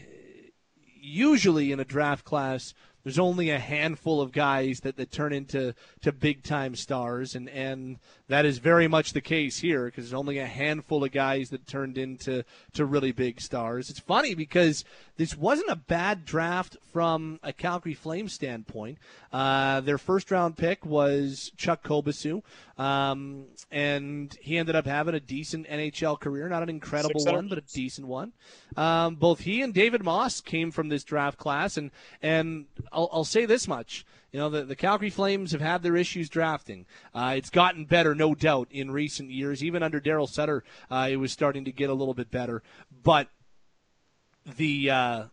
usually 1.02 1.72
in 1.72 1.80
a 1.80 1.86
draft 1.86 2.26
class 2.26 2.74
there's 3.03 3.19
only 3.19 3.49
a 3.49 3.60
handful 3.60 4.22
of 4.22 4.32
guys 4.32 4.82
that, 4.82 4.98
that 4.98 5.11
turn 5.11 5.34
into 5.34 5.73
to 6.02 6.11
big 6.11 6.44
time 6.44 6.76
stars, 6.76 7.36
and, 7.36 7.49
and 7.49 7.98
that 8.28 8.45
is 8.45 8.60
very 8.60 8.88
much 8.88 9.14
the 9.14 9.22
case 9.22 9.60
here 9.60 9.86
because 9.86 10.06
there's 10.06 10.19
only 10.19 10.38
a 10.38 10.45
handful 10.45 11.03
of 11.03 11.11
guys 11.11 11.49
that 11.49 11.68
turned 11.68 11.98
into 11.98 12.44
to 12.73 12.86
really 12.86 13.11
big 13.11 13.41
stars. 13.41 13.90
It's 13.90 13.99
funny 13.99 14.36
because 14.36 14.86
this 15.18 15.38
wasn't 15.38 15.69
a 15.69 15.76
bad 15.76 16.26
draft 16.26 16.78
from 16.91 17.40
a 17.44 17.53
Calgary 17.53 17.94
Flames 17.94 18.34
standpoint. 18.34 18.98
Uh, 19.32 19.82
their 19.82 19.98
first 19.98 20.32
round 20.32 20.57
pick 20.57 20.86
was 20.86 21.52
Chuck 21.57 21.84
Kobasew, 21.84 22.41
um, 22.78 23.45
and 23.69 24.36
he 24.41 24.57
ended 24.57 24.76
up 24.76 24.86
having 24.86 25.14
a 25.14 25.19
decent 25.19 25.68
NHL 25.68 26.19
career, 26.19 26.49
not 26.49 26.64
an 26.64 26.69
incredible 26.69 27.23
one, 27.23 27.48
but 27.48 27.57
a 27.57 27.61
decent 27.61 28.07
one. 28.07 28.34
Um, 28.76 29.15
both 29.15 29.41
he 29.41 29.61
and 29.61 29.73
David 29.73 30.03
Moss 30.03 30.41
came 30.41 30.72
from 30.72 30.90
this 30.90 31.03
draft 31.03 31.38
class, 31.38 31.78
and 31.78 31.91
and 32.22 32.65
I'll, 32.92 33.10
I'll 33.12 33.26
say 33.26 33.46
this 33.46 33.68
much. 33.68 34.06
You 34.32 34.40
know, 34.40 34.50
the, 34.50 34.64
the 34.64 34.76
Calgary 34.76 35.10
Flames 35.10 35.52
have 35.52 35.62
had 35.62 35.84
their 35.84 35.98
issues 35.98 36.30
drafting. 36.30 36.86
Uh, 37.14 37.34
it's 37.36 37.50
gotten 37.50 37.86
better, 37.86 38.16
no 38.16 38.34
doubt, 38.34 38.70
in 38.72 38.92
recent 38.92 39.30
years. 39.30 39.64
Even 39.64 39.84
under 39.84 40.00
Daryl 40.00 40.30
Sutter, 40.30 40.64
uh, 40.90 41.10
it 41.12 41.18
was 41.18 41.34
starting 41.34 41.66
to 41.66 41.72
get 41.72 41.90
a 41.90 41.94
little 41.94 42.14
bit 42.14 42.32
better. 42.32 42.64
But 43.04 43.28
the 44.46 44.90
uh, 44.90 45.24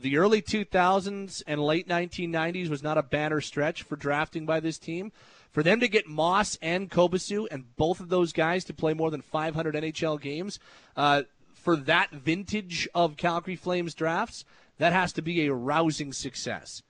the 0.00 0.16
early 0.16 0.40
2000s 0.40 1.42
and 1.46 1.60
late 1.60 1.88
1990s 1.88 2.68
was 2.68 2.82
not 2.82 2.98
a 2.98 3.02
banner 3.02 3.40
stretch 3.40 3.82
for 3.82 3.96
drafting 3.96 4.46
by 4.46 4.60
this 4.60 4.78
team. 4.78 5.12
For 5.50 5.62
them 5.62 5.80
to 5.80 5.88
get 5.88 6.08
Moss 6.08 6.56
and 6.62 6.90
Kobasew 6.90 7.46
and 7.50 7.76
both 7.76 8.00
of 8.00 8.08
those 8.08 8.32
guys 8.32 8.64
to 8.64 8.74
play 8.74 8.94
more 8.94 9.10
than 9.10 9.20
500 9.20 9.74
NHL 9.74 10.18
games, 10.18 10.58
uh, 10.96 11.22
for 11.52 11.76
that 11.76 12.10
vintage 12.10 12.88
of 12.94 13.16
Calgary 13.16 13.54
Flames 13.54 13.94
drafts, 13.94 14.44
that 14.78 14.92
has 14.92 15.12
to 15.14 15.22
be 15.22 15.46
a 15.46 15.54
rousing 15.54 16.12
success. 16.12 16.82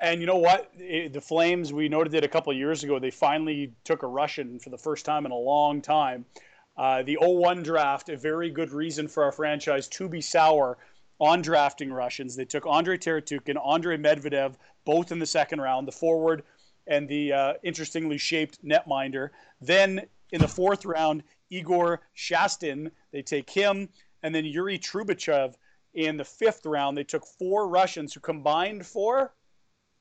And 0.00 0.20
you 0.20 0.26
know 0.26 0.36
what? 0.36 0.72
The 0.76 1.20
Flames, 1.20 1.72
we 1.72 1.88
noted 1.88 2.14
it 2.14 2.22
a 2.22 2.28
couple 2.28 2.52
years 2.52 2.84
ago. 2.84 2.98
They 2.98 3.10
finally 3.10 3.72
took 3.84 4.04
a 4.04 4.06
Russian 4.06 4.60
for 4.60 4.70
the 4.70 4.78
first 4.78 5.04
time 5.04 5.26
in 5.26 5.32
a 5.32 5.36
long 5.36 5.82
time. 5.82 6.24
Uh, 6.76 7.02
the 7.02 7.18
01 7.20 7.64
draft, 7.64 8.08
a 8.08 8.16
very 8.16 8.50
good 8.50 8.70
reason 8.70 9.08
for 9.08 9.24
our 9.24 9.32
franchise 9.32 9.88
to 9.88 10.08
be 10.08 10.20
sour 10.20 10.78
on 11.18 11.42
drafting 11.42 11.92
Russians. 11.92 12.36
They 12.36 12.44
took 12.44 12.64
Andrei 12.64 12.96
Taratukhin, 12.96 13.56
Andrei 13.56 13.96
Medvedev, 13.96 14.54
both 14.84 15.10
in 15.10 15.18
the 15.18 15.26
second 15.26 15.60
round, 15.60 15.88
the 15.88 15.92
forward 15.92 16.44
and 16.88 17.08
the 17.08 17.32
uh, 17.32 17.52
interestingly 17.62 18.18
shaped 18.18 18.64
netminder. 18.64 19.30
Then 19.60 20.06
in 20.32 20.40
the 20.40 20.48
fourth 20.48 20.84
round, 20.84 21.22
Igor 21.50 22.00
Shastin, 22.16 22.90
they 23.12 23.22
take 23.22 23.50
him, 23.50 23.88
and 24.22 24.34
then 24.34 24.44
Yuri 24.44 24.78
Trubachev 24.78 25.54
in 25.94 26.16
the 26.16 26.24
fifth 26.24 26.66
round. 26.66 26.96
They 26.96 27.04
took 27.04 27.26
four 27.26 27.68
Russians 27.68 28.14
who 28.14 28.20
combined 28.20 28.86
for 28.86 29.32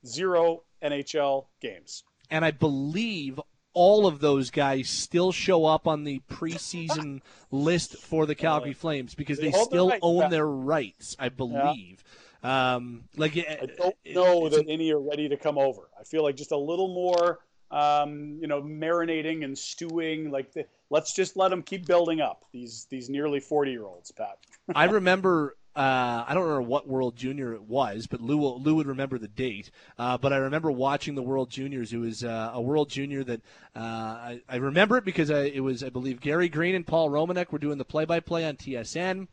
zero 0.06 0.64
NHL 0.84 1.48
games. 1.62 2.04
And 2.30 2.44
I 2.44 2.52
believe 2.52 3.40
all 3.74 4.08
of 4.08 4.20
those 4.20 4.50
guys 4.50 4.90
still 4.90 5.32
show 5.32 5.66
up 5.66 5.88
on 5.88 6.04
the 6.04 6.20
preseason 6.32 7.22
list 7.52 7.98
for 7.98 8.26
the 8.26 8.36
Calgary 8.36 8.74
Flames 8.74 9.14
because 9.14 9.38
they, 9.38 9.52
they 9.52 9.64
still 9.64 9.90
the 9.90 10.00
own 10.02 10.32
their 10.32 10.48
rights, 10.48 11.16
I 11.20 11.30
believe. 11.30 12.04
Yeah. 12.44 12.76
Um, 12.76 13.04
like 13.16 13.38
I 13.38 13.68
don't 13.78 13.96
know 14.06 14.50
that 14.50 14.66
any 14.68 14.92
are 14.92 15.00
ready 15.00 15.30
to 15.30 15.38
come 15.38 15.58
over. 15.58 15.90
I 16.00 16.04
feel 16.04 16.24
like 16.24 16.36
just 16.36 16.52
a 16.52 16.58
little 16.58 16.88
more, 16.88 17.40
um, 17.72 18.38
you 18.40 18.48
know, 18.48 18.62
marinating 18.62 19.44
and 19.44 19.58
stewing. 19.58 20.32
Like 20.32 20.54
the, 20.54 20.66
let's 20.90 21.14
just 21.14 21.36
let 21.36 21.50
them 21.50 21.62
keep 21.62 21.86
building 21.86 22.22
up 22.22 22.46
these 22.52 22.88
these 22.90 23.10
nearly 23.10 23.40
forty 23.40 23.72
year 23.72 23.86
olds, 23.86 24.12
Pat. 24.12 24.38
I 24.74 24.86
remember 24.86 25.56
uh, 25.78 26.26
I 26.28 26.34
don't 26.34 26.41
remember 26.41 26.64
what 26.64 26.88
World 26.88 27.16
Junior 27.16 27.54
it 27.54 27.62
was, 27.62 28.08
but 28.08 28.20
Lou 28.20 28.56
Lou 28.56 28.76
would 28.76 28.88
remember 28.88 29.20
the 29.20 29.28
date. 29.28 29.70
Uh, 29.99 30.18
but 30.18 30.34
I 30.34 30.38
remember 30.38 30.72
watching 30.72 31.14
the 31.14 31.22
World 31.22 31.52
Juniors. 31.52 31.94
It 31.94 31.98
was 31.98 32.24
uh, 32.24 32.49
a 32.52 32.60
World 32.60 32.90
Junior 32.90 33.24
that 33.26 33.41
uh, 33.76 33.80
I, 33.80 34.41
I, 34.49 34.56
remember 34.56 34.98
it 34.98 35.06
because 35.06 35.30
I, 35.30 35.41
it 35.41 35.60
was 35.60 35.84
I 35.84 35.90
believe 35.90 36.20
Gary 36.20 36.49
Green 36.49 36.74
and 36.74 36.88
Paul 36.88 37.12
Romanuk 37.12 37.52
were 37.52 37.60
doing 37.60 37.78
the 37.78 37.86
play-by-play 37.86 38.44
on 38.44 38.56
TSN, 38.56 39.28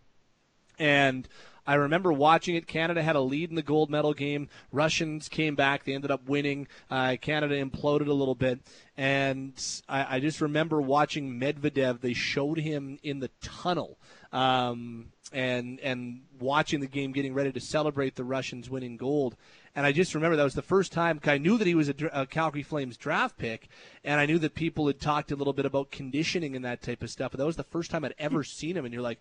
and 0.78 1.26
I 1.66 1.76
remember 1.76 2.12
watching 2.12 2.56
it. 2.56 2.66
Canada 2.66 3.02
had 3.02 3.16
a 3.16 3.20
lead 3.20 3.48
in 3.48 3.56
the 3.56 3.62
gold 3.62 3.88
medal 3.88 4.12
game. 4.12 4.50
Russians 4.70 5.30
came 5.30 5.54
back. 5.54 5.84
They 5.84 5.94
ended 5.94 6.10
up 6.10 6.28
winning. 6.28 6.68
Uh, 6.90 7.16
Canada 7.18 7.54
imploded 7.54 8.08
a 8.08 8.12
little 8.12 8.34
bit. 8.34 8.60
And 8.98 9.54
I, 9.88 10.16
I, 10.16 10.20
just 10.20 10.42
remember 10.42 10.82
watching 10.82 11.40
Medvedev. 11.40 12.02
They 12.02 12.12
showed 12.12 12.58
him 12.58 12.98
in 13.02 13.20
the 13.20 13.30
tunnel. 13.40 13.98
Um, 14.30 15.06
and 15.32 15.80
and 15.80 16.20
watching 16.38 16.80
the 16.80 16.86
game, 16.86 17.12
getting 17.12 17.34
ready 17.34 17.52
to 17.52 17.60
celebrate 17.60 18.16
the 18.16 18.24
Russians 18.24 18.70
winning 18.70 18.96
gold. 18.96 19.36
And 19.74 19.84
I 19.84 19.92
just 19.92 20.14
remember 20.14 20.36
that 20.36 20.44
was 20.44 20.54
the 20.54 20.62
first 20.62 20.92
time 20.92 21.20
I 21.24 21.38
knew 21.38 21.58
that 21.58 21.66
he 21.66 21.74
was 21.74 21.88
a, 21.88 21.94
a, 22.12 22.26
Calgary 22.26 22.62
Flames 22.62 22.96
draft 22.96 23.36
pick, 23.36 23.68
and 24.04 24.20
I 24.20 24.26
knew 24.26 24.38
that 24.38 24.54
people 24.54 24.86
had 24.86 25.00
talked 25.00 25.32
a 25.32 25.36
little 25.36 25.52
bit 25.52 25.66
about 25.66 25.90
conditioning 25.90 26.54
and 26.54 26.64
that 26.64 26.82
type 26.82 27.02
of 27.02 27.10
stuff. 27.10 27.32
But 27.32 27.38
that 27.38 27.46
was 27.46 27.56
the 27.56 27.64
first 27.64 27.90
time 27.90 28.04
I'd 28.04 28.14
ever 28.18 28.44
seen 28.44 28.76
him, 28.76 28.84
and 28.84 28.94
you're 28.94 29.02
like, 29.02 29.20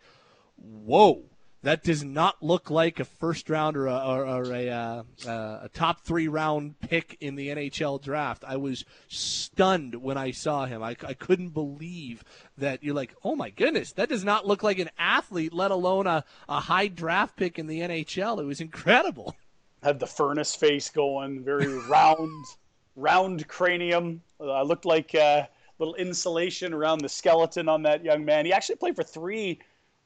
"Whoa, 0.57 1.23
that 1.64 1.81
does 1.81 2.03
not 2.03 2.44
look 2.44 2.69
like 2.69 2.99
a 2.99 3.06
first 3.06 3.49
round 3.49 3.77
or 3.77 3.88
a, 3.88 3.95
or, 3.95 4.26
or 4.26 4.53
a, 4.53 4.69
uh, 4.69 5.03
uh, 5.26 5.60
a, 5.64 5.69
top 5.73 6.02
three 6.02 6.27
round 6.27 6.80
pick 6.81 7.18
in 7.22 7.35
the 7.35 7.48
NHL 7.48 8.02
draft. 8.02 8.44
I 8.45 8.57
was 8.57 8.84
stunned 9.07 9.95
when 9.95 10.18
I 10.18 10.31
saw 10.31 10.65
him. 10.65 10.84
I, 10.84 10.98
I 11.07 11.14
couldn't 11.14 11.49
believe 11.49 12.23
that 12.57 12.84
you're 12.84 12.94
like, 12.94 13.15
oh 13.23 13.38
my 13.38 13.49
goodness, 13.49 13.94
that 13.94 14.10
does 14.10 14.26
not 14.26 14.45
look 14.45 14.61
like 14.61 14.77
an 14.77 14.90
athlete, 14.98 15.53
let 15.53 15.72
alone 15.72 16.06
a, 16.06 16.26
a 16.49 16.60
high 16.60 16.88
draft 16.88 17.38
pick 17.38 17.57
in 17.57 17.68
the 17.68 17.80
NHL. 17.80 18.40
It 18.40 18.45
was 18.45 18.60
incredible. 18.60 19.34
Had 19.81 19.99
the 19.99 20.07
furnace 20.07 20.56
face 20.56 20.90
going, 20.90 21.44
very 21.44 21.80
round, 21.88 22.45
round 22.98 23.48
cranium. 23.48 24.22
Uh, 24.40 24.64
looked 24.64 24.85
like 24.85 25.14
a 25.14 25.22
uh, 25.22 25.45
little 25.80 25.95
insulation 25.95 26.73
around 26.73 26.99
the 26.99 27.10
skeleton 27.10 27.69
on 27.69 27.84
that 27.84 28.03
young 28.03 28.26
man. 28.26 28.45
He 28.45 28.52
actually 28.52 28.76
played 28.76 28.98
for 28.98 29.03
three 29.03 29.60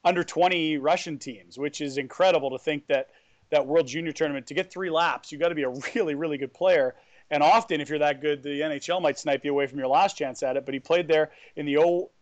under 0.07 0.23
20 0.23 0.77
Russian 0.77 1.17
teams, 1.19 1.57
which 1.57 1.81
is 1.81 1.97
incredible 1.97 2.51
to 2.51 2.57
think 2.57 2.87
that 2.87 3.09
that 3.49 3.65
World 3.65 3.87
Junior 3.87 4.11
Tournament 4.11 4.47
to 4.47 4.53
get 4.53 4.71
three 4.71 4.89
laps, 4.89 5.31
you 5.31 5.37
got 5.37 5.49
to 5.49 5.55
be 5.55 5.63
a 5.63 5.69
really 5.95 6.15
really 6.15 6.37
good 6.37 6.53
player. 6.53 6.95
And 7.29 7.43
often, 7.43 7.81
if 7.81 7.89
you're 7.89 7.99
that 7.99 8.21
good, 8.21 8.41
the 8.41 8.61
NHL 8.61 9.01
might 9.01 9.19
snipe 9.19 9.43
you 9.43 9.51
away 9.51 9.67
from 9.67 9.79
your 9.79 9.89
last 9.89 10.15
chance 10.15 10.43
at 10.43 10.55
it. 10.55 10.65
But 10.65 10.73
he 10.73 10.79
played 10.79 11.09
there 11.09 11.31
in 11.57 11.65
the 11.65 11.73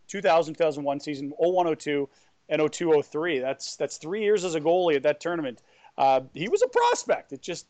2000 0.08 0.56
2001 0.56 1.00
season, 1.00 1.32
01 1.38 1.76
02 1.76 2.10
and 2.50 2.72
02 2.72 3.04
03. 3.04 3.40
That's 3.40 3.76
that's 3.76 3.98
three 3.98 4.24
years 4.24 4.44
as 4.44 4.56
a 4.56 4.62
goalie 4.62 4.96
at 4.96 5.04
that 5.04 5.20
tournament. 5.20 5.62
Uh, 5.98 6.22
he 6.34 6.50
was 6.50 6.64
a 6.64 6.68
prospect. 6.68 7.34
It 7.34 7.42
just 7.42 7.68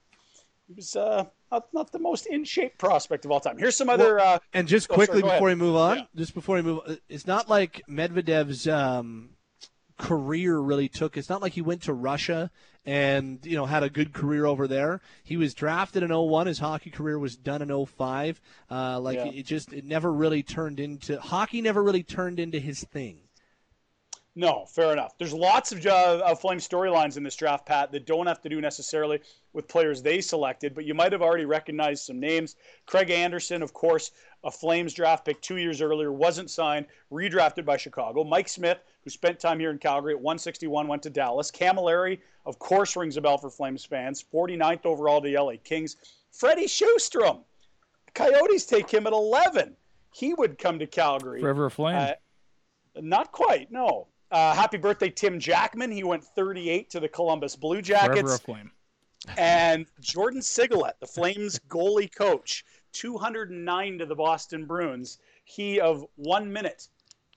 he 0.67 0.73
was 0.73 0.95
uh, 0.95 1.25
not, 1.51 1.67
not 1.73 1.91
the 1.91 1.99
most 1.99 2.25
in 2.25 2.43
shape 2.43 2.77
prospect 2.77 3.25
of 3.25 3.31
all 3.31 3.39
time. 3.39 3.57
Here's 3.57 3.75
some 3.75 3.89
other. 3.89 4.15
Well, 4.15 4.35
uh, 4.35 4.39
and 4.53 4.67
just 4.67 4.89
oh, 4.89 4.95
quickly 4.95 5.21
sorry, 5.21 5.33
before 5.33 5.49
ahead. 5.49 5.59
we 5.59 5.65
move 5.65 5.75
on, 5.75 5.97
yeah. 5.97 6.03
just 6.15 6.33
before 6.33 6.55
we 6.55 6.61
move, 6.61 6.79
on, 6.87 6.97
it's 7.07 7.27
not 7.27 7.49
like 7.49 7.81
Medvedev's 7.89 8.67
um, 8.67 9.29
career 9.97 10.57
really 10.57 10.89
took. 10.89 11.17
It's 11.17 11.30
not 11.30 11.41
like 11.41 11.53
he 11.53 11.61
went 11.61 11.84
to 11.84 11.93
Russia 11.93 12.51
and 12.85 13.39
you 13.43 13.55
know 13.55 13.65
had 13.65 13.84
a 13.84 13.89
good 13.89 14.13
career 14.13 14.45
over 14.45 14.67
there. 14.67 15.01
He 15.23 15.38
was 15.38 15.53
drafted 15.53 16.03
in 16.03 16.11
01. 16.11 16.47
His 16.47 16.59
hockey 16.59 16.89
career 16.89 17.17
was 17.17 17.35
done 17.35 17.61
in 17.61 17.85
05. 17.85 18.41
Uh, 18.69 18.99
like 18.99 19.17
yeah. 19.17 19.26
it 19.26 19.45
just 19.45 19.73
it 19.73 19.85
never 19.85 20.11
really 20.11 20.43
turned 20.43 20.80
into 20.80 21.19
hockey. 21.19 21.61
Never 21.61 21.84
really 21.84 22.03
turned 22.03 22.39
into 22.39 22.59
his 22.59 22.84
thing. 22.84 23.19
No, 24.38 24.65
fair 24.65 24.91
enough. 24.91 25.17
There's 25.17 25.34
lots 25.34 25.72
of, 25.72 25.85
uh, 25.85 26.22
of 26.26 26.41
Flame 26.41 26.57
storylines 26.57 27.15
in 27.15 27.23
this 27.23 27.38
draft, 27.38 27.65
Pat, 27.65 27.93
that 27.93 28.05
don't 28.05 28.27
have 28.27 28.41
to 28.41 28.49
do 28.49 28.59
necessarily 28.59 29.22
with 29.53 29.69
players 29.69 30.01
they 30.01 30.19
selected, 30.19 30.76
but 30.76 30.84
you 30.84 30.93
might 30.93 31.13
have 31.13 31.22
already 31.22 31.45
recognized 31.45 32.03
some 32.03 32.19
names. 32.19 32.57
Craig 32.85 33.09
Anderson, 33.09 33.61
of 33.61 33.72
course, 33.72 34.11
a 34.45 34.51
Flames 34.51 34.93
draft 34.93 35.26
pick 35.26 35.41
two 35.41 35.57
years 35.57 35.81
earlier, 35.81 36.11
wasn't 36.11 36.49
signed, 36.49 36.85
redrafted 37.11 37.65
by 37.65 37.76
Chicago. 37.76 38.23
Mike 38.23 38.47
Smith, 38.47 38.77
who 39.03 39.09
spent 39.09 39.39
time 39.39 39.59
here 39.59 39.72
in 39.72 39.80
Calgary 39.80 40.13
at 40.13 40.22
161, 40.22 40.88
went 40.88 41.03
to 41.03 41.09
Dallas. 41.09 41.51
Camilleri, 41.51 42.19
of 42.45 42.59
course, 42.59 42.95
rings 42.95 43.17
a 43.17 43.22
bell 43.22 43.38
for 43.38 43.49
Flames 43.49 43.84
fans, 43.84 44.23
49th 44.34 44.85
overall 44.85 45.19
to 45.19 45.27
the 45.27 45.38
LA 45.38 45.53
Kings. 45.63 45.97
Freddie 46.31 46.67
Sjostrom, 46.67 47.41
Coyotes 48.13 48.65
take 48.65 48.89
him 48.89 49.07
at 49.07 49.13
11. 49.13 49.76
He 50.13 50.34
would 50.35 50.57
come 50.57 50.80
to 50.80 50.88
Calgary. 50.88 51.41
Forever 51.41 51.65
a 51.65 51.72
Flame. 51.72 51.97
Uh, 51.97 53.01
not 53.01 53.31
quite, 53.31 53.72
no. 53.72 54.07
Uh, 54.31 54.53
happy 54.53 54.77
birthday, 54.77 55.09
Tim 55.09 55.39
Jackman. 55.39 55.91
He 55.91 56.03
went 56.03 56.23
38 56.23 56.89
to 56.91 56.99
the 56.99 57.09
Columbus 57.09 57.55
Blue 57.55 57.81
Jackets. 57.81 58.22
Forever 58.22 58.35
a 58.35 58.39
flame. 58.39 58.72
And 59.38 59.85
Jordan 59.99 60.41
Sigalet, 60.41 60.93
the 60.99 61.07
Flames 61.07 61.59
goalie 61.67 62.13
coach, 62.13 62.63
209 62.95 63.99
to 63.99 64.05
the 64.05 64.15
Boston 64.15 64.65
Bruins. 64.65 65.19
He 65.43 65.80
of 65.80 66.05
one 66.15 66.51
minute 66.51 66.88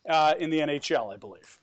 uh, 0.09 0.35
in 0.39 0.51
the 0.51 0.61
NHL, 0.61 1.13
I 1.13 1.17
believe. 1.17 1.59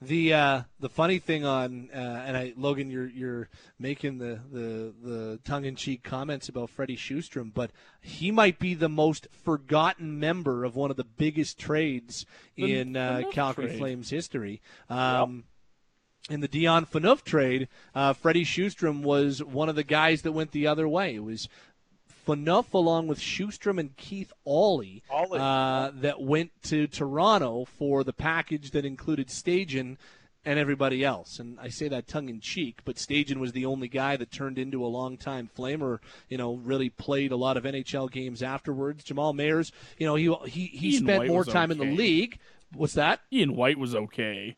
The 0.00 0.32
uh, 0.32 0.62
the 0.78 0.88
funny 0.88 1.18
thing 1.18 1.44
on 1.44 1.90
uh, 1.92 1.98
and 1.98 2.36
I 2.36 2.52
Logan, 2.56 2.88
you're 2.88 3.08
you're 3.08 3.48
making 3.80 4.18
the 4.18 4.38
the, 4.52 4.94
the 5.02 5.40
tongue 5.44 5.64
in 5.64 5.74
cheek 5.74 6.04
comments 6.04 6.48
about 6.48 6.70
Freddie 6.70 6.96
Sjostrom, 6.96 7.52
but 7.52 7.72
he 8.00 8.30
might 8.30 8.60
be 8.60 8.74
the 8.74 8.88
most 8.88 9.26
forgotten 9.32 10.20
member 10.20 10.64
of 10.64 10.76
one 10.76 10.92
of 10.92 10.96
the 10.96 11.04
biggest 11.04 11.58
trades 11.58 12.26
the, 12.54 12.78
in 12.78 12.96
uh, 12.96 13.22
Calgary 13.32 13.66
trade. 13.66 13.78
Flames 13.78 14.10
history. 14.10 14.62
Um, 14.88 15.44
yep. 16.28 16.34
In 16.34 16.40
the 16.40 16.48
Dion 16.48 16.84
Phaneuf 16.86 17.24
trade, 17.24 17.68
uh, 17.94 18.12
Freddie 18.12 18.44
Sjostrom 18.44 19.02
was 19.02 19.42
one 19.42 19.68
of 19.68 19.76
the 19.76 19.82
guys 19.82 20.22
that 20.22 20.32
went 20.32 20.52
the 20.52 20.66
other 20.66 20.86
way. 20.86 21.14
It 21.14 21.24
was 21.24 21.48
Phaneuf 22.28 22.74
along 22.74 23.06
with 23.06 23.18
Sjostrom 23.18 23.80
and 23.80 23.96
Keith 23.96 24.32
Aulie, 24.46 25.02
uh, 25.10 25.90
that 25.94 26.20
went 26.20 26.50
to 26.64 26.86
Toronto 26.86 27.64
for 27.64 28.04
the 28.04 28.12
package 28.12 28.72
that 28.72 28.84
included 28.84 29.28
Stajan 29.28 29.96
and 30.44 30.58
everybody 30.58 31.04
else. 31.04 31.38
And 31.38 31.58
I 31.58 31.68
say 31.68 31.88
that 31.88 32.06
tongue 32.06 32.28
in 32.28 32.40
cheek, 32.40 32.80
but 32.84 32.96
Stajan 32.96 33.38
was 33.38 33.52
the 33.52 33.64
only 33.64 33.88
guy 33.88 34.16
that 34.16 34.30
turned 34.30 34.58
into 34.58 34.84
a 34.84 34.86
long-time 34.86 35.48
flamer. 35.56 36.00
You 36.28 36.36
know, 36.36 36.54
really 36.54 36.90
played 36.90 37.32
a 37.32 37.36
lot 37.36 37.56
of 37.56 37.64
NHL 37.64 38.10
games 38.10 38.42
afterwards. 38.42 39.04
Jamal 39.04 39.32
Mayers, 39.32 39.72
you 39.96 40.06
know, 40.06 40.14
he 40.14 40.34
he 40.50 40.66
he 40.66 40.90
Ian 40.90 41.04
spent 41.04 41.18
White 41.20 41.28
more 41.28 41.44
time 41.44 41.70
okay. 41.70 41.80
in 41.80 41.88
the 41.88 41.96
league. 41.96 42.38
What's 42.74 42.94
that? 42.94 43.20
Ian 43.32 43.56
White 43.56 43.78
was 43.78 43.94
okay. 43.94 44.56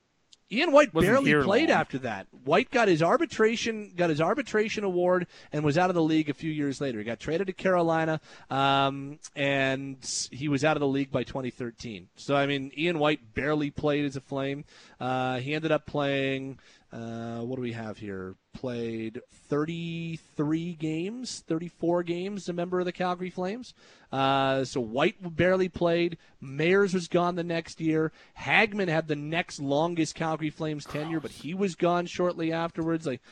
Ian 0.53 0.73
White 0.73 0.93
barely 0.93 1.33
played 1.45 1.69
long. 1.69 1.79
after 1.79 1.99
that. 1.99 2.27
White 2.45 2.71
got 2.71 2.89
his 2.89 3.03
arbitration 3.03 3.93
got 3.97 4.11
his 4.11 4.21
arbitration 4.21 4.83
award 4.83 5.27
and 5.53 5.65
was 5.65 5.79
out 5.79 5.91
of 5.91 5.95
the 5.95 6.03
league 6.03 6.29
a 6.29 6.35
few 6.35 6.51
years 6.51 6.81
later. 6.81 6.99
He 6.99 7.05
got 7.05 7.21
traded 7.21 7.47
to 7.47 7.53
Carolina, 7.53 8.21
um, 8.51 9.19
and 9.37 9.97
he 10.33 10.49
was 10.49 10.65
out 10.65 10.77
of 10.77 10.81
the 10.81 10.89
league 10.89 11.13
by 11.13 11.23
2013. 11.23 12.09
So 12.17 12.35
I 12.35 12.47
mean, 12.47 12.73
Ian 12.77 12.99
White 12.99 13.35
barely 13.35 13.71
played 13.71 14.05
as 14.05 14.17
a 14.17 14.21
Flame. 14.21 14.65
Uh, 14.99 15.39
he 15.39 15.55
ended 15.55 15.71
up 15.71 15.87
playing 15.87 16.59
uh, 16.93 17.41
what 17.41 17.57
do 17.57 17.63
we 17.63 17.73
have 17.73 17.99
here? 17.99 18.35
Played 18.53 19.21
33 19.33 20.75
games, 20.75 21.43
34 21.47 22.03
games, 22.03 22.49
a 22.49 22.53
member 22.53 22.81
of 22.81 22.87
the 22.87 22.93
Calgary 22.93 23.31
Flames. 23.31 23.75
Uh, 24.13 24.65
so 24.65 24.81
White 24.81 25.37
barely 25.37 25.69
played. 25.69 26.19
Mayers 26.43 26.93
was 26.93 27.09
gone 27.09 27.37
the 27.37 27.45
next 27.45 27.81
year. 27.81 28.13
Hagman 28.41 28.89
had 28.89 29.09
the 29.09 29.17
next 29.17 29.61
longest 29.61 30.15
Calgary 30.15 30.51
Flames 30.51 30.85
tenure, 30.85 31.21
but 31.21 31.31
he 31.31 31.55
was 31.55 31.75
gone 31.75 32.07
shortly 32.07 32.53
afterwards. 32.53 33.07
Like, 33.07 33.23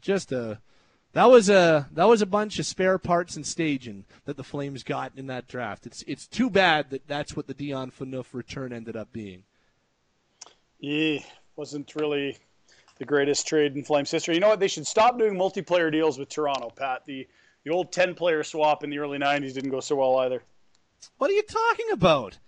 just 0.00 0.32
a. 0.32 0.60
That 1.12 1.30
was 1.30 1.48
a 1.48 1.88
that 1.92 2.06
was 2.06 2.20
a 2.20 2.26
bunch 2.26 2.58
of 2.58 2.66
spare 2.66 2.98
parts 2.98 3.34
and 3.34 3.44
Stajan 3.44 4.04
that 4.26 4.36
the 4.36 4.44
Flames 4.44 4.82
got 4.82 5.12
in 5.16 5.26
that 5.28 5.48
draft. 5.48 5.86
It's 5.86 6.02
it's 6.06 6.26
too 6.26 6.50
bad 6.50 6.90
that 6.90 7.08
that's 7.08 7.34
what 7.34 7.46
the 7.46 7.54
Dion 7.54 7.90
Phaneuf 7.90 8.34
return 8.34 8.72
ended 8.74 8.94
up 8.94 9.10
being. 9.10 9.44
Yeah, 10.78 11.20
wasn't 11.56 11.94
really 11.96 12.36
the 12.98 13.04
greatest 13.04 13.46
trade 13.46 13.76
in 13.76 13.84
Flames 13.84 14.10
history. 14.10 14.34
You 14.34 14.40
know 14.40 14.48
what? 14.48 14.60
They 14.60 14.68
should 14.68 14.86
stop 14.86 15.18
doing 15.18 15.34
multiplayer 15.34 15.90
deals 15.90 16.18
with 16.18 16.28
Toronto, 16.28 16.70
Pat. 16.70 17.02
The 17.06 17.26
the 17.64 17.70
old 17.70 17.92
ten 17.92 18.14
player 18.14 18.42
swap 18.42 18.84
in 18.84 18.90
the 18.90 18.98
early 18.98 19.18
'90s 19.18 19.54
didn't 19.54 19.70
go 19.70 19.80
so 19.80 19.96
well 19.96 20.16
either. 20.18 20.42
What 21.18 21.30
are 21.30 21.34
you 21.34 21.42
talking 21.42 21.90
about? 21.92 22.38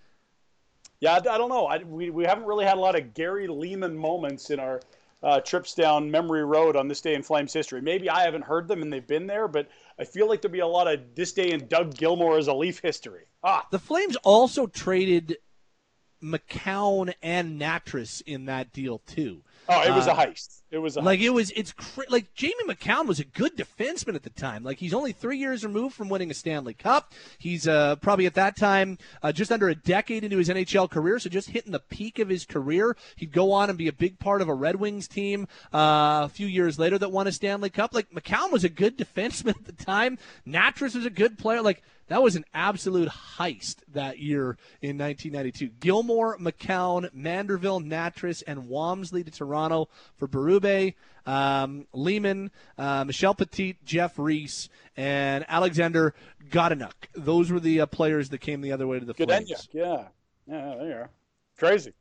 Yeah, 1.01 1.15
I, 1.15 1.17
I 1.17 1.39
don't 1.39 1.49
know. 1.49 1.67
I, 1.67 1.79
we 1.79 2.11
we 2.11 2.25
haven't 2.25 2.45
really 2.45 2.65
had 2.65 2.77
a 2.77 2.81
lot 2.81 2.99
of 2.99 3.15
Gary 3.15 3.49
Leeman 3.49 3.95
moments 3.95 4.51
in 4.51 4.61
our 4.61 4.81
uh, 5.23 5.41
trips 5.41 5.75
down 5.75 6.11
memory 6.11 6.45
road 6.45 6.77
on 6.77 6.89
this 6.89 7.01
day 7.01 7.15
in 7.15 7.23
Flames 7.23 7.53
history. 7.53 7.81
Maybe 7.81 8.09
I 8.09 8.23
haven't 8.23 8.45
heard 8.45 8.69
them 8.69 8.83
and 8.83 8.93
they've 8.93 9.07
been 9.07 9.27
there, 9.27 9.49
but 9.49 9.69
I 9.99 10.05
feel 10.05 10.29
like 10.29 10.41
there'll 10.41 10.53
be 10.53 10.61
a 10.61 10.67
lot 10.67 10.93
of 10.93 11.15
this 11.15 11.33
day 11.33 11.51
in 11.51 11.67
Doug 11.69 11.95
Gilmour 11.95 12.39
as 12.39 12.49
a 12.49 12.55
Leaf 12.55 12.81
history. 12.81 13.25
Ah, 13.43 13.67
the 13.71 13.79
Flames 13.79 14.17
also 14.17 14.67
traded 14.67 15.37
Macoun 16.23 17.13
and 17.23 17.61
Nattress 17.61 18.23
in 18.27 18.47
that 18.47 18.73
deal 18.73 18.99
too. 19.07 19.43
Oh, 19.71 19.83
it 19.83 19.95
was 19.95 20.09
uh, 20.09 20.13
a 20.13 20.15
heist. 20.15 20.60
It 20.71 20.79
was 20.79 20.97
a 20.97 21.01
like 21.01 21.21
it 21.21 21.31
was. 21.31 21.51
It's 21.57 21.73
cra- 21.73 22.05
like 22.09 22.33
Jamie 22.35 22.55
Macoun 22.69 23.07
was 23.07 23.19
a 23.19 23.25
good 23.25 23.57
defenseman 23.57 24.15
at 24.15 24.23
the 24.23 24.31
time. 24.31 24.63
Like 24.63 24.79
he's 24.79 24.95
only 24.95 25.11
three 25.11 25.39
years 25.39 25.65
removed 25.65 25.97
from 25.97 26.09
winning 26.09 26.31
a 26.31 26.35
Stanley 26.35 26.75
Cup. 26.75 27.13
He's 27.39 27.67
uh, 27.67 27.97
probably 27.97 28.27
at 28.27 28.35
that 28.35 28.57
time 28.57 28.97
uh, 29.23 29.33
just 29.33 29.51
under 29.51 29.69
a 29.69 29.75
decade 29.75 30.23
into 30.23 30.39
his 30.39 30.49
NHL 30.49 30.89
career, 30.89 31.19
so 31.19 31.29
just 31.29 31.51
hitting 31.51 31.73
the 31.73 31.81
peak 31.81 32.21
of 32.21 32.29
his 32.29 32.45
career. 32.45 32.97
He'd 33.17 33.33
go 33.33 33.51
on 33.51 33.69
and 33.69 33.77
be 33.77 33.89
a 33.89 33.93
big 33.93 34.21
part 34.21 34.43
of 34.43 34.49
a 34.49 34.55
Red 34.55 34.77
Wings 34.77 35.09
team 35.09 35.49
uh, 35.75 36.23
a 36.25 36.29
few 36.29 36.47
years 36.47 36.79
later 36.79 36.99
that 36.99 37.11
won 37.11 37.27
a 37.27 37.33
Stanley 37.33 37.71
Cup. 37.71 37.93
Like 37.93 38.11
Macoun 38.11 38.53
was 38.53 38.63
a 38.63 38.69
good 38.69 38.97
defenseman 38.97 39.49
at 39.57 39.65
the 39.65 39.85
time. 39.85 40.19
Nattress 40.47 40.95
was 40.95 41.05
a 41.05 41.11
good 41.11 41.37
player. 41.37 41.63
Like 41.63 41.83
that 42.11 42.25
was 42.25 42.35
an 42.35 42.45
absolute 42.53 43.09
heist 43.09 43.77
that 43.93 44.19
year 44.19 44.59
in 44.83 44.99
1992. 44.99 45.69
Gilmour, 45.79 46.37
Macoun, 46.41 47.09
Manderville, 47.15 47.87
Nattress, 47.87 48.43
and 48.49 48.65
Wamsley 48.65 49.25
to 49.25 49.31
Toronto 49.31 49.89
for 50.17 50.27
Berube, 50.61 50.95
um, 51.27 51.87
Leeman, 51.95 52.51
uh, 52.79 53.05
Michel 53.05 53.35
Petit, 53.35 53.77
Jeff 53.85 54.19
Reese, 54.19 54.69
and 54.97 55.45
Alexander 55.49 56.15
Godynyuk. 56.51 56.93
Those 57.15 57.51
were 57.51 57.61
the 57.61 57.83
uh, 57.83 57.87
players 57.87 58.29
that 58.31 58.39
came 58.39 58.61
the 58.61 58.73
other 58.73 58.87
way 58.87 58.99
to 58.99 59.05
the 59.05 59.15
Flames. 59.15 59.51
Godenya. 59.51 59.69
Yeah. 59.73 60.05
Yeah, 60.47 60.75
there 60.79 60.89
you 60.89 60.95
are. 60.95 61.11
Crazy. 61.59 61.93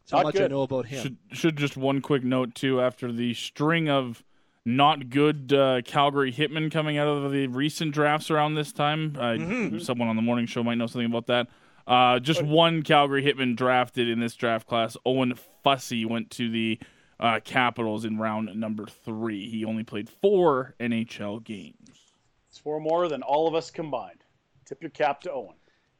That's 0.00 0.10
how 0.12 0.18
Not 0.18 0.34
much 0.34 0.40
I 0.42 0.46
know 0.48 0.62
about 0.62 0.86
him. 0.86 1.02
Should 1.02 1.16
should 1.32 1.56
just 1.56 1.76
one 1.76 2.00
quick 2.00 2.24
note 2.24 2.54
too. 2.54 2.80
After 2.80 3.12
the 3.12 3.34
string 3.34 3.88
of 3.88 4.24
not 4.64 5.08
good 5.10 5.52
uh, 5.52 5.80
Calgary 5.82 6.32
hitmen 6.32 6.70
coming 6.70 6.98
out 6.98 7.06
of 7.08 7.30
the 7.32 7.46
recent 7.46 7.92
drafts 7.92 8.30
around 8.30 8.54
this 8.54 8.72
time, 8.72 9.14
uh, 9.18 9.22
Mm-hmm. 9.34 9.78
someone 9.78 10.08
on 10.08 10.16
the 10.16 10.22
morning 10.22 10.46
show 10.46 10.62
might 10.62 10.74
know 10.74 10.86
something 10.86 11.06
about 11.10 11.26
that. 11.28 11.46
Uh, 11.86 12.18
just 12.18 12.42
one 12.42 12.82
Calgary 12.82 13.22
hitman 13.22 13.56
drafted 13.56 14.08
in 14.10 14.20
this 14.20 14.34
draft 14.34 14.66
class. 14.66 14.94
Owen 15.06 15.34
Fussey 15.64 16.04
went 16.04 16.30
to 16.32 16.50
the 16.50 16.78
uh, 17.20 17.40
Capitals 17.44 18.04
in 18.04 18.18
round 18.18 18.54
number 18.54 18.86
three. 18.86 19.48
He 19.48 19.64
only 19.64 19.84
played 19.84 20.08
four 20.08 20.74
NHL 20.80 21.42
games. 21.42 22.12
It's 22.48 22.58
four 22.58 22.80
more 22.80 23.08
than 23.08 23.22
all 23.22 23.48
of 23.48 23.54
us 23.54 23.70
combined. 23.70 24.24
Tip 24.64 24.82
your 24.82 24.90
cap 24.90 25.20
to 25.22 25.32
Owen. 25.32 25.56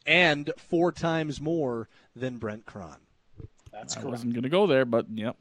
And 0.07 0.51
four 0.57 0.93
times 0.93 1.41
more 1.41 1.89
than 2.15 2.39
Brent 2.39 2.67
Krahn. 2.67 2.99
That's 3.73 3.97
I 3.97 4.01
correct. 4.01 4.11
wasn't 4.11 4.33
going 4.33 4.45
to 4.45 4.49
go 4.49 4.67
there, 4.67 4.85
but 4.85 5.07
yep. 5.13 5.37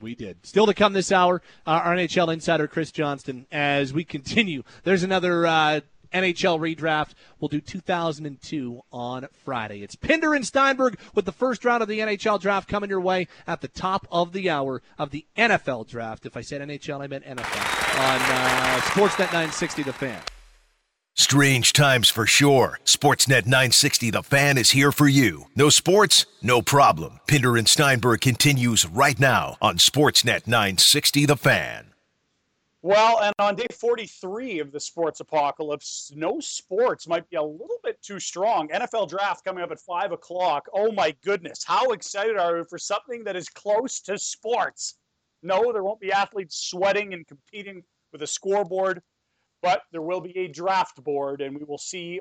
We 0.00 0.14
did. 0.14 0.44
Still 0.44 0.66
to 0.66 0.74
come 0.74 0.92
this 0.92 1.10
hour, 1.10 1.40
uh, 1.66 1.70
our 1.70 1.96
NHL 1.96 2.32
insider 2.32 2.68
Chris 2.68 2.90
Johnston. 2.92 3.46
As 3.50 3.94
we 3.94 4.04
continue, 4.04 4.62
there's 4.84 5.02
another 5.02 5.46
uh, 5.46 5.80
NHL 6.12 6.58
redraft. 6.58 7.10
We'll 7.40 7.48
do 7.48 7.60
2002 7.60 8.80
on 8.92 9.26
Friday. 9.44 9.82
It's 9.82 9.96
Pinder 9.96 10.34
and 10.34 10.46
Steinberg 10.46 10.98
with 11.14 11.24
the 11.24 11.32
first 11.32 11.64
round 11.64 11.82
of 11.82 11.88
the 11.88 12.00
NHL 12.00 12.40
draft 12.40 12.68
coming 12.68 12.90
your 12.90 13.00
way 13.00 13.28
at 13.46 13.60
the 13.60 13.68
top 13.68 14.06
of 14.10 14.32
the 14.32 14.50
hour 14.50 14.82
of 14.98 15.10
the 15.10 15.26
NFL 15.36 15.88
draft. 15.88 16.26
If 16.26 16.36
I 16.36 16.40
said 16.40 16.60
NHL, 16.60 17.02
I 17.02 17.06
meant 17.06 17.24
NFL 17.24 17.98
on 17.98 18.20
uh, 18.20 18.80
Sportsnet 18.82 19.32
960 19.32 19.82
The 19.82 19.92
Fan. 19.92 20.20
Strange 21.18 21.72
times 21.72 22.10
for 22.10 22.26
sure. 22.26 22.78
Sportsnet 22.84 23.46
960 23.46 24.10
The 24.10 24.22
Fan 24.22 24.58
is 24.58 24.72
here 24.72 24.92
for 24.92 25.08
you. 25.08 25.46
No 25.56 25.70
sports? 25.70 26.26
No 26.42 26.60
problem. 26.60 27.20
Pinder 27.26 27.56
and 27.56 27.66
Steinberg 27.66 28.20
continues 28.20 28.84
right 28.84 29.18
now 29.18 29.56
on 29.62 29.78
Sportsnet 29.78 30.46
960 30.46 31.24
The 31.24 31.36
Fan. 31.36 31.94
Well, 32.86 33.20
and 33.20 33.34
on 33.40 33.56
day 33.56 33.66
43 33.80 34.60
of 34.60 34.70
the 34.70 34.78
sports 34.78 35.18
apocalypse, 35.18 36.12
no 36.14 36.38
sports 36.38 37.08
might 37.08 37.28
be 37.28 37.34
a 37.34 37.42
little 37.42 37.80
bit 37.82 38.00
too 38.00 38.20
strong. 38.20 38.68
NFL 38.68 39.08
draft 39.08 39.44
coming 39.44 39.64
up 39.64 39.72
at 39.72 39.80
5 39.80 40.12
o'clock. 40.12 40.68
Oh 40.72 40.92
my 40.92 41.12
goodness. 41.24 41.64
How 41.66 41.90
excited 41.90 42.36
are 42.36 42.58
we 42.58 42.62
for 42.70 42.78
something 42.78 43.24
that 43.24 43.34
is 43.34 43.48
close 43.48 44.00
to 44.02 44.16
sports? 44.16 45.00
No, 45.42 45.72
there 45.72 45.82
won't 45.82 45.98
be 45.98 46.12
athletes 46.12 46.58
sweating 46.70 47.12
and 47.12 47.26
competing 47.26 47.82
with 48.12 48.22
a 48.22 48.26
scoreboard, 48.28 49.02
but 49.62 49.82
there 49.90 50.02
will 50.02 50.20
be 50.20 50.38
a 50.38 50.46
draft 50.46 51.02
board, 51.02 51.40
and 51.40 51.58
we 51.58 51.64
will 51.64 51.78
see 51.78 52.20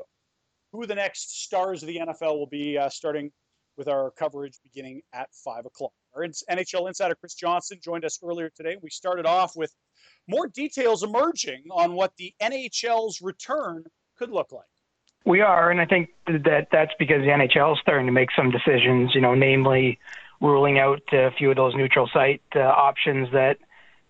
who 0.72 0.88
the 0.88 0.96
next 0.96 1.44
stars 1.44 1.84
of 1.84 1.88
the 1.90 1.98
NFL 1.98 2.40
will 2.40 2.48
be, 2.48 2.76
uh, 2.76 2.90
starting 2.90 3.32
with 3.78 3.88
our 3.88 4.10
coverage 4.18 4.58
beginning 4.64 5.04
at 5.14 5.30
5 5.32 5.68
o'clock. 5.68 5.94
Our 6.16 6.24
NHL 6.24 6.88
insider 6.88 7.14
Chris 7.14 7.36
Johnston 7.36 7.80
joined 7.84 8.04
us 8.04 8.18
earlier 8.24 8.50
today. 8.50 8.78
We 8.82 8.90
started 8.90 9.28
off 9.28 9.56
with 9.56 9.72
more 10.28 10.48
details 10.48 11.04
emerging 11.04 11.64
on 11.72 11.94
what 11.94 12.14
the 12.18 12.34
NHL's 12.42 13.22
return 13.22 13.86
could 14.18 14.32
look 14.32 14.52
like. 14.52 14.66
We 15.26 15.42
are, 15.42 15.72
and 15.72 15.82
I 15.82 15.86
think 15.86 16.10
that 16.28 16.68
that's 16.72 16.94
because 17.00 17.22
the 17.22 17.30
NHL 17.30 17.74
is 17.74 17.80
starting 17.82 18.06
to 18.06 18.12
make 18.12 18.30
some 18.36 18.52
decisions. 18.52 19.16
You 19.16 19.22
know, 19.22 19.34
namely 19.34 19.98
ruling 20.40 20.78
out 20.78 21.02
a 21.12 21.32
few 21.32 21.50
of 21.50 21.56
those 21.56 21.74
neutral 21.76 22.08
site 22.14 22.44
uh, 22.56 22.60
options 22.60 23.32
that 23.32 23.58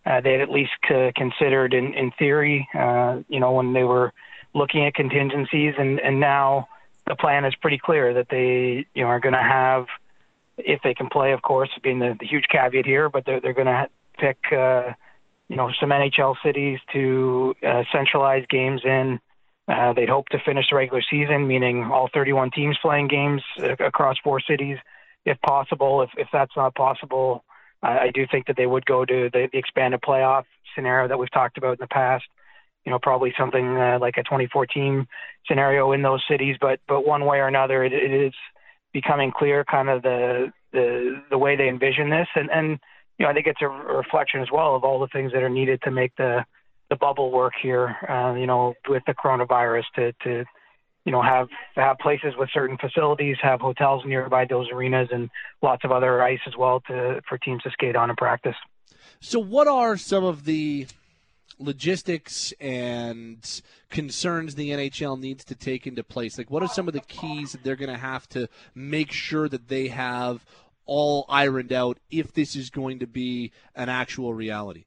uh, 0.06 0.20
they 0.20 0.34
had 0.34 0.42
at 0.42 0.50
least 0.50 0.72
uh, 0.90 1.12
considered 1.16 1.74
in 1.74 1.94
in 1.94 2.12
theory. 2.20 2.68
Uh, 2.78 3.22
you 3.30 3.40
know, 3.40 3.54
when 3.54 3.72
they 3.72 3.86
were 3.86 4.12
looking 4.54 4.86
at 4.86 4.94
contingencies, 4.94 5.74
and 5.78 6.02
and 6.02 6.20
now 6.20 6.68
the 7.08 7.16
plan 7.16 7.46
is 7.46 7.56
pretty 7.56 7.78
clear 7.78 8.14
that 8.14 8.28
they 8.30 8.86
you 8.94 9.04
know 9.04 9.08
are 9.08 9.22
going 9.22 9.34
to 9.34 9.42
have, 9.42 9.86
if 10.58 10.82
they 10.84 10.94
can 10.94 11.08
play, 11.08 11.32
of 11.32 11.42
course, 11.42 11.70
being 11.82 12.00
the, 12.00 12.18
the 12.20 12.26
huge 12.26 12.46
caveat 12.50 12.86
here, 12.86 13.08
but 13.10 13.26
they're 13.26 13.40
they're 13.40 13.54
going 13.54 13.68
to 13.68 13.88
pick. 14.18 14.38
Uh, 14.52 14.92
you 15.48 15.56
know, 15.56 15.72
some 15.80 15.90
NHL 15.90 16.36
cities 16.44 16.80
to 16.94 17.56
uh, 17.66 17.84
centralize 17.92 18.46
games 18.50 18.82
in. 18.84 19.20
Uh, 19.68 19.94
they'd 19.94 20.10
hope 20.10 20.28
to 20.30 20.38
finish 20.46 20.66
the 20.70 20.76
regular 20.76 21.02
season, 21.10 21.48
meaning 21.48 21.84
all 21.84 22.10
31 22.14 22.52
teams 22.52 22.78
playing 22.82 23.08
games 23.08 23.42
uh, 23.60 23.74
across 23.84 24.16
four 24.24 24.40
cities, 24.40 24.78
if 25.26 25.40
possible. 25.42 26.02
If 26.02 26.10
if 26.18 26.28
that's 26.32 26.56
not 26.56 26.76
possible, 26.76 27.44
I, 27.82 28.00
I 28.00 28.12
do 28.14 28.26
think 28.30 28.48
that 28.48 28.58
they 28.58 28.68
would 28.68 28.86
go 28.86 29.06
to 29.06 29.30
the, 29.32 29.48
the 29.52 29.58
expanded 29.58 30.02
playoff 30.02 30.44
scenario 30.76 31.08
that 31.08 31.18
we've 31.18 31.32
talked 31.32 31.58
about 31.58 31.74
in 31.74 31.78
the 31.82 31.88
past. 31.88 32.26
You 32.86 32.92
know, 32.92 33.00
probably 33.00 33.34
something 33.38 33.78
uh, 33.78 33.98
like 34.00 34.18
a 34.18 34.24
24 34.24 34.68
team 34.68 35.08
scenario 35.48 35.92
in 35.94 36.04
those 36.04 36.24
cities. 36.30 36.58
But 36.62 36.80
but 36.88 37.06
one 37.06 37.26
way 37.26 37.38
or 37.38 37.48
another, 37.48 37.84
it, 37.84 37.94
it 37.94 38.12
is 38.12 38.34
becoming 38.94 39.32
clear, 39.32 39.64
kind 39.64 39.90
of 39.90 40.04
the 40.04 40.54
the 40.72 41.24
the 41.32 41.38
way 41.38 41.56
they 41.56 41.70
envision 41.70 42.10
this, 42.10 42.28
and 42.36 42.52
and 42.52 42.80
you 43.18 43.26
know, 43.26 43.32
I 43.32 43.34
think 43.34 43.48
it's 43.48 43.62
a 43.62 43.68
reflection 43.68 44.42
as 44.42 44.48
well 44.52 44.76
of 44.76 44.84
all 44.84 45.00
the 45.00 45.08
things 45.08 45.32
that 45.34 45.44
are 45.44 45.50
needed 45.50 45.82
to 45.84 45.92
make 45.92 46.16
the 46.18 46.46
the 46.90 46.96
bubble 46.96 47.32
work 47.32 47.54
here. 47.62 47.96
Uh, 48.08 48.36
you 48.36 48.46
know, 48.46 48.74
with 48.88 49.04
the 49.08 49.14
coronavirus, 49.14 49.84
to 49.96 50.12
to 50.24 50.46
you 51.06 51.12
know 51.12 51.22
have 51.22 51.48
have 51.76 51.98
places 52.00 52.34
with 52.38 52.50
certain 52.54 52.78
facilities, 52.78 53.38
have 53.42 53.62
hotels 53.62 54.04
nearby 54.06 54.46
those 54.46 54.68
arenas, 54.72 55.10
and 55.12 55.30
lots 55.62 55.84
of 55.84 55.92
other 55.92 56.22
ice 56.22 56.40
as 56.46 56.54
well 56.58 56.82
to 56.88 57.22
for 57.28 57.38
teams 57.38 57.64
to 57.64 57.72
skate 57.72 57.96
on 57.96 58.10
and 58.10 58.18
practice. 58.18 58.56
So, 59.20 59.40
what 59.40 59.68
are 59.68 59.98
some 59.98 60.24
of 60.24 60.46
the 60.46 60.88
logistics 61.58 62.54
and 62.60 63.62
concerns 63.90 64.56
the 64.56 64.72
NHL 64.72 65.20
needs 65.20 65.46
to 65.46 65.56
take 65.56 65.88
into 65.88 66.04
place? 66.04 66.38
Like, 66.38 66.52
what 66.52 66.62
are 66.62 66.68
some 66.68 66.88
of 66.88 66.94
the 66.94 67.00
keys 67.00 67.54
that 67.54 67.64
they're 67.64 67.78
going 67.78 67.94
to 67.94 68.00
have 68.00 68.28
to 68.30 68.50
make 68.74 69.12
sure 69.12 69.48
that 69.48 69.70
they 69.70 69.88
have 69.88 70.46
all 70.86 71.26
ironed 71.30 71.74
out 71.74 72.00
if 72.10 72.34
this 72.34 72.56
is 72.56 72.70
going 72.70 73.00
to 73.00 73.08
be 73.08 73.52
an 73.76 73.90
actual 73.90 74.34
reality? 74.34 74.86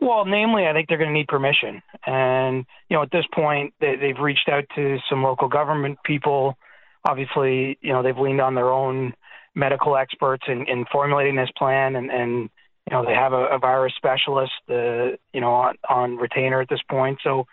Well, 0.00 0.24
namely, 0.26 0.66
I 0.66 0.72
think 0.72 0.88
they're 0.88 0.98
going 0.98 1.10
to 1.10 1.14
need 1.14 1.28
permission, 1.28 1.80
and 2.04 2.66
you 2.88 2.96
know, 2.96 3.02
at 3.02 3.10
this 3.10 3.24
point, 3.32 3.72
they, 3.80 3.96
they've 3.96 4.18
reached 4.18 4.48
out 4.48 4.64
to 4.74 4.98
some 5.08 5.22
local 5.22 5.48
government 5.48 5.98
people. 6.04 6.58
Obviously, 7.06 7.78
you 7.80 7.92
know, 7.92 8.02
they've 8.02 8.18
leaned 8.18 8.40
on 8.40 8.54
their 8.54 8.70
own 8.70 9.14
medical 9.54 9.96
experts 9.96 10.44
in, 10.48 10.66
in 10.68 10.84
formulating 10.90 11.36
this 11.36 11.50
plan, 11.56 11.96
and, 11.96 12.10
and 12.10 12.50
you 12.86 12.90
know, 12.90 13.04
they 13.04 13.14
have 13.14 13.32
a, 13.32 13.46
a 13.46 13.58
virus 13.58 13.94
specialist, 13.96 14.52
uh, 14.68 15.16
you 15.32 15.40
know, 15.40 15.52
on, 15.52 15.74
on 15.88 16.16
retainer 16.16 16.60
at 16.60 16.68
this 16.68 16.82
point. 16.90 17.18
So, 17.22 17.46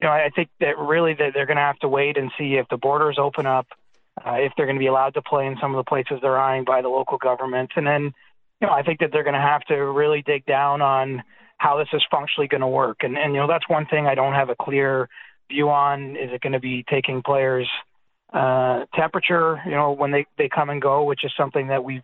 you 0.00 0.08
know, 0.08 0.12
I 0.12 0.30
think 0.34 0.48
that 0.60 0.78
really 0.78 1.14
that 1.14 1.32
they're 1.34 1.46
going 1.46 1.56
to 1.56 1.62
have 1.62 1.78
to 1.80 1.88
wait 1.88 2.16
and 2.16 2.32
see 2.38 2.54
if 2.54 2.66
the 2.68 2.76
borders 2.76 3.18
open 3.20 3.46
up, 3.46 3.66
uh, 4.20 4.34
if 4.34 4.52
they're 4.56 4.66
going 4.66 4.76
to 4.76 4.80
be 4.80 4.86
allowed 4.86 5.14
to 5.14 5.22
play 5.22 5.46
in 5.46 5.56
some 5.60 5.74
of 5.74 5.84
the 5.84 5.88
places 5.88 6.18
they're 6.20 6.38
eyeing 6.38 6.64
by 6.64 6.82
the 6.82 6.88
local 6.88 7.18
governments. 7.18 7.72
and 7.76 7.86
then, 7.86 8.12
you 8.60 8.66
know, 8.66 8.72
I 8.72 8.82
think 8.82 9.00
that 9.00 9.10
they're 9.12 9.24
going 9.24 9.34
to 9.34 9.40
have 9.40 9.62
to 9.62 9.74
really 9.74 10.22
dig 10.22 10.44
down 10.46 10.82
on 10.82 11.22
how 11.58 11.78
this 11.78 11.88
is 11.92 12.04
functionally 12.10 12.48
going 12.48 12.60
to 12.60 12.66
work. 12.66 12.98
And, 13.00 13.16
and, 13.16 13.34
you 13.34 13.40
know, 13.40 13.48
that's 13.48 13.68
one 13.68 13.86
thing 13.86 14.06
I 14.06 14.14
don't 14.14 14.34
have 14.34 14.50
a 14.50 14.56
clear 14.56 15.08
view 15.50 15.70
on. 15.70 16.16
Is 16.16 16.30
it 16.32 16.40
going 16.40 16.52
to 16.52 16.60
be 16.60 16.84
taking 16.88 17.22
players' 17.22 17.68
uh, 18.32 18.84
temperature, 18.94 19.60
you 19.64 19.72
know, 19.72 19.92
when 19.92 20.10
they, 20.10 20.26
they 20.38 20.48
come 20.48 20.70
and 20.70 20.80
go, 20.80 21.04
which 21.04 21.24
is 21.24 21.32
something 21.36 21.68
that 21.68 21.84
we've 21.84 22.02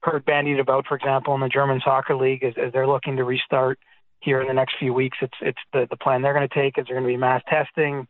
heard 0.00 0.24
bandied 0.24 0.60
about, 0.60 0.86
for 0.86 0.96
example, 0.96 1.34
in 1.34 1.40
the 1.40 1.48
German 1.48 1.80
Soccer 1.84 2.16
League 2.16 2.44
as, 2.44 2.54
as 2.56 2.72
they're 2.72 2.86
looking 2.86 3.16
to 3.16 3.24
restart 3.24 3.78
here 4.20 4.40
in 4.40 4.48
the 4.48 4.54
next 4.54 4.74
few 4.78 4.92
weeks. 4.92 5.18
It's, 5.20 5.34
it's 5.40 5.58
the, 5.72 5.86
the 5.90 5.96
plan 5.96 6.22
they're 6.22 6.34
going 6.34 6.48
to 6.48 6.54
take 6.54 6.78
is 6.78 6.86
they're 6.86 6.96
going 6.96 7.06
to 7.06 7.12
be 7.12 7.16
mass 7.16 7.42
testing. 7.48 8.06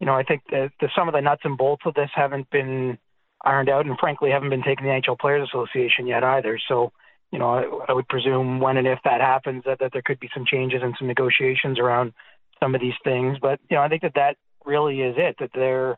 You 0.00 0.06
know, 0.06 0.14
I 0.14 0.22
think 0.22 0.42
that 0.50 0.70
the, 0.80 0.88
some 0.96 1.08
of 1.08 1.14
the 1.14 1.20
nuts 1.20 1.42
and 1.44 1.58
bolts 1.58 1.82
of 1.84 1.94
this 1.94 2.10
haven't 2.14 2.50
been 2.50 2.98
ironed 3.44 3.68
out 3.68 3.86
and 3.86 3.98
frankly 3.98 4.30
haven't 4.30 4.50
been 4.50 4.62
taken 4.62 4.84
to 4.84 4.90
the 4.90 5.00
NHL 5.00 5.18
Players 5.18 5.48
Association 5.48 6.06
yet 6.06 6.24
either. 6.24 6.58
So, 6.68 6.92
you 7.32 7.38
know, 7.38 7.50
I, 7.50 7.90
I 7.90 7.92
would 7.92 8.08
presume 8.08 8.60
when 8.60 8.76
and 8.76 8.86
if 8.86 9.00
that 9.04 9.20
happens, 9.20 9.64
that, 9.66 9.78
that 9.80 9.92
there 9.92 10.02
could 10.04 10.20
be 10.20 10.30
some 10.34 10.44
changes 10.46 10.80
and 10.82 10.94
some 10.98 11.08
negotiations 11.08 11.78
around 11.78 12.12
some 12.60 12.74
of 12.74 12.80
these 12.80 12.94
things. 13.04 13.38
But 13.40 13.60
you 13.70 13.76
know, 13.76 13.82
I 13.82 13.88
think 13.88 14.02
that 14.02 14.14
that 14.14 14.36
really 14.64 15.00
is 15.00 15.14
it. 15.18 15.36
That 15.38 15.50
they're 15.54 15.96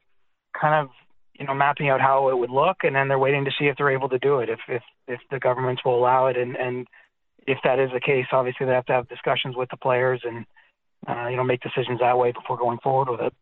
kind 0.59 0.85
of 0.85 0.91
you 1.39 1.47
know 1.47 1.55
mapping 1.55 1.89
out 1.89 2.01
how 2.01 2.29
it 2.29 2.39
would 2.39 2.51
look, 2.51 2.79
and 2.83 2.95
then 2.95 3.09
they're 3.09 3.19
waiting 3.19 3.45
to 3.45 3.51
see 3.59 3.67
if 3.67 3.77
they're 3.77 3.91
able 3.91 4.09
to 4.09 4.19
do 4.19 4.41
it. 4.41 4.49
If 4.49 4.61
if 4.69 4.83
if 5.07 5.21
the 5.31 5.39
governments 5.39 5.83
will 5.85 5.99
allow 5.99 6.27
it, 6.27 6.37
and 6.37 6.57
and 6.57 6.87
if 7.47 7.59
that 7.65 7.79
is 7.79 7.91
the 7.93 8.01
case, 8.01 8.27
obviously 8.33 8.67
they 8.67 8.73
have 8.73 8.87
to 8.87 8.93
have 8.93 9.09
discussions 9.09 9.57
with 9.57 9.71
the 9.71 9.77
players 9.77 10.23
and 10.25 10.45
uh, 11.09 11.29
you 11.29 11.37
know 11.37 11.45
make 11.45 11.61
decisions 11.61 12.01
that 12.01 12.19
way 12.19 12.33
before 12.33 12.57
going 12.57 12.79
forward 12.83 13.09
with 13.09 13.21
it. 13.21 13.35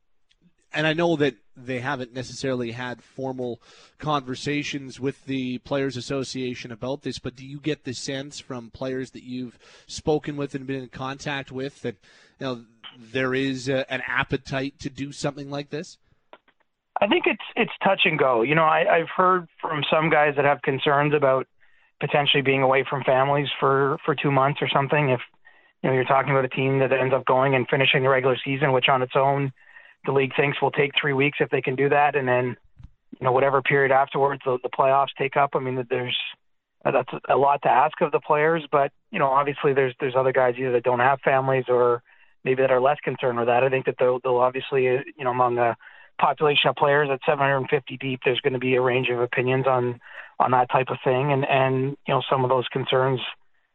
And 0.73 0.87
I 0.87 0.93
know 0.93 1.17
that 1.17 1.37
they 1.57 1.81
haven't 1.81 2.13
necessarily 2.13 2.73
had 2.73 3.03
formal 3.03 3.61
conversations 3.99 5.01
with 5.01 5.25
the 5.25 5.59
Players 5.59 5.97
Association 5.97 6.71
about 6.71 7.03
this, 7.03 7.19
but 7.19 7.37
do 7.37 7.47
you 7.47 7.59
get 7.59 7.85
the 7.85 7.95
sense 7.95 8.39
from 8.39 8.71
players 8.71 9.13
that 9.13 9.23
you've 9.23 9.59
spoken 9.87 10.37
with 10.37 10.55
and 10.55 10.67
been 10.67 10.83
in 10.83 10.89
contact 10.89 11.51
with 11.51 11.83
that 11.83 11.97
you 12.39 12.47
know 12.47 12.65
there 12.99 13.35
is 13.35 13.69
a, 13.69 13.91
an 13.93 14.03
appetite 14.07 14.79
to 14.81 14.91
do 14.91 15.11
something 15.13 15.51
like 15.51 15.71
this? 15.71 15.99
I 17.01 17.07
think 17.07 17.25
it's 17.27 17.43
it's 17.57 17.73
touch 17.83 18.03
and 18.05 18.19
go. 18.19 18.43
You 18.43 18.55
know, 18.55 18.65
I, 18.65 18.99
I've 18.99 19.09
heard 19.15 19.49
from 19.61 19.83
some 19.91 20.11
guys 20.11 20.35
that 20.37 20.45
have 20.45 20.63
concerns 20.63 21.15
about 21.15 21.47
potentially 22.01 22.43
being 22.43 22.63
away 22.63 22.85
from 22.89 23.05
families 23.05 23.49
for 23.59 23.99
for 24.05 24.15
two 24.15 24.31
months 24.31 24.61
or 24.61 24.69
something. 24.69 25.11
If 25.11 25.21
you 25.83 25.91
know 25.91 25.95
you're 25.95 26.05
talking 26.05 26.33
about 26.33 26.45
a 26.45 26.49
team 26.49 26.81
that 26.81 26.93
ends 26.93 27.15
up 27.15 27.25
going 27.25 27.55
and 27.55 27.69
finishing 27.69 28.03
the 28.03 28.09
regular 28.09 28.37
season, 28.45 28.73
which 28.73 28.89
on 28.89 29.03
its 29.03 29.15
own 29.15 29.53
the 30.05 30.13
league 30.13 30.33
thinks 30.37 30.61
will 30.61 30.71
take 30.71 30.93
three 31.01 31.13
weeks 31.13 31.39
if 31.41 31.51
they 31.51 31.63
can 31.63 31.77
do 31.77 31.89
that, 31.89 32.17
and 32.17 32.27
then 32.27 32.57
you 33.19 33.25
know 33.25 33.33
whatever 33.33 33.63
period 33.63 33.93
afterwards 33.93 34.43
the, 34.45 34.59
the 34.63 34.69
playoffs 34.69 35.09
take 35.19 35.37
up. 35.37 35.51
I 35.55 35.61
mean, 35.61 35.85
there's 35.89 36.17
uh, 36.85 36.93
that's 36.93 37.11
a 37.29 37.37
lot 37.37 37.63
to 37.63 37.69
ask 37.69 38.01
of 38.01 38.13
the 38.13 38.21
players, 38.21 38.65
but 38.71 38.93
you 39.11 39.19
know 39.19 39.29
obviously 39.29 39.73
there's 39.73 39.95
there's 40.01 40.17
other 40.17 40.33
guys 40.33 40.55
either 40.59 40.73
that 40.73 40.85
don't 40.85 41.01
have 41.01 41.21
families 41.21 41.65
or 41.69 42.03
maybe 42.45 42.63
that 42.63 42.71
are 42.71 42.81
less 42.81 42.99
concerned 43.03 43.39
with 43.39 43.49
that. 43.49 43.65
I 43.65 43.69
think 43.69 43.87
that 43.87 43.97
they'll, 43.99 44.21
they'll 44.23 44.39
obviously 44.39 44.89
uh, 44.89 45.03
you 45.17 45.25
know 45.25 45.31
among 45.31 45.57
the 45.57 45.77
population 46.21 46.69
of 46.69 46.77
players 46.77 47.09
at 47.13 47.21
750 47.25 47.97
deep, 47.97 48.21
there's 48.25 48.41
going 48.41 48.53
to 48.53 48.59
be 48.59 48.75
a 48.75 48.83
range 48.83 49.09
of 49.09 49.21
opinions 49.21 49.67
on 49.67 50.01
on 50.39 50.53
that 50.53 50.71
type 50.71 50.89
of 50.89 50.99
thing, 51.05 51.33
and 51.33 51.45
and 51.45 51.97
you 52.07 52.15
know 52.15 52.23
some 52.31 52.45
of 52.45 52.51
those 52.51 52.67
concerns 52.69 53.21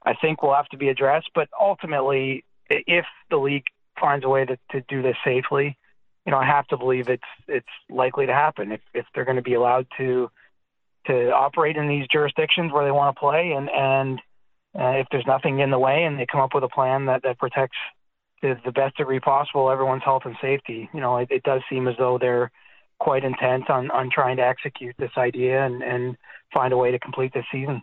I 0.05 0.13
think 0.13 0.41
will 0.41 0.53
have 0.53 0.67
to 0.69 0.77
be 0.77 0.89
addressed. 0.89 1.29
But 1.35 1.49
ultimately, 1.59 2.45
if 2.69 3.05
the 3.29 3.37
league 3.37 3.65
finds 3.99 4.25
a 4.25 4.29
way 4.29 4.45
to, 4.45 4.57
to 4.71 4.81
do 4.87 5.01
this 5.01 5.15
safely, 5.25 5.77
you 6.25 6.31
know 6.31 6.37
I 6.37 6.45
have 6.45 6.67
to 6.67 6.77
believe 6.77 7.09
it's 7.09 7.23
it's 7.47 7.67
likely 7.89 8.25
to 8.25 8.33
happen 8.33 8.71
if 8.71 8.81
if 8.93 9.05
they're 9.13 9.25
going 9.25 9.37
to 9.37 9.41
be 9.41 9.53
allowed 9.53 9.87
to 9.97 10.29
to 11.07 11.31
operate 11.31 11.75
in 11.75 11.87
these 11.87 12.07
jurisdictions 12.07 12.71
where 12.71 12.85
they 12.85 12.91
want 12.91 13.15
to 13.15 13.19
play, 13.19 13.51
and 13.51 13.69
and 13.69 14.19
uh, 14.77 14.99
if 14.99 15.07
there's 15.11 15.27
nothing 15.27 15.59
in 15.59 15.69
the 15.69 15.79
way, 15.79 16.03
and 16.03 16.17
they 16.17 16.25
come 16.25 16.41
up 16.41 16.53
with 16.53 16.63
a 16.63 16.69
plan 16.69 17.05
that 17.05 17.23
that 17.23 17.37
protects 17.37 17.77
to 18.41 18.55
the 18.65 18.71
best 18.71 18.97
degree 18.97 19.19
possible 19.19 19.69
everyone's 19.69 20.03
health 20.03 20.23
and 20.25 20.35
safety. 20.41 20.89
You 20.93 21.01
know, 21.01 21.17
it, 21.17 21.29
it 21.31 21.43
does 21.43 21.61
seem 21.69 21.87
as 21.87 21.95
though 21.97 22.17
they're 22.17 22.51
quite 22.99 23.23
intent 23.23 23.69
on, 23.69 23.89
on 23.91 24.09
trying 24.09 24.37
to 24.37 24.45
execute 24.45 24.95
this 24.97 25.11
idea 25.17 25.65
and, 25.65 25.81
and 25.81 26.17
find 26.53 26.73
a 26.73 26.77
way 26.77 26.91
to 26.91 26.99
complete 26.99 27.33
this 27.33 27.45
season. 27.51 27.81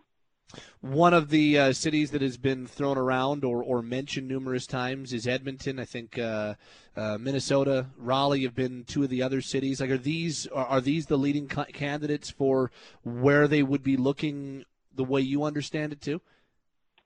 One 0.80 1.14
of 1.14 1.30
the 1.30 1.58
uh, 1.58 1.72
cities 1.72 2.10
that 2.12 2.22
has 2.22 2.36
been 2.36 2.66
thrown 2.66 2.98
around 2.98 3.44
or, 3.44 3.62
or 3.62 3.82
mentioned 3.82 4.28
numerous 4.28 4.66
times 4.66 5.12
is 5.12 5.26
Edmonton. 5.26 5.78
I 5.78 5.84
think 5.84 6.18
uh, 6.18 6.54
uh, 6.96 7.18
Minnesota, 7.18 7.86
Raleigh 7.96 8.42
have 8.42 8.54
been 8.54 8.84
two 8.84 9.02
of 9.02 9.10
the 9.10 9.22
other 9.22 9.40
cities. 9.40 9.80
Like, 9.80 9.90
are 9.90 9.98
these 9.98 10.46
are, 10.48 10.66
are 10.66 10.80
these 10.80 11.06
the 11.06 11.18
leading 11.18 11.48
ca- 11.48 11.66
candidates 11.66 12.30
for 12.30 12.70
where 13.02 13.46
they 13.46 13.62
would 13.62 13.82
be 13.82 13.96
looking 13.96 14.64
the 14.94 15.04
way 15.04 15.20
you 15.20 15.44
understand 15.44 15.92
it 15.92 16.00
too? 16.00 16.20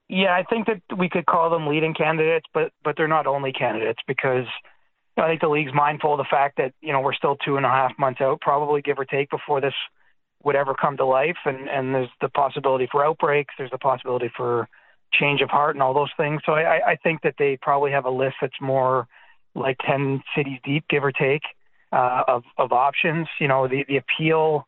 Yeah, 0.08 0.34
I 0.34 0.44
think 0.44 0.66
that 0.66 0.98
we 0.98 1.08
could 1.08 1.26
call 1.26 1.50
them 1.50 1.66
leading 1.66 1.94
candidates, 1.94 2.46
but 2.52 2.72
but 2.82 2.96
they're 2.96 3.08
not 3.08 3.26
only 3.26 3.52
candidates 3.52 4.00
because 4.06 4.46
I 5.16 5.28
think 5.28 5.40
the 5.40 5.48
league's 5.48 5.72
mindful 5.72 6.12
of 6.12 6.18
the 6.18 6.26
fact 6.30 6.58
that 6.58 6.74
you 6.80 6.92
know 6.92 7.00
we're 7.00 7.14
still 7.14 7.36
two 7.36 7.56
and 7.56 7.64
a 7.64 7.70
half 7.70 7.92
months 7.98 8.20
out, 8.20 8.40
probably 8.40 8.82
give 8.82 8.98
or 8.98 9.04
take, 9.04 9.30
before 9.30 9.60
this 9.60 9.74
would 10.44 10.56
ever 10.56 10.74
come 10.74 10.96
to 10.98 11.06
life, 11.06 11.38
and 11.44 11.68
and 11.68 11.94
there's 11.94 12.10
the 12.20 12.28
possibility 12.28 12.88
for 12.90 13.04
outbreaks, 13.04 13.54
there's 13.56 13.70
the 13.70 13.78
possibility 13.78 14.30
for 14.36 14.68
change 15.12 15.40
of 15.40 15.48
heart 15.48 15.76
and 15.76 15.82
all 15.82 15.94
those 15.94 16.10
things. 16.16 16.42
So 16.44 16.52
I, 16.52 16.92
I 16.92 16.96
think 16.96 17.22
that 17.22 17.34
they 17.38 17.56
probably 17.60 17.92
have 17.92 18.04
a 18.04 18.10
list 18.10 18.36
that's 18.40 18.60
more 18.60 19.06
like 19.54 19.78
ten 19.86 20.22
cities 20.36 20.58
deep, 20.64 20.84
give 20.88 21.04
or 21.04 21.12
take, 21.12 21.42
uh, 21.92 22.24
of 22.28 22.44
of 22.58 22.72
options. 22.72 23.28
You 23.40 23.48
know, 23.48 23.68
the 23.68 23.84
the 23.88 23.96
appeal, 23.96 24.66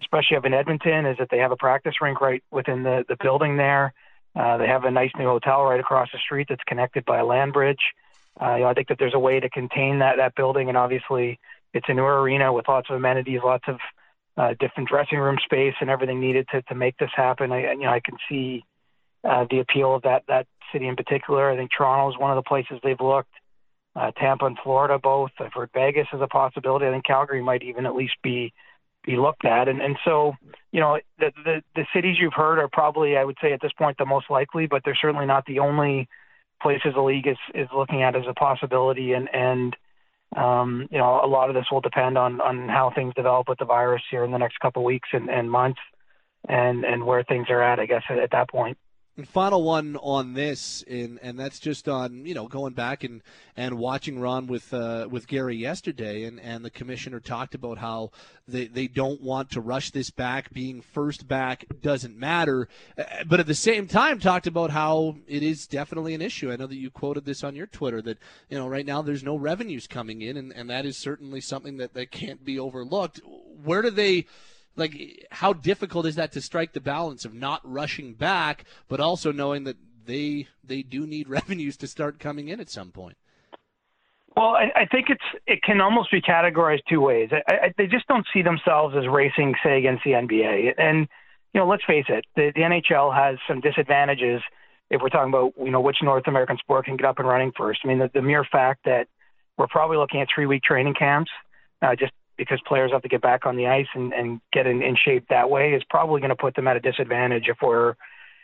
especially 0.00 0.36
up 0.36 0.44
in 0.44 0.54
Edmonton, 0.54 1.06
is 1.06 1.18
that 1.18 1.28
they 1.30 1.38
have 1.38 1.52
a 1.52 1.56
practice 1.56 1.94
rink 2.00 2.20
right 2.20 2.42
within 2.50 2.82
the 2.82 3.04
the 3.08 3.16
building 3.20 3.56
there. 3.56 3.92
Uh, 4.36 4.56
they 4.56 4.66
have 4.66 4.84
a 4.84 4.90
nice 4.90 5.10
new 5.18 5.24
hotel 5.24 5.64
right 5.64 5.80
across 5.80 6.08
the 6.12 6.18
street 6.18 6.46
that's 6.48 6.62
connected 6.66 7.04
by 7.04 7.18
a 7.18 7.24
land 7.24 7.52
bridge. 7.52 7.80
Uh, 8.40 8.54
you 8.54 8.60
know, 8.60 8.68
I 8.68 8.74
think 8.74 8.88
that 8.88 8.98
there's 8.98 9.14
a 9.14 9.18
way 9.18 9.40
to 9.40 9.50
contain 9.50 9.98
that 9.98 10.16
that 10.18 10.34
building, 10.36 10.68
and 10.68 10.78
obviously 10.78 11.40
it's 11.74 11.86
a 11.88 11.94
newer 11.94 12.22
arena 12.22 12.52
with 12.52 12.68
lots 12.68 12.88
of 12.88 12.96
amenities, 12.96 13.40
lots 13.44 13.64
of 13.66 13.78
uh, 14.38 14.54
different 14.60 14.88
dressing 14.88 15.18
room 15.18 15.36
space, 15.44 15.74
and 15.80 15.90
everything 15.90 16.20
needed 16.20 16.46
to 16.52 16.62
to 16.62 16.74
make 16.74 16.96
this 16.98 17.10
happen. 17.14 17.52
I 17.52 17.72
you 17.72 17.80
know 17.80 17.90
I 17.90 18.00
can 18.00 18.16
see 18.28 18.64
uh, 19.24 19.46
the 19.50 19.58
appeal 19.58 19.94
of 19.94 20.02
that 20.02 20.22
that 20.28 20.46
city 20.72 20.86
in 20.86 20.96
particular. 20.96 21.50
I 21.50 21.56
think 21.56 21.70
Toronto 21.76 22.10
is 22.10 22.18
one 22.18 22.30
of 22.30 22.36
the 22.36 22.48
places 22.48 22.78
they've 22.82 23.00
looked. 23.00 23.32
Uh, 23.96 24.12
Tampa 24.12 24.46
and 24.46 24.58
Florida 24.62 24.98
both. 24.98 25.30
I've 25.40 25.52
heard 25.52 25.70
Vegas 25.74 26.06
is 26.12 26.20
a 26.20 26.28
possibility. 26.28 26.86
I 26.86 26.90
think 26.90 27.04
Calgary 27.04 27.42
might 27.42 27.62
even 27.62 27.84
at 27.84 27.96
least 27.96 28.14
be 28.22 28.52
be 29.04 29.16
looked 29.16 29.44
at. 29.44 29.68
And 29.68 29.80
and 29.80 29.96
so, 30.04 30.34
you 30.70 30.80
know, 30.80 31.00
the, 31.18 31.32
the 31.44 31.62
the 31.74 31.86
cities 31.92 32.16
you've 32.20 32.34
heard 32.34 32.58
are 32.58 32.68
probably, 32.68 33.16
I 33.16 33.24
would 33.24 33.38
say, 33.42 33.52
at 33.52 33.60
this 33.60 33.72
point, 33.72 33.96
the 33.98 34.06
most 34.06 34.30
likely, 34.30 34.66
but 34.66 34.82
they're 34.84 34.98
certainly 35.00 35.26
not 35.26 35.46
the 35.46 35.58
only 35.58 36.08
places 36.62 36.92
the 36.94 37.00
league 37.00 37.26
is 37.26 37.38
is 37.54 37.68
looking 37.74 38.02
at 38.02 38.14
as 38.14 38.24
a 38.28 38.34
possibility. 38.34 39.14
And 39.14 39.28
and 39.34 39.74
um, 40.36 40.88
you 40.90 40.98
know, 40.98 41.20
a 41.22 41.26
lot 41.26 41.48
of 41.48 41.54
this 41.54 41.66
will 41.70 41.80
depend 41.80 42.18
on 42.18 42.40
on 42.40 42.68
how 42.68 42.92
things 42.94 43.14
develop 43.14 43.48
with 43.48 43.58
the 43.58 43.64
virus 43.64 44.02
here 44.10 44.24
in 44.24 44.30
the 44.30 44.38
next 44.38 44.58
couple 44.60 44.82
of 44.82 44.86
weeks 44.86 45.08
and, 45.12 45.30
and 45.30 45.50
months, 45.50 45.80
and 46.48 46.84
and 46.84 47.04
where 47.04 47.24
things 47.24 47.46
are 47.50 47.62
at. 47.62 47.80
I 47.80 47.86
guess 47.86 48.02
at, 48.10 48.18
at 48.18 48.30
that 48.32 48.50
point. 48.50 48.76
Final 49.26 49.64
one 49.64 49.96
on 49.96 50.34
this, 50.34 50.84
and 50.88 51.18
and 51.22 51.40
that's 51.40 51.58
just 51.58 51.88
on 51.88 52.24
you 52.24 52.34
know 52.34 52.46
going 52.46 52.72
back 52.72 53.02
and, 53.02 53.20
and 53.56 53.76
watching 53.76 54.20
Ron 54.20 54.46
with 54.46 54.72
uh, 54.72 55.08
with 55.10 55.26
Gary 55.26 55.56
yesterday, 55.56 56.22
and, 56.22 56.38
and 56.38 56.64
the 56.64 56.70
commissioner 56.70 57.18
talked 57.18 57.56
about 57.56 57.78
how 57.78 58.12
they, 58.46 58.66
they 58.68 58.86
don't 58.86 59.20
want 59.20 59.50
to 59.50 59.60
rush 59.60 59.90
this 59.90 60.10
back. 60.10 60.52
Being 60.52 60.82
first 60.82 61.26
back 61.26 61.64
doesn't 61.82 62.16
matter, 62.16 62.68
uh, 62.96 63.02
but 63.26 63.40
at 63.40 63.48
the 63.48 63.56
same 63.56 63.88
time 63.88 64.20
talked 64.20 64.46
about 64.46 64.70
how 64.70 65.16
it 65.26 65.42
is 65.42 65.66
definitely 65.66 66.14
an 66.14 66.22
issue. 66.22 66.52
I 66.52 66.56
know 66.56 66.68
that 66.68 66.76
you 66.76 66.88
quoted 66.88 67.24
this 67.24 67.42
on 67.42 67.56
your 67.56 67.66
Twitter 67.66 68.00
that 68.02 68.18
you 68.48 68.56
know 68.56 68.68
right 68.68 68.86
now 68.86 69.02
there's 69.02 69.24
no 69.24 69.34
revenues 69.34 69.88
coming 69.88 70.22
in, 70.22 70.36
and, 70.36 70.52
and 70.52 70.70
that 70.70 70.86
is 70.86 70.96
certainly 70.96 71.40
something 71.40 71.78
that, 71.78 71.92
that 71.94 72.12
can't 72.12 72.44
be 72.44 72.56
overlooked. 72.56 73.20
Where 73.64 73.82
do 73.82 73.90
they? 73.90 74.26
Like 74.78 75.26
how 75.30 75.52
difficult 75.52 76.06
is 76.06 76.14
that 76.14 76.32
to 76.32 76.40
strike 76.40 76.72
the 76.72 76.80
balance 76.80 77.24
of 77.24 77.34
not 77.34 77.60
rushing 77.64 78.14
back, 78.14 78.64
but 78.88 79.00
also 79.00 79.32
knowing 79.32 79.64
that 79.64 79.76
they 80.06 80.46
they 80.64 80.82
do 80.82 81.06
need 81.06 81.28
revenues 81.38 81.76
to 81.78 81.86
start 81.86 82.18
coming 82.18 82.48
in 82.48 82.60
at 82.60 82.70
some 82.70 82.90
point. 82.90 83.16
Well, 84.36 84.54
I, 84.54 84.70
I 84.76 84.86
think 84.86 85.10
it's 85.10 85.24
it 85.46 85.62
can 85.62 85.80
almost 85.80 86.10
be 86.10 86.20
categorized 86.20 86.82
two 86.88 87.00
ways. 87.00 87.30
I, 87.32 87.52
I, 87.52 87.74
they 87.76 87.86
just 87.88 88.06
don't 88.06 88.26
see 88.32 88.42
themselves 88.42 88.94
as 88.96 89.08
racing, 89.08 89.54
say, 89.64 89.78
against 89.78 90.04
the 90.04 90.12
NBA. 90.12 90.74
And 90.78 91.08
you 91.52 91.60
know, 91.60 91.66
let's 91.66 91.84
face 91.84 92.04
it, 92.08 92.24
the, 92.36 92.52
the 92.54 92.60
NHL 92.60 93.14
has 93.14 93.38
some 93.48 93.60
disadvantages 93.60 94.40
if 94.90 95.02
we're 95.02 95.08
talking 95.08 95.30
about 95.30 95.54
you 95.58 95.72
know 95.72 95.80
which 95.80 95.96
North 96.02 96.28
American 96.28 96.56
sport 96.58 96.84
can 96.84 96.96
get 96.96 97.06
up 97.06 97.18
and 97.18 97.26
running 97.26 97.52
first. 97.56 97.80
I 97.84 97.88
mean, 97.88 97.98
the, 97.98 98.10
the 98.14 98.22
mere 98.22 98.44
fact 98.44 98.84
that 98.84 99.08
we're 99.56 99.66
probably 99.66 99.96
looking 99.96 100.20
at 100.20 100.28
three 100.32 100.46
week 100.46 100.62
training 100.62 100.94
camps 100.94 101.30
uh, 101.82 101.94
just 101.96 102.12
because 102.38 102.60
players 102.66 102.92
have 102.92 103.02
to 103.02 103.08
get 103.08 103.20
back 103.20 103.44
on 103.44 103.56
the 103.56 103.66
ice 103.66 103.88
and, 103.94 104.12
and 104.14 104.40
get 104.52 104.66
in, 104.66 104.82
in 104.82 104.96
shape 104.96 105.26
that 105.28 105.50
way 105.50 105.72
is 105.72 105.82
probably 105.90 106.20
going 106.20 106.30
to 106.30 106.36
put 106.36 106.54
them 106.54 106.68
at 106.68 106.76
a 106.76 106.80
disadvantage 106.80 107.44
if 107.48 107.58
we're 107.60 107.94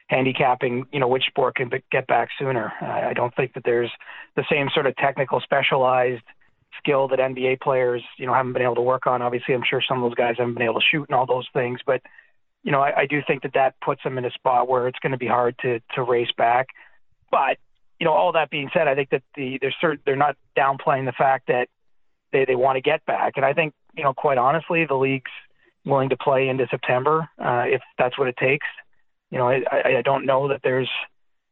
handicapping, 0.08 0.84
you 0.92 1.00
know, 1.00 1.08
which 1.08 1.24
sport 1.26 1.54
can 1.54 1.70
get 1.90 2.06
back 2.06 2.28
sooner. 2.38 2.72
I 2.80 3.14
don't 3.14 3.34
think 3.34 3.54
that 3.54 3.62
there's 3.64 3.90
the 4.36 4.44
same 4.50 4.68
sort 4.74 4.86
of 4.86 4.96
technical 4.96 5.40
specialized 5.40 6.22
skill 6.78 7.08
that 7.08 7.18
NBA 7.18 7.60
players, 7.60 8.02
you 8.18 8.26
know, 8.26 8.34
haven't 8.34 8.52
been 8.52 8.62
able 8.62 8.74
to 8.74 8.82
work 8.82 9.06
on. 9.06 9.22
Obviously, 9.22 9.54
I'm 9.54 9.62
sure 9.68 9.80
some 9.88 10.02
of 10.02 10.10
those 10.10 10.16
guys 10.16 10.34
haven't 10.38 10.54
been 10.54 10.64
able 10.64 10.80
to 10.80 10.86
shoot 10.90 11.08
and 11.08 11.16
all 11.16 11.26
those 11.26 11.48
things, 11.54 11.80
but 11.86 12.02
you 12.64 12.72
know, 12.72 12.80
I, 12.80 13.00
I 13.00 13.06
do 13.06 13.20
think 13.26 13.42
that 13.42 13.52
that 13.54 13.74
puts 13.80 14.02
them 14.02 14.18
in 14.18 14.24
a 14.24 14.30
spot 14.30 14.68
where 14.68 14.88
it's 14.88 14.98
going 14.98 15.12
to 15.12 15.18
be 15.18 15.26
hard 15.26 15.54
to 15.62 15.80
to 15.94 16.02
race 16.02 16.32
back. 16.36 16.68
But 17.30 17.58
you 18.00 18.06
know, 18.06 18.12
all 18.12 18.32
that 18.32 18.50
being 18.50 18.70
said, 18.72 18.88
I 18.88 18.94
think 18.94 19.10
that 19.10 19.22
the 19.36 19.58
they're 19.60 19.74
cert, 19.82 19.98
they're 20.04 20.16
not 20.16 20.36
downplaying 20.56 21.04
the 21.04 21.12
fact 21.12 21.48
that 21.48 21.68
they 22.32 22.44
they 22.46 22.56
want 22.56 22.76
to 22.76 22.80
get 22.80 23.04
back, 23.04 23.34
and 23.36 23.44
I 23.44 23.52
think 23.52 23.74
you 23.96 24.04
know, 24.04 24.14
quite 24.14 24.38
honestly, 24.38 24.84
the 24.86 24.94
league's 24.94 25.30
willing 25.84 26.08
to 26.08 26.16
play 26.16 26.48
into 26.48 26.66
September 26.70 27.28
uh, 27.38 27.64
if 27.66 27.82
that's 27.98 28.18
what 28.18 28.28
it 28.28 28.36
takes. 28.36 28.66
You 29.30 29.38
know, 29.38 29.48
I, 29.48 29.98
I 29.98 30.02
don't 30.02 30.26
know 30.26 30.48
that 30.48 30.60
there's 30.62 30.90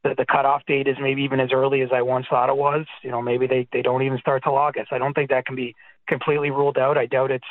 that 0.04 0.16
the 0.16 0.26
cutoff 0.26 0.62
date 0.66 0.88
is 0.88 0.96
maybe 1.00 1.22
even 1.22 1.40
as 1.40 1.50
early 1.52 1.80
as 1.82 1.90
I 1.92 2.02
once 2.02 2.26
thought 2.28 2.48
it 2.48 2.56
was. 2.56 2.86
You 3.02 3.10
know, 3.10 3.22
maybe 3.22 3.46
they 3.46 3.68
they 3.72 3.82
don't 3.82 4.02
even 4.02 4.18
start 4.18 4.42
till 4.42 4.56
August. 4.56 4.92
I 4.92 4.98
don't 4.98 5.14
think 5.14 5.30
that 5.30 5.46
can 5.46 5.56
be 5.56 5.74
completely 6.08 6.50
ruled 6.50 6.78
out. 6.78 6.98
I 6.98 7.06
doubt 7.06 7.30
it's 7.30 7.44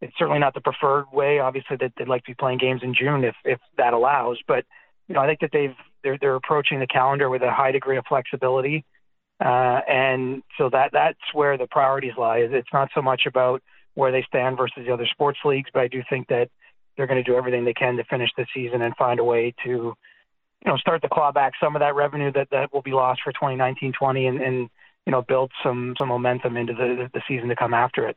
it's 0.00 0.14
certainly 0.18 0.40
not 0.40 0.54
the 0.54 0.60
preferred 0.60 1.06
way. 1.12 1.38
Obviously, 1.38 1.76
that 1.80 1.92
they'd 1.96 2.08
like 2.08 2.24
to 2.24 2.32
be 2.32 2.34
playing 2.34 2.58
games 2.58 2.80
in 2.82 2.94
June 2.94 3.24
if 3.24 3.36
if 3.44 3.58
that 3.76 3.92
allows. 3.92 4.38
But 4.46 4.64
you 5.08 5.14
know, 5.14 5.20
I 5.20 5.26
think 5.26 5.40
that 5.40 5.50
they've 5.52 5.76
they're 6.02 6.18
they're 6.18 6.34
approaching 6.34 6.80
the 6.80 6.86
calendar 6.86 7.28
with 7.28 7.42
a 7.42 7.52
high 7.52 7.72
degree 7.72 7.98
of 7.98 8.04
flexibility, 8.08 8.84
uh, 9.40 9.80
and 9.88 10.42
so 10.58 10.70
that 10.70 10.90
that's 10.92 11.34
where 11.34 11.58
the 11.58 11.66
priorities 11.66 12.14
lie. 12.16 12.38
It's 12.38 12.72
not 12.72 12.88
so 12.94 13.02
much 13.02 13.22
about 13.26 13.62
where 13.94 14.12
they 14.12 14.22
stand 14.22 14.56
versus 14.56 14.84
the 14.86 14.92
other 14.92 15.06
sports 15.06 15.38
leagues. 15.44 15.70
But 15.72 15.82
I 15.82 15.88
do 15.88 16.02
think 16.08 16.28
that 16.28 16.50
they're 16.96 17.06
going 17.06 17.22
to 17.22 17.30
do 17.30 17.36
everything 17.36 17.64
they 17.64 17.74
can 17.74 17.96
to 17.96 18.04
finish 18.04 18.30
the 18.36 18.46
season 18.54 18.82
and 18.82 18.94
find 18.96 19.20
a 19.20 19.24
way 19.24 19.54
to 19.64 19.70
you 19.70 20.70
know 20.70 20.76
start 20.76 21.02
to 21.02 21.08
claw 21.08 21.32
back 21.32 21.52
some 21.60 21.74
of 21.74 21.80
that 21.80 21.94
revenue 21.94 22.32
that 22.32 22.48
that 22.50 22.72
will 22.72 22.82
be 22.82 22.92
lost 22.92 23.20
for 23.22 23.32
2019-20 23.32 24.28
and, 24.28 24.40
and 24.40 24.70
you 25.06 25.10
know 25.10 25.22
build 25.22 25.50
some 25.62 25.94
some 25.98 26.08
momentum 26.08 26.56
into 26.56 26.72
the 26.72 27.10
the 27.12 27.22
season 27.26 27.48
to 27.48 27.56
come 27.56 27.74
after 27.74 28.08
it. 28.08 28.16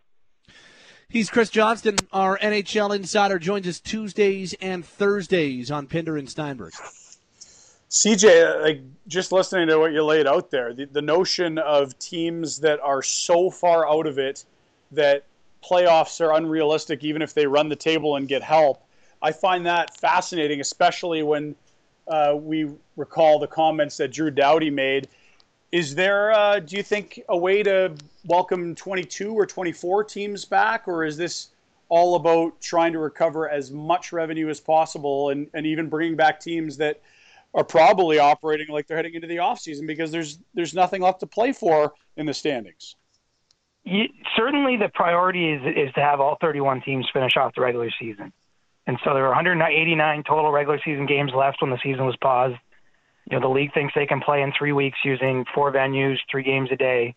He's 1.07 1.29
Chris 1.29 1.49
Johnston, 1.49 1.97
our 2.11 2.37
NHL 2.39 2.95
insider, 2.95 3.37
joins 3.37 3.67
us 3.67 3.79
Tuesdays 3.79 4.53
and 4.55 4.83
Thursdays 4.83 5.69
on 5.69 5.85
Pinder 5.85 6.17
and 6.17 6.27
Steinberg. 6.27 6.73
CJ, 7.91 8.61
like 8.61 8.81
just 9.07 9.31
listening 9.31 9.67
to 9.67 9.77
what 9.77 9.93
you 9.93 10.03
laid 10.03 10.27
out 10.27 10.49
there, 10.49 10.73
the, 10.73 10.85
the 10.85 11.01
notion 11.01 11.59
of 11.59 11.97
teams 11.99 12.59
that 12.59 12.79
are 12.81 13.03
so 13.03 13.49
far 13.51 13.87
out 13.87 14.07
of 14.07 14.17
it 14.17 14.45
that 14.91 15.25
playoffs 15.65 16.21
are 16.21 16.35
unrealistic, 16.35 17.03
even 17.03 17.21
if 17.21 17.33
they 17.33 17.47
run 17.47 17.69
the 17.69 17.75
table 17.75 18.15
and 18.15 18.27
get 18.27 18.43
help. 18.43 18.83
I 19.21 19.31
find 19.31 19.65
that 19.65 19.97
fascinating, 19.97 20.61
especially 20.61 21.23
when 21.23 21.55
uh, 22.07 22.35
we 22.39 22.69
recall 22.95 23.39
the 23.39 23.47
comments 23.47 23.97
that 23.97 24.11
Drew 24.11 24.29
Doughty 24.29 24.69
made. 24.69 25.07
Is 25.71 25.95
there, 25.95 26.31
uh, 26.31 26.59
do 26.59 26.77
you 26.77 26.83
think, 26.83 27.21
a 27.29 27.37
way 27.37 27.63
to 27.63 27.95
welcome 28.25 28.75
22 28.75 29.33
or 29.33 29.45
24 29.45 30.03
teams 30.03 30.45
back, 30.45 30.87
or 30.87 31.03
is 31.03 31.17
this 31.17 31.49
all 31.89 32.15
about 32.15 32.59
trying 32.61 32.93
to 32.93 32.99
recover 32.99 33.49
as 33.49 33.71
much 33.71 34.11
revenue 34.11 34.49
as 34.49 34.59
possible 34.59 35.29
and, 35.29 35.47
and 35.53 35.65
even 35.65 35.89
bringing 35.89 36.15
back 36.15 36.39
teams 36.39 36.77
that 36.77 37.01
are 37.53 37.63
probably 37.63 38.19
operating 38.19 38.67
like 38.67 38.87
they're 38.87 38.97
heading 38.97 39.13
into 39.13 39.27
the 39.27 39.37
offseason 39.37 39.87
because 39.87 40.11
there's 40.11 40.39
there's 40.53 40.73
nothing 40.73 41.01
left 41.01 41.21
to 41.21 41.27
play 41.27 41.53
for 41.53 41.93
in 42.17 42.25
the 42.25 42.33
standings? 42.33 42.95
You, 43.85 44.05
certainly, 44.35 44.77
the 44.77 44.89
priority 44.93 45.51
is 45.51 45.61
is 45.65 45.93
to 45.93 46.01
have 46.01 46.19
all 46.19 46.37
31 46.41 46.81
teams 46.81 47.07
finish 47.13 47.37
off 47.37 47.53
the 47.55 47.61
regular 47.61 47.91
season. 47.99 48.33
And 48.87 48.97
so 49.03 49.13
there 49.13 49.25
are 49.25 49.29
189 49.29 50.23
total 50.27 50.51
regular 50.51 50.79
season 50.83 51.05
games 51.05 51.31
left 51.35 51.61
when 51.61 51.71
the 51.71 51.79
season 51.83 52.05
was 52.05 52.15
paused. 52.21 52.57
You 53.29 53.37
know, 53.37 53.47
the 53.47 53.53
league 53.53 53.73
thinks 53.73 53.93
they 53.95 54.05
can 54.05 54.21
play 54.21 54.41
in 54.41 54.53
three 54.57 54.71
weeks 54.71 54.99
using 55.03 55.45
four 55.53 55.71
venues, 55.71 56.17
three 56.29 56.43
games 56.43 56.69
a 56.71 56.75
day, 56.75 57.15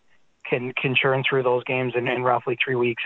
can 0.49 0.73
can 0.73 0.95
churn 0.95 1.23
through 1.27 1.43
those 1.43 1.63
games 1.63 1.93
in, 1.95 2.07
in 2.07 2.23
roughly 2.23 2.57
three 2.63 2.75
weeks 2.75 3.03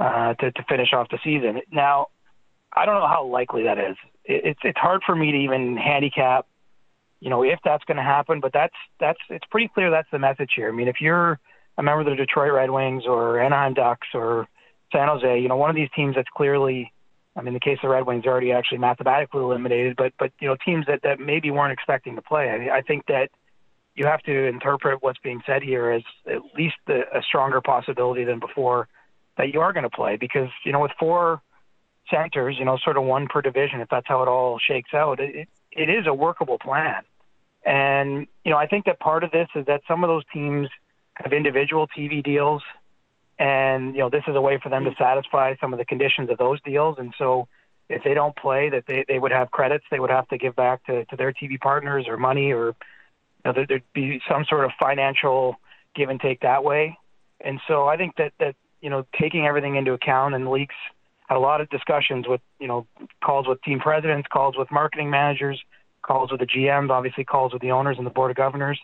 uh, 0.00 0.34
to 0.34 0.52
to 0.52 0.64
finish 0.68 0.92
off 0.92 1.08
the 1.10 1.18
season. 1.24 1.60
Now, 1.72 2.08
I 2.74 2.86
don't 2.86 3.00
know 3.00 3.08
how 3.08 3.24
likely 3.24 3.64
that 3.64 3.78
is. 3.78 3.96
It, 4.24 4.44
it's 4.44 4.60
it's 4.62 4.78
hard 4.78 5.02
for 5.04 5.14
me 5.14 5.32
to 5.32 5.38
even 5.38 5.76
handicap, 5.76 6.46
you 7.20 7.30
know, 7.30 7.42
if 7.42 7.58
that's 7.64 7.84
going 7.84 7.96
to 7.96 8.02
happen. 8.02 8.40
But 8.40 8.52
that's 8.52 8.74
that's 9.00 9.20
it's 9.28 9.46
pretty 9.50 9.68
clear 9.68 9.90
that's 9.90 10.10
the 10.12 10.18
message 10.18 10.50
here. 10.54 10.68
I 10.68 10.72
mean, 10.72 10.88
if 10.88 11.00
you're 11.00 11.40
a 11.78 11.82
member 11.82 12.00
of 12.00 12.06
the 12.06 12.14
Detroit 12.14 12.52
Red 12.52 12.70
Wings 12.70 13.04
or 13.06 13.40
Anaheim 13.40 13.74
Ducks 13.74 14.08
or 14.14 14.46
San 14.92 15.08
Jose, 15.08 15.40
you 15.40 15.48
know, 15.48 15.56
one 15.56 15.70
of 15.70 15.76
these 15.76 15.90
teams 15.94 16.14
that's 16.14 16.28
clearly 16.34 16.92
I 17.36 17.42
mean, 17.42 17.52
the 17.52 17.60
case 17.60 17.76
of 17.82 17.82
the 17.82 17.88
Red 17.90 18.06
Wings, 18.06 18.24
already 18.24 18.52
actually 18.52 18.78
mathematically 18.78 19.42
eliminated, 19.42 19.94
but 19.96 20.14
but 20.18 20.32
you 20.40 20.48
know, 20.48 20.56
teams 20.64 20.86
that 20.86 21.02
that 21.02 21.20
maybe 21.20 21.50
weren't 21.50 21.72
expecting 21.72 22.16
to 22.16 22.22
play. 22.22 22.48
I, 22.48 22.78
I 22.78 22.80
think 22.80 23.06
that 23.06 23.28
you 23.94 24.06
have 24.06 24.22
to 24.22 24.46
interpret 24.46 25.02
what's 25.02 25.18
being 25.18 25.42
said 25.46 25.62
here 25.62 25.90
as 25.90 26.02
at 26.26 26.40
least 26.56 26.76
a, 26.88 27.00
a 27.18 27.22
stronger 27.22 27.60
possibility 27.60 28.24
than 28.24 28.40
before 28.40 28.88
that 29.36 29.52
you 29.52 29.60
are 29.60 29.72
going 29.72 29.84
to 29.84 29.90
play 29.90 30.16
because 30.16 30.48
you 30.64 30.72
know 30.72 30.80
with 30.80 30.92
four 30.98 31.42
centers, 32.10 32.56
you 32.58 32.64
know, 32.64 32.78
sort 32.82 32.96
of 32.96 33.04
one 33.04 33.26
per 33.26 33.42
division, 33.42 33.80
if 33.80 33.88
that's 33.88 34.06
how 34.06 34.22
it 34.22 34.28
all 34.28 34.58
shakes 34.58 34.94
out, 34.94 35.20
it 35.20 35.48
it 35.72 35.90
is 35.90 36.06
a 36.06 36.14
workable 36.14 36.58
plan. 36.58 37.02
And 37.66 38.26
you 38.44 38.50
know, 38.50 38.56
I 38.56 38.66
think 38.66 38.86
that 38.86 38.98
part 38.98 39.24
of 39.24 39.30
this 39.30 39.48
is 39.54 39.66
that 39.66 39.82
some 39.86 40.04
of 40.04 40.08
those 40.08 40.24
teams 40.32 40.68
have 41.22 41.32
individual 41.32 41.88
TV 41.88 42.22
deals. 42.22 42.62
And 43.38 43.94
you 43.94 44.00
know 44.00 44.08
this 44.08 44.24
is 44.26 44.34
a 44.34 44.40
way 44.40 44.58
for 44.62 44.70
them 44.70 44.84
to 44.84 44.94
satisfy 44.98 45.56
some 45.60 45.72
of 45.72 45.78
the 45.78 45.84
conditions 45.84 46.30
of 46.30 46.38
those 46.38 46.60
deals. 46.62 46.96
And 46.98 47.12
so 47.18 47.48
if 47.88 48.02
they 48.02 48.14
don't 48.14 48.34
play 48.34 48.70
that 48.70 48.84
they, 48.86 49.04
they 49.06 49.18
would 49.18 49.30
have 49.30 49.50
credits 49.50 49.84
they 49.90 50.00
would 50.00 50.10
have 50.10 50.26
to 50.28 50.38
give 50.38 50.56
back 50.56 50.84
to, 50.86 51.04
to 51.04 51.16
their 51.16 51.32
tv 51.32 51.60
partners 51.60 52.06
or 52.08 52.16
money 52.16 52.52
or 52.52 52.68
you 52.68 52.74
know 53.44 53.52
there, 53.52 53.66
there'd 53.66 53.92
be 53.92 54.20
some 54.28 54.44
sort 54.48 54.64
of 54.64 54.72
financial 54.80 55.54
give 55.94 56.08
and 56.08 56.20
take 56.20 56.40
that 56.40 56.64
way. 56.64 56.96
And 57.40 57.60
so 57.68 57.86
i 57.86 57.96
think 57.98 58.16
that 58.16 58.32
that 58.40 58.56
you 58.80 58.90
know 58.90 59.04
taking 59.20 59.46
everything 59.46 59.76
into 59.76 59.92
account 59.92 60.34
and 60.34 60.48
leaks 60.48 60.74
had 61.28 61.36
a 61.36 61.40
lot 61.40 61.60
of 61.60 61.68
discussions 61.70 62.26
with 62.26 62.40
you 62.58 62.68
know 62.68 62.86
calls 63.22 63.46
with 63.46 63.60
team 63.62 63.80
presidents 63.80 64.28
calls 64.32 64.56
with 64.56 64.70
marketing 64.70 65.10
managers 65.10 65.60
calls 66.02 66.30
with 66.30 66.40
the 66.40 66.46
gms 66.46 66.90
obviously 66.90 67.24
calls 67.24 67.52
with 67.52 67.62
the 67.62 67.72
owners 67.72 67.96
and 67.98 68.06
the 68.06 68.10
board 68.10 68.30
of 68.30 68.36
governors 68.36 68.78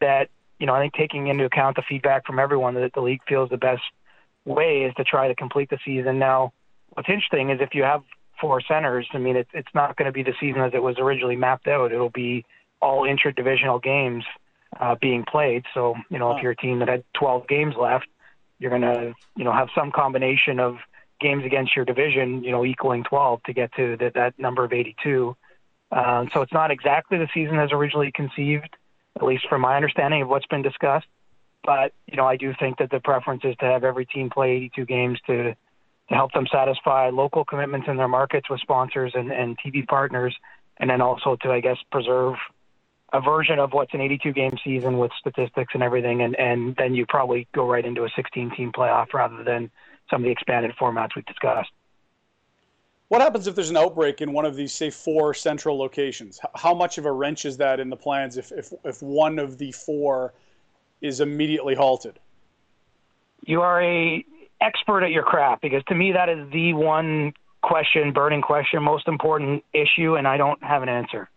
that 0.00 0.28
you 0.62 0.66
know, 0.66 0.74
I 0.74 0.80
think 0.80 0.94
taking 0.94 1.26
into 1.26 1.44
account 1.44 1.74
the 1.74 1.82
feedback 1.88 2.24
from 2.24 2.38
everyone 2.38 2.74
that 2.74 2.92
the 2.94 3.00
league 3.00 3.22
feels 3.28 3.50
the 3.50 3.56
best 3.56 3.82
way 4.44 4.84
is 4.84 4.94
to 4.94 5.02
try 5.02 5.26
to 5.26 5.34
complete 5.34 5.68
the 5.68 5.78
season. 5.84 6.20
Now, 6.20 6.52
what's 6.90 7.08
interesting 7.08 7.50
is 7.50 7.58
if 7.60 7.74
you 7.74 7.82
have 7.82 8.02
four 8.40 8.60
centers, 8.60 9.08
I 9.12 9.18
mean, 9.18 9.34
it, 9.34 9.48
it's 9.52 9.74
not 9.74 9.96
going 9.96 10.06
to 10.06 10.12
be 10.12 10.22
the 10.22 10.34
season 10.38 10.60
as 10.60 10.70
it 10.72 10.80
was 10.80 11.00
originally 11.00 11.34
mapped 11.34 11.66
out. 11.66 11.90
It'll 11.90 12.10
be 12.10 12.44
all 12.80 13.04
intra-divisional 13.04 13.80
games 13.80 14.22
uh, 14.78 14.94
being 15.00 15.24
played. 15.24 15.64
So, 15.74 15.96
you 16.08 16.20
know, 16.20 16.36
if 16.36 16.44
you're 16.44 16.52
a 16.52 16.56
team 16.56 16.78
that 16.78 16.86
had 16.86 17.02
12 17.14 17.48
games 17.48 17.74
left, 17.76 18.06
you're 18.60 18.70
going 18.70 18.82
to, 18.82 19.14
you 19.36 19.42
know, 19.42 19.52
have 19.52 19.66
some 19.74 19.90
combination 19.90 20.60
of 20.60 20.76
games 21.20 21.44
against 21.44 21.74
your 21.74 21.84
division, 21.84 22.44
you 22.44 22.52
know, 22.52 22.64
equaling 22.64 23.02
12 23.02 23.42
to 23.46 23.52
get 23.52 23.74
to 23.74 23.96
the, 23.96 24.12
that 24.14 24.38
number 24.38 24.62
of 24.62 24.72
82. 24.72 25.36
Uh, 25.90 26.26
so 26.32 26.40
it's 26.40 26.52
not 26.52 26.70
exactly 26.70 27.18
the 27.18 27.28
season 27.34 27.58
as 27.58 27.72
originally 27.72 28.12
conceived 28.14 28.76
at 29.16 29.22
least 29.22 29.46
from 29.48 29.60
my 29.60 29.76
understanding 29.76 30.22
of 30.22 30.28
what's 30.28 30.46
been 30.46 30.62
discussed. 30.62 31.06
But 31.64 31.92
you 32.06 32.16
know, 32.16 32.26
I 32.26 32.36
do 32.36 32.52
think 32.58 32.78
that 32.78 32.90
the 32.90 33.00
preference 33.00 33.42
is 33.44 33.54
to 33.60 33.66
have 33.66 33.84
every 33.84 34.06
team 34.06 34.30
play 34.30 34.52
82 34.52 34.84
games 34.84 35.18
to 35.26 35.54
to 36.08 36.14
help 36.14 36.32
them 36.32 36.46
satisfy 36.50 37.10
local 37.10 37.44
commitments 37.44 37.86
in 37.88 37.96
their 37.96 38.08
markets 38.08 38.50
with 38.50 38.60
sponsors 38.60 39.12
and, 39.14 39.30
and 39.30 39.56
TV 39.58 39.86
partners, 39.86 40.36
and 40.78 40.90
then 40.90 41.00
also 41.00 41.36
to, 41.42 41.50
I 41.50 41.60
guess, 41.60 41.78
preserve 41.90 42.34
a 43.12 43.20
version 43.20 43.58
of 43.58 43.72
what's 43.72 43.92
an 43.94 44.00
82 44.00 44.32
game 44.32 44.56
season 44.64 44.98
with 44.98 45.10
statistics 45.18 45.74
and 45.74 45.82
everything, 45.82 46.22
and, 46.22 46.34
and 46.38 46.74
then 46.76 46.94
you 46.94 47.06
probably 47.06 47.46
go 47.54 47.68
right 47.68 47.84
into 47.84 48.04
a 48.04 48.10
16 48.16 48.52
team 48.56 48.72
playoff 48.72 49.12
rather 49.12 49.44
than 49.44 49.70
some 50.10 50.22
of 50.22 50.24
the 50.24 50.30
expanded 50.30 50.72
formats 50.80 51.10
we've 51.14 51.26
discussed. 51.26 51.70
What 53.12 53.20
happens 53.20 53.46
if 53.46 53.54
there's 53.54 53.68
an 53.68 53.76
outbreak 53.76 54.22
in 54.22 54.32
one 54.32 54.46
of 54.46 54.56
these, 54.56 54.72
say, 54.72 54.88
four 54.88 55.34
central 55.34 55.76
locations? 55.76 56.40
How 56.54 56.72
much 56.72 56.96
of 56.96 57.04
a 57.04 57.12
wrench 57.12 57.44
is 57.44 57.58
that 57.58 57.78
in 57.78 57.90
the 57.90 57.96
plans 57.96 58.38
if, 58.38 58.50
if, 58.52 58.72
if 58.86 59.02
one 59.02 59.38
of 59.38 59.58
the 59.58 59.70
four 59.72 60.32
is 61.02 61.20
immediately 61.20 61.74
halted? 61.74 62.18
You 63.42 63.60
are 63.60 63.82
a 63.82 64.24
expert 64.62 65.02
at 65.02 65.10
your 65.10 65.24
craft 65.24 65.60
because 65.60 65.82
to 65.88 65.94
me 65.94 66.12
that 66.12 66.30
is 66.30 66.50
the 66.52 66.72
one 66.72 67.34
question, 67.60 68.14
burning 68.14 68.40
question, 68.40 68.82
most 68.82 69.06
important 69.06 69.62
issue, 69.74 70.16
and 70.16 70.26
I 70.26 70.38
don't 70.38 70.64
have 70.64 70.82
an 70.82 70.88
answer. 70.88 71.28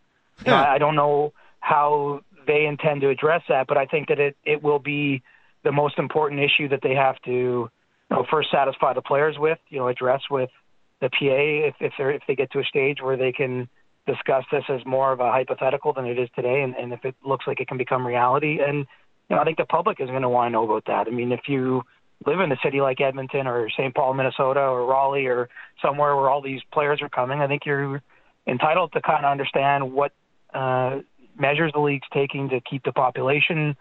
Hmm. 0.44 0.52
Yeah. 0.52 0.72
I 0.72 0.78
don't 0.78 0.96
know 0.96 1.34
how 1.60 2.22
they 2.48 2.68
intend 2.68 3.02
to 3.02 3.10
address 3.10 3.42
that, 3.50 3.68
but 3.68 3.78
I 3.78 3.86
think 3.86 4.08
that 4.08 4.22
it, 4.22 4.38
it 4.46 4.64
will 4.64 4.80
be 4.80 5.24
the 5.64 5.74
most 5.74 6.00
important 6.00 6.40
issue 6.40 6.70
that 6.70 6.80
they 6.82 6.96
have 6.96 7.22
to 7.24 7.32
you 7.32 7.70
know, 8.10 8.26
first 8.32 8.50
satisfy 8.50 8.94
the 8.94 9.02
players 9.02 9.38
with, 9.38 9.60
you 9.68 9.80
know, 9.80 9.90
address 9.90 10.22
with– 10.32 10.50
the 11.02 11.10
PA 11.10 11.18
if 11.20 11.76
if 11.80 11.94
they 11.98 12.16
if 12.16 12.22
they 12.28 12.36
get 12.36 12.52
to 12.52 12.60
a 12.60 12.64
stage 12.64 12.98
where 13.02 13.18
they 13.18 13.32
can 13.32 13.68
discuss 14.08 14.44
this 14.52 14.64
as 14.70 14.86
more 14.86 15.12
of 15.12 15.20
a 15.20 15.32
hypothetical 15.32 15.94
than 15.94 16.06
it 16.06 16.20
is 16.20 16.30
today, 16.36 16.62
and, 16.62 16.76
and 16.76 16.94
if 16.94 17.04
it 17.04 17.16
looks 17.26 17.46
like 17.48 17.60
it 17.60 17.68
can 17.68 17.78
become 17.78 18.06
reality. 18.06 18.60
And 18.66 18.86
you 19.30 19.36
know, 19.36 19.42
I 19.42 19.44
think 19.44 19.58
the 19.58 19.66
public 19.66 20.00
is 20.00 20.10
going 20.10 20.22
to 20.22 20.30
want 20.30 20.48
to 20.48 20.52
know 20.52 20.64
about 20.64 20.86
that. 20.86 21.08
I 21.08 21.10
mean, 21.10 21.32
if 21.32 21.42
you 21.48 21.82
live 22.26 22.40
in 22.40 22.52
a 22.52 22.58
city 22.64 22.82
like 22.82 23.02
Edmonton 23.02 23.48
or 23.48 23.70
St. 23.72 23.94
Paul, 23.94 24.14
Minnesota, 24.14 24.62
or 24.62 24.86
Raleigh, 24.86 25.26
or 25.26 25.50
somewhere 25.82 26.16
where 26.16 26.30
all 26.30 26.42
these 26.42 26.62
players 26.72 27.02
are 27.02 27.10
coming, 27.10 27.40
I 27.40 27.48
think 27.48 27.64
you're 27.66 28.02
entitled 28.48 28.94
to 28.94 29.02
kind 29.02 29.26
of 29.26 29.32
understand 29.32 29.92
what 29.92 30.14
uh, 30.53 31.00
measures 31.38 31.72
the 31.74 31.80
league's 31.80 32.08
taking 32.14 32.50
to 32.50 32.61
keep 32.61 32.84
the 32.84 32.92
population 32.92 33.76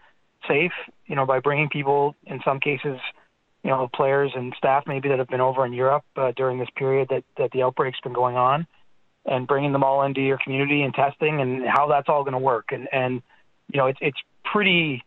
safe. 0.47 0.73
You 1.05 1.15
know, 1.15 1.25
by 1.25 1.39
bringing 1.39 1.69
people, 1.69 2.15
in 2.25 2.41
some 2.43 2.59
cases, 2.59 2.97
you 3.65 3.71
know, 3.71 3.89
players 3.91 4.31
and 4.35 4.53
staff 4.59 4.83
maybe 4.85 5.09
that 5.09 5.17
have 5.17 5.27
been 5.27 5.41
over 5.41 5.65
in 5.65 5.73
Europe 5.73 6.03
uh, 6.17 6.31
during 6.35 6.59
this 6.59 6.69
period 6.75 7.07
that, 7.09 7.23
that 7.35 7.49
the 7.49 7.63
outbreak's 7.63 7.99
been 8.01 8.13
going 8.13 8.37
on 8.37 8.67
and 9.25 9.47
bringing 9.47 9.71
them 9.71 9.83
all 9.83 10.03
into 10.03 10.21
your 10.21 10.37
community 10.37 10.83
and 10.83 10.93
testing 10.93 11.41
and 11.41 11.65
how 11.65 11.87
that's 11.87 12.07
all 12.07 12.23
going 12.23 12.33
to 12.33 12.37
work. 12.37 12.65
And, 12.71 12.87
and, 12.91 13.23
you 13.73 13.79
know, 13.79 13.87
it's, 13.87 13.97
it's 14.03 14.19
pretty, 14.43 15.03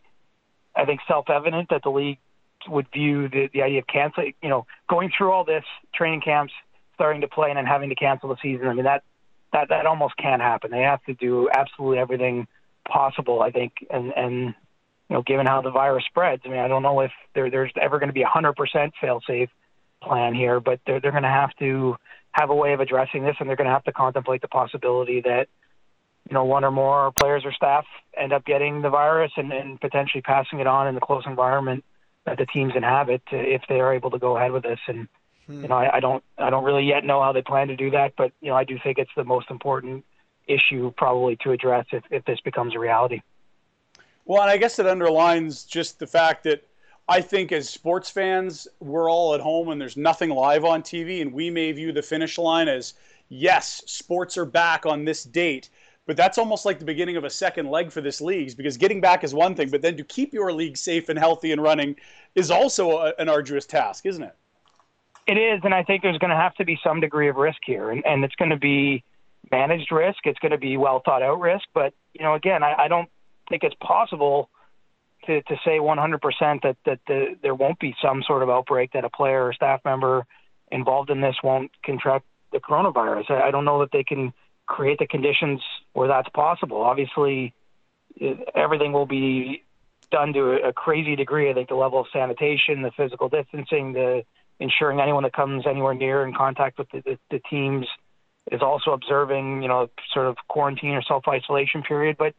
I 0.74 0.86
think, 0.86 0.98
self-evident 1.06 1.68
that 1.70 1.82
the 1.84 1.90
league 1.90 2.18
would 2.66 2.88
view 2.92 3.28
the, 3.28 3.48
the 3.54 3.62
idea 3.62 3.78
of 3.78 3.86
canceling, 3.86 4.34
you 4.42 4.48
know, 4.48 4.66
going 4.90 5.12
through 5.16 5.30
all 5.30 5.44
this 5.44 5.64
training 5.94 6.22
camps, 6.22 6.52
starting 6.94 7.20
to 7.20 7.28
play 7.28 7.50
and 7.50 7.58
then 7.58 7.64
having 7.64 7.90
to 7.90 7.94
cancel 7.94 8.28
the 8.28 8.36
season. 8.42 8.66
I 8.66 8.74
mean, 8.74 8.86
that, 8.86 9.04
that, 9.52 9.68
that 9.68 9.86
almost 9.86 10.16
can't 10.16 10.42
happen. 10.42 10.72
They 10.72 10.82
have 10.82 11.04
to 11.04 11.14
do 11.14 11.48
absolutely 11.56 11.98
everything 11.98 12.48
possible, 12.88 13.40
I 13.40 13.52
think, 13.52 13.86
and, 13.88 14.12
and 14.16 14.54
you 15.08 15.16
know, 15.16 15.22
given 15.22 15.46
how 15.46 15.62
the 15.62 15.70
virus 15.70 16.04
spreads. 16.04 16.42
I 16.44 16.48
mean, 16.48 16.58
I 16.58 16.68
don't 16.68 16.82
know 16.82 17.00
if 17.00 17.12
there, 17.34 17.50
there's 17.50 17.72
ever 17.80 17.98
going 17.98 18.10
to 18.10 18.14
be 18.14 18.22
a 18.22 18.26
100% 18.26 18.92
fail-safe 19.00 19.48
plan 20.02 20.34
here, 20.34 20.60
but 20.60 20.80
they're, 20.86 21.00
they're 21.00 21.10
going 21.10 21.22
to 21.22 21.28
have 21.28 21.54
to 21.58 21.96
have 22.32 22.50
a 22.50 22.54
way 22.54 22.72
of 22.72 22.80
addressing 22.80 23.24
this, 23.24 23.36
and 23.40 23.48
they're 23.48 23.56
going 23.56 23.66
to 23.66 23.72
have 23.72 23.84
to 23.84 23.92
contemplate 23.92 24.42
the 24.42 24.48
possibility 24.48 25.22
that, 25.22 25.48
you 26.28 26.34
know, 26.34 26.44
one 26.44 26.62
or 26.62 26.70
more 26.70 27.10
players 27.18 27.42
or 27.44 27.52
staff 27.52 27.86
end 28.16 28.32
up 28.32 28.44
getting 28.44 28.82
the 28.82 28.90
virus 28.90 29.32
and, 29.36 29.50
and 29.50 29.80
potentially 29.80 30.20
passing 30.20 30.60
it 30.60 30.66
on 30.66 30.86
in 30.86 30.94
the 30.94 31.00
close 31.00 31.24
environment 31.26 31.84
that 32.26 32.36
the 32.36 32.46
teams 32.46 32.74
inhabit 32.76 33.22
if 33.32 33.62
they 33.68 33.80
are 33.80 33.94
able 33.94 34.10
to 34.10 34.18
go 34.18 34.36
ahead 34.36 34.52
with 34.52 34.62
this. 34.62 34.78
And 34.86 35.08
hmm. 35.46 35.62
you 35.62 35.68
know, 35.68 35.76
I, 35.76 35.96
I 35.96 36.00
don't, 36.00 36.22
I 36.36 36.50
don't 36.50 36.64
really 36.64 36.84
yet 36.84 37.02
know 37.02 37.22
how 37.22 37.32
they 37.32 37.40
plan 37.40 37.68
to 37.68 37.76
do 37.76 37.90
that, 37.92 38.12
but 38.16 38.32
you 38.42 38.50
know, 38.50 38.56
I 38.56 38.64
do 38.64 38.78
think 38.82 38.98
it's 38.98 39.10
the 39.16 39.24
most 39.24 39.50
important 39.50 40.04
issue 40.46 40.92
probably 40.96 41.36
to 41.44 41.52
address 41.52 41.86
if, 41.92 42.04
if 42.10 42.24
this 42.26 42.40
becomes 42.44 42.74
a 42.74 42.78
reality. 42.78 43.22
Well, 44.28 44.42
and 44.42 44.50
I 44.50 44.58
guess 44.58 44.78
it 44.78 44.86
underlines 44.86 45.65
just 45.65 45.98
the 45.98 46.07
fact 46.07 46.44
that 46.44 46.62
I 47.08 47.23
think 47.23 47.50
as 47.50 47.70
sports 47.70 48.10
fans, 48.10 48.68
we're 48.78 49.10
all 49.10 49.34
at 49.34 49.40
home 49.40 49.70
and 49.70 49.81
there's 49.81 49.97
nothing 49.97 50.28
live 50.28 50.66
on 50.66 50.82
TV, 50.82 51.23
and 51.23 51.32
we 51.32 51.48
may 51.48 51.73
view 51.73 51.92
the 51.92 52.02
finish 52.02 52.36
line 52.36 52.68
as 52.68 52.92
yes, 53.31 53.82
sports 53.86 54.36
are 54.36 54.44
back 54.44 54.84
on 54.84 55.07
this 55.07 55.24
date. 55.24 55.70
But 56.07 56.18
that's 56.18 56.36
almost 56.36 56.66
like 56.66 56.78
the 56.78 56.84
beginning 56.84 57.16
of 57.16 57.24
a 57.24 57.31
second 57.31 57.70
leg 57.70 57.90
for 57.90 58.02
this 58.02 58.20
league 58.20 58.55
because 58.55 58.76
getting 58.76 59.00
back 59.00 59.24
is 59.24 59.34
one 59.34 59.55
thing, 59.55 59.70
but 59.70 59.81
then 59.81 59.97
to 59.97 60.05
keep 60.05 60.34
your 60.34 60.52
league 60.52 60.76
safe 60.76 61.08
and 61.08 61.18
healthy 61.18 61.50
and 61.50 61.62
running 61.62 61.97
is 62.34 62.50
also 62.50 62.98
a, 62.98 63.15
an 63.18 63.31
arduous 63.31 63.65
task, 63.65 64.05
isn't 64.05 64.23
it? 64.23 64.36
It 65.26 65.39
is, 65.39 65.60
and 65.65 65.73
I 65.73 65.84
think 65.84 66.02
there's 66.02 66.18
going 66.18 66.31
to 66.31 66.36
have 66.36 66.55
to 66.57 66.66
be 66.66 66.78
some 66.84 67.00
degree 67.00 67.31
of 67.31 67.36
risk 67.36 67.60
here, 67.65 67.90
and, 67.90 68.05
and 68.05 68.23
it's 68.24 68.34
going 68.34 68.50
to 68.50 68.58
be 68.58 69.05
managed 69.50 69.90
risk. 69.90 70.18
It's 70.24 70.39
going 70.39 70.52
to 70.52 70.58
be 70.58 70.76
well 70.76 71.00
thought 71.02 71.23
out 71.23 71.40
risk, 71.40 71.65
but 71.73 71.94
you 72.12 72.23
know, 72.23 72.34
again, 72.34 72.62
I, 72.62 72.74
I 72.74 72.89
don't 72.89 73.08
think 73.49 73.62
it's 73.62 73.77
possible 73.81 74.51
to, 75.27 75.43
to 75.43 75.57
say 75.65 75.78
100% 75.78 76.20
that 76.62 76.77
that 76.86 77.01
the, 77.07 77.36
there 77.43 77.55
won't 77.55 77.78
be 77.78 77.94
some 78.02 78.23
sort 78.27 78.43
of 78.43 78.51
outbreak 78.51 78.93
that 78.93 79.05
a 79.05 79.10
player 79.10 79.47
or 79.47 79.52
staff 79.52 79.81
member 79.85 80.27
involved 80.70 81.10
in 81.10 81.20
this 81.20 81.36
won't 81.43 81.70
contract 81.85 82.25
the 82.52 82.59
coronavirus. 82.59 83.31
I, 83.31 83.49
I 83.49 83.51
don't 83.51 83.65
know 83.65 83.81
that 83.81 83.91
they 83.93 84.05
can 84.05 84.33
create 84.67 84.99
the 84.99 85.07
conditions 85.07 85.60
where 85.93 86.09
that's 86.09 86.28
possible. 86.31 86.83
Obviously, 86.83 87.55
everything 88.55 88.93
will 88.93 89.07
be 89.07 89.65
done 90.10 90.33
to 90.33 90.59
a, 90.67 90.73
crazy 90.73 91.17
degree. 91.17 91.51
I 91.51 91.55
think 91.55 91.68
the 91.68 91.75
level 91.75 92.01
of 92.01 92.07
sanitation, 92.12 92.83
the 92.83 92.91
physical 92.97 93.28
distancing, 93.28 93.93
the 93.93 94.23
ensuring 94.60 95.01
anyone 95.01 95.23
that 95.25 95.33
comes 95.33 95.67
anywhere 95.67 95.94
near 95.94 96.27
in 96.27 96.35
contact 96.35 96.78
with 96.78 96.89
the, 96.91 97.02
the, 97.02 97.18
the 97.31 97.41
teams 97.51 97.86
is 98.51 98.62
also 98.62 98.93
observing, 98.93 99.62
you 99.62 99.68
know, 99.68 99.89
sort 100.12 100.27
of 100.27 100.36
quarantine 100.49 100.93
or 100.93 101.02
self 101.02 101.25
isolation 101.28 101.83
period. 101.83 102.17
But 102.18 102.35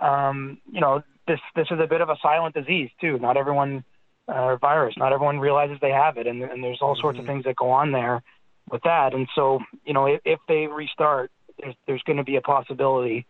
um, 0.00 0.58
you 0.70 0.80
know, 0.80 1.02
this 1.26 1.40
this 1.56 1.66
is 1.70 1.78
a 1.80 1.86
bit 1.86 2.00
of 2.00 2.08
a 2.08 2.16
silent 2.22 2.54
disease 2.54 2.90
too. 3.00 3.18
Not 3.18 3.36
everyone 3.36 3.84
uh, 4.28 4.56
virus. 4.56 4.94
Not 4.96 5.12
everyone 5.12 5.38
realizes 5.38 5.78
they 5.80 5.90
have 5.90 6.16
it, 6.16 6.26
and, 6.26 6.42
and 6.42 6.62
there's 6.62 6.78
all 6.80 6.94
mm-hmm. 6.94 7.00
sorts 7.00 7.18
of 7.18 7.24
mm-hmm. 7.24 7.34
things 7.34 7.44
that 7.44 7.56
go 7.56 7.70
on 7.70 7.92
there 7.92 8.22
with 8.70 8.82
that. 8.82 9.14
And 9.14 9.28
so, 9.34 9.60
you 9.84 9.92
know, 9.92 10.06
if, 10.06 10.20
if 10.24 10.40
they 10.48 10.66
restart, 10.66 11.30
there's, 11.60 11.74
there's 11.86 12.02
going 12.02 12.16
to 12.16 12.24
be 12.24 12.36
a 12.36 12.40
possibility. 12.40 13.26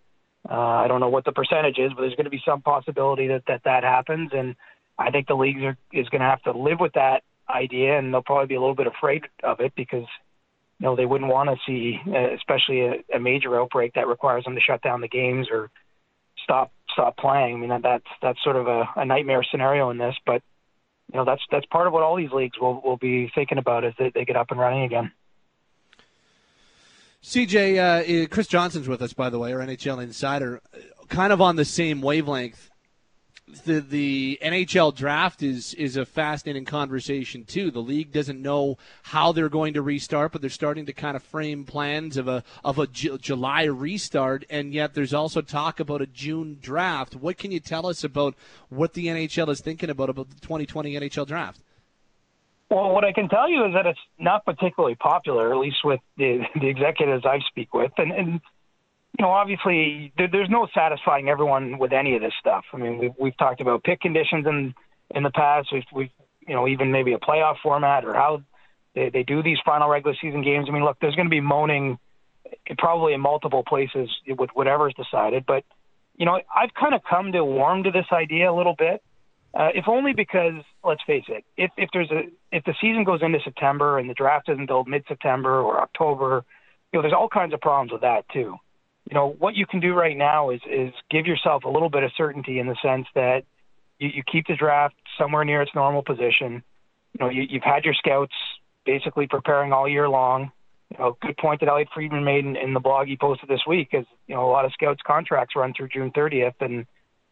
Uh, 0.49 0.55
I 0.55 0.89
don't 0.89 1.01
know 1.01 1.09
what 1.09 1.25
the 1.25 1.33
percentage 1.33 1.78
is, 1.78 1.91
but 1.94 2.02
there's 2.02 2.15
going 2.15 2.25
to 2.25 2.31
be 2.31 2.43
some 2.44 2.62
possibility 2.62 3.28
that 3.28 3.44
that, 3.49 3.62
that 3.65 3.83
happens. 3.83 4.31
And 4.33 4.57
I 4.99 5.10
think 5.10 5.26
the 5.26 5.34
leagues 5.34 5.62
are, 5.62 5.76
is 5.93 6.09
going 6.09 6.20
to 6.20 6.28
have 6.28 6.43
to 6.43 6.52
live 6.52 6.81
with 6.81 6.93
that 6.94 7.23
idea, 7.49 7.99
and 7.99 8.12
they'll 8.12 8.23
probably 8.23 8.47
be 8.47 8.55
a 8.55 8.60
little 8.60 8.75
bit 8.75 8.86
afraid 8.86 9.25
of 9.43 9.60
it 9.60 9.73
because 9.75 10.07
you 10.78 10.86
know 10.86 10.97
they 10.97 11.07
wouldn't 11.07 11.31
want 11.31 11.51
to 11.51 11.57
see, 11.67 11.99
uh, 12.07 12.34
especially 12.34 12.83
a, 12.83 13.17
a 13.17 13.20
major 13.20 13.59
outbreak 13.59 13.94
that 13.94 14.07
requires 14.07 14.44
them 14.44 14.55
to 14.55 14.60
shut 14.60 14.83
down 14.83 15.01
the 15.01 15.09
games 15.09 15.49
or 15.51 15.70
stop 16.44 16.73
stop 16.92 17.16
playing. 17.16 17.56
I 17.56 17.58
mean, 17.58 17.70
that, 17.70 17.82
that's 17.82 18.06
that's 18.23 18.42
sort 18.44 18.56
of 18.56 18.68
a, 18.68 18.89
a 18.97 19.05
nightmare 19.05 19.42
scenario 19.50 19.90
in 19.90 19.98
this, 19.98 20.14
but 20.24 20.42
you 21.12 21.18
know 21.18 21.24
that's 21.24 21.42
that's 21.50 21.66
part 21.66 21.86
of 21.86 21.92
what 21.92 22.02
all 22.02 22.16
these 22.16 22.31
leagues 22.31 22.58
will 22.60 22.81
will 22.81 22.97
be 22.97 23.31
thinking 23.34 23.58
about 23.58 23.84
as 23.84 23.94
they, 23.98 24.10
they 24.14 24.24
get 24.24 24.36
up 24.36 24.50
and 24.50 24.60
running 24.60 24.84
again. 24.84 25.12
CJ, 27.23 28.24
uh, 28.24 28.28
Chris 28.28 28.47
Johnston's 28.47 28.86
with 28.86 29.00
us, 29.00 29.14
by 29.14 29.31
the 29.31 29.39
way, 29.39 29.55
our 29.55 29.60
NHL 29.60 30.02
insider, 30.02 30.60
kind 31.08 31.32
of 31.32 31.40
on 31.40 31.56
the 31.56 31.64
same 31.64 32.02
wavelength 32.02 32.70
the 33.64 33.81
the 33.81 34.39
NHL 34.42 34.94
draft 34.94 35.42
is 35.42 35.74
is 35.74 35.97
a 35.97 36.06
fascinating 36.06 36.64
conversation 36.64 37.44
too. 37.44 37.70
The 37.70 37.81
league 37.81 38.12
doesn't 38.12 38.40
know 38.40 38.78
how 39.02 39.32
they're 39.32 39.48
going 39.48 39.74
to 39.74 39.82
restart, 39.82 40.32
but 40.32 40.40
they're 40.40 40.50
starting 40.50 40.86
to 40.86 40.92
kind 40.92 41.16
of 41.16 41.23
frame 41.23 41.64
plans 41.64 42.16
of 42.16 42.26
a 42.26 42.42
of 42.64 42.78
a 42.78 42.86
J- 42.86 43.18
July 43.18 43.64
restart, 43.64 44.44
and 44.48 44.73
yet 44.73 44.94
there's 44.94 45.12
also 45.12 45.42
talk 45.42 45.78
about 45.78 46.00
a 46.00 46.06
June 46.06 46.58
draft. 46.60 47.14
What 47.14 47.36
can 47.36 47.50
you 47.50 47.60
tell 47.60 47.86
us 47.86 48.02
about 48.02 48.34
what 48.70 48.94
the 48.94 49.06
NHL 49.06 49.50
is 49.50 49.60
thinking 49.60 49.90
about 49.90 50.08
about 50.08 50.31
the 50.31 50.40
2020 50.40 50.94
NHL 50.94 51.26
draft? 51.26 51.60
Well, 52.70 52.92
what 52.92 53.05
I 53.05 53.12
can 53.12 53.28
tell 53.28 53.48
you 53.48 53.66
is 53.66 53.74
that 53.74 53.86
it's 53.86 54.00
not 54.18 54.44
particularly 54.47 54.94
popular, 54.94 55.52
at 55.52 55.58
least 55.58 55.84
with 55.84 56.00
the 56.16 56.47
the 56.60 56.68
executives 56.68 57.24
I 57.26 57.40
speak 57.40 57.74
with, 57.74 57.92
and, 57.98 58.10
and 58.10 58.40
you 59.18 59.25
know, 59.25 59.31
obviously 59.31 60.12
there, 60.18 60.28
there's 60.31 60.51
no 60.51 60.67
satisfying 60.75 61.28
everyone 61.28 61.78
with 61.78 61.93
any 61.93 62.17
of 62.17 62.23
this 62.23 62.33
stuff. 62.41 62.65
I 62.73 62.78
mean, 62.78 62.99
we've, 62.99 63.12
we've 63.18 63.36
talked 63.36 63.60
about 63.60 63.84
pick 63.84 64.01
conditions 64.01 64.47
in 64.47 64.75
in 65.15 65.23
the 65.23 65.31
past. 65.31 65.68
We've, 65.73 65.84
we've 65.93 66.10
you 66.47 66.55
know 66.55 66.67
even 66.67 66.91
maybe 66.91 67.12
a 67.12 67.18
playoff 67.18 67.57
format 67.62 68.05
or 68.05 68.15
how 68.15 68.43
they, 68.94 69.10
they 69.10 69.23
do 69.23 69.43
these 69.43 69.59
final 69.65 69.89
regular 69.89 70.17
season 70.20 70.43
games. 70.43 70.67
I 70.68 70.73
mean, 70.73 70.84
look, 70.84 70.99
there's 71.01 71.15
going 71.15 71.26
to 71.26 71.31
be 71.31 71.41
moaning 71.41 71.99
probably 72.76 73.15
in 73.15 73.20
multiple 73.20 73.62
places 73.62 74.10
with 74.26 74.51
whatever's 74.55 74.94
decided. 74.94 75.44
But 75.47 75.65
you 76.17 76.26
know, 76.26 76.41
I've 76.55 76.75
kind 76.75 76.94
of 76.94 77.02
come 77.09 77.33
to 77.33 77.44
warm 77.44 77.84
to 77.84 77.93
this 77.93 78.07
idea 78.12 78.51
a 78.51 78.55
little 78.55 78.75
bit. 78.76 79.01
Uh, 79.57 79.68
if 79.73 79.84
only 79.86 80.12
because 80.12 80.55
let's 80.83 81.02
face 81.07 81.25
it, 81.28 81.44
if 81.57 81.70
if 81.76 81.89
there's 81.93 82.10
a 82.10 82.23
if 82.51 82.65
the 82.65 82.75
season 82.81 83.05
goes 83.05 83.23
into 83.23 83.39
September 83.44 83.97
and 83.97 84.10
the 84.10 84.15
draft 84.15 84.49
isn't 84.49 84.62
until 84.62 84.84
mid 84.86 85.05
September 85.07 85.60
or 85.60 85.81
October, 85.81 86.44
you 86.93 86.99
know, 86.99 87.02
there's 87.02 87.15
all 87.15 87.28
kinds 87.28 87.55
of 87.55 87.60
problems 87.60 87.93
with 87.93 88.01
that 88.01 88.28
too 88.33 88.57
you 89.10 89.15
know 89.15 89.34
what 89.39 89.55
you 89.55 89.66
can 89.66 89.81
do 89.81 89.94
right 89.94 90.16
now 90.16 90.50
is 90.50 90.60
is 90.70 90.92
give 91.10 91.26
yourself 91.26 91.65
a 91.65 91.68
little 91.68 91.91
bit 91.91 92.02
of 92.02 92.12
certainty 92.16 92.58
in 92.58 92.66
the 92.66 92.76
sense 92.83 93.07
that 93.15 93.44
you, 93.99 94.08
you 94.08 94.23
keep 94.23 94.47
the 94.47 94.57
draft 94.57 94.94
somewhere 95.18 95.44
near 95.44 95.62
its 95.62 95.74
normal 95.74 96.02
position. 96.02 96.62
You 97.12 97.20
know, 97.20 97.28
you, 97.28 97.42
you've 97.49 97.62
had 97.62 97.84
your 97.84 97.94
scouts 97.94 98.33
basically 98.84 99.26
preparing 99.26 99.73
all 99.73 99.89
year 99.89 100.08
long. 100.08 100.52
You 100.91 100.99
know, 100.99 101.16
good 101.20 101.36
point 101.36 101.60
that 101.60 101.68
Elliotte 101.68 101.89
Friedman 101.94 102.24
made 102.24 102.44
in, 102.44 102.57
in 102.57 102.74
the 102.74 102.81
blog 102.81 103.07
he 103.08 103.16
posted 103.16 103.49
this 103.49 103.62
week 103.66 103.89
is 103.92 104.07
you 104.26 104.34
know 104.34 104.49
a 104.49 104.50
lot 104.50 104.65
of 104.65 104.73
scouts 104.73 105.00
contracts 105.07 105.55
run 105.57 105.74
through 105.76 105.89
June 105.89 106.10
30th, 106.10 106.55
and 106.60 106.86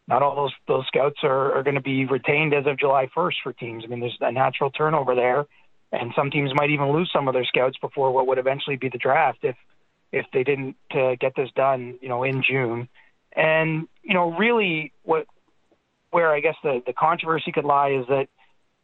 not 0.07 0.21
all 0.21 0.35
those 0.35 0.53
those 0.67 0.85
scouts 0.87 1.19
are, 1.23 1.53
are 1.53 1.63
going 1.63 1.75
to 1.75 1.81
be 1.81 2.05
retained 2.05 2.53
as 2.53 2.65
of 2.65 2.77
July 2.77 3.09
1st 3.15 3.35
for 3.41 3.53
teams. 3.53 3.83
I 3.83 3.87
mean, 3.87 3.99
there's 3.99 4.17
a 4.21 4.31
natural 4.31 4.69
turnover 4.69 5.15
there, 5.15 5.45
and 5.91 6.11
some 6.15 6.29
teams 6.29 6.51
might 6.55 6.71
even 6.71 6.91
lose 6.91 7.09
some 7.13 7.27
of 7.27 7.33
their 7.33 7.45
scouts 7.45 7.77
before 7.79 8.11
what 8.11 8.27
would 8.27 8.37
eventually 8.37 8.75
be 8.75 8.89
the 8.89 8.97
draft 8.97 9.39
if 9.43 9.55
if 10.13 10.27
they 10.31 10.43
didn't 10.43 10.75
uh, 10.91 11.15
get 11.19 11.35
this 11.35 11.49
done, 11.55 11.97
you 11.99 12.07
know, 12.07 12.23
in 12.23 12.43
June. 12.47 12.87
And 13.35 13.87
you 14.03 14.13
know, 14.13 14.31
really, 14.37 14.93
what 15.01 15.25
where 16.11 16.31
I 16.31 16.39
guess 16.39 16.55
the 16.63 16.81
the 16.85 16.93
controversy 16.93 17.51
could 17.51 17.65
lie 17.65 17.89
is 17.89 18.05
that 18.07 18.27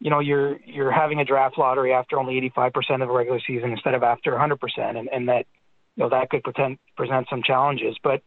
you 0.00 0.10
know 0.10 0.18
you're 0.18 0.58
you're 0.66 0.90
having 0.90 1.20
a 1.20 1.24
draft 1.24 1.56
lottery 1.56 1.92
after 1.92 2.18
only 2.18 2.40
85% 2.56 3.02
of 3.02 3.08
a 3.08 3.12
regular 3.12 3.40
season 3.46 3.70
instead 3.70 3.94
of 3.94 4.02
after 4.02 4.32
100%, 4.32 4.98
and, 4.98 5.08
and 5.08 5.28
that 5.28 5.46
you 5.94 6.02
know 6.02 6.10
that 6.10 6.28
could 6.30 6.42
present 6.42 6.80
present 6.96 7.28
some 7.30 7.42
challenges. 7.44 7.96
But 8.02 8.22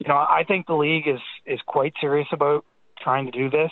you 0.00 0.08
know, 0.08 0.16
I 0.16 0.42
think 0.46 0.66
the 0.66 0.74
league 0.74 1.06
is 1.06 1.20
is 1.46 1.60
quite 1.64 1.94
serious 2.00 2.28
about 2.32 2.64
trying 3.00 3.26
to 3.26 3.32
do 3.32 3.48
this. 3.48 3.70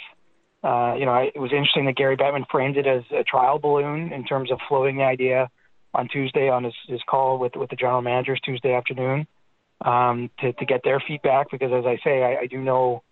Uh, 0.62 0.94
you 0.98 1.06
know, 1.06 1.12
I, 1.12 1.31
it 1.34 1.39
was 1.39 1.52
interesting 1.52 1.86
that 1.86 1.97
Gary 1.97 2.16
Bettman 2.16 2.44
framed 2.50 2.76
it 2.76 2.86
as 2.86 3.02
a 3.12 3.24
trial 3.24 3.58
balloon 3.58 4.12
in 4.12 4.24
terms 4.24 4.52
of 4.52 4.58
floating 4.68 4.97
the 4.97 5.05
idea 5.05 5.50
on 5.97 6.08
Tuesday 6.08 6.49
on 6.49 6.65
his, 6.65 6.75
his 6.86 7.00
call 7.08 7.39
with 7.39 7.57
with 7.57 7.70
the 7.70 7.76
general 7.76 8.02
managers 8.02 8.41
Tuesday 8.44 8.75
afternoon 8.75 9.26
um, 9.84 10.31
to 10.41 10.52
to 10.52 10.66
get 10.66 10.83
their 10.84 11.02
feedback 11.07 11.50
because 11.50 11.73
as 11.73 11.84
I 11.86 11.99
say 12.05 12.23
I, 12.23 12.42
I 12.42 12.47
do 12.47 12.58
know 12.58 13.02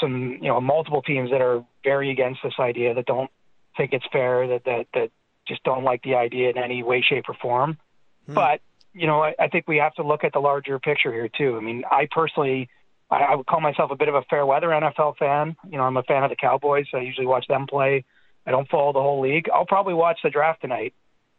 some 0.00 0.38
you 0.40 0.48
know 0.48 0.60
multiple 0.60 1.02
teams 1.02 1.30
that 1.30 1.40
are 1.40 1.64
very 1.84 2.10
against 2.10 2.40
this 2.44 2.54
idea 2.60 2.94
that 2.94 3.06
don't 3.06 3.30
think 3.76 3.92
it's 3.92 4.04
fair 4.12 4.46
that 4.48 4.64
that 4.64 4.86
that 4.94 5.10
just 5.46 5.62
don't 5.64 5.82
like 5.82 6.02
the 6.02 6.14
idea 6.14 6.50
in 6.50 6.58
any 6.58 6.82
way 6.82 7.02
shape 7.02 7.24
or 7.28 7.34
form. 7.34 7.76
Hmm. 8.26 8.34
but 8.34 8.60
you 8.94 9.08
know 9.08 9.20
I, 9.22 9.34
I 9.38 9.48
think 9.48 9.66
we 9.66 9.78
have 9.78 9.94
to 9.94 10.04
look 10.04 10.22
at 10.22 10.32
the 10.32 10.38
larger 10.38 10.78
picture 10.78 11.12
here 11.12 11.28
too. 11.28 11.56
I 11.56 11.60
mean 11.60 11.82
I 11.90 12.08
personally 12.10 12.68
I, 13.10 13.16
I 13.16 13.34
would 13.34 13.46
call 13.46 13.60
myself 13.60 13.90
a 13.90 13.96
bit 13.96 14.08
of 14.08 14.14
a 14.14 14.22
fair 14.30 14.46
weather 14.46 14.68
NFL 14.68 15.16
fan. 15.16 15.56
You 15.68 15.78
know 15.78 15.84
I'm 15.84 15.96
a 15.96 16.04
fan 16.04 16.22
of 16.22 16.30
the 16.30 16.36
Cowboys. 16.36 16.86
So 16.90 16.98
I 16.98 17.02
usually 17.02 17.26
watch 17.26 17.46
them 17.48 17.66
play. 17.66 18.04
I 18.46 18.50
don't 18.50 18.68
follow 18.68 18.92
the 18.92 19.00
whole 19.00 19.20
league. 19.20 19.48
I'll 19.52 19.66
probably 19.66 19.94
watch 19.94 20.18
the 20.22 20.30
draft 20.30 20.62
tonight 20.62 20.94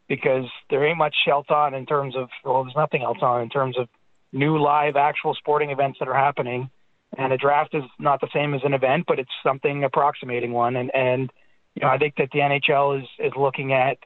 because 0.08 0.44
there 0.70 0.86
ain't 0.86 0.98
much 0.98 1.14
else 1.28 1.46
on 1.48 1.74
in 1.74 1.86
terms 1.86 2.16
of 2.16 2.28
well, 2.44 2.64
there's 2.64 2.76
nothing 2.76 3.02
else 3.02 3.18
on 3.22 3.42
in 3.42 3.48
terms 3.48 3.78
of 3.78 3.88
new 4.32 4.58
live 4.58 4.96
actual 4.96 5.34
sporting 5.34 5.70
events 5.70 5.98
that 6.00 6.08
are 6.08 6.14
happening. 6.14 6.70
And 7.16 7.32
a 7.32 7.36
draft 7.36 7.74
is 7.74 7.84
not 7.98 8.20
the 8.20 8.28
same 8.34 8.54
as 8.54 8.62
an 8.64 8.74
event, 8.74 9.04
but 9.06 9.20
it's 9.20 9.30
something 9.44 9.84
approximating 9.84 10.52
one. 10.52 10.76
And 10.76 10.94
and 10.94 11.32
you 11.74 11.82
know 11.82 11.88
I 11.88 11.98
think 11.98 12.16
that 12.16 12.28
the 12.32 12.40
NHL 12.40 13.02
is 13.02 13.08
is 13.18 13.32
looking 13.36 13.72
at 13.72 13.98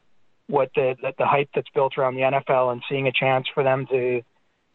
what 0.47 0.71
the 0.75 0.95
the, 1.01 1.13
the 1.19 1.27
hype 1.27 1.51
that's 1.55 1.71
built 1.75 1.99
around 1.99 2.15
the 2.15 2.23
NFL 2.23 2.73
and 2.73 2.83
seeing 2.89 3.07
a 3.07 3.13
chance 3.13 3.47
for 3.53 3.63
them 3.63 3.87
to 3.91 4.23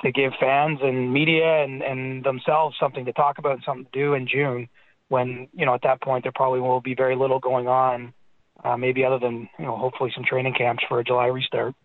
to 0.01 0.11
give 0.11 0.33
fans 0.39 0.79
and 0.81 1.13
media 1.13 1.63
and 1.63 1.81
and 1.81 2.23
themselves 2.23 2.75
something 2.79 3.05
to 3.05 3.13
talk 3.13 3.37
about 3.37 3.53
and 3.53 3.63
something 3.65 3.85
to 3.85 3.99
do 3.99 4.13
in 4.13 4.27
June 4.27 4.67
when 5.09 5.47
you 5.53 5.65
know 5.65 5.73
at 5.73 5.83
that 5.83 6.01
point 6.01 6.23
there 6.23 6.31
probably 6.33 6.59
will 6.59 6.81
be 6.81 6.95
very 6.95 7.15
little 7.15 7.39
going 7.39 7.67
on 7.67 8.13
uh, 8.63 8.77
maybe 8.77 9.03
other 9.03 9.19
than 9.19 9.49
you 9.59 9.65
know 9.65 9.75
hopefully 9.77 10.11
some 10.13 10.23
training 10.23 10.53
camps 10.53 10.83
for 10.87 10.99
a 10.99 11.03
July 11.03 11.27
restart. 11.27 11.75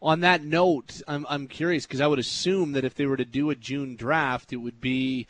On 0.00 0.20
that 0.20 0.42
note, 0.42 1.00
I'm 1.06 1.26
I'm 1.28 1.46
curious 1.46 1.86
because 1.86 2.00
I 2.00 2.06
would 2.06 2.18
assume 2.18 2.72
that 2.72 2.84
if 2.84 2.94
they 2.94 3.06
were 3.06 3.16
to 3.16 3.24
do 3.24 3.50
a 3.50 3.54
June 3.54 3.96
draft, 3.96 4.52
it 4.52 4.56
would 4.56 4.80
be 4.80 5.26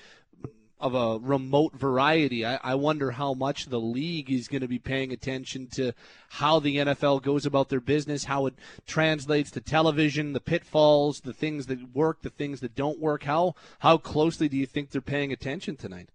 of 0.82 0.96
a 0.96 1.24
remote 1.24 1.74
variety. 1.74 2.44
I, 2.44 2.58
I 2.60 2.74
wonder 2.74 3.12
how 3.12 3.34
much 3.34 3.66
the 3.66 3.78
league 3.78 4.32
is 4.32 4.48
going 4.48 4.62
to 4.62 4.68
be 4.68 4.80
paying 4.80 5.12
attention 5.12 5.68
to 5.74 5.92
how 6.28 6.58
the 6.58 6.78
NFL 6.78 7.22
goes 7.22 7.46
about 7.46 7.68
their 7.68 7.80
business, 7.80 8.24
how 8.24 8.46
it 8.46 8.54
translates 8.84 9.52
to 9.52 9.60
television, 9.60 10.32
the 10.32 10.40
pitfalls, 10.40 11.20
the 11.20 11.32
things 11.32 11.66
that 11.66 11.94
work, 11.94 12.22
the 12.22 12.30
things 12.30 12.58
that 12.60 12.74
don't 12.74 12.98
work. 12.98 13.22
How 13.22 13.54
how 13.78 13.96
closely 13.96 14.48
do 14.48 14.56
you 14.56 14.66
think 14.66 14.90
they're 14.90 15.00
paying 15.00 15.32
attention 15.32 15.76
tonight? 15.76 16.08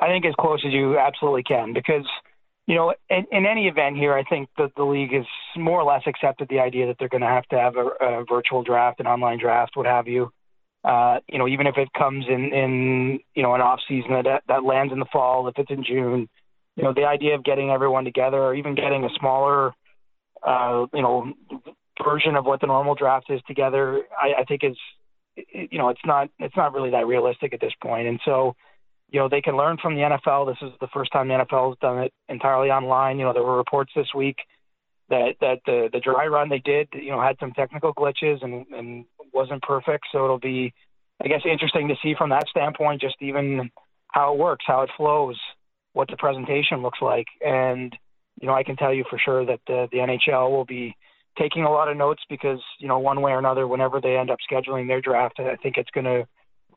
I 0.00 0.06
think 0.06 0.24
as 0.24 0.34
close 0.38 0.62
as 0.64 0.72
you 0.72 0.96
absolutely 0.96 1.42
can 1.42 1.72
because 1.72 2.06
you 2.66 2.74
know, 2.74 2.94
in, 3.10 3.26
in 3.30 3.46
any 3.46 3.66
event 3.66 3.96
here, 3.96 4.14
I 4.14 4.24
think 4.24 4.48
that 4.56 4.72
the 4.76 4.84
league 4.84 5.12
has 5.12 5.26
more 5.56 5.80
or 5.80 5.84
less 5.84 6.02
accepted 6.06 6.48
the 6.48 6.60
idea 6.60 6.86
that 6.86 6.96
they're 6.98 7.08
going 7.08 7.20
to 7.20 7.26
have 7.26 7.46
to 7.46 7.58
have 7.58 7.76
a, 7.76 7.86
a 8.04 8.24
virtual 8.24 8.62
draft, 8.62 9.00
an 9.00 9.06
online 9.06 9.38
draft, 9.38 9.76
what 9.76 9.86
have 9.86 10.08
you. 10.08 10.30
Uh, 10.82 11.18
you 11.28 11.38
know, 11.38 11.48
even 11.48 11.66
if 11.66 11.76
it 11.78 11.88
comes 11.96 12.26
in, 12.28 12.52
in 12.52 13.18
you 13.34 13.42
know, 13.42 13.54
an 13.54 13.60
off 13.60 13.80
season 13.88 14.12
that 14.12 14.42
that 14.48 14.64
lands 14.64 14.92
in 14.92 14.98
the 14.98 15.06
fall, 15.12 15.48
if 15.48 15.54
it's 15.56 15.70
in 15.70 15.82
June, 15.82 16.28
you 16.76 16.82
know, 16.82 16.92
the 16.92 17.04
idea 17.04 17.34
of 17.34 17.44
getting 17.44 17.70
everyone 17.70 18.04
together 18.04 18.36
or 18.36 18.54
even 18.54 18.74
getting 18.74 19.04
a 19.04 19.08
smaller, 19.18 19.72
uh, 20.42 20.86
you 20.92 21.00
know, 21.00 21.32
version 22.02 22.36
of 22.36 22.44
what 22.44 22.60
the 22.60 22.66
normal 22.66 22.94
draft 22.94 23.30
is 23.30 23.40
together, 23.46 24.02
I, 24.20 24.42
I 24.42 24.44
think 24.44 24.62
is, 24.62 24.76
you 25.52 25.78
know, 25.78 25.88
it's 25.88 26.04
not 26.04 26.28
it's 26.38 26.56
not 26.56 26.74
really 26.74 26.90
that 26.90 27.06
realistic 27.06 27.54
at 27.54 27.60
this 27.60 27.72
point. 27.82 28.06
And 28.08 28.20
so, 28.24 28.54
you 29.10 29.20
know, 29.20 29.28
they 29.28 29.40
can 29.40 29.56
learn 29.56 29.76
from 29.80 29.94
the 29.94 30.00
NFL. 30.00 30.46
This 30.46 30.68
is 30.68 30.74
the 30.80 30.88
first 30.92 31.12
time 31.12 31.28
the 31.28 31.34
NFL 31.34 31.70
has 31.70 31.78
done 31.80 31.98
it 31.98 32.12
entirely 32.28 32.70
online. 32.70 33.18
You 33.18 33.26
know, 33.26 33.32
there 33.32 33.42
were 33.42 33.56
reports 33.56 33.92
this 33.94 34.08
week 34.14 34.36
that 35.08 35.34
that 35.40 35.60
the 35.66 35.88
the 35.92 36.00
dry 36.00 36.26
run 36.26 36.48
they 36.48 36.58
did, 36.58 36.88
you 36.92 37.10
know, 37.10 37.20
had 37.20 37.36
some 37.38 37.52
technical 37.52 37.94
glitches 37.94 38.42
and 38.42 38.66
and 38.72 39.04
wasn't 39.32 39.62
perfect. 39.62 40.06
So 40.12 40.24
it'll 40.24 40.38
be, 40.38 40.72
I 41.22 41.28
guess, 41.28 41.42
interesting 41.50 41.88
to 41.88 41.96
see 42.02 42.14
from 42.16 42.30
that 42.30 42.48
standpoint, 42.48 43.00
just 43.00 43.16
even 43.20 43.70
how 44.08 44.32
it 44.32 44.38
works, 44.38 44.64
how 44.66 44.82
it 44.82 44.90
flows, 44.96 45.38
what 45.92 46.08
the 46.08 46.16
presentation 46.16 46.82
looks 46.82 47.00
like, 47.02 47.26
and 47.44 47.96
you 48.40 48.48
know, 48.48 48.54
I 48.54 48.64
can 48.64 48.76
tell 48.76 48.92
you 48.92 49.04
for 49.08 49.18
sure 49.18 49.46
that 49.46 49.60
the, 49.66 49.88
the 49.92 49.98
NHL 49.98 50.50
will 50.50 50.64
be 50.64 50.96
taking 51.38 51.64
a 51.64 51.70
lot 51.70 51.88
of 51.88 51.96
notes 51.96 52.22
because 52.28 52.60
you 52.78 52.88
know, 52.88 52.98
one 52.98 53.20
way 53.20 53.32
or 53.32 53.38
another, 53.38 53.66
whenever 53.66 54.00
they 54.00 54.16
end 54.16 54.30
up 54.30 54.38
scheduling 54.50 54.88
their 54.88 55.00
draft, 55.00 55.38
I 55.38 55.56
think 55.56 55.76
it's 55.76 55.90
going 55.90 56.04
to 56.04 56.26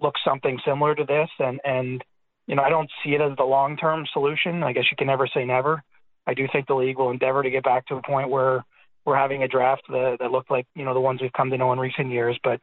look 0.01 0.15
something 0.23 0.59
similar 0.65 0.95
to 0.95 1.03
this, 1.05 1.29
and 1.39 1.59
and 1.63 2.03
you 2.47 2.55
know, 2.55 2.63
I 2.63 2.69
don't 2.69 2.89
see 3.03 3.13
it 3.13 3.21
as 3.21 3.35
the 3.37 3.43
long 3.43 3.77
term 3.77 4.05
solution. 4.11 4.63
I 4.63 4.73
guess 4.73 4.85
you 4.89 4.97
can 4.97 5.07
never 5.07 5.27
say 5.27 5.45
never. 5.45 5.83
I 6.25 6.33
do 6.33 6.47
think 6.51 6.67
the 6.67 6.75
league 6.75 6.97
will 6.97 7.11
endeavor 7.11 7.43
to 7.43 7.49
get 7.49 7.63
back 7.63 7.85
to 7.87 7.95
a 7.95 8.01
point 8.01 8.29
where 8.29 8.65
we're 9.05 9.15
having 9.15 9.43
a 9.43 9.47
draft 9.47 9.83
that, 9.89 10.17
that 10.19 10.31
looked 10.31 10.51
like 10.51 10.65
you 10.75 10.83
know 10.83 10.93
the 10.93 10.99
ones 10.99 11.21
we've 11.21 11.33
come 11.33 11.49
to 11.51 11.57
know 11.57 11.71
in 11.73 11.79
recent 11.79 12.11
years. 12.11 12.37
But 12.43 12.59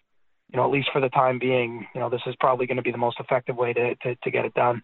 you 0.53 0.57
know, 0.57 0.65
at 0.65 0.71
least 0.71 0.91
for 0.93 1.01
the 1.01 1.09
time 1.09 1.39
being, 1.39 1.87
you 1.95 2.01
know, 2.01 2.09
this 2.09 2.21
is 2.27 2.35
probably 2.39 2.67
going 2.67 2.77
to 2.77 2.83
be 2.83 2.93
the 2.93 2.99
most 2.99 3.19
effective 3.19 3.57
way 3.57 3.73
to, 3.73 3.95
to, 3.97 4.15
to 4.15 4.31
get 4.31 4.45
it 4.45 4.55
done. 4.55 4.83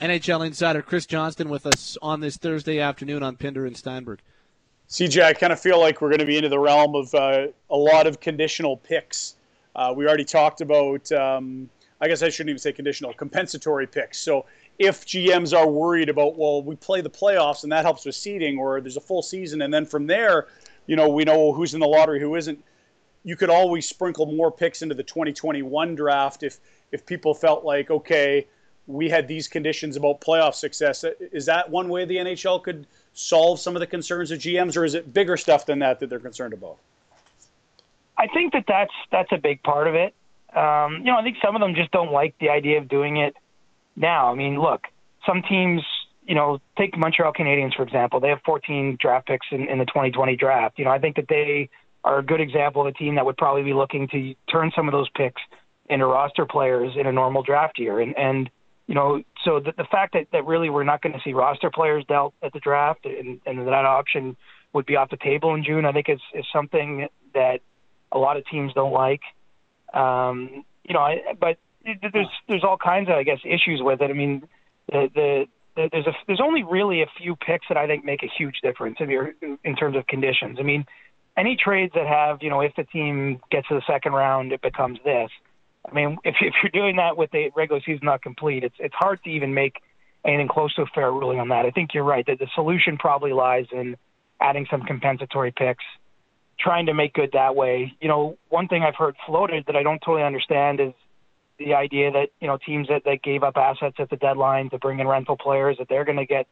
NHL 0.00 0.46
insider 0.46 0.82
Chris 0.82 1.06
Johnston 1.06 1.48
with 1.48 1.66
us 1.66 1.98
on 2.00 2.20
this 2.20 2.36
Thursday 2.36 2.80
afternoon 2.80 3.22
on 3.22 3.36
Pinder 3.36 3.66
and 3.66 3.76
Steinberg. 3.76 4.20
CJ, 4.88 5.22
I 5.22 5.32
kind 5.32 5.52
of 5.52 5.60
feel 5.60 5.80
like 5.80 6.00
we're 6.00 6.10
going 6.10 6.20
to 6.20 6.26
be 6.26 6.36
into 6.36 6.48
the 6.48 6.58
realm 6.58 6.94
of 6.94 7.14
uh, 7.14 7.48
a 7.70 7.76
lot 7.76 8.06
of 8.06 8.20
conditional 8.20 8.76
picks. 8.76 9.36
Uh, 9.74 9.92
we 9.96 10.06
already 10.06 10.24
talked 10.24 10.60
about, 10.60 11.10
um, 11.12 11.68
I 12.00 12.08
guess 12.08 12.22
I 12.22 12.28
shouldn't 12.28 12.50
even 12.50 12.58
say 12.58 12.72
conditional, 12.72 13.12
compensatory 13.14 13.86
picks. 13.86 14.18
So 14.18 14.46
if 14.78 15.06
GMs 15.06 15.56
are 15.56 15.68
worried 15.68 16.08
about, 16.08 16.36
well, 16.36 16.62
we 16.62 16.76
play 16.76 17.00
the 17.00 17.10
playoffs 17.10 17.62
and 17.62 17.72
that 17.72 17.84
helps 17.84 18.04
with 18.04 18.14
seeding, 18.14 18.58
or 18.58 18.80
there's 18.80 18.96
a 18.96 19.00
full 19.00 19.22
season, 19.22 19.62
and 19.62 19.72
then 19.72 19.86
from 19.86 20.06
there, 20.06 20.48
you 20.86 20.96
know, 20.96 21.08
we 21.08 21.24
know 21.24 21.52
who's 21.52 21.74
in 21.74 21.80
the 21.80 21.86
lottery, 21.86 22.20
who 22.20 22.34
isn't. 22.36 22.62
You 23.26 23.36
could 23.36 23.48
always 23.48 23.88
sprinkle 23.88 24.26
more 24.26 24.52
picks 24.52 24.82
into 24.82 24.94
the 24.94 25.02
2021 25.02 25.94
draft 25.94 26.42
if 26.42 26.58
if 26.92 27.06
people 27.06 27.34
felt 27.34 27.64
like, 27.64 27.90
okay, 27.90 28.46
we 28.86 29.08
had 29.08 29.26
these 29.26 29.48
conditions 29.48 29.96
about 29.96 30.20
playoff 30.20 30.54
success. 30.54 31.04
Is 31.32 31.46
that 31.46 31.70
one 31.70 31.88
way 31.88 32.04
the 32.04 32.16
NHL 32.16 32.62
could 32.62 32.86
solve 33.14 33.58
some 33.58 33.74
of 33.74 33.80
the 33.80 33.86
concerns 33.86 34.30
of 34.30 34.38
GMs, 34.38 34.76
or 34.76 34.84
is 34.84 34.94
it 34.94 35.12
bigger 35.14 35.36
stuff 35.36 35.64
than 35.66 35.78
that 35.78 36.00
that 36.00 36.10
they're 36.10 36.18
concerned 36.18 36.52
about? 36.52 36.76
I 38.18 38.26
think 38.28 38.52
that 38.52 38.64
that's 38.68 38.92
that's 39.10 39.32
a 39.32 39.38
big 39.38 39.62
part 39.62 39.88
of 39.88 39.94
it. 39.94 40.14
Um, 40.54 40.98
you 40.98 41.10
know, 41.12 41.16
I 41.16 41.22
think 41.22 41.36
some 41.44 41.56
of 41.56 41.60
them 41.60 41.74
just 41.74 41.90
don't 41.90 42.12
like 42.12 42.34
the 42.40 42.50
idea 42.50 42.78
of 42.78 42.88
doing 42.88 43.16
it 43.16 43.34
now. 43.96 44.30
I 44.30 44.34
mean, 44.34 44.60
look, 44.60 44.82
some 45.26 45.42
teams 45.42 45.82
you 46.26 46.34
know, 46.34 46.58
take 46.78 46.96
Montreal 46.96 47.32
Canadiens 47.32 47.74
for 47.74 47.82
example. 47.82 48.20
They 48.20 48.28
have 48.28 48.40
14 48.44 48.96
draft 49.00 49.26
picks 49.26 49.46
in, 49.50 49.68
in 49.68 49.78
the 49.78 49.84
2020 49.84 50.36
draft. 50.36 50.78
You 50.78 50.84
know, 50.84 50.90
I 50.90 50.98
think 50.98 51.16
that 51.16 51.26
they 51.28 51.68
are 52.02 52.18
a 52.18 52.22
good 52.22 52.40
example 52.40 52.82
of 52.82 52.88
a 52.88 52.92
team 52.92 53.14
that 53.16 53.24
would 53.24 53.36
probably 53.36 53.62
be 53.62 53.72
looking 53.72 54.08
to 54.08 54.34
turn 54.50 54.70
some 54.74 54.88
of 54.88 54.92
those 54.92 55.08
picks 55.10 55.40
into 55.88 56.06
roster 56.06 56.46
players 56.46 56.92
in 56.98 57.06
a 57.06 57.12
normal 57.12 57.42
draft 57.42 57.78
year. 57.78 58.00
And 58.00 58.16
and 58.16 58.50
you 58.86 58.94
know, 58.94 59.22
so 59.44 59.60
the, 59.60 59.72
the 59.76 59.84
fact 59.90 60.12
that, 60.12 60.26
that 60.32 60.44
really 60.44 60.68
we're 60.68 60.84
not 60.84 61.00
going 61.00 61.14
to 61.14 61.20
see 61.24 61.32
roster 61.32 61.70
players 61.70 62.04
dealt 62.06 62.34
at 62.42 62.52
the 62.52 62.60
draft 62.60 63.06
and, 63.06 63.40
and 63.46 63.66
that 63.66 63.86
option 63.86 64.36
would 64.74 64.84
be 64.84 64.96
off 64.96 65.08
the 65.08 65.16
table 65.16 65.54
in 65.54 65.64
June, 65.64 65.84
I 65.84 65.92
think 65.92 66.08
is 66.08 66.20
is 66.34 66.44
something 66.52 67.08
that 67.34 67.60
a 68.12 68.18
lot 68.18 68.36
of 68.36 68.46
teams 68.46 68.72
don't 68.72 68.92
like. 68.92 69.20
Um, 69.94 70.64
you 70.84 70.94
know, 70.94 71.00
I, 71.00 71.34
but 71.38 71.58
there's 71.84 72.28
there's 72.48 72.64
all 72.64 72.76
kinds 72.76 73.08
of 73.08 73.14
I 73.14 73.22
guess 73.22 73.38
issues 73.44 73.80
with 73.82 74.00
it. 74.00 74.10
I 74.10 74.14
mean, 74.14 74.46
the 74.90 75.08
the 75.14 75.46
there's 75.76 76.06
a 76.06 76.12
there's 76.26 76.40
only 76.40 76.62
really 76.62 77.02
a 77.02 77.06
few 77.18 77.36
picks 77.36 77.66
that 77.68 77.76
I 77.76 77.86
think 77.86 78.04
make 78.04 78.22
a 78.22 78.28
huge 78.38 78.56
difference 78.62 78.96
in 79.00 79.10
your 79.10 79.34
in 79.64 79.76
terms 79.76 79.96
of 79.96 80.06
conditions. 80.06 80.58
I 80.60 80.62
mean, 80.62 80.86
any 81.36 81.56
trades 81.56 81.92
that 81.94 82.06
have 82.06 82.42
you 82.42 82.50
know 82.50 82.60
if 82.60 82.74
the 82.76 82.84
team 82.84 83.40
gets 83.50 83.68
to 83.68 83.74
the 83.74 83.82
second 83.86 84.12
round, 84.12 84.52
it 84.52 84.62
becomes 84.62 84.98
this. 85.04 85.30
I 85.88 85.94
mean, 85.94 86.18
if 86.24 86.36
if 86.40 86.54
you're 86.62 86.70
doing 86.82 86.96
that 86.96 87.16
with 87.16 87.30
the 87.30 87.50
regular 87.56 87.80
season 87.84 88.04
not 88.04 88.22
complete, 88.22 88.64
it's 88.64 88.76
it's 88.78 88.94
hard 88.94 89.22
to 89.24 89.30
even 89.30 89.54
make 89.54 89.76
anything 90.24 90.48
close 90.48 90.74
to 90.74 90.82
a 90.82 90.86
fair 90.86 91.12
ruling 91.12 91.38
on 91.38 91.48
that. 91.48 91.66
I 91.66 91.70
think 91.70 91.92
you're 91.92 92.04
right 92.04 92.24
that 92.26 92.38
the 92.38 92.48
solution 92.54 92.96
probably 92.96 93.32
lies 93.32 93.66
in 93.72 93.96
adding 94.40 94.66
some 94.70 94.82
compensatory 94.82 95.52
picks, 95.52 95.84
trying 96.58 96.86
to 96.86 96.94
make 96.94 97.14
good 97.14 97.30
that 97.32 97.56
way. 97.56 97.92
You 98.00 98.08
know, 98.08 98.38
one 98.48 98.68
thing 98.68 98.82
I've 98.82 98.96
heard 98.96 99.16
floated 99.26 99.64
that 99.66 99.76
I 99.76 99.82
don't 99.82 100.00
totally 100.00 100.22
understand 100.22 100.80
is 100.80 100.92
the 101.58 101.74
idea 101.74 102.10
that 102.10 102.30
you 102.40 102.46
know 102.46 102.58
teams 102.64 102.88
that, 102.88 103.04
that 103.04 103.22
gave 103.22 103.42
up 103.42 103.56
assets 103.56 103.96
at 103.98 104.10
the 104.10 104.16
deadline 104.16 104.70
to 104.70 104.78
bring 104.78 104.98
in 104.98 105.06
rental 105.06 105.36
players 105.36 105.76
that 105.78 105.88
they're 105.88 106.04
going 106.04 106.18
to 106.18 106.26
get 106.26 106.46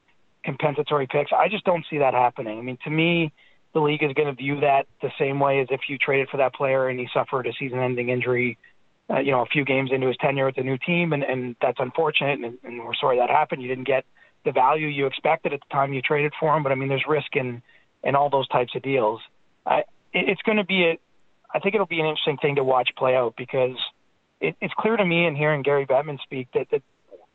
compensatory 0.45 1.07
picks. 1.07 1.33
I 1.33 1.49
just 1.49 1.65
don't 1.65 1.85
see 1.89 1.99
that 1.99 2.15
happening. 2.15 2.59
I 2.59 2.63
mean, 2.63 2.79
to 2.85 2.91
me, 2.91 3.33
the 3.75 3.81
league 3.81 4.03
is 4.03 4.13
going 4.13 4.29
to 4.29 4.35
view 4.35 4.61
that 4.61 4.87
the 5.01 5.11
same 5.19 5.41
way 5.41 5.61
as 5.61 5.69
if 5.71 5.83
you 5.89 5.99
traded 5.99 6.29
for 6.29 6.37
that 6.39 6.55
player 6.55 6.89
and 6.89 6.99
he 6.99 7.09
suffered 7.13 7.47
a 7.47 7.53
season-ending 7.59 8.09
injury, 8.09 8.59
uh, 9.09 9.21
you 9.21 9.31
know, 9.31 9.43
a 9.43 9.47
few 9.47 9.65
games 9.65 9.91
into 9.93 10.09
his 10.09 10.17
tenure 10.19 10.47
with 10.47 10.57
the 10.57 10.63
new 10.63 10.77
team, 10.79 11.13
and, 11.13 11.23
and 11.23 11.57
that's 11.63 11.79
unfortunate, 11.79 12.41
and, 12.41 12.59
and 12.65 12.85
we're 12.85 12.95
sorry 12.95 13.19
that 13.19 13.31
happened. 13.31 13.63
You 13.63 13.69
didn't 13.69 13.87
get 13.87 14.05
the 14.45 14.53
value 14.53 14.89
you 14.89 15.07
expected 15.07 15.53
at 15.53 15.61
the 15.61 15.73
time 15.73 15.93
you 15.93 16.03
traded 16.03 16.33
for 16.39 16.55
him, 16.57 16.63
but 16.63 16.73
I 16.73 16.75
mean, 16.75 16.89
there's 16.89 17.05
risk 17.09 17.35
in 17.35 17.63
in 18.05 18.17
all 18.17 18.31
those 18.31 18.49
types 18.49 18.75
of 18.75 18.83
deals. 18.83 19.21
I, 19.67 19.79
it, 20.13 20.29
it's 20.29 20.43
going 20.43 20.59
to 20.59 20.65
be 20.65 20.85
a, 20.85 20.99
I 21.55 21.59
think 21.59 21.75
it'll 21.75 21.87
be 21.87 22.01
an 22.01 22.07
interesting 22.07 22.39
thing 22.39 22.57
to 22.57 22.65
watch 22.65 22.91
play 22.97 23.15
out 23.15 23.35
because 23.37 23.77
it, 24.41 24.57
it's 24.61 24.75
clear 24.79 24.97
to 24.97 25.05
me 25.05 25.27
in 25.27 25.37
hearing 25.37 25.63
Gary 25.63 25.87
Bettman 25.87 26.21
speak 26.23 26.49
that, 26.55 26.69
that 26.71 26.83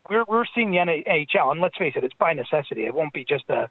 we're 0.10 0.26
we're 0.28 0.46
seeing 0.56 0.72
the 0.72 0.78
NHL, 0.78 1.52
and 1.52 1.62
let's 1.62 1.78
face 1.78 1.94
it, 1.96 2.04
it's 2.04 2.14
by 2.16 2.34
necessity. 2.34 2.86
It 2.86 2.94
won't 2.94 3.14
be 3.14 3.26
just 3.26 3.50
a 3.50 3.70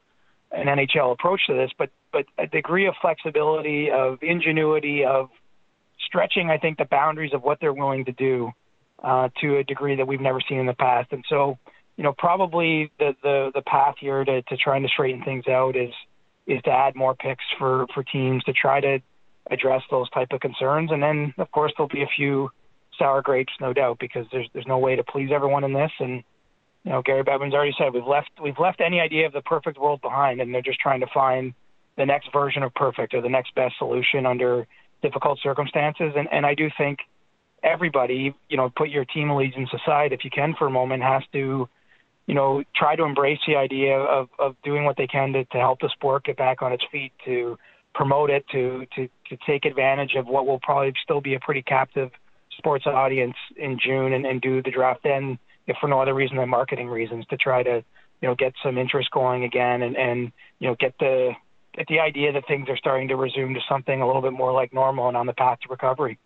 an 0.52 0.67
NHL 0.67 1.12
approach 1.12 1.41
to 1.47 1.55
this, 1.55 1.70
but 1.78 1.91
but 2.12 2.25
a 2.39 2.47
degree 2.47 2.86
of 2.86 2.94
flexibility, 3.01 3.91
of 3.91 4.18
ingenuity, 4.23 5.05
of 5.05 5.31
stretching, 6.07 6.51
I 6.51 6.59
think, 6.59 6.78
the 6.78 6.85
boundaries 6.85 7.33
of 7.33 7.43
what 7.43 7.59
they're 7.60 7.73
willing 7.73 8.05
to 8.05 8.12
do 8.12 8.52
uh, 9.02 9.28
to 9.41 9.59
a 9.59 9.65
degree 9.65 9.97
that 9.97 10.07
we've 10.07 10.20
never 10.20 10.41
seen 10.49 10.59
in 10.59 10.67
the 10.67 10.75
past. 10.75 11.12
And 11.12 11.25
so, 11.28 11.59
you 11.97 12.05
know, 12.05 12.15
probably 12.17 12.91
the 12.99 13.15
the, 13.23 13.51
the 13.55 13.62
path 13.62 13.97
here 14.01 14.25
to, 14.25 14.43
to 14.43 14.57
trying 14.57 14.83
to 14.83 14.89
straighten 14.89 15.23
things 15.23 15.47
out 15.49 15.76
is 15.76 15.93
is 16.47 16.62
to 16.62 16.70
add 16.70 16.94
more 16.94 17.15
picks 17.15 17.44
for 17.58 17.86
for 17.94 18.02
teams 18.02 18.42
to 18.44 18.52
try 18.52 18.81
to 18.81 18.99
address 19.50 19.83
those 19.91 20.10
type 20.10 20.28
of 20.33 20.41
concerns. 20.41 20.91
And 20.91 21.02
then, 21.02 21.34
of 21.39 21.50
course, 21.50 21.73
there'll 21.76 21.89
be 21.89 22.02
a 22.02 22.16
few 22.16 22.50
sour 22.99 23.23
grapes, 23.23 23.52
no 23.60 23.73
doubt, 23.73 23.99
because 23.99 24.26
there's 24.33 24.49
there's 24.52 24.66
no 24.66 24.78
way 24.78 24.97
to 24.97 25.05
please 25.05 25.31
everyone 25.33 25.65
in 25.65 25.73
this. 25.73 25.91
And 25.99 26.23
you 26.84 26.92
know, 26.92 27.02
Gary 27.02 27.25
Bettman's 27.25 27.55
already 27.55 27.75
said 27.78 27.92
we've 27.92 28.07
left 28.07 28.31
we've 28.42 28.58
left 28.58 28.81
any 28.81 29.00
idea 29.00 29.26
of 29.26 29.33
the 29.33 29.42
perfect 29.42 29.78
world 29.78 30.00
behind, 30.00 30.41
and 30.41 30.55
they're 30.55 30.62
just 30.62 30.81
trying 30.81 31.00
to 31.00 31.07
find 31.12 31.55
the 31.97 32.07
next 32.07 32.33
version 32.33 32.62
of 32.62 32.75
perfect 32.75 33.15
or 33.15 33.23
the 33.23 33.28
next 33.28 33.55
best 33.55 33.75
solution 33.78 34.26
under 34.26 34.66
difficult 35.02 35.39
circumstances. 35.42 36.12
And 36.16 36.28
and 36.31 36.47
I 36.47 36.55
do 36.55 36.68
think 36.76 37.00
everybody, 37.62 38.34
you 38.49 38.57
know, 38.57 38.70
put 38.75 38.91
your 38.91 39.05
team 39.05 39.31
allegiance 39.31 39.70
aside 39.73 40.12
if 40.12 40.25
you 40.25 40.31
can 40.31 40.55
for 40.58 40.66
a 40.66 40.70
moment, 40.70 41.02
has 41.02 41.23
to 41.33 41.68
you 42.26 42.34
know, 42.34 42.62
try 42.74 42.96
to 42.96 43.05
embrace 43.05 43.38
the 43.46 43.56
idea 43.56 43.98
of, 43.98 44.28
of 44.38 44.56
doing 44.64 44.84
what 44.84 44.96
they 44.96 45.06
can 45.06 45.32
to, 45.32 45.44
to 45.46 45.58
help 45.58 45.80
the 45.80 45.88
sport 45.90 46.24
get 46.24 46.36
back 46.36 46.62
on 46.62 46.72
its 46.72 46.84
feet, 46.90 47.12
to 47.24 47.58
promote 47.94 48.30
it, 48.30 48.44
to, 48.52 48.84
to, 48.94 49.08
to 49.28 49.36
take 49.46 49.64
advantage 49.64 50.14
of 50.16 50.26
what 50.26 50.46
will 50.46 50.60
probably 50.60 50.92
still 51.02 51.20
be 51.20 51.34
a 51.34 51.40
pretty 51.40 51.62
captive 51.62 52.10
sports 52.58 52.86
audience 52.86 53.36
in 53.56 53.78
June 53.78 54.12
and, 54.12 54.26
and 54.26 54.40
do 54.40 54.62
the 54.62 54.70
draft 54.70 55.00
then, 55.05 55.38
if 55.66 55.76
for 55.80 55.88
no 55.88 56.00
other 56.00 56.14
reason 56.14 56.36
than 56.36 56.48
marketing 56.48 56.88
reasons, 56.88 57.24
to 57.26 57.36
try 57.36 57.62
to 57.62 57.84
you 58.22 58.28
know 58.28 58.34
get 58.34 58.52
some 58.62 58.78
interest 58.78 59.10
going 59.10 59.44
again 59.44 59.82
and 59.82 59.96
and 59.96 60.32
you 60.58 60.68
know 60.68 60.76
get 60.78 60.94
the 60.98 61.32
get 61.74 61.86
the 61.88 62.00
idea 62.00 62.32
that 62.32 62.46
things 62.48 62.68
are 62.68 62.76
starting 62.76 63.08
to 63.08 63.16
resume 63.16 63.55
to 63.55 63.60
something 63.68 64.00
a 64.00 64.06
little 64.06 64.22
bit 64.22 64.32
more 64.32 64.52
like 64.52 64.72
normal 64.72 65.08
and 65.08 65.16
on 65.16 65.26
the 65.26 65.34
path 65.34 65.58
to 65.60 65.68
recovery. 65.68 66.18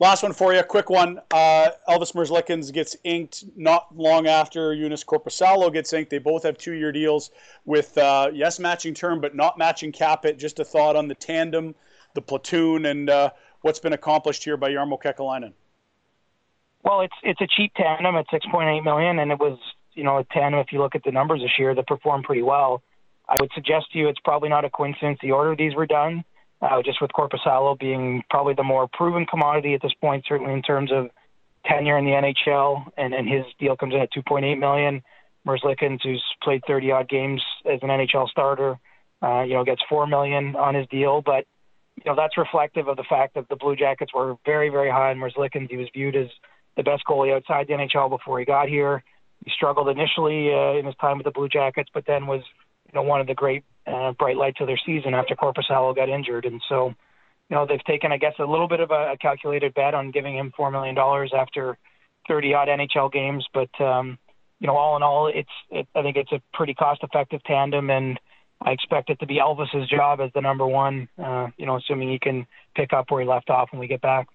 Last 0.00 0.22
one 0.22 0.32
for 0.32 0.54
you, 0.54 0.62
quick 0.62 0.90
one. 0.90 1.20
Uh, 1.32 1.70
Elvis 1.88 2.14
Merzlikins 2.14 2.72
gets 2.72 2.96
inked 3.02 3.44
not 3.56 3.96
long 3.96 4.28
after 4.28 4.72
Joonas 4.72 5.04
Korpisalo 5.04 5.72
gets 5.72 5.92
inked. 5.92 6.08
They 6.08 6.18
both 6.18 6.44
have 6.44 6.56
two-year 6.56 6.92
deals 6.92 7.32
with 7.64 7.98
uh, 7.98 8.30
yes 8.32 8.60
matching 8.60 8.94
term, 8.94 9.20
but 9.20 9.34
not 9.34 9.58
matching 9.58 9.90
cap 9.90 10.22
hit. 10.22 10.38
Just 10.38 10.60
a 10.60 10.64
thought 10.64 10.94
on 10.94 11.08
the 11.08 11.16
tandem, 11.16 11.74
the 12.14 12.22
platoon, 12.22 12.86
and 12.86 13.10
uh, 13.10 13.30
what's 13.62 13.80
been 13.80 13.92
accomplished 13.92 14.44
here 14.44 14.56
by 14.56 14.70
Jarmo 14.70 15.02
Kekalainen. 15.02 15.52
Well, 16.84 17.00
it's 17.00 17.16
it's 17.24 17.40
a 17.40 17.48
cheap 17.48 17.72
tandem 17.74 18.14
at 18.14 18.28
6.8 18.28 18.84
million, 18.84 19.18
and 19.18 19.32
it 19.32 19.40
was 19.40 19.58
you 19.94 20.04
know 20.04 20.18
a 20.18 20.24
tandem. 20.32 20.60
If 20.60 20.72
you 20.72 20.78
look 20.78 20.94
at 20.94 21.02
the 21.02 21.10
numbers 21.10 21.40
this 21.40 21.58
year, 21.58 21.74
that 21.74 21.88
performed 21.88 22.22
pretty 22.22 22.42
well. 22.42 22.82
I 23.28 23.36
would 23.40 23.50
suggest 23.52 23.90
to 23.92 23.98
you 23.98 24.08
it's 24.08 24.20
probably 24.20 24.48
not 24.48 24.64
a 24.64 24.70
coincidence 24.70 25.18
the 25.20 25.32
order 25.32 25.56
these 25.56 25.74
were 25.74 25.86
done 25.86 26.24
uh, 26.60 26.82
just 26.82 27.00
with 27.00 27.10
Korpisalo 27.12 27.78
being 27.78 28.22
probably 28.30 28.54
the 28.54 28.64
more 28.64 28.88
proven 28.92 29.26
commodity 29.26 29.74
at 29.74 29.82
this 29.82 29.94
point, 30.00 30.24
certainly 30.26 30.52
in 30.52 30.62
terms 30.62 30.90
of 30.92 31.10
tenure 31.66 31.98
in 31.98 32.04
the 32.04 32.12
NHL, 32.12 32.86
and, 32.96 33.14
and 33.14 33.28
his 33.28 33.44
deal 33.58 33.76
comes 33.76 33.94
in 33.94 34.00
at 34.00 34.12
2.8 34.12 34.58
million. 34.58 35.02
Merzlikins, 35.46 36.00
who's 36.02 36.22
played 36.42 36.62
30 36.66 36.90
odd 36.90 37.08
games 37.08 37.42
as 37.64 37.78
an 37.82 37.88
NHL 37.88 38.28
starter, 38.28 38.78
uh, 39.22 39.42
you 39.42 39.54
know, 39.54 39.64
gets 39.64 39.82
four 39.88 40.06
million 40.06 40.56
on 40.56 40.74
his 40.74 40.86
deal, 40.88 41.22
but 41.22 41.44
you 41.96 42.04
know 42.06 42.14
that's 42.14 42.36
reflective 42.38 42.86
of 42.86 42.96
the 42.96 43.04
fact 43.08 43.34
that 43.34 43.48
the 43.48 43.56
Blue 43.56 43.74
Jackets 43.74 44.12
were 44.14 44.36
very, 44.44 44.68
very 44.68 44.90
high 44.90 45.10
on 45.10 45.18
Merzlikins. 45.18 45.70
He 45.70 45.76
was 45.76 45.88
viewed 45.92 46.14
as 46.14 46.28
the 46.76 46.82
best 46.82 47.02
goalie 47.08 47.34
outside 47.34 47.66
the 47.66 47.74
NHL 47.74 48.08
before 48.08 48.38
he 48.38 48.44
got 48.44 48.68
here. 48.68 49.02
He 49.44 49.50
struggled 49.50 49.88
initially 49.88 50.52
uh, 50.52 50.78
in 50.78 50.86
his 50.86 50.94
time 51.00 51.18
with 51.18 51.24
the 51.24 51.32
Blue 51.32 51.48
Jackets, 51.48 51.90
but 51.92 52.04
then 52.06 52.26
was 52.26 52.42
you 52.88 52.94
know 52.94 53.02
one 53.02 53.20
of 53.20 53.26
the 53.26 53.34
great 53.34 53.64
uh, 53.86 54.12
bright 54.12 54.36
lights 54.36 54.60
of 54.60 54.66
their 54.66 54.80
season 54.84 55.14
after 55.14 55.34
Korpisalo 55.34 55.94
got 55.94 56.08
injured, 56.08 56.44
and 56.44 56.62
so 56.68 56.88
you 57.48 57.56
know 57.56 57.66
they've 57.66 57.84
taken 57.84 58.12
I 58.12 58.18
guess 58.18 58.34
a 58.38 58.44
little 58.44 58.68
bit 58.68 58.80
of 58.80 58.90
a, 58.90 59.12
a 59.12 59.16
calculated 59.16 59.74
bet 59.74 59.94
on 59.94 60.10
giving 60.10 60.36
him 60.36 60.52
four 60.56 60.70
million 60.70 60.94
dollars 60.94 61.32
after 61.36 61.78
30 62.28 62.54
odd 62.54 62.68
NHL 62.68 63.12
games, 63.12 63.46
but 63.54 63.70
um, 63.80 64.18
you 64.60 64.66
know 64.66 64.76
all 64.76 64.96
in 64.96 65.02
all 65.02 65.28
it's 65.28 65.48
it, 65.70 65.86
I 65.94 66.02
think 66.02 66.16
it's 66.16 66.32
a 66.32 66.42
pretty 66.52 66.74
cost 66.74 67.02
effective 67.02 67.42
tandem 67.44 67.90
and. 67.90 68.18
I 68.60 68.72
expect 68.72 69.08
it 69.08 69.20
to 69.20 69.26
be 69.26 69.36
Elvis's 69.36 69.88
job 69.88 70.20
as 70.20 70.32
the 70.34 70.40
number 70.40 70.66
one, 70.66 71.08
uh, 71.16 71.46
you 71.56 71.64
know, 71.64 71.76
assuming 71.76 72.10
he 72.10 72.18
can 72.18 72.44
pick 72.74 72.92
up 72.92 73.08
where 73.08 73.22
he 73.22 73.28
left 73.28 73.50
off 73.50 73.68
when 73.70 73.78
we 73.78 73.86
get 73.86 74.00
back. 74.00 74.26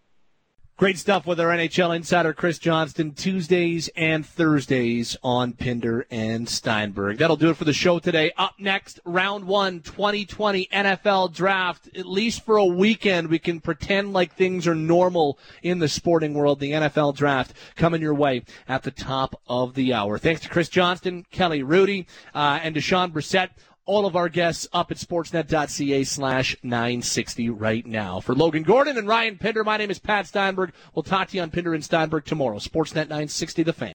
Great 0.75 0.97
stuff 0.97 1.27
with 1.27 1.39
our 1.39 1.49
NHL 1.49 1.95
insider 1.95 2.33
Chris 2.33 2.57
Johnston 2.57 3.13
Tuesdays 3.13 3.91
and 3.95 4.25
Thursdays 4.25 5.15
on 5.21 5.53
Pinder 5.53 6.07
and 6.09 6.49
Steinberg. 6.49 7.19
That'll 7.19 7.37
do 7.37 7.51
it 7.51 7.57
for 7.57 7.63
the 7.63 7.73
show 7.73 7.99
today. 7.99 8.31
Up 8.39 8.55
next, 8.57 8.99
round 9.05 9.45
one, 9.45 9.81
2020 9.81 10.67
NFL 10.73 11.31
draft. 11.31 11.89
At 11.95 12.07
least 12.07 12.43
for 12.43 12.57
a 12.57 12.65
weekend, 12.65 13.27
we 13.27 13.37
can 13.37 13.59
pretend 13.59 14.13
like 14.13 14.33
things 14.33 14.65
are 14.65 14.73
normal 14.73 15.37
in 15.61 15.77
the 15.77 15.87
sporting 15.87 16.33
world. 16.33 16.59
The 16.59 16.71
NFL 16.71 17.15
draft 17.15 17.53
coming 17.75 18.01
your 18.01 18.15
way 18.15 18.41
at 18.67 18.81
the 18.81 18.91
top 18.91 19.39
of 19.47 19.75
the 19.75 19.93
hour. 19.93 20.17
Thanks 20.17 20.41
to 20.41 20.49
Chris 20.49 20.69
Johnston, 20.69 21.27
Kelly 21.29 21.61
Hrudey, 21.61 22.07
uh, 22.33 22.59
and 22.63 22.75
Dejon 22.75 23.11
Brissett 23.11 23.49
all 23.85 24.05
of 24.05 24.15
our 24.15 24.29
guests 24.29 24.67
up 24.73 24.91
at 24.91 24.97
sportsnet.ca 24.97 26.03
slash 26.03 26.55
960 26.63 27.49
right 27.49 27.85
now. 27.85 28.19
For 28.19 28.35
Logan 28.35 28.63
Gordon 28.63 28.97
and 28.97 29.07
Ryan 29.07 29.37
Pinder, 29.37 29.63
my 29.63 29.77
name 29.77 29.91
is 29.91 29.99
Pat 29.99 30.27
Steinberg. 30.27 30.73
We'll 30.93 31.03
talk 31.03 31.29
to 31.29 31.37
you 31.37 31.43
on 31.43 31.51
Pinder 31.51 31.73
and 31.73 31.83
Steinberg 31.83 32.25
tomorrow. 32.25 32.57
Sportsnet 32.57 33.09
960, 33.09 33.63
The 33.63 33.73
Fan. 33.73 33.93